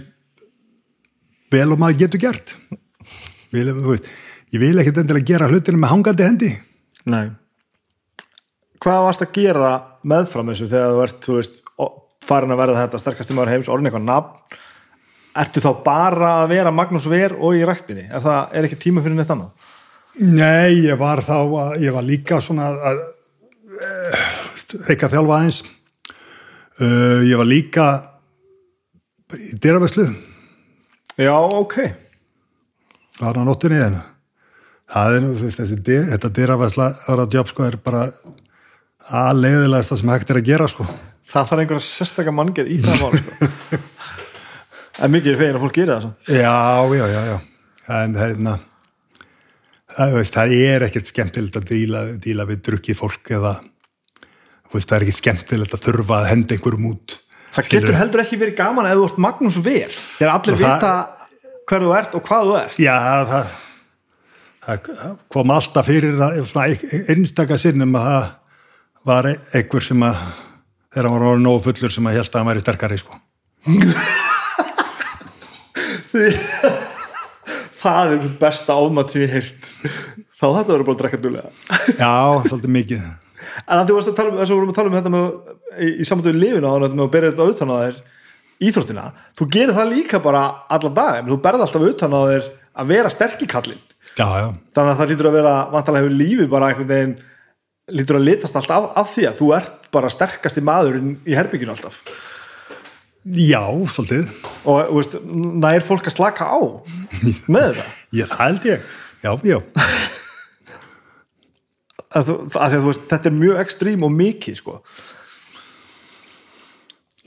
vel 1.53 1.69
og 1.73 1.81
maður 1.81 2.03
getur 2.03 2.23
gert. 2.23 2.57
Vil, 3.53 3.69
veist, 3.85 4.09
Ég 4.53 4.61
vil 4.61 4.77
ekkert 4.77 4.99
endilega 5.01 5.25
gera 5.31 5.49
hlutinu 5.49 5.79
með 5.81 5.91
hangandi 5.95 6.25
hendi. 6.27 6.49
Nei. 7.09 7.25
Hvað 8.83 9.05
varst 9.07 9.23
að 9.25 9.31
gera 9.33 9.69
meðfram 10.05 10.51
þessu 10.51 10.67
þegar 10.69 10.91
þú 10.93 10.99
ert, 11.07 11.21
þú 11.25 11.37
veist, 11.39 11.55
farin 12.27 12.53
að 12.53 12.59
verða 12.61 12.83
þetta 12.83 12.99
sterkasti 13.01 13.35
maður 13.35 13.53
heims, 13.55 13.69
orðin 13.73 13.89
eitthvað 13.89 14.05
nafn? 14.05 14.59
Ertu 15.41 15.63
þá 15.63 15.69
bara 15.81 16.33
að 16.43 16.51
vera 16.51 16.73
Magnús 16.75 17.07
Ver 17.09 17.33
og 17.33 17.57
í 17.57 17.63
ræktinni? 17.65 18.03
Er 18.13 18.21
það, 18.21 18.41
er 18.53 18.67
ekki 18.67 18.77
tíma 18.83 19.01
fyrir 19.01 19.17
neitt 19.17 19.33
annað? 19.33 19.71
Nei, 20.21 20.83
ég 20.85 20.99
var 21.01 21.23
þá 21.25 21.37
að, 21.39 21.71
ég 21.81 21.95
var 21.95 22.05
líka 22.05 22.37
svona 22.43 22.67
að 22.91 23.01
eitthvað 24.85 25.15
þjálfa 25.15 25.39
aðeins. 25.39 25.63
Uh, 26.77 27.25
ég 27.25 27.41
var 27.41 27.49
líka 27.49 27.87
í 29.33 29.57
dyraveslu 29.61 30.05
Já, 31.19 31.35
ok. 31.37 31.75
Var 33.19 33.37
á 33.37 33.41
nóttunni 33.45 33.77
en 33.77 33.99
það 34.89 35.17
er 35.17 35.21
nú, 35.21 35.33
þú 35.37 35.47
veist, 35.47 35.61
þessi 35.61 35.97
þetta 36.09 36.31
dyravesla 36.33 36.87
ára 37.11 37.27
jobb 37.29 37.51
sko 37.51 37.67
er 37.67 37.77
bara 37.77 38.07
að 39.13 39.41
leiðilegast 39.43 39.93
það 39.93 40.01
sem 40.01 40.13
hægt 40.13 40.33
er 40.33 40.39
að 40.39 40.49
gera 40.49 40.67
sko. 40.71 40.87
Það 41.33 41.49
þarf 41.49 41.63
einhverja 41.63 41.85
sérstakka 41.87 42.33
manngeð 42.33 42.71
í 42.73 42.79
það 42.83 43.03
mál 43.03 43.17
sko. 43.19 43.49
Mikið 45.13 45.33
er 45.33 45.39
fegin 45.39 45.57
að 45.57 45.65
fólk 45.65 45.77
gera 45.77 45.97
það 45.97 46.05
svo. 46.05 46.13
Já, 46.37 46.57
já, 46.97 47.05
já, 47.13 47.21
já. 47.29 47.37
En 47.93 48.17
hérna 48.17 48.57
það, 49.93 50.15
veist, 50.17 50.37
það 50.37 50.55
er 50.57 50.87
ekkert 50.87 51.11
skemmtilegt 51.11 51.59
að 51.59 51.69
díla, 51.69 52.03
díla 52.23 52.47
við 52.49 52.63
drukkið 52.69 52.99
fólk 52.99 53.33
eða 53.37 53.53
veist, 54.73 54.87
það 54.89 54.97
er 54.97 55.05
ekkert 55.05 55.19
skemmtilegt 55.19 55.77
að 55.77 55.85
þurfa 55.87 56.19
að 56.21 56.29
henda 56.31 56.57
einhverjum 56.57 56.89
út 56.93 57.17
Það 57.53 57.63
Skilurðu? 57.67 57.85
getur 57.87 57.99
heldur 58.01 58.21
ekki 58.23 58.37
verið 58.41 58.55
gaman 58.57 58.87
ef 58.89 58.95
þú 58.97 59.03
ert 59.09 59.19
Magnús 59.27 59.57
Ver 59.65 59.91
þegar 60.17 60.31
allir 60.33 60.53
Og 60.53 60.57
það- 60.61 60.73
vita 60.73 60.93
hver 61.69 61.81
þú 61.85 61.89
ert 61.99 62.11
og 62.17 62.21
hvað 62.29 62.41
þú 62.49 62.53
ert 62.63 62.75
Já, 62.81 62.97
það, 63.29 63.45
það 64.65 64.77
kom 65.35 65.47
alltaf 65.57 65.85
fyrir 65.91 66.13
það 66.17 66.29
svona 66.49 66.65
ein- 66.71 67.05
einstaka 67.13 67.55
sinnum 67.61 67.93
að 67.99 68.05
það 68.09 68.25
var 69.05 69.23
e- 69.29 69.41
einhver 69.59 69.83
sem 69.85 70.01
að 70.07 70.15
þegar 70.93 71.05
hann 71.09 71.15
var 71.19 71.27
orðinn 71.33 71.47
nógu 71.49 71.61
fullur 71.67 71.91
sem 71.93 72.07
að 72.09 72.17
held 72.19 72.31
að 72.33 72.39
hann 72.39 72.49
væri 72.51 72.63
sterkari 72.63 72.97
sko. 73.01 73.13
Það 77.83 78.13
er 78.15 78.21
besta 78.39 78.75
ámat 78.79 79.11
sem 79.11 79.23
ég 79.25 79.31
heirt 79.33 79.63
þá 80.37 80.45
þetta 80.45 80.69
verður 80.69 80.85
bara 80.87 80.93
að 80.95 81.01
drekka 81.01 81.19
dulega 81.23 81.49
Já, 81.99 82.13
svolítið 82.47 82.71
mikið 82.77 83.01
En 83.63 83.77
að 83.77 83.89
þú 83.89 83.97
varst 83.97 84.11
að 84.11 84.17
tala 84.19 84.33
um, 84.33 84.39
þess 84.41 84.49
að 84.49 84.53
við 84.53 84.59
vorum 84.59 84.73
að 84.73 84.79
tala 84.79 84.91
um 84.91 84.97
þetta 84.97 85.13
með, 85.13 85.29
í, 85.73 85.87
í 85.93 86.07
samtöðu 86.09 86.41
lifinu 86.41 86.69
á 86.69 86.73
hann 86.73 86.97
með 86.97 87.05
að 87.05 87.13
bera 87.15 87.31
þetta 87.31 87.49
utan 87.53 87.73
á 87.73 87.77
þér 87.83 88.01
íþróttina, 88.63 89.07
þú 89.37 89.49
gerir 89.53 89.77
það 89.77 89.93
líka 89.93 90.21
bara 90.23 90.43
alla 90.71 90.93
dag, 90.93 91.27
þú 91.27 91.39
berð 91.43 91.65
alltaf 91.65 91.87
utan 91.89 92.15
á 92.15 92.21
þér 92.31 92.49
að 92.73 92.93
vera 92.93 93.11
sterk 93.13 93.43
í 93.43 93.49
kallin 93.49 93.81
Já, 94.13 94.27
já, 94.37 94.47
þannig 94.75 94.91
að 94.91 94.99
það 94.99 95.09
lítur 95.09 95.27
að 95.29 95.35
vera 95.39 95.53
vantalega 95.73 96.05
hefur 96.05 96.17
lífið 96.19 96.49
bara 96.51 96.67
einhvern 96.69 96.89
veginn 96.91 97.15
lítur 97.97 98.19
að 98.19 98.27
litast 98.27 98.57
allt 98.59 98.71
af, 98.71 98.89
af 99.01 99.09
því 99.11 99.25
að 99.27 99.39
þú 99.41 99.47
ert 99.57 99.87
bara 99.93 100.11
sterkasti 100.13 100.63
maðurinn 100.63 101.15
í 101.27 101.35
herbygginu 101.35 101.73
alltaf. 101.73 102.01
Já, 103.23 103.63
svolítið. 103.91 104.29
Og 104.67 104.89
þú 104.89 104.99
veist, 104.99 105.17
nær 105.63 105.85
fólk 105.87 106.09
að 106.11 106.17
slaka 106.17 106.47
á 106.47 106.59
með 107.53 107.69
þetta? 107.71 107.87
Ég, 108.19 108.29
það 108.29 108.43
held 108.45 108.69
ég, 108.69 108.91
já, 109.23 109.31
já 109.49 109.57
að 112.13 112.33
að 112.59 112.79
veist, 112.87 113.05
þetta 113.09 113.29
er 113.29 113.37
mjög 113.37 113.61
ekstrím 113.63 114.05
og 114.07 114.13
mikið 114.13 114.59
sko. 114.59 114.79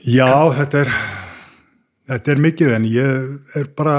Já, 0.07 0.29
þetta 0.55 0.83
er 0.85 0.93
þetta 2.07 2.33
er 2.33 2.41
mikið 2.45 2.73
en 2.77 2.87
ég 2.87 3.59
er 3.59 3.69
bara 3.77 3.97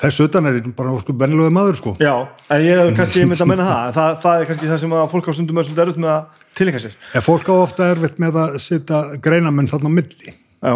þess 0.00 0.22
utan 0.26 0.48
er 0.48 0.58
ég 0.58 0.70
bara 0.76 0.94
sko 1.00 1.16
bennilega 1.16 1.54
maður 1.54 1.80
sko. 1.80 1.96
Já, 2.02 2.14
en 2.52 2.64
ég 2.64 2.78
er 2.78 2.94
kannski 2.96 3.22
ég 3.22 3.28
myndi 3.30 3.44
að 3.44 3.50
menna 3.50 3.66
það, 3.70 3.96
það 3.96 4.22
það 4.24 4.38
er 4.38 4.50
kannski 4.50 4.70
það 4.70 4.80
sem 4.84 4.96
að 4.98 5.10
fólk 5.14 5.28
á 5.30 5.32
stundum 5.36 5.60
er 5.60 5.68
svolítið 5.68 5.84
erut 5.86 6.00
með 6.04 6.14
að 6.14 6.46
tilhenga 6.60 6.84
sér. 6.84 6.96
En 7.14 7.26
fólk 7.26 7.50
á 7.50 7.54
ofta 7.56 7.90
erfitt 7.94 8.22
með 8.22 8.40
að 8.44 8.56
setja 8.62 9.02
greinamenn 9.24 9.70
þarna 9.70 9.92
á 9.92 9.96
milli. 9.98 10.38
Já, 10.64 10.74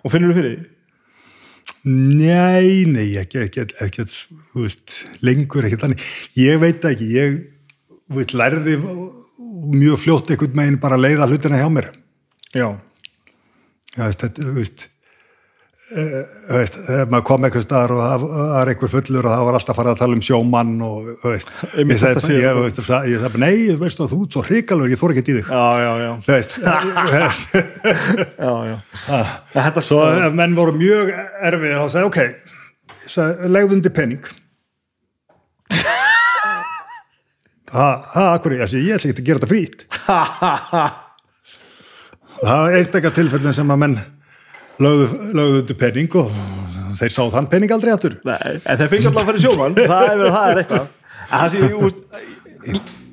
og 0.00 0.12
finnur 0.12 0.32
þú 0.32 0.40
fyrir 0.40 0.52
því? 0.56 0.76
Nei, 1.80 2.84
nei, 2.90 3.06
ekki, 3.16 3.46
ekki, 3.46 3.62
ekki, 3.80 4.04
veist, 4.52 4.98
lengur 5.24 5.64
ekki 5.64 5.78
þannig. 5.80 6.02
Ég 6.36 6.58
veit 6.60 6.84
ekki, 6.84 7.06
ég 7.14 7.38
veist, 8.14 8.36
lærði 8.36 8.76
mjög 9.70 10.00
fljótt 10.04 10.30
einhvern 10.34 10.56
meginn 10.58 10.80
bara 10.82 10.96
að 10.98 11.04
leiða 11.08 11.28
hlutina 11.30 11.60
hjá 11.60 11.68
mér. 11.72 11.92
Já, 12.54 12.68
Já, 13.96 14.04
veist, 14.06 14.20
þetta, 14.22 14.44
veist, 14.54 14.82
uh, 15.98 16.18
veist, 16.54 16.76
maður 17.10 17.24
kom 17.26 17.46
eitthvað 17.46 17.64
staðar 17.64 17.94
og 17.96 18.02
það 18.04 18.26
var 18.30 18.70
einhver 18.70 18.92
fullur 18.92 19.26
og 19.26 19.32
það 19.34 19.46
var 19.48 19.58
alltaf 19.58 19.72
að 19.74 19.80
fara 19.80 19.94
að 19.94 20.02
tala 20.02 20.18
um 20.18 20.22
sjómann 20.22 20.74
og, 20.86 21.08
þú 21.22 21.32
veist, 21.32 21.50
Einmitt 21.74 21.96
ég 21.96 22.02
sagði, 22.04 22.36
ég, 22.38 22.54
þú 22.54 22.66
veist, 22.68 22.82
ég 23.10 23.24
sagði, 23.24 23.42
nei, 23.42 23.56
þú 23.74 24.06
þú 24.12 24.20
ert 24.22 24.36
svo 24.36 24.44
hrikalur, 24.46 24.92
ég 24.94 25.00
þór 25.00 25.14
ekki 25.16 25.24
í 25.24 25.38
þig. 25.40 25.50
já, 25.50 25.64
já, 25.82 25.92
já, 26.04 26.12
veist, 26.28 26.52
já, 28.46 28.52
já. 28.70 28.76
En 29.58 29.66
Þetta 29.66 29.84
svo 29.88 30.04
ef 30.12 30.38
menn 30.38 30.54
voru 30.58 30.76
mjög 30.78 31.10
erfið 31.50 31.74
sagði, 31.96 32.06
ok, 32.12 32.20
ég 32.94 33.10
sagði, 33.18 33.50
legðu 33.58 33.78
undir 33.80 33.96
penning. 33.98 34.30
Það, 37.70 38.06
akkur, 38.26 38.56
ég, 38.56 38.64
ætla 38.66 38.96
ekki 38.96 39.22
að 39.22 39.28
gera 39.28 39.38
þetta 39.40 39.50
frýtt. 39.50 39.80
Það 42.40 42.62
var 42.64 42.76
einstakar 42.78 43.12
tilfellin 43.14 43.54
sem 43.54 43.70
að 43.70 43.80
menn 43.82 43.98
lögðu, 44.80 45.06
lögðu 45.36 45.58
undir 45.60 45.76
penning 45.80 46.14
og 46.16 46.30
þeir 46.96 47.12
sá 47.12 47.20
þann 47.34 47.50
penning 47.52 47.74
aldrei 47.74 47.92
aftur. 47.92 48.16
Nei, 48.24 48.56
en 48.64 48.80
þeir 48.80 48.90
fengi 48.94 49.10
alltaf 49.10 49.22
að 49.22 49.28
fara 49.28 49.40
í 49.40 49.44
sjómann 49.44 49.76
það 49.92 50.06
er, 50.08 50.22
það 50.24 50.46
er 50.46 50.62
eitthvað 50.62 50.86
en 51.30 51.42
það 51.42 51.52
sé, 51.52 51.60
ég, 51.62 51.74
úst, 51.84 52.00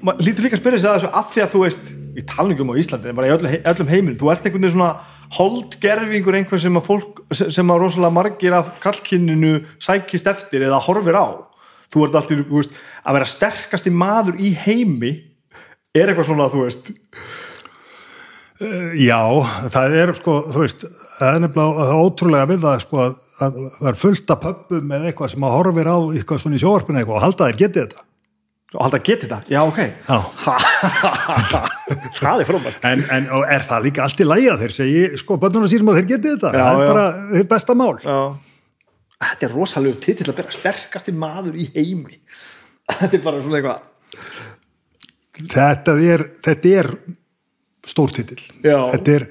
maður 0.02 0.30
lítur 0.30 0.48
líka 0.48 0.58
að 0.58 0.62
spyrja 0.64 0.80
sig 0.82 0.90
að 0.90 0.98
þessu 0.98 1.12
að 1.12 1.28
því 1.34 1.44
að 1.44 1.52
þú 1.54 1.62
veist 1.66 1.92
í 2.18 2.24
talningum 2.32 2.72
á 2.74 2.80
Íslandi, 2.82 3.12
en 3.12 3.20
bara 3.20 3.30
í 3.30 3.34
öllum, 3.36 3.58
öllum 3.74 3.92
heiminn 3.92 4.18
þú 4.18 4.32
ert 4.32 4.48
einhvern 4.48 4.64
veginn 4.64 4.76
svona 4.78 4.92
holdgerfingur 5.38 6.38
einhver 6.40 6.62
sem 6.64 6.80
að 6.80 6.88
fólk, 6.88 7.22
sem 7.36 7.74
að 7.74 7.82
rosalega 7.84 8.16
margir 8.16 8.56
af 8.58 8.72
kallkinninu 8.84 9.54
sækist 9.84 10.30
eftir 10.32 10.66
eða 10.70 10.80
horfir 10.88 11.20
á 11.20 11.28
þú 11.94 12.08
ert 12.08 12.18
alltaf, 12.20 12.46
þú 12.48 12.62
veist, 12.62 12.80
að 13.04 13.20
vera 13.20 13.30
sterkasti 13.34 13.94
maður 13.94 14.42
í 14.44 14.54
heimi 14.66 15.14
er 15.96 16.10
eitthvað 16.12 16.32
svona, 16.32 16.50
þú 16.54 16.66
veist 16.68 16.92
Já, 18.98 19.22
það 19.70 19.96
er 20.02 20.12
sko, 20.18 20.40
þú 20.50 20.62
veist, 20.64 20.84
það 21.20 21.36
er 21.36 21.42
nefnilega 21.44 21.86
það 21.86 21.92
er 21.94 22.04
ótrúlega 22.08 22.50
við 22.50 22.64
það 22.64 22.84
sko 22.88 23.02
að 23.04 23.16
að 23.38 23.58
það 23.78 23.90
er 23.92 23.98
fullt 24.02 24.34
af 24.34 24.44
pöppum 24.44 24.90
með 24.90 25.08
eitthvað 25.10 25.34
sem 25.34 25.46
að 25.46 25.56
horfir 25.58 25.90
á 25.90 25.98
eitthvað 26.18 26.40
svona 26.42 26.58
í 26.58 26.62
sjóarpinu 26.64 27.02
eitthvað 27.02 27.20
og 27.20 27.26
halda 27.26 27.50
þær 27.50 27.60
getið 27.62 27.84
þetta. 27.84 28.04
og 28.74 28.82
alltaf 28.84 29.04
geti 29.08 29.28
þetta, 29.28 29.40
já 29.48 29.60
ok 29.64 29.80
Já. 30.08 30.18
það 32.18 32.42
er 32.42 32.50
frábært 32.50 32.88
En, 32.90 33.06
en 33.14 33.30
er 33.46 33.64
það 33.70 33.86
líka 33.86 34.04
allt 34.08 34.24
í 34.24 34.28
lægi 34.28 34.50
að 34.52 34.66
þeir 34.66 34.76
segi, 34.80 35.06
sko, 35.22 35.38
bönnuna 35.42 35.70
sínum 35.72 35.94
að 35.94 36.02
þeir 36.02 36.10
getið 36.16 36.36
þetta. 36.36 36.52
Já, 36.52 36.66
það 36.66 36.82
er 36.82 36.84
já. 36.84 36.90
bara 36.92 37.46
besta 37.54 37.78
mál. 37.78 37.96
Já. 38.04 38.20
Þetta 39.18 39.48
er 39.48 39.54
rosalegu 39.58 39.98
titill 40.04 40.30
að 40.30 40.40
bera 40.42 40.54
sterkasti 40.54 41.14
maður 41.16 41.58
í 41.58 41.70
heimi 41.74 42.20
Þetta 42.88 43.14
er 43.18 43.24
bara 43.24 43.42
svona 43.44 43.62
eitthvað 43.62 43.86
Þetta 45.38 45.94
er, 46.02 46.24
þetta 46.42 46.70
er 46.82 46.88
stórtitill. 47.88 48.42
Já. 48.66 48.80
Þetta 48.96 49.14
er, 49.14 49.26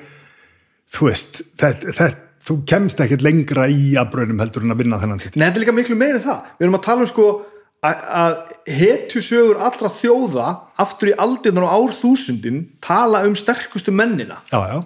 þú 0.94 1.08
veist, 1.08 1.40
þetta, 1.58 1.96
þetta, 1.98 2.06
þú 2.46 2.56
kemst 2.70 3.02
ekkert 3.02 3.24
lengra 3.26 3.66
í 3.72 3.88
aðbröðnum 3.98 4.38
heldur 4.44 4.66
en 4.66 4.74
að 4.76 4.82
vinna 4.84 5.00
þennan 5.02 5.22
titill. 5.24 5.40
Nei, 5.40 5.48
þetta 5.48 5.58
er 5.58 5.64
líka 5.64 5.74
miklu 5.76 5.98
meiri 5.98 6.22
það 6.22 6.52
Við 6.54 6.66
erum 6.68 6.78
að 6.78 6.84
tala 6.86 7.02
um 7.02 7.10
sko 7.10 7.26
að, 7.82 8.04
að 8.22 8.36
hetjusögur 8.78 9.60
allra 9.66 9.92
þjóða 9.98 10.48
aftur 10.86 11.10
í 11.12 11.16
aldirnar 11.26 11.66
og 11.66 11.74
árþúsundin 11.76 12.62
tala 12.86 13.24
um 13.26 13.36
sterkustu 13.38 13.94
mennina 13.94 14.38
Já, 14.52 14.60
já. 14.70 14.78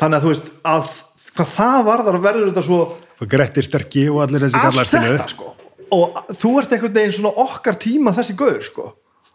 þannig 0.00 0.18
að 0.20 0.26
þú 0.26 0.32
veist 0.34 0.52
að 0.76 0.92
hvað 1.36 1.52
það 1.54 1.78
varðar 1.90 2.20
verður 2.24 2.50
þetta 2.50 2.64
svo 2.66 2.80
Og 3.16 3.30
Grettir 3.32 3.66
Sterki 3.66 4.06
og 4.12 4.22
allir 4.26 4.46
þessi 4.46 4.60
allt 4.60 4.92
þetta 4.92 5.28
sko. 5.32 5.52
Og 5.96 6.16
þú 6.34 6.52
ert 6.60 6.74
einhvern 6.74 6.96
veginn 6.96 7.14
svona 7.14 7.32
okkar 7.46 7.78
tíma 7.80 8.12
þessi 8.16 8.34
gaur 8.36 8.64
sko. 8.66 8.88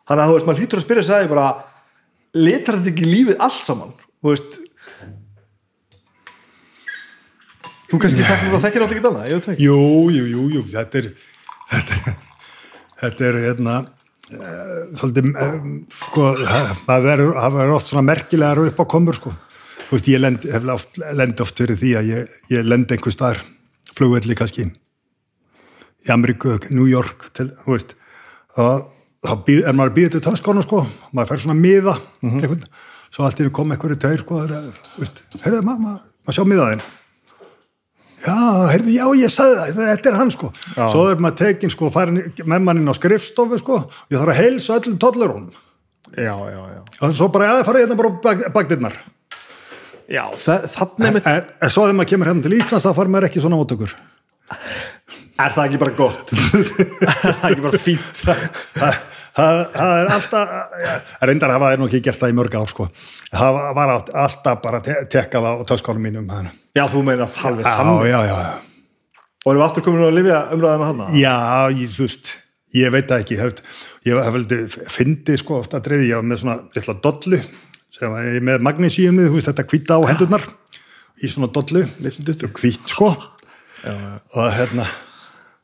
Þannig 0.09 0.23
að 0.23 0.31
þú 0.31 0.35
veist, 0.35 0.47
maður 0.49 0.61
hlýtur 0.61 0.81
að 0.81 0.85
spyrja 0.85 1.05
sig 1.07 1.30
bara 1.31 1.45
litar 2.38 2.77
þetta 2.77 2.91
ekki 2.91 3.07
lífið 3.07 3.45
allt 3.47 3.65
saman? 3.65 3.95
Þú 4.21 4.33
veist 4.33 4.59
þú 7.91 7.99
kannski 7.99 8.23
þekkir 8.25 8.51
það 8.53 8.65
þekkir 8.65 8.85
alltaf 8.85 8.97
ekki 8.97 9.09
annað, 9.09 9.45
það 9.45 9.63
Jú, 9.65 9.80
jú, 10.15 10.27
jú, 10.31 10.43
jú, 10.55 10.61
þetta 10.71 11.01
er 11.01 11.09
þetta, 11.71 12.13
þetta 13.03 13.27
er 13.27 13.39
hérna 13.45 13.77
uh, 13.81 14.83
svolítið 14.99 15.31
um, 15.31 15.73
sko, 16.05 16.27
það 16.39 16.73
það 16.85 17.09
það 17.09 17.57
verður 17.57 17.75
oft 17.75 17.91
svona 17.91 18.05
merkilegar 18.07 18.63
upp 18.69 18.83
á 18.83 18.85
komur 18.95 19.19
sko. 19.19 19.33
Þú 19.91 19.97
veist, 19.97 20.07
ég 20.07 20.21
lend, 20.23 20.45
hef 20.47 20.67
oft, 20.71 20.97
lend 21.19 21.41
oft 21.43 21.57
fyrir 21.59 21.75
því 21.79 21.89
að 21.99 22.11
ég, 22.13 22.35
ég 22.55 22.63
lend 22.67 22.91
einhver 22.95 23.11
staðar 23.11 23.41
flugvelli 23.91 24.37
kannski 24.39 24.69
í 24.71 26.11
Ameríku, 26.13 26.55
New 26.71 26.87
York 26.89 27.27
til, 27.35 27.49
þú 27.65 27.75
veist 27.75 27.91
þá 28.55 29.35
er 29.51 29.75
maður 29.77 29.93
býðið 29.99 30.15
til 30.15 30.23
töskonu 30.31 30.63
sko, 30.65 30.85
maður 31.13 31.29
fær 31.35 31.43
svona 31.43 31.57
miða 31.59 31.97
einhvern, 32.23 32.63
svo 33.13 33.27
allt 33.27 33.37
í 33.41 33.45
einu 33.45 33.51
kom 33.53 33.75
einhverju 33.75 33.99
tauir 34.01 34.23
sko, 34.23 34.39
er, 34.47 34.55
þú 34.95 35.03
veist, 35.03 35.21
heyrðu, 35.43 35.61
maður 35.67 35.83
ma, 35.85 35.93
ma 36.25 36.35
sjá 36.35 36.47
miðaðinn 36.47 36.81
Já, 38.21 38.35
heyrðu, 38.69 38.91
já, 38.93 39.05
ég 39.17 39.31
sagði 39.33 39.55
það, 39.57 39.77
þetta 39.95 40.09
er 40.11 40.15
hann 40.19 40.29
sko. 40.29 40.49
Já. 40.75 40.83
Svo 40.93 41.07
er 41.09 41.21
maður 41.25 41.37
tekin 41.39 41.71
sko, 41.73 41.87
farin 41.89 42.19
í- 42.21 42.43
með 42.45 42.59
mann 42.67 42.77
inn 42.77 42.91
á 42.91 42.93
skrifstofu 42.93 43.57
sko, 43.57 43.79
ég 44.13 44.19
þarf 44.21 44.33
að 44.35 44.41
heilsa 44.43 44.75
öllum 44.77 44.99
tollarunum. 45.01 45.47
já, 46.13 46.35
já, 46.37 46.59
já, 46.75 46.81
Og 47.01 47.15
svo 47.17 47.31
bara, 47.33 47.47
já, 47.49 47.63
farið 47.65 47.81
hérna 47.87 47.97
bara 47.97 48.11
bak, 48.21 48.43
bakdinnar. 48.53 48.93
Já 50.11 50.23
það, 50.45 50.65
þannig 50.75 51.07
En, 51.07 51.15
með 51.17 51.30
en, 51.31 51.45
en 51.61 51.72
svo 51.73 51.85
þegar 51.88 51.98
maður 52.01 52.11
kemur 52.14 52.31
hérna 52.31 52.45
til 52.48 52.57
Íslands, 52.59 52.85
þá 52.88 52.93
far 52.99 53.11
maður 53.14 53.30
ekki 53.30 53.43
svona 53.43 53.59
mótökur. 53.61 53.93
er 55.41 55.56
það 55.56 55.64
ekki 55.69 55.80
bara 55.81 55.95
gott 55.98 56.33
er 56.35 57.38
það 57.40 57.48
ekki 57.51 57.65
bara 57.65 57.81
fínt 57.88 58.22
Það, 58.22 58.98
það, 59.38 59.59
það 59.72 59.91
er 60.01 60.09
alltaf, 60.11 60.49
ja, 60.83 60.93
reyndar 61.30 61.53
hafa 61.56 61.67
þeir 61.72 61.80
nú 61.80 61.85
ekki 61.88 62.01
gert 62.03 62.19
það 62.19 62.33
í 62.33 62.35
mörg 62.35 62.56
ár 62.59 62.67
sko. 62.67 62.88
Það 63.31 63.53
var- 63.56 63.69
var 63.77 63.91
allt- 63.93 64.09
alltaf 64.25 64.57
bara 64.65 64.81
te 64.83 64.98
tekkað 65.14 65.45
á 65.48 65.53
töskánum 65.69 66.03
mínum. 66.03 66.25
þannig. 66.27 66.57
já, 66.75 66.83
þú 66.91 67.03
meina 67.07 67.30
alveg 67.48 67.64
Já, 67.65 67.72
þannig 67.77 68.09
já, 68.11 68.19
já, 68.27 68.35
já. 68.43 68.51
og 69.45 69.53
erum 69.53 69.61
við 69.61 69.65
aftur 69.69 69.85
komin 69.88 70.03
að 70.09 70.17
lifja 70.19 70.41
umræðum 70.51 70.83
að 70.83 70.91
hana 70.91 71.07
Já, 71.22 71.38
ég, 71.80 71.95
þú 71.95 72.03
veist, 72.09 72.33
ég 72.75 72.91
veit 72.91 73.07
það 73.07 73.23
ekki, 73.23 73.38
hef, 73.40 73.64
ég 74.11 74.19
hef 74.19 74.33
veldi 74.35 74.59
fyndi 74.98 75.38
sko 75.40 75.59
ofta 75.61 75.80
að 75.80 75.88
dreifði, 75.88 76.09
ég 76.11 76.19
var 76.19 76.27
með 76.33 76.41
svona 76.43 76.57
litla 76.75 76.98
dollu, 77.07 77.40
sem 78.01 78.09
var 78.09 78.25
ég 78.25 78.41
með 78.45 78.63
magnísíumni, 78.65 79.27
þú 79.30 79.38
veist, 79.38 79.49
þetta 79.51 79.67
hvita 79.69 79.97
á 79.97 80.01
hendurnar, 80.09 80.45
í 81.21 81.30
svona 81.30 81.51
dollu, 81.53 81.83
hvít 82.57 82.89
sko, 82.89 83.11
já, 83.83 83.91
já. 83.93 84.13
og 84.33 84.47
hérna, 84.57 84.88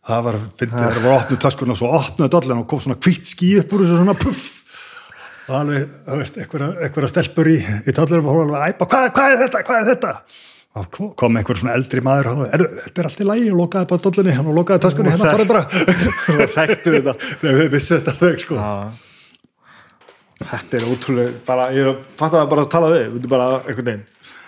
það 0.07 0.27
var, 0.27 0.38
fyndið, 0.59 0.83
það 0.83 1.07
var 1.07 1.16
opnuð 1.16 1.41
töskun 1.48 1.74
og 1.74 1.80
svo 1.80 1.90
opnuð 1.98 2.30
dollun 2.35 2.61
og 2.61 2.67
kom 2.69 2.83
svona 2.83 2.99
hvít 3.01 3.32
skí 3.32 3.56
upp 3.64 3.74
úr 3.74 3.85
þessu 3.85 3.98
svona 4.03 4.17
puff, 4.22 4.43
og 5.48 5.56
alveg, 5.64 5.88
þú 6.06 6.19
veist, 6.22 6.38
einhverja 6.43 7.09
stelpur 7.16 7.49
í, 7.49 7.57
í 7.57 7.95
dollurum 7.98 8.30
og 8.30 8.38
hún 8.38 8.45
alveg 8.45 8.59
að 8.61 8.75
æpa, 8.75 8.90
hvað, 8.93 9.09
hvað 9.17 9.33
er 9.33 9.41
þetta, 9.45 9.64
hvað 9.72 9.82
er 9.82 9.90
þetta? 9.95 10.14
Og 10.77 10.88
kom- 10.93 11.38
einhver 11.40 11.57
svona 11.57 11.74
eldri 11.74 12.03
maður, 12.06 12.27
hann, 12.35 12.45
er, 12.53 12.67
þetta 12.83 13.01
er 13.01 13.07
allt 13.09 13.24
í 13.24 13.30
lægi, 13.32 13.49
og 13.56 13.61
lokaði 13.64 13.90
bara 13.95 14.03
dollunni, 14.06 14.38
hann 14.38 14.53
lokaði 14.53 14.83
töskunni, 14.85 15.16
hérna 15.16 15.33
farið 15.33 15.49
bara, 15.49 15.66
þekktu 16.53 16.93
þetta 16.99 17.17
Nei, 17.41 17.53
við 17.64 17.72
vissu 17.74 17.98
þetta 20.38 20.59
þetta 20.61 20.77
er 20.80 20.88
ótrúlega 20.91 21.33
bara, 21.48 21.72
ég 21.74 21.83
er 21.83 21.91
að 21.93 22.06
fatta 22.07 22.41
það 22.41 22.51
bara 22.53 22.66
að 22.66 22.72
tala 22.75 22.91
við 22.93 23.07
við 23.07 23.19
erum 23.19 23.33
bara 23.33 23.49
einhvern 23.64 23.90
veginn. 23.90 24.06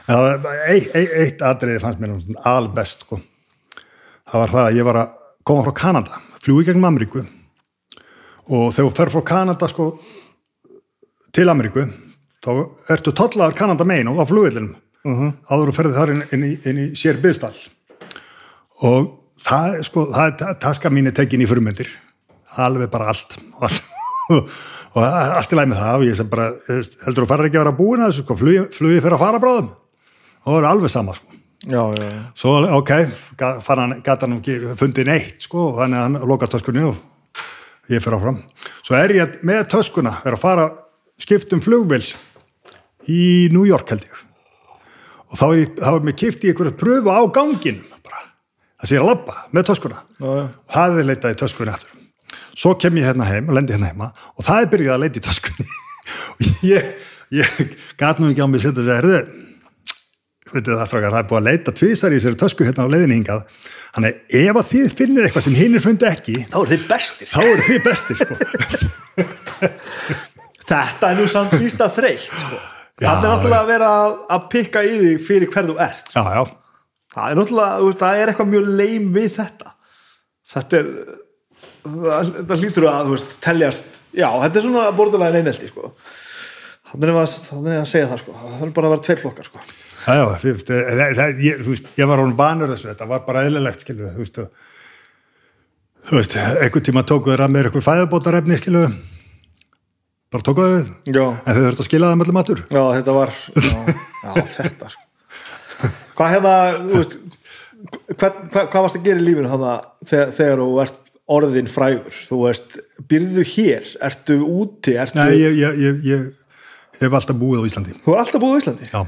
Eitt, 0.10 0.94
eitt, 0.96 1.16
eitt 1.22 1.42
atriði 1.46 1.82
fannst 1.84 2.00
mér 2.02 2.16
albest 2.50 3.06
sko. 3.06 3.20
Það 4.30 4.44
var 4.44 4.54
það 4.56 4.68
að 4.68 4.78
ég 4.78 4.88
var 4.90 5.02
að 5.04 5.16
koma 5.50 5.66
frá 5.66 5.76
Kanada, 5.84 6.22
fljúi 6.44 6.66
gegnum 6.66 6.90
Ameríku. 6.90 7.26
Og 8.50 8.72
þegar 8.74 8.90
þú 8.90 8.96
fer 8.98 9.14
frá 9.14 9.26
Kanada 9.34 9.70
sko 9.70 9.90
til 11.36 11.50
Ameríku 11.50 11.86
þá 12.44 12.52
ertu 12.94 13.14
tollaður 13.16 13.58
Kanada 13.58 13.88
megin 13.88 14.10
og 14.12 14.22
á 14.24 14.26
flugvillinum 14.30 14.76
uh 15.06 15.12
-huh. 15.20 15.32
áður 15.50 15.70
og 15.70 15.76
ferði 15.76 15.94
þar 15.94 16.12
inn, 16.14 16.24
inn, 16.32 16.44
í, 16.44 16.54
inn 16.66 16.78
í 16.78 16.88
sér 16.96 17.22
byðstall 17.22 17.58
og 18.82 19.20
það, 19.44 19.76
er, 19.76 19.84
sko, 19.84 20.06
það 20.14 20.26
er 20.28 20.60
taska 20.60 20.90
mín 20.90 21.08
er 21.08 21.16
tekin 21.16 21.42
í 21.42 21.48
frumöndir 21.48 21.90
alveg 22.58 22.90
bara 22.90 23.12
allt 23.12 23.38
og 23.60 23.64
allt, 23.64 23.84
og 24.96 25.04
allt 25.06 25.52
í 25.54 25.58
læg 25.58 25.70
með 25.70 25.82
það 25.84 25.98
og 25.98 26.06
ég 26.08 26.18
sem 26.18 26.30
bara, 26.30 26.48
heldur 27.06 27.26
þú 27.26 27.30
farir 27.30 27.50
ekki 27.50 27.60
að 27.60 27.66
vera 27.66 27.76
búin 27.78 28.02
að 28.02 28.12
þessu 28.12 28.24
sko, 28.26 28.38
flugi, 28.40 28.62
flugi 28.74 29.02
fyrir 29.04 29.18
að 29.18 29.24
fara 29.26 29.42
bráðum. 29.44 29.68
Og 30.40 30.48
það 30.50 30.60
er 30.60 30.70
alveg 30.70 30.94
sama 30.94 31.16
sko. 31.18 31.36
Já, 31.68 31.82
já, 31.92 32.06
já. 32.08 32.20
svo 32.40 32.54
ok, 32.78 32.92
fann 33.66 33.82
hann 33.84 33.94
gata 34.00 34.26
hann 34.26 34.38
ekki 34.38 34.76
fundið 34.80 35.10
neitt 35.10 35.44
sko, 35.44 35.74
þannig 35.76 36.00
að 36.00 36.06
hann 36.06 36.30
lokast 36.32 36.54
töskunni 36.56 36.86
og 36.88 36.96
ég 37.92 38.00
fyrir 38.00 38.16
áfram. 38.16 38.40
Svo 38.80 38.96
er 38.96 39.14
ég 39.18 39.42
með 39.46 39.66
töskuna, 39.76 40.16
er 40.24 40.38
að 40.38 40.44
fara 40.46 40.70
skiptum 41.20 41.62
flugvill 41.62 42.06
í 43.12 43.52
New 43.52 43.68
York 43.68 43.92
held 43.92 44.08
ég. 44.08 44.26
Og 45.30 45.36
þá 45.36 45.46
er, 45.50 45.60
ég, 45.66 45.76
þá 45.84 45.92
er 45.92 46.08
mér 46.08 46.20
kipt 46.24 46.48
í 46.48 46.54
einhverju 46.54 46.78
pröfu 46.80 47.12
á 47.12 47.22
ganginum 47.36 48.00
bara, 48.08 48.24
það 48.80 48.94
sé 48.94 49.04
að 49.04 49.10
labba 49.12 49.40
með 49.52 49.70
töskuna. 49.74 50.04
Já, 50.16 50.30
já. 50.32 50.44
og 50.48 50.76
það 50.80 51.02
er 51.04 51.10
leitað 51.12 51.36
í 51.36 51.42
töskunni 51.44 51.76
aftur 51.76 51.99
svo 52.56 52.76
kem 52.80 52.98
ég 53.00 53.10
hérna 53.10 53.28
heim 53.30 53.50
og 53.50 53.58
lendi 53.58 53.76
hérna 53.76 53.92
heima 53.92 54.10
og 54.36 54.46
það 54.48 54.64
er 54.64 54.72
byrjað 54.74 54.96
að 54.96 55.06
leita 55.06 55.22
í 55.22 55.28
töskunni. 55.30 55.70
Og 56.10 56.64
ég, 56.66 56.86
ég 57.38 57.60
gat 58.00 58.18
nú 58.18 58.32
ekki 58.32 58.42
á 58.42 58.50
mig 58.50 58.64
setja 58.64 58.82
þess 58.82 58.90
að 58.90 59.02
erðu 59.04 59.18
veitir 60.54 60.78
það 60.80 60.90
frakar, 60.90 61.14
það 61.14 61.20
er 61.20 61.28
búið 61.30 61.40
að 61.40 61.48
leita 61.50 61.74
tvisar 61.78 62.14
í 62.14 62.20
þessari 62.20 62.40
tösku 62.42 62.66
hérna 62.68 62.86
á 62.86 62.92
leiðinni 62.92 63.18
hingað. 63.20 63.44
Þannig 63.94 64.20
ef 64.40 64.60
að 64.60 64.68
þið 64.70 64.96
finnir 64.98 65.28
eitthvað 65.28 65.46
sem 65.46 65.58
hinnir 65.58 65.84
fundi 65.84 66.08
ekki 66.10 66.36
þá 66.50 66.58
eru 66.60 66.72
þið 66.72 66.88
bestir. 66.90 67.30
þá 67.30 67.40
eru 67.44 67.68
þið 67.68 67.80
bestir 67.86 68.20
sko. 68.20 68.38
þetta 70.70 71.12
er 71.12 71.20
nú 71.20 71.28
samt 71.32 71.56
víst 71.58 71.84
að 71.84 71.96
þreytt 71.98 72.28
sko. 72.30 72.62
Það 73.00 73.12
er 73.14 73.24
náttúrulega 73.24 73.62
að 73.62 73.70
vera 73.70 73.90
að, 74.36 74.46
pikka 74.52 74.84
í 74.84 74.96
þig 75.00 75.22
fyrir 75.24 75.52
hver 75.54 75.70
þú 75.70 75.76
ert 75.86 76.10
já, 76.12 76.20
já, 76.20 76.42
það 77.16 77.30
er 77.30 77.40
náttúrulega, 77.40 77.94
það 78.02 78.22
er 78.22 78.32
eitthvað 78.34 78.52
mjög 78.54 78.72
leim 78.82 79.10
við 79.16 79.30
þetta. 79.38 79.74
Þetta 80.50 80.82
er 80.82 80.92
það, 81.96 82.32
það 82.50 82.64
hlýtur 82.64 82.88
að, 82.92 83.12
veist, 83.14 83.36
teljast 83.44 84.00
já, 84.16 84.28
þetta 84.44 84.60
er 84.60 84.66
svona 84.66 84.88
borðulega 84.98 85.42
einelti 85.42 85.70
sko. 85.70 85.92
þannig 86.92 87.20
að, 87.22 87.36
þannig 87.50 87.76
er 87.76 87.84
að 87.84 87.92
segja 87.92 88.10
það 88.12 88.24
sko. 88.24 88.38
það 88.40 88.66
er 88.66 88.74
bara 88.78 88.90
að 88.90 88.96
vera 88.96 89.06
tveir 89.08 89.22
flokkar 89.24 89.50
sko. 89.50 89.64
já, 90.06 90.24
það, 90.44 90.64
það, 91.20 91.44
ég, 91.46 91.86
ég 92.00 92.12
var 92.12 92.24
hún 92.24 92.36
vanur 92.40 92.74
þessu, 92.74 92.92
þetta 92.92 93.10
var 93.14 93.24
bara 93.28 93.46
eðlilegt 93.48 93.86
skilur, 93.86 94.12
þú 94.16 94.26
veist 94.26 94.42
og, 94.44 94.68
þú 96.10 96.20
veist, 96.20 96.38
einhvern 96.40 96.88
tíma 96.90 97.06
tókuður 97.08 97.46
að 97.46 97.56
mér 97.56 97.70
eitthvað 97.70 97.88
fæðabótarefni 97.90 98.62
skilur 98.62 98.94
bara 100.30 100.46
tókuðu 100.46 100.80
já, 101.10 101.26
en 101.26 101.58
þau 101.58 101.64
þurftu 101.66 101.84
að 101.84 101.90
skila 101.90 102.12
það 102.12 102.22
mellum 102.22 102.40
matur 102.40 102.64
já, 102.70 102.84
þetta 103.00 103.18
var 103.18 103.36
já, 103.50 103.78
já 104.24 104.48
þetta 104.60 104.94
sko. 104.94 105.92
hvað 106.20 106.34
hérna, 106.36 106.56
þú 106.86 106.96
veist 106.96 107.20
hvað, 107.90 108.42
hvað, 108.52 108.66
hvað 108.72 108.86
varst 108.86 109.00
að 109.00 109.06
gera 109.08 109.22
í 109.22 109.26
lífinu 109.26 109.52
hana, 109.52 109.76
þegar, 110.06 110.34
þegar 110.38 110.64
þú 110.64 110.82
ert 110.84 111.00
orðin 111.30 111.70
frægur. 111.70 112.16
Þú 112.30 112.42
veist, 112.46 112.78
byrðu 113.10 113.46
hér? 113.54 113.90
Ertu 114.10 114.40
úti, 114.46 114.96
ertu 115.00 115.20
Nei, 115.20 115.38
ég, 115.40 115.58
ég, 115.60 115.80
ég, 115.84 116.02
ég 116.10 117.02
hef 117.04 117.18
alltaf 117.20 117.38
búið 117.40 117.64
á 117.64 117.68
Íslandi. 117.70 117.96
Þú 118.06 118.16
er 118.16 118.24
alltaf 118.24 118.44
búið 118.44 118.56
á 118.56 118.60
Íslandi? 118.64 118.90
Já, 118.92 119.02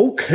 ok, 0.00 0.26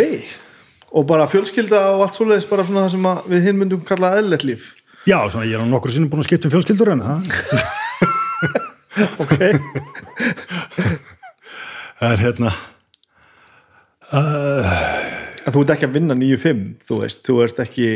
og 0.91 1.07
bara 1.09 1.29
fjölskylda 1.31 1.81
og 1.95 2.05
allt 2.05 2.19
svoleiðis 2.19 2.49
bara 2.49 2.67
svona 2.67 2.85
það 2.85 2.95
sem 2.95 3.09
við 3.33 3.49
hinn 3.49 3.61
myndum 3.61 3.83
kalla 3.87 4.15
eðlilegt 4.19 4.47
líf? 4.47 4.71
Já 5.09 5.17
svona 5.33 5.47
ég 5.49 5.57
er 5.57 5.63
á 5.65 5.67
nokkru 5.67 5.93
sinnum 5.93 6.11
búin 6.11 6.21
að 6.21 6.29
skipta 6.29 6.49
um 6.49 6.53
fjölskyldur 6.53 6.93
en 6.93 7.05
það. 7.05 7.19
Ok, 9.23 9.37
það 11.95 12.11
er 12.11 12.23
hérna 12.25 12.51
en 14.11 15.53
þú 15.53 15.63
ert 15.63 15.73
ekki 15.75 15.87
að 15.87 15.95
vinna 15.95 16.17
9-5 16.17 16.65
þú 16.89 16.97
veist, 16.99 17.21
þú 17.23 17.37
ert 17.45 17.61
ekki 17.63 17.87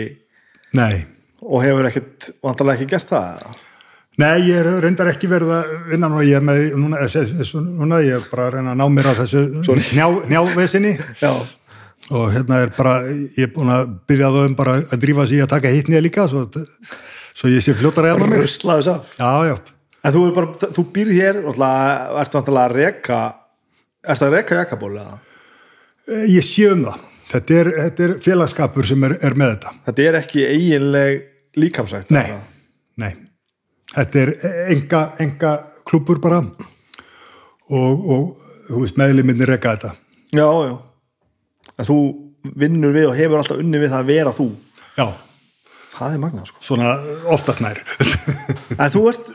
Nei, 0.75 1.03
og 1.45 1.63
hefur 1.63 1.87
ekkert, 1.89 2.29
vantarlega 2.43 2.79
ekki 2.79 2.91
gert 2.95 3.11
það? 3.13 3.45
Nei, 4.21 4.47
ég 4.47 4.61
er 4.61 4.69
reyndar 4.83 5.11
ekki 5.11 5.27
verið 5.27 5.51
að 5.57 5.71
vinna 5.91 6.09
núna, 6.09 6.23
ég 6.23 6.39
er 6.39 6.45
með, 6.47 6.61
núna, 6.79 7.03
þessu, 7.11 7.61
núna 7.65 7.99
ég 8.05 8.17
er 8.17 8.27
bara 8.31 8.47
að 8.47 8.57
reyna 8.57 8.73
að 8.73 8.79
ná 8.79 8.85
mér 8.95 9.09
á 9.11 9.13
þessu 9.19 9.43
njá, 9.91 10.05
njálvesinni. 10.31 10.93
Já, 11.19 11.31
og 12.15 12.27
hérna 12.31 12.61
er 12.63 12.71
bara, 12.77 12.95
ég 13.09 13.47
er 13.49 13.53
búin 13.53 13.73
að 13.75 13.95
byrja 14.07 14.31
það 14.31 14.49
um 14.49 14.57
bara 14.57 14.77
að 14.79 15.01
drífa 15.03 15.27
í 15.27 15.41
að 15.43 15.51
taka 15.51 15.73
hittnið 15.73 16.05
líka 16.05 16.27
svo, 16.31 16.45
svo 17.35 17.51
ég 17.51 17.65
sé 17.65 17.75
fljótar 17.75 18.07
að 18.07 18.13
jafna 18.13 18.31
mig 18.31 18.45
ruslaðis 18.45 18.91
af. 18.93 19.15
Já, 19.19 19.51
já, 19.51 19.55
en 19.99 20.15
þú 20.15 20.25
er 20.29 20.35
bara, 20.39 20.71
þú 20.79 20.87
býr 20.95 21.13
hér 21.17 21.41
og 21.43 21.59
ert 21.59 22.39
vantarlega 22.39 22.69
að 22.69 22.77
reka 22.79 23.21
ertu 24.05 24.27
að 24.27 24.37
reka 24.37 24.61
jakkaból 24.61 24.93
eða? 24.95 25.19
ég 26.29 26.45
sé 26.45 26.69
um 26.71 26.85
það. 26.85 27.05
Þetta 27.25 27.55
er, 27.57 27.69
þetta 27.79 28.03
er 28.05 28.11
félagskapur 28.21 28.87
sem 28.87 29.05
er, 29.07 29.15
er 29.25 29.35
með 29.37 29.55
þetta. 29.55 29.71
Þetta 29.87 30.03
er 30.05 30.17
ekki 30.19 30.43
eiginleg 30.45 31.23
líkamsætt 31.59 32.11
Nei, 32.13 32.27
nei. 33.01 33.11
Þetta 33.95 34.21
er 34.21 34.31
enga, 34.73 35.01
enga 35.23 35.51
klúpur 35.87 36.19
bara. 36.23 36.41
Og, 37.71 38.07
og 38.11 38.23
þú 38.67 38.81
veist, 38.81 38.97
meðliminni 38.99 39.47
reka 39.47 39.75
þetta. 39.75 39.93
Já, 40.35 40.47
já. 40.67 40.75
En 41.75 41.87
þú 41.87 41.99
vinnur 42.59 42.93
við 42.95 43.09
og 43.09 43.17
hefur 43.17 43.41
alltaf 43.41 43.61
unni 43.61 43.81
við 43.81 43.93
það 43.93 44.03
að 44.03 44.11
vera 44.11 44.33
þú. 44.35 44.47
Já, 44.95 45.07
það 45.95 46.17
er 46.17 46.23
magnað 46.23 46.49
sko. 46.51 46.63
Svona 46.65 46.95
oftast 47.35 47.63
nær. 47.63 47.81
En 48.81 48.91
þú 48.91 49.05
ert 49.11 49.27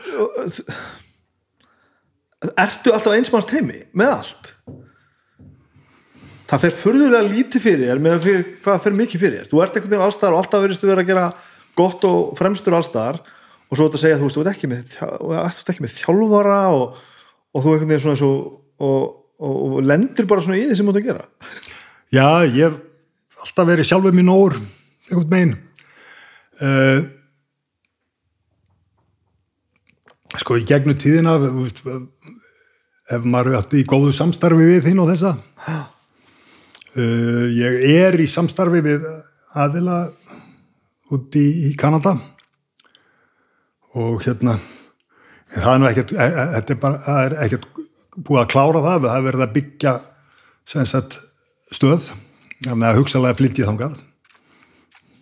Ertu 2.41 2.89
alltaf 2.93 3.13
einsmanns 3.13 3.47
teimi 3.49 3.83
með 3.97 4.11
allt? 4.15 4.49
Það 6.49 6.63
fer 6.65 6.73
furðulega 6.75 7.27
lítið 7.29 7.63
fyrir 7.63 7.89
þér 7.91 7.99
með 8.03 8.15
fyrir, 8.25 8.45
hvað 8.65 8.79
fer 8.83 8.95
mikið 8.97 9.21
fyrir 9.21 9.35
þér? 9.37 9.49
Þú 9.51 9.61
ert 9.63 9.77
einhvern 9.77 9.93
veginn 9.93 10.05
allstaðar 10.07 10.35
og 10.35 10.41
alltaf 10.41 10.63
veristu 10.65 10.89
vera 10.89 11.03
að 11.05 11.11
gera 11.11 11.27
gott 11.77 12.03
og 12.07 12.35
fremstur 12.39 12.75
allstaðar 12.77 13.21
og 13.71 13.79
svo 13.79 13.87
að 13.87 14.01
segja 14.01 14.19
þú 14.19 14.27
veist, 14.27 14.37
þú 14.37 14.43
ert 14.43 14.51
ekki 14.51 14.69
með, 14.71 14.95
ert 15.39 15.71
ekki 15.71 15.85
með 15.85 15.95
þjálfara 15.95 16.61
og, 16.75 16.99
og 17.55 17.63
þú 17.63 17.73
einhvern 17.73 17.93
veginn 17.93 18.03
svona 18.03 18.19
svo, 18.19 18.31
og, 18.83 19.05
og, 19.39 19.55
og 19.55 19.77
lendir 19.87 20.27
bara 20.27 20.43
svona 20.43 20.59
í 20.59 20.67
því 20.67 20.77
sem 20.77 20.89
þú 20.89 20.93
ert 20.93 21.01
að 21.01 21.07
gera. 21.07 21.25
Já, 22.11 22.27
ég 22.51 22.65
hef 22.65 22.79
alltaf 23.45 23.69
verið 23.71 23.87
sjálfur 23.87 24.17
mín 24.17 24.31
óur 24.31 24.57
einhvern 24.59 25.31
megin. 25.31 25.55
Uh, 26.61 26.99
sko 30.41 30.59
í 30.59 30.67
gegnum 30.67 30.99
tíðina 30.99 31.37
veist, 31.41 31.81
ef 33.11 33.23
maður 33.23 33.57
er 33.61 33.79
í 33.79 33.87
góðu 33.87 34.11
samstarfi 34.15 34.67
við 34.67 34.89
þín 34.89 35.01
og 35.03 35.11
þessa. 35.13 35.35
Uh, 36.91 37.47
ég 37.55 37.87
er 37.95 38.19
í 38.19 38.27
samstarfi 38.27 38.83
við 38.83 39.07
aðila 39.55 40.03
út 41.15 41.37
í, 41.39 41.71
Kanada. 41.79 42.15
Og 43.99 44.21
hérna 44.23 44.57
það 45.51 45.71
er 45.73 45.81
nú 45.81 45.89
ekkert 45.89 46.13
e- 46.15 46.27
e- 46.27 46.49
þetta 46.55 46.73
er 46.73 46.81
bara, 46.85 47.01
það 47.05 47.23
er 47.25 47.37
ekkert 47.45 47.65
búið 48.17 48.41
að 48.43 48.51
klára 48.53 48.83
það, 48.85 49.07
það 49.07 49.17
er 49.17 49.27
verið 49.27 49.45
að 49.45 49.55
byggja 49.57 49.95
sem 50.71 50.87
sagt 50.87 51.17
stöð. 51.71 52.11
Þannig 52.61 52.87
að 52.87 52.99
hugsalega 53.01 53.39
flytti 53.39 53.65
þangað. 53.65 53.97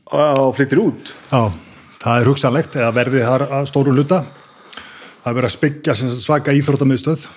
Og 0.09 0.51
flyttir 0.57 0.81
út? 0.81 1.13
Já, 1.29 1.53
það 2.01 2.19
er 2.19 2.29
hugsanlegt 2.29 2.75
eða 2.75 2.95
verði 2.97 3.23
þar 3.23 3.45
að 3.47 3.69
stóru 3.69 3.93
luta 3.95 4.23
það 5.19 5.31
er 5.31 5.37
verið 5.37 5.49
að 5.49 5.55
spyggja 5.55 5.95
svaka 6.17 6.55
íþróttamiðstöð. 6.57 7.27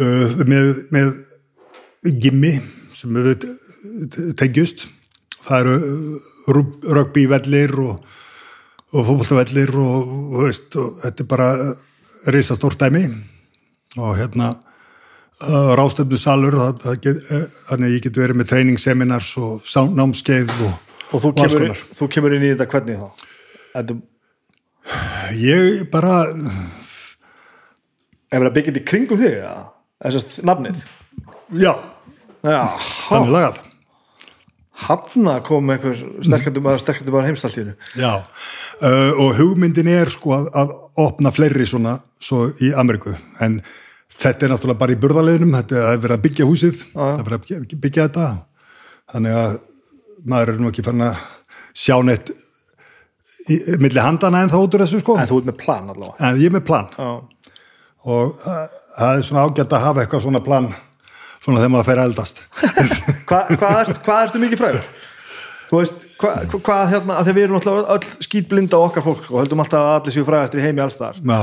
Uh, 0.00 0.38
með, 0.48 0.68
með 0.92 2.16
gimmi 2.22 2.54
sem 2.96 3.16
við 3.26 3.44
tengjust 4.40 4.86
það 5.44 5.58
eru 5.58 5.74
uh, 5.76 6.30
rugbyvellir 6.48 7.74
og, 7.82 8.12
og 8.92 9.06
fótboltavellir 9.08 9.72
og, 9.78 10.12
og, 10.34 10.50
og 10.50 11.00
þetta 11.04 11.24
er 11.24 11.30
bara 11.30 11.48
reysa 12.32 12.56
stórt 12.58 12.80
dæmi. 12.82 13.06
Og 14.00 14.16
hérna 14.16 14.54
ráðstöfnu 15.42 16.18
salur 16.20 16.54
það, 16.56 16.80
það 16.84 16.96
get, 17.02 17.20
eh, 17.32 17.44
þannig 17.68 17.96
ég 17.96 18.04
get 18.06 18.16
verið 18.16 18.38
með 18.38 18.50
treyningsseminars 18.52 19.30
og 19.40 19.66
námskeið 19.96 20.52
og, 20.68 20.72
og 21.10 21.24
þú 21.24 21.32
kemur, 21.40 21.82
þú 21.98 22.08
kemur 22.14 22.36
inn 22.36 22.46
í 22.46 22.52
þetta 22.52 22.68
hvernig 22.70 23.00
þá? 23.00 23.08
Þetta 23.72 23.96
ég 25.38 25.82
bara 25.92 26.14
er 28.30 28.38
verið 28.38 28.50
að 28.50 28.56
byggja 28.56 28.72
þetta 28.72 28.82
í 28.82 28.88
kringum 28.92 29.20
þig 29.22 29.34
eða? 29.40 29.66
þessast 30.02 30.40
nafnið? 30.46 30.86
Já, 31.58 31.74
já, 32.42 32.62
þannig 33.08 33.34
lagað 33.34 33.62
hann 34.86 35.30
kom 35.46 35.70
einhver 35.72 35.98
sterkandi 36.24 36.62
bara, 36.64 36.96
bara 37.10 37.28
heimstaltíðinu 37.28 37.74
Já, 37.98 38.12
uh, 38.18 39.12
og 39.22 39.36
hugmyndin 39.38 39.90
er 39.92 40.10
sko 40.12 40.36
að, 40.36 40.50
að 40.58 40.74
opna 41.02 41.32
fleiri 41.34 41.66
svona 41.68 41.98
svo 42.22 42.46
í 42.62 42.72
Ameríku, 42.78 43.14
en 43.42 43.60
þetta 44.22 44.46
er 44.46 44.54
náttúrulega 44.54 44.80
bara 44.82 44.94
í 44.94 45.00
burðarleginum, 45.02 45.56
þetta 45.58 45.84
er 45.90 46.00
verið 46.02 46.16
að 46.16 46.24
byggja 46.26 46.48
húsið, 46.48 46.86
það 46.94 47.12
er 47.18 47.26
verið 47.26 47.38
að 47.38 47.44
byggja, 47.46 47.80
byggja 47.84 48.06
þetta. 48.08 48.28
Þannig 49.12 49.38
að 49.40 49.58
maður 50.32 50.52
er 50.52 50.62
nú 50.62 50.70
ekki 50.70 50.84
fann 50.86 51.04
að 51.08 51.24
sjá 51.82 51.96
neitt 52.06 52.30
í, 53.50 53.58
milli 53.82 54.02
handana 54.02 54.44
en 54.44 54.52
þá 54.52 54.58
út 54.60 54.76
úr 54.76 54.84
þessu 54.84 55.02
sko, 55.02 55.18
en 55.18 55.30
þú 55.30 55.42
ert 55.42 55.50
með 55.50 55.58
plan 55.64 55.90
allavega. 55.90 56.16
En 56.28 56.40
ég 56.40 56.52
er 56.52 56.56
með 56.56 56.64
plan. 56.68 56.88
Já, 56.96 57.58
og 58.12 58.46
uh, 58.46 58.64
það 58.98 59.18
er 59.18 59.28
svona 59.28 59.46
ágætt 59.46 59.76
að 59.76 59.86
hafa 59.86 60.04
eitthvað 60.04 60.24
svona 60.26 60.44
plan 60.44 60.72
svona 61.42 61.58
þegar 61.62 61.72
maður 61.74 61.88
fer 61.90 62.00
að 62.02 62.08
eldast. 62.10 62.42
Hva, 63.28 63.40
hvað, 63.56 63.78
ert, 63.82 64.02
hvað 64.06 64.24
ertu 64.28 64.42
mikið 64.42 64.62
frægur? 64.62 64.86
þú 65.72 65.78
veist, 65.80 66.00
hvað, 66.20 66.56
hva, 66.60 66.74
hérna 66.92 67.14
að 67.16 67.28
þegar 67.28 67.36
við 67.38 67.44
erum 67.46 67.58
alltaf 67.58 67.92
öll 67.94 68.24
skýtblinda 68.26 68.76
á 68.76 68.84
okkar 68.84 69.04
fólk 69.06 69.22
og 69.30 69.38
höldum 69.40 69.62
alltaf 69.64 69.80
að 69.80 69.94
allir 69.96 70.12
séu 70.18 70.24
frægastir 70.28 70.60
í 70.60 70.64
heimi 70.66 70.82
allstar 70.84 71.16
Já, 71.16 71.38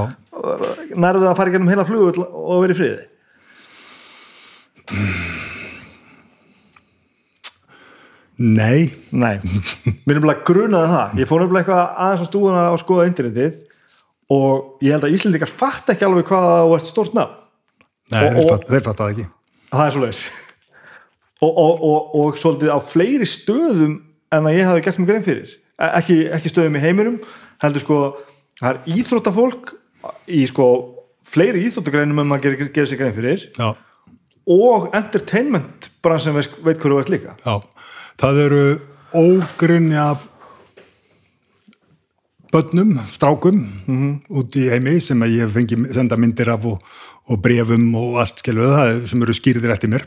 nærðu 0.93 1.23
það 1.23 1.31
að 1.31 1.39
fara 1.39 1.53
gennum 1.55 1.71
heila 1.71 1.85
flugull 1.89 2.21
og 2.27 2.61
vera 2.61 2.75
í 2.75 2.77
friði? 2.77 3.07
Nei. 8.39 8.85
Nei, 9.11 9.35
mér 10.07 10.19
er 10.19 10.23
bara 10.23 10.37
grunaði 10.47 10.91
það. 10.93 11.17
Ég 11.19 11.27
fór 11.27 11.41
nefnilega 11.43 11.65
eitthvað 11.65 11.97
aðeins 12.05 12.21
á 12.23 12.27
stúðuna 12.29 12.61
og 12.71 12.79
skoða 12.79 13.07
internetið 13.09 13.65
og 14.31 14.85
ég 14.85 14.93
held 14.95 15.07
að 15.09 15.15
Íslendingar 15.17 15.51
fatt 15.51 15.91
ekki 15.91 16.07
alveg 16.07 16.29
hvað 16.29 16.47
þú 16.61 16.77
ert 16.77 16.87
stort 16.87 17.17
nafn. 17.17 17.35
Nei, 18.13 18.21
Og- 18.23 18.37
þeir, 18.37 18.53
og- 18.53 18.69
þeir 18.69 18.85
fatt 18.87 19.01
það 19.01 19.11
ekki 19.15 19.27
það 19.71 19.85
er 19.85 19.95
svo 19.95 20.03
leiðis 20.03 20.21
og, 21.39 21.51
og, 21.51 21.83
og, 21.89 22.15
og 22.19 22.39
svolítið 22.39 22.73
á 22.75 22.79
fleiri 22.83 23.27
stöðum 23.27 23.99
en 24.35 24.47
að 24.49 24.57
ég 24.59 24.67
hafi 24.69 24.85
gert 24.85 24.99
mig 24.99 25.09
grein 25.09 25.25
fyrir. 25.25 25.53
E- 25.79 25.93
ekki, 26.01 26.17
ekki 26.35 26.51
stöðum 26.51 26.77
í 26.77 26.83
heiminum 26.83 27.19
heldur 27.63 27.83
sko, 27.83 27.99
það 28.59 28.71
er 28.73 28.97
íþróttafólk 28.99 29.71
í 30.35 30.41
sko 30.49 30.67
fleiri 31.29 31.63
íþróttagreinum 31.67 32.21
en 32.23 32.29
maður 32.29 32.49
gerir, 32.49 32.73
gerir 32.75 32.91
sig 32.91 32.99
grein 32.99 33.15
fyrir. 33.15 33.45
Já, 33.55 33.71
og 34.49 34.89
entertainment 34.97 35.91
bransin 36.03 36.33
veit, 36.33 36.51
veit 36.65 36.81
hverju 36.81 36.99
ert 37.03 37.13
líka. 37.13 37.35
Já, 37.45 37.61
það 38.19 38.43
eru 38.47 38.63
ógrunni 39.13 39.97
af 39.99 40.25
börnum, 42.49 42.95
strákum 43.13 43.61
út 44.33 44.55
í 44.57 44.65
heimi 44.71 44.97
sem 45.03 45.21
ég 45.29 45.51
fengi 45.53 45.77
senda 45.93 46.17
myndir 46.17 46.49
af 46.49 46.65
og, 46.65 46.81
og 47.29 47.41
brefum 47.43 47.85
og 47.99 48.17
allt 48.23 48.41
skilur 48.41 48.71
það 48.73 49.03
sem 49.11 49.25
eru 49.25 49.35
skýrðir 49.37 49.73
eftir 49.75 49.91
mér. 49.93 50.05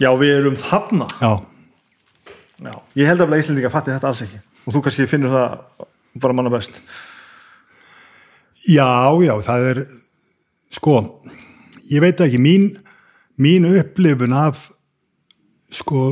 já 0.00 0.10
við 0.18 0.36
erum 0.38 0.58
þarna 0.58 1.08
Já, 1.20 1.32
já. 2.62 2.74
ég 2.94 3.10
held 3.10 3.24
að 3.24 3.38
Íslendinga 3.38 3.72
fatti 3.72 3.94
þetta 3.94 4.10
alls 4.10 4.22
ekki 4.26 4.40
og 4.64 4.74
þú 4.76 4.84
kannski 4.84 5.08
finnur 5.10 5.34
það 5.34 5.58
bara 6.22 6.36
manna 6.36 6.52
best 6.54 6.80
já, 8.68 8.88
já, 9.20 9.34
það 9.44 9.68
er 9.72 9.82
sko, 10.74 10.94
ég 11.90 12.02
veit 12.02 12.20
ekki 12.24 12.40
mín, 12.42 12.70
mín 13.38 13.66
upplifun 13.68 14.34
af 14.34 14.68
sko 15.74 16.06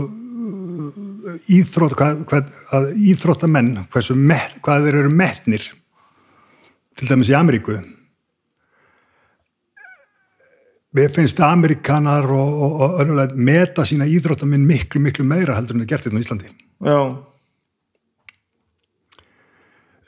íþrótt, 1.53 1.95
hvað, 1.99 2.23
hvað, 2.29 2.51
að 2.75 2.89
íþróttamenn 3.13 3.73
hversu 3.93 4.17
hvað 4.63 4.87
þeir 4.87 4.99
eru 5.03 5.13
metnir 5.15 5.65
til 6.99 7.09
dæmis 7.09 7.31
í 7.31 7.37
Ameríku 7.39 7.79
Mér 10.93 11.09
finnst 11.15 11.41
Amerikanar 11.41 12.27
og, 12.29 12.51
og, 12.63 12.73
og 12.85 12.99
örulega 13.01 13.35
meta 13.35 13.85
sína 13.89 14.05
íþróttamenn 14.05 14.67
miklu, 14.69 15.01
miklu 15.01 15.25
meira 15.25 15.55
heldur 15.57 15.79
en 15.79 15.87
er 15.87 15.89
gert 15.89 16.05
þetta 16.05 16.21
á 16.21 16.25
Íslandi. 16.25 16.51
já, 16.85 16.99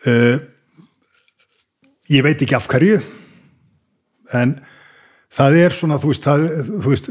Uh, 0.05 0.37
ég 2.13 2.21
veit 2.21 2.43
ekki 2.45 2.53
af 2.59 2.67
hverju, 2.69 2.99
en 4.37 4.51
það 5.33 5.55
er 5.63 5.73
svona, 5.73 5.97
þú 5.97 6.11
veist, 6.11 6.27
það, 6.27 6.43
þú 6.69 6.91
veist, 6.93 7.09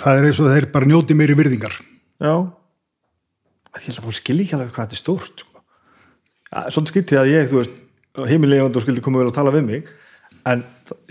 það 0.00 0.20
er 0.20 0.28
eins 0.30 0.40
og 0.40 0.48
þeir 0.48 0.68
bara 0.72 0.88
njóti 0.88 1.16
meiri 1.18 1.36
virðingar. 1.36 1.76
já 2.16 2.32
ég 3.74 3.84
held 3.90 3.98
að 3.98 4.06
fólk 4.06 4.16
skilji 4.22 4.46
ekki 4.46 4.56
alveg 4.56 4.72
hvað 4.72 4.86
þetta 4.86 4.96
er 4.96 5.02
stórt 5.02 5.44
sko. 5.44 5.62
svona 6.70 6.90
skytti 6.94 7.18
að 7.20 7.30
ég 7.34 7.52
þú 7.52 7.60
veist, 7.60 7.76
heimilegand 8.30 8.76
og 8.80 8.86
skildi 8.86 9.04
koma 9.04 9.20
vel 9.20 9.28
að 9.28 9.36
tala 9.36 9.52
við 9.52 9.64
mig 9.68 9.92
en 10.50 10.62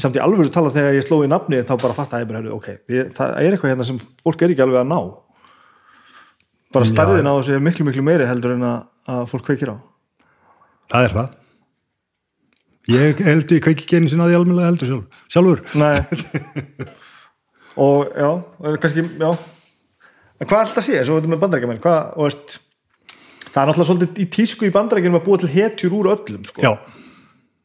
samt 0.01 0.17
í 0.17 0.21
alvöru 0.21 0.51
tala 0.53 0.71
þegar 0.73 0.97
ég 0.97 1.05
sló 1.05 1.19
í 1.25 1.29
nafni 1.31 1.61
þá 1.65 1.73
bara 1.81 1.97
fatt 1.97 2.13
að 2.13 2.23
ég 2.23 2.29
bara, 2.29 2.41
heyrðu, 2.41 2.57
ok, 2.57 2.67
ég, 2.93 3.13
það 3.17 3.37
er 3.41 3.55
eitthvað 3.55 3.73
hérna 3.73 3.87
sem 3.87 4.01
fólk 4.01 4.43
er 4.43 4.53
ekki 4.53 4.65
alveg 4.65 4.81
að 4.83 4.91
ná. 4.91 4.99
Bara 6.73 6.89
stærðin 6.89 7.29
á 7.29 7.33
þessu 7.37 7.55
er 7.55 7.63
miklu 7.63 7.87
miklu 7.87 8.03
meiri 8.05 8.27
heldur 8.29 8.55
en 8.55 8.67
að, 8.67 8.83
að 9.13 9.23
fólk 9.31 9.47
kveikir 9.49 9.73
á. 9.73 9.77
Það 10.93 11.07
er 11.07 11.15
það. 11.17 11.39
Ég 12.93 13.23
held 13.23 13.55
ég 13.55 13.63
kveiki 13.63 13.85
ekki 13.85 13.99
einu 14.01 14.11
sinna 14.11 14.27
að 14.27 14.33
ég 14.33 14.41
almennilega 14.41 14.69
heldur 14.73 14.91
sjálf, 14.91 15.23
sjálfur. 15.31 15.59
Og 17.83 18.11
já, 18.13 18.29
kannski 18.83 19.05
já, 19.17 19.29
en 20.37 20.49
hvað 20.49 20.59
alltaf 20.59 20.85
sé 20.85 20.99
svo 21.01 21.17
þetta 21.17 21.31
með 21.31 21.39
bandarækjumenn, 21.41 21.79
hvað, 21.81 22.01
og 22.19 22.27
veist 22.27 22.57
það 23.47 23.61
er 23.61 23.69
náttúrulega 23.69 23.87
svolítið 23.89 24.21
í 24.21 24.27
tísku 24.35 24.67
í 24.67 24.73
bandarækjunum 24.75 25.17
að 25.17 25.25
búa 25.25 25.39
til 25.41 25.49
hetjur 25.53 25.95
úr 25.97 26.11
öllum 26.13 26.43
sko. 26.49 26.61
Já, 26.61 26.71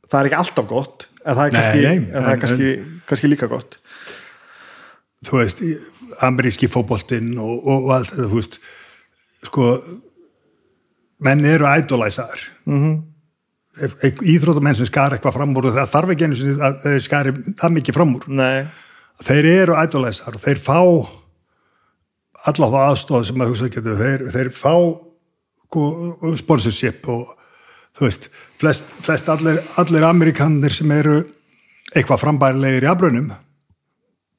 það 0.08 0.18
er 0.20 0.30
ekki 0.30 0.38
alltaf 0.38 0.70
gott 0.70 1.08
en 1.24 1.34
það 1.34 1.44
er 1.46 1.52
Nei, 1.52 1.60
kannski, 1.60 1.82
nei, 1.82 1.96
en 1.96 2.22
það 2.22 2.28
er 2.28 2.32
en- 2.32 2.40
kannski, 2.44 2.72
kannski 3.08 3.30
líka 3.32 3.50
gott 3.50 3.78
þú 5.26 5.40
veist, 5.40 5.62
ameríski 6.24 6.68
fótboltinn 6.70 7.32
og, 7.42 7.54
og, 7.58 7.86
og 7.88 7.94
allt 7.96 8.12
þetta, 8.12 8.28
þú 8.30 8.40
veist, 8.40 8.58
sko, 9.48 9.70
menn 11.26 11.46
eru 11.48 11.66
idolæsaðar. 11.66 12.42
Mm 12.68 12.82
-hmm. 12.82 12.98
Íþróttamenn 14.26 14.74
sem 14.74 14.86
skar 14.86 15.12
eitthvað 15.12 15.34
fram 15.34 15.56
úr, 15.56 15.70
það 15.70 15.90
þarf 15.90 16.10
ekki 16.10 16.24
einu 16.24 16.34
sinni 16.34 16.62
að 16.62 16.80
þeir 16.82 17.00
skari 17.02 17.32
það 17.54 17.74
mikið 17.74 17.94
fram 17.94 18.14
úr. 18.16 18.28
nei, 18.28 18.66
Þeir 19.18 19.44
eru 19.44 19.74
idolæsaðar 19.74 20.34
og 20.34 20.40
þeir 20.40 20.58
fá 20.58 20.78
alla 22.46 22.66
þá 22.70 22.78
aðstóð 22.90 23.24
sem 23.26 23.40
að 23.40 23.48
hugsa 23.48 23.68
getur, 23.68 23.96
þeir, 23.96 24.30
þeir 24.30 24.50
fá 24.50 24.74
sko, 25.66 26.34
sponsorship 26.36 27.08
og 27.08 27.34
þú 27.98 28.06
veist, 28.06 28.28
flest, 28.60 28.88
flest 29.04 29.28
allir, 29.32 29.60
allir 29.80 30.06
amerikanir 30.06 30.74
sem 30.74 30.90
eru 30.94 31.20
eitthvað 31.94 32.22
frambærilegir 32.22 32.86
í 32.86 32.90
afbrunum 32.90 33.30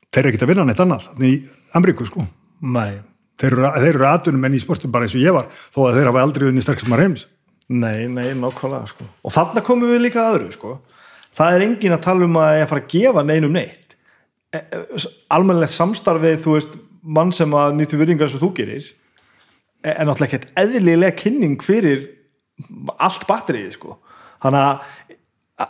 þeir 0.09 0.21
eru 0.21 0.31
ekkert 0.31 0.45
að 0.45 0.51
vinna 0.53 0.67
neitt 0.69 0.83
annað 0.83 1.25
í 1.25 1.33
Ameríku 1.77 2.07
sko 2.07 2.25
nei 2.61 2.99
þeir 3.39 3.55
eru, 3.55 3.65
þeir 3.79 3.91
eru 3.93 4.07
atvinnum 4.09 4.47
enn 4.47 4.57
í 4.57 4.61
sportum 4.63 4.93
bara 4.93 5.07
eins 5.07 5.15
og 5.17 5.23
ég 5.23 5.35
var 5.35 5.49
þó 5.73 5.81
að 5.87 5.99
þeir 5.99 6.11
hafa 6.11 6.23
aldrei 6.25 6.47
unni 6.49 6.63
sterkst 6.65 6.89
maður 6.89 7.07
heims 7.07 7.27
Nei, 7.69 8.07
nei, 8.09 8.31
nákvæmlega 8.33 8.87
sko. 8.89 9.05
og 9.05 9.33
þarna 9.33 9.61
komum 9.61 9.91
við 9.91 10.07
líka 10.07 10.23
að 10.23 10.39
öðru 10.39 10.53
sko. 10.55 10.71
það 11.37 11.55
er 11.55 11.65
engin 11.67 11.93
að 11.93 12.05
tala 12.07 12.25
um 12.25 12.39
að 12.41 12.53
ég 12.57 12.71
fara 12.71 12.81
að 12.81 12.93
gefa 12.95 13.25
neinum 13.25 13.53
neitt 13.53 13.97
almennilegt 15.29 15.75
samstarfið 15.75 16.39
þú 16.41 16.55
veist, 16.55 16.79
mann 17.03 17.33
sem 17.35 17.53
að 17.53 17.75
nýttu 17.77 17.99
virðingar 17.99 18.33
og 18.33 18.41
þú 18.41 18.49
gerir 18.57 18.87
er 19.85 19.93
er 19.93 20.07
náttúrulega 20.09 20.33
ekkert 20.33 20.57
eðlilega 20.59 21.17
kynning 21.21 21.61
fyrir 21.63 22.07
allt 22.99 23.27
batterið 23.29 23.73
sko. 23.77 23.97
þannig 24.43 24.63
að 24.63 24.75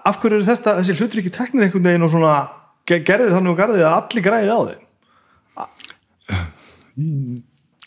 af 0.06 0.20
hverju 0.22 0.38
eru 0.40 0.46
þetta, 0.46 0.76
þessi 0.80 0.96
hlutur 1.00 1.20
ekki 1.24 1.32
teknir 1.34 1.64
einhvern 1.68 1.88
veginn 1.90 2.06
og 2.06 2.12
svona 2.14 2.34
ge- 2.86 3.02
gerðir 3.08 3.34
þannig 3.34 3.54
og 3.56 3.58
garðið 3.58 3.86
að 3.88 3.96
allir 4.00 4.26
græðið 4.28 4.54
á 4.54 4.60
þeim? 4.70 4.84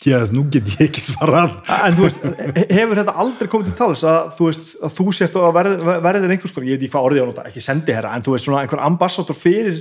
Já, 0.03 0.17
nú 0.35 0.41
get 0.51 0.67
ég 0.67 0.81
ekki 0.89 0.99
svarað. 0.99 1.53
En 1.87 1.95
þú 1.95 2.03
veist, 2.09 2.23
he- 2.57 2.65
hefur 2.75 2.99
þetta 2.99 3.13
aldrei 3.23 3.47
komið 3.47 3.69
til 3.69 3.75
tals 3.79 4.01
að 4.03 4.33
þú 4.35 4.47
veist, 4.49 4.65
að 4.83 4.91
þú 4.97 5.05
sért 5.15 5.37
að 5.39 5.53
verð, 5.55 5.75
verðir 6.03 6.33
einhvers 6.35 6.51
konar, 6.57 6.67
ég 6.67 6.75
veit 6.75 6.83
ekki 6.83 6.91
hvað 6.97 7.07
orðið 7.07 7.23
á 7.23 7.27
nota 7.29 7.45
ekki 7.47 7.63
sendi 7.63 7.95
herra, 7.95 8.11
en 8.17 8.25
þú 8.25 8.33
veist 8.35 8.49
svona 8.49 8.63
einhver 8.65 8.83
ambassador 8.83 9.37
fyrir 9.39 9.79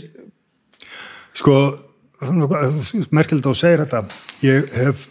Sko, 1.35 1.57
merkild 3.11 3.43
að 3.43 3.49
þú 3.51 3.57
segir 3.59 3.83
þetta 3.83 4.05
ég 4.47 4.71
hef 4.79 5.09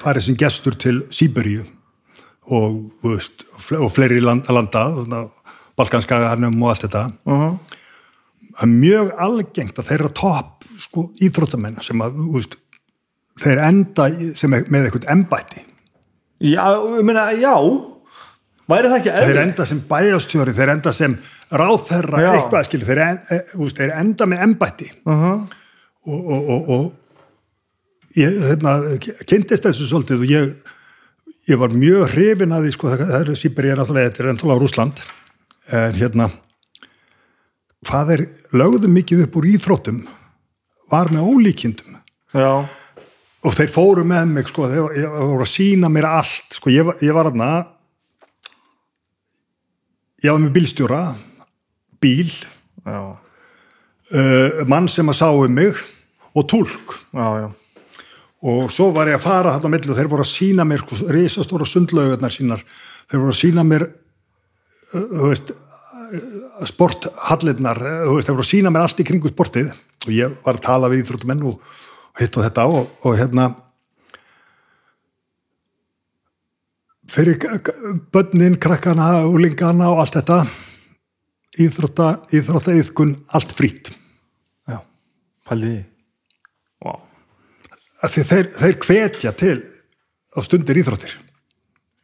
farið 0.00 0.24
sem 0.30 0.36
gestur 0.40 0.76
til 0.80 1.02
Sýberíu 1.12 1.66
og, 2.52 2.80
veist, 3.04 3.46
og 3.78 3.92
fleiri 3.92 4.20
land, 4.20 4.48
landa 4.52 4.84
Balkanskagarnum 5.78 6.60
og 6.62 6.70
allt 6.70 6.86
þetta 6.86 7.04
uh 7.24 7.38
-huh. 7.40 7.54
það 8.58 8.66
er 8.66 8.74
mjög 8.74 9.14
algengt 9.18 9.78
að 9.78 9.88
þeirra 9.90 10.10
topp 10.14 10.64
sko, 10.78 11.10
íþróttamenn 11.20 11.80
sem 11.82 12.02
að 12.02 12.20
veist, 12.34 12.56
þeir 13.40 13.58
enda 13.58 14.08
sem 14.36 14.50
með 14.50 14.84
eitthvað 14.84 15.10
embætti 15.10 15.64
já, 16.40 16.66
ég 16.98 17.04
meina, 17.04 17.32
já 17.32 17.54
væri 18.68 18.88
það 18.88 18.98
ekki 18.98 19.10
þeir 19.10 19.22
eðlilegt? 19.22 19.48
enda 19.48 19.66
sem 19.66 19.80
bæjastjóri, 19.88 20.54
þeir 20.54 20.70
enda 20.70 20.92
sem 20.92 21.16
ráðherra, 21.54 22.20
Já. 22.20 22.30
eitthvað 22.34 22.64
skilur 22.64 22.86
þeir, 22.86 22.98
en, 23.04 23.18
e, 23.30 23.40
úst, 23.60 23.76
þeir 23.76 23.92
enda 24.00 24.26
með 24.26 24.42
embætti 24.48 24.90
uh 25.04 25.44
og, 26.04 26.26
og, 26.28 26.48
og, 26.48 26.68
og 26.68 28.18
ég 28.20 28.34
hérna, 28.44 28.74
kynntist 29.24 29.64
þessu 29.64 29.86
svolítið 29.88 30.24
og 30.24 30.32
ég, 30.32 30.50
ég 31.50 31.60
var 31.60 31.74
mjög 31.74 32.08
hrifin 32.14 32.54
að 32.54 32.66
því, 32.66 32.72
sko, 32.76 32.92
það, 32.94 33.14
er 33.18 33.36
Sýberi 33.38 33.72
er 33.72 33.80
náttúrulega, 33.80 34.10
þetta 34.10 34.22
er 34.22 34.30
náttúrulega 34.30 34.62
Rúsland 34.62 35.02
en 35.74 35.98
hérna 35.98 36.30
hvað 37.84 38.14
er, 38.14 38.22
lögðu 38.56 38.90
mikið 38.92 39.26
upp 39.26 39.36
úr 39.40 39.50
íþróttum 39.52 40.00
var 40.92 41.10
með 41.12 41.28
ólíkindum. 41.28 41.98
Já, 42.34 42.64
og 43.44 43.56
þeir 43.58 43.72
fóru 43.72 44.04
með 44.08 44.30
mig 44.32 44.48
sko, 44.48 44.68
þeir 44.72 45.08
voru 45.12 45.44
að 45.44 45.52
sína 45.52 45.90
mér 45.92 46.08
allt 46.08 46.56
sko, 46.56 46.72
ég, 46.72 46.94
ég 47.04 47.16
var 47.16 47.28
aðna 47.28 47.50
ég 50.24 50.30
var 50.32 50.40
með 50.40 50.54
bílstjóra 50.56 51.02
bíl 52.00 52.30
uh, 52.88 53.12
mann 54.70 54.88
sem 54.88 55.12
að 55.12 55.20
sá 55.20 55.28
um 55.28 55.52
mig 55.52 55.76
og 56.34 56.48
túlk. 56.50 56.96
Já, 57.12 57.44
já 57.44 57.48
og 58.44 58.72
svo 58.72 58.90
var 58.92 59.08
ég 59.08 59.16
að 59.16 59.24
fara 59.24 59.54
þarna 59.54 59.70
á 59.70 59.74
milli 59.74 59.92
og 59.92 59.98
þeir 59.98 60.10
voru 60.12 60.24
að 60.24 60.32
sína 60.34 60.66
mér 60.68 60.84
sko, 60.84 60.98
risastóra 61.16 61.68
sundlaugarnar 61.68 62.32
sínar. 62.34 62.64
Þeir 63.08 63.22
voru 63.22 63.32
að 63.32 63.40
sína 63.40 63.64
mér 63.64 63.86
uh, 63.88 65.24
uh, 65.24 66.68
sporthallirnar, 66.68 67.80
uh, 67.80 68.18
þeir 68.20 68.34
voru 68.34 68.44
að 68.44 68.50
sína 68.50 68.72
mér 68.74 68.84
allt 68.84 69.00
í 69.00 69.06
kringu 69.08 69.32
sportið. 69.32 69.72
Og 70.04 70.12
ég 70.12 70.36
var 70.44 70.58
að 70.58 70.66
tala 70.66 70.90
við 70.92 71.04
íþróttumenn 71.04 71.46
og, 71.48 71.62
hitt 72.20 72.36
og 72.36 72.44
þetta 72.44 72.66
og, 72.68 72.90
og 73.08 73.16
hérna 73.16 73.48
fyrir 77.14 77.40
börnin, 78.12 78.60
krakkana, 78.60 79.24
úlingana 79.30 79.88
og 79.94 80.04
allt 80.04 80.20
þetta 80.20 80.42
íþrótta, 81.64 82.10
íþrótta 82.34 82.76
íþkun, 82.80 83.16
allt 83.36 83.56
frýtt 83.56 83.92
já, 84.68 84.80
pæliði 85.48 85.80
wow. 85.80 85.93
Því 88.12 88.24
þeir, 88.30 88.48
þeir 88.60 88.78
hvetja 88.84 89.34
til 89.38 89.58
á 90.34 90.38
stundir 90.44 90.80
íþróttir. 90.80 91.12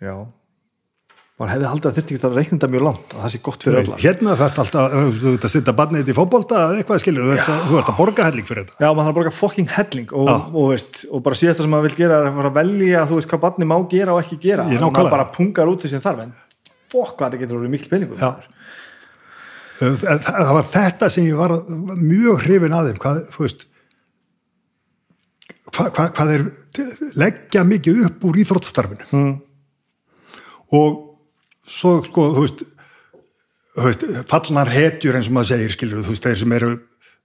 Já. 0.01 0.15
Maður 1.41 1.53
hefði 1.55 1.69
haldið 1.71 1.89
að 1.89 1.97
þurfti 1.97 2.15
ekki 2.15 2.27
að 2.29 2.35
reikna 2.37 2.57
þetta 2.59 2.69
mjög 2.69 2.83
langt 2.85 3.13
að 3.15 3.23
það 3.25 3.31
sé 3.33 3.39
gott 3.47 3.63
fyrir 3.65 3.79
alla. 3.81 3.99
hérna 4.03 4.35
þarf 4.37 4.59
alltaf 4.61 4.91
þú 5.23 5.31
ert 5.31 5.47
að 5.49 5.53
setja 5.55 5.75
barnið 5.79 6.11
í 6.13 6.17
fótbolta 6.19 6.59
eða 6.67 6.83
eitthvað 6.83 7.01
skilur, 7.01 7.25
þú 7.25 7.33
ert, 7.33 7.49
að, 7.49 7.63
þú 7.71 7.79
ert 7.81 7.93
að 7.93 7.97
borga 7.97 8.27
helling 8.29 8.49
fyrir 8.51 8.67
þetta. 8.67 8.77
Já, 8.77 8.89
maður 8.91 9.01
þarf 9.01 9.13
að 9.15 9.19
borga 9.21 9.33
fucking 9.39 9.73
helling 9.73 10.13
og, 10.13 10.29
Já. 10.29 10.35
og, 10.51 10.69
veist, 10.75 11.01
og 11.09 11.25
bara 11.25 11.41
síðasta 11.41 11.65
sem 11.65 11.73
maður 11.73 11.89
vil 11.89 11.97
gera 12.03 12.19
er 12.21 12.29
að 12.29 12.51
að 12.51 12.59
velja 12.61 13.07
þú 13.09 13.21
veist 13.23 13.33
hvað 13.33 13.43
barni 13.47 13.71
má 13.73 13.77
gera 13.95 14.13
og 14.13 14.21
ekki 14.21 14.41
gera. 14.45 14.69
Ég 14.69 14.85
og 14.85 14.93
maður 14.93 15.15
bara 15.17 15.29
pungar 15.33 15.73
út 15.73 15.81
því 15.81 15.95
sem 15.95 16.05
þarf 16.05 16.27
en 16.27 16.37
fokk 16.93 17.17
hvað 17.17 17.31
þetta 17.31 17.43
getur 17.45 17.61
orðið 17.61 17.75
mikil 17.79 17.91
peningum 17.95 18.21
það, 19.81 20.23
það 20.27 20.55
var 20.59 20.71
þetta 20.75 21.11
sem 21.13 21.29
ég 21.29 21.41
var 21.41 21.57
mjög 21.97 22.45
hrifin 22.45 22.77
að 22.77 22.91
þeim 22.91 23.03
hvað, 23.05 23.21
þú 23.33 23.45
veist 23.47 23.67
hva, 25.75 25.87
hva, 25.91 26.09
hvað 26.17 26.35
er 26.35 26.45
leggja 27.19 27.65
mikið 27.67 28.05
upp 28.09 28.27
úr 28.29 28.41
íþróttastarfinu. 28.45 29.09
Mm. 29.11 29.33
og 30.79 31.01
svo 31.67 31.97
sko, 32.07 32.27
þú 32.37 32.45
veist, 32.45 32.63
þú 33.77 33.89
veist 33.89 34.07
fallnar 34.31 34.71
hetjur 34.75 35.19
eins 35.19 35.31
og 35.31 35.37
maður 35.39 35.53
segir 35.55 35.75
skilur, 35.75 36.05
þú 36.07 36.15
veist, 36.15 36.27
þeir 36.27 36.41
sem 36.43 36.57
eru 36.59 36.71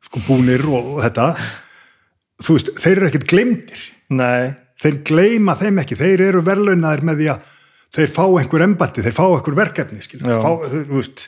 sko 0.05 0.21
búnir 0.27 0.65
og, 0.69 0.95
og 0.95 1.03
þetta 1.05 1.29
þú 2.45 2.57
veist, 2.57 2.73
þeir 2.81 2.95
eru 2.95 3.09
ekkert 3.11 3.29
glemdir 3.31 3.85
Nei, 4.15 4.53
þeir 4.81 4.99
gleyma 5.07 5.55
þeim 5.57 5.79
ekki, 5.81 5.97
þeir 5.97 6.27
eru 6.27 6.43
verðlaunaðir 6.45 7.05
með 7.07 7.21
því 7.21 7.29
að 7.33 7.53
þeir 7.95 8.11
fá 8.11 8.25
einhver 8.27 8.65
embatti, 8.65 9.05
þeir 9.05 9.15
fá 9.15 9.23
einhver 9.29 9.57
verkefni 9.57 10.03
skilur, 10.03 10.43
fá, 10.43 10.51
þú 10.69 10.83
veist. 10.91 11.25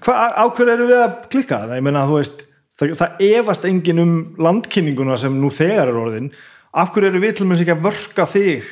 Hva, 0.00 0.14
á 0.32 0.44
hverju 0.48 0.72
eru 0.72 0.88
við 0.88 1.02
að 1.02 1.16
klikka 1.32 1.58
það? 1.64 1.74
Ég 1.76 1.84
meina, 1.84 2.06
þú 2.08 2.18
veist, 2.20 2.44
það, 2.82 2.96
það 3.00 3.22
efast 3.28 3.68
engin 3.68 4.02
um 4.02 4.16
landkynninguna 4.42 5.18
sem 5.20 5.36
nú 5.38 5.50
þegar 5.54 5.92
er 5.92 6.00
orðin. 6.00 6.32
Af 6.72 6.92
hverju 6.92 7.12
eru 7.12 7.22
við 7.22 7.38
til 7.38 7.46
með 7.48 7.64
ekki 7.64 7.74
að 7.76 7.86
vörka 7.86 8.26
þig 8.28 8.68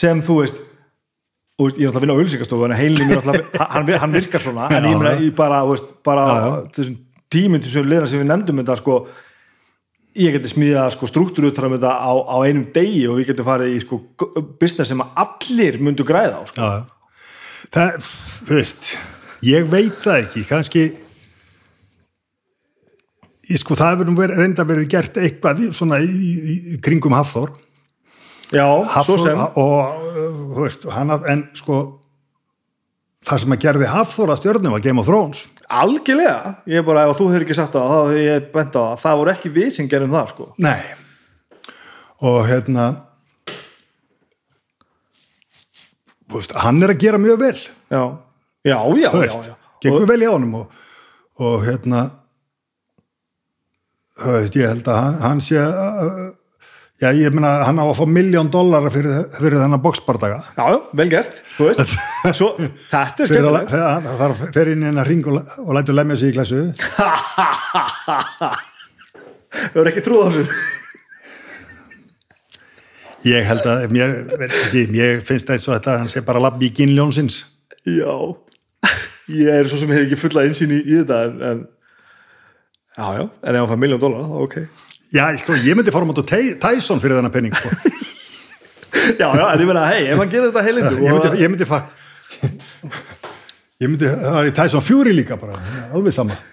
sem, 0.00 0.20
þú 0.24 0.36
veist, 0.40 0.60
og 1.60 1.74
ég 1.76 1.84
er 1.84 1.90
alltaf 1.90 2.00
að 2.00 2.06
vinna 2.06 2.16
á 2.16 2.22
ölsingastofu, 2.22 2.66
en 2.66 2.76
heilin 2.78 3.10
er 3.10 3.20
alltaf, 3.20 3.56
hann, 3.74 3.90
hann 4.04 4.14
virkar 4.14 4.44
svona, 4.44 4.68
en 4.72 4.86
ég 4.88 5.00
meina, 5.00 5.16
ég 5.20 5.34
bara, 5.36 5.60
veist, 5.68 5.90
bara 6.06 6.28
þessum 6.72 6.96
tímyndu 7.30 7.70
sem 7.70 7.86
liðna 7.86 8.08
sem 8.10 8.22
við 8.22 8.30
nefndum 8.30 8.62
þetta, 8.62 8.78
sko, 8.80 8.96
ég 10.18 10.34
geti 10.34 10.52
smíðað 10.54 10.94
sko, 10.96 11.10
struktúruutram 11.10 11.76
þetta 11.76 11.92
á, 12.00 12.12
á 12.16 12.36
einum 12.46 12.64
degi 12.74 13.04
og 13.10 13.20
við 13.20 13.32
getum 13.32 13.48
farið 13.50 13.76
í 13.76 13.82
sko, 13.84 14.00
business 14.62 14.90
sem 14.90 15.04
allir 15.04 15.78
myndu 15.84 16.06
græða 16.06 16.40
á, 16.40 16.42
sko. 16.50 16.70
Já, 16.70 17.68
það, 17.76 18.10
þú 18.48 18.56
veist, 18.56 18.90
ég 19.46 19.70
veit 19.70 20.00
það 20.06 20.24
ekki, 20.24 20.46
kannski, 20.48 20.86
ég 23.50 23.58
sko, 23.60 23.74
það 23.78 23.92
hefur 23.96 24.12
verið, 24.20 24.38
reynda 24.44 24.64
verið 24.68 24.88
gert 24.92 25.16
eitthvað 25.20 25.64
svona 25.76 25.98
í, 26.04 26.10
í, 26.10 26.54
í 26.74 26.80
kringum 26.84 27.16
Hafþór, 27.18 27.50
Já, 28.50 28.64
svo 28.66 28.92
Hafþór 28.96 29.20
sem. 29.24 29.40
og, 29.62 30.04
þú 30.54 30.62
veist, 30.64 30.86
hann, 30.90 31.10
að- 31.14 31.26
en 31.30 31.42
sko, 31.58 31.80
það 33.26 33.42
sem 33.44 33.54
að 33.56 33.60
gerði 33.66 33.90
Hafþór 33.92 34.32
að 34.34 34.40
stjörnum 34.42 34.72
var 34.74 34.80
Game 34.86 34.98
of 35.02 35.06
Thrones. 35.10 35.44
Algjörlega, 35.70 36.56
ég 36.66 36.80
er 36.80 36.86
bara, 36.86 37.04
ef 37.10 37.18
þú 37.20 37.28
hefur 37.30 37.44
ekki 37.46 37.54
sagt 37.58 37.76
það 37.76 37.92
hefur 37.94 38.18
ég 38.24 38.48
bent 38.54 38.74
á 38.74 38.80
það, 38.80 38.96
það 39.04 39.18
voru 39.20 39.30
ekki 39.36 39.52
við 39.54 39.70
sem 39.76 39.88
gerum 39.92 40.10
það 40.16 40.32
sko. 40.32 40.48
Nei, 40.58 40.80
og 42.26 42.40
hérna, 42.50 42.88
þú 46.30 46.38
veist, 46.40 46.54
hann 46.64 46.82
er 46.84 46.92
að 46.94 47.00
gera 47.02 47.18
mjög 47.22 47.38
vel. 47.42 47.56
Já, 47.90 48.02
já, 48.66 48.76
já, 48.76 48.78
þú 48.86 48.98
já, 49.02 49.10
veist, 49.24 49.48
já. 49.50 49.54
gengur 49.82 50.04
Og, 50.04 50.08
vel 50.10 50.22
í 50.22 50.28
ánum 50.30 50.56
og, 50.60 50.82
og 51.40 51.64
hérna 51.66 52.02
ég 54.20 54.66
held 54.68 54.88
að 54.90 55.00
hann, 55.00 55.18
hann 55.24 55.40
sé 55.44 55.60
já, 57.00 57.08
ég 57.16 57.32
meina, 57.32 57.52
hann 57.64 57.80
á 57.80 57.84
að 57.86 57.96
fá 58.00 58.04
miljón 58.08 58.50
dollara 58.52 58.90
fyrir, 58.92 59.22
fyrir 59.38 59.58
þennan 59.62 59.82
boksbardaga 59.84 60.40
já, 60.44 60.66
vel 61.00 61.08
gert, 61.12 61.40
þú 61.56 61.70
veist. 61.70 61.94
Svo, 62.38 62.50
þetta 62.90 63.00
er 63.00 63.24
að 63.24 63.32
skemmtilegt. 63.32 63.70
það 63.72 64.10
það 64.10 64.26
að 64.26 64.42
fer 64.56 64.72
inn 64.74 64.84
í 64.84 64.90
hennar 64.90 65.08
ring 65.08 65.30
og, 65.30 65.40
og 65.64 65.72
lætur 65.78 65.96
lemja 65.96 66.20
sig 66.20 66.34
í 66.34 66.36
klassu 66.36 66.60
Þú 69.50 69.80
er 69.82 69.88
ekki 69.90 70.02
trúð 70.06 70.20
á 70.22 70.26
þessu. 70.30 70.44
Ég 73.26 73.44
held 73.44 73.66
að, 73.68 73.82
mér, 73.92 74.12
ekki, 74.46 74.84
mér 74.94 75.18
finnst 75.26 75.48
það 75.48 75.56
eins 75.56 75.66
og 75.66 75.74
þetta, 75.74 75.96
hann 76.00 76.12
sé 76.12 76.22
bara 76.24 76.40
labbi 76.40 76.70
í 76.70 76.74
kynljónsins. 76.78 77.42
Já, 77.84 78.14
ég 79.28 79.50
er 79.58 79.68
svo 79.68 79.80
sem 79.82 79.90
hefur 79.92 80.06
ekki 80.06 80.20
fulla 80.20 80.46
einsýn 80.46 80.72
í, 80.76 80.80
í 80.86 81.00
þetta 81.02 81.18
en, 81.26 81.34
en 81.50 81.60
já, 83.00 83.06
já, 83.16 83.24
en 83.24 83.56
ef 83.56 83.64
hann 83.64 83.70
fær 83.72 83.80
miljón 83.80 84.02
dólar, 84.02 84.28
þá 84.28 84.36
ok. 84.44 84.56
Já, 85.10 85.24
sko, 85.40 85.56
ég 85.58 85.74
myndi 85.78 85.94
fara 85.94 86.06
á 86.06 86.10
mót 86.10 86.20
Tyson 86.62 87.00
fyrir 87.02 87.18
þennan 87.18 87.34
penning 87.34 87.56
sko. 87.56 87.72
Já, 89.20 89.28
já, 89.32 89.44
en 89.54 89.60
ég 89.62 89.68
meina, 89.68 89.84
hei, 89.86 90.06
ef 90.10 90.18
hann 90.18 90.30
gerir 90.30 90.50
þetta 90.50 90.62
heilindu 90.66 90.96
ég 90.98 91.12
myndi, 91.14 91.28
ég 91.40 91.50
myndi 91.52 91.66
fara 91.68 91.86
ég 93.80 93.88
myndi, 93.88 94.08
það 94.10 94.34
var 94.34 94.48
í 94.50 94.54
Tyson 94.56 94.82
Fury 94.84 95.12
líka 95.14 95.36
bara, 95.40 95.56
alveg 95.94 96.14
sama. 96.14 96.34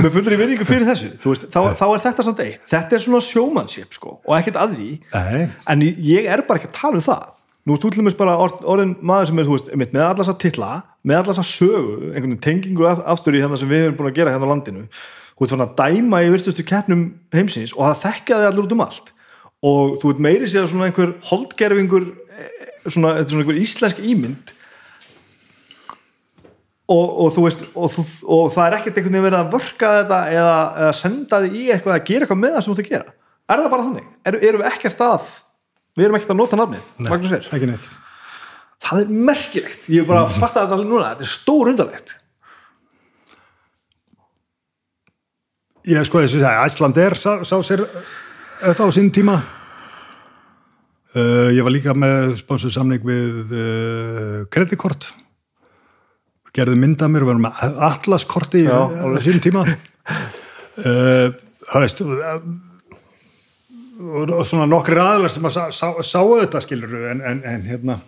Með 0.00 0.14
fullri 0.14 0.38
vinningu 0.40 0.64
fyrir 0.64 0.86
þessu 0.88 1.10
þú 1.20 1.34
veist, 1.34 1.44
þá, 1.52 1.60
þá 1.76 1.84
er 1.86 2.02
þetta 2.06 2.24
samt 2.26 2.40
eitt. 2.44 2.62
Þetta 2.70 2.96
er 2.96 3.02
svona 3.04 3.20
sjómannship 3.26 3.90
sko 3.96 4.10
og 4.18 4.32
ekkert 4.38 4.58
að 4.62 4.76
því. 4.78 4.90
Nei. 5.12 5.42
en 5.74 5.84
ég 5.84 6.22
er 6.30 6.42
bara 6.48 6.58
ekki 6.62 6.70
að 6.70 6.78
tala 6.78 7.00
um 7.00 7.04
það. 7.04 7.26
Nú 7.68 7.76
er 7.76 7.80
stúllumis 7.82 8.16
bara 8.16 8.38
orð, 8.40 8.62
orðin 8.72 8.94
maður 9.04 9.30
sem 9.30 9.42
er 9.42 9.48
þú 9.48 9.56
veist, 9.58 9.68
með 9.76 10.06
allars 10.06 10.32
að 10.32 10.40
tilla 10.46 10.70
með 11.06 11.22
allars 11.22 11.40
að 11.40 11.48
sögu, 11.48 11.94
einhvern 12.10 12.34
veginn 12.34 12.44
tengingu 12.44 12.86
af, 12.90 13.00
afstöru 13.08 13.38
í 13.38 13.42
hérna 13.44 13.58
sem 13.60 13.70
við 13.70 13.86
höfum 13.86 13.98
búin 14.00 14.10
að 14.10 14.18
gera 14.20 14.34
hérna 14.34 14.48
á 14.48 14.52
landinu 14.52 14.86
þú 15.40 15.46
ert 15.46 15.52
svona 15.54 15.66
að 15.70 15.76
dæma 15.78 16.18
í 16.20 16.30
virtustu 16.34 16.62
keppnum 16.68 17.04
heimsins 17.32 17.72
og 17.72 17.86
það 17.86 18.00
þekkja 18.02 18.38
þig 18.40 18.48
allir 18.50 18.66
út 18.66 18.72
um 18.74 18.82
allt. 18.84 19.12
Og 19.64 19.94
þú 20.02 20.10
ert 20.12 20.22
meiri 20.26 20.48
sér 20.48 20.66
svona 20.68 20.88
einhver 20.90 21.14
holdgerfingur 21.30 22.08
eh, 22.36 22.50
svona, 22.84 23.14
er 23.16 23.24
svona 23.24 23.44
einhver 23.46 23.60
íslensk 23.60 24.02
ímynd. 24.04 24.52
Og, 26.90 27.06
og 27.24 27.32
þú 27.32 27.44
veist 27.46 27.64
og, 27.70 27.88
þú, 27.94 28.04
og 28.36 28.52
það 28.52 28.66
er 28.66 28.76
ekkert 28.80 29.00
einhvern 29.00 29.16
veginn 29.16 29.28
verið 29.30 29.38
að 29.40 29.54
vörka 29.54 29.94
þetta 29.96 30.20
eða, 30.34 30.58
eða 30.82 30.92
senda 31.00 31.40
þig 31.46 31.56
í 31.56 31.64
eitthvað 31.70 31.96
að 31.96 32.04
gera 32.10 32.26
eitthvað 32.26 32.42
með 32.42 32.54
það 32.56 32.66
sem 32.66 32.70
þú 32.70 32.76
ert 32.76 32.84
að 32.84 32.92
gera. 32.92 33.16
Er 33.50 33.62
það 33.62 33.72
bara 33.76 33.88
þannig? 33.88 34.12
Eru, 34.28 34.42
erum 34.50 34.64
við 34.64 34.70
ekkert 34.74 35.04
að 35.06 35.32
við 35.96 36.08
erum 36.08 36.20
ekkert 36.20 36.36
að 36.36 36.40
nota 36.42 36.60
nafnið? 36.60 36.92
Ver? 37.08 37.48
ekki 37.48 37.72
neitt 37.72 37.90
það 38.80 39.04
er 39.04 39.12
merkilegt, 39.30 39.86
ég 39.92 40.02
er 40.02 40.08
bara 40.08 40.24
að 40.24 40.38
fatta 40.38 40.64
þetta 40.64 40.78
alveg 40.78 40.90
núna. 40.90 41.12
Þetta 41.12 41.26
er 41.26 41.32
stór 41.34 41.72
undarlegt 41.74 42.16
Ég 45.88 46.04
sko 46.04 46.20
þess 46.20 46.44
að 46.44 46.66
Æsland 46.66 46.98
er 47.00 47.16
sá, 47.16 47.40
sá 47.40 47.56
sér 47.64 47.86
þetta 48.60 48.84
á 48.84 48.88
sinn 48.92 49.08
tíma. 49.14 49.38
Uh, 51.10 51.48
ég 51.56 51.64
var 51.66 51.72
líka 51.72 51.94
með 51.96 52.36
sponsorð 52.42 52.74
samning 52.76 53.02
við 53.02 53.54
uh, 53.56 54.42
kreditkort 54.52 55.08
gerði 56.54 56.76
mynda 56.78 57.08
mér 57.10 57.24
og 57.24 57.30
varum 57.32 57.46
með 57.48 57.80
atlaskorti 57.88 58.62
á 58.68 58.86
sinn 59.24 59.40
tíma. 59.42 59.64
Uh, 60.76 61.32
það 61.64 61.86
veist 61.86 62.04
og, 62.04 62.12
og 64.36 64.44
svona 64.46 64.68
nokkri 64.68 65.00
aðlar 65.00 65.32
sem 65.32 65.48
að 65.48 65.56
sá, 65.56 65.64
sá, 65.74 65.88
sáu 66.04 66.36
þetta 66.42 66.62
skilur 66.62 67.08
en, 67.10 67.24
en, 67.24 67.42
en 67.48 67.66
hérna 67.66 67.98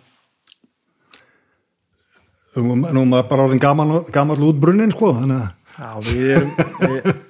nú 2.57 2.75
er 2.77 3.07
maður 3.09 3.29
bara 3.31 3.47
orðin 3.47 3.63
gaman, 3.63 3.95
gamal 4.13 4.37
útbrunnin 4.49 4.93
sko 4.93 5.13
þannig 5.19 5.41
að 5.41 5.51
Já, 5.73 5.89
við 6.05 6.27
erum, 6.35 6.51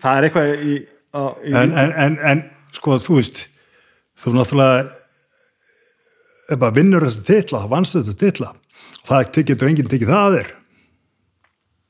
það 0.04 0.18
er 0.18 0.26
eitthvað 0.28 0.50
í, 0.52 0.74
á, 1.16 1.22
í 1.48 1.54
en, 1.56 1.70
en, 1.80 1.94
en, 2.06 2.18
en 2.28 2.42
sko 2.76 2.98
þú 3.00 3.22
veist 3.22 3.46
þú 4.20 4.34
náttúrulega 4.36 4.84
ef 6.52 6.60
maður 6.60 6.76
vinnur 6.80 7.06
þessi 7.08 7.24
titla 7.28 7.64
þá 7.64 7.70
vannstu 7.72 8.02
þetta 8.02 8.20
titla. 8.24 8.50
Það 9.04 9.30
getur 9.50 9.70
enginn 9.70 9.90
tekið 9.92 10.12
það 10.12 10.26
að 10.26 10.36
þér. 10.38 10.52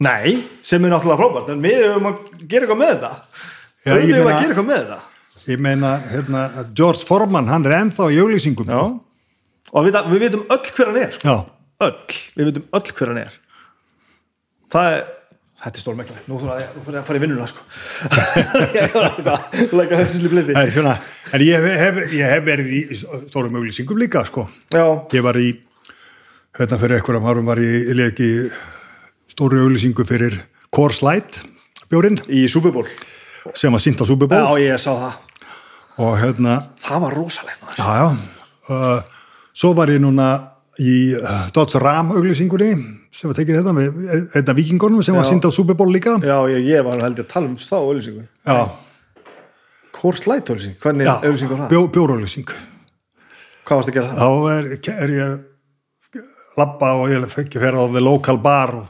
Nei, 0.03 0.29
sem 0.65 0.83
er 0.83 0.93
náttúrulega 0.93 1.21
frábært 1.21 1.51
en 1.53 1.63
við 1.63 1.81
höfum 1.85 2.09
að 2.09 2.21
gera 2.51 2.65
eitthvað 2.65 2.81
með 2.81 2.93
þetta. 2.93 3.11
Já, 3.83 3.93
við 3.93 4.13
höfum 4.13 4.29
að 4.29 4.37
gera 4.37 4.47
eitthvað 4.47 4.69
með 4.69 4.79
þetta. 4.83 4.99
Ég 5.43 5.63
meina 5.63 5.95
hérna, 6.07 6.43
George 6.77 7.07
Foreman 7.07 7.49
hann 7.51 7.65
er 7.67 7.75
ennþá 7.81 8.07
í 8.15 8.19
auglýsingum 8.23 8.69
Já, 8.71 8.79
og 9.73 9.87
við, 9.87 9.97
við 10.13 10.21
vitum 10.23 10.45
öll 10.47 10.61
hver 10.69 10.91
hann 10.91 10.99
er 11.01 11.17
sko. 11.17 11.33
Já. 11.33 11.52
Öll, 11.82 12.22
við 12.38 12.50
vitum 12.50 12.69
öll 12.80 12.93
hver 12.93 13.11
hann 13.11 13.22
er. 13.24 13.35
Það 14.74 14.98
er 14.98 15.03
þetta 15.64 15.80
er 15.80 15.84
stórmæklegt, 15.85 16.26
nú 16.27 16.38
þurfa 16.42 16.56
ég 16.60 16.72
þarf 16.76 16.90
ég 16.92 17.00
að 17.00 17.08
fara 17.08 17.19
í 17.19 17.24
vinnuna 17.24 17.45
sko. 17.48 17.61
ég 18.77 18.98
Það 20.58 20.64
er 20.66 20.74
svona, 20.76 20.95
en 21.32 21.45
ég 21.45 21.68
hef, 21.80 22.00
ég 22.11 22.34
hef 22.34 22.43
verið 22.48 22.74
í 22.74 22.82
stórum 23.00 23.56
auglýsingum 23.61 24.02
líka 24.02 24.26
sko. 24.27 24.48
Já, 24.74 24.84
ég 25.16 25.24
var 25.24 25.40
í 25.40 25.53
hérna 26.60 26.80
fyrir 26.82 27.00
einhverjum 27.00 27.30
árum 27.32 27.48
var 27.48 27.64
ég 27.64 27.90
í 27.93 27.98
leik 27.98 28.19
í 28.22 28.32
stóru 29.32 29.64
auglýsingu 29.64 30.06
fyrir 30.06 30.42
Coors 30.74 31.00
Light 31.06 31.40
bjórinn. 31.90 32.19
Í 32.27 32.45
Bowl. 32.74 32.88
Sem 33.56 33.74
var 33.74 33.82
sínt 33.84 34.02
á 34.02 34.06
ég 34.60 34.80
það. 35.00 35.16
Og 36.03 36.16
hérna 36.19 36.58
það 36.82 37.06
var 37.06 37.18
rosalegt. 37.19 37.66
Já, 37.77 37.90
já. 38.02 38.08
Uh, 38.64 39.02
svo 39.53 39.74
var 39.77 39.92
ég 39.92 40.02
núna 40.02 40.52
í 40.82 40.93
uh, 41.19 41.48
Dodds 41.53 41.76
Ram 41.82 42.10
auglýsingunni 42.16 42.72
sem 43.14 43.30
var 43.30 43.38
tekið 43.38 43.60
hérna 43.60 43.74
með 43.77 44.00
hérna 44.34 44.56
vikingunum 44.58 45.03
sem 45.06 45.14
var 45.14 45.27
Já. 45.27 45.30
sínd 45.34 45.45
á 45.45 45.52
Super 45.53 45.76
Bowl 45.77 45.92
líka. 45.93 46.16
já, 46.26 46.38
ég, 46.50 46.64
ég 46.66 46.85
var 46.88 46.98
held 47.03 47.19
ég 47.19 47.27
að 47.27 47.34
tala 47.34 47.50
um 47.52 47.58
þá 47.61 47.76
auðlýsingu 47.77 48.24
Já, 48.48 48.58
Kors 49.93 50.24
Light 50.26 50.50
auðlýsing, 50.50 50.77
hvernig 50.82 51.06
já, 51.06 51.14
auðlýsingu 51.22 51.53
var 51.53 51.61
það? 51.66 51.69
bjó, 51.76 51.82
bjórauglýsing. 51.93 52.53
hvað 53.68 53.77
varst 53.80 53.92
að 53.92 53.98
gera 54.00 54.08
það? 54.10 54.18
Þá 54.24 54.30
er, 54.56 54.72
er 55.06 55.14
ég 55.19 56.24
labba 56.58 56.90
og 57.02 57.14
ég 57.14 57.30
fekk 57.30 57.56
ég 57.58 57.64
fer 57.68 57.77
á 57.77 57.84
the 57.93 58.02
local 58.02 58.38
bar 58.42 58.74
og 58.82 58.90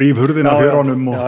ríf 0.00 0.18
hurðina 0.18 0.56
fyrir 0.58 0.76
honum 0.78 1.08
og 1.10 1.18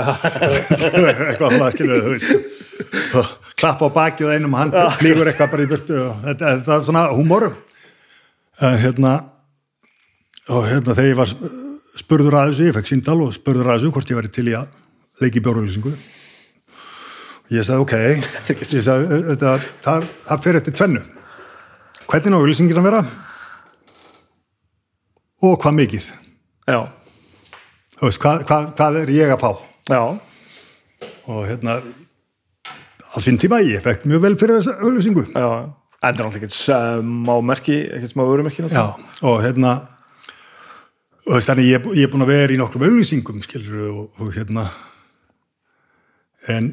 eitthvað 0.63 1.57
það 1.59 1.73
skilur 1.77 2.05
þú 2.05 2.13
veist. 2.17 3.39
Klappa 3.59 3.87
á 3.87 3.91
bakið 3.95 4.31
á 4.31 4.35
einum 4.37 4.55
og 4.55 4.61
hann 4.63 4.75
flýgur 4.99 5.31
eitthvað 5.31 5.51
bara 5.55 5.65
í 5.67 5.71
burtu 5.71 5.99
og 6.09 6.23
þetta, 6.27 6.53
þetta 6.59 6.77
er 6.77 6.87
svona 6.87 7.03
húmor. 7.15 7.49
En 8.63 8.79
hérna 8.83 9.13
og 10.51 10.67
hérna 10.67 10.97
þegar 10.97 11.11
ég 11.13 11.21
var 11.21 11.35
spurður 11.93 12.39
að 12.39 12.51
þessu, 12.51 12.67
ég 12.67 12.77
fekk 12.79 12.91
síndal 12.91 13.21
og 13.23 13.35
spurður 13.37 13.71
að 13.71 13.79
þessu 13.79 13.93
hvort 13.95 14.11
ég 14.11 14.19
væri 14.19 14.33
til 14.33 14.49
í 14.51 14.57
að 14.59 14.81
leiki 15.23 15.43
bjórauglýsingu 15.45 15.93
ég 17.53 17.67
sagði 17.67 17.85
ok. 17.85 17.95
Ég 18.79 18.85
sagði, 18.85 19.19
þetta, 19.29 19.53
það, 19.85 20.07
það 20.25 20.45
fer 20.47 20.59
eftir 20.61 20.77
tvennu. 20.79 21.03
Hvernig 22.09 22.33
á 22.33 22.39
auðlýsingin 22.39 22.81
að 22.81 22.87
vera? 22.89 23.03
Og 25.43 25.57
hvað 25.61 25.77
mikið? 25.79 26.09
Já, 26.71 26.79
þú 27.99 28.09
veist, 28.09 28.21
hvað, 28.23 28.45
hvað, 28.49 28.67
hvað 28.79 28.99
er 29.03 29.13
ég 29.17 29.33
að 29.35 29.43
fá? 29.43 29.51
Já, 29.91 30.03
og 31.27 31.41
hérna 31.49 31.79
á 33.13 33.17
sín 33.23 33.39
tíma 33.43 33.59
ég 33.67 33.83
fekk 33.85 34.07
mjög 34.09 34.23
vel 34.27 34.37
fyrir 34.41 34.61
þessa 34.61 34.77
auðlýsingu 34.81 35.25
já. 35.33 35.49
Þetta 36.03 36.09
er 36.09 36.27
náttúrulega 36.27 36.39
ekkert 36.41 36.55
smá 36.57 37.35
merki 37.47 37.79
ekkert 37.89 38.15
smá 38.15 38.23
vörumerki 38.27 38.69
já, 38.71 38.85
og 39.23 39.43
hérna 39.43 39.75
og 41.29 41.45
þannig 41.47 41.69
ég, 41.71 41.91
ég 41.99 42.07
er 42.07 42.13
búin 42.13 42.25
að 42.25 42.33
vera 42.33 42.55
í 42.55 42.59
nokkrum 42.61 42.87
auðlýsingum 42.89 43.45
skilur 43.45 43.85
og, 43.91 44.23
og 44.23 44.33
hérna 44.35 44.67
en 46.51 46.73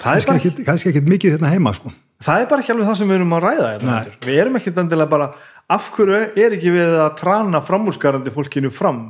það 0.00 0.18
er 0.20 0.28
kannski 0.28 0.66
kannski 0.66 0.92
ekkit 0.92 1.08
mikið 1.08 1.36
hérna 1.36 1.52
heima 1.52 1.72
sko. 1.76 1.92
Það 2.24 2.42
er 2.42 2.50
bara 2.50 2.64
ekki 2.64 2.74
alveg 2.74 2.88
það 2.88 2.98
sem 2.98 3.08
við 3.10 3.20
erum 3.20 3.36
að 3.36 3.44
ræða 3.46 3.70
hérna, 3.76 3.96
við 4.26 4.42
erum 4.42 4.58
ekkert 4.58 4.82
endilega 4.82 5.12
bara 5.12 5.30
af 5.68 5.88
hverju 5.94 6.18
er 6.40 6.56
ekki 6.56 6.74
við 6.74 6.98
að 6.98 7.14
trana 7.20 7.60
framúrskarandi 7.64 8.32
fólkinu 8.34 8.72
fram? 8.74 9.02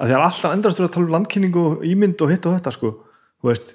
Að 0.00 0.10
því 0.10 0.16
að 0.16 0.26
alltaf 0.26 0.56
endrast 0.56 0.80
við 0.80 0.88
að 0.88 0.92
tala 0.96 1.06
um 1.06 1.14
landkynningu 1.16 1.64
og 1.68 1.86
ímynd 1.86 2.22
og 2.24 2.32
hitt 2.32 2.46
og 2.48 2.56
þetta 2.56 2.72
sko. 2.74 2.92
Þú 3.42 3.50
veist, 3.50 3.74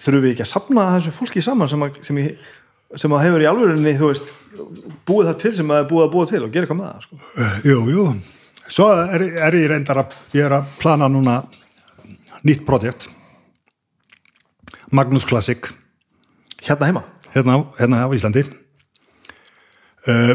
þurfum 0.00 0.24
við 0.24 0.34
ekki 0.34 0.44
að 0.44 0.50
sapna 0.52 0.86
þessu 0.94 1.14
fólki 1.16 1.42
saman 1.44 1.72
sem 1.72 1.84
að, 1.84 1.98
sem, 2.06 2.20
ég, 2.22 2.52
sem 3.00 3.14
að 3.16 3.24
hefur 3.26 3.44
í 3.44 3.48
alvörinni 3.50 3.94
þú 3.98 4.10
veist, 4.10 4.34
búið 5.08 5.30
það 5.30 5.40
til 5.44 5.54
sem 5.58 5.72
að 5.72 5.82
er 5.82 5.88
búið 5.92 6.04
að 6.06 6.12
búa 6.12 6.28
til 6.30 6.42
og 6.42 6.52
gera 6.52 6.66
eitthvað 6.66 6.80
með 6.80 6.90
það 6.90 7.06
sko. 7.06 7.20
Jú, 7.70 7.78
jú. 7.92 8.06
Svo 8.72 8.90
er, 8.92 9.26
er 9.48 9.56
ég 9.58 9.70
reyndar 9.72 10.04
að, 10.04 10.18
ég 10.36 10.46
er 10.46 10.56
að 10.58 10.76
plana 10.82 11.08
núna 11.12 11.40
nýtt 12.46 12.66
projekt. 12.68 13.08
Magnus 14.92 15.24
Classic, 15.24 15.72
hérna 16.62 16.90
heima 16.90 17.04
hérna, 17.34 17.64
hérna 17.78 18.06
á 18.06 18.08
Íslandi. 18.12 18.44
Uh, 20.06 20.34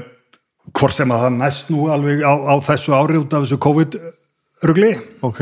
hvort 0.75 0.95
sem 0.95 1.11
að 1.11 1.25
það 1.25 1.37
næst 1.41 1.71
nú 1.73 1.87
alveg 1.91 2.23
á, 2.23 2.33
á 2.33 2.55
þessu 2.63 2.95
ári 2.95 3.19
út 3.19 3.35
af 3.35 3.45
þessu 3.45 3.59
COVID-rugli, 3.63 4.91
ok, 5.27 5.41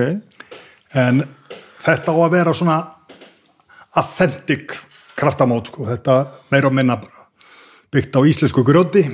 en 0.97 1.23
þetta 1.85 2.13
á 2.13 2.17
að 2.17 2.33
vera 2.33 2.55
svona 2.57 2.77
authentic 3.95 4.75
kraftamót, 5.15 5.71
sko. 5.71 5.85
þetta 5.87 6.19
meira 6.51 6.69
og 6.69 6.75
minna 6.75 6.97
bara 6.99 7.23
byggt 7.93 8.17
á 8.17 8.19
íslensku 8.27 8.63
grjóti 8.67 9.05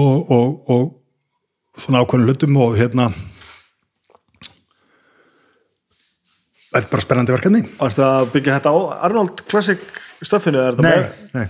og, 0.00 0.30
og, 0.30 0.48
og 0.68 0.82
svona 1.78 2.02
ákveðnum 2.04 2.32
hlutum 2.32 2.56
og 2.60 2.76
hérna 2.78 3.08
þetta 6.68 6.84
er 6.84 6.90
bara 6.92 7.04
spennandi 7.04 7.34
verkefni 7.34 7.62
og 7.78 7.84
ertu 7.88 8.04
að 8.04 8.30
byggja 8.34 8.56
þetta 8.58 8.72
á 8.74 8.76
Arnold 9.08 9.44
Classic 9.48 9.84
stöffinu 10.20 10.60
er 10.60 10.76
þetta 10.76 10.88
með? 10.88 11.04
nei, 11.34 11.46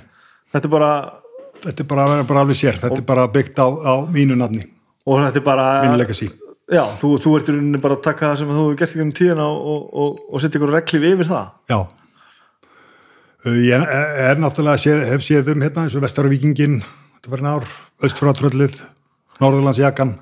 þetta 0.55 0.68
er 0.68 0.75
bara 0.75 0.91
þetta 1.65 1.84
er 1.84 1.89
bara 1.91 2.05
bara 2.28 2.44
alveg 2.44 2.60
sér 2.60 2.78
þetta 2.78 3.00
er 3.02 3.08
bara 3.08 3.25
byggt 3.34 3.58
á, 3.58 3.67
á 3.67 3.94
mínu 4.07 4.39
nafni 4.39 4.68
og 5.08 5.25
þetta 5.25 5.42
er 5.42 5.47
bara 5.49 5.67
mínu 5.86 5.99
legacy 5.99 6.28
já, 6.68 6.84
þú, 7.00 7.15
þú 7.18 7.34
ert 7.39 7.50
í 7.50 7.57
rauninni 7.57 7.83
bara 7.83 7.99
að 7.99 8.05
taka 8.07 8.31
það 8.31 8.42
sem 8.42 8.52
þú 8.52 8.62
hefur 8.62 8.78
gert 8.78 8.94
ekki 8.94 9.07
um 9.07 9.15
tíðina 9.18 9.49
og, 9.49 9.70
og, 9.73 9.89
og, 10.02 10.20
og 10.31 10.44
setja 10.44 10.60
ykkur 10.60 10.75
reglif 10.76 11.08
yfir 11.12 11.31
það 11.33 11.73
Já. 11.73 11.78
Uh, 13.47 13.55
Ég 13.62 13.70
er, 13.76 13.84
er 14.33 14.41
náttúrulega, 14.42 14.81
séð, 14.83 15.05
hef 15.12 15.23
séð 15.23 15.52
um 15.52 15.62
hérna 15.62 15.84
eins 15.86 15.94
og 15.94 16.02
Vestaravíkingin, 16.02 16.81
þetta 17.18 17.31
var 17.31 17.44
nár, 17.44 17.68
Östfrátröllið, 18.02 18.81
Norðurlandsjakan, 19.39 20.17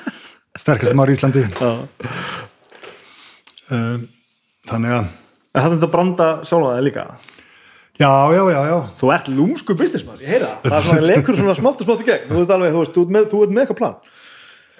sterkast 0.62 0.96
maður 0.96 1.12
í 1.12 1.18
Íslandi. 1.18 1.44
Um, 3.68 4.06
þannig 4.70 4.96
að, 4.96 5.12
það 5.52 5.68
er 5.68 5.76
þetta 5.76 5.92
branda 5.92 6.30
sjálfa 6.48 6.72
það 6.72 6.88
líka? 6.88 7.06
Já, 8.00 8.10
já, 8.32 8.42
já, 8.50 8.58
já, 8.70 8.78
þú 8.98 9.12
ert 9.14 9.30
lúmsku 9.30 9.76
businessman, 9.78 10.18
ég 10.24 10.32
heyra 10.34 10.48
það. 10.56 10.64
Það 10.64 10.78
er 10.80 10.88
svona 10.88 11.06
leikur 11.12 11.38
svona 11.38 11.60
smátt 11.60 11.84
og 11.84 11.86
smátt 11.86 12.00
í 12.02 12.08
gegn. 12.08 12.26
Þú 12.32 12.40
ert 12.40 12.56
alveg, 12.56 12.74
þú 12.74 13.04
ert 13.04 13.14
með, 13.14 13.28
þú 13.30 13.44
ert 13.44 13.52
með 13.54 13.62
eitthvað 13.62 13.80
plan. 13.82 13.94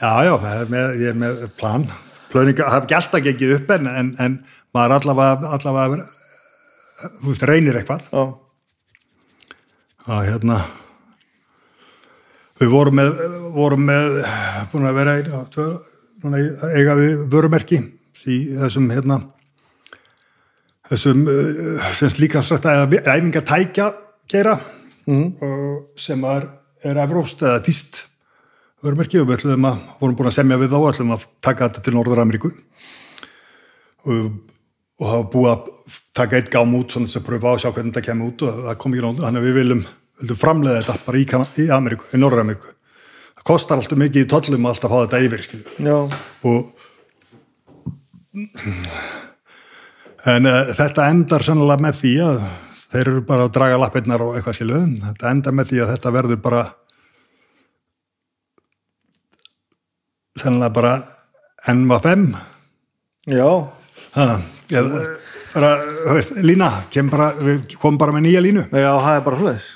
Já, 0.00 0.10
já, 0.26 0.34
með, 0.72 0.96
ég 1.04 1.12
er 1.12 1.20
með 1.20 1.44
plan. 1.60 1.84
Plöninga, 2.32 2.64
það 2.64 2.74
hef 2.74 2.88
ekki 2.88 2.96
alltaf 2.98 3.22
gengið 3.28 3.56
upp 3.60 3.70
en, 3.76 3.92
en, 3.92 4.08
en 4.24 4.38
maður 4.74 4.96
allavega, 4.96 5.52
allavega, 5.54 6.08
þú 7.02 7.30
veist, 7.30 7.46
reynir 7.48 7.78
eitthvað. 7.80 8.08
já, 8.12 8.24
að 10.04 10.26
hérna 10.28 10.58
við 12.60 12.70
vorum 12.70 12.98
með, 13.00 13.12
vorum 13.54 13.86
með 13.88 14.18
búin 14.72 14.88
að 14.88 14.98
vera 15.00 15.16
eiga 16.74 16.96
við 16.98 17.24
vörumerki 17.32 17.80
í 18.30 18.38
þessum 18.60 18.88
hérna 18.92 19.20
þessum 20.88 21.26
uh, 21.28 21.90
sem 21.96 22.14
líka 22.20 22.44
æfingatækja 22.44 23.90
gera 24.30 24.56
mm. 25.08 25.28
sem 26.00 26.24
er, 26.28 26.48
er 26.84 27.00
evróst 27.04 27.42
eða 27.44 27.62
týst 27.64 28.04
vörumerki 28.84 29.20
og 29.20 29.28
við 29.28 29.40
ætlum 29.40 29.68
að 29.68 29.84
vorum 30.00 30.16
búin 30.18 30.30
að 30.30 30.38
semja 30.38 30.60
við 30.60 30.72
þá 30.72 30.78
og 30.78 30.88
ætlum 30.92 31.14
að 31.16 31.28
taka 31.44 31.68
þetta 31.68 31.84
til 31.84 31.94
Norður-Ameríku 31.96 32.50
og, 34.04 34.32
og 35.00 35.06
hafa 35.10 35.28
búið 35.32 35.52
að 35.52 36.00
taka 36.14 36.38
eitt 36.38 36.50
gám 36.52 36.74
út 36.78 36.94
svona 36.94 37.10
að 37.10 37.26
pröfa 37.26 37.50
á 37.50 37.54
að 37.54 37.60
sjá 37.62 37.70
hvernig 37.70 37.92
þetta 37.94 38.06
kemur 38.08 38.30
út 38.30 38.44
og 38.46 38.60
það 38.68 38.76
kom 38.82 38.94
ekki 38.94 39.04
náttúrulega, 39.04 39.26
þannig 39.26 39.40
að 39.40 39.48
við 39.48 39.56
viljum, 39.58 39.82
viljum 40.22 40.38
framleiða 40.38 40.82
þetta 40.82 41.06
bara 41.08 41.18
í, 41.20 41.24
í 41.64 41.66
Ameríku, 41.74 42.06
í 42.10 42.20
Norður-Ameríku. 42.22 42.74
Það 43.34 43.48
kostar 43.50 43.80
alltaf 43.80 44.00
mikið 44.00 44.22
í 44.22 44.28
tollum 44.30 44.68
að 44.68 44.74
alltaf 44.74 44.94
fá 44.94 44.98
þetta 45.00 45.24
yfir 45.26 45.42
skilju 45.48 45.66
já, 45.88 45.98
og 46.50 46.60
en 50.34 50.48
uh, 50.50 50.70
þetta 50.74 51.08
endar 51.12 51.44
sannlega 51.46 51.84
með 51.84 51.98
því 52.00 52.14
að 52.24 52.38
þeir 52.94 53.02
eru 53.02 53.24
bara 53.26 53.46
að 53.48 53.52
draga 53.58 53.80
lappirnar 53.82 54.24
og 54.24 54.38
eitthvað 54.38 54.58
skilu 54.58 54.80
þetta 55.02 55.34
endar 55.34 55.58
með 55.58 55.70
því 55.70 55.82
að 55.82 55.92
þetta 55.94 56.14
verður 56.14 56.40
bara 56.46 56.62
sannlega 60.40 60.74
bara 60.78 60.94
NVFM 61.74 62.24
já. 63.34 63.48
Ha, 64.14 64.26
eða, 64.70 65.04
bara, 65.54 65.70
veist, 66.16 66.34
lína 66.42 66.70
bara, 67.12 67.30
við 67.38 67.76
komum 67.78 68.00
bara 68.00 68.14
með 68.16 68.26
nýja 68.28 68.42
línu. 68.44 68.66
Já, 68.70 68.90
það 68.90 69.16
er 69.18 69.24
bara 69.28 69.40
svoleiðis. 69.40 69.70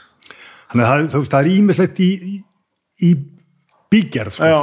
Þannig 0.68 0.84
að 0.84 0.90
það, 0.92 1.16
veist, 1.18 1.32
það 1.34 1.40
er 1.40 1.52
ímislegt 1.54 2.02
í, 2.04 2.10
í, 2.18 2.34
í 3.08 3.14
bígerð 3.92 4.36
sko. 4.36 4.50
já, 4.50 4.60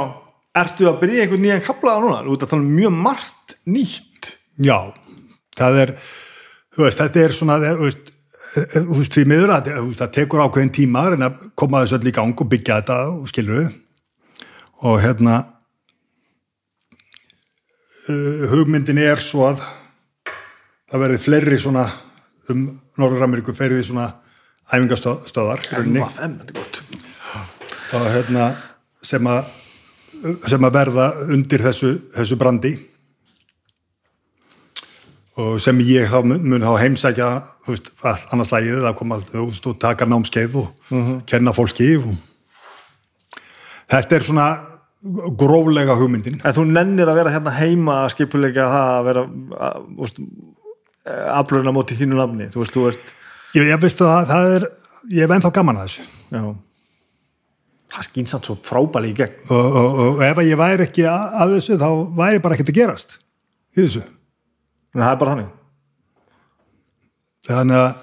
ertu 0.62 0.90
að 0.90 1.00
byrja 1.02 1.24
einhvern 1.24 1.44
nýjan 1.46 1.64
kaplaða 1.66 2.04
núna, 2.04 2.20
þú 2.26 2.36
ert 2.36 2.46
að 2.46 2.52
tala 2.52 2.66
um 2.66 2.76
mjög 2.76 3.00
margt 3.08 3.56
nýtt. 3.66 4.30
Já, 4.62 4.78
það 5.58 5.82
er 5.82 5.96
veist, 6.84 7.00
þetta 7.00 7.24
er 7.24 7.34
svona 7.34 7.56
þú 7.62 7.88
veist, 7.88 8.12
eh, 8.56 8.76
þú 8.76 9.00
veist, 9.00 9.16
því 9.16 9.24
miður 9.30 9.54
að 9.54 9.72
veist, 9.72 10.00
það 10.02 10.14
tekur 10.18 10.44
ákveðin 10.44 10.74
tíma 10.76 11.08
reyna 11.10 11.30
að 11.30 11.50
koma 11.54 11.82
þessu 11.82 11.98
öll 11.98 12.10
í 12.10 12.14
gang 12.16 12.40
og 12.40 12.50
byggja 12.52 12.80
þetta 12.80 12.98
og 13.12 13.28
skilur 13.30 13.60
við 13.62 13.70
og 14.86 15.00
hérna 15.00 15.36
uh, 18.10 18.42
hugmyndin 18.52 19.00
er 19.00 19.22
svo 19.22 19.46
að 19.48 19.62
það 20.90 21.02
verði 21.02 21.22
fleiri 21.22 21.58
svona 21.60 21.86
um 22.52 22.66
Norður-Ameríku 23.00 23.54
ferði 23.56 23.84
svona 23.86 24.08
æfingastöðar 24.72 25.62
í 25.66 25.72
rauninni. 25.74 26.02
FM, 26.06 26.36
þetta 26.40 26.52
er 26.52 26.58
gott. 26.60 26.82
Og 27.96 28.10
hérna 28.14 28.50
sem 29.06 29.30
að 29.30 29.54
sem 30.48 30.66
að 30.66 30.76
verða 30.76 31.06
undir 31.34 31.64
þessu, 31.66 31.90
þessu 32.14 32.38
brandi. 32.40 32.72
Og 35.36 35.58
sem 35.60 35.76
ég 35.84 36.08
þá 36.08 36.22
mun, 36.24 36.62
þá 36.64 36.72
heimsækja 36.80 37.26
veist, 37.66 37.90
annars 38.32 38.54
lægið 38.54 38.86
að 38.88 38.96
koma 38.96 39.18
þú 39.20 39.50
veist, 39.50 39.68
og 39.68 39.76
taka 39.82 40.08
námskeið 40.08 40.56
og 40.62 40.94
kenna 41.28 41.52
fólki 41.52 41.90
og 41.98 42.14
þetta 43.92 44.16
er 44.16 44.24
svona 44.24 44.46
gróflega 45.38 45.94
hugmyndin. 45.98 46.40
En 46.40 46.56
þú 46.56 46.64
nennir 46.70 47.10
að 47.12 47.20
vera 47.20 47.34
hérna 47.36 47.52
heima 47.58 47.98
að 48.06 48.14
skipulegja 48.16 48.70
það 48.72 48.94
að 48.94 49.10
vera 49.10 49.26
aflurinn 51.06 51.70
á 51.70 51.76
móti 51.76 51.96
þínu 51.98 52.18
nafni 52.18 52.48
þú 52.50 52.62
veist, 52.62 52.74
þú 52.74 52.88
ert 52.90 53.12
ég, 53.56 53.68
ég 53.70 53.82
veistu 53.82 54.06
það, 54.06 54.30
það 54.30 54.54
er 54.56 54.68
ég 55.12 55.24
hef 55.24 55.34
ennþá 55.36 55.52
gaman 55.54 55.80
að 55.80 55.90
þessu. 55.90 56.06
Já. 56.34 56.42
það 57.96 58.08
skýn 58.08 58.26
samt 58.30 58.48
svo 58.48 58.56
frábæli 58.66 59.12
í 59.12 59.16
gegn. 59.16 59.36
Og, 59.46 59.76
og, 59.80 60.00
og 60.06 60.24
ef 60.26 60.40
að 60.42 60.50
ég 60.50 60.58
væri 60.60 60.86
ekki 60.86 61.06
að, 61.10 61.36
að 61.42 61.54
þessu 61.56 61.78
þá 61.80 61.90
væri 62.18 62.42
bara 62.44 62.56
ekkert 62.56 62.72
að 62.72 62.80
gerast 62.80 63.14
í 63.76 63.78
þessu. 63.78 64.02
En 64.96 65.04
það 65.04 65.12
er 65.12 65.20
bara 65.22 65.36
þannig. 65.36 65.54
Þannig 67.46 67.84
að 67.84 68.02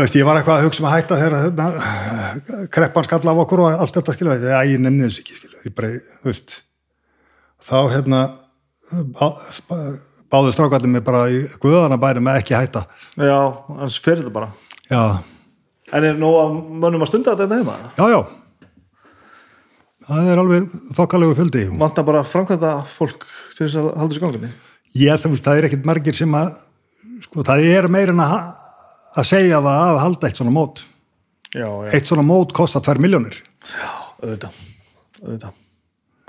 veist, 0.00 0.16
ég 0.16 0.26
var 0.26 0.40
eitthvað 0.40 0.58
að 0.58 0.64
hugsa 0.66 0.82
um 0.82 0.88
að 0.88 0.94
hætta 0.96 1.18
þegar 1.20 1.36
hérna, 1.42 2.66
kreppan 2.72 3.06
skall 3.06 3.30
af 3.30 3.42
okkur 3.44 3.62
og 3.62 3.82
allt 3.84 3.98
þetta 3.98 4.14
skilja, 4.16 4.40
þegar 4.40 4.70
ég 4.70 4.80
nefni 4.82 5.04
þessu 5.04 5.22
ekki 5.22 5.36
skilja, 5.36 5.60
ég 5.68 5.76
bara, 5.76 5.90
veist 6.24 6.56
þá 7.64 7.76
hérna 7.92 8.20
báðu 10.34 10.52
strákvæðin 10.56 10.96
mig 10.98 11.06
bara 11.06 11.24
í 11.30 11.40
guðana 11.62 12.00
bæri 12.02 12.22
með 12.24 12.42
ekki 12.42 12.58
hætta. 12.58 12.84
Já, 13.14 13.38
annars 13.78 14.00
fer 14.02 14.20
þetta 14.20 14.34
bara. 14.34 14.50
Já, 14.90 15.22
en 15.94 16.10
er 16.10 16.18
nóg 16.18 16.40
að 16.42 16.58
mönnum 16.82 17.06
að 17.06 17.12
stunda 17.12 17.38
þetta 17.38 17.62
heima? 17.62 17.78
Já, 17.94 18.06
já. 18.10 18.20
Það 20.04 20.26
er 20.28 20.40
alveg 20.42 20.78
þokkalegu 20.98 21.34
fjöldi. 21.38 21.66
Vantar 21.80 22.04
bara 22.04 22.26
framkvæmda 22.28 22.76
fólk 22.92 23.22
til 23.54 23.64
þess 23.64 23.78
að 23.80 23.92
halda 23.94 24.12
þessu 24.12 24.24
ganginni 24.26 24.54
ég 24.94 25.20
þú 25.20 25.32
veist, 25.32 25.46
það 25.46 25.58
er 25.58 25.68
ekkit 25.68 25.88
margir 25.88 26.16
sem 26.16 26.36
að 26.38 26.52
sko, 27.24 27.44
það 27.46 27.66
er 27.70 27.88
meira 27.92 28.14
en 28.14 28.22
að, 28.22 28.36
að 29.18 29.28
segja 29.30 29.60
það 29.64 29.80
að 29.88 30.00
halda 30.04 30.28
eitt 30.28 30.40
svona 30.40 30.54
mót. 30.54 30.84
Já, 31.54 31.66
já, 31.66 31.90
eitt 31.94 32.10
svona 32.10 32.26
mót 32.26 32.54
kostar 32.54 32.82
2 32.84 33.02
miljónir 33.02 33.38
auðvitað. 34.22 34.56
Auðvitað. 35.22 35.60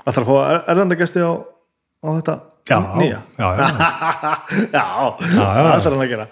Ætlar 0.06 0.22
að 0.22 0.28
fá 0.28 0.36
erlendagesti 0.72 1.22
á, 1.22 1.32
á 1.42 2.08
þetta 2.18 2.36
já, 2.68 2.78
nýja? 2.98 3.20
já, 3.38 3.48
já. 4.74 4.86
það 5.22 5.74
ætlar 5.74 5.92
hann 5.92 6.04
að 6.06 6.10
gera 6.14 6.28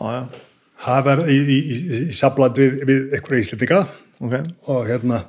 Já, 0.00 0.06
já, 0.16 0.22
það 0.86 1.02
verður 1.10 1.30
í, 1.32 1.38
í, 1.40 1.58
í, 1.58 2.00
í 2.08 2.16
sablað 2.16 2.60
við, 2.62 2.78
við 2.88 3.16
einhverja 3.18 3.44
íslendinga 3.44 3.80
ok 4.20 4.36
og 4.72 4.88
hérna 4.88 5.22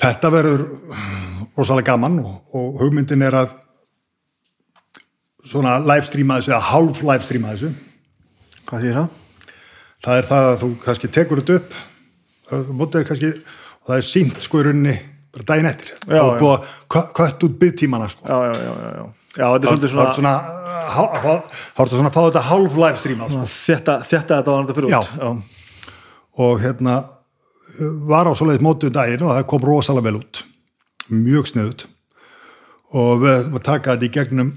þetta 0.00 0.32
verður 0.32 0.66
rosalega 1.58 1.92
gaman 1.92 2.20
og, 2.24 2.34
og 2.56 2.80
hugmyndin 2.80 3.26
er 3.26 3.36
að 3.42 3.56
svona 5.50 5.78
livestreama 5.82 6.38
þessu 6.40 6.54
eða 6.54 6.68
hálf 6.70 7.04
livestreama 7.04 7.54
þessu 7.54 7.72
Hvað 8.70 8.84
þýr 8.86 8.98
það? 9.00 9.08
það 10.04 10.18
er 10.20 10.26
það 10.30 10.48
að 10.48 10.58
þú 10.62 10.68
kannski 10.84 11.08
tekur 11.12 11.40
þetta 11.42 11.60
upp 11.60 11.78
það 12.50 12.68
mútið 12.80 13.06
kannski 13.08 13.30
og 13.34 13.88
það 13.90 13.96
er 13.96 14.06
sínt 14.06 14.44
sko 14.46 14.60
í 14.60 14.66
rauninni 14.66 14.96
bara 15.34 15.46
daginn 15.52 15.70
eftir 15.70 15.92
Já, 16.08 16.20
og 16.20 16.32
já. 16.34 16.38
búið 16.40 16.54
að 16.98 17.14
kött 17.20 17.44
út 17.46 17.58
byggtímana 17.60 18.08
sko. 18.10 18.26
Já, 18.26 18.38
já, 18.50 18.54
já, 18.60 18.72
já, 18.74 18.90
já 18.98 19.06
Já, 19.30 19.46
þetta 19.46 19.62
er 19.62 19.70
svolítið 19.70 19.92
svona, 19.94 20.12
svona 20.16 20.34
þá 20.90 21.82
ertu 21.84 21.98
svona 22.00 22.10
að 22.10 22.16
fá 22.16 22.22
þetta 22.24 22.40
hálf 22.48 22.76
livestreama 22.82 23.28
sko. 23.30 23.44
þetta, 23.46 23.94
þetta 24.10 24.38
þetta 24.40 24.54
var 24.54 24.64
þetta 24.64 24.76
fyrir 24.78 24.88
út 24.90 25.10
Já. 25.20 25.30
og 26.44 26.64
hérna 26.64 26.96
var 28.10 28.26
á 28.26 28.32
svoleiðis 28.34 28.64
mótið 28.66 28.94
daginn 28.96 29.22
og 29.22 29.36
það 29.36 29.46
kom 29.52 29.66
rosalega 29.68 30.08
vel 30.08 30.18
út 30.18 30.40
mjög 31.14 31.46
sniðut 31.52 31.86
og 32.98 33.22
við 33.22 33.46
við 33.54 33.64
taka 33.68 33.94
þetta 33.94 34.08
í 34.08 34.12
gegnum 34.18 34.50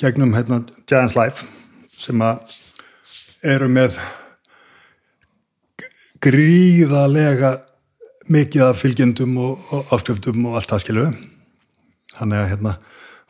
gegnum 0.00 0.32
hérna 0.38 0.62
Giants 0.88 1.18
Life 1.18 1.44
sem 1.92 2.24
að 2.24 2.56
eru 3.52 3.68
með 3.68 4.00
gríðalega 6.22 7.52
mikið 8.32 8.64
af 8.66 8.80
fylgjendum 8.80 9.36
og, 9.42 9.68
og 9.72 9.94
afskriftum 9.94 10.48
og 10.48 10.58
allt 10.58 10.72
það 10.72 10.84
skilu 10.84 11.06
þannig 12.16 12.38
að 12.38 12.50
hérna 12.52 12.74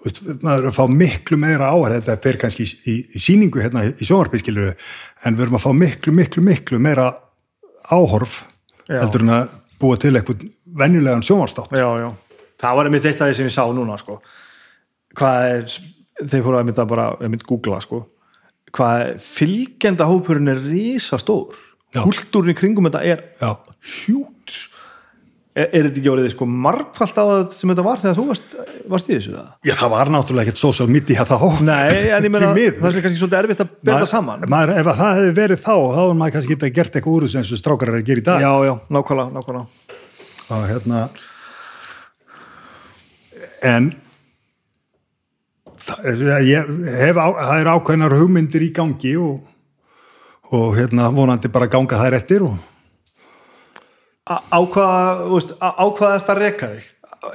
veist, 0.03 0.21
maður 0.43 0.65
er 0.65 0.71
að 0.71 0.79
fá 0.79 0.85
miklu 1.03 1.39
meira 1.41 1.71
á 1.71 1.77
þetta 1.95 2.19
fer 2.25 2.39
kannski 2.43 2.67
í, 2.67 2.77
í, 2.91 2.95
í 3.17 3.23
síningu 3.23 3.63
hérna 3.63 3.85
í 3.91 4.07
sjónvarpi 4.07 4.43
skilu 4.43 4.71
en 4.71 5.37
við 5.37 5.47
erum 5.47 5.59
að 5.59 5.67
fá 5.67 5.73
miklu, 5.77 6.15
miklu, 6.17 6.45
miklu 6.47 6.81
meira 6.83 7.11
áhorf 7.91 8.43
Já. 8.89 9.01
heldur 9.03 9.25
en 9.27 9.35
að 9.39 9.57
búa 9.83 9.99
til 9.99 10.15
eitthvað 10.15 10.47
venjulegan 10.79 11.25
sjónvarstátt 11.27 11.75
já, 11.77 11.87
já, 12.03 12.09
það 12.63 12.79
var 12.79 12.89
einmitt 12.89 13.09
eitt 13.11 13.21
af 13.23 13.31
því 13.31 13.39
sem 13.39 13.51
ég 13.51 13.55
sá 13.55 13.65
núna 13.75 13.99
sko. 14.01 14.21
hvað 15.19 15.49
er 15.51 15.67
þeir 16.23 16.45
fóru 16.47 16.59
að 16.59 16.69
mynda 16.69 16.87
bara, 16.89 17.11
að 17.19 17.33
mynda 17.33 17.49
googla 17.49 17.81
sko. 17.83 18.05
hvað 18.73 19.17
fylgjenda 19.23 20.09
hópurinn 20.11 20.53
er 20.53 20.63
risastór 20.67 21.59
Já. 21.93 22.03
kultúrin 22.07 22.55
í 22.55 22.59
kringum 22.59 22.89
þetta 22.89 23.03
er 23.05 23.25
Já. 23.41 23.57
hjút 23.83 24.59
er, 25.53 25.67
er 25.69 25.87
þetta 25.89 26.01
ekki 26.01 26.11
orðið 26.13 26.31
sko 26.33 26.49
margfalt 26.49 27.19
á 27.21 27.25
það 27.25 27.43
sem 27.57 27.73
þetta 27.73 27.85
var 27.87 28.03
þegar 28.03 28.19
þú 28.19 28.27
varst, 28.31 28.55
varst 28.95 29.11
í 29.11 29.17
þessu? 29.17 29.35
Já, 29.69 29.75
það 29.81 29.93
var 29.95 30.13
náttúrulega 30.15 30.49
ekkert 30.49 30.63
social 30.63 30.89
media 30.93 31.27
þá. 31.29 31.37
Nei, 31.67 32.09
en 32.17 32.29
ég 32.29 32.33
meina 32.35 32.53
það 32.53 32.89
er 32.89 33.05
kannski 33.07 33.21
svolítið 33.21 33.41
erfitt 33.43 33.65
að 33.65 33.75
það 33.91 34.07
saman. 34.13 34.47
maður, 34.53 34.75
ef 34.81 34.93
að 34.93 35.03
það 35.03 35.21
hefði 35.21 35.35
verið 35.41 35.63
þá 35.63 35.73
þá 35.73 35.99
hefði 35.99 36.17
maður 36.23 36.37
kannski 36.39 36.57
getað 36.57 36.75
gert 36.79 36.97
eitthvað 36.97 37.19
úr 37.19 37.29
þessu 37.29 37.43
eins 37.43 37.53
og 37.53 37.63
strákar 37.63 37.93
er 37.93 38.01
að 38.01 38.09
gera 38.09 38.25
í 38.25 38.27
dag. 38.31 38.47
Já, 38.47 38.53
já, 38.69 38.75
nákvæmlega, 38.97 39.37
nákvæmlega. 39.37 40.01
Og 40.53 40.67
hérna 40.69 41.05
en 43.63 43.93
það 45.83 46.49
ég 46.49 46.75
hef 46.99 47.17
það 47.19 47.55
er 47.61 47.71
ákveðnar 47.73 48.17
hugmyndir 48.19 48.67
í 48.67 48.73
gangi 48.75 49.15
og, 49.21 49.41
og 50.55 50.77
hérna 50.79 51.09
vonandi 51.15 51.51
bara 51.53 51.71
ganga 51.71 51.99
þær 52.01 52.19
eftir 52.19 52.45
og 52.47 52.59
á 54.29 54.35
á 54.39 54.59
hvað, 54.63 55.23
þú 55.29 55.37
veist, 55.39 55.55
á, 55.59 55.69
á 55.73 55.85
hvað 55.99 56.17
ert 56.19 56.33
að 56.35 56.41
reka 56.43 56.69
þig? 56.75 56.89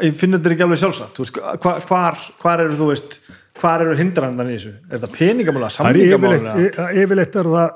Ég 0.04 0.16
finn 0.20 0.36
þetta 0.36 0.52
ekki 0.54 0.64
alveg 0.66 0.80
sjálfsagt 0.82 1.20
veist, 1.24 1.38
hva, 1.64 1.74
hvar, 1.88 2.18
hvar 2.44 2.64
eru 2.64 2.76
þú 2.80 2.88
veist 2.92 3.20
hvar 3.58 3.82
eru 3.82 3.96
hindrandan 3.98 4.50
í 4.52 4.56
þessu? 4.58 4.74
Er 4.88 5.00
þetta 5.00 5.12
peningamála, 5.18 5.70
það 5.74 5.88
er 5.90 7.00
yfirleitt, 7.02 7.38
er 7.42 7.48
það 7.52 7.70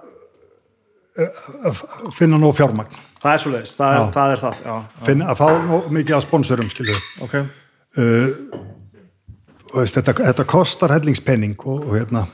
eh, 1.17 1.45
að 1.72 1.81
finna 2.15 2.38
nóg 2.41 2.53
fjármagn. 2.59 2.99
Það 3.22 3.33
er 3.38 3.41
svo 3.43 3.51
leiðis, 3.53 3.72
það, 3.77 3.95
er- 3.98 4.11
það 4.15 4.35
er 4.35 4.43
það 4.43 4.59
já, 4.65 4.75
já, 4.75 5.01
finna, 5.07 5.25
að 5.31 5.40
fá 5.41 5.48
nóg 5.72 5.90
mikið 5.98 6.17
af 6.17 6.23
sponsorum 6.27 6.69
skilju 6.73 6.99
ok, 7.25 7.35
veist, 9.75 9.98
þetta, 9.98 10.15
þetta 10.31 10.45
kostar 10.49 10.93
hellingspenning 10.95 11.57
og, 11.65 11.83
og 11.90 11.98
hérna. 11.99 12.25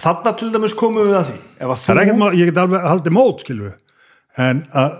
Þarna 0.00 0.32
til 0.38 0.50
dæmis 0.54 0.74
komum 0.78 1.06
við 1.06 1.16
að 1.20 1.28
því 1.30 1.38
að 1.38 1.72
er 1.74 1.82
þú, 1.84 1.98
ekkert, 2.02 2.20
má- 2.22 2.34
ég 2.34 2.50
get 2.50 2.60
alveg 2.64 2.86
haldið 2.90 3.14
mót 3.14 3.44
skilju 3.44 3.72
en 4.42 4.64
að 4.74 4.96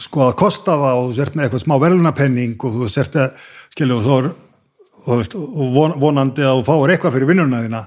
sko 0.00 0.26
að 0.28 0.38
kosta 0.40 0.78
það 0.80 1.00
og 1.00 1.10
þú 1.10 1.18
sért 1.18 1.36
með 1.36 1.46
eitthvað 1.46 1.64
smá 1.64 1.74
verðlunapenning 1.84 2.64
og 2.66 2.78
þú 2.78 2.88
sért 2.92 3.18
að 3.20 3.44
skilju 3.74 4.00
þú 4.06 4.16
er 4.16 4.30
og, 4.30 5.36
og 5.36 5.74
von, 5.74 5.98
vonandi 6.00 6.46
að 6.46 6.60
þú 6.60 6.66
fáir 6.70 6.94
eitthvað 6.94 7.16
fyrir 7.16 7.30
vinnuna 7.30 7.62
þína 7.66 7.84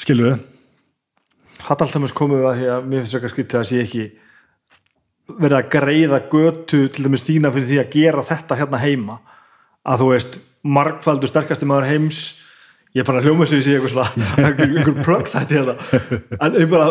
skilju 0.00 0.36
komum 2.16 2.40
við 2.40 2.48
að 2.50 2.60
því 2.60 2.70
að 2.74 2.88
mér 2.90 3.04
finnst 3.04 3.18
að 3.18 3.32
skytta 3.32 3.60
að 3.62 3.68
sé 3.70 3.82
ekki 3.82 4.06
verið 5.26 5.58
að 5.58 5.70
greiða 5.72 6.20
götu 6.30 6.82
til 6.92 7.06
dæmis 7.06 7.24
þína 7.26 7.52
fyrir 7.54 7.70
því 7.70 7.78
að 7.82 7.94
gera 7.96 8.26
þetta 8.26 8.58
hérna 8.60 8.82
heima. 8.82 9.16
Að 9.86 10.02
þú 10.02 10.10
veist, 10.12 10.36
margfaldur 10.66 11.30
sterkasti 11.30 11.68
maður 11.68 11.88
heims 11.90 12.20
ég 12.96 13.06
bara 13.06 13.20
að 13.20 13.28
hljóma 13.28 13.46
þessu 13.46 13.58
í 13.58 13.64
sig 13.66 13.74
einhver 13.76 15.02
plögg 15.04 15.28
þetta 15.32 15.56
hérna. 15.58 15.74
En 16.38 16.70
bara, 16.70 16.86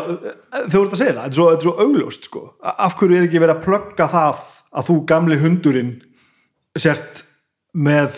þau 0.67 0.77
voru 0.77 0.91
að 0.91 0.99
segja 0.99 1.15
það 1.15 1.23
þetta 1.23 1.31
er 1.31 1.39
svo, 1.39 1.47
þetta 1.53 1.67
svo 1.67 1.75
augljóst 1.85 2.29
sko. 2.29 2.43
Af 2.61 2.97
hverju 2.99 3.17
er 3.17 3.27
ekki 3.29 3.41
verið 3.41 3.55
að 3.55 3.65
plögga 3.65 4.09
það 4.11 4.43
að 4.75 4.89
þú 4.89 4.95
gamli 5.09 5.39
hundurinn 5.39 5.93
sért 6.75 7.23
með 7.75 8.17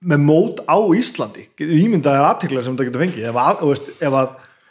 með 0.00 0.22
mót 0.24 0.62
á 0.64 0.76
Íslandi. 0.96 1.46
Ímyndaðar 1.60 2.30
aðteklar 2.30 2.64
sem 2.64 2.76
þetta 2.76 2.88
getur 2.88 3.04
fengið. 3.04 3.26
Ef 3.30 3.40
að, 3.42 3.64
veist, 3.68 3.90
ef 4.00 4.16
að, 4.16 4.30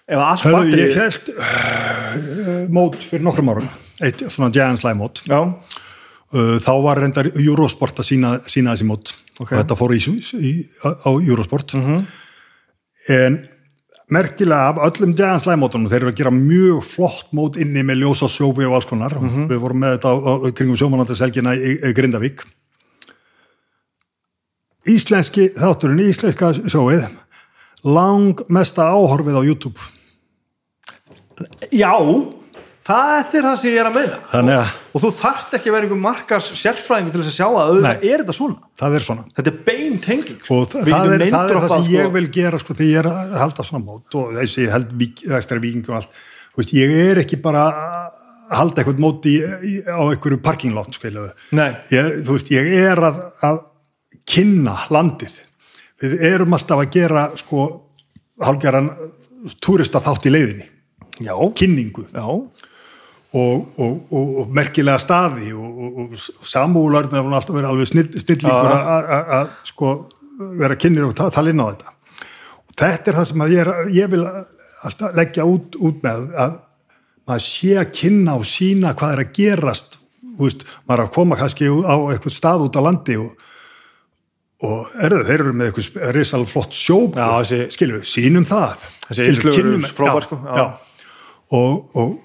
ef 0.09 0.23
að 0.25 0.45
Hörðu, 0.47 0.79
ég 0.79 0.95
held 0.97 1.29
uh, 1.35 2.63
mót 2.73 2.97
fyrir 3.05 3.25
nokkrum 3.27 3.51
árum. 3.53 3.69
Eitt 4.01 4.23
svona 4.25 4.49
Giants 4.55 4.85
Live 4.87 4.97
mót. 4.97 5.21
Já, 5.29 5.39
uh, 5.45 6.55
þá 6.65 6.71
var 6.85 7.03
reyndar 7.03 7.29
Eurosport 7.35 8.01
að 8.01 8.09
sína, 8.09 8.33
sína 8.49 8.73
þessi 8.73 8.89
mót. 8.89 9.13
Ok. 9.39 9.53
og 9.53 9.55
þetta 9.61 9.77
fór 9.79 9.93
í, 9.95 10.01
í, 10.43 10.53
á 10.83 11.09
Eurosport. 11.13 11.77
En 13.09 13.39
merkilega 14.13 14.71
af 14.71 14.79
öllum 14.89 15.13
Giants 15.17 15.45
Live 15.47 15.59
mótunum 15.61 15.89
þeir 15.89 16.03
eru 16.03 16.11
að 16.13 16.19
gera 16.19 16.33
mjög 16.33 16.83
flott 16.85 17.29
mót 17.35 17.59
inni 17.61 17.83
með 17.85 18.03
ljósa 18.03 18.29
sjófi 18.31 18.65
og 18.65 18.77
alls 18.79 18.89
konar. 18.89 19.15
Við 19.49 19.61
vorum 19.61 19.83
með 19.83 19.97
þetta 19.97 20.13
á, 20.13 20.15
á, 20.17 20.33
kringum 20.57 20.79
sjómanandaselgina 20.79 21.53
í, 21.55 21.75
í 21.89 21.93
Grindavík. 21.97 22.43
Íslenski 24.89 25.51
þátturinn, 25.57 26.01
íslenska 26.09 26.53
sjóið. 26.65 27.05
Lang 27.85 28.41
mesta 28.49 28.89
áhorfið 28.89 29.39
á 29.39 29.41
YouTube. 29.45 29.79
Já 31.71 31.93
það 32.89 33.35
er 33.39 33.45
það 33.45 33.57
sem 33.61 33.69
ég 33.69 33.79
er 33.79 33.89
að 33.89 33.97
meina. 33.99 34.19
Að 34.39 34.51
og 34.89 35.03
þú 35.03 35.11
þarft 35.19 35.55
ekki 35.57 35.69
að 35.69 35.75
vera 35.75 35.87
einhver 35.87 36.01
markas 36.01 36.49
sérfræðingur 36.57 37.13
til 37.13 37.21
þess 37.21 37.31
að 37.31 37.37
sjá 37.37 37.47
að 37.47 37.71
auðvitað 37.71 38.05
er 38.09 38.23
þetta 38.23 38.35
svona. 38.35 38.69
Það 38.81 38.97
er 38.97 39.05
svona. 39.05 39.25
Þetta 39.37 39.51
er 39.51 39.59
bein 39.67 39.99
tenging 40.03 40.39
sko. 40.41 40.57
og 40.57 40.71
það, 40.71 40.89
það, 40.89 41.13
er, 41.13 41.25
það 41.35 41.51
er 41.53 41.59
það 41.59 41.73
sem 41.75 41.89
ég 41.93 42.07
sko. 42.07 42.13
vil 42.15 42.29
gera 42.39 42.61
sko, 42.63 42.77
þegar 42.79 42.89
ég 42.89 43.01
er 43.03 43.09
að 43.11 43.35
halda 43.43 43.65
svona 43.67 43.85
mót 43.85 44.17
og 44.19 44.31
þessi 44.39 44.63
ég 44.65 44.73
held 44.73 44.95
ekstra 45.39 45.61
viking 45.61 45.91
og 45.91 45.99
allt. 45.99 46.17
Veist, 46.57 46.73
ég 46.75 46.95
er 47.05 47.21
ekki 47.21 47.39
bara 47.43 47.67
að 47.69 48.57
halda 48.57 48.81
eitthvað 48.81 49.03
mót 49.03 49.27
í, 49.29 49.35
í, 49.37 49.75
á 49.85 50.01
einhverju 50.09 50.41
ég, 51.93 52.17
þú 52.25 52.39
veist, 52.39 52.49
ég 52.55 52.73
er 52.79 53.03
að, 53.05 53.21
að 53.45 53.61
kynna 54.29 54.75
landið. 54.89 55.37
Við 56.01 56.17
erum 56.31 56.57
alltaf 56.57 56.81
að 56.81 56.91
gera 56.95 57.27
sko 57.37 57.69
hálfgerðan 58.41 58.89
túrista 59.63 60.01
þátt 60.03 60.27
í 60.27 60.33
leiðinni. 60.33 60.67
Já, 61.19 61.35
kynningu. 61.55 62.05
Já, 62.15 62.25
og, 63.33 63.65
og, 63.77 63.97
og, 64.11 64.29
merkilega 64.57 64.97
staði 65.01 65.51
og, 65.53 65.81
og, 65.85 65.99
og 66.15 66.47
samúlarn 66.49 67.11
hefur 67.13 67.35
alltaf 67.37 67.55
verið 67.55 67.69
alveg 67.69 67.89
snill, 67.91 68.07
snillingur 68.23 68.71
Já. 68.71 68.79
að- 68.79 69.51
sko 69.69 69.91
vera 70.59 70.77
kynir 70.79 71.05
og 71.05 71.13
ta- 71.17 71.29
tala 71.35 71.51
inn 71.53 71.61
á 71.61 71.67
þetta 71.69 71.91
og 71.93 72.73
þetta 72.79 73.11
er 73.11 73.17
það 73.19 73.27
sem 73.29 73.43
ég, 73.51 73.59
er, 73.61 73.91
ég 73.93 74.09
vil 74.09 74.23
alltaf 74.25 75.13
leggja 75.19 75.45
út, 75.45 75.75
út 75.77 76.01
með 76.05 76.29
að 76.39 76.57
maður 77.29 77.45
sé 77.45 77.75
að 77.77 77.91
kynna 77.99 78.37
og 78.39 78.47
sína 78.49 78.95
hvað 78.97 79.13
er 79.17 79.21
að 79.25 79.33
gerast 79.37 79.97
veist, 80.39 80.63
maður 80.87 81.03
er 81.03 81.05
að 81.05 81.13
koma 81.19 81.37
kannski 81.37 81.67
á 81.69 81.95
eitthvað 82.09 82.33
stað 82.39 82.65
út 82.65 82.79
á 82.79 82.85
landi 82.87 83.17
og, 83.19 83.45
og 84.65 84.89
er, 84.99 85.13
þeir 85.27 85.43
eru 85.43 85.53
með 85.59 85.69
eitthvað 85.69 86.15
risal 86.17 86.41
flott 86.49 86.73
þessi- 87.43 87.69
skilur 87.75 87.99
við, 88.01 88.09
sínum 88.15 88.47
það 88.49 88.87
Skilur 89.09 89.53
við, 89.83 89.85
frábær, 89.97 90.25
já, 90.25 90.25
sko. 90.25 90.39
Og, 91.59 91.95
og 91.97 92.17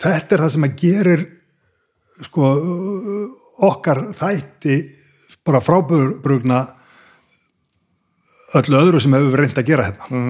þetta 0.00 0.36
er 0.36 0.44
það 0.44 0.52
sem 0.54 0.66
að 0.66 0.76
gerir 0.80 1.26
sko 2.24 2.50
okkar 3.70 4.02
þætti 4.16 4.76
bara 5.46 5.60
frábrugna 5.64 6.60
öllu 8.60 8.80
öðru 8.80 9.02
sem 9.02 9.14
hefur 9.14 9.42
reynd 9.44 9.60
að 9.60 9.68
gera 9.68 9.88
hérna. 9.88 10.22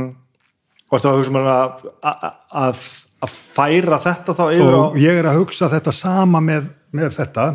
Varstu 0.90 1.10
að 1.10 1.20
hugsa 1.20 1.34
maður 1.34 1.52
að, 1.54 1.86
að, 2.10 2.26
að, 2.64 2.82
að 3.26 3.36
færa 3.58 4.00
þetta 4.02 4.34
þá 4.36 4.44
yfir 4.48 4.76
og 4.80 4.98
ég 5.00 5.20
er 5.20 5.30
að 5.30 5.40
hugsa 5.40 5.70
þetta 5.72 5.94
sama 5.94 6.42
með, 6.44 6.68
með 6.96 7.14
þetta 7.20 7.46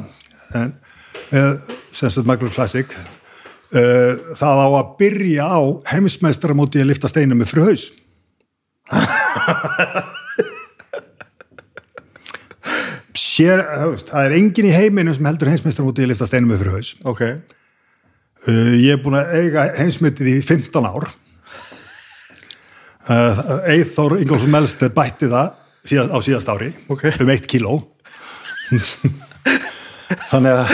en 0.55 0.73
með 1.31 1.71
sagt 1.91 2.23
Michael 2.23 2.51
Classic. 2.53 2.97
Uh, 3.75 4.35
það 4.37 4.61
á 4.61 4.67
að 4.77 4.91
byrja 5.01 5.45
á 5.51 5.59
heimsmeistaramóti 5.89 6.79
að 6.79 6.91
lifta 6.93 7.09
steinum 7.11 7.41
með 7.41 7.49
fru 7.49 7.63
haus 7.65 7.87
Sér, 13.15 13.61
veist, 13.93 14.09
það 14.11 14.25
er 14.27 14.33
engin 14.39 14.67
í 14.67 14.73
heiminum 14.75 15.15
sem 15.15 15.27
heldur 15.29 15.51
heimsmeistaramóti 15.53 16.03
að 16.03 16.09
lifta 16.11 16.27
steinum 16.27 16.49
með 16.51 16.63
fru 16.65 16.77
haus. 16.79 16.95
Ok, 17.07 17.27
Uh, 18.45 18.75
ég 18.77 18.91
er 18.93 18.99
búin 19.01 19.15
að 19.17 19.31
eiga 19.39 19.61
heimsmyndið 19.73 20.27
í 20.29 20.33
15 20.45 20.85
ár. 20.85 21.07
Uh, 23.09 23.39
Eithor 23.73 24.19
Ingolfsson 24.19 24.51
Melstedt 24.53 24.93
bætti 24.93 25.29
það 25.31 25.55
síðast, 25.87 26.11
á 26.13 26.17
síðast 26.25 26.51
ári 26.53 26.67
Ok. 26.93 27.07
um 27.23 27.31
eitt 27.33 27.47
kíló. 27.49 27.75
Þannig 30.29 30.51
að 30.51 30.73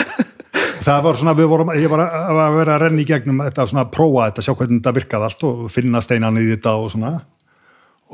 það 0.83 1.01
var 1.05 1.19
svona, 1.21 1.35
við 1.37 1.49
vorum 1.53 1.71
ég 1.77 1.91
var 1.93 2.03
að, 2.07 2.41
að 2.43 2.57
vera 2.57 2.75
að 2.75 2.83
renna 2.85 3.03
í 3.03 3.07
gegnum 3.07 3.43
þetta 3.45 3.67
svona 3.69 3.85
að 3.85 3.93
prófa 3.95 4.27
þetta, 4.29 4.45
sjá 4.47 4.53
hvernig 4.57 4.81
þetta 4.81 4.95
virkaði 4.97 5.29
allt 5.29 5.47
og 5.51 5.63
finna 5.71 6.03
steinan 6.03 6.41
í 6.41 6.45
þetta 6.49 6.75
og 6.81 6.91
svona. 6.95 7.13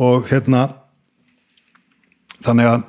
Og 0.06 0.28
hérna 0.30 0.68
þannig 2.46 2.70
að 2.76 2.86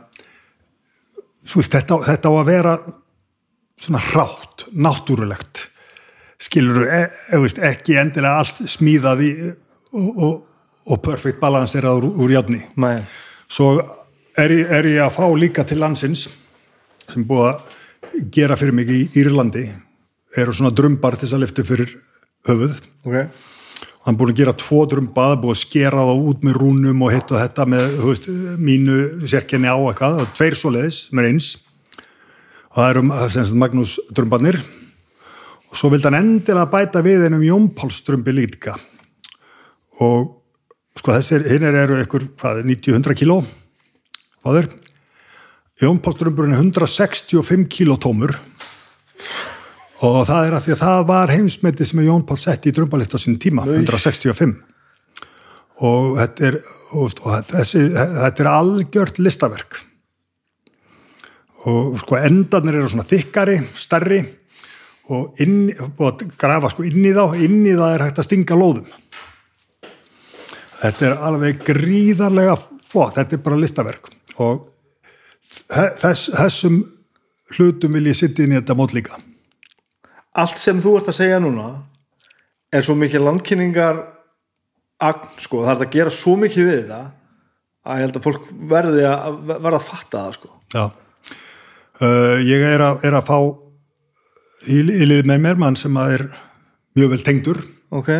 veist, 1.54 1.72
þetta, 1.72 2.00
þetta 2.06 2.32
á 2.32 2.34
að 2.34 2.48
vera 2.48 2.74
svona 3.78 4.02
hrátt, 4.10 4.66
náttúrulegt 4.72 5.68
skilur 6.38 6.84
e, 6.86 7.04
e, 7.30 7.40
veist, 7.42 7.58
ekki 7.58 7.98
endilega 7.98 8.42
allt 8.42 8.60
smíðað 8.68 9.24
í, 9.24 9.32
og, 9.94 10.10
og, 10.10 10.36
og 10.88 11.02
perfect 11.04 11.40
balance 11.40 11.78
er 11.78 11.88
úr, 11.90 12.06
úr 12.06 12.36
játni 12.36 12.62
svo 13.48 13.74
er 14.38 14.54
er 14.78 14.86
ég 14.86 15.02
að 15.02 15.16
fá 15.16 15.24
líka 15.34 15.64
til 15.66 15.80
landsins 15.82 16.28
sem 17.08 17.24
búið 17.26 17.48
að 17.50 18.30
gera 18.34 18.56
fyrir 18.58 18.76
mig 18.76 18.90
í 18.92 19.00
Írlandi 19.18 19.64
eru 20.36 20.54
svona 20.54 20.74
drömbar 20.74 21.16
til 21.16 21.26
þess 21.26 21.36
að 21.36 21.42
lifta 21.44 21.64
fyrir 21.66 21.94
höfuð. 22.48 22.76
Ok, 23.08 23.16
hann 24.04 24.14
er 24.14 24.18
búin 24.18 24.32
að 24.32 24.40
gera 24.40 24.54
tvo 24.56 24.84
drömba, 24.88 25.24
það 25.26 25.34
er 25.34 25.40
búið 25.42 25.54
að 25.54 25.62
skera 25.62 26.04
þá 26.08 26.12
út 26.30 26.44
með 26.46 26.58
rúnum 26.62 27.04
og 27.04 27.12
hitt 27.12 27.32
og 27.34 27.42
þetta 27.42 27.66
með 27.68 27.94
veist, 28.04 28.28
mínu 28.68 28.98
sérkenni 29.28 29.70
á 29.70 29.76
eitthvað. 29.76 30.22
Og 30.22 30.34
tveir 30.38 30.56
svoleiðis 30.58 31.00
er 31.12 31.28
eins. 31.28 31.50
Og 32.72 32.80
það 32.80 32.90
eru 32.92 33.04
sagt, 33.34 33.54
Magnús 33.58 33.94
drömbarnir 34.14 34.60
og 35.68 35.76
svo 35.76 35.90
vildi 35.92 36.08
hann 36.08 36.16
endilega 36.16 36.70
bæta 36.72 37.02
við 37.04 37.26
einum 37.26 37.44
Jómpálströmbi 37.44 38.32
líka. 38.32 38.78
Og 40.00 40.34
sko 40.96 41.14
þessir 41.14 41.44
hinnir 41.50 41.76
eru 41.76 41.98
ykkur, 42.02 42.30
hvað 42.38 42.62
er 42.62 42.70
90-100 42.70 43.18
kíló? 43.18 43.42
Fáður 44.44 44.70
Jómpálströmburinn 45.82 46.56
er 46.56 46.62
165 46.64 47.68
kíló 47.70 47.98
tómur 48.00 48.32
og 50.06 50.18
það 50.28 50.46
er 50.46 50.56
að 50.56 50.64
því 50.64 50.74
að 50.74 50.82
það 50.84 51.04
var 51.08 51.32
heimsmyndi 51.34 51.86
sem 51.88 52.02
Jón 52.06 52.24
Pál 52.26 52.38
setti 52.38 52.70
í 52.70 52.74
drömbalift 52.76 53.16
á 53.16 53.18
sín 53.18 53.38
tíma, 53.42 53.64
165 53.66 54.54
og 55.86 56.16
þetta 56.18 56.48
er, 56.48 56.56
og, 56.98 57.20
þessi, 57.50 57.84
þetta 57.94 58.44
er 58.44 58.50
algjört 58.50 59.20
listaverk. 59.22 59.78
Og 61.68 61.98
sko 62.02 62.18
endarnir 62.18 62.78
eru 62.78 62.90
svona 62.90 63.06
þykkari, 63.06 63.58
stærri 63.78 64.20
og 65.14 65.38
inn, 65.42 65.70
og 65.98 66.24
grafa 66.38 66.72
sko 66.72 66.86
inn 66.86 67.06
í 67.06 67.14
þá, 67.14 67.24
inn 67.38 67.60
í 67.62 67.76
það 67.76 67.94
er 67.94 68.06
hægt 68.06 68.22
að 68.22 68.28
stinga 68.28 68.58
lóðum. 68.58 68.90
Þetta 70.78 71.08
er 71.08 71.16
alveg 71.30 71.62
gríðarlega 71.66 72.58
flott, 72.86 73.16
þetta 73.18 73.38
er 73.38 73.46
bara 73.46 73.62
listaverk. 73.62 74.12
Og 74.38 74.68
þess, 75.70 76.28
þessum 76.34 76.82
hlutum 77.56 77.98
vil 77.98 78.10
ég 78.10 78.18
sitta 78.18 78.44
inn 78.44 78.54
í 78.54 78.60
þetta 78.60 78.78
mót 78.78 78.94
líka 78.94 79.18
allt 80.38 80.60
sem 80.60 80.80
þú 80.82 80.94
ert 80.98 81.10
að 81.10 81.18
segja 81.18 81.40
núna 81.42 81.68
er 82.74 82.84
svo 82.84 82.96
mikið 82.98 83.24
landkynningar 83.24 84.00
agn, 84.98 85.30
sko, 85.40 85.62
það 85.64 85.72
er 85.74 85.86
að 85.86 85.94
gera 85.94 86.12
svo 86.14 86.34
mikið 86.40 86.68
við 86.68 86.82
það 86.90 87.06
að 87.88 88.00
ég 88.00 88.04
held 88.04 88.18
að 88.18 88.26
fólk 88.26 88.48
verði 88.72 89.04
að 89.08 89.38
verða 89.48 89.78
að 89.78 89.86
fatta 89.86 90.24
það, 90.24 90.34
sko. 90.36 90.50
Já, 90.74 90.84
uh, 92.02 92.36
ég 92.44 92.64
er 92.68 92.84
að, 92.84 93.06
er 93.08 93.16
að 93.16 93.30
fá 93.30 93.38
í, 94.68 94.82
í 94.82 95.06
lið 95.08 95.24
með 95.30 95.40
mér 95.46 95.62
mann 95.62 95.78
sem 95.80 95.96
að 96.00 96.16
er 96.18 96.26
mjög 96.98 97.14
vel 97.14 97.20
tengdur. 97.24 97.62
Ok, 97.94 98.10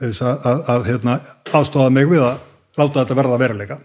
þess 0.00 0.24
að, 0.26 0.48
að, 0.50 0.64
að 0.74 0.88
hérna, 0.90 1.18
aðstofa 1.54 1.92
mig 1.94 2.08
við 2.10 2.24
að 2.26 2.40
láta 2.80 3.04
þetta 3.04 3.18
verða 3.20 3.40
veruleika. 3.44 3.78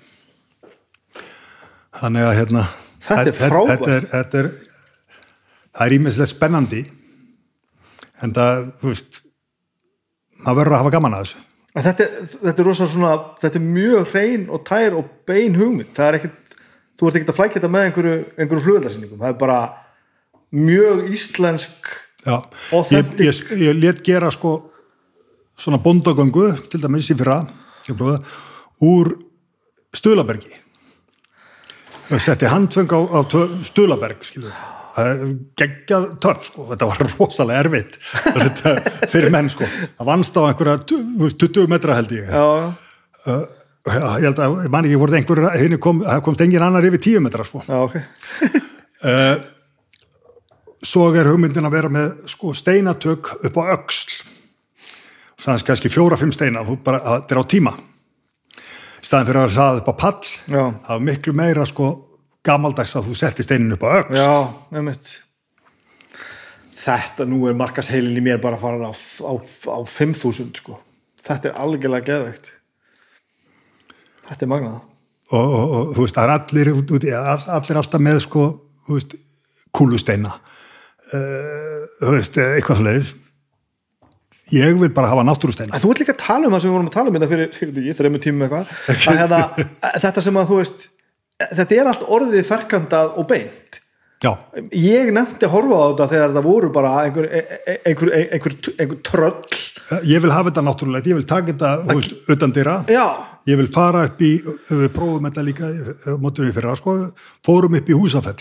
Þannig 2.00 2.25
að 2.25 2.38
hérna 2.40 2.64
Þetta 3.03 3.30
er 3.30 3.35
frábært. 3.38 3.69
þetta 3.69 3.93
er, 3.93 4.06
þetta 4.09 4.40
er, 4.40 4.51
það 5.75 5.85
er 5.85 5.95
ímestlega 5.98 6.32
spennandi 6.32 6.82
en 8.23 8.33
það, 8.35 8.67
þú 8.81 8.91
veist 8.93 9.19
maður 10.43 10.59
verður 10.61 10.75
að 10.77 10.81
hafa 10.83 10.93
gaman 10.97 11.17
að 11.17 11.25
þessu. 11.25 11.41
Þetta, 11.73 12.07
þetta 12.43 12.61
er 12.61 12.67
rosa 12.69 12.87
svona 12.91 13.11
þetta 13.41 13.59
er 13.59 13.65
mjög 13.65 14.11
hrein 14.13 14.43
og 14.53 14.63
tær 14.67 14.97
og 14.99 15.07
bein 15.27 15.55
hugmynd. 15.57 15.93
Það 15.97 16.09
er 16.11 16.17
ekkit, 16.19 16.57
þú 16.99 17.07
ert 17.09 17.17
ekkit 17.19 17.31
að 17.33 17.37
flækja 17.39 17.57
þetta 17.59 17.71
með 17.73 17.87
einhverju, 17.87 18.17
einhverju 18.37 18.65
flugöldarsýningum, 18.67 19.21
það 19.23 19.31
er 19.33 19.39
bara 19.41 19.59
mjög 20.53 21.07
íslensk 21.15 21.89
Já, 22.23 22.37
ég, 22.37 22.75
Authentic. 22.77 23.19
ég, 23.51 23.63
ég 23.67 23.79
let 23.81 24.03
gera 24.05 24.29
sko 24.31 24.51
svona 25.59 25.79
bondagöngu 25.83 26.45
til 26.71 26.79
dæmis 26.83 27.09
í 27.11 27.17
fyrra 27.19 27.39
ég 27.89 27.97
prófaði, 27.99 28.21
úr 28.85 29.09
Stulabergi 29.93 30.53
og 32.13 32.21
setti 32.23 32.47
handfeng 32.47 32.93
á, 32.95 32.99
á 33.01 33.19
tö- 33.27 33.49
Stulaberg 33.67 34.23
skilur 34.23 34.53
það 34.93 35.09
er 35.11 35.33
geggjað 35.61 36.05
törf 36.23 36.47
sko, 36.49 36.65
þetta 36.72 36.88
var 36.91 37.03
rosalega 37.17 37.63
erfitt 37.65 37.97
þetta, 38.23 38.73
fyrir 39.13 39.33
menn 39.33 39.49
sko. 39.53 39.65
Það 39.97 40.09
vannst 40.11 40.38
á 40.38 40.41
einhverja 40.49 40.77
tu- 40.89 41.01
þú 41.01 41.23
veist, 41.27 41.39
20 41.41 41.67
metra 41.73 41.95
held 41.97 42.11
ég. 42.15 42.30
Já, 42.30 42.45
ég 43.83 44.27
held 44.30 44.39
að, 44.39 44.57
ég 44.63 44.72
man 44.72 44.85
ekki 44.88 44.99
hvort 45.01 45.17
einhver 45.17 45.80
kom, 45.83 46.03
það 46.05 46.22
komst 46.23 46.41
engin 46.45 46.63
annar 46.63 46.85
yfir 46.88 47.01
10 47.03 47.23
metra 47.25 47.43
sko. 47.47 47.63
Já, 47.67 47.80
ok. 47.83 47.95
Svo 50.83 51.05
er 51.15 51.30
hugmyndin 51.31 51.63
að 51.63 51.75
vera 51.77 51.89
með 51.91 52.25
sko, 52.27 52.51
steinatök 52.55 53.30
upp 53.47 53.57
á 53.59 53.63
öxl. 53.77 54.17
Þannig 55.43 55.65
kannski 55.67 55.91
fjóra-fimm 55.91 56.31
steina 56.35 56.63
þú 56.67 56.75
bara, 56.83 56.99
þetta 57.23 57.35
er 57.35 57.39
á 57.39 57.45
tíma. 57.51 57.73
Í 59.03 59.07
staðin 59.07 59.27
fyrir 59.30 59.39
að 59.41 59.45
vera 59.47 59.55
saðað 59.57 59.80
upp 59.81 59.89
á 59.91 59.95
pall 59.99 60.27
Já. 60.47 60.63
það 60.83 60.91
var 60.93 61.01
miklu 61.07 61.33
meira 61.35 61.65
sko 61.67 61.88
gamaldags 62.43 62.95
að 62.99 63.09
þú 63.09 63.19
setti 63.19 63.45
steinin 63.45 63.75
upp 63.75 63.85
á 63.88 63.89
öxl 64.03 64.19
já, 64.19 64.33
nefnitt 64.75 65.13
þetta 66.83 67.27
nú 67.30 67.45
er 67.49 67.57
markasheilin 67.57 68.19
í 68.19 68.23
mér 68.23 68.41
bara 68.43 68.57
að 68.57 68.65
fara 68.65 68.91
á, 68.91 68.93
á, 68.93 69.33
á 69.72 69.80
5000 69.88 70.51
sko. 70.59 70.77
Þetta 71.23 71.49
er 71.49 71.59
algjörlega 71.63 72.09
geðveikt. 72.09 72.51
Þetta 74.27 74.45
er 74.45 74.51
magnað. 74.51 74.80
Og, 75.33 75.39
og, 75.39 75.73
og 75.77 75.91
þú 75.95 76.05
veist, 76.05 76.17
það 76.17 76.23
er 76.23 76.33
allir 76.35 76.72
allir 77.57 77.80
alltaf 77.80 78.03
með 78.03 78.22
sko 78.25 78.47
veist, 78.89 79.17
kúlusteina. 79.75 80.38
Uh, 81.13 81.83
þú 82.01 82.15
veist, 82.17 82.39
eitthvað 82.43 82.81
slegis 82.81 83.13
ég 84.53 84.75
vil 84.77 84.91
bara 84.93 85.09
hafa 85.09 85.23
náttúrusteina. 85.25 85.80
Þú 85.81 85.93
ert 85.93 86.01
líka 86.03 86.13
að 86.13 86.25
tala 86.25 86.49
um 86.49 86.53
það 86.53 86.61
sem 86.61 86.69
við 86.69 86.75
vorum 86.75 86.89
að 86.89 86.95
tala 86.97 87.09
um 87.09 87.15
þetta 87.17 87.30
fyrir, 87.31 87.53
fyrir 87.55 87.77
ekki, 87.80 87.95
þreymur 87.97 88.22
tímum 88.22 88.43
eitthvað. 88.45 88.73
Að 89.09 89.22
hérna, 89.22 89.39
þetta 90.03 90.23
sem 90.25 90.38
að 90.38 90.51
þú 90.51 90.57
veist 90.59 90.83
þetta 91.59 91.80
er 91.80 91.91
allt 91.91 92.05
orðið 92.17 92.47
ferkandað 92.47 93.17
og 93.19 93.27
beint. 93.30 93.80
Já, 94.23 94.31
ég 94.72 95.09
nefndi 95.11 95.43
að 95.43 95.51
horfa 95.51 95.77
á 95.83 95.85
þetta 95.91 96.05
þegar 96.13 96.33
það 96.38 96.45
voru 96.47 96.69
bara 96.72 96.91
einhver, 97.03 97.25
einhver, 97.27 97.81
einhver, 97.83 98.13
einhver, 98.31 98.55
einhver 98.80 99.01
tröll. 99.03 99.61
Ég 100.07 100.23
vil 100.23 100.31
hafa 100.31 100.47
þetta 100.47 100.63
náttúrulegt. 100.63 101.09
Ég 101.11 101.19
vil 101.19 101.27
taka 101.27 101.51
þetta 101.51 101.72
veist, 101.89 102.13
utan 102.31 102.53
dyra. 102.55 102.77
Já, 102.88 103.03
Ég 103.43 103.59
vil 103.59 103.67
fara 103.75 104.05
upp 104.07 104.22
í, 104.23 104.38
við 104.69 104.91
prófum 104.95 105.25
þetta 105.27 105.43
líka 105.43 105.69
mótur 106.22 106.47
við 106.47 106.55
fyrra, 106.55 106.75
sko, 106.80 106.93
fórum 107.43 107.75
upp 107.75 107.89
í 107.91 107.97
húsafell, 107.97 108.39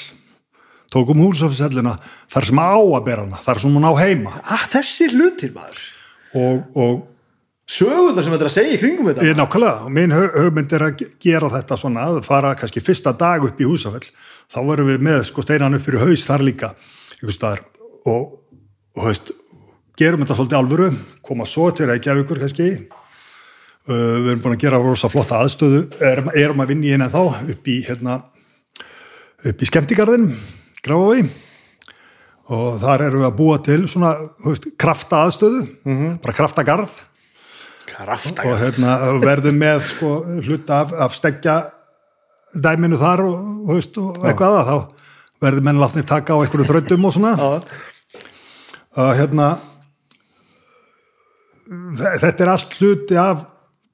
tókum 0.92 1.24
húsafellina 1.24 1.96
þar 2.30 2.46
sem 2.46 2.60
á 2.62 2.78
að 2.78 3.02
bera 3.08 3.24
hana, 3.24 3.40
þar 3.42 3.62
sem 3.64 3.74
hún 3.74 3.88
á 3.90 3.92
heima. 3.98 4.36
Að 4.46 4.68
þessi 4.76 5.08
hlutir 5.16 5.56
maður. 5.56 5.80
Og, 6.38 6.62
og 6.78 7.00
sögundar 7.72 8.24
sem 8.24 8.32
þetta 8.34 8.44
er 8.44 8.50
að 8.50 8.54
segja 8.56 8.76
í 8.76 8.80
kringum 8.80 9.08
þetta. 9.08 9.26
Ég 9.28 9.36
nákvæmlega, 9.38 9.90
minn 9.96 10.12
hug- 10.12 10.34
hugmynd 10.36 10.72
er 10.76 10.84
að 10.88 11.04
gera 11.22 11.48
þetta 11.54 11.78
svona, 11.80 12.06
að 12.10 12.24
fara 12.26 12.54
kannski 12.58 12.82
fyrsta 12.84 13.12
dag 13.16 13.44
upp 13.46 13.60
í 13.60 13.68
húsafell, 13.68 14.04
þá 14.52 14.58
verum 14.68 14.90
við 14.90 15.04
með 15.06 15.22
sko 15.28 15.44
steinan 15.46 15.76
upp 15.78 15.84
fyrir 15.86 16.02
haus 16.04 16.24
þar 16.28 16.44
líka, 16.48 16.72
staðar. 17.22 17.62
Og, 18.04 18.34
og 18.98 19.06
veist, 19.06 19.30
gerum 19.96 20.20
þetta 20.24 20.36
svolítið 20.36 20.58
alvöru, 20.58 20.88
koma 21.24 21.46
svo 21.48 21.70
til 21.76 21.86
Reykjavíkur 21.88 22.40
kannski, 22.42 22.66
uh, 23.88 23.94
við 23.94 24.32
erum 24.34 24.42
búin 24.44 24.56
að 24.58 24.64
gera 24.66 24.80
rosa 24.82 25.08
flotta 25.12 25.38
aðstöðu, 25.44 25.84
erum, 26.02 26.28
erum 26.34 26.60
að 26.64 26.74
vinna 26.74 26.90
í 26.90 26.92
eina 26.96 27.08
þá 27.12 27.22
upp 27.54 27.70
í 27.72 27.78
hérna, 27.86 28.18
upp 29.48 29.62
í 29.64 29.70
skemmtigarðin, 29.70 30.28
Grafói 30.82 31.22
og 32.52 32.80
þar 32.82 33.04
erum 33.06 33.22
við 33.22 33.28
að 33.28 33.36
búa 33.38 33.56
til 33.62 33.80
svona, 33.88 34.12
veist, 34.44 34.66
krafta 34.76 35.22
aðstöðu, 35.28 35.62
bara 36.20 36.34
kraftagarð 36.36 36.96
krafta 37.86 38.44
og 38.48 38.58
hérna, 38.60 38.96
verðum 39.22 39.58
með 39.60 39.82
sko, 39.90 40.10
hluta 40.44 40.80
af, 40.84 40.92
af 41.06 41.14
stekja 41.16 41.56
dæminu 42.54 42.98
þar 43.00 43.22
og, 43.26 43.36
og, 43.68 43.74
veist, 43.76 43.96
og 43.98 44.24
eitthvað 44.28 44.56
aða 44.58 44.64
þá. 44.68 45.06
Verður 45.42 45.64
menn 45.66 45.80
látnið 45.82 46.06
taka 46.06 46.36
á 46.36 46.42
einhverju 46.44 46.68
þröndum 46.68 47.06
og 47.08 47.14
svona. 47.16 47.32
Að 49.02 49.12
hérna 49.18 49.46
þe- 51.98 52.18
þetta 52.22 52.44
er 52.44 52.52
allt 52.52 52.76
hluti 52.78 53.16
af 53.18 53.44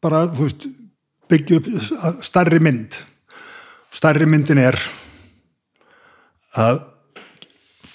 bara, 0.03 0.25
veist 0.27 0.67
byggja 1.29 1.61
upp 1.61 1.71
stærri 2.25 2.61
mynd. 2.65 2.97
Stærri 3.93 4.27
myndin 4.29 4.59
er 4.61 4.77
að 6.59 6.83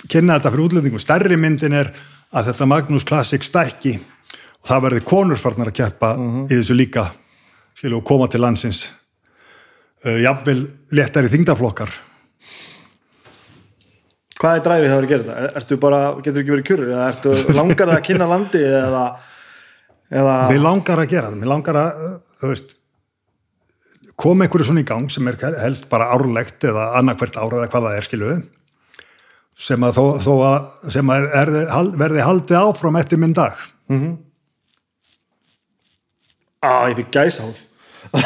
kynna 0.10 0.38
þetta 0.40 0.52
fyrir 0.54 0.66
útlendingum. 0.68 1.02
Stærri 1.02 1.38
myndin 1.40 1.74
er 1.78 1.92
að 2.34 2.50
þetta 2.52 2.68
Magnús 2.70 3.06
Classic 3.06 3.44
stækki 3.46 3.98
og 4.64 4.70
það 4.72 4.84
verði 4.88 5.04
konur 5.12 5.40
farnar 5.42 5.70
að 5.74 5.78
keppa 5.82 6.14
í 6.48 6.56
þessu 6.56 6.76
líka 6.80 7.04
skilu 7.76 7.98
og 8.00 8.06
koma 8.08 8.28
til 8.32 8.40
landsins. 8.44 8.86
Uh, 10.04 10.18
jafnvel 10.24 10.66
léttari 10.96 11.30
þingdaflokkar 11.32 11.92
Hvað 14.44 14.58
er 14.58 14.64
dræfið 14.66 14.90
það 14.92 14.98
að 14.98 15.10
gera 15.12 15.24
þetta? 15.24 15.36
Er- 15.46 15.54
Ertu 15.62 15.76
bara, 15.80 16.00
getur 16.26 16.42
ekki 16.42 16.52
verið 16.52 16.66
kjurur 16.68 16.90
eða 16.92 17.04
ertu 17.14 17.36
langar 17.60 17.92
að 17.94 18.02
kynna 18.10 18.28
landi 18.28 18.64
eða, 18.68 19.04
eða 20.12 20.34
Mér 20.50 20.64
langar 20.66 21.00
að 21.04 21.12
gera 21.14 21.30
það, 21.30 21.38
mér 21.44 21.52
langar 21.54 21.80
að 21.80 22.02
uh, 22.08 22.18
þú 22.42 22.50
veist, 22.52 22.74
koma 24.20 24.44
einhverju 24.48 24.68
svona 24.68 24.84
í 24.84 24.90
gang 24.90 25.08
sem 25.14 25.32
er 25.32 25.38
helst 25.62 25.88
bara 25.92 26.10
árlegt 26.18 26.68
eða 26.68 26.90
annarkvært 27.00 27.40
ára 27.40 27.62
eða 27.62 27.72
hvað 27.72 27.88
það 27.88 27.96
er 28.02 28.08
skilu 28.10 28.34
sem 29.64 29.86
að 29.88 29.96
þó, 30.02 30.04
þó 30.26 30.34
að 30.50 30.92
sem 30.98 31.10
að 31.14 31.26
er, 31.40 31.54
verði 32.04 32.28
haldið 32.28 32.60
áfram 32.60 33.00
eftir 33.00 33.22
minn 33.24 33.36
dag 33.38 33.56
Á, 36.64 36.88
ég 36.90 36.98
fikk 37.02 37.12
gæsa 37.14 37.44
hóð 37.46 37.60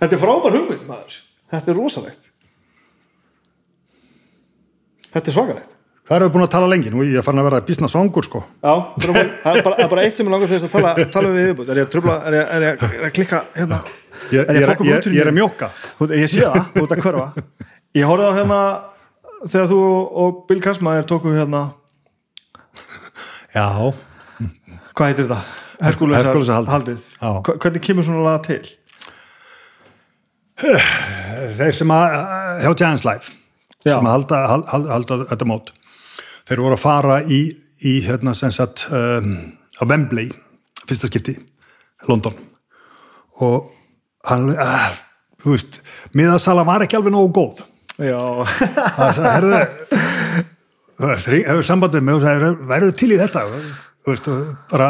Þetta 0.00 0.10
er 0.16 0.20
frábær 0.20 0.56
hugmynd 0.56 0.86
maður. 0.88 1.16
Þetta 1.54 1.70
er 1.70 1.76
rosalegt. 1.78 2.30
Þetta 5.14 5.30
er 5.30 5.36
svakalegt. 5.36 5.74
Hvað 6.04 6.16
erum 6.18 6.28
við 6.28 6.32
búin 6.34 6.44
að 6.44 6.50
tala 6.52 6.68
lengi? 6.68 6.90
Nú 6.92 7.00
er 7.00 7.12
ég 7.14 7.20
að 7.22 7.26
fara 7.28 7.40
að 7.40 7.46
verða 7.48 7.60
bísna 7.68 7.88
svangur 7.88 8.26
sko. 8.26 8.40
Já, 8.60 8.72
það 9.04 9.06
er 9.06 9.14
bara, 9.14 9.36
það 9.44 9.60
er 9.60 9.66
bara, 9.68 9.76
það 9.78 9.94
er 9.94 10.02
eitt 10.02 10.18
sem 10.18 10.26
er 10.28 10.34
langar 10.34 10.50
þess 10.50 10.66
að 10.66 10.74
tala, 10.74 10.94
tala 11.14 11.30
við 11.32 11.46
viðbútt 11.48 11.70
Er 11.70 11.80
ég 11.80 11.86
að 11.86 11.92
trubla, 11.94 12.16
er 12.28 12.36
ég, 12.36 12.50
er 12.56 12.66
ég, 12.66 12.82
er 12.88 12.96
ég 12.98 13.06
að 13.08 13.14
klikka 13.20 13.40
hérna? 13.54 13.78
Ég, 13.84 14.42
Er 14.42 14.42
ég, 14.42 14.58
ég 14.58 14.58
ég, 14.58 14.74
að 14.74 14.90
ég, 14.90 14.98
út 14.98 15.20
er 15.22 15.30
að 15.30 15.38
mjóka. 15.38 15.70
Ég 16.18 16.32
sé 16.34 16.42
það, 16.42 16.60
ert 16.82 16.96
að 16.98 17.04
hverfa. 17.06 17.28
Ég 17.94 18.10
horfði 18.10 18.26
á 18.26 18.32
hérna 18.40 18.60
þegar 19.44 19.70
þú 19.70 19.80
og 20.24 20.38
Bill 20.50 20.62
Kassmaður 20.64 21.08
tóku 21.14 21.34
hérna 21.34 21.62
Já, 23.54 23.66
hvað 24.98 25.10
heitir 25.12 25.28
þetta? 25.28 25.63
Herkulesarhaldið. 25.82 26.70
haldið 26.70 26.98
Hvernig 27.64 27.82
kemur 27.84 28.06
svona 28.06 28.24
laga 28.26 28.42
til? 28.46 28.62
þeir 31.58 31.74
sem 31.74 31.90
að 31.90 32.12
hjá 32.64 32.70
Giants 32.78 33.04
Live 33.06 33.32
Já. 33.84 33.96
sem 33.96 34.06
að 34.06 34.12
halda, 34.14 34.38
halda, 34.48 34.92
halda, 34.94 35.18
þetta 35.32 35.48
mót 35.50 35.72
þeir 36.48 36.62
voru 36.62 36.76
að 36.76 36.82
fara 36.84 37.16
í, 37.26 37.40
í 37.84 37.94
hérna 38.06 38.34
sem 38.38 38.52
sagt 38.54 38.86
um, 38.94 39.32
á 39.76 39.82
Wembley, 39.90 40.30
fyrsta 40.86 41.10
skipti 41.10 41.34
London 42.08 42.36
og 43.42 43.72
hann, 44.28 44.52
að, 44.54 45.02
þú 45.42 45.56
veist 45.56 45.80
miðasala 46.16 46.64
var 46.68 46.84
ekki 46.86 47.00
alveg 47.00 47.14
nógu 47.16 47.32
góð 47.40 47.64
Já, 47.98 48.18
það 48.96 49.48
veist, 51.00 51.26
hring- 51.28 51.44
hefur 51.50 51.66
sambandið 51.66 52.06
með 52.06 52.24
verður 52.70 52.94
til 52.98 53.10
í 53.14 53.18
þetta 53.20 53.44
þú 53.50 54.14
veist, 54.14 54.30
bara 54.70 54.88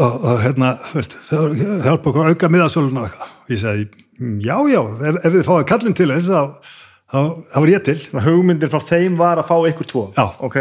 og, 0.00 0.14
og 0.24 0.38
hérna, 0.40 0.74
þú 0.90 1.02
það 1.28 1.56
hjálpa 1.84 2.10
okkur 2.10 2.26
að 2.26 2.34
auka 2.34 2.50
miðasölun 2.52 3.00
og 3.00 3.08
eitthvað. 3.08 3.32
Ég 3.50 3.60
sagði, 3.60 3.88
já, 4.46 4.54
já, 4.70 4.80
ef, 5.10 5.18
ef 5.20 5.34
þið 5.34 5.48
fáið 5.48 5.66
kallin 5.70 5.96
til 5.98 6.08
þess, 6.10 6.30
þá, 6.30 6.76
þá, 7.12 7.18
þá 7.52 7.58
er 7.60 7.72
ég 7.72 7.84
til. 7.88 7.96
Hugmyndin 8.26 8.72
frá 8.72 8.86
þeim 8.90 9.18
var 9.20 9.42
að 9.42 9.50
fá 9.50 9.56
ykkur 9.70 9.90
tvo. 9.90 10.04
Já. 10.16 10.26
Ok, 10.46 10.58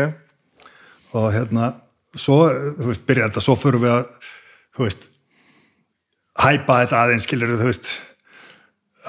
og 1.15 1.29
hérna, 1.35 1.71
svo, 2.15 2.41
þú 2.79 2.91
veist, 2.91 3.05
byrja 3.07 3.29
þetta, 3.29 3.45
svo 3.45 3.57
fyrir 3.59 3.83
við 3.85 3.95
að, 3.95 4.31
þú 4.77 4.87
veist 4.87 5.09
hæpa 6.39 6.79
þetta 6.83 7.03
aðeins, 7.03 7.27
skilur 7.27 7.55
þú 7.59 7.69
veist. 7.71 7.93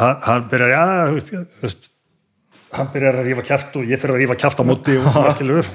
Hann, 0.00 0.20
hann 0.28 0.47
byrjar, 0.52 0.76
já, 0.76 0.84
þú 1.10 1.18
veist, 1.18 1.34
þú 1.34 1.67
veist 1.67 1.91
hann 2.70 2.92
byrjar 2.92 3.18
að 3.18 3.26
rífa 3.26 3.42
kæft 3.49 3.76
og 3.81 3.89
ég 3.91 3.99
fyrir 3.99 4.15
að 4.15 4.23
rífa 4.23 4.36
kæft 4.39 4.60
á 4.62 4.65
móti 4.67 4.94
og 5.00 5.09
svona, 5.10 5.33
skilur 5.36 5.70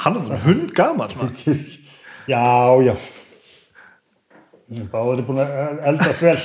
hann 0.00 0.16
er 0.22 0.40
hund 0.46 0.72
gamall 0.76 1.12
maður. 1.20 1.60
já, 2.32 2.40
já 2.88 2.94
báður 4.92 5.22
er 5.22 5.26
búin 5.28 5.42
að 5.44 5.80
eldast 5.92 6.22
vel. 6.26 6.40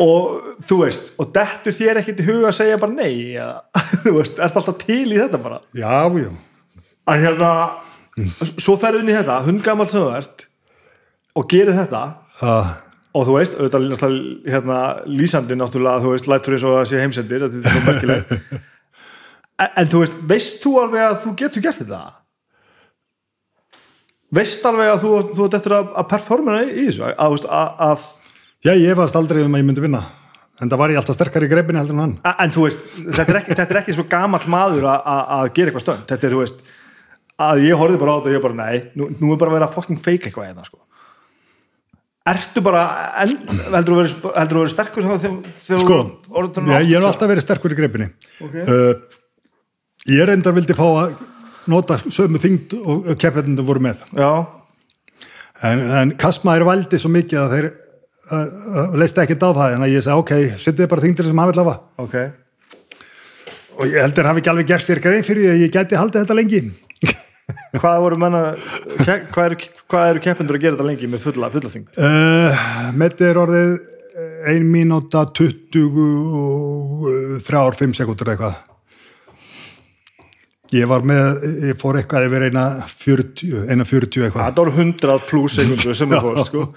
Og 0.00 0.20
þú 0.64 0.76
veist 0.80 1.10
og 1.20 1.32
dettur 1.34 1.76
þér 1.76 2.00
ekkert 2.00 2.22
í 2.22 2.28
huga 2.30 2.48
að 2.48 2.56
segja 2.56 2.78
bara 2.80 2.94
nei 2.94 3.34
ja. 3.34 3.50
þú 4.04 4.14
veist, 4.16 4.38
ert 4.40 4.56
alltaf 4.56 4.78
til 4.80 5.04
í 5.04 5.18
þetta 5.18 5.40
bara? 5.42 5.58
Já, 5.76 6.08
já, 6.16 6.30
að 7.10 7.26
hérna 7.26 7.50
svo 8.56 8.78
ferðu 8.80 9.02
inn 9.04 9.12
í 9.12 9.16
þetta, 9.18 9.42
hundgamall 9.44 9.90
sem 9.90 10.00
þú 10.00 10.14
ert 10.16 10.46
og 11.36 11.44
gerir 11.52 11.76
þetta. 11.76 12.04
Það 12.40 12.70
og 13.16 13.26
þú 13.26 13.36
veist, 13.36 13.56
auðvitað 13.58 14.16
hérna, 14.46 14.80
lýsandi 15.10 15.56
náttúrulega, 15.58 16.02
þú 16.04 16.12
veist, 16.14 16.28
lætur 16.30 16.54
eins 16.56 16.66
og 16.66 16.76
það 16.76 16.84
sé 16.90 17.00
heimsendir 17.02 17.44
þetta 17.46 17.58
er 17.58 17.64
svo 17.66 17.80
merkileg 17.88 18.34
en, 19.64 19.70
en 19.82 19.90
þú 19.90 20.02
veist, 20.04 20.18
veist 20.30 20.60
þú 20.62 20.74
alveg 20.84 21.06
að 21.06 21.16
þú 21.24 21.32
getur 21.42 21.64
gert 21.64 21.80
þetta 21.82 22.02
veist 24.38 24.64
alveg 24.70 24.92
að 24.94 25.02
þú, 25.04 25.10
þú 25.34 25.44
ert 25.48 25.58
eftir 25.58 25.74
að, 25.76 25.92
að 26.02 26.08
performera 26.12 26.62
í 26.68 26.86
þessu 26.88 27.04
að, 27.08 27.14
að, 27.18 27.44
að, 27.50 27.70
að 27.88 28.08
já, 28.68 28.72
ég 28.78 28.98
varst 29.00 29.16
aldrei 29.18 29.42
um 29.44 29.54
að 29.56 29.62
ég 29.62 29.68
myndi 29.70 29.84
vinna 29.84 30.02
en 30.60 30.68
það 30.68 30.80
var 30.82 30.92
ég 30.92 31.00
alltaf 31.00 31.16
sterkar 31.16 31.46
í 31.46 31.48
greipinni 31.48 31.80
heldur 31.80 31.96
en 31.96 32.02
hann. 32.04 32.14
A- 32.28 32.36
En 32.44 32.50
þú 32.52 32.66
veist, 32.66 32.82
þetta 33.00 33.24
er 33.32 33.38
ekki, 33.40 33.54
þetta 33.56 33.72
er 33.74 33.78
ekki 33.80 33.94
svo 33.96 34.04
gamall 34.12 34.44
maður 34.52 34.84
að- 34.92 35.06
að 35.08 35.22
að 35.38 35.46
gera 35.56 35.70
eitthvað 35.70 35.84
stönd. 35.86 36.02
Þetta 36.10 36.26
er, 36.28 36.34
þú 36.34 36.40
veist, 36.42 36.58
að 37.40 37.62
ég 37.64 37.78
horfði 37.80 38.00
bara 38.02 38.12
á 38.12 38.16
þetta 38.20 38.28
og 38.28 38.34
ég 38.36 38.42
bara, 38.44 38.58
nei, 38.58 38.82
nú, 39.00 39.06
nú 39.22 39.30
er 39.32 39.38
bara 39.40 39.50
að 39.54 39.56
vera 39.56 39.70
fucking 39.72 40.02
fake 40.04 40.28
eitthvað 40.28 40.50
hérna, 40.50 40.66
sko. 40.68 40.78
Ertu 42.30 42.60
bara, 42.62 42.82
en, 43.24 43.32
heldur 43.72 43.96
þú 43.96 44.20
þú 44.28 44.60
verið 44.60 44.72
sterkur 44.74 45.06
þegar 45.08 45.80
sko, 45.80 45.96
þú 46.28 46.36
orðið 46.42 46.68
ég, 46.74 46.90
ég 46.92 47.00
hef 47.00 47.08
alltaf 47.08 47.30
verið 47.32 47.46
sterkur 47.46 47.72
í 47.72 47.78
greipinni. 47.80 48.10
Ok. 48.44 48.58
uh, 48.60 48.92
ég 50.12 50.28
reyndar 50.28 50.52
vildi 50.60 50.76
fá 50.76 50.84
að 50.90 51.14
nota 51.70 51.94
sömu 52.02 52.40
þyngd 52.42 52.68
og 52.80 53.08
keppendunum 53.20 53.66
voru 53.68 53.82
með. 53.86 53.96
Já, 54.18 54.30
en, 55.68 55.78
en 56.02 56.08
Kasmaður 56.20 56.66
valdi 56.68 56.96
svo 57.00 57.10
mikið 57.14 57.38
að 57.44 57.54
þeir 57.54 57.66
uh, 57.70 57.74
leist 59.00 59.20
ekkert 59.22 59.46
á 59.46 59.50
það 59.56 59.68
en 59.76 59.86
að 59.86 59.94
ég 59.94 60.04
sagði 60.06 60.20
ok, 60.24 60.32
sittið 60.66 60.90
bara 60.92 61.04
þyngdir 61.06 61.26
sem 61.30 61.40
hann 61.42 61.50
vil 61.52 61.62
hafa. 61.62 61.74
Ok. 62.04 62.14
Og 63.80 63.84
ég 63.88 64.00
heldur 64.04 64.28
hafi 64.28 64.40
ekki 64.42 64.52
alveg 64.52 64.68
gert 64.68 64.84
sér 64.84 65.00
grein 65.04 65.24
fyrir 65.26 65.42
því 65.46 65.52
að 65.54 65.62
ég 65.64 65.70
gæti 65.76 66.00
haldið 66.00 66.20
þetta 66.24 66.36
lengi. 66.36 66.60
Hvað 67.80 67.96
voru 68.04 68.16
menna, 68.20 68.40
hvað 69.00 69.44
eru, 69.46 69.56
hvað 69.90 70.04
eru 70.12 70.20
keppendur 70.22 70.56
að 70.58 70.64
gera 70.64 70.74
þetta 70.76 70.88
lengi 70.90 71.06
með 71.10 71.20
fulla, 71.24 71.46
fulla 71.54 71.70
þing? 71.72 71.86
uh, 71.98 72.50
Metti 72.98 73.24
er 73.26 73.36
orðið 73.40 73.70
1 74.50 74.66
mínúta 74.70 75.20
23 75.38 77.70
5 77.80 77.94
sekundur 77.96 78.30
eitthvað 78.32 78.54
ég 80.76 80.90
var 80.90 81.06
með 81.06 81.48
ég 81.70 81.80
fór 81.80 81.98
eitthvað 82.00 82.28
yfir 82.28 82.46
eina 82.50 82.66
40, 82.92 83.66
eina 83.70 83.88
40 83.88 84.28
eitthvað. 84.28 84.46
Það 84.46 84.62
voru 84.62 84.76
100 84.76 85.26
pluss 85.30 85.58
sekundur 85.58 85.98
sem 85.98 86.14
er 86.14 86.24
fórst, 86.24 86.52
sko. 86.52 86.68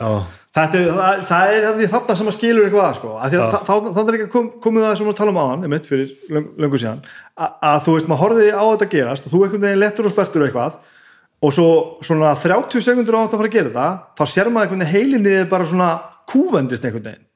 Já, 0.00 0.10
Þetta 0.54 0.78
er, 0.78 0.88
það, 0.94 1.22
það 1.26 1.52
er 1.82 1.88
þarna 1.90 2.14
sem 2.14 2.28
að 2.30 2.34
skilur 2.36 2.66
eitthvað 2.68 2.84
að, 2.84 2.96
sko, 3.00 3.12
að 3.18 3.32
því 3.32 3.38
að 3.42 3.48
þá, 3.50 3.56
þá, 3.66 3.86
þá 3.96 3.96
er 4.04 4.16
ekki 4.18 4.26
kom, 4.30 4.44
komið 4.62 4.84
það 4.84 4.92
sem 5.00 5.08
við 5.08 5.16
talum 5.18 5.38
á 5.42 5.44
hann, 5.48 5.64
mitt 5.72 5.88
fyrir 5.90 6.12
löng, 6.36 6.44
löngu 6.62 6.78
síðan, 6.78 7.00
að, 7.34 7.56
að 7.70 7.78
þú 7.86 7.94
veist, 7.96 8.10
maður 8.12 8.22
horfið 8.22 8.50
á 8.54 8.64
þetta 8.68 8.88
gerast 8.92 9.26
og 9.26 9.32
þú 9.32 9.40
einhvern 9.42 9.64
veginn 9.66 9.82
lettur 9.82 10.06
og 10.06 10.14
spertur 10.14 10.44
eitthvað 10.46 10.76
og 11.42 11.56
svo 11.56 11.66
svona 12.06 12.30
30 12.38 12.86
sekundur 12.86 13.18
á 13.18 13.22
þetta 13.24 13.34
að 13.34 13.42
fara 13.42 13.50
að 13.50 13.56
gera 13.56 13.72
þetta, 13.72 13.88
þá 14.14 14.24
sér 14.30 14.52
maður 14.54 14.70
veginn 14.76 14.92
heilinni 14.92 15.34
er 15.40 15.50
bara 15.50 15.66
svona 15.72 15.90
kúvendist 16.30 16.86
einhvern 16.86 17.08
veginn 17.10 17.26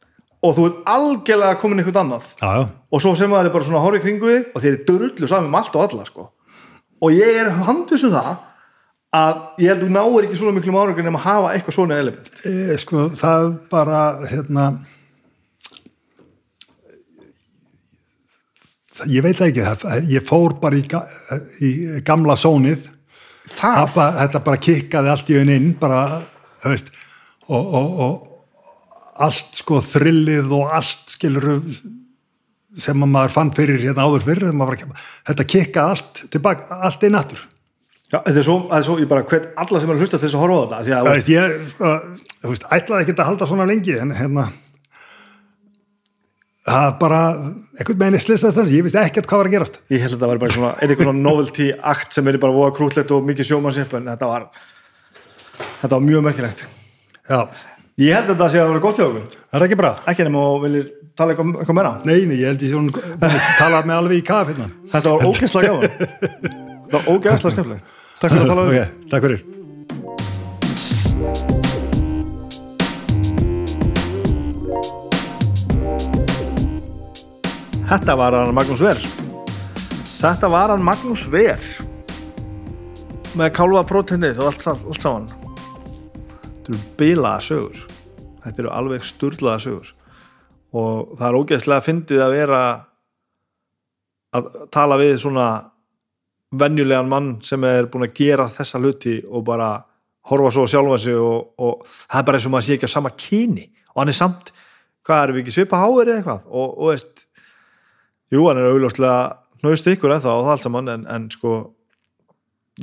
og 0.45 0.55
þú 0.55 0.67
ert 0.69 0.91
algjörlega 0.93 1.59
komin 1.61 1.83
einhvern 1.83 2.03
annað. 2.05 2.29
Já, 2.39 2.51
já, 2.59 2.67
og 2.69 3.03
svo 3.03 3.15
sem 3.19 3.31
maður 3.31 3.51
er 3.51 3.55
bara 3.57 3.69
svona 3.69 3.83
horfið 3.85 4.05
kringu 4.05 4.29
þig 4.31 4.53
og 4.53 4.63
þeir 4.63 4.71
eru 4.73 4.85
dörrullu 4.91 5.31
saman 5.31 5.51
með 5.53 5.61
allt 5.63 5.79
og 5.79 5.87
alla, 5.87 6.07
sko. 6.09 6.29
Og 6.99 7.15
ég 7.15 7.41
er 7.41 7.51
handviss 7.67 8.07
um 8.07 8.15
það 8.15 8.31
að 9.19 9.41
ég 9.63 9.73
held 9.73 9.83
að 9.83 9.87
þú 9.87 9.91
náir 9.95 10.29
ekki 10.29 10.39
svona 10.39 10.55
miklu 10.59 10.77
árangur 10.77 11.07
nema 11.07 11.21
að 11.23 11.27
hafa 11.27 11.51
eitthvað 11.55 11.77
svona 11.79 11.99
element. 12.03 12.31
E, 12.45 12.77
sko 12.83 13.09
það 13.19 13.51
bara 13.73 14.03
hérna 14.29 14.69
það, 18.93 19.11
ég 19.15 19.27
veit 19.27 19.41
það 19.41 19.51
ekki 19.51 19.67
það, 19.67 19.99
ég 20.13 20.29
fór 20.29 20.57
bara 20.63 20.79
í, 20.79 20.85
ga, 20.91 21.03
í 21.65 21.73
gamla 22.07 22.37
sónið. 22.39 22.87
Það, 23.49 23.75
það 23.81 23.95
bara, 23.95 24.17
þetta 24.21 24.45
bara 24.45 24.65
kikkaði 24.69 25.15
allt 25.15 25.31
í 25.33 25.39
einu 25.41 25.55
inn 25.57 25.71
bara, 25.81 26.03
þú 26.61 26.75
veist 26.75 26.91
og, 27.49 27.63
og, 27.65 28.01
og 28.05 28.28
allt 29.27 29.59
sko 29.59 29.81
þrillið 29.85 30.53
og 30.55 30.75
allt 30.79 31.15
skilur 31.15 31.49
sem 32.79 33.03
að 33.03 33.11
maður 33.11 33.35
fann 33.35 33.53
fyrir 33.57 33.81
hérna 33.83 34.07
áður 34.07 34.27
fyrir 34.29 34.59
var, 34.61 34.77
þetta 35.27 35.47
kikkaði 35.55 35.95
allt 35.95 36.21
tilbaka, 36.35 36.81
allt 36.89 37.07
inn 37.09 37.19
aftur. 37.19 37.41
Já, 38.09 38.23
þetta 38.23 38.39
er 38.41 38.47
svo, 38.47 38.57
það 38.71 38.79
er 38.79 38.87
svo, 38.87 38.97
ég 39.03 39.11
bara 39.11 39.25
hvet 39.29 39.51
alla 39.61 39.81
sem 39.83 39.91
er 39.91 39.99
að 39.99 40.05
hlusta 40.05 40.21
þess 40.23 40.37
að 40.37 40.45
horfa 40.45 40.59
á 40.59 40.63
þetta 40.63 40.85
því 40.87 40.95
að, 40.97 41.09
veist, 41.11 41.31
ég, 41.33 41.59
sko, 41.75 41.91
þú 42.45 42.53
veist, 42.55 42.67
ætlaði 42.77 43.05
ekki 43.05 43.17
að 43.19 43.29
halda 43.29 43.49
svona 43.51 43.67
lengi, 43.69 43.97
en 44.01 44.15
hérna, 44.17 44.47
það 46.69 46.89
bara, 47.03 47.21
einhvern 47.77 48.01
veginn 48.03 48.17
er 48.17 48.25
slissast 48.25 48.57
þess, 48.57 48.73
ég 48.73 48.87
vissi 48.87 49.01
ekkert 49.03 49.29
hvað 49.29 49.43
var 49.43 49.51
að 49.51 49.57
gerast. 49.59 49.79
ég 49.93 50.05
held 50.05 50.15
að 50.15 50.17
þetta 50.17 50.31
var 50.33 50.43
bara 50.45 50.57
svona 50.57 50.73
eitthvað 50.79 51.09
svona 51.09 51.25
novelty 51.27 51.69
akt 51.93 52.17
sem 52.17 52.31
er 52.31 52.41
bara 52.41 52.57
voða 52.57 52.75
krútlegt 52.79 53.13
og 53.17 53.29
mikið 53.29 53.51
sjómannsip 53.51 53.95
en 53.99 54.11
þetta 54.13 54.31
var 54.33 54.49
þetta 55.83 55.95
var 55.95 56.07
mjög 56.09 56.25
merkilegt. 56.29 56.65
Já, 57.29 57.43
ég 57.99 58.15
held 58.15 58.29
að 58.29 58.35
þetta 58.37 58.49
sé 58.53 58.61
að 58.63 58.69
vera 58.71 58.83
gott 58.85 58.99
hjá 58.99 59.05
okkur. 59.09 59.25
Það 59.51 59.59
er 59.59 59.65
ekki 59.67 59.79
bra. 59.79 59.93
ekki 60.13 60.25
nema 60.29 60.43
og 60.47 60.59
viljir 60.63 60.87
tala 61.19 61.35
eitthvað, 61.35 61.49
eitthvað 61.59 61.79
meira? 61.79 61.93
Nei, 62.07 62.21
nei, 62.31 62.39
ég 62.39 62.47
held 62.53 62.63
ég 62.63 62.75
hún 62.77 62.89
talað 63.59 63.89
með 63.91 63.97
alveg 63.99 64.21
í 64.21 64.27
kaf 64.27 64.47
hérna. 64.53 64.69
þetta 64.93 65.15
var 65.15 65.21
ógeðslega 65.27 65.73
gaman. 65.73 65.83
Þetta 66.89 66.95
var 66.95 67.05
ógeðslega 67.11 67.55
skemmtilegt. 67.57 67.87
Takk 68.19 68.31
fyrir 68.35 68.45
að 68.45 68.51
tala 68.53 68.63
um 68.63 68.69
Ok, 68.71 68.79
takk 69.11 69.23
fyrir. 69.27 69.41
Þetta 77.89 78.13
var 78.21 78.37
hann 78.37 78.55
Magnús 78.55 78.83
Ver. 78.85 79.03
Þetta 80.21 80.53
var 80.53 80.75
hann 80.75 80.87
Magnús 80.87 81.27
Ver. 81.33 81.61
Með 83.39 83.53
kálfa 83.59 83.83
próteinið 83.91 84.39
og 84.43 84.53
allt, 84.53 84.67
allt, 84.71 84.87
allt 84.93 85.03
saman 85.03 85.29
Þetta 86.69 86.83
eru 86.83 86.97
bilaða 87.01 87.41
sögur. 87.41 87.85
Þetta 88.45 88.61
eru 88.61 88.71
alveg 88.77 89.05
sturlaða 89.09 89.61
sögur. 89.65 89.93
Og 90.77 91.15
það 91.17 91.29
er 91.29 91.37
ógeðslega 91.39 91.85
fyndið 91.87 92.21
að 92.21 92.33
vera 92.37 92.59
að 94.37 94.49
tala 94.75 94.99
við 95.01 95.15
svona 95.23 95.47
venjulegan 96.53 97.09
mann 97.09 97.31
sem 97.45 97.63
er 97.65 97.89
búin 97.89 98.05
að 98.05 98.19
gera 98.19 98.51
þessa 98.53 98.81
hluti 98.83 99.15
og 99.25 99.47
bara 99.47 99.71
horfa 100.29 100.51
svo 100.53 100.67
á 100.69 100.73
sjálfa 100.75 100.99
sig 101.01 101.17
og, 101.17 101.55
og 101.57 101.87
það 101.89 102.21
er 102.21 102.27
bara 102.29 102.41
eins 102.41 102.49
og 102.49 102.53
maður 102.53 102.67
sé 102.67 102.77
ekki 102.77 102.91
á 102.93 102.97
sama 102.99 103.13
kyni. 103.17 103.65
Og 103.95 104.03
hann 104.03 104.13
er 104.13 104.19
samt, 104.19 104.53
hvað 105.09 105.23
erum 105.23 105.39
við 105.39 105.45
ekki 105.47 105.55
svipa 105.57 105.81
háir 105.81 106.11
eða 106.11 106.19
eitthvað? 106.19 106.43
Og, 106.53 106.75
og 106.77 106.93
veist 106.93 107.25
Jú, 108.29 108.43
hann 108.45 108.59
er 108.61 108.69
augljóslega 108.69 109.39
nöðst 109.65 109.89
ykkur 109.89 110.13
ennþá 110.19 110.35
og 110.37 110.43
það 110.45 110.53
allt 110.53 110.67
saman 110.67 110.93
en, 110.93 111.07
en 111.09 111.31
sko 111.33 111.55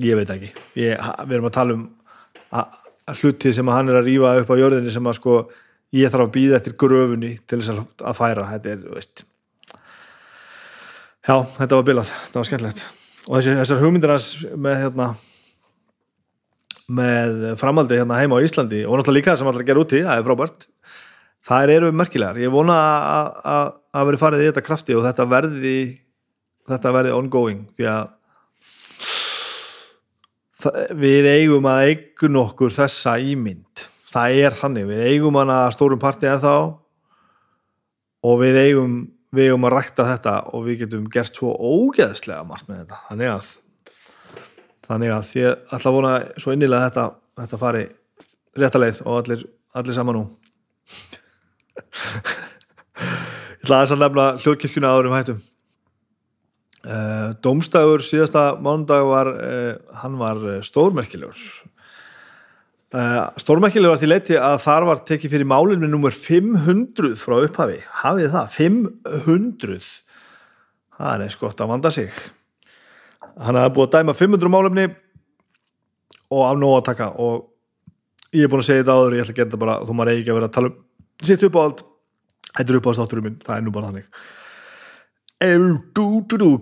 ég 0.02 0.18
veit 0.18 0.32
ekki. 0.34 0.50
Ég, 0.82 0.98
við 1.30 1.38
erum 1.38 1.52
að 1.52 1.54
tala 1.60 1.78
um 1.78 1.84
að, 2.50 2.64
að 2.66 2.85
hluti 3.14 3.54
sem 3.54 3.70
hann 3.70 3.92
er 3.92 4.00
að 4.00 4.10
rífa 4.10 4.34
upp 4.42 4.52
á 4.52 4.56
jörðinni 4.60 4.94
sem 4.94 5.08
að 5.08 5.18
sko 5.20 5.38
ég 5.96 6.12
þarf 6.12 6.28
að 6.28 6.34
býða 6.36 6.60
eftir 6.60 6.76
gröfunni 6.82 7.32
til 7.46 7.62
þess 7.62 7.74
að, 8.02 8.18
færa. 8.18 8.48
Þetta 8.56 8.74
er, 8.74 8.84
veist. 8.96 9.26
Já, 11.26 11.36
þetta 11.56 11.80
var 11.80 11.88
bilað, 11.88 12.14
þetta 12.26 12.42
var 12.42 12.50
skemmtilegt. 12.50 12.84
Og 13.26 13.38
þessi, 13.38 13.56
þessar 13.62 13.82
hugmyndir 13.82 14.14
hans 14.14 14.30
með 14.54 14.78
hérna 14.84 15.10
með 16.86 17.46
framaldi 17.58 17.98
hérna 17.98 18.20
heima 18.20 18.38
á 18.38 18.46
Íslandi 18.46 18.84
og 18.86 19.00
náttúrulega 19.00 19.18
líka 19.18 19.32
það 19.32 19.40
sem 19.40 19.48
allir 19.50 19.64
að 19.64 19.70
gera 19.72 19.82
úti, 19.82 20.02
það 20.06 20.20
er 20.20 20.26
frábært. 20.28 20.68
Þær 21.46 21.72
eru 21.76 21.90
merkilegar. 21.94 22.42
Ég 22.42 22.54
vona 22.54 22.76
að, 23.46 23.72
veri 24.10 24.20
farið 24.22 24.44
í 24.44 24.50
þetta 24.50 24.66
krafti 24.66 24.98
og 24.98 25.06
þetta 25.06 25.26
verði 25.30 25.78
þetta 26.70 26.94
verði 26.94 27.16
ongoing 27.16 27.66
því 27.78 27.90
að 27.90 28.06
það, 28.06 28.14
við 30.96 31.28
eigum 31.30 31.68
að 31.70 31.90
eigun 31.90 32.40
okkur 32.42 32.74
þessa 32.76 33.18
ímynd. 33.22 33.86
Það 34.12 34.40
er 34.46 34.58
hannig, 34.62 34.88
við 34.88 35.04
eigum 35.10 35.38
hana 35.40 35.66
að 35.66 35.76
stórum 35.76 36.02
partí 36.02 36.30
en 36.32 36.42
þá 36.44 36.56
og 38.26 38.40
við 38.42 38.62
eigum 38.62 38.96
við 39.36 39.50
eigum 39.50 39.68
að 39.68 39.76
rækta 39.76 40.06
þetta 40.08 40.36
og 40.56 40.66
við 40.66 40.86
getum 40.86 41.10
gert 41.12 41.36
svo 41.36 41.52
ógeðslega 41.54 42.46
margt 42.48 42.70
með 42.70 42.84
þetta. 42.84 43.02
Þannig 43.10 43.30
að 43.34 43.52
þannig 44.86 45.14
að 45.16 45.34
ætla 45.76 45.90
að 45.90 45.96
vona 45.98 46.14
svo 46.40 46.54
innilega 46.56 46.82
að 46.82 46.88
þetta, 46.88 47.06
þetta 47.42 47.62
fari 47.62 47.84
rétta 48.56 48.82
leið 48.82 49.02
og 49.04 49.18
allir, 49.20 49.42
allir 49.76 49.98
saman 49.98 50.20
nú. 50.20 50.26
Ég 52.96 53.66
ætla 53.66 53.82
aðeins 53.82 53.96
að 53.96 54.02
nefna 54.04 54.26
hljóðkirkjuna 54.44 54.94
áður 54.94 55.10
um 55.10 55.18
hættum 55.18 55.40
uh, 56.86 57.34
Dómstægur 57.44 58.04
síðasta 58.06 58.56
mánudag 58.62 59.08
var 59.10 59.30
uh, 59.34 59.72
hann 60.02 60.20
var 60.22 60.42
uh, 60.42 60.60
stórmerkilegur. 60.66 61.40
Stórmerkilegur 63.42 63.92
var 63.92 64.00
til 64.00 64.08
leiti 64.08 64.38
að 64.40 64.62
þar 64.64 64.86
var 64.88 65.02
tekið 65.04 65.34
fyrir 65.34 65.48
málin 65.50 65.82
með 65.82 65.92
nummer 65.92 66.14
500 66.16 67.18
frá 67.20 67.42
upphafi. 67.42 67.82
Hafið 68.04 68.30
það, 68.38 68.54
500 68.54 69.90
það 70.96 71.10
er 71.10 71.26
eins 71.26 71.36
gott 71.42 71.60
að 71.60 71.74
vanda 71.74 71.92
sig. 71.92 72.22
Hann 73.36 73.60
hafði 73.60 73.74
búið 73.76 73.90
að 73.90 73.98
dæma 73.98 74.16
500 74.16 74.54
málefni 74.54 74.88
og 76.32 76.46
af 76.46 76.62
nóg 76.62 76.78
að 76.78 76.88
taka. 76.94 77.10
Og 77.20 77.50
ég 78.32 78.48
er 78.48 78.54
búin 78.54 78.64
að 78.64 78.70
segja 78.70 78.86
þetta 78.86 78.96
áður 78.96 79.18
ég 79.18 79.26
ætla 79.26 79.36
að 79.36 79.42
gera 79.42 79.50
þetta 79.50 79.64
bara, 79.66 79.78
þú 79.84 79.98
maður 79.98 80.14
eigi 80.14 80.24
ekki 80.24 80.32
að 80.32 80.40
vera 80.40 80.50
að 80.52 80.56
tala 80.56 80.72
um 80.72 80.82
sitt 81.24 81.44
upp 81.48 81.56
á 81.56 81.62
allt 81.64 81.86
þetta 82.56 82.72
er 82.72 82.80
upp 82.80 82.90
á 82.90 82.92
státturum 82.98 83.28
minn, 83.30 83.38
það 83.44 83.58
er 83.58 83.66
nú 83.66 83.74
bara 83.76 83.92
þannig 83.92 84.08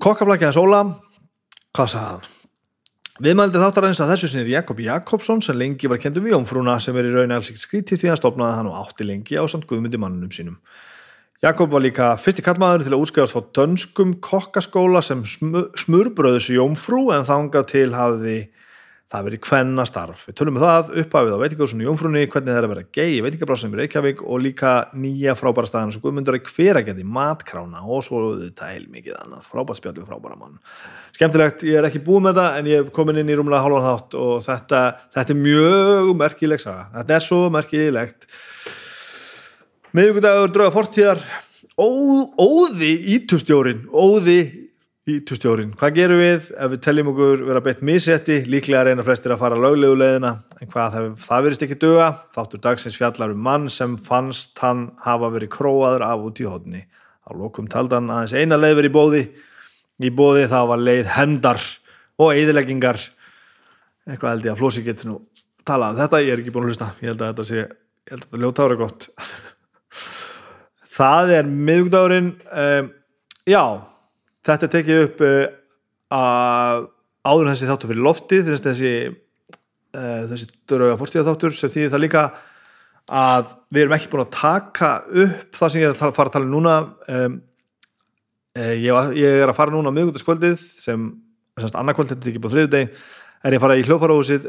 kokkaflækja 0.02 0.50
hans 0.50 0.58
Óla 0.58 0.80
hvað 1.74 1.92
sagði 1.92 2.08
hann? 2.08 2.24
Viðmældi 3.24 3.60
þáttar 3.62 3.86
eins 3.86 4.00
að 4.02 4.10
þessu 4.16 4.30
sinni 4.32 4.44
er 4.48 4.56
Jakob 4.56 4.80
Jakobsson 4.82 5.44
sem 5.46 5.58
lengi 5.58 5.90
var 5.90 6.00
kendur 6.02 6.24
við 6.26 6.34
jómfrúna 6.34 6.80
sem 6.82 6.98
er 6.98 7.06
í 7.06 7.14
raun 7.14 7.36
alls 7.36 7.52
ekki 7.52 7.62
skrítið 7.62 8.02
því 8.02 8.10
að 8.10 8.20
stopnaði 8.24 8.56
hann 8.58 8.72
og 8.72 8.80
átti 8.82 9.06
lengi 9.06 9.38
á 9.38 9.46
samt 9.46 9.68
guðmyndi 9.70 10.02
mannunum 10.02 10.34
sínum 10.34 10.58
Jakob 11.44 11.70
var 11.76 11.84
líka 11.84 12.10
fyrsti 12.18 12.42
kallmaður 12.42 12.88
til 12.88 12.96
að 12.96 13.04
útskjáðast 13.04 13.36
frá 13.36 13.46
dönskum 13.60 14.16
kokkaskóla 14.24 15.04
sem 15.06 15.22
smu- 15.28 15.68
smurbröðus 15.78 16.50
jómfrú 16.56 17.12
en 17.14 17.28
þangað 17.30 17.70
til 17.70 17.90
hafði 17.94 18.38
það 19.14 19.26
verið 19.28 19.42
kvenna 19.46 19.86
starf. 19.86 20.24
Við 20.28 20.38
tölum 20.40 20.58
um 20.58 20.64
það 20.64 20.88
upphafið 21.04 21.36
á 21.38 21.44
veitingahúsinu 21.44 21.84
í 21.84 21.88
jómfrúni, 21.88 22.24
hvernig 22.34 22.50
það 22.50 22.60
er 22.60 22.68
að 22.68 22.72
vera 22.74 22.86
gay 22.98 23.12
í 23.14 23.20
veitingabrásunum 23.22 23.76
í 23.76 23.80
Reykjavík 23.82 24.24
og 24.26 24.42
líka 24.42 24.72
nýja 24.98 25.36
frábæra 25.38 25.70
staðan 25.70 25.94
sem 25.94 26.02
Guðmundur 26.02 26.40
er 26.40 26.44
hveragerði 26.48 27.06
matkrána 27.06 27.84
og 27.86 28.02
svo 28.08 28.24
þetta 28.40 28.72
heil 28.72 28.88
mikið 28.90 29.20
annað 29.20 29.46
frábært 29.52 29.82
spjall 29.82 29.96
við 30.00 30.10
frábæra 30.10 30.40
mann. 30.40 30.58
Skemmtilegt, 31.14 31.66
ég 31.70 31.78
er 31.78 31.90
ekki 31.90 32.02
búið 32.08 32.28
með 32.28 32.42
það 32.42 32.58
en 32.58 32.72
ég 32.72 32.82
hef 32.82 32.92
komin 32.98 33.22
inn 33.22 33.30
í 33.30 33.38
rúmlega 33.38 33.62
hálfan 33.62 33.86
þátt 33.86 34.20
og 34.24 34.36
þetta, 34.48 34.84
þetta 35.14 35.36
er 35.36 35.42
mjög 35.46 36.14
merkileg 36.24 36.66
saga. 36.66 36.90
Þetta 36.98 37.18
er 37.20 37.28
svo 37.30 37.42
merkilegt 37.54 38.30
miðvíkudagur 39.94 40.56
drauga 40.56 40.74
fortíðar 40.74 41.26
Ó, 41.74 41.90
óði 42.38 42.92
ítustjórin 43.16 43.88
óði 43.90 44.63
ítustjórin 45.10 45.74
hvað 45.76 45.96
gerum 45.98 46.22
við 46.22 46.50
ef 46.56 46.72
við 46.72 46.82
teljum 46.86 47.10
okkur 47.12 47.42
vera 47.50 47.62
beitt 47.64 47.82
misrétti 47.84 48.38
líklega 48.48 48.86
reyna 48.88 49.04
flestir 49.04 49.34
að 49.36 49.42
fara 49.42 49.60
löglegu 49.60 49.98
leiðina? 50.00 50.38
En 50.62 50.72
hvað 50.72 50.98
það, 51.20 51.44
verist 51.48 51.66
ekki 51.66 51.80
duga? 51.82 52.10
Þáttur 52.36 52.64
dagsins 52.64 53.00
fjallar 53.00 53.34
um 53.36 53.42
mann 53.44 53.68
sem 53.74 53.98
fannst 54.00 54.60
hann 54.64 54.92
hafa 55.04 55.32
verið 55.34 55.52
króaður 55.58 56.08
af 56.08 56.28
út 56.30 56.40
í 56.40 56.48
hodni 56.48 56.86
á 57.24 57.30
lokum 57.36 57.68
taldan 57.72 58.12
aðeins 58.12 58.36
eina 58.36 58.60
leið 58.60 58.80
verið 58.80 58.92
í 58.92 58.96
bóði 58.96 59.24
í 60.04 60.14
bóði 60.16 60.48
það 60.52 60.70
var 60.72 60.88
leið 60.88 61.12
hendar 61.18 61.68
og 62.20 62.34
eðileggingar 62.34 63.00
eitthvað 64.08 64.34
held 64.34 64.48
ég 64.48 64.54
að 64.54 64.60
Flósi 64.60 64.84
geti 64.86 65.08
nú 65.08 65.20
talað. 65.68 66.02
Þetta, 66.02 66.22
ég 66.24 66.34
er 66.34 66.44
ekki 66.44 66.54
búin 66.54 66.68
að 66.68 66.74
hlusta. 66.74 66.90
Ég 67.00 67.12
held 67.12 67.24
að 67.24 67.32
þetta 67.32 67.48
sé, 67.48 67.64
ég 67.64 68.14
held 68.14 68.24
að 68.24 68.28
þetta 68.28 68.44
ljóta 68.44 68.68
ára 68.68 68.80
gott. 68.80 69.08
Það 70.98 71.34
er 71.40 71.50
miðugdagurinn 71.50 72.30
um, 72.64 72.90
já, 73.50 73.64
þetta 74.48 74.72
tekið 74.76 75.04
upp 75.08 75.24
uh, 75.26 75.44
að 76.14 76.88
áður 77.24 77.52
þessi 77.52 77.70
þáttur 77.70 77.94
fyrir 77.94 78.08
loftið 78.08 78.52
þessi, 78.54 78.94
uh, 79.96 80.22
þessi 80.32 80.50
drauga 80.70 81.00
fórstíða 81.00 81.28
þáttur 81.32 81.58
sem 81.58 81.74
þýðir 81.74 81.94
það 81.96 82.06
líka 82.06 82.26
að 83.14 83.56
við 83.74 83.84
erum 83.84 83.98
ekki 83.98 84.12
búin 84.12 84.26
að 84.26 84.36
taka 84.38 84.92
upp 85.08 85.58
það 85.60 85.74
sem 85.74 85.82
ég 85.82 85.90
er 85.90 85.96
að 85.96 86.16
fara 86.16 86.30
að 86.30 86.36
tala 86.38 86.48
um 86.48 86.54
núna. 86.54 86.76
Um, 87.12 87.42
ég, 88.56 89.18
ég 89.18 89.42
er 89.42 89.50
að 89.50 89.58
fara 89.58 89.74
núna 89.74 89.92
á 89.92 89.96
miðugdagskvöldið 89.98 90.62
sem, 90.80 91.10
annarkvöld, 91.60 92.14
þetta 92.14 92.24
er 92.24 92.32
ekki 92.32 92.44
búin 92.44 92.54
þriðudeg 92.54 92.94
er 93.44 93.56
ég 93.56 93.60
að 93.60 93.66
fara 93.66 93.78
í 93.80 93.84
hljóðfarahúsið 93.88 94.48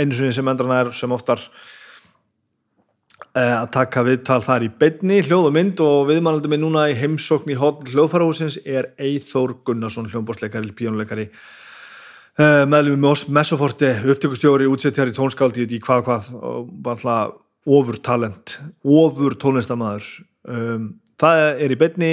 einu 0.00 0.16
sinni 0.16 0.32
sem 0.34 0.48
endran 0.48 0.72
er 0.76 0.92
sem 0.96 1.12
oftar. 1.12 1.42
eh, 1.42 1.79
að 3.38 3.68
taka 3.76 4.02
viðtal 4.02 4.40
þar 4.42 4.64
í 4.66 4.68
beinni, 4.80 5.20
hljóð 5.22 5.48
og 5.84 6.08
viðmælandi 6.08 6.50
minn 6.50 6.64
núna 6.64 6.88
í 6.90 6.96
heimsókn 6.98 7.52
í 7.52 7.58
hotn 7.58 7.86
hljóðfarahúsins 7.86 8.58
er 8.66 8.90
Eithór 8.98 9.54
Gunnarsson, 9.64 10.08
hljómbórsleikari, 10.10 10.72
píónuleikari 10.74 11.28
uh, 11.30 12.64
meðlum 12.66 12.98
með 12.98 13.12
oss 13.12 13.28
Messoforti, 13.30 13.92
upptökustjóri, 14.02 14.66
útsettjari 14.70 15.14
tónskáldi 15.14 15.68
í 15.68 15.78
hvað 15.78 16.02
hvað 16.08 16.32
og 16.40 16.74
bara 16.82 16.98
alltaf 16.98 17.70
ofur 17.70 18.00
talent 18.02 18.56
ofur 18.82 19.38
tónlistamæður 19.38 20.10
um, 20.48 20.90
það 21.20 21.44
er 21.60 21.70
í 21.70 21.78
beinni. 21.78 22.12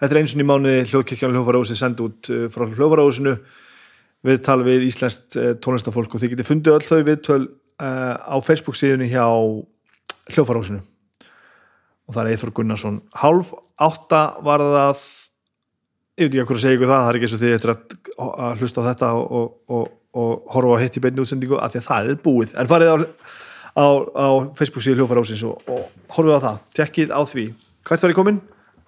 Er 0.00 0.12
eins 0.12 0.34
og 0.36 0.40
í 0.40 0.48
mánu 0.48 0.74
hljóðkirkjan 0.86 1.32
hljóðfarahúsi 1.34 1.76
send 1.76 2.00
út 2.04 2.32
uh, 2.32 2.48
frá 2.52 2.64
hljóðfarahúsinu 2.70 3.36
viðtal 4.26 4.62
við 4.64 4.88
íslenskt 4.88 5.36
tónlistafólk 5.62 6.16
og 6.16 6.22
þið 6.22 6.32
getið 6.32 6.48
fundið 6.48 6.76
öll 6.78 6.86
þau 6.88 7.00
viðtöl 7.06 7.42
á 7.76 8.36
Facebook 8.42 8.74
síðunni 8.74 9.10
hjá 9.12 9.28
hljófarhúsinu 10.32 10.82
og 12.06 12.14
það 12.14 12.22
er 12.22 12.32
Eithor 12.32 12.52
Gunnarsson. 12.54 13.00
Hálf 13.18 13.52
átta 13.82 14.20
var 14.46 14.62
það 14.62 15.00
ég 16.16 16.24
veit 16.24 16.32
ekki 16.32 16.42
að 16.42 16.48
hverju 16.48 16.62
segja 16.62 16.78
ykkur 16.78 16.90
það, 16.90 17.02
það 17.02 17.10
er 17.10 17.18
ekki 17.18 17.26
eins 17.26 17.36
og 17.36 17.40
því 17.42 17.52
eftir 17.56 17.72
að, 17.72 17.96
að 18.46 18.62
hlusta 18.62 18.82
á 18.82 18.88
þetta 18.88 19.10
og, 19.20 19.48
og, 19.68 19.88
og, 20.16 20.30
horfa 20.54 20.78
á 20.78 20.82
hitt 20.82 20.96
í 20.96 21.02
beinni 21.04 21.24
útsendingu 21.24 21.58
af 21.60 21.74
því 21.74 21.82
að 21.82 21.88
það 21.90 22.10
er 22.12 22.20
búið, 22.24 22.54
en 22.56 22.70
farið 22.70 22.92
á, 22.92 22.96
á, 23.76 23.86
á 24.16 24.28
Facebook 24.56 24.84
síðu 24.86 25.02
hljófara 25.02 25.24
ásins 25.26 25.44
og, 25.44 25.60
og 25.68 26.14
horfið 26.16 26.38
á 26.38 26.46
það, 26.46 26.62
tekkið 26.78 27.12
á 27.12 27.20
því. 27.32 27.46
Hvert 27.86 28.06
var 28.06 28.14
ég 28.14 28.20
komin? 28.20 28.40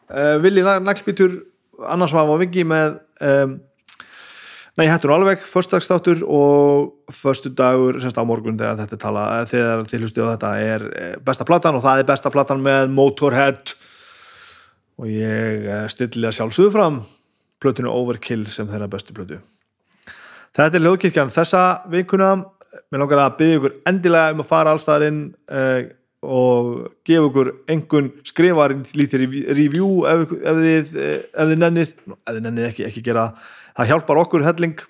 Uh, 0.08 0.36
Vili 0.40 0.64
Naglbítur, 0.64 1.36
annars 1.92 2.16
var 2.16 2.30
á 2.32 2.40
Vigi 2.40 2.64
með 2.64 2.96
um, 3.20 3.58
Nei, 4.78 4.86
hættur 4.86 5.10
alveg, 5.10 5.40
förstagsþáttur 5.42 6.20
og 6.22 6.92
förstu 7.10 7.50
dagur, 7.50 7.96
semst 7.98 8.14
á 8.14 8.22
morgun 8.22 8.54
þegar 8.54 8.76
þetta 8.78 8.98
tala, 9.02 9.24
þegar 9.50 9.80
hlustið 9.82 10.22
á 10.22 10.30
þetta 10.36 10.50
er 10.62 10.84
eh, 10.92 11.16
besta 11.26 11.46
platan 11.48 11.74
og 11.74 11.82
það 11.82 12.02
er 12.04 12.06
besta 12.06 12.30
platan 12.30 12.62
með 12.62 12.92
Motorhead. 12.94 13.74
Og 15.02 15.10
ég 15.10 15.66
eh, 15.66 15.82
stilli 15.90 16.30
að 16.30 16.36
sjálfsögðu 16.38 16.74
fram 16.76 17.00
plötinu 17.58 17.90
Overkill 17.90 18.46
sem 18.46 18.70
þeirra 18.70 18.86
bestu 18.92 19.18
plötu. 19.18 19.40
Þetta 20.54 20.70
er 20.70 20.86
hljóðkirkjan 20.86 21.34
þessa 21.34 21.66
vikuna. 21.90 22.32
Mér 22.92 23.02
langar 23.02 23.24
að 23.24 23.36
byggja 23.42 23.58
ykkur 23.58 23.78
endilega 23.90 24.30
um 24.36 24.46
að 24.46 24.50
fara 24.54 24.78
allstaðarinn 24.78 25.22
eh, 25.58 25.90
og 26.22 26.74
gefa 27.06 27.26
ykkur 27.32 27.54
engun 27.74 28.14
skrifa 28.26 28.70
lítið 28.70 29.26
review 29.58 30.04
ef, 30.06 30.28
ef, 30.38 30.58
þið, 30.62 30.98
ef 30.98 31.50
þið 31.50 31.60
nennið 31.66 31.92
ef 31.94 32.32
þið 32.36 32.44
nennið 32.46 32.66
ekki, 32.72 32.86
ekki 32.86 33.08
gera 33.10 33.28
það 33.28 33.56
hjálpar 33.86 34.20
okkur 34.24 34.44
helling 34.46 34.80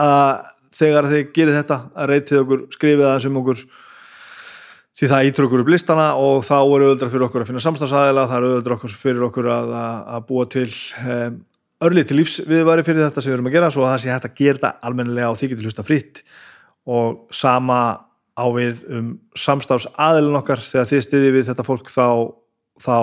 að 0.00 0.48
þegar 0.80 1.08
þið 1.10 1.22
gerir 1.36 1.56
þetta 1.58 1.78
að 1.92 2.10
reytið 2.14 2.40
okkur, 2.40 2.64
skrifið 2.72 3.06
aðeins 3.06 3.28
um 3.28 3.38
okkur. 3.42 3.62
Því 5.00 5.08
það 5.10 5.28
ítur 5.28 5.46
okkur 5.46 5.62
upp 5.62 5.70
listana 5.72 6.06
og 6.20 6.42
þá 6.44 6.56
er 6.56 6.82
auðvöldra 6.84 7.08
fyrir 7.12 7.26
okkur 7.28 7.44
að 7.44 7.50
finna 7.50 7.62
samstagsæðila, 7.64 8.26
það 8.28 8.36
er 8.38 8.46
auðvöldra 8.48 8.76
okkur 8.76 8.96
fyrir 9.00 9.26
okkur 9.28 9.48
að, 9.54 9.74
að 10.16 10.26
búa 10.28 10.46
til 10.50 10.66
um, 11.04 11.38
örlið 11.80 12.10
til 12.10 12.18
lífs 12.18 12.36
viðværi 12.48 12.84
fyrir 12.84 13.06
þetta 13.06 13.24
sem 13.24 13.32
við 13.32 13.38
erum 13.38 13.48
að 13.48 13.56
gera 13.56 13.70
svo 13.72 13.84
að 13.86 13.94
það 13.94 14.02
sé 14.02 14.12
hægt 14.12 14.28
að 14.28 14.38
gera 14.40 14.58
þetta 14.58 14.72
almennilega 14.88 15.30
og 15.32 15.38
því 15.40 15.50
getur 15.52 15.68
hlusta 15.68 15.86
fritt 15.86 16.22
og 16.90 17.22
sama 17.32 17.80
á 18.36 18.44
við 18.52 18.82
um 18.92 19.08
samstafsæðilin 19.38 20.40
okkar 20.40 20.60
þegar 20.64 20.90
þið 20.90 21.04
stiði 21.06 21.32
við 21.38 21.48
þetta 21.48 21.66
fólk 21.66 21.88
þá, 21.92 22.06
þá 22.80 22.96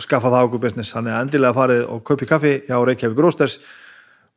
skaffa 0.00 0.30
það 0.32 0.48
okkur 0.48 0.62
business, 0.62 0.92
þannig 0.94 1.14
að 1.14 1.24
endilega 1.26 1.56
farið 1.56 1.82
og 1.92 2.04
kaupi 2.08 2.28
kaffi 2.28 2.52
hjá 2.68 2.76
Reykjavík 2.80 3.20
Rósters 3.20 3.58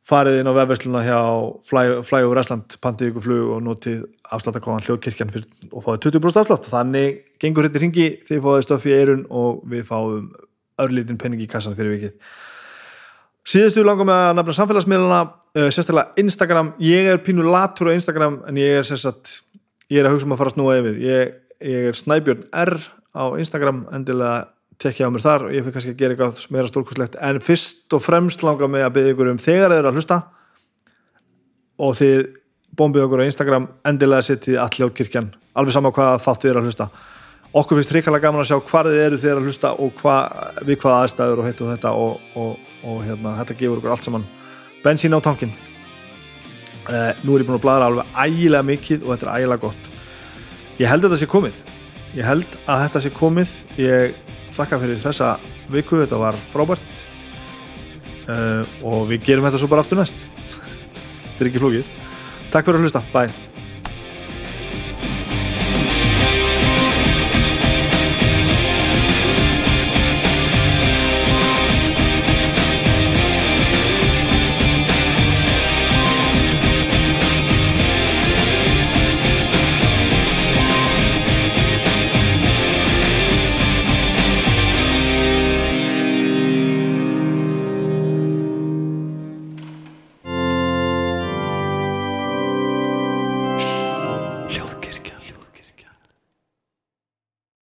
farið 0.06 0.40
inn 0.40 0.50
á 0.50 0.54
vefversluna 0.54 1.02
hjá 1.02 1.20
Fly, 1.66 1.84
Fly 2.06 2.26
over 2.26 2.40
Iceland, 2.42 2.76
pantið 2.82 3.10
ykkur 3.10 3.24
flug 3.24 3.54
og 3.56 3.62
notið 3.66 4.04
afsláttakóðan 4.36 4.84
hljóðkirkjan 4.86 5.32
og 5.72 5.86
fáið 5.86 6.04
20% 6.06 6.42
afslátt, 6.44 6.68
þannig 6.70 7.22
gengur 7.42 7.66
þetta 7.66 7.82
ringi, 7.82 8.10
þið 8.28 8.44
fáið 8.44 8.66
stöfi 8.66 8.92
í 8.92 8.98
eirun 9.00 9.24
og 9.30 9.64
við 9.70 9.88
fáum 9.88 10.28
örlítin 10.82 11.18
penning 11.18 11.42
í 11.42 11.48
kassan 11.50 11.74
fyrir 11.78 11.96
vikið. 11.96 12.14
Síðustu 13.46 13.82
langar 13.86 14.06
með 14.06 14.22
að 14.28 14.38
nefna 14.38 14.54
samfélagsmiðluna 14.60 15.18
uh, 15.26 15.68
sérstaklega 15.70 16.22
Instagram, 16.22 16.72
ég 16.82 17.10
er 17.10 17.20
pínu 17.22 17.46
latur 17.46 17.90
á 17.90 17.96
Instagram 17.96 18.40
en 18.46 18.58
ég 18.60 18.78
er 18.78 18.86
sérstaklega 18.86 19.44
ég 19.92 20.00
er 20.00 20.08
að 20.08 20.16
hugsa 20.16 20.26
um 20.26 20.34
að 20.34 20.42
fara 20.42 20.52
snúa 20.54 20.76
yfir. 20.80 20.98
Ég, 21.02 21.34
ég 21.62 21.88
er 21.90 21.98
Snæbjörn 21.98 22.46
R 22.50 22.74
á 23.16 23.24
Instagram 23.38 23.84
endilega 23.94 24.48
tekja 24.82 25.08
á 25.08 25.12
mér 25.12 25.24
þar 25.24 25.46
og 25.46 25.54
ég 25.54 25.64
fyrir 25.64 25.76
kannski 25.76 25.94
að 25.94 26.00
gera 26.00 26.14
eitthvað 26.16 26.42
meira 26.52 26.70
stórkurslegt 26.70 27.18
en 27.28 27.40
fyrst 27.44 27.96
og 27.96 28.02
fremst 28.04 28.44
langar 28.44 28.70
mig 28.72 28.84
að 28.84 28.96
byggja 28.96 29.14
ykkur 29.14 29.30
um 29.32 29.40
þegar 29.40 29.72
þið 29.72 29.80
eru 29.80 29.90
að 29.90 30.00
hlusta 30.00 30.18
og 31.86 31.96
þið 31.96 32.16
bombið 32.76 33.06
okkur 33.06 33.22
á 33.24 33.28
Instagram 33.28 33.68
endilega 33.88 34.26
setið 34.26 34.58
allir 34.60 34.92
á 34.92 34.96
kirkjan 34.96 35.30
alveg 35.56 35.76
sama 35.76 35.92
hvað 35.96 36.18
þáttu 36.24 36.44
þið 36.44 36.52
eru 36.52 36.60
að 36.60 36.68
hlusta. 36.68 36.88
Okkur 37.56 37.78
finnst 37.78 37.92
hrikalega 37.94 38.26
gaman 38.26 38.42
að 38.42 38.50
sjá 38.50 38.58
hvað 38.68 38.90
þið 38.90 39.04
eru 39.06 39.20
þið 39.22 39.30
eru 39.30 39.40
að 39.40 39.48
hlusta 39.48 39.70
og 39.80 40.02
hva, 40.02 40.16
við 40.60 40.80
hvaða 40.82 40.98
aðstæður 41.06 41.40
og 41.40 41.48
heitt 41.48 41.62
og 41.62 41.70
þetta 41.72 41.92
og, 41.96 42.26
og, 42.36 42.74
og 42.84 42.98
hérna, 43.06 43.32
þetta 43.40 43.56
gefur 43.62 43.80
okkur 43.80 43.94
allt 43.94 44.08
saman 44.08 44.26
bensín 44.84 45.16
á 45.16 45.20
tankin 45.24 45.54
uh, 46.90 47.12
nú 47.24 47.34
er 47.34 47.42
ég 47.42 47.48
búin 47.48 47.56
að 47.56 47.64
bladra 47.64 47.88
alveg 47.88 48.12
ægilega 48.12 48.68
mikið 48.68 49.06
og 49.06 49.14
þetta 49.14 49.28
er 49.30 49.40
ægilega 49.40 49.64
gott. 49.64 49.90
Ég 50.76 50.90
held 50.90 51.06
að 51.06 51.08
þetta 51.08 51.22
sé 51.22 51.30
komið. 51.32 51.60
Ég 52.16 52.28
held 52.28 52.58
að 52.66 52.82
þetta 52.84 53.02
sé 53.06 53.12
komið. 53.16 53.56
Ég 53.80 54.20
þakka 54.56 54.80
fyrir 54.82 55.02
þessa 55.02 55.32
viku, 55.72 56.00
þetta 56.02 56.20
var 56.20 56.38
frábært. 56.52 57.02
Uh, 58.26 58.62
og 58.82 59.06
við 59.12 59.28
gerum 59.28 59.46
þetta 59.46 59.62
svo 59.62 59.70
bara 59.70 59.86
aftur 59.86 60.00
næst. 60.00 60.26
Þetta 61.36 61.44
er 61.44 61.50
ekki 61.52 61.62
flókið. 61.62 61.92
Takk 62.50 62.66
fyrir 62.66 62.80
að 62.80 62.88
hlusta, 62.88 63.04
bye 63.12 63.45